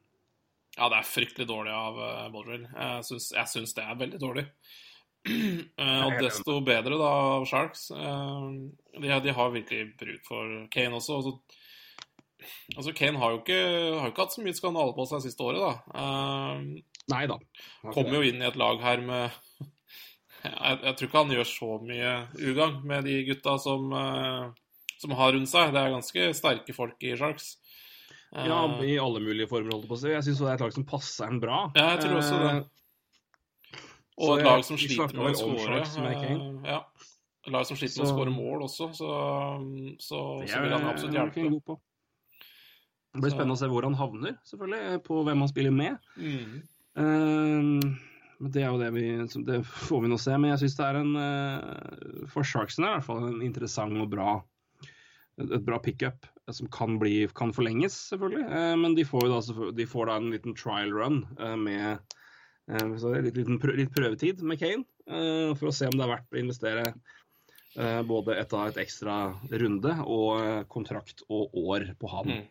Ja, 0.78 0.88
det 0.88 1.02
er 1.02 1.04
fryktelig 1.04 1.44
dårlig 1.50 1.72
av 1.76 1.98
uh, 2.00 2.28
Bodrill. 2.32 2.62
Jeg 2.64 3.04
syns, 3.04 3.74
det 3.76 3.84
er 3.84 3.98
veldig 4.00 4.20
dårlig. 4.22 4.46
Eh, 5.82 6.00
og 6.02 6.16
desto 6.18 6.56
bedre 6.66 6.96
da 6.98 7.08
av 7.36 7.44
Sharks. 7.46 7.90
Eh, 7.94 8.46
de, 8.98 9.10
de 9.22 9.34
har 9.36 9.52
virkelig 9.54 9.92
bruk 10.00 10.24
for 10.26 10.54
Kane 10.72 10.98
også. 10.98 11.18
og 11.20 12.76
altså, 12.76 12.94
Kane 12.96 13.20
har 13.22 13.34
jo, 13.34 13.42
ikke, 13.42 13.60
har 14.00 14.08
jo 14.08 14.12
ikke 14.12 14.26
hatt 14.26 14.34
så 14.34 14.42
mye 14.42 14.58
skandale 14.58 14.96
på 14.96 15.06
seg 15.10 15.22
siste 15.24 15.46
året, 15.46 15.62
da. 15.62 16.00
Eh, 16.02 16.66
Nei 17.12 17.22
da. 17.30 17.38
kommer 17.90 18.18
jo 18.18 18.26
inn 18.26 18.42
i 18.42 18.48
et 18.48 18.58
lag 18.58 18.82
her 18.82 19.02
med 19.06 19.38
jeg, 20.42 20.78
jeg 20.82 20.96
tror 20.98 21.08
ikke 21.08 21.22
han 21.22 21.34
gjør 21.36 21.48
så 21.48 21.70
mye 21.86 22.12
ugagn 22.50 22.80
med 22.88 23.04
de 23.06 23.16
gutta 23.28 23.56
som, 23.62 23.92
eh, 23.92 24.46
som 25.02 25.14
har 25.18 25.32
rundt 25.36 25.50
seg. 25.50 25.72
Det 25.74 25.80
er 25.82 25.94
ganske 25.94 26.28
sterke 26.38 26.74
folk 26.76 27.02
i 27.06 27.14
Sharks. 27.18 27.56
Eh, 28.34 28.46
Ja, 28.48 28.60
i 28.82 28.98
alle 28.98 29.20
mulige 29.20 29.48
former, 29.50 29.72
holdt 29.74 29.84
jeg 29.86 29.92
på 29.92 29.98
å 29.98 30.02
si. 30.02 30.08
Jeg 30.14 30.24
syns 30.28 30.38
det 30.42 30.48
er 30.48 30.54
et 30.58 30.64
lag 30.66 30.72
som 30.72 30.84
passer 30.88 31.26
en 31.28 31.40
bra. 31.42 31.58
Ja, 31.76 31.90
jeg 31.94 32.04
tror 32.06 32.18
også 32.20 32.38
det. 32.42 32.52
Eh, 32.56 32.68
Og 34.22 34.28
Så 34.28 34.38
et 34.38 34.44
lag 34.44 34.64
som 34.64 34.76
sliter 34.76 35.14
med 35.16 35.32
å 35.32 35.38
skåre. 35.40 35.80
Eh, 35.82 36.68
Ja. 36.68 36.80
Et 37.46 37.50
lag 37.52 37.64
som 37.66 37.76
sliter 37.76 38.02
med 38.02 38.06
å 38.06 38.12
skåre 38.12 38.30
mål 38.30 38.62
også, 38.68 38.90
så, 38.94 39.08
så, 39.98 40.18
så 40.46 40.60
vil 40.62 40.70
han 40.76 40.84
absolutt 40.86 41.16
hjelpe. 41.16 41.78
Det 43.12 43.20
blir 43.20 43.32
spennende 43.34 43.56
å 43.56 43.60
se 43.60 43.66
hvor 43.68 43.82
han 43.84 43.96
havner, 43.98 44.36
selvfølgelig, 44.48 45.00
på 45.04 45.24
hvem 45.26 45.42
han 45.42 45.48
spiller 45.50 45.74
med. 45.74 45.98
Mm. 46.16 46.62
Eh, 46.96 47.02
men 47.02 47.98
det 48.50 48.64
er 48.64 48.72
jo 48.72 48.80
det 48.80 48.90
vi 48.94 49.04
Det 49.46 49.60
får 49.66 50.02
vi 50.02 50.10
nå 50.10 50.18
se. 50.20 50.34
Men 50.38 50.52
jeg 50.52 50.64
syns 50.64 50.78
det 50.78 50.86
er 50.88 51.00
en 51.00 51.12
eh, 51.20 52.24
For 52.32 52.46
Sharksen 52.46 52.86
er 52.86 52.94
i 52.94 52.98
hvert 52.98 53.08
fall 53.08 53.28
en 53.28 53.44
interessant 53.44 54.02
og 54.02 54.10
bra 54.12 54.40
et 55.40 55.64
bra 55.64 55.78
pickup 55.80 56.26
som 56.52 56.68
kan, 56.68 56.98
bli, 57.00 57.24
kan 57.34 57.54
forlenges, 57.56 57.94
selvfølgelig. 58.10 58.42
Eh, 58.52 58.74
men 58.82 58.96
de 58.98 59.06
får 59.08 59.30
da, 59.30 59.70
de 59.72 59.86
får 59.88 60.10
da 60.10 60.16
en 60.20 60.28
liten 60.34 60.56
trial 60.58 60.92
run 60.92 61.22
eh, 61.40 61.54
med 61.56 62.18
litt, 63.24 63.38
litt 63.40 63.94
prøvetid 63.94 64.42
med 64.44 64.60
Kane. 64.60 64.84
for 65.58 65.70
å 65.70 65.74
se 65.74 65.88
om 65.88 65.96
det 65.96 66.04
er 66.04 66.12
verdt 66.12 66.36
å 66.36 66.38
investere 66.38 66.84
både 68.06 68.36
et, 68.38 68.52
et 68.52 68.78
ekstra 68.84 69.16
runde 69.50 69.94
og 70.04 70.68
kontrakt 70.70 71.24
og 71.32 71.56
år 71.58 71.88
på 71.98 72.10
han. 72.12 72.28
Mm. 72.28 72.44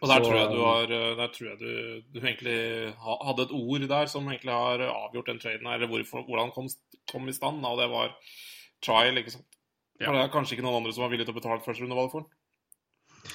Og 0.00 0.06
der 0.08 0.22
Så- 0.22 0.24
tror 0.24 0.36
jeg 0.38 0.50
du 0.54 0.60
har 0.64 0.82
eh, 0.96 1.16
Der 1.18 1.28
tror 1.34 1.46
jeg 1.50 1.58
du, 1.58 2.02
du 2.14 2.20
egentlig 2.26 2.94
hadde 3.26 3.42
et 3.42 3.52
ord 3.52 3.88
der 3.88 4.06
som 4.06 4.28
egentlig 4.30 4.52
har 4.54 4.78
avgjort 4.86 5.26
den 5.26 5.38
traden 5.42 5.66
her, 5.66 5.74
eller 5.74 5.88
hvorfor, 5.90 6.22
hvordan 6.28 6.52
kom, 6.54 6.68
kom 7.12 7.28
i 7.28 7.32
stand, 7.32 7.64
og 7.66 7.78
det 7.80 7.88
var 7.90 8.14
trial, 8.82 9.18
ikke 9.18 9.30
sant. 9.34 9.46
Ja. 10.00 10.12
Det 10.12 10.20
er 10.22 10.28
kanskje 10.32 10.56
ikke 10.56 10.64
noen 10.64 10.80
andre 10.80 10.92
som 10.94 11.02
var 11.04 11.10
villig 11.12 11.26
til 11.26 11.34
å 11.34 11.40
betale 11.40 11.58
et 11.60 11.66
førsterundevalg 11.66 12.10
for 12.14 12.20
den. 12.20 12.30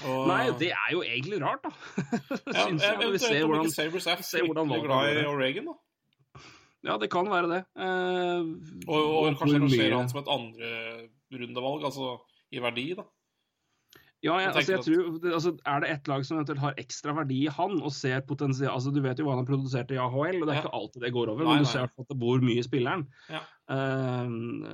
Og- 0.09 0.27
Nei, 0.31 0.45
det 0.57 0.71
er 0.73 0.91
jo 0.95 1.01
egentlig 1.05 1.41
rart, 1.43 1.61
da. 1.63 1.69
ja, 2.55 2.63
Syns 2.65 2.81
jeg, 2.81 2.97
når 3.03 3.11
vi 3.11 3.17
ser 3.21 3.43
hvordan 3.45 3.69
Sabres 3.75 4.07
er 4.07 4.15
fryktelig 4.23 4.81
glad 4.87 5.19
i. 5.19 5.25
O'Regan, 5.29 5.65
da. 5.69 5.75
Ja, 6.85 6.97
det 7.01 7.09
kan 7.11 7.25
være 7.29 7.47
det. 7.51 7.61
Eh, 7.77 8.41
Og, 8.87 8.95
og, 8.95 9.13
og 9.27 9.37
kanskje 9.39 9.59
rangere 9.61 9.97
han 9.99 10.09
som 10.09 10.19
et 10.23 10.27
andrerundevalg, 11.29 11.85
altså 11.85 12.09
i 12.51 12.59
verdi, 12.61 12.87
da. 12.97 13.05
Ja, 14.25 14.35
jeg, 14.41 14.51
altså, 14.55 14.73
jeg 14.73 14.83
tror, 14.87 15.33
altså, 15.37 15.51
Er 15.69 15.79
det 15.83 15.89
ett 15.93 16.07
lag 16.09 16.23
som 16.25 16.37
eventuelt 16.39 16.61
har 16.63 16.77
ekstra 16.81 17.13
verdi 17.13 17.43
i 17.45 17.51
han 17.53 17.75
og 17.85 17.91
ser 17.93 18.23
potensial 18.25 18.73
altså, 18.73 18.91
Du 18.95 19.01
vet 19.05 19.19
jo 19.21 19.27
hva 19.27 19.35
han 19.35 19.43
har 19.43 19.49
produsert 19.51 19.91
i 19.93 19.99
AHL, 20.01 20.39
og 20.41 20.47
det 20.47 20.55
er 20.55 20.57
Ja. 20.57 20.63
ikke 20.63 20.73
alltid 20.79 21.01
det 21.05 21.13
går 21.13 21.29
over, 21.35 21.43
Nei, 21.45 21.53
men 21.53 21.63
du 21.63 21.67
nei. 21.67 21.71
ser 21.75 21.85
at 21.85 22.09
det 22.09 22.17
bor 22.19 22.41
mye 22.41 22.57
i 22.61 22.65
spilleren. 22.65 23.05
Ja. 23.29 23.43
Uh, 23.69 24.29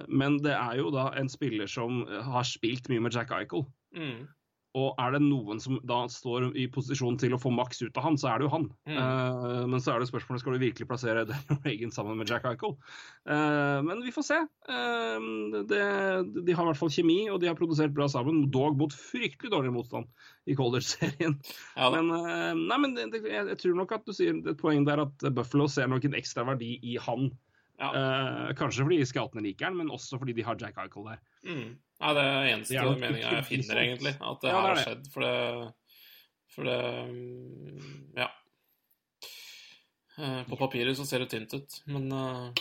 men 0.07 0.38
det 0.44 0.53
er 0.56 0.78
jo 0.80 0.90
da 0.94 1.10
en 1.19 1.30
spiller 1.32 1.68
som 1.68 2.06
har 2.07 2.44
spilt 2.48 2.88
mye 2.91 3.03
med 3.03 3.14
Jack 3.15 3.32
Eichel. 3.36 3.65
Mm. 3.95 4.28
Og 4.80 4.95
er 5.03 5.15
det 5.18 5.19
noen 5.26 5.60
som 5.60 5.81
da 5.84 6.06
står 6.07 6.53
i 6.56 6.64
posisjon 6.72 7.18
til 7.19 7.34
å 7.35 7.39
få 7.41 7.49
maks 7.52 7.81
ut 7.84 7.98
av 7.99 8.06
han, 8.06 8.18
så 8.19 8.30
er 8.31 8.39
det 8.39 8.45
jo 8.45 8.52
han. 8.53 8.68
Mm. 8.88 8.95
Uh, 8.95 9.64
men 9.68 9.81
så 9.84 9.91
er 9.91 9.99
det 9.99 10.07
spørsmålet 10.07 10.43
skal 10.43 10.56
du 10.56 10.64
virkelig 10.64 10.88
plassere 10.88 11.26
Daniel 11.27 11.60
Reagan 11.65 11.91
sammen 11.91 12.15
med 12.19 12.31
Jack 12.31 12.48
Eichel. 12.48 12.77
Uh, 13.27 13.81
men 13.84 14.03
vi 14.06 14.14
får 14.15 14.27
se. 14.30 14.38
Uh, 14.72 15.60
det, 15.68 15.81
de 16.39 16.56
har 16.56 16.64
i 16.64 16.69
hvert 16.69 16.80
fall 16.80 16.93
kjemi, 16.95 17.19
og 17.34 17.41
de 17.43 17.49
har 17.52 17.60
produsert 17.60 17.91
bra 17.98 18.07
sammen, 18.11 18.45
dog 18.53 18.80
mot 18.80 18.95
fryktelig 18.95 19.52
dårlig 19.52 19.73
motstand 19.76 20.07
i 20.48 20.56
Colder-serien. 20.56 21.35
Ja. 21.76 21.91
Men, 21.91 22.14
nei, 22.64 22.80
men 22.80 22.95
det, 22.95 23.10
det, 23.11 23.26
jeg, 23.27 23.49
jeg 23.52 23.60
tror 23.65 23.76
nok 23.81 23.91
at 23.98 24.07
du 24.07 24.15
sier 24.15 24.39
et 24.39 24.60
poeng 24.61 24.88
der 24.88 25.03
at 25.03 25.27
Buffalo 25.35 25.68
ser 25.72 25.91
nok 25.91 26.07
en 26.07 26.15
ekstra 26.19 26.48
verdi 26.48 26.77
i 26.93 26.95
han. 27.02 27.27
Ja. 27.81 27.91
Kanskje 28.56 28.85
fordi 28.85 29.03
skatene 29.10 29.43
liker 29.43 29.68
han, 29.68 29.77
men 29.80 29.91
også 29.91 30.19
fordi 30.22 30.35
de 30.38 30.45
har 30.45 30.60
Jack 30.61 30.80
Eichel 30.80 31.11
der. 31.11 31.22
Mm. 31.48 31.78
Nei, 32.02 32.12
det 32.18 32.22
er 32.26 32.48
eneste 32.56 32.74
Det 32.74 32.82
er 32.82 33.00
meninga 33.02 33.32
jeg 33.38 33.46
finner, 33.46 33.80
egentlig. 33.84 34.14
At 34.22 34.42
det 34.42 34.50
Ja, 34.52 34.62
her 34.62 34.62
det 34.62 34.62
er 34.62 34.68
har 34.68 34.76
det. 34.76 34.84
skjedd. 34.88 35.12
For 35.14 35.22
det 35.26 35.74
For 36.56 36.68
det 36.68 36.80
mm, 37.12 37.90
Ja. 38.18 38.28
Eh, 40.20 40.42
På 40.50 40.58
papiret 40.60 40.98
så 40.98 41.06
ser 41.08 41.24
det 41.24 41.30
tynt 41.32 41.54
ut, 41.54 41.82
men 41.88 42.12
uh... 42.12 42.52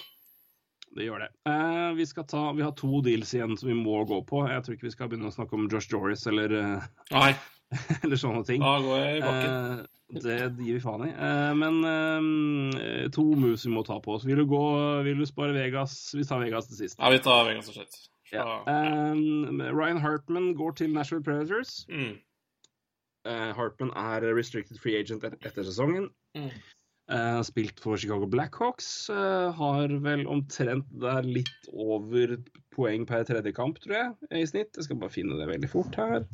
Det 0.90 1.05
gjør 1.07 1.20
det. 1.23 1.28
Eh, 1.47 1.93
vi, 1.94 2.05
skal 2.07 2.24
ta, 2.27 2.48
vi 2.57 2.65
har 2.66 2.73
to 2.74 2.98
deals 3.07 3.31
igjen 3.36 3.52
som 3.59 3.69
vi 3.70 3.77
må 3.78 4.01
gå 4.11 4.16
på. 4.27 4.40
Jeg 4.51 4.65
tror 4.66 4.74
ikke 4.74 4.89
vi 4.89 4.90
skal 4.97 5.11
begynne 5.12 5.28
å 5.31 5.35
snakke 5.35 5.55
om 5.55 5.69
Josh 5.70 5.86
Joris 5.93 6.24
eller, 6.27 6.51
eh, 6.59 6.86
Nei, 7.15 7.28
eller 8.02 8.19
sånne 8.19 8.43
ting. 8.48 8.65
da 8.65 8.73
går 8.82 8.98
jeg 9.05 9.20
i 9.20 9.23
bakken. 9.23 9.85
Eh, 9.85 10.19
det 10.24 10.39
gir 10.66 10.74
vi 10.74 10.82
faen 10.82 11.05
i. 11.07 11.12
Eh, 11.15 11.52
men 11.61 11.78
eh, 11.86 13.05
to 13.15 13.23
moves 13.39 13.62
vi 13.69 13.70
må 13.70 13.85
ta 13.86 14.01
på 14.02 14.16
oss. 14.16 14.27
Vil 14.27 14.43
du 14.43 14.48
gå 14.51 14.62
Vil 15.07 15.23
du 15.23 15.27
spare 15.31 15.55
Vegas? 15.55 15.94
Vi 16.19 16.27
tar 16.27 16.43
Vegas 16.43 16.66
til 16.73 16.81
sist. 16.82 16.98
Ja, 16.98 17.12
vi 17.15 17.23
tar 17.23 17.47
Vegas 17.47 17.70
til 17.70 17.78
shit. 17.78 18.01
Ja. 18.32 18.61
Eh, 18.70 19.70
Ryan 19.74 20.01
Hartman 20.02 20.52
går 20.59 20.77
til 20.81 20.93
Nashville 20.94 21.24
Predators. 21.24 21.85
mm, 21.90 22.19
Uh, 23.28 23.52
Hartman 23.52 23.90
er 24.01 24.24
restricted 24.32 24.78
free 24.81 24.97
agent 24.97 25.24
et 25.28 25.35
etter 25.44 25.66
sesongen. 25.66 26.09
Mm. 26.32 26.48
Uh, 27.11 27.43
spilt 27.44 27.81
for 27.82 28.01
Chicago 28.01 28.24
Blackhawks. 28.31 29.11
Uh, 29.12 29.51
har 29.59 29.93
vel 30.07 30.24
omtrent 30.31 30.89
der 31.02 31.27
litt 31.27 31.69
over 31.74 32.39
poeng 32.73 33.05
per 33.09 33.27
tredje 33.28 33.52
kamp, 33.52 33.81
tror 33.85 33.97
jeg, 33.98 34.31
i 34.40 34.47
snitt. 34.48 34.73
Jeg 34.78 34.89
skal 34.89 35.01
bare 35.02 35.12
finne 35.12 35.36
det 35.36 35.51
veldig 35.51 35.69
fort 35.69 36.01
her. 36.01 36.24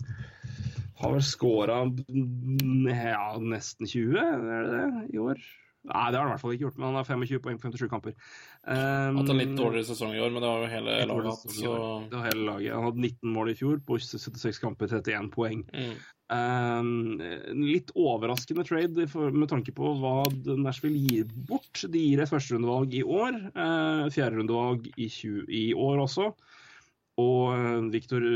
Har 1.01 1.13
vel 1.17 1.25
scora 1.27 1.83
ja, 1.91 3.27
nesten 3.43 3.89
20, 3.91 4.15
er 4.23 4.45
det 4.47 4.61
det, 4.71 4.87
i 5.17 5.21
år? 5.21 5.43
Nei, 5.87 6.07
det 6.11 6.19
har 6.19 6.25
han 6.25 6.31
i 6.31 6.35
hvert 6.35 6.43
fall 6.43 6.55
ikke 6.55 6.65
gjort, 6.67 6.79
men 6.81 6.89
han 6.89 6.97
har 6.99 7.07
25 7.07 7.43
poeng 7.45 7.59
på 7.61 7.71
57 7.71 7.91
kamper. 7.91 8.15
Um, 8.67 9.21
Hatt 9.21 9.29
en 9.31 9.39
litt 9.39 9.53
dårligere 9.55 9.87
sesong 9.87 10.17
i 10.17 10.19
år, 10.19 10.33
men 10.35 10.43
det 10.43 10.49
var 10.51 10.65
jo 10.65 10.71
hele 10.73 10.95
laget 11.07 11.53
så. 11.55 11.75
Det 12.11 12.19
var 12.19 12.25
hele 12.27 12.47
laget. 12.49 12.73
Han 12.75 12.87
hadde 12.89 13.05
19 13.05 13.35
mål 13.37 13.51
i 13.53 13.55
fjor 13.61 13.79
på 13.87 13.99
76 14.03 14.59
kamper, 14.63 14.91
31 14.91 15.33
poeng. 15.35 15.65
mm. 15.71 15.97
Um, 16.27 17.21
litt 17.55 17.93
overraskende 17.95 18.65
trade 18.67 19.05
med 19.15 19.47
tanke 19.47 19.71
på 19.71 19.93
hva 20.01 20.25
Nashville 20.59 20.99
gir 20.99 21.29
bort. 21.47 21.85
De 21.87 22.03
gir 22.03 22.19
et 22.19 22.33
førsterundevalg 22.33 22.97
i 22.99 23.05
år, 23.07 23.39
uh, 23.55 24.09
fjerderundevalg 24.11 24.89
i, 24.97 25.07
20 25.07 25.47
i 25.47 25.69
år 25.71 26.03
også. 26.03 26.33
Og 27.23 27.55
uh, 27.55 27.87
Viktor 27.95 28.27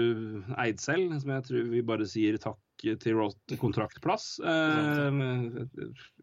Eidsel, 0.63 1.09
som 1.19 1.35
jeg 1.35 1.49
tror 1.49 1.67
vi 1.75 1.83
bare 1.91 2.07
sier 2.07 2.39
takk 2.39 2.61
til 2.81 3.19
råd 3.19 3.57
kontraktplass. 3.61 4.33
Eh, 4.43 5.19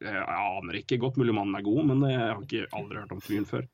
jeg 0.03 0.23
aner 0.25 0.79
ikke. 0.79 0.99
Godt 1.01 1.19
mulig 1.21 1.35
mannen 1.37 1.57
er 1.57 1.65
god, 1.65 1.83
men 1.91 2.03
jeg 2.09 2.23
har 2.23 2.41
ikke 2.43 2.67
aldri 2.77 3.01
hørt 3.01 3.13
om 3.15 3.23
fyren 3.23 3.47
før. 3.49 3.67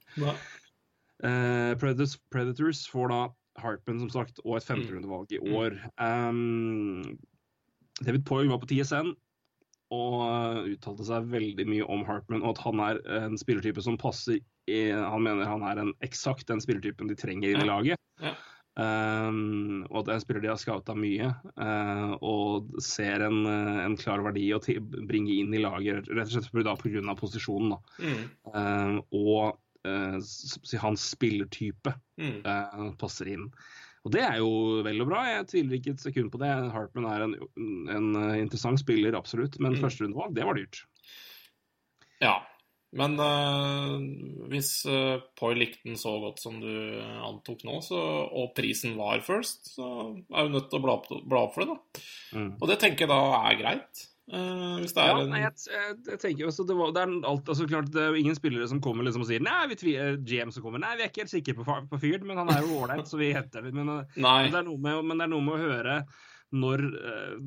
Eh, 1.23 1.73
Predators, 1.79 2.17
Predators 2.33 2.85
får 2.91 3.11
da 3.13 3.21
Harpen, 3.61 3.99
som 4.01 4.09
sagt, 4.11 4.41
og 4.43 4.57
et 4.57 4.65
femterundevalg 4.65 5.35
i 5.35 5.41
år. 5.53 5.77
Um, 6.01 7.19
David 8.01 8.25
Poyle 8.25 8.49
var 8.49 8.59
på 8.63 8.71
TSN 8.71 9.13
og 9.93 10.15
uh, 10.25 10.63
uttalte 10.71 11.05
seg 11.05 11.27
veldig 11.29 11.67
mye 11.69 11.85
om 11.85 12.01
Hartman, 12.07 12.41
og 12.41 12.55
at 12.55 12.63
han 12.63 12.81
er 12.81 13.01
en 13.19 13.37
spillertype 13.37 13.83
som 13.85 13.99
passer 14.01 14.39
i, 14.65 14.79
Han 14.89 15.25
mener 15.25 15.45
han 15.45 15.61
er 15.67 15.81
en 15.81 15.91
eksakt 16.05 16.47
den 16.49 16.63
spillertypen 16.63 17.11
de 17.11 17.17
trenger 17.19 17.51
i 17.51 17.67
laget. 17.67 17.99
Ja. 18.17 18.31
Ja. 18.31 18.33
Um, 18.73 19.83
og 19.91 19.99
at 19.99 20.05
det 20.07 20.11
er 20.13 20.17
en 20.17 20.23
spiller 20.23 20.41
de 20.41 20.49
har 20.49 20.57
scouta 20.57 20.95
mye, 20.97 21.27
uh, 21.61 22.13
og 22.25 22.71
ser 22.81 23.21
en, 23.21 23.43
uh, 23.45 23.83
en 23.85 23.97
klar 24.01 24.23
verdi 24.25 24.47
å 24.55 24.61
bringe 25.05 25.35
inn 25.35 25.53
i 25.53 25.61
laget, 25.61 26.09
rett 26.09 26.31
og 26.31 26.39
slett 26.39 26.49
pga. 26.55 27.13
posisjonen. 27.19 27.75
Mm. 28.01 28.23
Uh, 28.49 28.97
og 29.13 29.59
uh, 29.85 30.17
hans 30.81 31.09
spillertype 31.13 31.93
Mm. 32.17 32.45
eh, 32.45 32.91
passer 33.01 33.25
inn. 33.33 33.47
Og 34.05 34.11
det 34.13 34.21
er 34.21 34.35
jo 34.37 34.81
vel 34.85 35.01
og 35.01 35.07
bra, 35.09 35.23
jeg 35.25 35.47
tviler 35.49 35.77
ikke 35.79 35.93
et 35.95 36.03
sekund 36.03 36.29
på 36.29 36.37
det. 36.41 36.51
Hartman 36.73 37.07
er 37.09 37.23
en, 37.25 37.33
en 37.89 38.09
eh, 38.19 38.35
interessant 38.43 38.77
spiller, 38.77 39.15
absolutt, 39.17 39.57
men 39.59 39.73
Mm. 39.73 39.81
førsterundevalg, 39.81 40.35
det 40.35 40.45
var 40.45 40.53
dyrt. 40.59 40.83
Ja. 42.21 42.35
Men 42.93 43.17
uh, 43.17 43.97
hvis 44.51 44.71
uh, 44.85 45.17
Poi 45.39 45.53
likte 45.57 45.87
den 45.87 45.97
så 45.99 46.13
godt 46.21 46.41
som 46.43 46.59
du 46.61 46.69
antok 47.25 47.65
nå, 47.65 47.79
så, 47.85 47.99
og 48.29 48.53
prisen 48.57 48.97
var 48.99 49.23
first, 49.25 49.73
så 49.75 49.87
er 50.13 50.47
du 50.47 50.57
nødt 50.57 50.69
til 50.69 50.79
å 50.79 50.83
bla 50.83 50.97
opp, 50.99 51.09
bla 51.09 51.45
opp 51.47 51.55
for 51.55 51.65
det, 51.65 51.73
da. 51.73 52.03
Mm. 52.37 52.49
Og 52.59 52.67
det 52.69 52.77
tenker 52.83 53.07
jeg 53.07 53.13
da 53.13 53.21
er 53.39 53.57
greit. 53.59 54.03
Uh, 54.23 54.77
hvis 54.79 54.93
det 54.95 55.03
er 55.03 55.09
Ja, 55.09 55.23
en 55.25 55.33
nei, 55.33 55.41
jeg, 55.41 55.57
jeg, 55.67 55.95
jeg 56.13 56.19
tenker 56.21 56.47
også 56.47 56.63
det, 56.63 56.75
var, 56.79 56.93
det 56.95 57.01
er 57.01 57.09
alt, 57.27 57.49
altså 57.51 57.65
klart 57.67 57.89
det 57.91 58.05
er 58.05 58.15
ingen 58.15 58.37
spillere 58.37 58.69
som 58.71 58.79
kommer 58.79 59.03
liksom 59.03 59.25
og 59.25 59.27
sier 59.27 59.43
Nei, 59.43 59.65
vi 59.67 59.75
tviler, 59.81 60.15
GM 60.23 60.53
som 60.55 60.63
kommer 60.63 60.79
Nei, 60.79 60.93
vi 60.95 61.03
er 61.03 61.11
ikke 61.11 61.25
helt 61.25 61.33
sikre 61.33 61.57
på, 61.57 61.65
på 61.89 61.99
fyren, 61.99 62.23
men 62.29 62.39
han 62.39 62.53
er 62.53 62.63
jo 62.63 62.77
ålreit, 62.85 63.09
så 63.09 63.19
vi 63.19 63.33
henter 63.35 63.65
det. 63.65 63.73
Men, 63.75 63.89
men, 64.15 64.53
det 64.53 64.61
er 64.61 64.69
noe 64.69 64.79
med, 64.79 65.01
men 65.09 65.19
det 65.19 65.27
er 65.27 65.33
noe 65.33 65.47
med 65.49 65.57
å 65.57 65.63
høre 65.65 65.97
når 66.53 66.83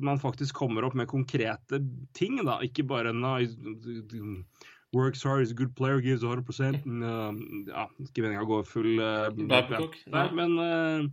man 0.03 0.19
faktisk 0.19 0.57
kommer 0.59 0.83
opp 0.83 0.97
med 0.99 1.07
konkrete 1.07 1.79
ting, 2.11 2.41
da. 2.43 2.57
Ikke 2.67 2.83
bare 2.83 3.13
nei, 3.15 3.45
Works 4.97 5.21
hard, 5.23 5.43
is 5.45 5.51
a 5.53 5.57
good 5.57 5.75
player, 5.77 5.99
gives 6.01 6.23
100 6.25 6.45
mm, 6.47 7.03
uh, 7.05 7.33
Ja, 7.69 7.85
ikke 8.01 8.23
meninga 8.25 8.45
å 8.45 8.49
gå 8.49 8.61
full 8.65 8.97
uh, 8.97 9.29
Babcock, 9.51 9.97
nei. 10.09 10.25
men 10.39 10.57
uh, 10.57 11.05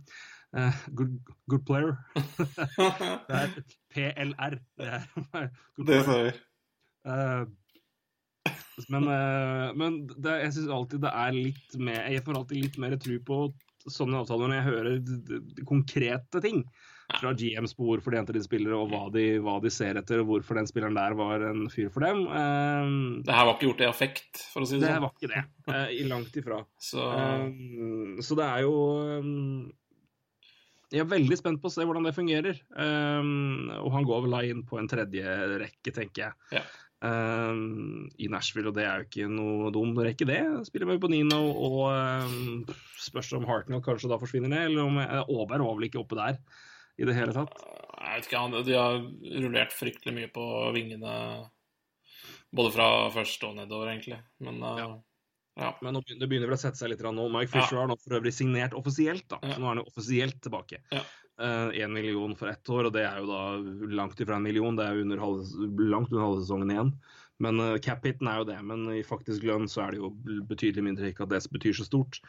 uh, 0.57 0.79
good, 0.97 1.19
good 1.51 1.65
player. 1.69 1.93
Det 3.29 3.41
er 3.43 3.55
PLR. 3.93 4.57
Det 4.79 4.89
er 4.89 5.07
good 5.77 5.87
det 5.91 6.01
player. 6.07 6.31
vi. 6.31 6.45
Eh, 7.05 7.45
men 8.89 9.07
eh, 9.07 9.69
men 9.77 9.99
det, 10.17 10.39
jeg 10.41 10.55
syns 10.57 10.73
alltid 10.73 11.03
det 11.05 11.11
er 11.13 11.37
litt 11.37 11.75
mer 11.79 12.09
Jeg 12.11 12.23
får 12.25 12.39
alltid 12.39 12.63
litt 12.63 12.79
mer 12.81 12.95
tro 13.01 13.17
på 13.27 13.37
sånne 13.85 14.23
avtaler 14.23 14.49
når 14.49 14.57
jeg 14.57 14.67
hører 14.69 15.65
konkrete 15.69 16.41
ting 16.41 16.63
fra 17.13 17.31
GMs 17.37 17.75
bord 17.77 18.01
for 18.01 18.11
de 18.15 18.17
enkelte 18.19 18.41
spillere, 18.43 18.75
og 18.75 18.89
hva 18.89 19.03
de, 19.13 19.25
hva 19.45 19.59
de 19.61 19.69
ser 19.73 19.99
etter, 19.99 20.23
og 20.23 20.29
hvorfor 20.31 20.57
den 20.57 20.65
spilleren 20.69 20.97
der 20.97 21.13
var 21.19 21.43
en 21.51 21.67
fyr 21.69 21.91
for 21.93 22.01
dem. 22.05 22.23
Eh, 22.25 23.21
Det 23.27 23.35
her 23.37 23.45
var 23.45 23.53
ikke 23.55 23.67
gjort 23.69 23.83
i 23.85 23.89
affekt, 23.89 24.41
for 24.51 24.65
å 24.65 24.69
si 24.69 24.79
det, 24.79 24.87
det 24.87 24.93
sånn. 24.95 25.05
var 25.05 25.13
ikke 25.13 25.31
det. 25.35 25.43
Uh, 25.69 25.89
i 25.93 26.03
langt 26.09 26.39
ifra. 26.41 26.61
Så 26.81 27.05
Um, 27.05 28.17
så 28.25 28.35
det 28.39 28.45
er 28.45 28.63
jo 28.65 28.73
um, 29.19 29.71
Jeg 30.93 31.01
er 31.03 31.09
veldig 31.11 31.37
spent 31.37 31.61
på 31.61 31.69
å 31.69 31.73
se 31.73 31.85
hvordan 31.85 32.05
det 32.07 32.15
fungerer. 32.15 32.59
Um, 32.77 33.69
og 33.83 33.91
han 33.95 34.05
går 34.07 34.25
vel 34.25 34.35
da 34.37 34.41
inn 34.47 34.65
på 34.67 34.77
en 34.81 34.89
tredje 34.89 35.37
rekke, 35.61 35.93
tenker 35.95 36.27
jeg. 36.27 36.59
Ja. 36.59 36.65
Um, 37.05 38.07
I 38.17 38.29
Nashville, 38.31 38.71
og 38.71 38.77
det 38.77 38.85
er 38.87 39.01
jo 39.01 39.05
ikke 39.09 39.25
noe 39.29 39.71
dum 39.75 39.91
rekke, 39.99 40.25
det. 40.29 40.39
Spiller 40.69 40.89
med 40.89 41.01
Bonino 41.03 41.41
og 41.53 41.81
um, 41.91 42.63
spørs 43.01 43.33
om 43.37 43.45
Hartnell 43.49 43.83
kanskje 43.85 44.09
da 44.09 44.17
forsvinner 44.21 44.49
ned, 44.49 44.71
eller 44.71 44.87
om 44.87 44.97
eh, 45.03 45.19
Aaberg 45.21 45.67
var 45.67 45.75
vel 45.77 45.89
ikke 45.89 46.01
oppe 46.01 46.17
der 46.17 46.39
i 46.97 47.05
det 47.07 47.15
hele 47.17 47.33
tatt. 47.35 47.55
jeg 48.05 48.21
vet 48.21 48.29
ikke, 48.29 48.63
de 48.65 48.77
har 48.77 48.99
rullert 49.43 49.73
fryktelig 49.75 50.13
mye 50.15 50.29
på 50.31 50.45
vingene 50.75 51.15
både 52.55 52.71
fra 52.71 52.87
første 53.11 53.49
og 53.49 53.57
nedover, 53.57 53.91
egentlig. 53.91 54.19
Men 54.39 54.61
eh, 54.63 54.77
Ja. 54.79 54.87
ja. 55.59 55.73
Men 55.81 55.93
nå 55.97 56.01
begynner- 56.03 56.19
det 56.23 56.29
begynner 56.29 56.47
vel 56.51 56.57
å 56.57 56.61
sette 56.61 56.77
seg 56.79 56.89
litt 56.93 57.03
nå. 57.03 57.27
Mike. 57.31 57.51
Fisher 57.51 57.77
har 57.81 57.87
nå 57.87 57.97
for 57.99 58.15
øvrig 58.19 58.31
signert 58.33 58.73
offisielt, 58.77 59.27
da. 59.27 59.39
Så 59.43 59.59
nå 59.59 59.65
er 59.65 59.73
han 59.75 59.83
jo 59.83 59.89
offisielt 59.91 60.39
tilbake. 60.41 60.79
Ja. 60.91 61.03
Én 61.37 61.91
million 61.91 62.33
for 62.39 62.47
ett 62.47 62.63
år, 62.71 62.85
og 62.87 62.93
det 62.93 63.03
er 63.03 63.17
jo 63.19 63.25
da 63.27 63.57
langt 63.91 64.15
ifra 64.23 64.37
en 64.37 64.43
million. 64.43 64.75
Det 64.77 64.85
er 64.87 65.01
under 65.01 65.17
halv, 65.19 65.43
langt 65.83 66.11
under 66.13 66.23
halve 66.23 66.45
sesongen 66.45 66.71
igjen. 66.71 66.93
Men 67.43 67.59
uh, 67.59 67.73
cap-hiten 67.83 68.29
er 68.31 68.37
jo 68.39 68.45
det. 68.47 68.57
Men 68.63 68.85
i 68.95 69.01
faktisk 69.03 69.43
lønn 69.43 69.65
så 69.67 69.81
er 69.83 69.95
det 69.95 69.99
jo 69.99 70.11
betydelig 70.47 70.83
mindre, 70.85 71.09
ikke 71.11 71.25
at 71.25 71.33
det 71.33 71.41
betyr 71.51 71.75
så 71.75 71.83
stort. 71.87 72.21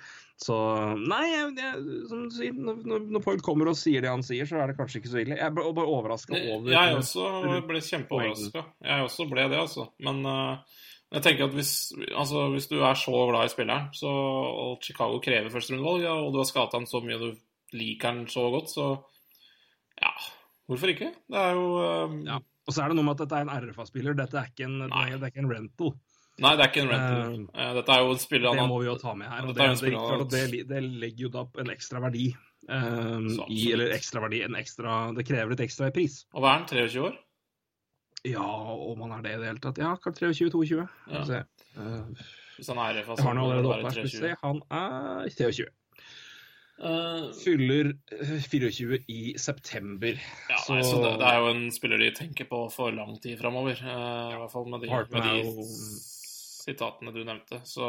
Så 0.43 0.57
nei, 0.99 1.21
jeg, 1.31 1.53
jeg, 1.61 1.85
som 2.11 2.25
du 2.27 2.35
sier, 2.35 2.57
når, 2.59 2.81
når- 3.07 3.23
Poil 3.23 3.39
kommer 3.47 3.71
og 3.71 3.79
sier 3.79 4.03
det 4.03 4.11
han 4.11 4.25
sier, 4.27 4.49
så 4.51 4.59
er 4.65 4.73
det 4.73 4.79
kanskje 4.81 4.99
ikke 5.03 5.13
så 5.13 5.23
ille. 5.23 5.39
Jeg 5.39 5.55
ble 5.55 5.69
bare 5.79 5.93
overraska 5.95 6.35
over 6.57 6.75
Jeg 6.75 6.99
også 6.99 7.29
ble 7.71 7.85
kjempeoverraska. 7.87 8.65
Jeg 8.91 9.07
også 9.07 9.29
ble 9.31 9.47
det, 9.55 9.61
altså. 9.63 9.87
Men 10.03 10.21
uh, 10.27 10.83
jeg 11.15 11.23
tenker 11.23 11.47
at 11.47 11.55
hvis, 11.55 11.73
altså, 12.11 12.49
hvis 12.57 12.67
du 12.73 12.81
er 12.83 12.99
så 12.99 13.15
glad 13.31 13.47
i 13.47 13.53
spilleren, 13.55 13.87
så, 13.95 14.11
og 14.11 14.83
Chicago 14.83 15.21
krever 15.23 15.55
førsterundevalg, 15.55 16.03
ja, 16.03 16.17
og 16.19 16.35
du 16.35 16.41
har 16.43 16.51
skada 16.51 16.81
han 16.81 16.91
så 16.91 16.99
mye 17.07 17.21
og 17.21 17.29
du 17.29 17.79
liker 17.79 18.11
han 18.11 18.25
så 18.31 18.49
godt, 18.51 18.75
så 18.75 18.89
ja, 20.03 20.11
hvorfor 20.67 20.91
ikke? 20.93 21.13
Det 21.31 21.39
er 21.47 21.55
jo 21.55 21.71
um, 22.11 22.19
Ja. 22.27 22.41
Og 22.67 22.75
så 22.75 22.83
er 22.83 22.91
det 22.91 22.97
noe 22.99 23.07
med 23.07 23.15
at 23.15 23.23
dette 23.25 23.39
er 23.39 23.47
en 23.47 23.71
RFA-spiller, 23.71 24.17
dette 24.19 24.39
er 24.41 24.51
ikke 24.51 24.67
en, 24.67 24.79
det 24.91 25.23
er 25.23 25.31
ikke 25.31 25.45
en 25.45 25.53
rental. 25.53 25.93
Nei, 26.43 26.51
det 26.59 26.65
er 26.65 26.69
ikke 26.69 26.83
en 26.83 26.91
rental. 26.93 27.37
Uh, 27.55 27.69
Dette 27.79 27.95
er 27.95 28.03
jo 28.05 28.11
en 28.13 28.19
spiller 28.21 28.59
Det 28.59 28.65
må 28.69 28.81
vi 28.83 28.89
jo 28.91 28.97
ta 29.01 29.15
med 29.17 29.31
her. 29.33 29.47
Det, 29.57 29.69
det, 29.81 30.41
det, 30.53 30.65
det 30.69 30.81
legger 30.85 31.23
jo 31.25 31.31
da 31.33 31.45
en 31.63 31.71
ekstra 31.73 32.03
verdi. 32.05 32.27
um, 32.69 33.29
i, 33.49 33.63
eller 33.73 33.95
ekstra 33.95 34.21
verdi, 34.27 34.43
en 34.45 34.59
ekstra, 34.59 34.97
det 35.17 35.25
krever 35.29 35.55
et 35.55 35.63
ekstra 35.65 35.89
i 35.89 35.95
pris. 35.97 36.19
Og 36.35 36.43
hva 36.45 36.51
er 36.51 36.59
han? 36.59 36.67
23 36.75 37.07
år? 37.07 37.17
Ja, 38.27 38.43
om 38.43 39.01
han 39.07 39.15
er 39.17 39.23
det 39.25 39.33
i 39.37 39.41
det 39.41 39.49
hele 39.53 39.63
tatt. 39.63 39.79
Ja, 39.81 39.95
kanskje 40.03 40.33
23-22. 40.35 40.85
Ja. 41.15 41.43
Uh, 41.79 42.29
Hvis 42.59 42.69
han 42.73 42.81
er 42.83 43.01
RFA, 43.01 43.17
har 43.23 43.31
han 43.31 43.41
allerede 43.47 43.71
oppe 43.73 43.95
her. 43.95 44.11
23. 44.11 44.35
Han 44.43 44.63
er 44.83 45.31
23. 45.39 45.71
Eh, 46.77 47.27
Fyller 47.41 47.93
eh, 48.13 48.33
24 48.45 48.99
i 49.09 49.21
september. 49.41 50.19
ja, 50.51 50.59
nei, 50.69 50.83
så 50.85 50.99
det, 51.01 51.13
det 51.23 51.29
er 51.31 51.39
jo 51.41 51.53
en 51.55 51.63
spiller 51.73 52.03
de 52.03 52.11
tenker 52.19 52.49
på 52.51 52.65
for 52.75 52.93
lang 52.93 53.15
tid 53.23 53.39
framover. 53.41 53.81
I 53.81 54.37
hvert 54.43 54.53
fall 54.53 54.69
med 54.73 54.85
de, 54.85 54.91
med 54.93 55.31
de 55.31 55.67
sitatene 56.67 57.15
du 57.15 57.23
nevnte. 57.25 57.63
Så 57.69 57.87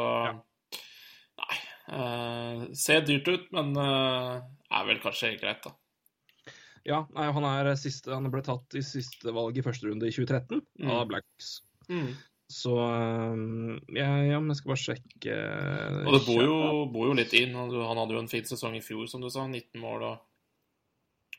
Nei. 1.38 1.58
Uh, 1.88 2.64
ser 2.76 3.04
dyrt 3.06 3.28
ut, 3.32 3.44
men 3.54 3.70
eh, 3.80 4.40
er 4.76 4.88
vel 4.88 4.98
kanskje 5.00 5.30
greit, 5.40 5.62
da. 5.64 5.70
Ja, 6.88 6.98
nei, 7.16 7.28
han, 7.32 7.44
er 7.48 7.70
siste, 7.80 8.10
han 8.12 8.28
ble 8.32 8.42
tatt 8.44 8.74
i 8.76 8.82
siste 8.84 9.32
valg 9.36 9.56
i 9.60 9.64
første 9.64 9.88
runde 9.88 10.08
i 10.08 10.12
2013 10.14 10.60
Mm. 10.82 10.90
av 10.94 11.06
Blacks. 11.10 11.48
Mm. 11.88 12.10
Så 12.48 12.72
um, 12.80 13.76
ja, 13.92 14.08
ja, 14.24 14.38
men 14.40 14.54
jeg 14.54 14.62
skal 14.62 14.70
bare 14.72 14.80
sjekke 14.80 15.34
Og 16.06 16.14
det 16.14 16.20
bor 16.24 16.38
jo, 16.40 16.54
bor 16.88 17.10
jo 17.10 17.16
litt 17.18 17.34
inn. 17.36 17.52
Han 17.52 17.68
han 17.76 18.00
hadde 18.00 18.16
jo 18.16 18.22
en 18.22 18.30
fin 18.30 18.46
sesong 18.48 18.78
i 18.78 18.84
fjor, 18.84 19.04
som 19.10 19.20
du 19.20 19.28
sa. 19.28 19.44
19 19.44 19.76
mål 19.82 20.06
og 20.08 20.24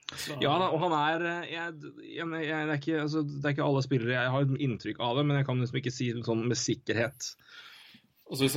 så, 0.10 0.36
Ja 0.42 0.56
og 0.58 0.80
han 0.82 0.94
er 0.98 1.24
eh, 1.30 1.50
jeg, 1.52 1.90
jeg, 2.02 2.26
jeg, 2.26 2.46
det, 2.50 2.74
er 2.74 2.80
ikke, 2.80 3.02
altså, 3.04 3.22
det 3.22 3.46
er 3.46 3.54
ikke 3.54 3.66
alle 3.68 3.84
spillere 3.86 4.16
jeg 4.16 4.32
har 4.34 4.46
et 4.46 4.64
inntrykk 4.66 5.02
av 5.06 5.20
det, 5.20 5.26
men 5.30 5.38
jeg 5.38 5.46
kan 5.46 5.60
liksom 5.62 5.82
ikke 5.82 5.94
si 5.94 6.08
det 6.16 6.24
sånn 6.26 6.48
med 6.50 6.58
sikkerhet. 6.58 7.28
Sånn, 8.30 8.50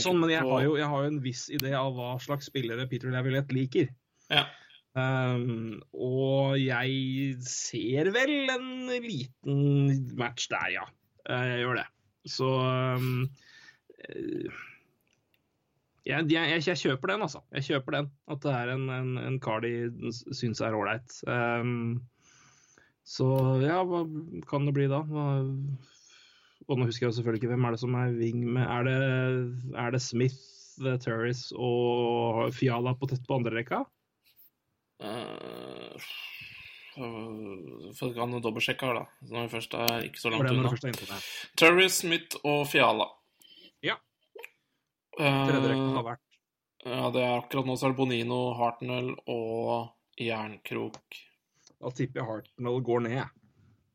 sånn, 0.00 0.20
men 0.20 0.32
jeg 0.32 0.44
på 0.44 0.52
har, 0.52 0.64
jo, 0.66 0.74
jeg 0.80 0.88
har 0.92 1.04
jo 1.04 1.12
en 1.12 1.22
viss 1.24 1.46
idé 1.52 1.72
av 1.76 1.96
hva 1.96 2.14
slags 2.20 2.48
spillere 2.48 2.88
Peter 2.88 3.12
Lavillet 3.12 3.52
liker. 3.56 3.88
Ja. 4.32 4.46
Um, 4.92 5.80
og 5.96 6.58
jeg 6.60 7.38
ser 7.48 8.12
vel 8.12 8.52
en 8.52 8.92
liten 9.04 10.12
match 10.20 10.48
der, 10.52 10.68
ja. 10.76 10.84
Eh, 11.30 11.46
Jeg 11.52 11.64
gjør 11.64 11.80
det. 11.80 11.86
Så 12.32 12.48
eh, 12.62 14.60
jeg, 16.06 16.26
jeg, 16.32 16.62
jeg 16.66 16.80
kjøper 16.80 17.12
den, 17.12 17.22
altså. 17.26 17.42
Jeg 17.54 17.68
kjøper 17.70 17.98
den. 17.98 18.10
At 18.30 18.42
det 18.42 18.54
er 18.58 18.72
en, 18.74 18.88
en, 18.90 19.12
en 19.22 19.38
kar 19.42 19.62
de 19.62 19.90
syns 20.34 20.62
er 20.64 20.74
ålreit. 20.74 21.14
Um, 21.26 22.02
så 23.06 23.26
ja, 23.62 23.80
hva 23.86 24.04
kan 24.50 24.66
det 24.66 24.74
bli 24.76 24.88
da? 24.90 25.02
Hva, 25.06 25.26
og 26.70 26.78
nå 26.78 26.86
husker 26.86 27.08
jeg 27.08 27.16
selvfølgelig 27.16 27.42
ikke 27.42 27.52
hvem 27.52 27.64
er 27.66 27.74
det 27.74 27.82
som 27.82 27.96
er 27.98 28.14
wing 28.18 28.42
med. 28.46 28.66
Er 28.66 28.86
det, 28.86 28.98
er 29.78 29.94
det 29.94 30.02
Smith, 30.02 30.38
The 30.82 30.94
Turris 31.02 31.48
og 31.58 32.52
Fiala 32.56 32.94
på 32.98 33.10
tett 33.10 33.26
på 33.26 33.38
andre 33.38 33.54
rekka? 33.58 33.82
Uh, 35.02 35.98
for 36.94 38.12
kan 38.16 38.34
dobbeltsjekke 38.44 38.88
her, 38.88 39.00
da. 39.00 39.04
Når 39.32 39.46
vi 39.46 39.52
først 39.56 39.74
er 39.80 40.04
ikke 40.08 40.20
så 40.20 40.32
langt 40.32 40.50
unna. 40.52 40.72
er? 40.72 41.30
Terry 41.56 41.88
Smith 41.88 42.36
og 42.44 42.66
Fiala. 42.68 43.08
Ja. 43.84 43.96
Eh, 45.18 45.24
har 45.24 46.04
vært 46.04 46.20
ja, 46.82 47.10
det 47.14 47.20
er 47.22 47.36
akkurat 47.38 47.68
nå 47.68 47.76
så 47.78 47.86
er 47.86 47.92
det 47.92 47.98
Bonino, 48.00 48.38
Hartnell 48.58 49.12
og 49.30 49.92
Jernkrok. 50.18 51.18
Da 51.78 51.92
tipper 51.94 52.20
jeg 52.20 52.26
Hartnell 52.26 52.80
går 52.82 53.04
ned. 53.06 53.20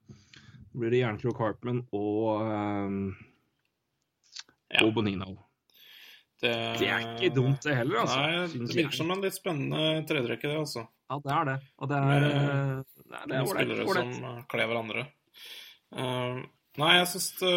Da 0.08 0.80
blir 0.80 0.94
det 0.96 1.02
Jernkrok 1.02 1.42
Hartman 1.44 1.82
og, 1.92 2.46
um, 2.48 3.18
Ja. 4.72 4.86
og 4.86 4.94
Bonino. 4.96 5.36
Det, 6.40 6.54
Det 6.80 6.88
er 6.88 7.04
ikke 7.18 7.34
dumt, 7.36 7.62
det 7.64 7.76
heller, 7.76 8.06
altså. 8.06 8.22
Nei, 8.22 8.48
det 8.48 8.76
virker 8.78 8.96
som 8.96 9.12
en 9.12 9.22
litt 9.22 9.36
spennende 9.36 10.06
tredjerekke, 10.08 10.48
det, 10.48 10.58
altså. 10.64 10.88
Ja, 11.08 11.18
det 11.24 11.34
er 11.34 11.46
det. 11.48 11.58
Og 11.80 11.90
det 11.90 11.98
er, 11.98 12.06
Med- 12.06 12.26
eh, 12.28 13.04
nei, 13.14 13.22
det 13.32 13.38
er 13.38 13.46
spillere 13.48 13.88
som 13.88 14.26
eh, 14.32 14.42
kler 14.52 14.68
hverandre. 14.68 15.06
Uh, 15.96 16.42
nei, 16.82 16.90
jeg 16.98 17.08
syns 17.14 17.28
det, 17.40 17.54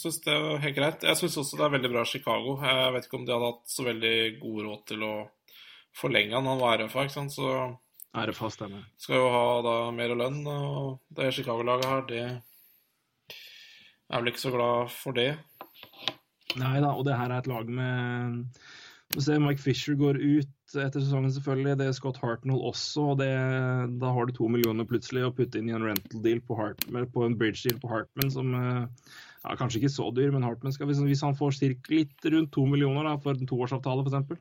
syns 0.00 0.18
det 0.24 0.34
er 0.34 0.58
helt 0.64 0.76
greit. 0.78 1.06
Jeg 1.06 1.20
syns 1.20 1.38
også 1.44 1.60
det 1.60 1.66
er 1.68 1.74
veldig 1.76 1.92
bra 1.92 2.02
Chicago. 2.08 2.56
Jeg 2.66 2.92
vet 2.96 3.06
ikke 3.06 3.20
om 3.20 3.26
de 3.28 3.34
hadde 3.36 3.50
hatt 3.52 3.76
så 3.76 3.86
veldig 3.86 4.16
god 4.42 4.60
råd 4.66 4.84
til 4.90 5.06
å 5.06 5.14
forlenge 5.94 6.34
han. 6.34 6.50
Han 6.50 6.62
var 6.64 6.82
RFA, 6.82 7.06
ikke 7.06 7.14
sant, 7.20 7.36
så 7.36 7.46
RFA 8.14 8.50
stemmer. 8.50 8.82
skal 8.98 9.22
jo 9.22 9.30
ha 9.30 9.44
da 9.66 9.76
mer 9.94 10.16
lønn. 10.18 10.42
Og 10.50 10.98
det 11.14 11.30
Chicago-laget 11.38 11.90
her, 11.90 12.02
det 12.10 12.24
er 14.10 14.18
vel 14.20 14.32
ikke 14.32 14.44
så 14.48 14.54
glad 14.54 14.90
for 14.94 15.16
det. 15.16 15.30
Nei 16.58 16.76
da, 16.82 16.90
og 16.94 17.06
det 17.06 17.16
her 17.18 17.30
er 17.30 17.38
et 17.40 17.50
lag 17.50 17.70
med 17.70 18.50
Du 19.14 19.20
ser 19.22 19.38
Mike 19.38 19.62
Fisher 19.62 19.94
går 19.94 20.16
ut 20.18 20.74
etter 20.74 20.98
sesongen, 21.04 21.30
selvfølgelig. 21.30 21.76
Det 21.78 21.86
er 21.86 21.94
Scott 21.94 22.16
Hartnell 22.18 22.58
også. 22.66 23.12
og 23.12 23.18
det, 23.20 23.28
Da 24.00 24.10
har 24.12 24.26
du 24.26 24.32
to 24.34 24.48
millioner 24.50 24.84
plutselig 24.90 25.22
å 25.22 25.30
putte 25.34 25.60
inn 25.60 25.68
i 25.70 25.76
en 25.76 25.84
rental 25.86 26.22
deal 26.24 26.40
på, 26.42 26.56
Hartman, 26.58 27.06
på 27.14 27.22
en 27.28 27.36
bridge 27.38 27.62
deal 27.68 27.78
på 27.78 27.92
Hartman 27.92 28.32
som 28.34 28.50
eh, 28.58 28.88
ja, 29.44 29.54
Kanskje 29.60 29.78
ikke 29.84 29.92
så 29.94 30.08
dyr, 30.16 30.32
men 30.34 30.42
Hartman 30.42 30.72
skal, 30.74 30.88
hvis, 30.90 31.22
han 31.22 31.36
får 31.38 31.54
cirka 31.60 31.94
litt 31.94 32.26
rundt 32.32 32.50
to 32.56 32.64
millioner 32.66 33.06
da, 33.06 33.14
for 33.22 33.38
en 33.38 33.46
toårsavtale, 33.50 34.06
f.eks., 34.08 34.40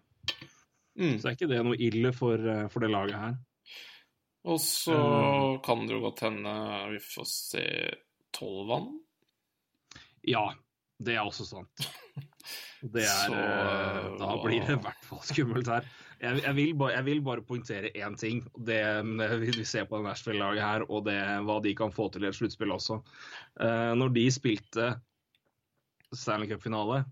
Mm. 0.93 1.15
så 1.17 1.25
er 1.25 1.33
ikke 1.33 1.47
det 1.49 1.57
noe 1.65 1.77
ille 1.81 2.11
for, 2.13 2.37
eh, 2.37 2.67
for 2.69 2.79
det 2.85 2.91
laget 2.93 3.17
her. 3.17 3.31
Og 4.45 4.59
så 4.61 4.93
Eh. 4.93 5.59
kan 5.65 5.87
det 5.87 5.95
jo 5.95 6.01
godt 6.03 6.19
hende 6.21 6.51
vi 6.91 6.99
får 7.01 7.25
se 7.25 7.63
Tolvan. 8.31 8.99
Ja, 10.23 10.53
det 11.05 11.17
er 11.17 11.23
også 11.25 11.45
sant. 11.49 11.83
Det 12.83 12.99
er, 12.99 13.29
Så, 13.29 13.35
eh, 13.39 14.07
da 14.19 14.33
blir 14.43 14.65
det 14.67 14.73
i 14.75 14.81
hvert 14.83 15.05
fall 15.07 15.21
skummelt 15.23 15.69
her. 15.71 15.85
Jeg, 16.19 16.41
jeg, 16.43 16.55
vil, 16.57 16.73
bare, 16.75 16.91
jeg 16.97 17.05
vil 17.07 17.21
bare 17.23 17.43
poengtere 17.47 17.91
én 17.95 18.17
ting. 18.19 18.41
Det, 18.67 18.75
vi 19.39 19.63
ser 19.63 19.87
på 19.87 20.01
det 20.01 20.09
Nashville-laget 20.09 20.59
her, 20.65 20.83
og 20.91 21.05
det, 21.07 21.15
hva 21.47 21.55
de 21.63 21.71
kan 21.79 21.93
få 21.95 22.09
til 22.11 22.25
i 22.25 22.27
et 22.27 22.35
sluttspill 22.35 22.75
også. 22.75 22.97
Eh, 23.63 23.93
når 23.95 24.11
de 24.17 24.25
spilte 24.35 24.89
Stanley 26.11 26.51
Cup-finale, 26.51 27.05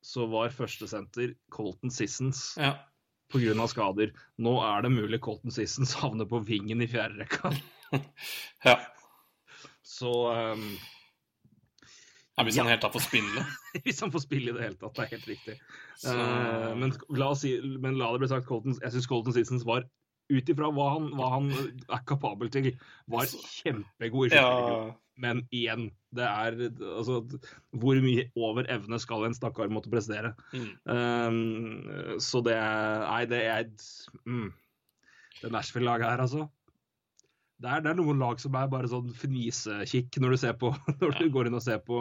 så 0.00 0.24
var 0.32 0.56
førstesenter 0.56 1.36
Colton 1.52 1.92
Sissons 1.92 2.54
Ja. 2.56 2.72
pga. 3.28 3.68
skader. 3.68 4.16
Nå 4.40 4.56
er 4.64 4.88
det 4.88 4.94
mulig 4.96 5.20
Colton 5.20 5.52
Sissons 5.52 5.92
havner 6.00 6.24
på 6.24 6.40
vingen 6.48 6.80
i 6.80 6.88
fjerde 6.88 7.26
rekka. 7.26 7.52
ja. 8.64 8.78
Så 9.84 10.14
um, 10.32 10.70
ja 12.38 12.44
hvis 12.46 12.56
han 12.60 12.68
helt 12.70 12.80
tatt 12.84 12.94
får 12.94 13.02
spille. 13.08 13.42
Hvis 13.84 14.00
han 14.04 14.12
får 14.14 14.22
spille 14.24 14.52
i 14.52 14.56
det 14.56 14.62
hele 14.64 14.78
tatt, 14.80 14.94
det 14.96 15.04
er 15.04 15.12
helt 15.16 15.26
riktig. 15.34 15.56
Så- 15.98 16.14
Uh, 16.14 16.74
men, 16.78 16.92
la 17.18 17.32
oss 17.34 17.42
si, 17.42 17.56
men 17.82 17.98
la 17.98 18.12
det 18.14 18.22
bli 18.22 18.28
sagt, 18.30 18.46
Colton, 18.46 18.76
jeg 18.80 18.94
syns 18.94 19.08
Colton 19.10 19.34
Sissons 19.34 19.66
var, 19.66 19.84
ut 20.30 20.50
ifra 20.52 20.68
hva, 20.76 20.86
han- 20.94 21.10
hva 21.16 21.28
han 21.34 21.50
er 21.88 22.02
kapabel 22.06 22.50
til, 22.52 22.70
var 23.08 23.26
kjempegod 23.26 24.30
i 24.32 24.36
Ja. 24.38 24.94
Men 25.18 25.40
igjen, 25.50 25.88
det 26.14 26.22
er 26.22 26.52
altså 26.94 27.16
Hvor 27.74 27.98
mye 28.04 28.28
over 28.38 28.68
evne 28.70 29.00
skal 29.02 29.24
en 29.26 29.34
stakkar 29.34 29.66
måtte 29.72 29.90
prestere? 29.90 30.30
mm. 30.54 30.68
Um, 30.86 32.20
så 32.22 32.38
det 32.46 32.54
Nei, 32.54 33.24
det 33.26 33.40
er 33.50 33.64
mm, 34.28 34.52
Det 35.42 35.50
Nashville-laget 35.50 36.06
her, 36.12 36.22
altså. 36.22 36.46
Det 37.58 37.66
er, 37.68 37.80
det 37.82 37.90
er 37.90 37.98
noen 37.98 38.20
lag 38.22 38.38
som 38.38 38.54
er 38.54 38.68
bare 38.70 38.86
sånn 38.90 39.08
fnisekikk 39.18 40.18
når 40.22 40.30
du 40.30 40.40
ser 40.44 40.52
på 40.60 40.70
Når 41.00 41.16
du 41.18 41.28
går 41.34 41.48
inn 41.50 41.56
og 41.58 41.64
ser 41.64 41.80
på, 41.82 41.98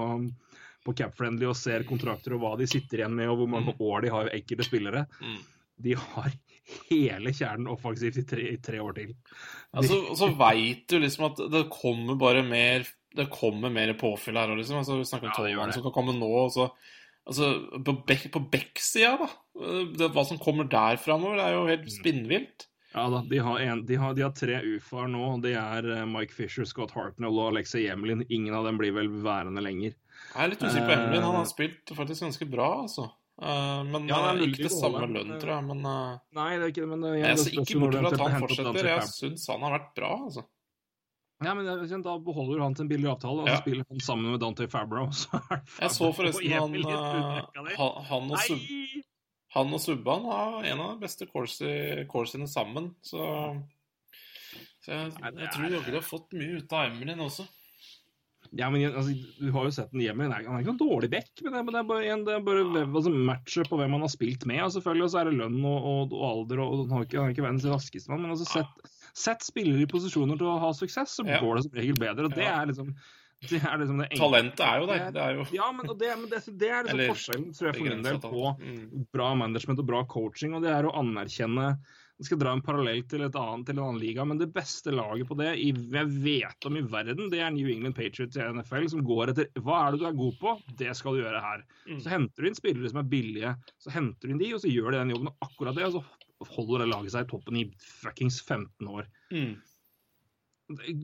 på 0.86 0.94
Capfriendly 1.00 1.48
og 1.50 1.58
ser 1.58 1.86
kontrakter 1.90 2.36
og 2.38 2.44
hva 2.44 2.52
de 2.60 2.68
sitter 2.70 3.02
igjen 3.02 3.16
med, 3.18 3.30
og 3.32 3.40
hvor 3.42 3.50
mange 3.56 3.74
år 3.82 4.06
de 4.06 4.12
har 4.14 4.30
enkelte 4.36 4.68
spillere. 4.68 5.06
Mm. 5.22 5.40
De 5.88 5.96
har 5.98 6.30
hele 6.92 7.34
kjernen 7.34 7.70
offensivt 7.72 8.20
i 8.22 8.26
tre, 8.28 8.46
i 8.54 8.60
tre 8.62 8.80
år 8.84 8.94
til. 9.00 9.16
Altså, 9.78 9.98
så 10.20 10.30
veit 10.38 10.86
du 10.92 11.00
liksom 11.02 11.30
at 11.32 11.42
det 11.54 11.66
kommer 11.74 12.18
bare 12.20 12.44
mer 12.46 12.86
Det 13.18 13.30
kommer 13.34 13.72
mer 13.74 13.94
påfyll 13.98 14.38
her 14.38 14.52
òg, 14.54 14.60
liksom. 14.62 14.78
Altså, 14.84 14.98
vi 15.00 15.06
snakker 15.10 15.30
om 15.30 15.34
Ja, 15.34 15.38
Tolvan 15.42 15.72
det. 15.72 15.78
som 15.80 15.86
kan 15.88 15.94
komme 15.96 16.14
nå. 16.20 16.32
Så, 16.54 16.68
altså, 17.26 17.48
på 17.82 17.94
Beck- 18.06 18.30
på 18.36 18.42
Beck-sida, 18.54 19.16
da. 19.24 19.30
Det, 19.98 20.10
hva 20.14 20.24
som 20.28 20.38
kommer 20.38 20.68
der 20.70 21.00
framover, 21.02 21.40
er 21.42 21.56
jo 21.56 21.64
Mm. 21.66 21.72
helt 21.72 21.88
spinnvilt. 21.96 22.68
Ja 22.98 23.04
da, 23.14 23.20
de 23.30 23.38
har, 23.46 23.60
en, 23.62 23.84
de 23.86 23.96
har, 24.02 24.16
de 24.18 24.24
har 24.26 24.34
tre 24.34 24.58
UFA-er 24.66 25.12
nå. 25.14 25.24
Det 25.44 25.54
er 25.60 25.88
eh, 26.00 26.04
Mike 26.10 26.34
Fisher, 26.34 26.66
Scott 26.66 26.96
Hartnell 26.98 27.38
og 27.38 27.52
Alexei 27.54 27.84
Jemlin. 27.86 28.26
Ingen 28.34 28.56
av 28.58 28.66
dem 28.66 28.80
blir 28.82 28.96
vel 28.98 29.12
værende 29.24 29.62
lenger. 29.62 29.94
Jeg 30.34 30.44
er 30.48 30.52
litt 30.56 30.66
usikker 30.66 30.90
på 30.90 30.98
Emilien. 30.98 31.24
Han 31.30 31.36
Eh. 31.38 31.40
har 31.44 31.50
spilt 31.54 31.94
faktisk 31.94 32.26
ganske 32.26 32.50
bra, 32.50 32.70
altså. 32.88 33.08
Eh, 33.38 33.84
men 33.86 34.08
Ja, 34.10 34.18
det 34.34 34.42
er 34.42 34.44
eh, 34.48 34.52
ikke 34.56 34.72
å 34.72 34.76
samme 34.80 35.06
lønn, 35.14 35.36
tror 35.38 35.54
jeg. 35.60 35.66
Men 35.70 35.86
eh, 35.86 36.18
Nei, 36.40 36.50
det 36.58 36.64
er 36.66 36.72
ikke 36.74 36.86
det, 36.88 36.92
men 36.96 37.06
det, 37.06 37.12
jeg 37.22 37.38
ser 37.44 37.58
ikke 37.62 37.82
bort 37.86 37.98
fra 38.02 38.08
at 38.10 38.22
han 38.26 38.42
fortsetter. 38.48 38.90
Jeg 38.96 39.10
syns 39.14 39.48
han 39.54 39.62
har 39.68 39.76
vært 39.78 39.92
bra, 40.02 40.14
altså. 40.26 40.48
Ja, 41.46 41.52
men 41.54 41.68
det, 41.70 42.00
da 42.02 42.16
beholder 42.18 42.64
han 42.66 42.74
til 42.74 42.88
en 42.88 42.90
billig 42.90 43.12
avtale, 43.12 43.44
og 43.44 43.46
så 43.46 43.54
Ja. 43.54 43.62
spiller 43.62 43.86
han 43.92 44.00
sammen 44.02 44.32
med 44.34 44.40
Dante 44.42 44.66
Fabro. 44.74 45.04
Så 45.14 45.38
Jeg 45.84 45.92
så 45.94 46.08
forresten 46.18 46.50
han, 46.50 46.74
eh, 46.74 47.76
han, 47.78 48.04
han 48.10 48.32
og 48.34 48.40
Sub... 48.42 48.58
Han 49.56 49.72
og 49.74 49.80
Subban 49.80 50.26
har 50.28 50.64
en 50.68 50.80
av 50.84 50.96
de 51.00 51.06
beste 51.06 51.28
coursene 51.32 52.48
sammen, 52.52 52.92
så, 53.02 53.22
så 54.84 54.92
jeg, 54.92 55.14
jeg 55.22 55.46
er- 55.46 55.54
tror 55.54 55.70
jaggu 55.72 55.92
du 55.94 55.98
har 56.00 56.06
fått 56.06 56.34
mye 56.36 56.58
ut 56.60 56.74
av 56.76 56.90
Emilien 56.92 57.20
også. 57.24 57.46
Ja, 58.56 58.70
men 58.72 58.86
altså, 58.96 59.12
Du 59.42 59.50
har 59.52 59.66
jo 59.68 59.72
sett 59.76 59.92
den 59.92 60.00
hjemme. 60.06 60.24
Han 60.32 60.32
er 60.56 60.62
ikke 60.64 60.72
noen 60.72 60.80
dårlig 60.80 61.10
back, 61.12 61.32
men 61.44 61.52
det, 61.52 61.64
men 61.68 61.74
det 61.76 61.80
er 61.82 61.88
bare, 61.90 62.06
en, 62.14 62.22
det 62.28 62.36
er 62.38 62.44
bare 62.46 62.62
altså, 62.86 63.12
matchet 63.12 63.68
på 63.68 63.76
hvem 63.80 63.92
han 63.98 64.06
har 64.06 64.14
spilt 64.14 64.46
med. 64.48 64.62
Og 64.64 64.72
selvfølgelig 64.78 65.04
og 65.04 65.12
så 65.12 65.20
er 65.20 65.30
det 65.32 65.40
lønn 65.42 65.58
og, 65.68 65.88
og, 65.92 66.14
og 66.16 66.24
alder, 66.30 66.62
og 66.64 66.78
han 66.86 66.94
har 66.96 67.08
ikke, 67.08 67.18
han 67.20 67.28
er 67.28 67.36
ikke 67.36 67.44
verdens 67.48 67.68
raskeste 67.68 68.12
mann. 68.14 68.24
Men 68.24 68.32
altså, 68.38 68.48
sett, 68.48 68.94
sett 69.18 69.44
spillere 69.44 69.84
i 69.84 69.90
posisjoner 69.92 70.40
til 70.40 70.48
å 70.48 70.60
ha 70.64 70.72
suksess, 70.76 71.18
så 71.20 71.28
Ja. 71.28 71.42
går 71.44 71.60
det 71.60 71.66
som 71.68 71.76
regel 71.82 72.00
bedre. 72.00 72.30
og 72.30 72.36
Det 72.40 72.46
Ja. 72.48 72.62
er 72.62 72.72
liksom 72.72 72.94
det, 73.50 73.60
er 73.62 73.78
liksom 73.78 74.02
det. 74.02 74.08
Talentet 74.18 74.64
er 74.66 74.82
jo 74.82 74.88
der. 74.90 75.06
Det 75.14 75.22
er 75.22 75.38
jo 75.38 75.46
Ja, 75.54 75.70
men 75.76 75.92
det, 76.00 76.10
men 76.18 76.26
det, 76.32 76.42
det 76.58 76.72
er 76.74 76.88
liksom 76.88 76.98
Eller 76.98 77.14
forskjellen 77.14 77.54
tror 77.54 77.70
jeg, 77.70 77.78
for 77.78 77.86
min 77.86 78.04
del 78.08 78.20
på. 78.24 78.44
Mm. 78.58 79.06
bra 79.14 79.30
management 79.38 79.84
og 79.84 79.88
bra 79.92 80.02
coaching, 80.10 80.58
og 80.58 80.66
det 80.66 80.74
er 80.74 80.88
å 80.90 80.96
anerkjenne 80.98 81.68
Jeg 82.18 82.30
skal 82.32 82.42
dra 82.42 82.56
en 82.58 82.64
parallell 82.66 83.04
til, 83.06 83.22
et 83.28 83.38
annet, 83.38 83.68
til 83.68 83.78
en 83.78 83.84
annen 83.86 84.02
liga, 84.02 84.26
men 84.26 84.42
det 84.42 84.50
beste 84.56 84.90
laget 84.96 85.30
på 85.30 85.38
det 85.38 85.52
i, 85.62 85.70
jeg 85.70 86.14
vet 86.26 86.70
om 86.70 86.80
i 86.80 86.86
verden, 86.90 87.30
det 87.30 87.44
er 87.46 87.54
New 87.54 87.70
England 87.70 87.94
Patriots 88.00 88.40
i 88.40 88.48
NFL, 88.58 88.88
som 88.96 89.06
går 89.06 89.36
etter 89.36 89.52
hva 89.62 89.84
er 89.84 89.94
det 89.94 90.02
du 90.02 90.08
er 90.10 90.18
god 90.18 90.40
på, 90.42 90.56
det 90.82 90.96
skal 90.98 91.14
du 91.14 91.22
gjøre 91.22 91.44
her. 91.44 91.62
Mm. 91.86 92.00
Så 92.02 92.16
henter 92.16 92.42
du 92.42 92.50
inn 92.50 92.58
spillere 92.58 92.90
som 92.90 93.04
er 93.04 93.12
billige, 93.12 93.54
så 93.78 93.94
henter 93.94 94.26
du 94.26 94.34
inn 94.34 94.42
de, 94.42 94.50
og 94.58 94.66
så 94.66 94.74
gjør 94.74 94.96
de 94.96 95.04
den 95.04 95.14
jobben, 95.14 95.30
og 95.30 95.46
akkurat 95.46 95.78
det, 95.78 95.92
og 95.92 96.00
så 96.00 96.54
holder 96.58 96.84
det 96.84 96.90
laget 96.90 97.14
seg 97.14 97.26
i 97.26 97.32
toppen 97.36 97.62
i 97.62 97.68
fuckings 98.02 98.42
15 98.42 98.90
år. 98.90 99.08
Mm. 99.30 99.54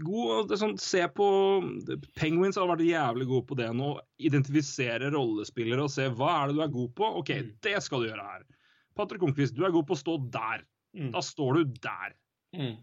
God 0.03 0.49
det 0.49 0.57
sånn, 0.59 0.73
Se 0.81 1.05
på 1.07 1.25
Penguins 2.19 2.57
har 2.59 2.67
vært 2.67 2.83
jævlig 2.83 3.27
gode 3.29 3.45
på 3.47 3.55
det 3.55 3.69
nå. 3.75 3.93
Identifisere 4.19 5.11
rollespillere 5.13 5.85
og 5.85 5.91
se 5.93 6.09
hva 6.09 6.33
er 6.43 6.47
det 6.51 6.55
du 6.57 6.61
er 6.65 6.73
god 6.73 6.93
på. 6.97 7.11
OK, 7.21 7.29
Mm. 7.41 7.51
det 7.63 7.77
skal 7.83 8.01
du 8.03 8.09
gjøre 8.09 8.25
her. 8.27 8.43
Patrick 8.95 9.21
Holmqvist, 9.23 9.55
du 9.55 9.63
er 9.65 9.71
god 9.71 9.87
på 9.87 9.95
å 9.95 10.01
stå 10.03 10.17
der. 10.31 10.65
Mm. 10.95 11.11
Da 11.15 11.21
står 11.25 11.53
du 11.61 11.63
der. 11.81 12.13
Mm. 12.53 12.75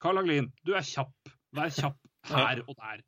Karl 0.00 0.16
Haglin, 0.16 0.52
du 0.64 0.72
er 0.74 0.80
kjapp. 0.86 1.12
Vær 1.52 1.68
kjapp 1.74 1.98
her 2.30 2.62
og 2.68 2.76
der. 2.78 3.02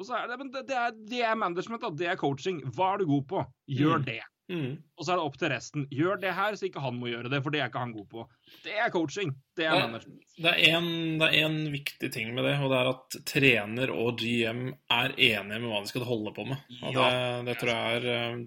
Og 0.00 0.06
så 0.08 0.14
er 0.16 0.28
det, 0.30 0.36
men 0.40 0.50
det, 0.52 0.62
det, 0.68 0.76
er, 0.76 0.92
det 1.10 1.22
er 1.28 1.34
management, 1.36 1.82
da. 1.82 1.90
Det 1.90 2.06
er 2.08 2.16
coaching. 2.20 2.60
Hva 2.76 2.94
er 2.94 3.02
du 3.02 3.06
god 3.10 3.26
på? 3.28 3.42
Gjør 3.68 3.98
Mm. 4.00 4.04
det. 4.06 4.20
Mm. 4.50 4.70
Og 4.98 5.06
så 5.06 5.14
er 5.14 5.20
det 5.20 5.24
opp 5.28 5.36
til 5.38 5.52
resten. 5.52 5.86
Gjør 5.94 6.20
det 6.20 6.34
her, 6.34 6.56
så 6.58 6.66
ikke 6.66 6.82
han 6.82 6.96
må 6.98 7.10
gjøre 7.12 7.30
det, 7.30 7.40
for 7.44 7.54
det 7.54 7.62
er 7.62 7.70
ikke 7.70 7.82
han 7.84 7.94
god 7.94 8.06
på. 8.10 8.26
Det 8.64 8.74
er 8.74 8.92
coaching. 8.92 9.32
Det 9.56 9.68
er 9.68 9.78
management. 9.78 10.22
Det 10.36 10.54
er 10.54 10.78
en, 10.78 10.88
det 11.20 11.28
er 11.28 11.44
en 11.46 11.58
viktig 11.72 12.10
ting 12.14 12.32
med 12.34 12.48
det, 12.48 12.56
og 12.58 12.72
det 12.72 12.80
er 12.80 12.90
at 12.90 13.18
trener 13.30 13.92
og 13.94 14.18
GM 14.20 14.64
er 14.74 15.14
enige 15.14 15.60
med 15.60 15.68
hva 15.70 15.84
de 15.84 15.92
skal 15.92 16.08
holde 16.08 16.34
på 16.36 16.48
med. 16.50 16.64
Og 16.82 16.98
det, 16.98 17.12
det 17.46 17.60
tror 17.60 17.72
jeg 17.76 18.00
er 18.00 18.08
eh, 18.16 18.40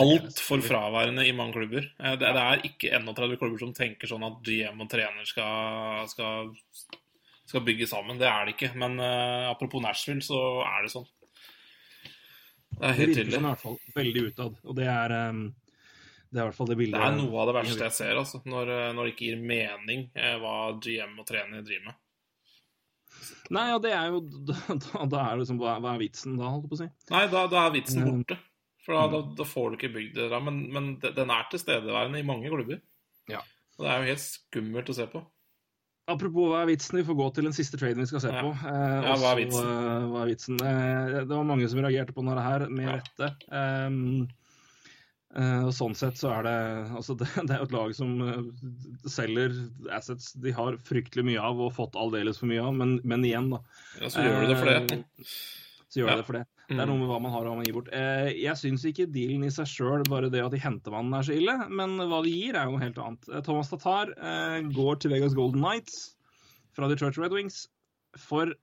altfor 0.00 0.64
fraværende 0.64 1.26
i 1.28 1.36
mange 1.36 1.54
klubber. 1.58 1.86
Eh, 2.00 2.16
Det, 2.18 2.34
det 2.34 2.42
er 2.42 2.66
ikke 2.66 2.92
31 2.98 3.38
klubber 3.38 3.62
som 3.62 3.74
tenker 3.76 4.10
sånn 4.10 4.26
at 4.26 4.42
GM 4.46 4.82
og 4.82 4.90
trener 4.90 5.28
skal, 5.28 6.08
skal, 6.10 6.50
skal 7.46 7.64
bygge 7.66 7.86
sammen. 7.90 8.18
Det 8.18 8.28
er 8.28 8.46
det 8.46 8.56
ikke. 8.56 8.72
Men 8.74 8.98
uh, 8.98 9.50
apropos 9.52 9.82
Nashville, 9.84 10.24
så 10.24 10.64
er 10.66 10.86
det 10.86 10.94
sånn. 10.96 11.08
Det 12.80 12.88
er 12.88 12.96
Det 12.96 13.06
virker 13.10 13.32
som 13.34 13.44
i 13.44 13.48
hvert 13.50 13.62
fall 13.64 13.78
veldig 13.94 14.22
utad. 14.30 14.60
Og 14.64 14.76
det 14.78 14.86
er, 14.88 15.14
um, 15.30 15.40
det 16.30 16.38
er 16.38 16.44
i 16.44 16.46
hvert 16.48 16.56
fall 16.56 16.70
det 16.70 16.76
bildet 16.80 16.96
Det 17.00 17.08
er 17.08 17.16
noe 17.18 17.40
av 17.42 17.50
det 17.50 17.56
verste 17.58 17.84
jeg 17.84 17.96
ser, 17.98 18.12
altså. 18.20 18.40
Når, 18.48 18.70
eh, 18.76 18.92
når 18.96 19.08
det 19.08 19.12
ikke 19.14 19.26
gir 19.28 19.42
mening 19.50 20.06
eh, 20.14 20.36
hva 20.40 20.54
GM 20.80 21.18
og 21.20 21.26
trener 21.28 21.64
driver 21.66 21.90
med. 21.90 21.98
Nei, 23.50 23.64
ja, 23.72 23.80
det 23.82 23.90
er 23.92 24.12
jo 24.14 24.20
Da, 24.30 25.04
da, 25.10 25.24
er 25.24 25.32
det 25.34 25.42
liksom 25.42 25.58
hva, 25.60 25.74
er 25.92 25.98
vitsen 26.00 26.38
da, 26.38 26.52
holdt 26.54 26.64
jeg 26.68 26.70
på 26.72 26.78
å 26.78 26.82
si? 26.84 26.88
Nei, 27.10 27.24
da, 27.34 27.42
da 27.50 27.64
er 27.66 27.74
vitsen 27.74 28.04
Mm. 28.06 28.22
borte. 28.22 28.38
For 28.80 28.96
da, 28.96 29.02
da, 29.12 29.18
da 29.36 29.44
får 29.44 29.66
du 29.70 29.76
ikke 29.76 29.92
bygd 29.98 30.14
det 30.16 30.30
der. 30.32 30.40
Men, 30.40 30.62
men 30.72 30.86
den 31.02 31.30
er 31.34 31.48
tilstedeværende 31.52 32.22
i 32.22 32.24
mange 32.26 32.48
klubber. 32.48 32.80
Ja. 33.28 33.42
Og 33.76 33.84
det 33.84 33.90
er 33.92 34.00
jo 34.00 34.08
helt 34.14 34.24
skummelt 34.24 34.88
å 34.88 34.96
se 34.96 35.04
på. 35.12 35.20
Apropos 36.10 36.50
hva 36.50 36.62
er 36.64 36.70
vitsen, 36.72 36.98
vi 37.00 37.04
får 37.06 37.16
gå 37.20 37.28
til 37.36 37.46
den 37.46 37.54
siste 37.56 37.78
traden 37.80 38.02
vi 38.02 38.08
skal 38.10 38.20
se 38.24 38.32
Ja. 38.34 38.42
på. 38.42 38.50
Eh, 38.66 38.98
Ja, 39.06 39.14
hva 39.20 39.30
er 39.32 39.40
vitsen? 39.44 39.70
eh, 39.70 40.08
hva 40.10 40.22
er 40.24 40.30
vitsen? 40.32 40.60
Eh, 40.60 41.14
det 41.22 41.28
var 41.30 41.44
mange 41.46 41.68
som 41.70 41.80
reagerte 41.84 42.12
på 42.16 42.24
denne 42.26 42.42
her, 42.42 42.66
med 42.68 42.88
rette. 42.98 43.30
Um, 43.50 44.28
eh, 45.36 45.62
og 45.64 45.72
sånn 45.76 45.94
sett 45.94 46.18
så 46.18 46.32
er 46.34 46.42
det 46.48 46.56
altså 46.98 47.14
det, 47.20 47.28
det 47.46 47.54
er 47.54 47.60
jo 47.62 47.68
et 47.68 47.76
lag 47.76 47.94
som 47.94 48.14
eh, 48.26 48.42
selger 49.06 49.54
assets 49.94 50.32
de 50.42 50.50
har 50.56 50.76
fryktelig 50.86 51.24
mye 51.30 51.40
av 51.40 51.60
og 51.62 51.72
fått 51.76 51.94
aldeles 52.00 52.38
for 52.42 52.50
mye 52.50 52.64
av, 52.64 52.74
men, 52.74 52.96
men 53.04 53.22
igjen, 53.24 53.50
da. 53.54 53.62
Ja, 54.00 54.08
så 54.10 54.24
gjør 54.26 54.40
du 54.42 54.46
det 54.50 54.58
for 54.58 54.72
det. 54.72 54.98
Eh, 54.98 55.34
Så 55.90 56.00
gjør 56.04 56.10
Ja. 56.12 56.16
det 56.20 56.26
for 56.26 56.36
det. 56.38 56.44
Det 56.70 56.78
er 56.78 56.86
Mm. 56.86 56.90
noe 56.92 56.98
med 57.00 57.08
hva 57.10 57.20
man 57.20 57.32
har 57.34 57.40
og 57.42 57.50
hva 57.50 57.56
man 57.58 57.64
gir 57.66 57.74
bort. 57.74 57.88
Eh, 57.92 58.28
jeg 58.38 58.54
syns 58.54 58.84
ikke 58.86 59.10
dealen 59.10 59.42
i 59.42 59.50
seg 59.50 59.66
sjøl, 59.66 60.04
bare 60.06 60.30
det 60.30 60.38
at 60.44 60.52
de 60.54 60.58
henter 60.62 60.92
mannen, 60.94 61.12
er 61.18 61.26
så 61.26 61.34
ille. 61.34 61.56
Men 61.68 61.96
hva 61.98 62.22
de 62.22 62.30
gir, 62.30 62.54
er 62.54 62.64
jo 62.68 62.76
noe 62.76 62.84
helt 62.84 63.00
annet. 63.02 63.28
Eh, 63.28 63.40
Thomas 63.42 63.68
Tatar 63.72 64.12
eh, 64.16 64.60
går 64.70 65.00
til 65.02 65.10
Vegas 65.10 65.34
Golden 65.34 65.60
Knights 65.64 66.14
fra 66.76 66.86
Detroit 66.88 67.18
Red 67.18 67.32
Wings 67.34 67.66
for 68.16 68.54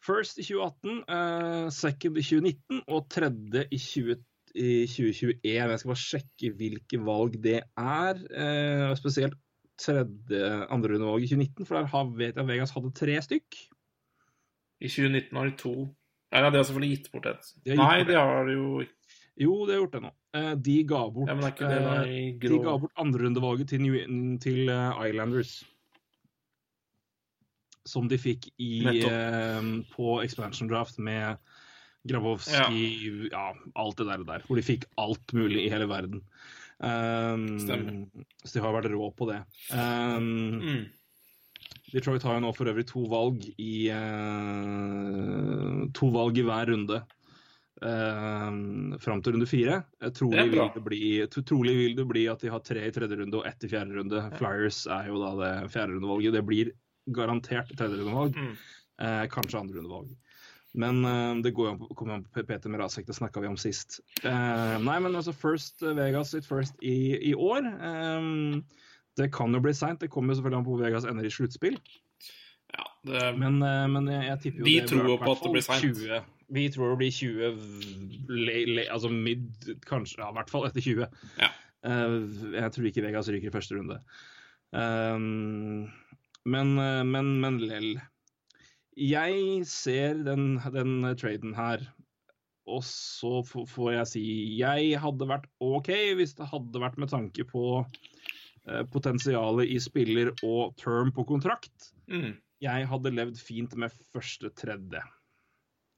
first 0.00 0.38
i 0.40 0.42
2018, 0.48 1.04
eh, 1.12 1.68
second 1.68 2.16
i 2.16 2.22
2019 2.24 2.80
og 2.88 3.06
tredje 3.12 3.66
i, 3.68 3.76
20, 3.76 4.16
i 4.56 4.86
2021. 4.88 5.44
Jeg 5.44 5.78
skal 5.78 5.92
bare 5.92 6.06
sjekke 6.06 6.54
hvilke 6.56 7.04
valg 7.04 7.36
det 7.44 7.60
er. 7.76 8.14
Eh, 8.32 8.94
spesielt 8.96 9.36
tredje 9.76 10.40
andrerundevalg 10.72 11.22
i 11.24 11.28
2019, 11.28 11.66
for 11.68 11.76
der 11.76 11.86
har, 11.92 12.04
vet 12.16 12.34
jeg 12.34 12.38
at 12.44 12.48
Vegas 12.48 12.72
hadde 12.72 12.94
tre 12.96 13.20
stykk. 13.20 13.60
I 14.80 14.88
2019 14.88 15.36
har 15.36 15.50
de 15.50 15.56
to 15.60 15.74
Nei, 16.30 16.42
de 16.46 16.60
har 16.60 16.66
selvfølgelig 16.66 16.96
gitt 16.96 17.10
bort 17.12 17.28
et. 17.30 17.52
De 17.64 17.72
gitt 17.72 17.80
Nei, 17.80 17.98
bort 17.98 18.10
de 18.10 18.18
har 18.18 18.50
jo 18.54 18.66
ikke. 18.84 18.96
Jo, 19.40 19.54
de 19.64 19.72
har 19.72 19.80
gjort 19.80 19.94
det 19.96 20.02
nå. 20.04 20.10
Eh, 20.36 20.52
De 20.60 20.76
ga 20.86 21.00
bort, 21.10 21.30
Ja, 21.30 21.36
eh, 22.04 22.38
de 22.38 22.58
ga 22.60 22.76
bort 22.78 23.00
andrerundevalget 23.00 23.72
til, 23.72 23.86
til 24.42 24.68
eh, 24.68 25.02
Islanders. 25.08 25.54
Som 27.88 28.10
de 28.10 28.18
fikk 28.20 28.50
i, 28.60 28.84
på 29.94 30.20
expansion 30.22 30.68
draft 30.68 31.00
med 31.00 31.40
Grabowski 32.06 33.30
ja. 33.32 33.46
alt 33.74 33.96
det 33.96 34.06
der, 34.06 34.24
der. 34.28 34.44
Hvor 34.46 34.60
de 34.60 34.64
fikk 34.64 34.84
alt 35.00 35.32
mulig 35.36 35.64
i 35.64 35.70
hele 35.72 35.88
verden. 35.88 36.20
Um, 36.80 37.58
Stemmer. 37.60 37.96
så 38.44 38.54
de 38.54 38.62
har 38.64 38.76
vært 38.76 38.92
rå 38.92 39.08
på 39.16 39.26
det. 39.28 39.40
Um, 39.72 40.60
mm. 40.60 40.84
Detroit 41.92 42.24
har 42.26 42.36
jo 42.36 42.44
nå 42.44 42.50
for 42.56 42.70
øvrig 42.70 42.86
to 42.88 43.02
valg 43.10 43.46
i 43.58 43.90
uh, 43.94 45.86
To 45.96 46.10
valg 46.14 46.38
i 46.38 46.44
hver 46.46 46.70
runde 46.70 47.00
uh, 47.00 48.50
fram 49.02 49.22
til 49.22 49.36
runde 49.36 49.48
fire. 49.50 49.80
Eh, 50.00 50.12
Trolig 50.14 50.46
vil, 50.52 50.62
det 50.74 50.84
bli, 50.86 51.02
trolig 51.28 51.76
vil 51.78 51.98
det 51.98 52.06
bli 52.10 52.26
at 52.30 52.44
de 52.44 52.52
har 52.52 52.62
tre 52.66 52.86
i 52.86 52.94
tredje 52.94 53.20
runde 53.20 53.40
og 53.40 53.46
ett 53.48 53.66
i 53.66 53.70
fjerde 53.72 53.98
runde. 53.98 54.24
Flyers 54.38 54.84
er 54.90 55.10
jo 55.10 55.20
da 55.22 55.34
det 55.40 55.52
fjerde 55.74 55.96
rundevalget. 55.96 56.36
Det 56.38 56.46
blir 56.46 56.72
garantert 57.16 57.72
tredje 57.76 58.00
rundevalg. 58.00 58.36
Mm. 58.36 58.58
Uh, 59.00 59.24
kanskje 59.32 59.62
andre 59.62 59.80
rundevalg. 59.80 60.12
Men 60.78 61.00
uh, 61.02 61.34
det 61.42 61.54
går 61.56 61.66
jo 61.66 61.72
an 61.74 61.96
kommer 61.98 62.18
an 62.18 62.26
på 62.28 62.44
Peter 62.46 62.70
Merasek, 62.70 63.08
det 63.08 63.16
snakka 63.18 63.42
vi 63.42 63.50
om 63.50 63.58
sist. 63.58 63.98
Nei, 64.22 64.98
men 65.02 65.16
altså 65.16 65.34
First 65.34 65.82
Vegas 65.82 66.30
sitt 66.36 66.46
first 66.46 66.78
i, 66.84 67.16
i 67.32 67.34
år. 67.34 67.66
Eh, 67.66 68.20
det 69.20 69.30
kan 69.34 69.54
jo 69.54 69.60
bli 69.62 69.74
seint. 69.76 70.00
Det 70.02 70.10
kommer 70.12 70.36
selvfølgelig 70.36 70.60
an 70.60 70.66
på 70.66 70.74
hvor 70.74 70.84
Vegas 70.84 71.06
ender 71.08 71.28
i 71.28 71.32
sluttspill. 71.32 71.78
Ja, 72.70 72.84
det, 73.06 73.22
Men, 73.38 73.62
eh, 73.66 73.86
men 73.90 74.06
jeg, 74.12 74.36
tipper 74.44 74.62
jo 74.62 74.66
Vi 74.68 74.76
det 74.78 74.90
tror 74.90 75.08
jo 75.08 75.16
på 75.20 75.32
at 75.32 75.42
det 75.44 75.54
blir 75.56 75.66
sent. 75.66 76.28
Vi 76.50 76.66
tror 76.74 76.92
det 76.92 76.98
blir 76.98 77.14
20 77.14 77.50
v- 77.56 78.36
le, 78.36 78.54
le, 78.66 78.84
Altså 78.90 79.10
mid, 79.10 79.48
kanskje. 79.86 80.20
Ja, 80.22 80.30
i 80.30 80.38
hvert 80.38 80.50
fall 80.50 80.66
etter 80.68 80.82
20. 80.82 81.06
Ja. 81.38 81.50
Uh, 81.80 82.26
jeg 82.52 82.72
tror 82.74 82.86
ikke 82.90 83.02
Vegas 83.06 83.30
ryker 83.32 83.48
i 83.48 83.54
første 83.54 83.78
runde. 83.78 83.96
Um, 84.76 85.88
men, 86.44 86.74
men, 87.08 87.30
men 87.40 87.60
lell. 87.62 87.94
Jeg 88.98 89.64
ser 89.70 90.18
den, 90.26 90.58
den 90.74 91.06
traden 91.16 91.54
her, 91.56 91.86
og 92.68 92.82
så 92.84 93.40
får 93.46 93.92
jeg 93.94 94.08
si 94.10 94.24
Jeg 94.58 94.98
hadde 95.02 95.28
vært 95.30 95.46
OK 95.64 95.88
hvis 96.18 96.34
det 96.38 96.50
hadde 96.50 96.82
vært 96.82 96.98
med 97.00 97.10
tanke 97.12 97.46
på 97.48 97.80
potensialet 98.92 99.70
i 99.72 99.78
spiller 99.82 100.32
og 100.46 100.76
term 100.80 101.12
på 101.16 101.24
kontrakt. 101.28 101.92
mm. 102.10 102.36
Jeg 102.60 102.84
hadde 102.90 103.10
levd 103.16 103.38
fint 103.40 103.72
med 103.80 103.94
første 104.12 104.50
tredje. 104.52 105.00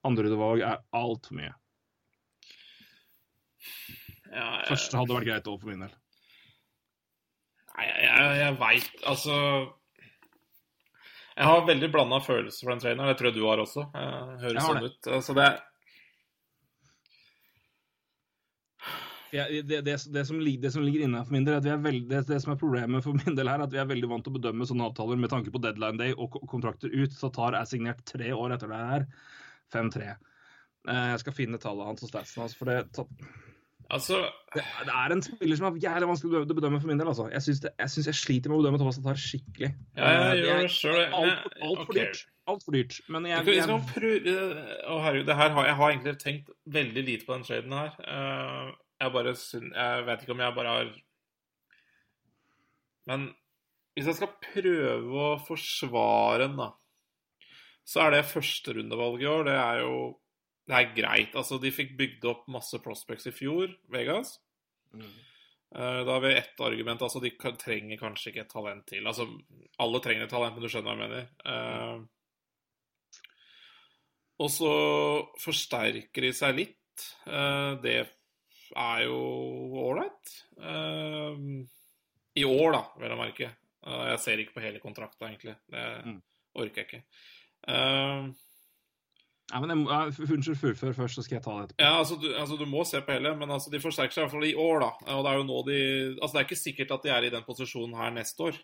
Andrevalg 0.06 0.62
er 0.62 0.76
altfor 0.94 1.34
mye. 1.34 1.50
ja, 4.30 4.44
jeg, 4.60 4.68
Første 4.68 5.00
hadde 5.00 5.16
vært 5.16 5.26
greit 5.26 5.50
òg, 5.50 5.58
for 5.58 5.72
min 5.72 5.82
del. 5.82 5.96
Nei, 7.72 7.86
jeg, 7.88 8.00
jeg, 8.04 8.32
jeg 8.36 8.54
veit 8.60 9.04
Altså 9.08 9.34
Jeg 11.38 11.46
har 11.48 11.62
veldig 11.66 11.88
blanda 11.94 12.18
følelser 12.20 12.66
for 12.66 12.74
den 12.74 12.82
traineren. 12.84 13.08
det 13.08 13.18
tror 13.18 13.30
jeg 13.30 13.38
du 13.38 13.46
har 13.48 13.62
også. 13.62 13.86
Eh, 13.96 14.32
høres 14.44 14.66
sånn 14.66 14.86
ut. 14.86 15.10
Altså, 15.18 15.36
det 15.38 15.46
er 15.48 15.60
Det, 19.32 19.62
det, 19.64 19.78
det, 19.86 19.94
som, 19.98 20.12
det 20.12 20.26
som 20.28 20.82
ligger 20.84 21.06
inne 21.06 21.22
for 21.24 21.32
min 21.32 21.46
del, 21.46 21.56
veldig, 21.64 22.02
det, 22.10 22.18
det 22.28 22.40
som 22.44 22.52
er 22.52 22.58
problemet 22.60 23.00
for 23.04 23.16
min 23.16 23.36
del 23.38 23.48
her, 23.48 23.62
er 23.62 23.64
at 23.64 23.72
vi 23.72 23.80
er 23.80 23.88
veldig 23.88 24.10
vant 24.10 24.26
til 24.26 24.34
å 24.34 24.36
bedømme 24.36 24.66
sånne 24.68 24.90
avtaler 24.90 25.16
med 25.22 25.32
tanke 25.32 25.52
på 25.54 25.62
deadline 25.64 25.96
day 26.00 26.12
og 26.12 26.36
kontrakter 26.50 26.92
ut. 26.92 27.14
Tatar 27.16 27.56
er 27.56 27.70
signert 27.70 28.04
tre 28.08 28.28
år 28.36 28.52
etter 28.58 28.68
det 28.74 28.82
her. 28.90 29.06
5-3. 29.72 30.10
Eh, 30.12 31.06
Jeg 31.14 31.22
skal 31.24 31.32
finne 31.38 31.60
tallet 31.62 31.88
hans 31.88 32.04
og 32.04 32.12
statsen 32.12 32.44
hans, 32.44 32.54
for 32.58 32.68
det, 32.68 32.82
Altså 33.92 34.18
det, 34.54 34.62
det 34.86 34.92
er 34.96 35.12
en 35.12 35.20
spiller 35.24 35.58
som 35.58 35.66
er 35.68 35.80
jævlig 35.82 36.06
vanskelig 36.08 36.38
å 36.38 36.46
bedømme 36.48 36.78
for 36.80 36.88
min 36.88 37.00
del. 37.00 37.08
altså. 37.10 37.26
Jeg 37.32 37.44
syns 37.44 37.58
jeg, 37.66 38.04
jeg 38.08 38.16
sliter 38.16 38.48
med 38.52 38.56
å 38.56 38.62
bedømme 38.62 38.78
Thomas 38.80 38.96
Tatar 39.00 39.18
skikkelig. 39.20 39.72
Ja, 39.98 40.12
jeg 40.12 40.22
Eh, 40.22 40.44
gjør 40.46 40.60
det 40.62 40.70
sjøl. 40.76 41.00
Altfor 41.18 41.56
alt 41.66 41.82
for 41.88 41.98
dyrt. 41.98 42.22
Altfor 42.52 42.76
dyrt. 42.76 43.00
Men 43.12 43.26
jeg, 43.28 43.44
Jeg 43.48 43.58
jeg, 43.58 43.82
prøve 43.92 44.36
Å, 44.92 45.00
herregud, 45.04 45.26
det 45.28 45.36
her 45.36 45.52
har, 45.56 45.66
jeg 45.68 45.76
har 45.80 45.92
egentlig 45.92 46.14
tenkt 46.22 46.54
veldig 46.78 47.04
lite 47.10 47.28
på 47.28 47.36
den 47.36 47.44
traden 47.50 47.76
her. 47.76 47.92
Eh, 48.16 48.72
jeg 49.02 49.14
bare 49.14 49.32
Jeg 49.34 50.04
vet 50.06 50.22
ikke 50.22 50.34
om 50.34 50.42
jeg 50.44 50.56
bare 50.56 50.74
har 50.76 50.92
Men 53.10 53.26
hvis 53.92 54.08
jeg 54.08 54.18
skal 54.20 54.36
prøve 54.40 55.24
å 55.26 55.40
forsvare 55.44 56.46
den, 56.46 56.54
da, 56.56 56.70
så 57.84 58.06
er 58.06 58.14
det 58.14 58.30
førsterundevalget 58.30 59.26
i 59.26 59.28
år. 59.28 59.42
Det 59.50 59.56
er 59.58 59.82
jo 59.82 59.96
Det 60.62 60.76
er 60.78 60.94
greit. 60.94 61.34
Altså, 61.34 61.58
de 61.58 61.72
fikk 61.74 61.96
bygd 61.98 62.24
opp 62.30 62.46
masse 62.54 62.78
prospects 62.80 63.26
i 63.26 63.32
fjor, 63.34 63.72
Vegas. 63.90 64.36
Mm. 64.94 65.10
Da 65.72 66.06
har 66.06 66.20
vi 66.22 66.30
ett 66.36 66.60
argument. 66.60 67.02
Altså, 67.02 67.20
de 67.20 67.32
trenger 67.58 67.98
kanskje 67.98 68.30
ikke 68.30 68.44
et 68.44 68.52
talent 68.52 68.86
til. 68.86 69.06
Altså, 69.08 69.26
alle 69.82 70.00
trenger 70.04 70.28
et 70.28 70.30
talent, 70.32 70.54
men 70.54 70.62
du 70.62 70.70
skjønner 70.70 70.92
hva 70.92 70.94
jeg 70.94 71.02
mener. 71.02 71.24
Eh, 71.50 71.96
og 74.42 74.50
så 74.54 74.72
forsterker 75.42 76.28
de 76.28 76.32
seg 76.36 76.58
litt. 76.58 77.06
Eh, 77.26 77.72
det 77.82 77.96
er 78.76 79.04
jo 79.06 79.18
ålreit. 79.82 80.32
Uh, 80.58 81.64
I 82.38 82.44
år, 82.48 82.72
da, 82.76 82.82
vel 83.02 83.14
å 83.16 83.18
merke. 83.20 83.50
Uh, 83.84 84.06
jeg 84.12 84.22
ser 84.24 84.42
ikke 84.42 84.56
på 84.56 84.64
hele 84.64 84.80
kontrakta, 84.82 85.28
egentlig. 85.28 85.56
Det 85.70 85.84
Mm. 86.06 86.22
orker 86.54 86.82
jeg 86.82 86.88
ikke. 86.88 87.02
Uh, 87.68 88.32
Nei, 89.52 89.60
men 89.66 89.82
jeg, 89.84 90.14
Unnskyld, 90.32 90.56
fullfør 90.56 90.94
først, 90.96 91.18
så 91.18 91.22
skal 91.26 91.36
jeg 91.36 91.44
ta 91.44 91.52
det 91.58 91.64
etterpå. 91.66 91.82
ja, 91.84 91.90
altså 91.98 92.16
du, 92.16 92.28
altså 92.40 92.56
du 92.56 92.64
må 92.64 92.84
se 92.88 93.00
på 93.04 93.12
hele, 93.12 93.34
men 93.36 93.50
altså 93.52 93.70
de 93.70 93.80
forsterker 93.82 94.14
seg 94.14 94.22
i 94.22 94.24
hvert 94.24 94.32
fall 94.32 94.46
i 94.48 94.54
år, 94.56 94.78
da. 94.80 94.90
Og 95.12 95.24
det 95.26 95.32
er 95.32 95.36
jo 95.40 95.48
nå 95.48 95.58
de 95.66 95.80
Altså 96.22 96.32
det 96.32 96.40
er 96.40 96.46
ikke 96.48 96.60
sikkert 96.62 96.94
at 96.96 97.02
de 97.02 97.10
er 97.12 97.26
i 97.26 97.32
den 97.34 97.44
posisjonen 97.44 97.98
her 97.98 98.14
neste 98.14 98.46
år. 98.48 98.56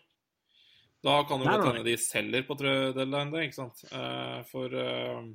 Da 1.05 1.19
kan 1.29 1.39
jo 1.39 1.45
godt 1.45 1.67
hende 1.69 1.85
de 1.85 1.93
selger 2.01 2.43
på 2.47 2.57
deadline 2.59 3.29
det, 3.31 3.43
ikke 3.47 3.59
sant. 3.59 3.83
Eh, 3.91 4.39
for 4.49 4.73
eh, 4.73 5.29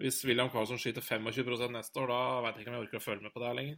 hvis 0.00 0.22
William 0.26 0.50
Carlson 0.50 0.80
skyter 0.80 1.04
25 1.04 1.68
neste 1.74 2.00
år, 2.00 2.10
da 2.10 2.20
veit 2.44 2.56
jeg 2.56 2.64
ikke 2.64 2.72
om 2.72 2.76
jeg 2.78 2.86
orker 2.86 3.00
å 3.00 3.04
følge 3.04 3.26
med 3.26 3.34
på 3.34 3.42
det 3.42 3.48
her 3.50 3.58
lenger. 3.58 3.76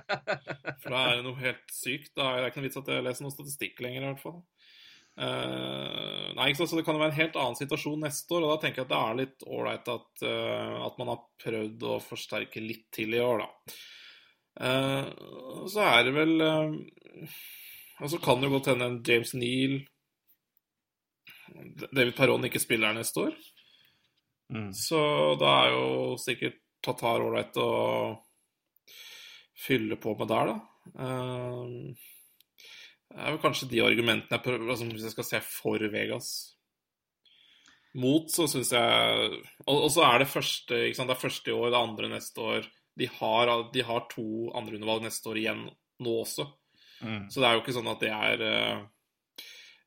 For 0.82 0.94
da 0.94 1.02
er 1.02 1.18
det 1.18 1.26
noe 1.26 1.42
helt 1.42 1.74
sykt. 1.74 2.12
Da 2.16 2.30
er 2.30 2.40
det 2.40 2.50
ikke 2.50 2.62
noe 2.62 2.68
vits 2.68 2.80
at 2.80 2.90
jeg 2.92 3.04
leser 3.06 3.26
noen 3.26 3.34
statistikk 3.34 3.82
lenger, 3.84 4.02
i 4.02 4.10
hvert 4.10 4.22
fall. 4.24 4.38
Eh, 5.16 6.24
nei, 6.36 6.48
ikke 6.50 6.60
sant? 6.60 6.72
Så 6.72 6.78
det 6.78 6.84
kan 6.86 6.96
jo 6.96 7.02
være 7.04 7.14
en 7.14 7.20
helt 7.20 7.36
annen 7.40 7.58
situasjon 7.58 8.02
neste 8.04 8.36
år, 8.36 8.46
og 8.46 8.52
da 8.52 8.58
tenker 8.64 8.82
jeg 8.82 8.88
at 8.88 8.92
det 8.92 9.02
er 9.02 9.20
litt 9.20 9.46
ålreit 9.48 9.90
at, 9.92 10.24
eh, 10.28 10.78
at 10.88 10.98
man 11.00 11.12
har 11.12 11.22
prøvd 11.44 11.86
å 11.88 11.98
forsterke 12.04 12.64
litt 12.64 12.88
til 12.96 13.16
i 13.16 13.22
år, 13.24 13.44
da. 13.44 13.76
Eh, 14.66 15.10
så 15.72 15.84
er 15.84 16.06
det 16.06 16.14
vel 16.16 16.38
Og 16.40 18.08
så 18.08 18.16
kan 18.24 18.40
det 18.40 18.48
jo 18.48 18.54
godt 18.54 18.70
hende 18.70 18.86
en 18.88 19.02
James 19.04 19.34
Neal 19.36 19.74
David 21.92 22.14
Perron 22.16 22.44
ikke 22.48 22.60
spiller 22.60 22.90
her 22.90 22.96
neste 22.96 23.28
år. 23.28 23.36
Mm. 24.52 24.70
Så 24.76 25.00
da 25.40 25.52
er 25.64 25.74
jo 25.74 25.86
sikkert 26.22 26.60
Tatar 26.84 27.24
ålreit 27.24 27.56
å 27.58 27.70
fylle 29.58 29.96
på 29.98 30.12
med 30.18 30.30
der, 30.30 30.52
da. 30.52 30.92
Eh, 31.06 31.72
det 33.16 33.22
er 33.22 33.32
vel 33.32 33.40
kanskje 33.42 33.70
de 33.70 33.80
argumentene 33.82 34.36
jeg 34.36 34.44
prøver 34.44 34.70
altså, 34.70 34.86
Hvis 34.90 35.06
jeg 35.08 35.14
skal 35.14 35.26
se 35.26 35.40
for 35.46 35.82
Vegas. 35.92 36.28
Mot, 37.96 38.28
så 38.28 38.44
syns 38.50 38.74
jeg 38.76 39.30
Og, 39.64 39.86
så 39.94 40.04
er 40.04 40.20
det 40.20 40.28
første 40.28 40.82
ikke 40.84 40.98
sant? 40.98 41.08
Det 41.08 41.16
er 41.16 41.22
første 41.22 41.50
i 41.50 41.56
år, 41.56 41.70
det 41.72 41.80
andre 41.80 42.10
neste 42.12 42.44
år. 42.44 42.68
De 42.96 43.08
har, 43.18 43.52
de 43.72 43.84
har 43.88 44.06
to 44.12 44.26
andreundervalg 44.56 45.06
neste 45.06 45.32
år 45.32 45.40
igjen 45.40 45.64
nå 46.04 46.12
også. 46.20 46.46
Mm. 47.00 47.26
Så 47.32 47.40
det 47.40 47.48
er 47.48 47.56
jo 47.56 47.64
ikke 47.64 47.76
sånn 47.76 47.90
at 47.92 48.04
det 48.04 48.12
er 48.12 48.44
eh, 48.50 48.84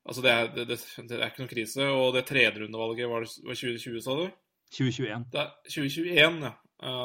Altså, 0.00 0.22
det 0.24 0.30
er, 0.32 0.46
det, 0.54 0.64
det, 0.70 0.76
det 1.10 1.18
er 1.18 1.26
ikke 1.28 1.42
noen 1.42 1.50
krise. 1.50 1.86
Og 1.92 2.14
det 2.16 2.24
tredje 2.26 2.62
rundevalget 2.62 3.10
var, 3.10 3.26
var 3.46 3.58
2020, 3.58 3.98
sa 4.02 4.14
du? 4.16 4.24
2021. 4.70 5.24
Det 5.32 5.40
er 5.40 5.52
2021, 5.68 6.42
ja. 6.46 6.52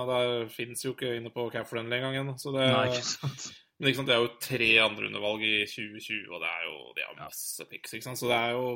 Der 0.08 0.48
fins 0.54 0.86
jo 0.86 0.94
ikke 0.96 1.16
inne 1.18 1.32
på 1.36 1.50
Cap-Friendly 1.52 1.98
engang 1.98 2.18
ennå. 2.22 2.36
Så 2.40 2.54
det, 2.56 2.64
Nei, 2.72 2.86
ikke 2.94 3.08
sant. 3.10 3.48
men 3.80 3.90
ikke 3.90 4.00
sant, 4.00 4.08
det 4.08 4.16
er 4.16 4.22
jo 4.24 4.30
tre 4.40 4.70
andre 4.86 5.10
undervalg 5.10 5.44
i 5.44 5.56
2020, 5.68 6.30
og 6.32 6.44
det 6.46 6.52
er 6.52 6.62
jo 6.70 6.76
det 6.96 7.04
er 7.04 7.18
masse 7.20 7.66
pics. 7.72 7.96
sant? 8.06 8.22
Så 8.22 8.30
det 8.32 8.38
er 8.38 8.54
jo 8.56 8.70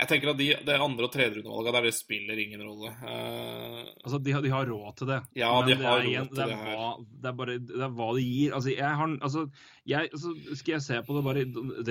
Jeg 0.00 0.08
tenker 0.08 0.30
at 0.32 0.38
de, 0.38 0.46
det 0.64 0.74
andre 0.80 1.04
og 1.04 1.12
tredje 1.12 1.42
undervalget 1.42 1.74
der, 1.76 1.84
det 1.86 1.92
spiller 1.94 2.38
ingen 2.40 2.62
rolle. 2.64 2.90
Uh, 3.04 3.90
Altså, 4.02 4.18
de 4.24 4.32
de 4.42 4.50
har 4.50 4.66
råd 4.66 4.96
til 4.96 5.06
det. 5.10 5.18
Ja, 5.36 5.50
de 5.66 5.74
har 5.76 5.98
råd 6.00 6.06
igjen- 6.08 6.28
til 6.32 6.40
det. 6.40 6.46
Er 6.54 6.62
her. 6.64 6.76
hva, 6.78 6.86
det 7.22 7.28
er 7.28 7.36
bare 7.38 7.56
det 7.58 7.82
er 7.86 7.92
hva 7.98 8.08
det 8.16 8.24
gir. 8.24 8.54
Altså, 8.56 8.70
jeg 8.72 8.96
har 9.00 9.12
altså, 9.20 9.42
jeg, 9.86 10.08
altså, 10.12 10.32
Skal 10.56 10.72
jeg 10.72 10.82
se 10.82 11.02
på 11.06 11.16
det 11.18 11.24
bare 11.26 11.44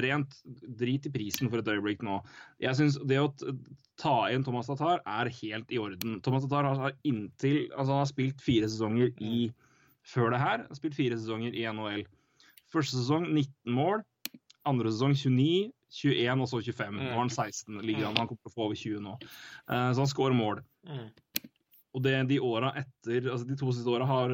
rent 0.07 0.35
Drit 0.81 1.05
i 1.05 1.11
prisen 1.13 1.49
for 1.51 1.61
et 1.61 1.67
øyeblikk 1.75 2.01
nå. 2.03 2.17
Jeg 2.59 2.75
syns 2.75 2.97
det 3.05 3.19
å 3.21 3.29
ta 4.01 4.15
inn 4.33 4.43
Thomas 4.43 4.67
Tatar 4.67 5.03
er 5.05 5.29
helt 5.29 5.69
i 5.71 5.77
orden. 5.77 6.19
Thomas 6.25 6.43
Tatar 6.47 6.71
har 6.73 6.97
inntil 7.05 7.69
Altså, 7.77 7.91
han 7.93 8.01
har 8.01 8.09
spilt 8.09 8.41
fire 8.41 8.65
sesonger 8.67 9.13
i 9.21 9.51
Før 10.03 10.31
det 10.33 10.39
her, 10.41 10.65
har 10.67 10.75
spilt 10.75 10.95
fire 10.97 11.15
sesonger 11.21 11.53
i 11.53 11.67
NHL. 11.69 12.07
Første 12.73 12.97
sesong 12.97 13.27
19 13.29 13.75
mål. 13.77 14.01
Andre 14.65 14.89
sesong 14.89 15.13
29, 15.13 15.69
21 15.91 16.45
og 16.45 16.49
så 16.49 16.61
25. 16.63 16.97
Nå 16.97 17.09
har 17.11 17.19
han 17.19 17.33
16. 17.33 17.81
ligger 17.83 18.07
han, 18.07 18.19
han 18.19 18.29
kommer 18.29 18.41
til 18.41 18.53
å 18.53 18.55
få 18.55 18.67
over 18.69 18.79
20 18.79 19.03
nå. 19.05 19.17
Eh, 19.21 19.89
så 19.91 20.03
han 20.03 20.11
scorer 20.11 20.37
mål. 20.37 20.63
mm. 20.87 21.09
Og 21.91 21.99
det, 22.05 22.13
de 22.29 22.37
åra 22.39 22.69
etter, 22.79 23.25
altså 23.27 23.43
de 23.49 23.55
to 23.59 23.71
siste 23.75 23.91
åra 23.91 24.05
har 24.07 24.31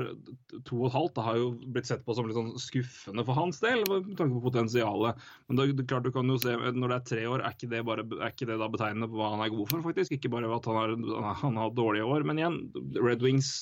to 0.68 0.78
og 0.78 0.92
et 0.92 0.94
halvt 0.94 1.16
det 1.16 1.24
har 1.26 1.40
jo 1.40 1.48
blitt 1.74 1.88
sett 1.90 2.04
på 2.06 2.14
som 2.14 2.28
litt 2.30 2.38
sånn 2.38 2.52
skuffende 2.62 3.26
for 3.26 3.38
hans 3.40 3.58
del, 3.64 3.82
med 3.90 4.12
tanke 4.20 4.36
på 4.36 4.44
potensialet. 4.44 5.24
Men 5.50 5.64
er 5.64 5.74
klart 5.90 6.06
du 6.06 6.12
kan 6.14 6.30
jo 6.30 6.38
se, 6.42 6.54
når 6.54 6.94
det 6.94 7.00
er 7.00 7.08
tre 7.10 7.24
år, 7.32 7.42
er 7.42 7.58
ikke 7.58 7.72
det, 7.72 7.82
bare, 7.88 8.06
er 8.20 8.30
ikke 8.30 8.50
det 8.52 8.60
da 8.62 8.70
betegnende 8.70 9.10
på 9.10 9.18
hva 9.18 9.32
han 9.34 9.42
er 9.42 9.56
god 9.56 9.72
for, 9.74 9.86
faktisk? 9.88 10.14
Ikke 10.14 10.30
bare 10.36 10.52
at 10.54 10.70
han 10.70 10.78
har, 10.78 11.34
han 11.42 11.58
har 11.58 11.74
dårlige 11.74 12.06
år, 12.06 12.28
men 12.30 12.44
igjen, 12.44 12.60
Red 13.02 13.26
Wings 13.26 13.56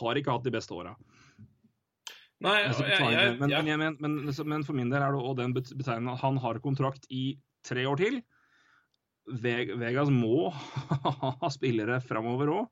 har 0.00 0.18
ikke 0.18 0.34
hatt 0.34 0.48
de 0.48 0.56
beste 0.58 0.74
åra. 0.74 0.96
Nei, 2.42 2.56
Jeg 2.64 2.74
jeg, 2.88 3.12
jeg, 3.14 3.34
men, 3.38 3.50
ja. 3.52 3.62
men, 3.78 3.96
men, 4.02 4.14
men, 4.50 4.64
for 4.66 4.74
min 4.74 4.90
del 4.90 5.02
er 5.04 5.14
det 5.14 5.20
òg 5.22 5.36
den 5.38 5.52
betegnelsen 5.54 6.08
at 6.10 6.22
han 6.24 6.40
har 6.42 6.58
kontrakt 6.64 7.04
i 7.14 7.36
tre 7.62 7.84
år 7.86 8.00
til. 8.00 8.16
Vegas 9.30 10.10
må 10.10 10.48
ha 11.42 11.50
spillere 11.54 12.00
framover 12.02 12.50
òg. 12.56 12.64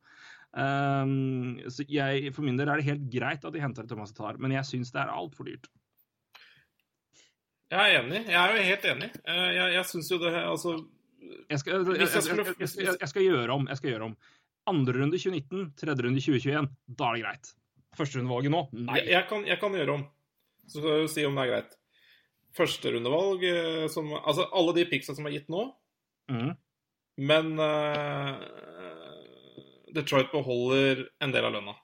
så 1.71 1.85
jeg, 1.87 2.33
for 2.35 2.43
min 2.43 2.57
del 2.59 2.69
er 2.73 2.81
det 2.81 2.89
helt 2.89 3.05
greit 3.13 3.45
at 3.47 3.55
de 3.55 3.63
henter 3.63 3.87
Thomas 3.87 4.11
Tar, 4.17 4.41
men 4.43 4.51
jeg 4.57 4.67
syns 4.67 4.91
det 4.91 5.05
er 5.05 5.13
altfor 5.15 5.47
dyrt. 5.47 5.69
jeg 7.71 7.79
er 7.79 8.01
enig. 8.03 8.25
Jeg 8.27 8.41
er 8.41 8.57
jo 8.57 8.67
helt 8.73 8.89
enig. 8.95 9.11
Eh, 9.23 9.47
Jeg, 9.55 9.73
jeg 9.77 9.85
syns 9.93 10.11
jo 10.11 10.19
det 10.19 10.35
Altså 10.35 10.75
Jeg 11.51 11.59
skal, 11.63 11.87
jeg, 11.95 12.09
jeg, 12.59 12.97
jeg 13.01 13.09
skal 13.13 13.23
gjøre 13.23 13.55
om. 13.55 13.69
jeg 13.71 13.77
skal 13.79 13.91
gjøre 13.95 14.11
om. 14.11 14.17
Andre 14.67 14.93
runde 14.99 15.19
2019, 15.19 15.73
tredje 15.79 16.03
runde 16.07 16.21
2021. 16.21 16.69
Da 16.99 17.11
er 17.13 17.15
det 17.15 17.23
greit. 17.29 17.55
Førsterundevalget 17.99 18.53
nå? 18.55 18.61
Nei. 18.73 19.01
Jeg, 19.01 19.09
jeg, 19.17 19.25
kan, 19.31 19.45
jeg 19.49 19.59
kan 19.61 19.75
gjøre 19.77 19.95
om. 19.99 20.05
Så 20.71 20.79
skal 20.79 20.91
jeg 20.95 21.05
jo 21.07 21.11
si 21.11 21.25
om 21.27 21.35
det 21.39 21.45
er 21.47 21.51
greit. 21.55 21.77
Førsterundevalg 22.59 23.45
eh, 23.47 23.85
som 23.91 24.09
Altså 24.21 24.47
alle 24.59 24.75
de 24.79 24.85
picksene 24.91 25.19
som 25.19 25.27
er 25.31 25.37
gitt 25.39 25.51
nå, 25.53 25.69
Mm. 26.31 26.53
men 27.27 27.49
uh, 27.59 28.37
Detroit 29.91 30.29
beholder 30.31 31.01
en 31.25 31.33
del 31.35 31.49
av 31.49 31.57
lønna. 31.57 31.75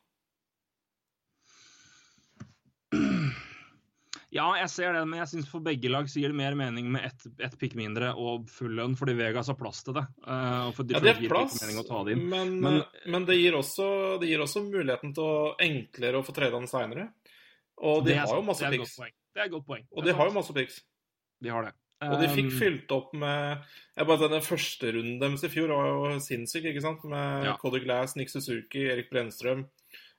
Ja, 4.36 4.46
jeg 4.60 4.68
ser 4.72 4.92
det, 4.96 5.02
men 5.08 5.18
jeg 5.22 5.30
syns 5.32 5.48
for 5.50 5.64
begge 5.64 5.90
lag 5.92 6.08
så 6.12 6.20
gir 6.20 6.32
det 6.32 6.38
mer 6.38 6.56
mening 6.58 6.90
med 6.92 7.06
ett 7.08 7.26
et 7.42 7.54
pick 7.60 7.76
mindre 7.78 8.12
og 8.14 8.48
full 8.52 8.74
lønn, 8.76 8.96
fordi 8.98 9.14
Vegas 9.16 9.48
har 9.50 9.56
plass 9.58 9.82
til 9.86 9.96
det. 9.96 10.04
Uh, 10.26 10.68
og 10.68 10.74
for 10.76 10.92
Ja, 10.92 11.00
det 11.00 11.14
er 11.16 11.28
plass, 11.30 11.58
det 11.60 12.16
men, 12.18 12.60
Men- 12.60 12.84
men, 13.06 13.24
det, 13.24 13.38
gir 13.40 13.56
også, 13.56 14.20
det 14.20 14.28
gir 14.28 14.44
også 14.44 14.62
muligheten 14.68 15.14
til 15.16 15.24
å 15.24 15.56
enklere 15.58 16.20
å 16.20 16.26
få 16.26 16.34
trade 16.36 16.52
han 16.52 16.68
seinere. 16.68 17.08
Og 17.82 18.04
de 18.04 18.14
har 18.14 18.26
jo 18.28 18.42
masse 18.42 18.64
picks. 18.70 18.96
Det 18.96 19.42
er 19.42 19.48
et 19.48 19.52
godt 19.52 19.66
poeng. 19.66 19.84
Og 19.92 20.04
de 20.04 20.12
har 20.12 20.28
jo 20.30 20.32
masse 20.32 20.52
picks. 20.56 20.80
De 21.42 21.50
har 21.52 21.64
det. 21.64 21.74
Og 22.04 22.20
de 22.20 22.28
fikk 22.28 22.50
Um, 22.52 22.58
fylt 22.60 22.92
opp 22.92 23.14
med 23.14 23.62
jeg 23.96 24.06
bare, 24.06 24.28
Den 24.28 24.42
første 24.44 24.92
runden 24.92 25.18
deres 25.18 25.44
i 25.44 25.48
fjor 25.48 25.68
var 25.72 25.86
jo 26.12 26.20
sinnssyk, 26.20 26.64
ikke 26.68 26.82
sant? 26.82 27.04
Med 27.04 27.44
Ja. 27.44 27.56
Cody 27.56 27.80
Glass, 27.80 28.16
Nick 28.16 28.28
Suzuki, 28.28 28.84
Erik 28.84 29.10
Brennstrøm. 29.10 29.64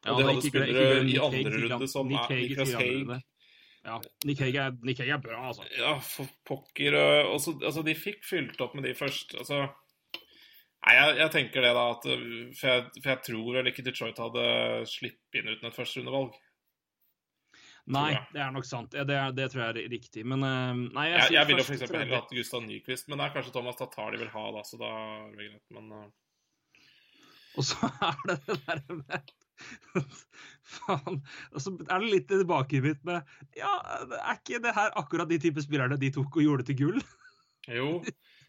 ja, 0.06 0.12
Og 0.12 0.18
de 0.18 0.24
er 0.24 0.34
hadde 0.34 0.42
spillere 0.42 1.06
i 1.06 1.18
andre 1.18 1.70
runde 1.70 1.88
som 1.90 2.08
Nick 2.08 2.26
Hague 2.30 3.22
Ja, 3.88 3.98
Nick 4.28 4.42
Hague 4.44 4.60
er, 4.60 4.74
Nick 4.84 5.00
Hague 5.00 5.16
er 5.16 5.22
bra, 5.24 5.42
altså. 5.48 5.64
Ja, 5.78 5.94
for 6.04 6.28
pokker 6.48 6.98
øh, 7.00 7.30
og 7.32 7.40
så- 7.42 7.56
Altså, 7.64 7.84
de 7.88 7.96
fikk 7.96 8.26
fylt 8.28 8.60
opp 8.62 8.76
med 8.76 8.84
de 8.84 8.96
først. 8.98 9.38
Altså 9.40 9.62
Nei, 10.88 10.94
jeg, 10.94 11.16
jeg 11.18 11.32
tenker 11.34 11.64
det, 11.66 11.72
da. 11.76 11.86
At, 11.96 12.06
øh, 12.12 12.52
for, 12.56 12.68
jeg, 12.68 12.84
for 13.04 13.10
jeg 13.14 13.22
tror 13.28 13.56
vel 13.58 13.70
ikke 13.72 13.84
Detroit 13.88 14.20
hadde 14.22 14.44
sluppet 14.88 15.40
inn 15.40 15.50
uten 15.54 15.68
et 15.72 15.76
førsterundevalg. 15.80 16.36
Nei, 17.96 18.12
det 18.36 18.42
er 18.44 18.52
nok 18.52 18.68
sant. 18.68 18.92
Det, 18.92 19.16
er, 19.16 19.32
det 19.36 19.48
tror 19.52 19.64
jeg 19.64 19.86
er 19.86 19.92
riktig. 19.96 20.24
Men 20.28 20.44
eh, 20.44 20.84
nei, 20.92 21.08
jeg, 21.08 21.22
Jeg, 21.24 21.34
jeg 21.38 21.48
ville 21.48 21.64
f.eks. 21.64 21.84
heller 21.88 22.16
hatt 22.20 22.34
Gustav 22.36 22.64
Nyquist, 22.68 23.08
men 23.08 23.20
det 23.20 23.28
er 23.30 23.36
kanskje 23.38 23.54
Thomas 23.56 23.80
Tatar 23.80 24.12
de 24.12 24.20
vil 24.22 24.32
ha, 24.34 24.46
da, 24.58 24.64
så 24.68 24.80
da 24.82 24.90
er 24.92 25.30
det 25.32 25.38
greit. 25.40 25.64
Men 25.78 25.92
uh... 25.96 26.08
Og 27.58 27.66
så 27.66 27.88
er 28.12 28.20
det 28.28 28.40
det 28.50 28.58
der 28.68 28.84
med 28.92 29.36
Faen. 30.78 31.22
Og 31.54 31.64
så 31.64 31.74
er 31.88 32.04
det 32.04 32.12
litt 32.12 32.28
tilbake 32.32 32.82
mitt 32.84 33.04
med 33.08 33.24
Ja, 33.58 33.72
er 34.20 34.40
ikke 34.40 34.60
det 34.64 34.76
her 34.76 34.92
akkurat 35.00 35.30
de 35.32 35.40
type 35.42 35.64
spillerne 35.64 36.00
de 36.00 36.12
tok 36.14 36.40
og 36.40 36.44
gjorde 36.44 36.68
til 36.68 36.80
gull? 36.82 37.00
jo, 37.78 37.88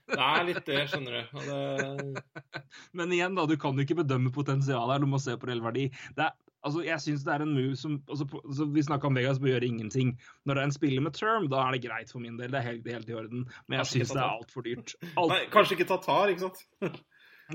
det 0.08 0.18
er 0.24 0.44
litt 0.46 0.66
det, 0.66 0.82
skjønner 0.90 1.16
du. 1.16 1.40
Det, 1.46 2.60
Men 2.96 3.14
igjen, 3.14 3.34
da, 3.38 3.46
du 3.48 3.56
kan 3.60 3.76
jo 3.76 3.86
ikke 3.86 4.00
bedømme 4.02 4.32
potensialet 4.34 4.96
her, 4.96 5.02
du 5.04 5.10
må 5.10 5.20
se 5.22 5.34
på 5.38 5.50
reell 5.50 5.62
verdi. 5.64 5.88
Det 6.16 6.26
er, 6.26 6.36
altså, 6.64 6.84
jeg 6.86 7.04
syns 7.04 7.26
det 7.26 7.34
er 7.34 7.44
en 7.44 7.54
move 7.56 7.76
som 7.80 7.98
altså, 8.08 8.28
altså, 8.40 8.68
Vi 8.74 8.86
snakka 8.86 9.10
om 9.10 9.18
Vegas 9.18 9.42
bør 9.42 9.54
gjøre 9.56 9.68
ingenting. 9.68 10.14
Når 10.46 10.54
det 10.54 10.62
er 10.62 10.70
en 10.70 10.78
spiller 10.78 11.04
med 11.04 11.18
term, 11.18 11.50
da 11.52 11.66
er 11.66 11.76
det 11.76 11.84
greit 11.84 12.14
for 12.14 12.24
min 12.24 12.38
del. 12.40 12.54
Det 12.54 12.62
er 12.62 12.68
helt, 12.70 12.88
helt 12.88 13.12
i 13.12 13.18
orden. 13.20 13.46
Men 13.66 13.82
jeg 13.82 13.92
syns 13.94 14.14
det 14.16 14.22
er 14.22 14.30
altfor 14.30 14.66
dyrt. 14.66 14.96
Alt, 15.12 15.34
nei, 15.34 15.44
kanskje 15.52 15.78
ikke 15.78 15.90
Tatar, 15.92 16.34
ikke 16.34 16.46
sant? 16.46 16.64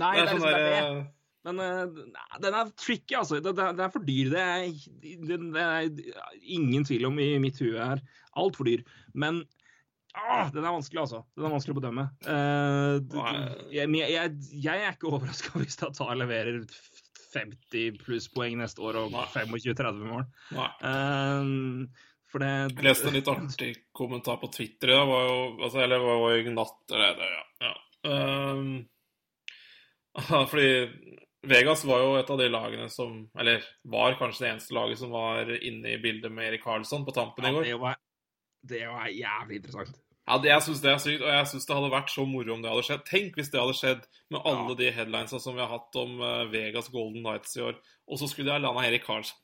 nei, 0.02 0.16
Det 0.18 0.24
er 0.24 0.24
det 0.24 0.24
er 0.24 0.34
sånn 0.34 0.42
liksom 0.44 0.50
der, 0.50 0.64
er 0.64 0.90
det. 1.02 1.04
Men 1.44 1.60
nei, 1.60 2.28
den 2.44 2.56
er 2.56 2.72
tricky, 2.80 3.18
altså. 3.20 3.40
Det, 3.44 3.52
det, 3.58 3.72
det 3.78 3.84
er 3.86 3.92
for 3.92 4.06
dyr. 4.08 4.32
Det 4.32 4.44
er, 4.44 4.62
det, 5.28 5.66
er 5.66 6.38
ingen 6.56 6.88
tvil 6.88 7.10
om 7.10 7.20
i 7.20 7.34
mitt 7.44 7.60
hue 7.64 7.76
her. 7.76 8.04
Altfor 8.40 8.70
dyr. 8.70 8.86
Men 9.12 9.42
ah, 10.16 10.48
den 10.54 10.64
er 10.64 10.72
vanskelig, 10.72 11.04
altså. 11.04 11.24
Den 11.36 11.50
er 11.50 11.56
vanskelig 11.58 11.76
å 11.76 11.82
bedømme. 11.82 12.08
Uh, 12.24 12.96
jeg, 13.74 13.92
jeg, 14.00 14.38
jeg, 14.56 14.78
er 14.78 14.96
ikke 14.96 15.12
overraska 15.12 15.60
hvis 15.60 15.80
Tatar 15.82 16.16
leverer 16.22 16.64
50 17.34 18.00
pluss 18.04 18.30
poeng 18.32 18.60
neste 18.62 18.84
år 18.86 19.02
og 19.04 19.20
25-30 19.34 20.02
mål. 20.08 20.26
For 22.34 22.42
det 22.42 22.50
Jeg 22.50 22.86
leste 22.88 23.10
en 23.12 23.18
litt 23.18 23.30
artig 23.30 23.74
kommentar 23.94 24.40
på 24.42 24.50
Twitter 24.54 24.90
i 24.90 24.96
dag. 24.98 25.12
Altså, 25.60 25.84
eller 25.84 26.00
det 26.00 26.08
var 26.08 26.32
jo 26.34 26.40
i 26.40 26.56
natt 26.56 26.96
eller 26.96 27.22
ja. 27.28 27.44
ja. 27.68 27.74
Um, 28.10 28.72
fordi 30.52 30.70
Vegas 31.44 31.84
var 31.86 32.00
jo 32.00 32.14
et 32.16 32.30
av 32.32 32.40
de 32.40 32.46
lagene 32.48 32.86
som 32.92 33.18
Eller 33.40 33.66
var 33.92 34.16
kanskje 34.20 34.46
det 34.46 34.52
eneste 34.54 34.76
laget 34.78 35.02
som 35.02 35.12
var 35.12 35.50
inne 35.60 35.96
i 35.96 36.00
bildet 36.00 36.32
med 36.32 36.48
Erik 36.48 36.64
Karlsson 36.64 37.04
på 37.04 37.16
tampen 37.16 37.46
i 37.46 37.52
går. 37.52 37.68
det, 37.68 37.76
var, 37.82 37.98
det 38.64 38.86
var 38.88 39.12
jævlig 39.12 39.60
interessant. 39.60 40.00
Ja, 40.24 40.38
det, 40.40 40.54
Jeg 40.54 40.64
syns 40.64 40.80
det 40.80 40.92
er 40.94 41.02
sykt, 41.04 41.22
og 41.26 41.32
jeg 41.34 41.48
syns 41.52 41.66
det 41.68 41.76
hadde 41.76 41.92
vært 41.92 42.14
så 42.14 42.24
moro 42.24 42.54
om 42.54 42.62
det 42.64 42.72
hadde 42.72 42.86
skjedd. 42.88 43.02
Tenk 43.10 43.36
hvis 43.36 43.52
det 43.52 43.60
hadde 43.60 43.76
skjedd 43.76 44.06
med 44.32 44.46
alle 44.48 44.78
de 44.80 44.92
headlinesa 44.96 45.40
som 45.44 45.58
vi 45.58 45.64
har 45.66 45.74
hatt 45.74 46.00
om 46.00 46.14
eh, 46.24 46.46
Vegas 46.54 46.88
Golden 46.94 47.26
Nights 47.28 47.58
i 47.60 47.66
år, 47.66 47.76
og 48.08 48.22
så 48.22 48.30
skulle 48.32 48.48
de 48.48 48.56
ha 48.56 48.62
landa 48.64 48.86
Erik 48.88 49.04
Karlsson. 49.04 49.36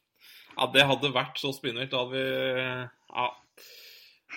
Ja, 0.56 0.70
det 0.72 0.88
hadde 0.88 1.12
vært 1.16 1.36
så 1.40 1.52
spinnvilt. 1.56 1.92
Da 1.92 2.06
hadde 2.06 2.16
vi 2.16 2.88
Ja. 3.12 3.28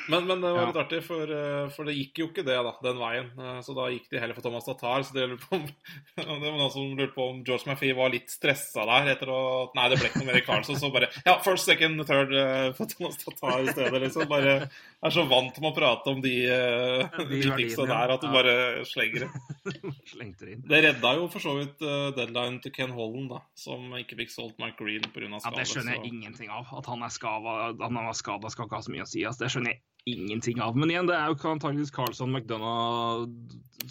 Men, 0.09 0.25
men 0.27 0.41
det 0.41 0.51
var 0.53 0.63
Ja. 0.63 0.67
litt 0.71 0.77
artig, 0.81 1.03
for, 1.05 1.29
eh, 1.31 1.69
for 1.69 1.85
det 1.85 1.95
gikk 1.95 2.19
jo 2.23 2.27
ikke 2.31 2.43
det, 2.47 2.55
da, 2.65 2.73
den 2.83 2.97
veien. 2.99 3.27
Eh, 3.39 3.59
Så 3.63 3.75
da 3.77 3.89
gikk 3.93 4.09
de 4.11 4.19
heller 4.19 4.35
for 4.35 4.43
Thomas 4.43 4.65
Tatar. 4.65 5.03
Så 5.05 5.13
det, 5.13 5.27
om, 5.53 5.67
det 6.17 6.25
var 6.27 6.57
noen 6.59 6.71
som 6.73 6.97
lurte 6.97 7.13
på 7.15 7.27
om 7.31 7.43
George 7.45 7.69
Maffey 7.69 7.93
var 7.95 8.09
litt 8.11 8.31
stressa 8.33 8.87
der 8.89 9.11
etter 9.15 9.29
å 9.29 9.43
Nei, 9.77 9.89
det 9.93 9.99
ble 10.01 10.09
ikke 10.09 10.23
noe 10.23 10.31
mer 10.33 10.41
i 10.41 10.45
Carlson, 10.47 10.77
så 10.81 10.91
bare 10.93 11.11
Ja, 11.27 11.37
first, 11.45 11.69
second, 11.69 12.01
third 12.09 12.33
eh, 12.35 12.73
for 12.73 12.87
Thomas 12.91 13.21
Tatar 13.21 13.61
i 13.63 13.69
stedet, 13.75 14.01
liksom. 14.07 14.27
Bare 14.33 14.57
er 15.03 15.11
så 15.15 15.27
vant 15.29 15.61
med 15.61 15.71
å 15.71 15.75
prate 15.77 16.09
om 16.11 16.21
de, 16.25 16.35
De 16.49 17.27
de 17.29 17.43
verdiene, 17.51 17.87
der 17.93 18.15
at 18.17 18.21
du 18.25 18.29
ja. 18.29 18.33
bare 18.33 18.57
slenger 18.89 19.27
det. 19.27 19.31
Slengte 20.13 20.47
det 20.49 20.57
inn. 20.57 20.65
Det 20.73 20.83
redda 20.89 21.15
jo 21.21 21.29
for 21.33 21.45
så 21.45 21.55
vidt 21.61 21.79
deadline 22.17 22.61
til 22.65 22.73
Ken 22.75 22.93
Holland, 22.97 23.29
da, 23.33 23.41
som 23.59 23.93
ikke 24.01 24.17
fikk 24.25 24.33
solgt 24.35 24.59
Mike 24.63 24.79
Green 24.81 25.05
pga. 25.13 25.29
Ja. 25.37 25.53
Det 25.55 25.69
skjønner 25.69 25.97
jeg 25.99 26.03
så- 26.03 26.11
ingenting 26.11 26.51
av. 26.51 26.67
At 26.81 26.87
han 26.91 27.03
er 27.05 27.13
skada 27.13 28.51
skal 28.51 28.67
ikke 28.67 28.79
ha 28.79 28.83
så 28.83 28.93
mye 28.95 29.05
å 29.05 29.09
si. 29.09 29.23
Altså. 29.27 29.45
Det 29.45 29.51
skjønner 29.55 29.75
jeg 29.75 29.81
ingenting 30.09 30.61
av. 30.61 30.77
Men 30.77 30.91
igjen, 30.91 31.09
det 31.09 31.17
er 31.17 31.31
jo 31.31 31.39
antakeligvis 31.53 31.95
Carlson 31.95 32.33
McDonagh 32.33 33.31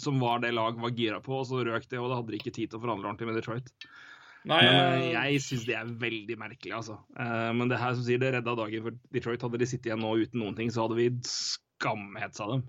som 0.00 0.20
var 0.20 0.38
det 0.38 0.52
lag 0.52 0.78
var 0.80 0.94
gira 0.96 1.20
på, 1.20 1.34
og 1.40 1.46
så 1.48 1.60
røk 1.64 1.88
det, 1.88 2.00
og 2.00 2.10
da 2.10 2.18
hadde 2.20 2.32
de 2.32 2.40
ikke 2.40 2.54
tid 2.54 2.70
til 2.70 2.78
å 2.78 2.82
forhandle 2.82 3.10
ordentlig 3.10 3.28
med 3.28 3.38
Detroit. 3.40 3.72
Nei, 4.48 4.58
Men 4.64 4.74
eh, 4.74 4.92
eh, 4.92 5.08
jeg 5.12 5.42
syns 5.44 5.66
det 5.68 5.74
er 5.78 5.90
veldig 6.02 6.36
merkelig, 6.40 6.72
altså. 6.74 6.96
Eh, 7.14 7.50
Men 7.54 7.70
det 7.70 7.78
her 7.78 7.94
som 7.94 8.06
sier 8.06 8.22
det 8.22 8.32
redda 8.34 8.56
dagen 8.58 8.86
for 8.86 8.96
Detroit. 9.14 9.44
Hadde 9.44 9.60
de 9.60 9.68
sittet 9.70 9.90
igjen 9.90 10.02
nå 10.02 10.16
uten 10.18 10.42
noen 10.42 10.56
ting, 10.58 10.72
så 10.72 10.86
hadde 10.86 10.98
vi 10.98 11.10
skamhetsa 11.28 12.48
dem. 12.50 12.64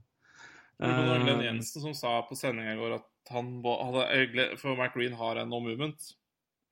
Det 0.84 0.92
var 0.92 1.24
Glenn 1.24 1.40
eneste 1.40 1.48
Jensen 1.48 1.86
som 1.88 1.96
sa 1.98 2.14
på 2.28 2.36
sending 2.36 2.68
i 2.68 2.78
går 2.78 2.98
at 2.98 3.10
han 3.32 3.56
hadde 3.64 4.48
For 4.60 4.76
McGreen 4.76 5.14
har 5.16 5.40
en 5.40 5.52
no 5.54 5.62
movement, 5.64 6.10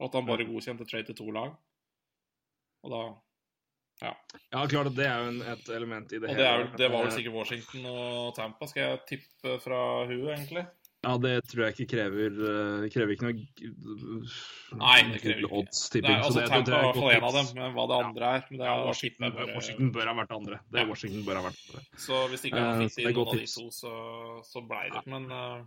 og 0.01 0.09
at 0.09 0.17
han 0.19 0.27
bare 0.27 0.47
godkjente 0.49 0.87
trade 0.89 1.09
til 1.09 1.17
to 1.21 1.29
lag. 1.33 1.53
Og 2.81 2.93
da 2.93 3.01
Ja, 4.01 4.65
klart 4.67 4.87
at 4.89 4.95
det 4.97 5.05
er 5.05 5.17
jo 5.21 5.29
en, 5.29 5.41
et 5.53 5.69
element 5.69 6.11
i 6.11 6.17
det 6.19 6.29
Og 6.29 6.35
det, 6.35 6.45
er, 6.45 6.57
hele. 6.65 6.77
det 6.77 6.87
var 6.91 7.03
vel 7.05 7.11
Eh, 7.11 7.17
sikkert 7.19 7.33
Washington 7.37 7.85
og 7.85 8.35
Tampa, 8.35 8.67
skal 8.67 8.81
jeg 8.87 9.01
tippe 9.11 9.59
fra 9.61 10.05
huet, 10.09 10.31
egentlig. 10.37 10.65
Ja, 11.03 11.15
det 11.17 11.31
tror 11.49 11.63
jeg 11.65 11.73
ikke 11.73 11.89
krever 11.97 12.29
Det 12.83 12.91
Krever 12.93 13.15
ikke 13.15 13.25
noe 13.25 13.45
Nei, 14.77 14.97
det 15.09 15.21
krever 15.23 15.39
ikke. 15.41 15.51
odds 15.57 15.79
Det 15.89 16.01
tipping. 16.03 16.13
er, 16.13 16.21
altså, 16.21 16.33
det- 16.39 16.43
det 16.45 16.51
Tampa 16.51 16.71
er 16.71 16.81
i 16.81 16.85
hvert 16.85 16.95
fall 17.01 17.11
en 17.15 17.23
av 17.23 17.33
dem, 17.33 17.47
men 17.57 17.73
hva 17.73 17.85
det 17.89 17.97
andre 18.05 18.25
er 18.35 18.43
men 18.51 18.59
det 18.59 18.65
Ja, 18.67 18.75
er 18.81 18.85
Washington, 18.85 19.31
bare- 19.31 19.53
Washington 19.55 19.91
bør 19.91 20.05
ha 20.05 20.13
vært 20.13 20.31
andre. 20.37 20.59
Det 20.71 20.77
Ja. 20.79 20.83
er 20.85 20.89
Washington 20.89 21.23
bør 21.25 21.35
ha 21.35 21.43
vært 21.49 21.59
andre. 21.69 21.81
Så 21.97 22.27
hvis 22.29 22.45
ikke 22.45 22.59
han 22.59 22.81
Eh, 22.81 22.85
fikk 22.85 22.91
si 22.91 23.01
er 23.05 23.13
noen 23.13 23.27
av 23.27 23.33
de 23.33 23.45
to, 23.45 23.65
så, 23.71 23.91
så 24.45 24.67
blei 24.67 24.89
det. 24.93 25.05
Men 25.07 25.31
eh, 25.31 25.63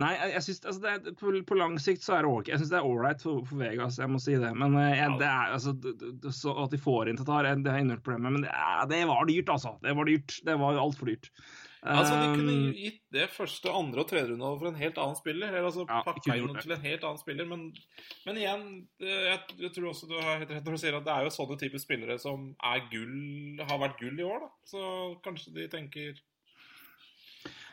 Nei, 0.00 0.10
jeg, 0.16 0.32
jeg 0.36 0.46
synes, 0.46 0.60
altså 0.72 0.82
det 0.82 1.14
på, 1.20 1.32
på 1.48 1.58
lang 1.58 1.78
sikt 1.82 2.04
så 2.04 2.18
er 2.18 2.26
det 2.26 2.32
ok. 2.32 2.50
Jeg 2.52 2.62
syns 2.62 2.72
det 2.74 2.80
er 2.80 2.88
ålreit 2.88 3.24
for, 3.24 3.44
for 3.48 3.62
Vegas, 3.62 4.00
jeg 4.02 4.12
må 4.12 4.20
si 4.22 4.34
det. 4.40 4.52
Men 4.58 4.76
eh, 4.80 4.96
jeg, 4.98 5.14
det 5.20 5.30
er, 5.30 5.54
altså, 5.58 5.74
det, 5.78 6.34
så 6.34 6.56
at 6.64 6.74
de 6.74 6.82
får 6.82 7.12
inn 7.12 7.20
Tatar, 7.20 7.48
det 7.56 7.72
har 7.72 7.80
jeg 7.82 7.88
null 7.90 8.02
problem 8.04 8.28
med. 8.28 8.38
Men 8.38 8.46
det, 8.48 8.52
er, 8.52 8.84
det 8.90 9.04
var 9.10 9.30
dyrt, 9.30 9.54
altså. 9.56 9.76
Det 9.84 9.96
var 9.98 10.10
dyrt. 10.10 10.38
Det 10.46 10.60
var 10.60 10.82
altfor 10.82 11.12
dyrt. 11.12 11.32
Altså, 11.86 12.14
De 12.18 12.30
kunne 12.34 12.54
Um, 12.58 12.72
gitt 12.74 13.02
det 13.14 13.28
første, 13.30 13.70
andre 13.70 14.02
og 14.02 14.08
tredje 14.10 14.32
runde 14.32 14.48
for 14.58 14.68
en 14.70 14.78
helt 14.80 14.98
annen 14.98 15.18
spiller. 15.18 15.52
Eller 15.52 15.68
altså 15.68 15.84
Ja, 15.86 16.00
pakka 16.06 16.34
inn 16.34 16.56
til 16.58 16.74
en 16.74 16.82
helt 16.82 17.04
annen 17.06 17.20
spiller. 17.20 17.46
Men, 17.48 17.68
men 18.26 18.40
igjen, 18.40 18.64
jeg, 19.02 19.38
jeg 19.62 19.72
tror 19.76 19.92
også 19.92 20.08
du 20.10 20.16
har 20.18 20.40
helt 20.40 20.50
rett 20.50 20.66
når 20.66 20.74
du 20.78 20.82
sier 20.82 20.98
at 20.98 21.06
det 21.06 21.14
er 21.14 21.28
jo 21.28 21.34
sånne 21.36 21.58
typer 21.60 21.82
spillere 21.82 22.18
som 22.20 22.50
er 22.72 22.82
gull, 22.90 23.62
har 23.62 23.82
vært 23.84 24.00
gull 24.02 24.18
i 24.18 24.26
år. 24.26 24.42
da. 24.46 24.50
Så 24.68 24.82
kanskje 25.24 25.54
de 25.54 25.68
tenker, 25.70 26.18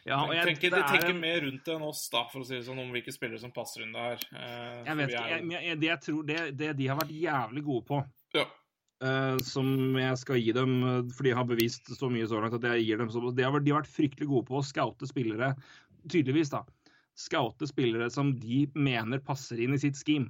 ja, 0.06 0.20
og 0.24 0.34
jeg, 0.36 0.46
tenker, 0.52 0.70
det 0.70 0.78
De 0.78 0.84
er 0.84 0.92
tenker 0.94 1.10
en- 1.16 1.20
mer 1.22 1.40
rundt 1.42 1.64
det 1.66 1.74
enn 1.76 1.82
oss, 1.88 2.04
da, 2.14 2.24
for 2.32 2.42
å 2.42 2.46
si 2.46 2.56
det 2.60 2.66
sånn, 2.68 2.80
om 2.80 2.92
hvilke 2.94 3.14
spillere 3.16 3.40
som 3.42 3.52
passer 3.56 3.82
inn 3.86 3.92
der. 3.96 4.20
Eh, 4.36 4.84
Jeg 4.86 4.98
vet 5.00 5.10
ikke. 5.16 5.30
Jeg, 5.32 5.50
jeg, 5.66 5.80
det, 5.82 5.88
jeg 5.90 6.02
tror, 6.06 6.24
det, 6.30 6.58
det 6.58 6.70
de 6.78 6.88
har 6.92 7.00
vært 7.02 7.16
jævlig 7.16 7.64
gode 7.66 7.86
på, 7.90 8.02
Ja. 8.38 8.46
eh, 9.02 9.38
som 9.44 9.72
jeg 9.98 10.18
skal 10.22 10.36
gi 10.42 10.52
dem, 10.54 10.76
eh, 10.84 11.02
for 11.16 11.24
de 11.24 11.32
har 11.36 11.44
bevist 11.50 11.90
så 11.98 12.10
mye 12.12 12.28
så 12.30 12.40
langt 12.42 12.54
at 12.60 12.62
jeg 12.70 12.86
gir 12.86 12.98
dem 13.02 13.10
så 13.10 13.24
De 13.36 13.44
har, 13.44 13.60
de 13.60 13.72
har 13.72 13.82
vært 13.82 13.92
fryktelig 13.96 14.28
gode 14.30 14.46
på 14.48 14.60
å 14.62 14.66
scoute 14.66 15.08
spillere, 15.10 15.56
tydeligvis, 16.08 16.52
da. 16.54 16.64
Scoute 17.18 17.66
spillere 17.68 18.12
som 18.12 18.34
de 18.38 18.68
mener 18.76 19.20
passer 19.20 19.58
inn 19.64 19.74
i 19.74 19.78
sitt 19.82 19.96
scheme. 19.96 20.30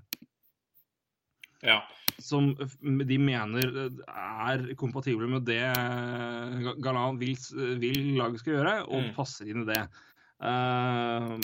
Ja. 1.66 1.82
Som 2.22 2.54
de 2.56 3.18
mener 3.20 3.66
eh, 3.86 4.02
er 4.16 4.66
kompatible 4.80 5.28
med 5.28 5.44
det 5.50 5.60
eh, 5.68 6.74
Galan 6.86 7.18
vil, 7.20 7.34
s- 7.36 7.52
vil 7.56 8.14
laget 8.20 8.40
skal 8.44 8.54
gjøre, 8.60 8.76
og 8.88 9.02
Mm. 9.10 9.14
passer 9.18 9.50
inn 9.52 9.66
i 9.66 9.72
det. 9.74 9.82
Uh, 10.46 11.38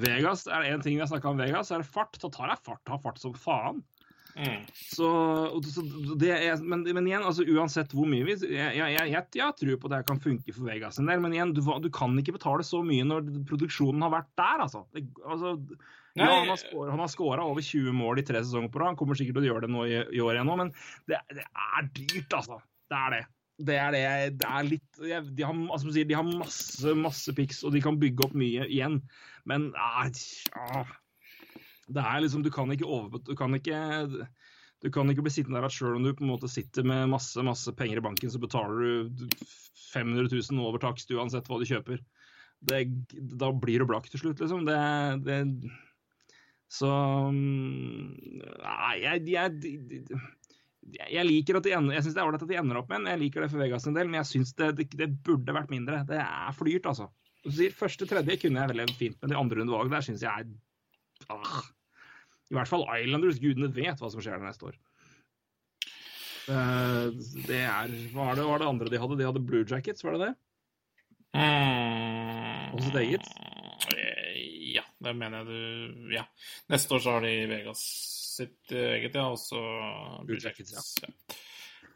Vegas 0.00 0.46
er 0.48 0.62
det 0.64 0.70
én 0.72 0.82
ting 0.82 0.96
vi 0.96 1.02
har 1.04 1.10
snakka 1.10 1.28
om 1.30 1.38
Vegas, 1.40 1.70
er 1.74 1.84
fart. 1.86 2.16
Tatar 2.20 2.52
er 2.54 2.60
fart, 2.60 2.82
har 2.88 3.00
fart 3.02 3.20
som 3.20 3.34
faen. 3.36 3.82
Mm. 4.38 4.62
Så, 4.72 5.08
så 5.66 5.82
det 6.20 6.30
er, 6.30 6.60
men, 6.62 6.84
men 6.94 7.08
igjen, 7.08 7.24
altså 7.26 7.42
uansett 7.48 7.90
hvor 7.96 8.06
mye 8.06 8.22
vi 8.28 8.36
Jeg, 8.38 8.76
jeg, 8.76 8.92
jeg, 9.10 9.24
jeg, 9.34 9.54
tror 9.58 9.78
på 9.82 9.90
det 9.90 10.02
kan 10.06 10.20
funke 10.22 10.54
for 10.54 10.68
Vegas 10.68 11.00
en 11.02 11.08
del, 11.10 11.20
men 11.24 11.34
igjen, 11.34 11.54
du, 11.56 11.62
du 11.82 11.88
kan 11.90 12.14
ikke 12.20 12.36
betale 12.36 12.62
så 12.66 12.84
mye 12.86 13.06
når 13.08 13.26
produksjonen 13.48 14.04
har 14.06 14.12
vært 14.14 14.30
der, 14.38 14.62
altså. 14.68 14.84
Det, 14.94 15.08
altså 15.26 15.56
ja, 16.20 16.44
Nei, 16.48 16.58
skåret, 16.60 16.92
han 16.92 17.02
har 17.02 17.10
scora 17.12 17.46
over 17.48 17.64
20 17.64 17.96
mål 17.96 18.22
i 18.22 18.26
tre 18.26 18.42
sesonger 18.44 18.70
på 18.72 18.82
rad. 18.82 18.92
Han 18.92 19.00
kommer 19.00 19.18
sikkert 19.18 19.38
til 19.38 19.46
å 19.46 19.50
gjøre 19.52 19.66
det 19.66 19.72
nå 19.74 19.86
i, 19.88 19.98
i 20.18 20.22
år 20.24 20.38
igjen 20.38 20.52
òg, 20.52 20.62
men 20.62 20.72
det, 21.10 21.20
det 21.36 21.44
er 21.46 21.90
dyrt, 21.96 22.38
altså. 22.40 22.60
Det 22.88 22.98
er 22.98 23.16
det. 23.16 23.24
Det 23.58 23.74
er 23.74 23.94
det. 23.94 24.04
Det 24.38 24.48
er 24.48 24.68
litt 24.68 25.00
De 25.34 25.42
har, 25.42 25.56
altså, 25.74 25.90
de 25.90 26.14
har 26.14 26.26
masse, 26.28 26.94
masse 26.98 27.34
pics, 27.34 27.64
og 27.66 27.74
de 27.74 27.82
kan 27.84 27.98
bygge 28.00 28.28
opp 28.28 28.36
mye 28.38 28.68
igjen, 28.68 29.00
men 29.48 29.70
ah, 29.78 30.06
ah, 30.62 30.92
det 31.88 32.04
er 32.04 32.22
liksom, 32.22 32.44
Du 32.46 32.52
kan 32.54 32.70
ikke 32.72 32.86
over... 32.86 33.22
Du 33.24 33.34
kan 33.38 33.54
ikke, 33.56 33.80
du 34.84 34.90
kan 34.94 35.10
ikke 35.10 35.24
bli 35.26 35.32
sittende 35.34 35.58
der 35.58 35.66
at 35.66 35.74
sjøl 35.74 35.96
om 35.98 36.06
du 36.06 36.12
på 36.14 36.22
en 36.26 36.30
måte 36.30 36.50
sitter 36.50 36.86
med 36.86 37.10
masse 37.10 37.42
masse 37.42 37.72
penger 37.74 37.98
i 37.98 38.04
banken, 38.04 38.30
så 38.30 38.38
betaler 38.42 38.78
du 38.78 39.26
500 39.88 40.30
000 40.30 40.62
over 40.62 40.78
takst 40.82 41.10
uansett 41.10 41.48
hva 41.50 41.58
du 41.58 41.66
kjøper. 41.66 42.02
Det, 42.68 42.84
da 43.38 43.50
blir 43.54 43.82
du 43.82 43.88
blakk 43.90 44.06
til 44.10 44.22
slutt, 44.22 44.42
liksom. 44.42 44.66
Det, 44.68 44.78
det 45.26 45.40
Så 46.68 46.88
mm, 47.32 48.16
Nei, 48.60 48.96
jeg, 49.00 49.22
jeg, 49.32 50.18
jeg 50.98 51.24
liker 51.26 51.58
at 51.58 51.66
de 51.66 51.72
ender, 51.76 51.96
jeg 51.96 52.06
syns 52.06 52.16
det 52.18 52.22
er 52.22 52.28
ålreit 52.28 52.44
at 52.44 52.50
de 52.50 52.58
ender 52.60 52.80
opp 52.80 52.90
med 52.92 53.00
en. 53.00 53.10
Jeg 53.14 53.22
liker 53.24 53.44
det 53.44 53.50
for 53.52 53.62
Vegas 53.62 53.88
en 53.88 53.96
del, 53.96 54.10
men 54.10 54.20
jeg 54.20 54.30
syns 54.32 54.52
det, 54.58 54.74
det, 54.80 54.88
det 55.00 55.08
burde 55.24 55.56
vært 55.56 55.72
mindre. 55.72 56.02
Det 56.08 56.20
er 56.20 56.52
for 56.56 56.68
dyrt, 56.68 56.88
altså. 56.90 57.08
Du 57.44 57.50
sier 57.54 57.74
Første 57.76 58.08
tredje 58.08 58.40
kunne 58.42 58.60
jeg 58.60 58.74
veldig 58.74 58.98
fint 58.98 59.16
med, 59.20 59.32
de 59.32 59.38
andre 59.38 59.60
rundevalg 59.60 59.92
der 59.92 60.04
syns 60.04 60.24
jeg 60.24 60.44
er 60.44 61.32
ah. 61.32 61.62
I 62.48 62.56
hvert 62.56 62.70
fall 62.70 62.84
Islanders. 62.98 63.40
Gudene 63.40 63.70
vet 63.72 64.00
hva 64.00 64.10
som 64.12 64.22
skjer 64.24 64.38
der 64.38 64.48
neste 64.48 64.70
år. 64.70 64.76
Eh, 66.48 67.08
det 67.44 67.60
er 67.60 67.92
Hva 68.14 68.30
var 68.30 68.38
det, 68.38 68.46
var 68.48 68.62
det 68.62 68.68
andre 68.68 68.92
de 68.92 69.00
hadde? 69.00 69.18
De 69.20 69.26
hadde 69.28 69.44
Blue 69.44 69.66
Jackets, 69.68 70.04
var 70.04 70.16
det 70.16 70.28
det? 70.28 70.34
Mm. 71.36 72.72
Og 72.72 72.80
sitt 72.86 72.96
eget? 73.02 73.28
Eh, 74.98 75.06
Ja, 75.06 75.12
det 75.12 75.16
mener 75.16 75.38
jeg 75.38 75.46
du 75.46 76.12
Ja. 76.14 76.24
Neste 76.68 76.94
år 76.94 77.00
så 77.04 77.10
har 77.16 77.20
de 77.22 77.46
Vegas 77.46 77.82
sitt 78.38 78.70
eget, 78.72 79.14
ja, 79.14 79.28
og 79.30 79.38
så 79.38 79.58
Jackets, 80.28 80.72
ja. 81.02 81.36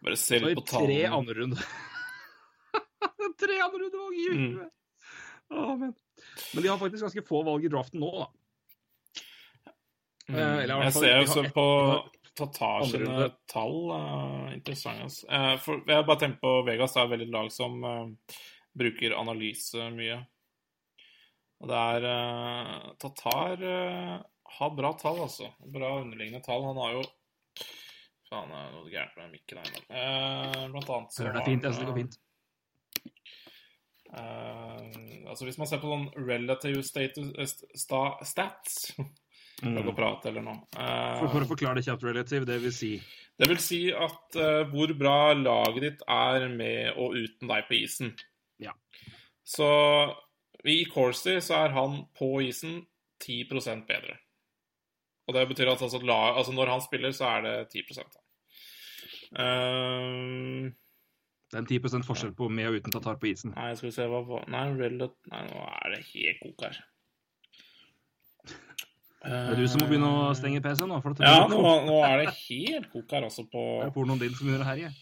Bare 0.03 0.17
se 0.17 0.39
Så 0.39 0.43
i 0.47 0.49
litt 0.55 0.59
på 0.59 0.67
tre 0.67 1.05
andre 1.07 1.35
runde 1.35 1.57
Tre 3.43 3.59
andre 3.63 3.79
rundevalg 3.85 4.15
i 4.15 4.29
Mm. 4.33 4.71
Oh, 5.53 5.77
men. 5.77 5.95
men 6.55 6.63
de 6.63 6.69
har 6.69 6.79
faktisk 6.79 7.03
ganske 7.05 7.27
få 7.29 7.43
valg 7.45 7.65
i 7.65 7.69
draften 7.69 8.01
nå, 8.01 8.11
da. 8.23 8.27
Mm. 10.29 10.39
Eh, 10.39 10.63
eller 10.63 10.81
i 10.81 10.85
Jeg 10.87 10.93
fall- 10.93 11.03
ser 11.03 11.21
jo 11.21 11.27
så 11.27 11.43
på 11.53 11.67
Tatar 12.35 12.87
sine 12.89 13.27
tall 13.47 13.91
uh, 13.93 14.53
Interessant, 14.55 15.03
altså. 15.03 15.27
Uh, 15.29 15.57
for, 15.61 15.83
jeg 15.87 15.95
har 15.99 16.07
bare 16.09 16.21
tenkt 16.23 16.41
på 16.41 16.65
Vegas 16.65 16.95
det 16.95 17.03
er 17.03 17.11
veldig 17.13 17.31
lag 17.35 17.51
som 17.53 17.85
uh, 17.85 18.07
bruker 18.75 19.13
analyse 19.19 19.91
mye. 19.93 20.23
Og 21.63 21.71
det 21.71 21.79
er 21.79 22.07
uh, 22.11 22.93
Tatar 23.01 23.63
uh, 23.63 24.17
har 24.59 24.75
bra 24.77 24.93
tall, 24.99 25.23
altså. 25.29 25.49
Bra 25.73 25.95
underliggende 26.01 26.43
tall. 26.45 26.67
Han 26.67 26.81
har 26.83 26.97
jo 26.99 27.05
Faen, 28.33 28.49
det 28.49 28.59
er 28.59 28.69
noe 28.73 28.91
gærent 28.91 29.17
med 29.21 29.33
mikken 29.35 29.59
her. 29.61 29.73
eh, 29.93 30.61
blant 30.73 30.91
annet 30.97 31.13
så 31.13 31.27
Hør, 31.27 31.35
det 31.35 31.43
er 31.43 31.51
fint. 31.51 31.67
Jeg 31.67 31.75
synes 31.75 31.83
det 31.83 31.91
går 31.91 31.99
fint. 32.01 32.21
Uh, 34.13 35.29
altså 35.33 35.47
Hvis 35.47 35.59
man 35.61 35.69
ser 35.69 35.81
på 35.81 35.89
sånn 35.89 36.09
relative 36.29 36.83
status, 36.85 37.55
sta, 37.81 38.01
stats 38.29 38.91
mm. 39.65 39.79
å 39.85 39.95
prate 39.97 40.29
eller 40.33 40.45
noe. 40.45 40.65
Uh, 40.77 41.21
For, 41.21 41.29
for 41.29 41.45
å 41.45 41.51
forklare 41.53 41.81
det 41.81 41.87
kjapt 41.89 42.05
relative, 42.09 42.49
det 42.49 42.59
vil 42.65 42.75
si 42.77 42.93
Det 43.41 43.49
vil 43.53 43.63
si 43.65 43.83
at 43.93 44.41
uh, 44.41 44.65
hvor 44.73 44.93
bra 44.97 45.33
laget 45.37 45.87
ditt 45.87 46.05
er 46.09 46.49
med 46.53 46.93
og 46.97 47.17
uten 47.21 47.53
deg 47.53 47.69
på 47.69 47.79
isen. 47.81 48.13
Ja. 48.61 48.75
Så 49.45 49.69
i 50.65 50.85
Corsi 50.93 51.39
så 51.43 51.55
er 51.67 51.73
han 51.75 52.05
på 52.19 52.41
isen 52.47 52.87
10% 53.25 53.87
bedre. 53.89 54.19
Og 55.29 55.35
det 55.35 55.49
betyr 55.49 55.71
at 55.73 55.83
altså, 55.83 55.99
la- 56.03 56.35
altså 56.37 56.53
når 56.53 56.71
han 56.71 56.81
spiller, 56.85 57.11
så 57.15 57.25
er 57.39 57.43
det 57.47 57.71
10 57.71 57.83
da. 57.99 58.21
Eh, 59.43 60.71
Det 61.53 61.59
er 61.59 61.63
en 61.63 61.67
10% 61.69 62.07
forskjell 62.07 62.33
på 62.35 62.49
med 62.49 62.67
og 62.71 62.75
uten 62.81 62.93
Tatar 62.93 63.19
på 63.21 63.27
isen. 63.29 63.53
Nei, 63.57 63.75
skal 63.77 63.89
vi 63.91 63.93
se 63.95 64.07
hva 64.09 64.39
Nei, 64.49 64.65
Reddit 64.79 65.13
Nei, 65.31 65.43
nå 65.51 65.67
er 65.85 65.91
det 65.97 66.05
helt 66.15 66.41
kok 66.41 66.65
her. 66.65 66.79
Det 69.23 69.31
er 69.53 69.55
du 69.61 69.69
som 69.71 69.81
må 69.85 69.87
begynne 69.87 70.09
å 70.11 70.35
stenge 70.35 70.63
PC-en 70.65 70.89
nå. 70.91 70.97
Det 71.15 71.23
Ja, 71.29 71.45
nå, 71.47 71.59
nå 71.87 71.99
er 72.03 72.25
det 72.25 72.33
helt 72.49 72.89
kok 72.91 73.11
her, 73.15 73.23
altså, 73.29 73.45
på 73.53 73.61
Det 73.83 73.87
er 73.87 73.95
pornoen 73.95 74.19
din 74.19 74.35
som 74.35 74.49
gjør 74.49 74.65
å 74.65 74.71
herje. 74.73 74.95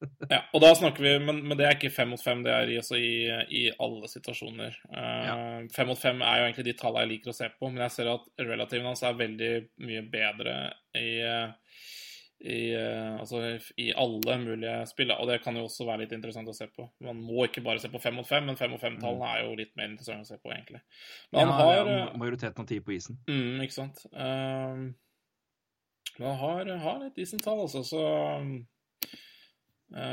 Ja, 0.34 0.42
og 0.52 0.60
da 0.60 0.72
snakker 0.76 1.00
vi 1.00 1.12
Men, 1.22 1.38
men 1.46 1.56
det 1.56 1.64
er 1.64 1.76
ikke 1.76 1.92
fem 1.94 2.10
mot 2.12 2.20
fem, 2.20 2.42
det 2.44 2.52
er 2.52 2.72
i, 2.72 2.76
altså 2.80 2.98
i, 3.00 3.28
i 3.48 3.62
alle 3.80 4.10
situasjoner. 4.10 4.76
Eh, 4.92 5.68
Fem 5.72 5.88
mot 5.88 6.00
fem 6.00 6.20
er 6.20 6.40
jo 6.40 6.48
egentlig 6.48 6.66
de 6.68 6.76
tallene 6.80 7.06
jeg 7.06 7.12
liker 7.14 7.32
å 7.32 7.36
se 7.38 7.48
på, 7.54 7.70
men 7.70 7.84
jeg 7.86 7.94
ser 7.94 8.12
at 8.12 8.28
relativen 8.42 8.90
hans 8.90 9.04
er 9.06 9.20
veldig 9.22 9.52
mye 9.86 10.04
bedre 10.12 10.58
i 10.98 11.08
i, 12.38 12.74
eh, 12.74 13.14
altså, 13.16 13.38
i 13.80 13.92
alle 13.96 14.36
mulige 14.42 14.74
spill. 14.90 15.12
Og 15.14 15.28
det 15.30 15.38
kan 15.44 15.56
jo 15.56 15.64
også 15.66 15.86
være 15.88 16.04
litt 16.04 16.12
interessant 16.16 16.50
å 16.50 16.54
se 16.56 16.68
på. 16.68 16.84
Man 17.04 17.22
må 17.24 17.46
ikke 17.46 17.64
bare 17.64 17.80
se 17.82 17.90
på 17.92 18.00
fem 18.02 18.18
mot 18.18 18.28
fem, 18.28 18.44
men 18.46 18.58
fem 18.60 18.70
mot 18.74 18.82
fem-tallene 18.82 19.30
er 19.32 19.46
jo 19.46 19.56
litt 19.58 19.72
mer 19.78 19.88
interessant 19.88 20.26
å 20.26 20.28
se 20.28 20.38
på, 20.42 20.52
egentlig. 20.52 20.82
Men 21.32 21.46
Ja, 21.46 21.56
har 21.62 21.74
ja, 21.74 21.86
eh, 21.94 22.14
majoriteten 22.20 22.62
av 22.62 22.68
tid 22.68 22.84
på 22.84 22.96
isen. 22.96 23.18
Mm, 23.30 23.64
ikke 23.64 23.78
sant. 23.78 24.04
Uh, 24.12 24.92
men 26.16 26.28
han 26.28 26.38
har, 26.40 26.72
har 26.84 27.04
et 27.06 27.16
decent 27.16 27.44
tall, 27.44 27.60
altså, 27.64 27.82
så 27.84 28.04
eh, 28.04 28.52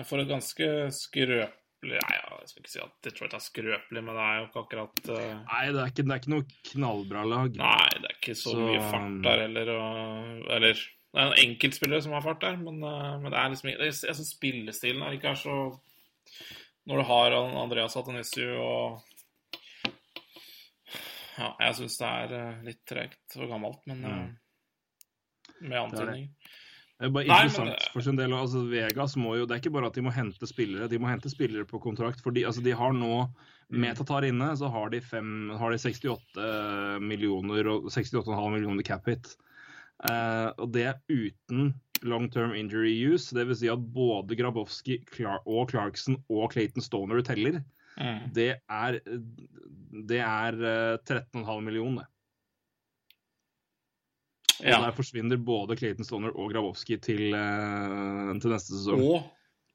For 0.07 0.21
et 0.21 0.29
ganske 0.29 0.67
skrøpelig 0.93 1.59
Nei, 1.83 2.15
jeg 2.15 2.49
skal 2.49 2.61
ikke 2.61 2.71
si 2.71 2.79
at 2.79 2.91
Detroit 3.03 3.33
er 3.35 3.41
skrøpelig, 3.43 4.03
men 4.05 4.15
det 4.15 4.23
er 4.23 4.37
jo 4.37 4.43
ikke 4.45 4.61
akkurat 4.61 4.99
uh... 5.09 5.23
Nei, 5.49 5.63
det 5.73 5.81
er 5.81 5.89
ikke, 5.91 6.05
det 6.05 6.13
er 6.13 6.21
ikke 6.21 6.31
noe 6.31 6.45
knallbra 6.69 7.23
lag. 7.27 7.57
Nei, 7.59 7.87
det 7.97 8.07
er 8.07 8.17
ikke 8.19 8.35
så, 8.39 8.53
Så, 8.53 8.59
mye 8.61 8.83
fart 8.87 9.17
der 9.25 9.41
heller. 9.43 9.71
Og, 9.73 10.45
eller 10.57 10.77
det 10.77 11.21
er 11.21 11.31
en 11.31 11.41
enkeltspillere 11.43 12.05
som 12.05 12.15
har 12.15 12.23
fart 12.25 12.45
der, 12.45 12.59
men, 12.61 12.79
uh, 12.85 13.17
men 13.21 13.33
det 13.33 13.39
er 13.39 13.51
liksom 13.53 13.73
Jeg 13.73 13.97
syns 13.97 14.31
spillestilen 14.37 15.03
er 15.03 15.17
ikke 15.17 15.33
er 15.33 15.41
så 15.41 15.57
Når 16.89 17.01
du 17.01 17.05
har 17.11 17.35
Andreas 17.41 17.97
Atanisiu 17.99 18.55
og 18.61 19.01
Ja, 21.33 21.51
jeg 21.65 21.75
syns 21.81 21.97
det 21.97 22.07
er 22.07 22.33
eh, 22.37 22.57
litt 22.67 22.81
tregt 22.85 23.37
og 23.39 23.49
gammelt, 23.49 23.79
men 23.89 24.03
eh, 24.05 24.25
med 25.63 25.79
antydninger. 25.79 26.42
Det 27.03 27.09
er 27.09 27.15
bare 27.17 27.27
Nei, 27.27 27.35
interessant 27.43 27.73
det- 27.73 27.89
for 27.91 28.01
sin 28.05 28.15
del. 28.15 28.31
altså 28.31 28.61
Vegas 28.71 29.17
må 29.19 29.33
jo, 29.35 29.45
Det 29.45 29.57
er 29.57 29.59
ikke 29.59 29.73
bare 29.75 29.89
at 29.91 29.93
de 29.97 30.01
må 30.05 30.11
hente 30.15 30.47
spillere, 30.47 30.87
de 30.87 30.97
må 31.03 31.09
hente 31.11 31.27
spillere 31.29 31.65
på 31.67 31.81
kontrakt. 31.83 32.21
fordi 32.23 32.45
altså, 32.47 32.63
de 32.63 32.71
har 32.71 32.93
nå, 32.95 33.27
Mm. 33.73 33.79
med 33.81 33.97
Tatar 33.97 34.21
inne, 34.23 34.51
så 34.55 34.69
har 34.71 34.89
de, 34.89 34.99
fem, 35.01 35.49
har 35.57 35.71
de 35.71 35.77
68 35.77 36.99
millioner 37.01 37.67
og 37.67 37.89
68,5 37.91 38.51
millioner 38.53 38.83
cap 38.83 39.05
hit. 39.05 39.35
Uh, 40.03 40.51
og 40.59 40.71
det 40.71 40.83
er 40.85 40.99
uten 41.09 41.73
long 42.03 42.29
term 42.29 42.53
injury 42.53 42.93
use. 43.13 43.33
Det 43.33 43.47
vil 43.47 43.55
si 43.55 43.67
at 43.67 43.79
både 43.93 44.35
Grabowski 44.37 44.99
og 45.47 45.69
Clarkson 45.71 46.17
og 46.29 46.51
Clayton 46.53 46.81
Stoner 46.81 47.21
teller. 47.21 47.63
Mm. 47.99 48.33
Det 48.33 48.49
er, 48.69 48.99
det 50.07 50.19
er 50.19 50.53
eh, 50.53 50.97
13,5 51.05 51.63
millioner. 51.63 52.05
Og 54.61 54.65
Ja. 54.67 54.81
der 54.85 54.91
forsvinner 54.91 55.37
både 55.43 55.77
Clayton 55.77 56.05
Stoner 56.05 56.29
og 56.35 56.51
Grabowski 56.53 56.97
til, 57.01 57.33
eh, 57.33 58.33
til 58.39 58.51
neste 58.51 58.73
sesong. 58.75 59.01
Og 59.01 59.23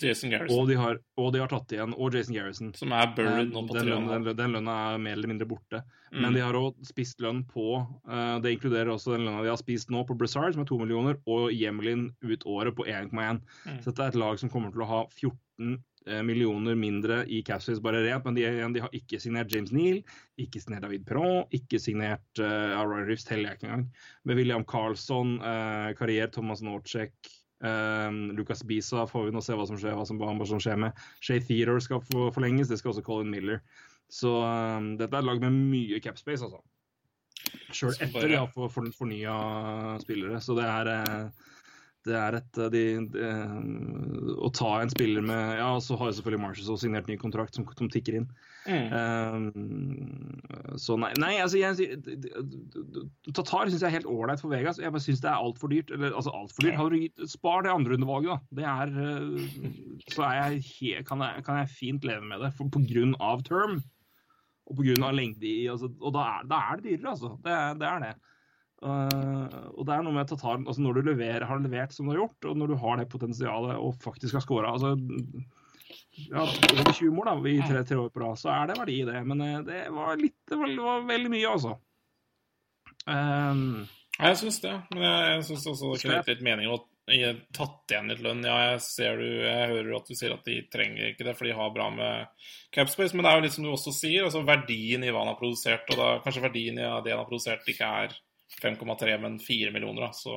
Jason 0.00 0.30
Garrison, 0.30 0.60
Og 0.60 0.68
de, 0.68 0.76
har, 0.76 0.98
og 1.18 1.32
de 1.32 1.40
har 1.40 1.48
tatt 1.48 1.72
igjen, 1.74 1.92
og 1.98 2.12
Jason 2.14 2.34
Garrison. 2.36 2.72
som 2.74 2.92
er 2.92 3.06
buried 3.16 3.50
nå 3.50 3.58
Eh, 3.64 3.66
på 3.66 3.74
den, 3.74 3.86
lønna, 3.88 4.24
den, 4.24 4.36
den 4.36 4.52
lønna 4.52 4.94
er 4.94 4.98
mer 4.98 5.12
eller 5.16 5.26
mindre 5.26 5.46
borte. 5.48 5.82
Mm. 6.12 6.20
Men 6.22 6.34
de 6.34 6.40
har 6.40 6.52
òg 6.54 6.74
spist 6.86 7.18
lønn 7.20 7.42
på 7.44 7.84
eh, 8.08 8.38
Det 8.38 8.52
inkluderer 8.60 8.92
også 8.94 9.16
den 9.16 9.26
lønna 9.26 9.42
de 9.42 9.48
har 9.50 9.56
spist 9.56 9.90
nå 9.90 10.06
på 10.06 10.16
Brassard, 10.16 10.52
som 10.54 10.62
er 10.62 10.66
2 10.70 10.78
millioner, 10.78 11.16
og 11.26 11.50
Yemelin 11.50 12.12
ut 12.22 12.44
året 12.46 12.76
på 12.76 12.86
1,1. 12.86 13.40
Mm. 13.66 13.82
Så 13.82 13.90
dette 13.90 13.98
er 14.04 14.08
et 14.08 14.14
lag 14.22 14.38
som 14.38 14.48
kommer 14.48 14.70
til 14.70 14.82
å 14.82 14.86
ha 14.86 15.06
14 15.10 15.34
eh, 15.72 15.78
millioner 16.24 16.76
mindre 16.78 17.22
i 17.28 17.42
capspace 17.46 17.82
bare 17.84 18.02
rent. 18.04 18.24
Men 18.26 18.38
de, 18.38 18.46
de 18.74 18.84
har 18.84 18.94
ikke 18.96 19.20
signert 19.22 19.52
James 19.52 19.72
Neal, 19.74 20.02
ikke 20.40 20.62
signert 20.62 20.86
David 20.86 21.04
Perron, 21.08 21.42
ikke 21.54 21.80
signert 21.82 22.42
uh, 22.42 22.78
Ryan 22.78 23.08
Riffs, 23.10 23.26
teller 23.28 23.52
jeg 23.52 23.60
ikke 23.60 23.68
engang. 23.68 23.84
Med 24.24 24.40
William 24.40 24.64
Carlsson, 24.68 25.36
uh, 25.42 25.90
Karrier, 25.98 26.30
Thomas 26.32 26.64
Norcek, 26.64 27.14
eh, 27.64 28.12
Lucas 28.32 28.64
Bisa 28.64 29.06
får 29.06 29.28
vi 29.28 29.34
nå 29.34 29.42
se 29.44 29.56
hva 29.56 29.66
som 29.68 29.78
skjer, 29.80 29.96
hva 29.98 30.06
som, 30.06 30.20
hva 30.20 30.48
som 30.48 30.62
skjer 30.62 30.80
med. 30.86 31.04
Shay 31.24 31.42
Theodore 31.44 31.82
skal 31.84 32.02
få 32.06 32.30
forlenges, 32.34 32.70
det 32.70 32.80
skal 32.80 32.94
også 32.94 33.06
Colin 33.06 33.30
Miller. 33.32 33.62
Så 34.08 34.30
um, 34.40 34.94
dette 34.96 35.12
er 35.12 35.20
et 35.20 35.28
lag 35.28 35.42
med 35.42 35.56
mye 35.68 36.00
capspace, 36.04 36.46
altså. 36.46 36.62
Sjøl 37.72 37.94
etter 38.02 38.28
de 38.28 38.38
har 38.38 38.48
for, 38.52 38.70
for, 38.72 38.88
fornya 38.96 39.34
spillere. 40.02 40.40
Så 40.42 40.56
det 40.58 40.64
er 40.68 40.90
eh, 40.92 41.44
det 42.08 42.16
er 42.18 42.36
et 42.38 42.58
eh, 42.58 42.70
de, 42.72 42.82
de, 43.12 43.30
Å 44.42 44.50
ta 44.56 44.70
en 44.82 44.92
spiller 44.92 45.24
med 45.24 45.58
Ja, 45.60 45.70
så 45.82 45.98
har 46.00 46.10
jo 46.10 46.18
selvfølgelig 46.18 46.42
Marshall 46.42 46.80
signert 46.80 47.10
ny 47.10 47.18
kontrakt 47.20 47.56
som, 47.56 47.66
som 47.78 47.90
tikker 47.92 48.20
inn. 48.20 48.28
Mm. 48.68 48.88
Um, 48.92 50.76
så 50.76 50.98
nei, 51.00 51.08
nei 51.22 51.30
altså 51.40 51.60
jeg 51.60 51.88
Tatar 53.32 53.70
syns 53.70 53.80
jeg 53.80 53.88
er 53.88 53.96
helt 53.96 54.10
ålreit 54.10 54.42
for 54.42 54.52
Vegas. 54.52 54.80
Jeg 54.82 54.92
bare 54.92 55.04
syns 55.04 55.22
det 55.24 55.30
er 55.30 55.40
altfor 55.40 55.72
dyrt. 55.72 55.92
Eller 55.94 56.12
altså 56.12 56.34
altfor 56.36 56.66
dyrt. 56.66 56.78
Har 56.80 56.94
du 56.94 57.28
spar 57.30 57.64
det 57.64 57.72
andrerundevalget, 57.72 58.34
da. 58.34 58.58
Det 58.60 58.66
er 58.68 58.96
eh, 59.04 59.68
Så 60.08 60.26
er 60.26 60.34
jeg 60.38 60.64
he, 60.72 60.96
kan, 61.08 61.24
jeg, 61.24 61.44
kan 61.46 61.62
jeg 61.62 61.72
fint 61.76 62.08
leve 62.08 62.24
med 62.28 62.44
det. 62.44 62.52
For, 62.58 62.70
på 62.72 62.82
grunn 62.88 63.16
av 63.24 63.44
term. 63.48 63.80
Og 64.68 64.76
på 64.76 64.84
grunn 64.90 65.06
av 65.06 65.16
lengde 65.16 65.48
i 65.48 65.68
altså, 65.72 65.88
Og 66.02 66.12
da 66.16 66.26
er, 66.34 66.48
da 66.50 66.64
er 66.68 66.80
det 66.80 66.90
dyrere, 66.90 67.14
altså. 67.14 67.36
Det, 67.44 67.60
det 67.80 67.88
er 67.88 68.04
det. 68.04 68.16
Eh, 68.78 69.56
og 69.74 69.86
det 69.88 69.94
er 69.94 70.04
noe 70.06 70.14
med 70.14 70.28
Tatar 70.30 70.60
altså 70.60 70.82
Når 70.84 71.00
du 71.00 71.08
leverer, 71.08 71.46
har 71.50 71.58
levert 71.58 71.94
som 71.94 72.06
du 72.06 72.12
har 72.12 72.20
gjort, 72.20 72.46
og 72.50 72.60
når 72.60 72.70
du 72.70 72.76
har 72.84 73.00
det 73.00 73.08
potensialet 73.10 73.74
og 73.82 73.96
faktisk 74.04 74.38
har 74.38 74.44
skåra 74.44 74.70
altså, 74.76 74.92
ja, 76.28 76.44
over 76.44 76.92
20 76.92 77.10
mål 77.16 77.30
da, 77.30 77.36
i 77.50 77.58
tre, 77.66 77.82
tre 77.86 77.98
år 77.98 78.12
på 78.14 78.22
rad, 78.22 78.38
så 78.38 78.52
er 78.54 78.70
det 78.70 78.78
verdi 78.78 79.00
i 79.02 79.06
det. 79.08 79.22
Men 79.26 79.42
uh, 79.42 79.60
det 79.66 79.84
var 79.94 80.18
litt 80.20 80.38
Det 80.46 80.58
var, 80.58 80.74
det 80.74 80.88
var 80.90 81.06
veldig 81.08 81.32
mye, 81.34 81.54
altså. 81.54 81.76
Um, 83.08 83.86
Ja, 84.18 84.32
jeg 84.32 84.38
syns 84.40 84.62
det. 84.64 84.74
Men 84.90 85.04
jeg, 85.06 85.26
jeg 85.30 85.42
syns 85.48 85.66
også 85.72 85.90
det 85.92 85.98
kunne 86.02 86.20
gitt 86.20 86.32
litt 86.32 86.46
mening 86.46 86.72
å 86.74 86.78
tatt 87.56 87.92
igjen 87.92 88.10
litt 88.10 88.22
lønn. 88.24 88.42
Ja, 88.44 88.56
jeg 88.72 88.80
ser 88.84 89.20
du, 89.22 89.26
jeg 89.46 89.68
hører 89.70 89.92
at 89.96 90.10
du 90.10 90.16
sier 90.18 90.34
at 90.34 90.48
de 90.48 90.58
trenger 90.72 91.12
ikke 91.12 91.24
det, 91.28 91.34
for 91.38 91.48
de 91.48 91.54
har 91.56 91.74
bra 91.74 91.86
med 91.94 92.48
capspace. 92.74 93.14
Men 93.14 93.24
det 93.24 93.30
er 93.30 93.38
jo 93.38 93.44
litt 93.46 93.54
som 93.54 93.68
du 93.68 93.70
også 93.72 93.94
sier, 93.94 94.26
altså 94.26 94.42
verdien 94.46 95.06
i 95.06 95.12
hva 95.14 95.22
han 95.22 95.30
har 95.32 95.38
produsert. 95.38 95.86
Og 95.94 96.02
da 96.02 96.08
kanskje 96.24 96.44
verdien 96.44 96.80
i 96.80 96.82
det 96.82 97.14
han 97.14 97.22
har 97.22 97.30
produsert 97.30 97.70
ikke 97.70 97.92
er 98.02 98.18
5,3, 98.62 99.18
men 99.22 99.38
4 99.42 99.72
millioner. 99.74 100.08
Da. 100.08 100.12
Så 100.12 100.34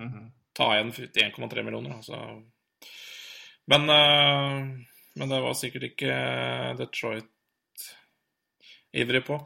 mhm. 0.00 0.30
ta 0.56 0.70
igjen 0.74 0.92
1,3 0.92 1.62
millioner. 1.62 1.96
Da. 1.96 2.02
Så. 2.02 2.22
Men, 3.70 3.90
uh, 3.90 4.78
men 5.14 5.28
det 5.28 5.42
var 5.44 5.58
sikkert 5.58 5.90
ikke 5.92 6.14
Detroit 6.78 7.28
ivrig 8.92 9.24
på. 9.26 9.38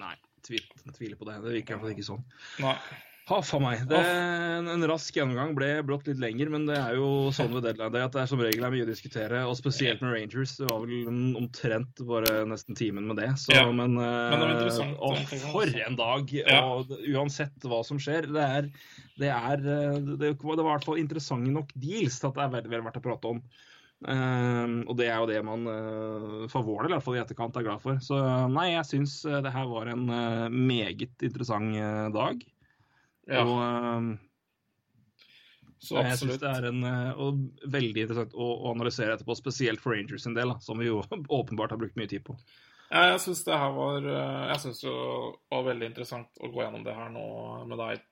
Nei, 0.00 0.14
tvil, 0.46 0.66
tviler 0.96 1.18
på 1.18 1.28
det. 1.28 1.38
Det 1.44 1.54
virker 1.54 1.74
i 1.74 1.76
hvert 1.76 1.86
fall 1.86 1.94
ikke 1.94 2.10
sånn. 2.10 2.26
Nei. 2.62 2.76
Ha, 3.30 3.38
a 3.38 3.58
meg. 3.62 3.82
Det, 3.86 3.98
en, 4.02 4.68
en 4.72 4.84
rask 4.90 5.14
gjennomgang 5.14 5.52
ble 5.54 5.68
blått 5.86 6.08
litt 6.10 6.18
lenger, 6.18 6.48
men 6.50 6.64
det 6.66 6.74
er 6.80 6.96
jo 6.98 7.30
sånn 7.34 7.52
ved 7.54 7.62
deadline 7.68 7.94
day 7.94 8.02
at 8.02 8.16
det 8.16 8.24
er 8.24 8.30
som 8.32 8.42
regel 8.42 8.66
er 8.66 8.74
mye 8.74 8.86
å 8.86 8.88
diskutere. 8.88 9.44
Og 9.46 9.54
spesielt 9.58 10.02
med 10.02 10.16
Rangers. 10.16 10.56
Det 10.58 10.66
var 10.66 10.82
vel 10.82 11.06
omtrent 11.38 12.02
bare 12.08 12.42
nesten 12.50 12.78
timen 12.78 13.06
med 13.06 13.20
det. 13.22 13.30
Så, 13.38 13.54
Ja, 13.54 13.68
men, 13.70 13.94
men 13.94 14.44
eh, 14.50 14.82
å, 14.98 15.14
for 15.52 15.70
en 15.86 15.98
dag! 16.00 16.34
Ja. 16.40 16.60
Og 16.74 16.90
uansett 17.06 17.70
hva 17.70 17.84
som 17.86 18.02
skjer. 18.02 18.26
Det 18.34 18.50
er, 18.58 18.70
det 19.22 19.30
er 19.30 19.66
eh, 19.76 19.98
det, 20.10 20.34
det 20.34 20.36
var 20.42 20.66
i 20.66 20.70
hvert 20.72 20.90
fall 20.90 21.02
interessante 21.02 21.54
nok 21.54 21.70
deals 21.78 22.18
til 22.18 22.32
at 22.32 22.38
det 22.40 22.46
er 22.48 22.54
veldig, 22.58 22.74
veldig 22.74 22.88
verdt 22.90 23.02
å 23.02 23.06
prate 23.06 23.34
om. 23.36 23.42
Uh, 24.00 24.80
og 24.88 24.94
det 24.96 25.10
er 25.12 25.18
jo 25.20 25.26
det 25.28 25.40
man 25.44 25.66
uh, 25.68 26.46
for 26.48 26.64
vår 26.64 26.86
del 26.86 26.94
i 26.94 26.96
hvert 26.96 27.04
fall 27.04 27.18
i 27.18 27.20
etterkant 27.20 27.58
er 27.60 27.66
glad 27.66 27.82
for. 27.84 28.00
Så 28.02 28.16
nei, 28.50 28.70
jeg 28.72 28.88
syns 28.88 29.20
det 29.22 29.52
her 29.52 29.68
var 29.70 29.90
en 29.92 30.08
uh, 30.08 30.48
meget 30.48 31.28
interessant 31.28 31.76
dag. 32.16 32.40
Ja, 33.28 33.44
Og 33.44 33.60
eh, 33.60 34.10
så 35.80 36.02
jeg 36.04 36.18
synes 36.20 36.40
det 36.42 36.48
er 36.48 36.66
en, 36.68 36.82
eh, 36.84 37.20
og 37.20 37.38
veldig 37.72 38.02
interessant 38.04 38.34
å, 38.36 38.46
å 38.66 38.72
analysere 38.74 39.14
etterpå, 39.16 39.36
spesielt 39.38 39.80
for 39.80 39.96
Rangers 39.96 40.26
en 40.28 40.36
del, 40.36 40.52
da, 40.52 40.60
som 40.60 40.80
vi 40.80 40.90
jo 40.90 41.00
åpenbart 41.40 41.72
har 41.72 41.80
brukt 41.80 41.96
mye 41.96 42.10
tid 42.10 42.24
på. 42.26 42.36
Ja, 42.90 43.06
jeg 43.12 43.20
syns 43.22 43.44
det 43.46 43.54
her 43.54 43.70
var 43.70 44.02
eh, 44.02 44.46
Jeg 44.50 44.62
synes 44.64 44.80
det 44.82 44.94
var 45.54 45.66
veldig 45.68 45.88
interessant 45.92 46.40
å 46.42 46.50
gå 46.50 46.64
gjennom 46.64 46.84
det 46.84 46.96
her 46.96 47.12
nå 47.14 47.26
med 47.70 47.80
deg 47.80 48.02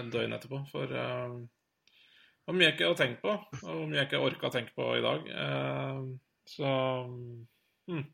en 0.00 0.12
døgn 0.12 0.36
etterpå. 0.38 0.62
For 0.72 0.94
eh, 0.98 1.34
det 2.42 2.50
var 2.50 2.58
mye 2.58 2.68
jeg 2.68 2.74
ikke 2.74 2.90
har 2.90 2.98
tenkt 2.98 3.22
på, 3.22 3.36
og 3.62 3.82
mye 3.86 4.00
jeg 4.00 4.10
ikke 4.10 4.24
orka 4.26 4.48
å 4.48 4.54
tenke 4.56 4.74
på 4.74 4.88
i 4.96 5.04
dag. 5.04 5.28
Eh, 5.46 6.00
så 6.50 6.70
hmm. 7.86 8.06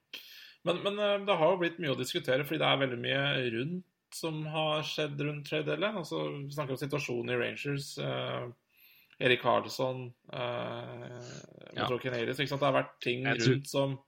Men, 0.68 0.82
men 0.84 0.98
eh, 1.00 1.14
det 1.24 1.38
har 1.40 1.54
jo 1.54 1.60
blitt 1.62 1.78
mye 1.80 1.94
å 1.94 2.00
diskutere, 2.00 2.44
fordi 2.44 2.60
det 2.60 2.68
er 2.68 2.82
veldig 2.82 3.00
mye 3.00 3.22
rundt 3.56 3.86
som 4.14 4.46
har 4.46 4.82
skjedd 4.82 5.20
rundt 5.20 5.46
trade 5.48 5.66
deadline. 5.66 5.96
Altså, 5.96 6.22
vi 6.44 6.50
snakker 6.54 6.76
om 6.76 6.80
situasjonen 6.80 7.30
i 7.34 7.36
Rangers. 7.36 7.98
eh, 7.98 8.48
Erik 9.20 9.42
Karlsson, 9.42 10.12
eh, 10.32 11.20
Ja. 11.76 11.86
Sant? 12.48 12.60
Det 12.60 12.66
har 12.66 12.72
vært 12.82 13.00
ting 13.00 13.24
rundt 13.26 13.66
som 13.68 13.98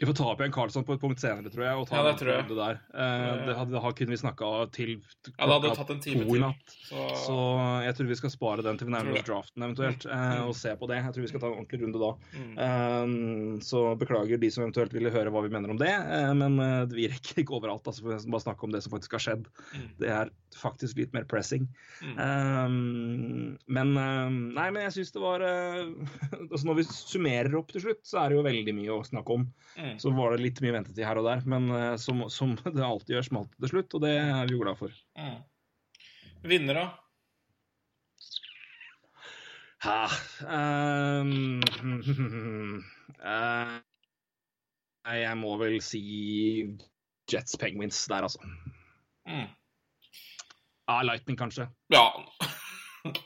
Vi 0.00 0.06
får 0.08 0.14
ta 0.16 0.26
opp 0.32 0.40
igjen 0.40 0.52
Karlsson 0.54 0.84
på 0.88 0.94
et 0.96 1.00
punkt 1.02 1.20
senere, 1.20 1.50
tror 1.52 1.66
jeg. 1.66 1.80
Ja, 1.92 2.02
det 2.06 2.14
tror 2.16 2.30
jeg. 2.32 2.44
Det 2.48 2.56
Der. 2.56 2.78
Eh, 2.96 3.40
det, 3.44 3.56
hadde, 3.58 3.74
det 3.76 3.90
kunne 3.98 4.14
vi 4.14 4.16
snakka 4.16 4.48
til 4.72 4.92
Ja, 4.94 5.44
det 5.44 5.50
hadde 5.52 5.72
tatt 5.76 5.92
en 5.92 6.00
time 6.00 6.22
to 6.24 6.30
i 6.30 6.38
til. 6.38 6.44
natt. 6.46 6.72
Så, 6.88 7.02
Så 7.26 7.36
jeg 7.84 7.96
tror 7.98 8.08
vi 8.08 8.16
skal 8.22 8.32
spare 8.32 8.64
den 8.64 8.80
til 8.80 8.88
vi 8.88 8.94
nærmer 8.94 9.18
oss 9.18 9.26
draften 9.28 9.66
eventuelt, 9.66 10.06
mm. 10.08 10.46
og 10.46 10.54
se 10.56 10.72
på 10.80 10.88
det. 10.88 11.02
Jeg 11.04 11.16
tror 11.16 11.26
vi 11.26 11.32
skal 11.34 11.42
ta 11.44 11.50
en 11.50 11.58
ordentlig 11.58 11.82
runde 11.82 12.00
da. 12.00 12.10
mm. 12.32 12.54
Eh, 12.64 13.60
så 13.66 13.82
beklager 14.00 14.40
de 14.40 14.50
som 14.54 14.64
eventuelt 14.64 14.96
ville 14.96 15.12
høre 15.12 15.34
hva 15.34 15.44
vi 15.44 15.52
mener 15.52 15.74
om 15.74 15.80
det, 15.80 15.92
eh, 15.92 16.32
men 16.32 16.56
eh, 16.64 16.88
vi 16.96 17.10
rekker 17.12 17.44
ikke 17.44 17.58
overalt. 17.60 17.84
altså 17.84 18.06
for 18.06 18.16
å 18.16 18.22
Bare 18.30 18.46
snakke 18.46 18.64
om 18.64 18.72
det 18.72 18.80
som 18.86 18.96
faktisk 18.96 19.18
har 19.18 19.24
skjedd. 19.26 19.52
Mm. 19.76 19.86
Det 20.00 20.14
er 20.16 20.32
faktisk 20.56 20.96
litt 20.96 21.12
mer 21.12 21.28
pressing. 21.28 21.68
Mm. 22.00 22.16
Eh, 22.24 23.60
men 23.76 23.92
eh, 24.00 24.32
Nei, 24.56 24.68
men 24.72 24.88
jeg 24.88 24.96
syns 24.96 25.12
det 25.12 25.22
var 25.22 25.44
eh, 25.44 25.92
altså 26.50 26.64
Når 26.66 26.80
vi 26.80 26.88
summerer 26.88 27.60
opp 27.60 27.72
til 27.74 27.84
slutt, 27.84 28.02
så 28.08 28.22
er 28.22 28.30
det 28.32 28.40
jo 28.40 28.48
veldig 28.48 28.76
mye 28.80 28.96
å 28.96 29.04
snakke 29.06 29.36
om. 29.36 29.46
Mm. 29.76 29.89
Så 29.98 30.12
var 30.14 30.34
det 30.34 30.44
litt 30.44 30.60
mye 30.62 30.74
ventetid 30.76 31.04
her 31.06 31.18
og 31.20 31.26
der, 31.26 31.44
men 31.48 31.70
eh, 31.74 31.94
som, 32.00 32.24
som 32.32 32.56
det 32.76 32.84
alltid 32.86 33.16
gjør, 33.16 33.28
smalt 33.28 33.52
det 33.54 33.66
til 33.66 33.74
slutt, 33.74 33.96
og 33.98 34.04
det 34.06 34.16
er 34.20 34.42
vi 34.46 34.56
jo 34.56 34.62
glad 34.62 34.78
for. 34.80 34.94
Mm. 35.18 35.38
Vinnere? 36.50 36.88
Ha, 39.80 40.00
um, 40.44 41.62
uh, 43.24 43.76
jeg 45.22 45.36
må 45.40 45.54
vel 45.60 45.78
si 45.84 46.02
Jets 47.32 47.56
Penguins 47.60 48.02
der, 48.12 48.28
altså. 48.28 48.44
Mm. 49.28 49.48
Ja, 50.90 51.02
Lightning, 51.06 51.38
kanskje. 51.38 51.68
Ja. 51.92 52.04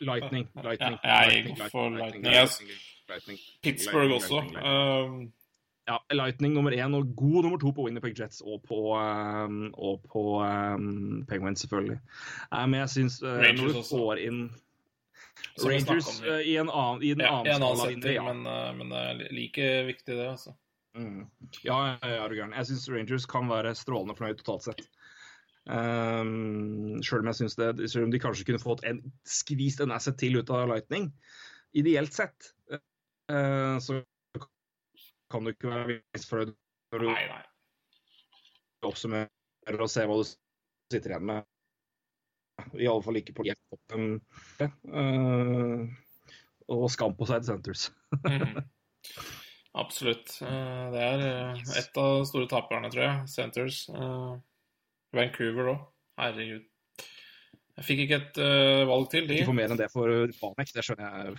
Lightning. 0.00 0.48
Lightning. 0.66 0.98
Ja, 1.02 1.18
jeg 1.18 1.32
Lightning, 1.32 1.58
går 1.58 1.68
for 1.72 1.88
Lightning, 1.88 2.24
Lightning. 2.24 2.34
Lightning, 2.34 2.70
Lightning. 3.08 3.38
Pittsburgh 3.62 4.14
også. 4.14 4.44
Um, 4.62 5.32
Ja, 5.84 5.98
Lightning 6.12 6.54
nummer 6.56 6.72
én 6.72 6.96
og 6.96 7.10
god 7.16 7.44
nummer 7.44 7.60
to 7.60 7.70
på 7.76 7.84
Winnipeg 7.84 8.16
Jets 8.16 8.40
og 8.40 8.62
på, 8.64 8.78
um, 8.96 9.66
og 9.76 10.04
på 10.08 10.22
um, 10.40 11.24
Penguins, 11.28 11.60
selvfølgelig. 11.60 11.98
Nei, 12.54 12.62
men 12.72 12.80
jeg 12.80 12.92
syns 12.94 13.18
uh, 13.20 13.42
når 13.44 13.74
du 13.74 13.82
får 13.84 14.22
inn 14.22 14.46
Rangers 15.60 16.08
uh, 16.24 16.40
i 16.40 16.56
en 16.56 16.70
annen, 16.72 17.02
i 17.04 17.12
den 17.12 17.26
ja, 17.26 17.34
annen 17.36 17.52
en 17.52 17.66
annen 17.66 17.82
skala 17.82 17.90
vinner, 17.92 18.14
ja. 18.16 18.24
men, 18.30 18.40
uh, 18.48 18.70
men 18.78 18.94
det 18.94 19.02
er 19.10 19.36
like 19.36 19.68
viktig, 19.90 20.14
det, 20.14 20.28
altså. 20.30 20.54
Mm. 20.96 21.26
Ja, 21.66 21.76
ja, 21.90 21.98
ja, 22.00 22.16
er 22.22 22.32
du 22.32 22.38
gæren. 22.38 22.56
Jeg 22.56 22.70
syns 22.70 22.88
Rangers 22.88 23.28
kan 23.28 23.52
være 23.52 23.74
strålende 23.76 24.16
fornøyd 24.16 24.40
totalt 24.40 24.70
sett. 24.70 24.88
Um, 25.64 27.02
selv 27.04 27.24
om 27.24 27.28
jeg 27.28 27.40
synes 27.42 27.58
det, 27.60 27.68
selv 27.90 28.08
om 28.08 28.12
de 28.12 28.24
kanskje 28.24 28.48
kunne 28.48 28.62
fått 28.62 28.84
en, 28.88 29.04
skvist 29.28 29.84
en 29.84 29.92
asset 29.92 30.16
til 30.20 30.40
ut 30.40 30.52
av 30.52 30.68
Lightning, 30.70 31.10
ideelt 31.76 32.16
sett, 32.16 32.54
uh, 32.72 33.76
så 33.84 34.00
kan 35.34 35.42
du 35.46 35.50
ikke 35.50 35.72
være 35.72 35.98
misfornøyd 36.14 36.54
når 36.94 37.02
du 37.02 37.08
Nei, 37.10 37.26
nei. 37.26 37.42
oppsummerer 38.86 39.80
og 39.82 39.90
ser 39.90 40.06
hva 40.06 40.20
du 40.20 40.28
sitter 40.30 41.14
igjen 41.14 41.26
med. 41.32 41.46
I 42.78 42.86
alle 42.86 43.02
fall 43.02 43.18
ikke 43.18 43.34
på 43.34 43.46
toppen. 43.50 44.20
Uh, 44.86 45.90
og 46.70 46.86
skam 46.94 47.16
på 47.18 47.26
side 47.26 47.48
centers. 47.50 47.88
mm. 48.22 48.62
Absolutt. 49.74 50.36
Eh, 50.46 50.84
det 50.94 51.00
er 51.02 51.22
eh, 51.26 51.62
et 51.80 51.96
av 51.98 52.20
de 52.20 52.26
store 52.28 52.46
taperne, 52.46 52.86
tror 52.94 53.02
jeg. 53.02 53.24
Centers. 53.32 53.80
Vancouver 55.14 55.72
òg. 55.72 55.80
Herregud. 56.20 56.68
Jeg 57.74 57.86
fikk 57.88 58.00
ikke 58.04 58.18
et 58.20 58.38
uh, 58.38 58.84
valg 58.86 59.08
til, 59.10 59.26
de. 59.26 59.40
Ikke 59.40 59.50
for 59.50 59.58
mer 59.58 59.72
enn 59.74 59.80
det 59.80 59.90
for 59.90 60.10
Banek, 60.38 60.70
det 60.76 60.84
skjønner 60.86 61.16
jeg. 61.26 61.36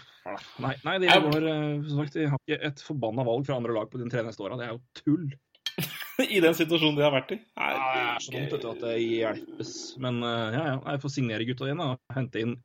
Nei, 0.65 0.73
nei 0.83 0.95
de 1.05 1.11
går 1.23 1.47
uh, 1.47 1.93
sagt, 1.93 2.17
de 2.17 2.27
har 2.31 2.41
ikke 2.43 2.59
et 2.71 2.83
forbanna 2.83 3.23
valg 3.27 3.47
fra 3.47 3.59
andre 3.61 3.75
lag 3.77 3.87
på 3.91 4.01
de 4.01 4.09
tre 4.11 4.23
neste 4.25 4.43
åra. 4.43 4.59
Det 4.59 4.67
er 4.67 4.73
jo 4.75 4.81
tull. 4.99 5.29
I 6.35 6.41
den 6.43 6.55
situasjonen 6.55 6.99
de 6.99 7.05
har 7.05 7.15
vært 7.15 7.31
i. 7.37 7.39
Ja, 7.55 7.71
det 7.71 8.03
er 8.03 8.27
dumt 8.35 8.57
vet 8.57 8.65
du, 8.65 8.69
at 8.73 8.83
det 8.83 8.97
hjelpes. 8.99 9.73
Men 10.03 10.19
uh, 10.23 10.51
ja, 10.51 10.65
ja, 10.73 10.75
jeg 10.91 11.03
får 11.05 11.15
signere 11.15 11.47
gutta 11.47 11.69
igjen 11.69 11.85
og 11.87 12.17
hente 12.17 12.43
inn 12.43 12.59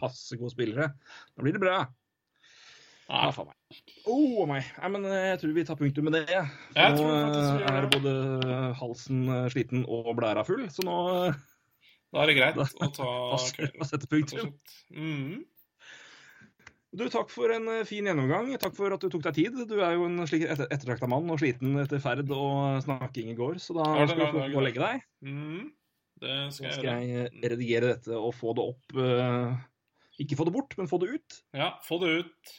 passe 0.00 0.36
gode 0.40 0.52
spillere. 0.54 0.92
Da 1.36 1.44
blir 1.44 1.56
det 1.56 1.62
bra. 1.62 1.80
Ja, 3.08 3.22
Ja, 3.24 3.32
faen 3.32 3.48
meg. 3.48 3.78
Oh, 4.04 4.42
meg. 4.48 4.66
Nei, 4.82 4.88
men 4.92 5.06
eh, 5.08 5.28
jeg 5.30 5.38
tror 5.40 5.52
vi 5.56 5.64
tar 5.64 5.78
punktum 5.80 6.08
med 6.10 6.18
det. 6.18 6.40
For 6.74 6.80
Jeg 6.82 6.96
nå 6.98 7.06
eh, 7.14 7.68
er 7.70 7.86
både 7.94 8.12
halsen 8.76 9.22
eh, 9.32 9.46
sliten 9.54 9.86
og 9.88 10.10
blæra 10.18 10.44
full, 10.44 10.66
så 10.72 10.84
nå 10.84 10.96
eh, 11.14 11.38
da 12.12 12.22
er 12.22 12.30
det 12.30 12.36
greit 12.38 12.58
å 12.58 12.90
ta 12.94 13.12
kvelden. 13.56 13.86
sette 13.88 14.08
punktum. 14.10 14.52
Mhm. 14.94 15.44
Du, 16.98 17.02
Takk 17.12 17.28
for 17.28 17.52
en 17.52 17.66
eh, 17.68 17.82
fin 17.84 18.06
gjennomgang. 18.08 18.48
Takk 18.58 18.72
for 18.74 18.94
at 18.94 19.02
du 19.04 19.10
tok 19.12 19.26
deg 19.26 19.34
tid. 19.36 19.58
Du 19.68 19.74
er 19.84 19.92
jo 19.98 20.06
en 20.08 20.22
slik 20.26 20.46
ettertrakta 20.48 21.04
mann 21.10 21.28
og 21.28 21.36
sliten 21.42 21.76
etter 21.82 22.00
ferd 22.00 22.30
og 22.32 22.78
snakking 22.86 23.28
i 23.34 23.36
går, 23.36 23.58
så 23.60 23.76
da 23.76 23.88
Ja, 23.92 24.06
skal 24.08 24.22
du 24.22 24.38
få 24.38 24.46
gå 24.54 24.56
og 24.62 24.64
legge 24.64 24.80
deg. 24.80 25.04
Mm. 25.20 25.66
Det 26.18 26.36
Så 26.48 26.56
skal 26.56 26.70
jeg 26.70 26.78
skal 26.78 26.88
jeg 26.88 27.26
eh, 27.28 27.50
redigere 27.52 27.90
dette 27.92 28.16
og 28.16 28.32
få 28.34 28.54
det 28.56 28.64
opp 28.72 28.96
eh, 28.98 29.52
Ikke 30.24 30.38
få 30.40 30.48
det 30.48 30.54
bort, 30.56 30.72
men 30.80 30.88
få 30.90 30.98
det 31.04 31.12
ut. 31.18 31.36
Ja, 31.54 31.68
få 31.84 32.00
det 32.02 32.14
ut. 32.24 32.56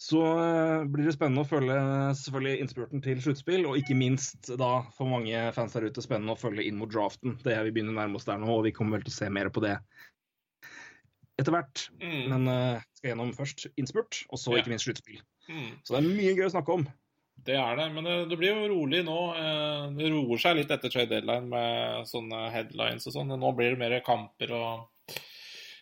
Så 0.00 0.20
eh, 0.20 0.84
blir 0.90 1.06
det 1.06 1.14
spennende 1.14 1.44
å 1.44 1.48
følge 1.48 1.76
selvfølgelig 2.18 2.64
innspurten 2.64 3.04
til 3.04 3.20
sluttspill, 3.22 3.68
og 3.70 3.78
ikke 3.78 3.96
minst 3.96 4.50
da 4.60 4.72
for 4.96 5.08
mange 5.08 5.44
fans 5.56 5.76
der 5.76 5.86
ute 5.86 6.02
spennende 6.04 6.34
å 6.34 6.40
følge 6.40 6.66
inn 6.66 6.80
mot 6.80 6.90
draften. 6.90 7.38
Det 7.44 7.54
er 7.54 7.68
vi 7.68 7.76
begynner 7.76 7.94
å 7.94 8.00
nærme 8.02 8.18
oss 8.18 8.26
der 8.28 8.42
nå, 8.42 8.50
og 8.50 8.66
vi 8.66 8.74
kommer 8.74 8.98
vel 8.98 9.06
til 9.06 9.14
å 9.14 9.18
se 9.20 9.30
mer 9.32 9.52
på 9.54 9.62
det 9.64 9.76
etter 11.40 11.54
hvert. 11.54 11.86
Mm. 12.02 12.20
Men 12.30 12.50
uh, 12.50 12.82
skal 12.98 13.12
gjennom 13.12 13.32
først 13.36 13.68
innspurt, 13.80 14.24
og 14.30 14.38
så 14.38 14.58
ikke 14.58 14.74
minst 14.74 14.86
sluttspill. 14.86 15.22
Mm. 15.48 15.72
Så 15.82 15.94
det 15.94 16.02
er 16.02 16.10
mye 16.10 16.36
gøy 16.36 16.46
å 16.46 16.52
snakke 16.54 16.78
om. 16.78 16.86
Det 17.44 17.56
er 17.58 17.76
det, 17.76 17.88
men 17.92 18.06
det, 18.06 18.14
det 18.30 18.38
blir 18.40 18.54
jo 18.54 18.68
rolig 18.70 19.02
nå. 19.04 19.18
Eh, 19.36 19.86
Det 19.98 20.10
roer 20.12 20.40
seg 20.40 20.58
litt 20.58 20.70
etter 20.72 20.92
trade 20.92 21.10
deadline 21.10 21.50
med 21.50 22.06
sånne 22.08 22.46
headlines 22.54 23.08
og 23.10 23.16
sånn. 23.16 23.34
Nå 23.40 23.50
blir 23.58 23.74
det 23.74 23.80
mer 23.80 23.98
kamper 24.06 24.54
og 24.54 25.16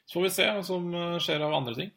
Så 0.08 0.16
får 0.16 0.24
vi 0.24 0.31
se 0.34 0.49
hva 0.49 0.65
som 0.66 0.89
eh, 0.97 1.18
skjer 1.23 1.44
av 1.44 1.55
andre 1.60 1.76
ting. 1.76 1.92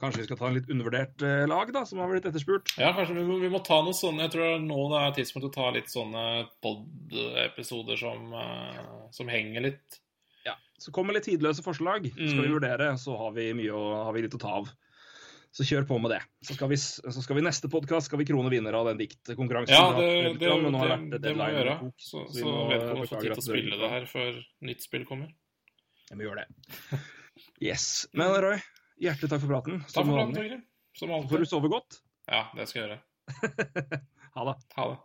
Kanskje 0.00 0.20
vi 0.20 0.26
skal 0.28 0.36
ta 0.36 0.46
en 0.48 0.54
litt 0.58 0.68
undervurdert 0.70 1.22
eh, 1.24 1.46
lag, 1.48 1.70
da, 1.72 1.84
som 1.88 1.98
har 2.02 2.10
blitt 2.10 2.26
etterspurt. 2.28 2.74
Ja, 2.78 2.90
kanskje 2.96 3.14
vi 3.16 3.24
må, 3.24 3.38
vi 3.40 3.48
må 3.52 3.60
ta 3.64 3.78
noe 3.82 3.94
sånne 3.96 4.26
Jeg 4.26 4.32
tror 4.34 4.58
nå 4.60 4.78
det 4.92 5.00
er 5.00 5.14
tidspunkt 5.16 5.48
å 5.48 5.52
ta 5.54 5.70
litt 5.74 5.88
sånne 5.92 6.24
pod-episoder 6.62 7.96
som, 8.00 8.32
eh, 8.34 8.80
som 9.16 9.28
henger 9.32 9.60
litt. 9.70 10.00
Ja. 10.44 10.56
Så 10.78 10.92
kommer 10.92 11.14
litt 11.16 11.24
tidløse 11.28 11.62
forslag. 11.64 12.10
Skal 12.12 12.42
vi 12.42 12.48
Mm. 12.48 12.54
vurdere, 12.58 12.90
så 13.00 13.16
har 13.16 13.32
vi 13.32 13.52
mye 13.54 13.72
å, 13.72 14.04
har 14.04 14.12
vi 14.12 14.22
litt 14.22 14.34
å 14.34 14.40
ta 14.40 14.48
av. 14.60 14.68
Så 15.54 15.62
kjør 15.62 15.86
på 15.86 16.00
med 16.02 16.10
det. 16.10 16.20
Så 16.42 16.54
skal 16.58 16.68
vi, 16.68 16.74
så 16.76 17.22
skal 17.22 17.36
vi 17.36 17.42
neste 17.46 17.68
podkast 17.70 18.06
skal 18.10 18.18
vi 18.18 18.24
krone 18.26 18.50
vinner 18.50 18.74
av 18.74 18.86
den 18.90 18.98
diktkonkurransen. 18.98 19.70
Ja, 19.70 19.92
det, 19.94 20.08
det, 20.34 20.38
det, 20.40 20.62
men 20.62 20.72
nå 20.74 20.78
har 20.82 20.88
det, 20.88 20.98
vært 20.98 21.22
det 21.22 21.36
må 21.38 21.46
vi 21.46 21.54
gjøre. 21.54 21.92
Så, 21.96 22.24
så 22.26 22.34
vi 22.34 22.40
så 22.42 22.46
må, 22.50 22.68
vedkommende 22.72 23.08
får 23.08 23.20
tid 23.20 23.30
til 23.30 23.38
å 23.38 23.46
spille 23.46 23.70
det- 23.70 23.80
det 23.80 23.90
her 23.90 24.04
før 24.10 24.44
nytt 24.66 24.82
spill 24.82 25.04
kommer. 25.06 25.28
Ja, 26.10 26.16
vi 26.18 26.24
gjør 26.26 26.42
det. 26.42 26.48
Yes. 27.62 28.06
Men 28.12 28.34
Roy, 28.42 28.58
hjertelig 29.00 29.30
takk 29.32 29.42
for 29.42 29.50
praten. 29.50 29.80
Takk 29.84 29.94
Som 29.94 30.10
for 30.10 30.18
praten, 30.20 30.36
Torgrim. 30.38 31.28
Får 31.30 31.42
du 31.42 31.48
sove 31.50 31.70
godt. 31.72 32.00
Ja, 32.30 32.46
det 32.56 32.68
skal 32.70 32.82
jeg 32.84 32.88
gjøre. 32.94 34.00
Ha 34.34 34.42
det. 34.48 34.54
Ha 34.74 34.84
det. 34.90 34.96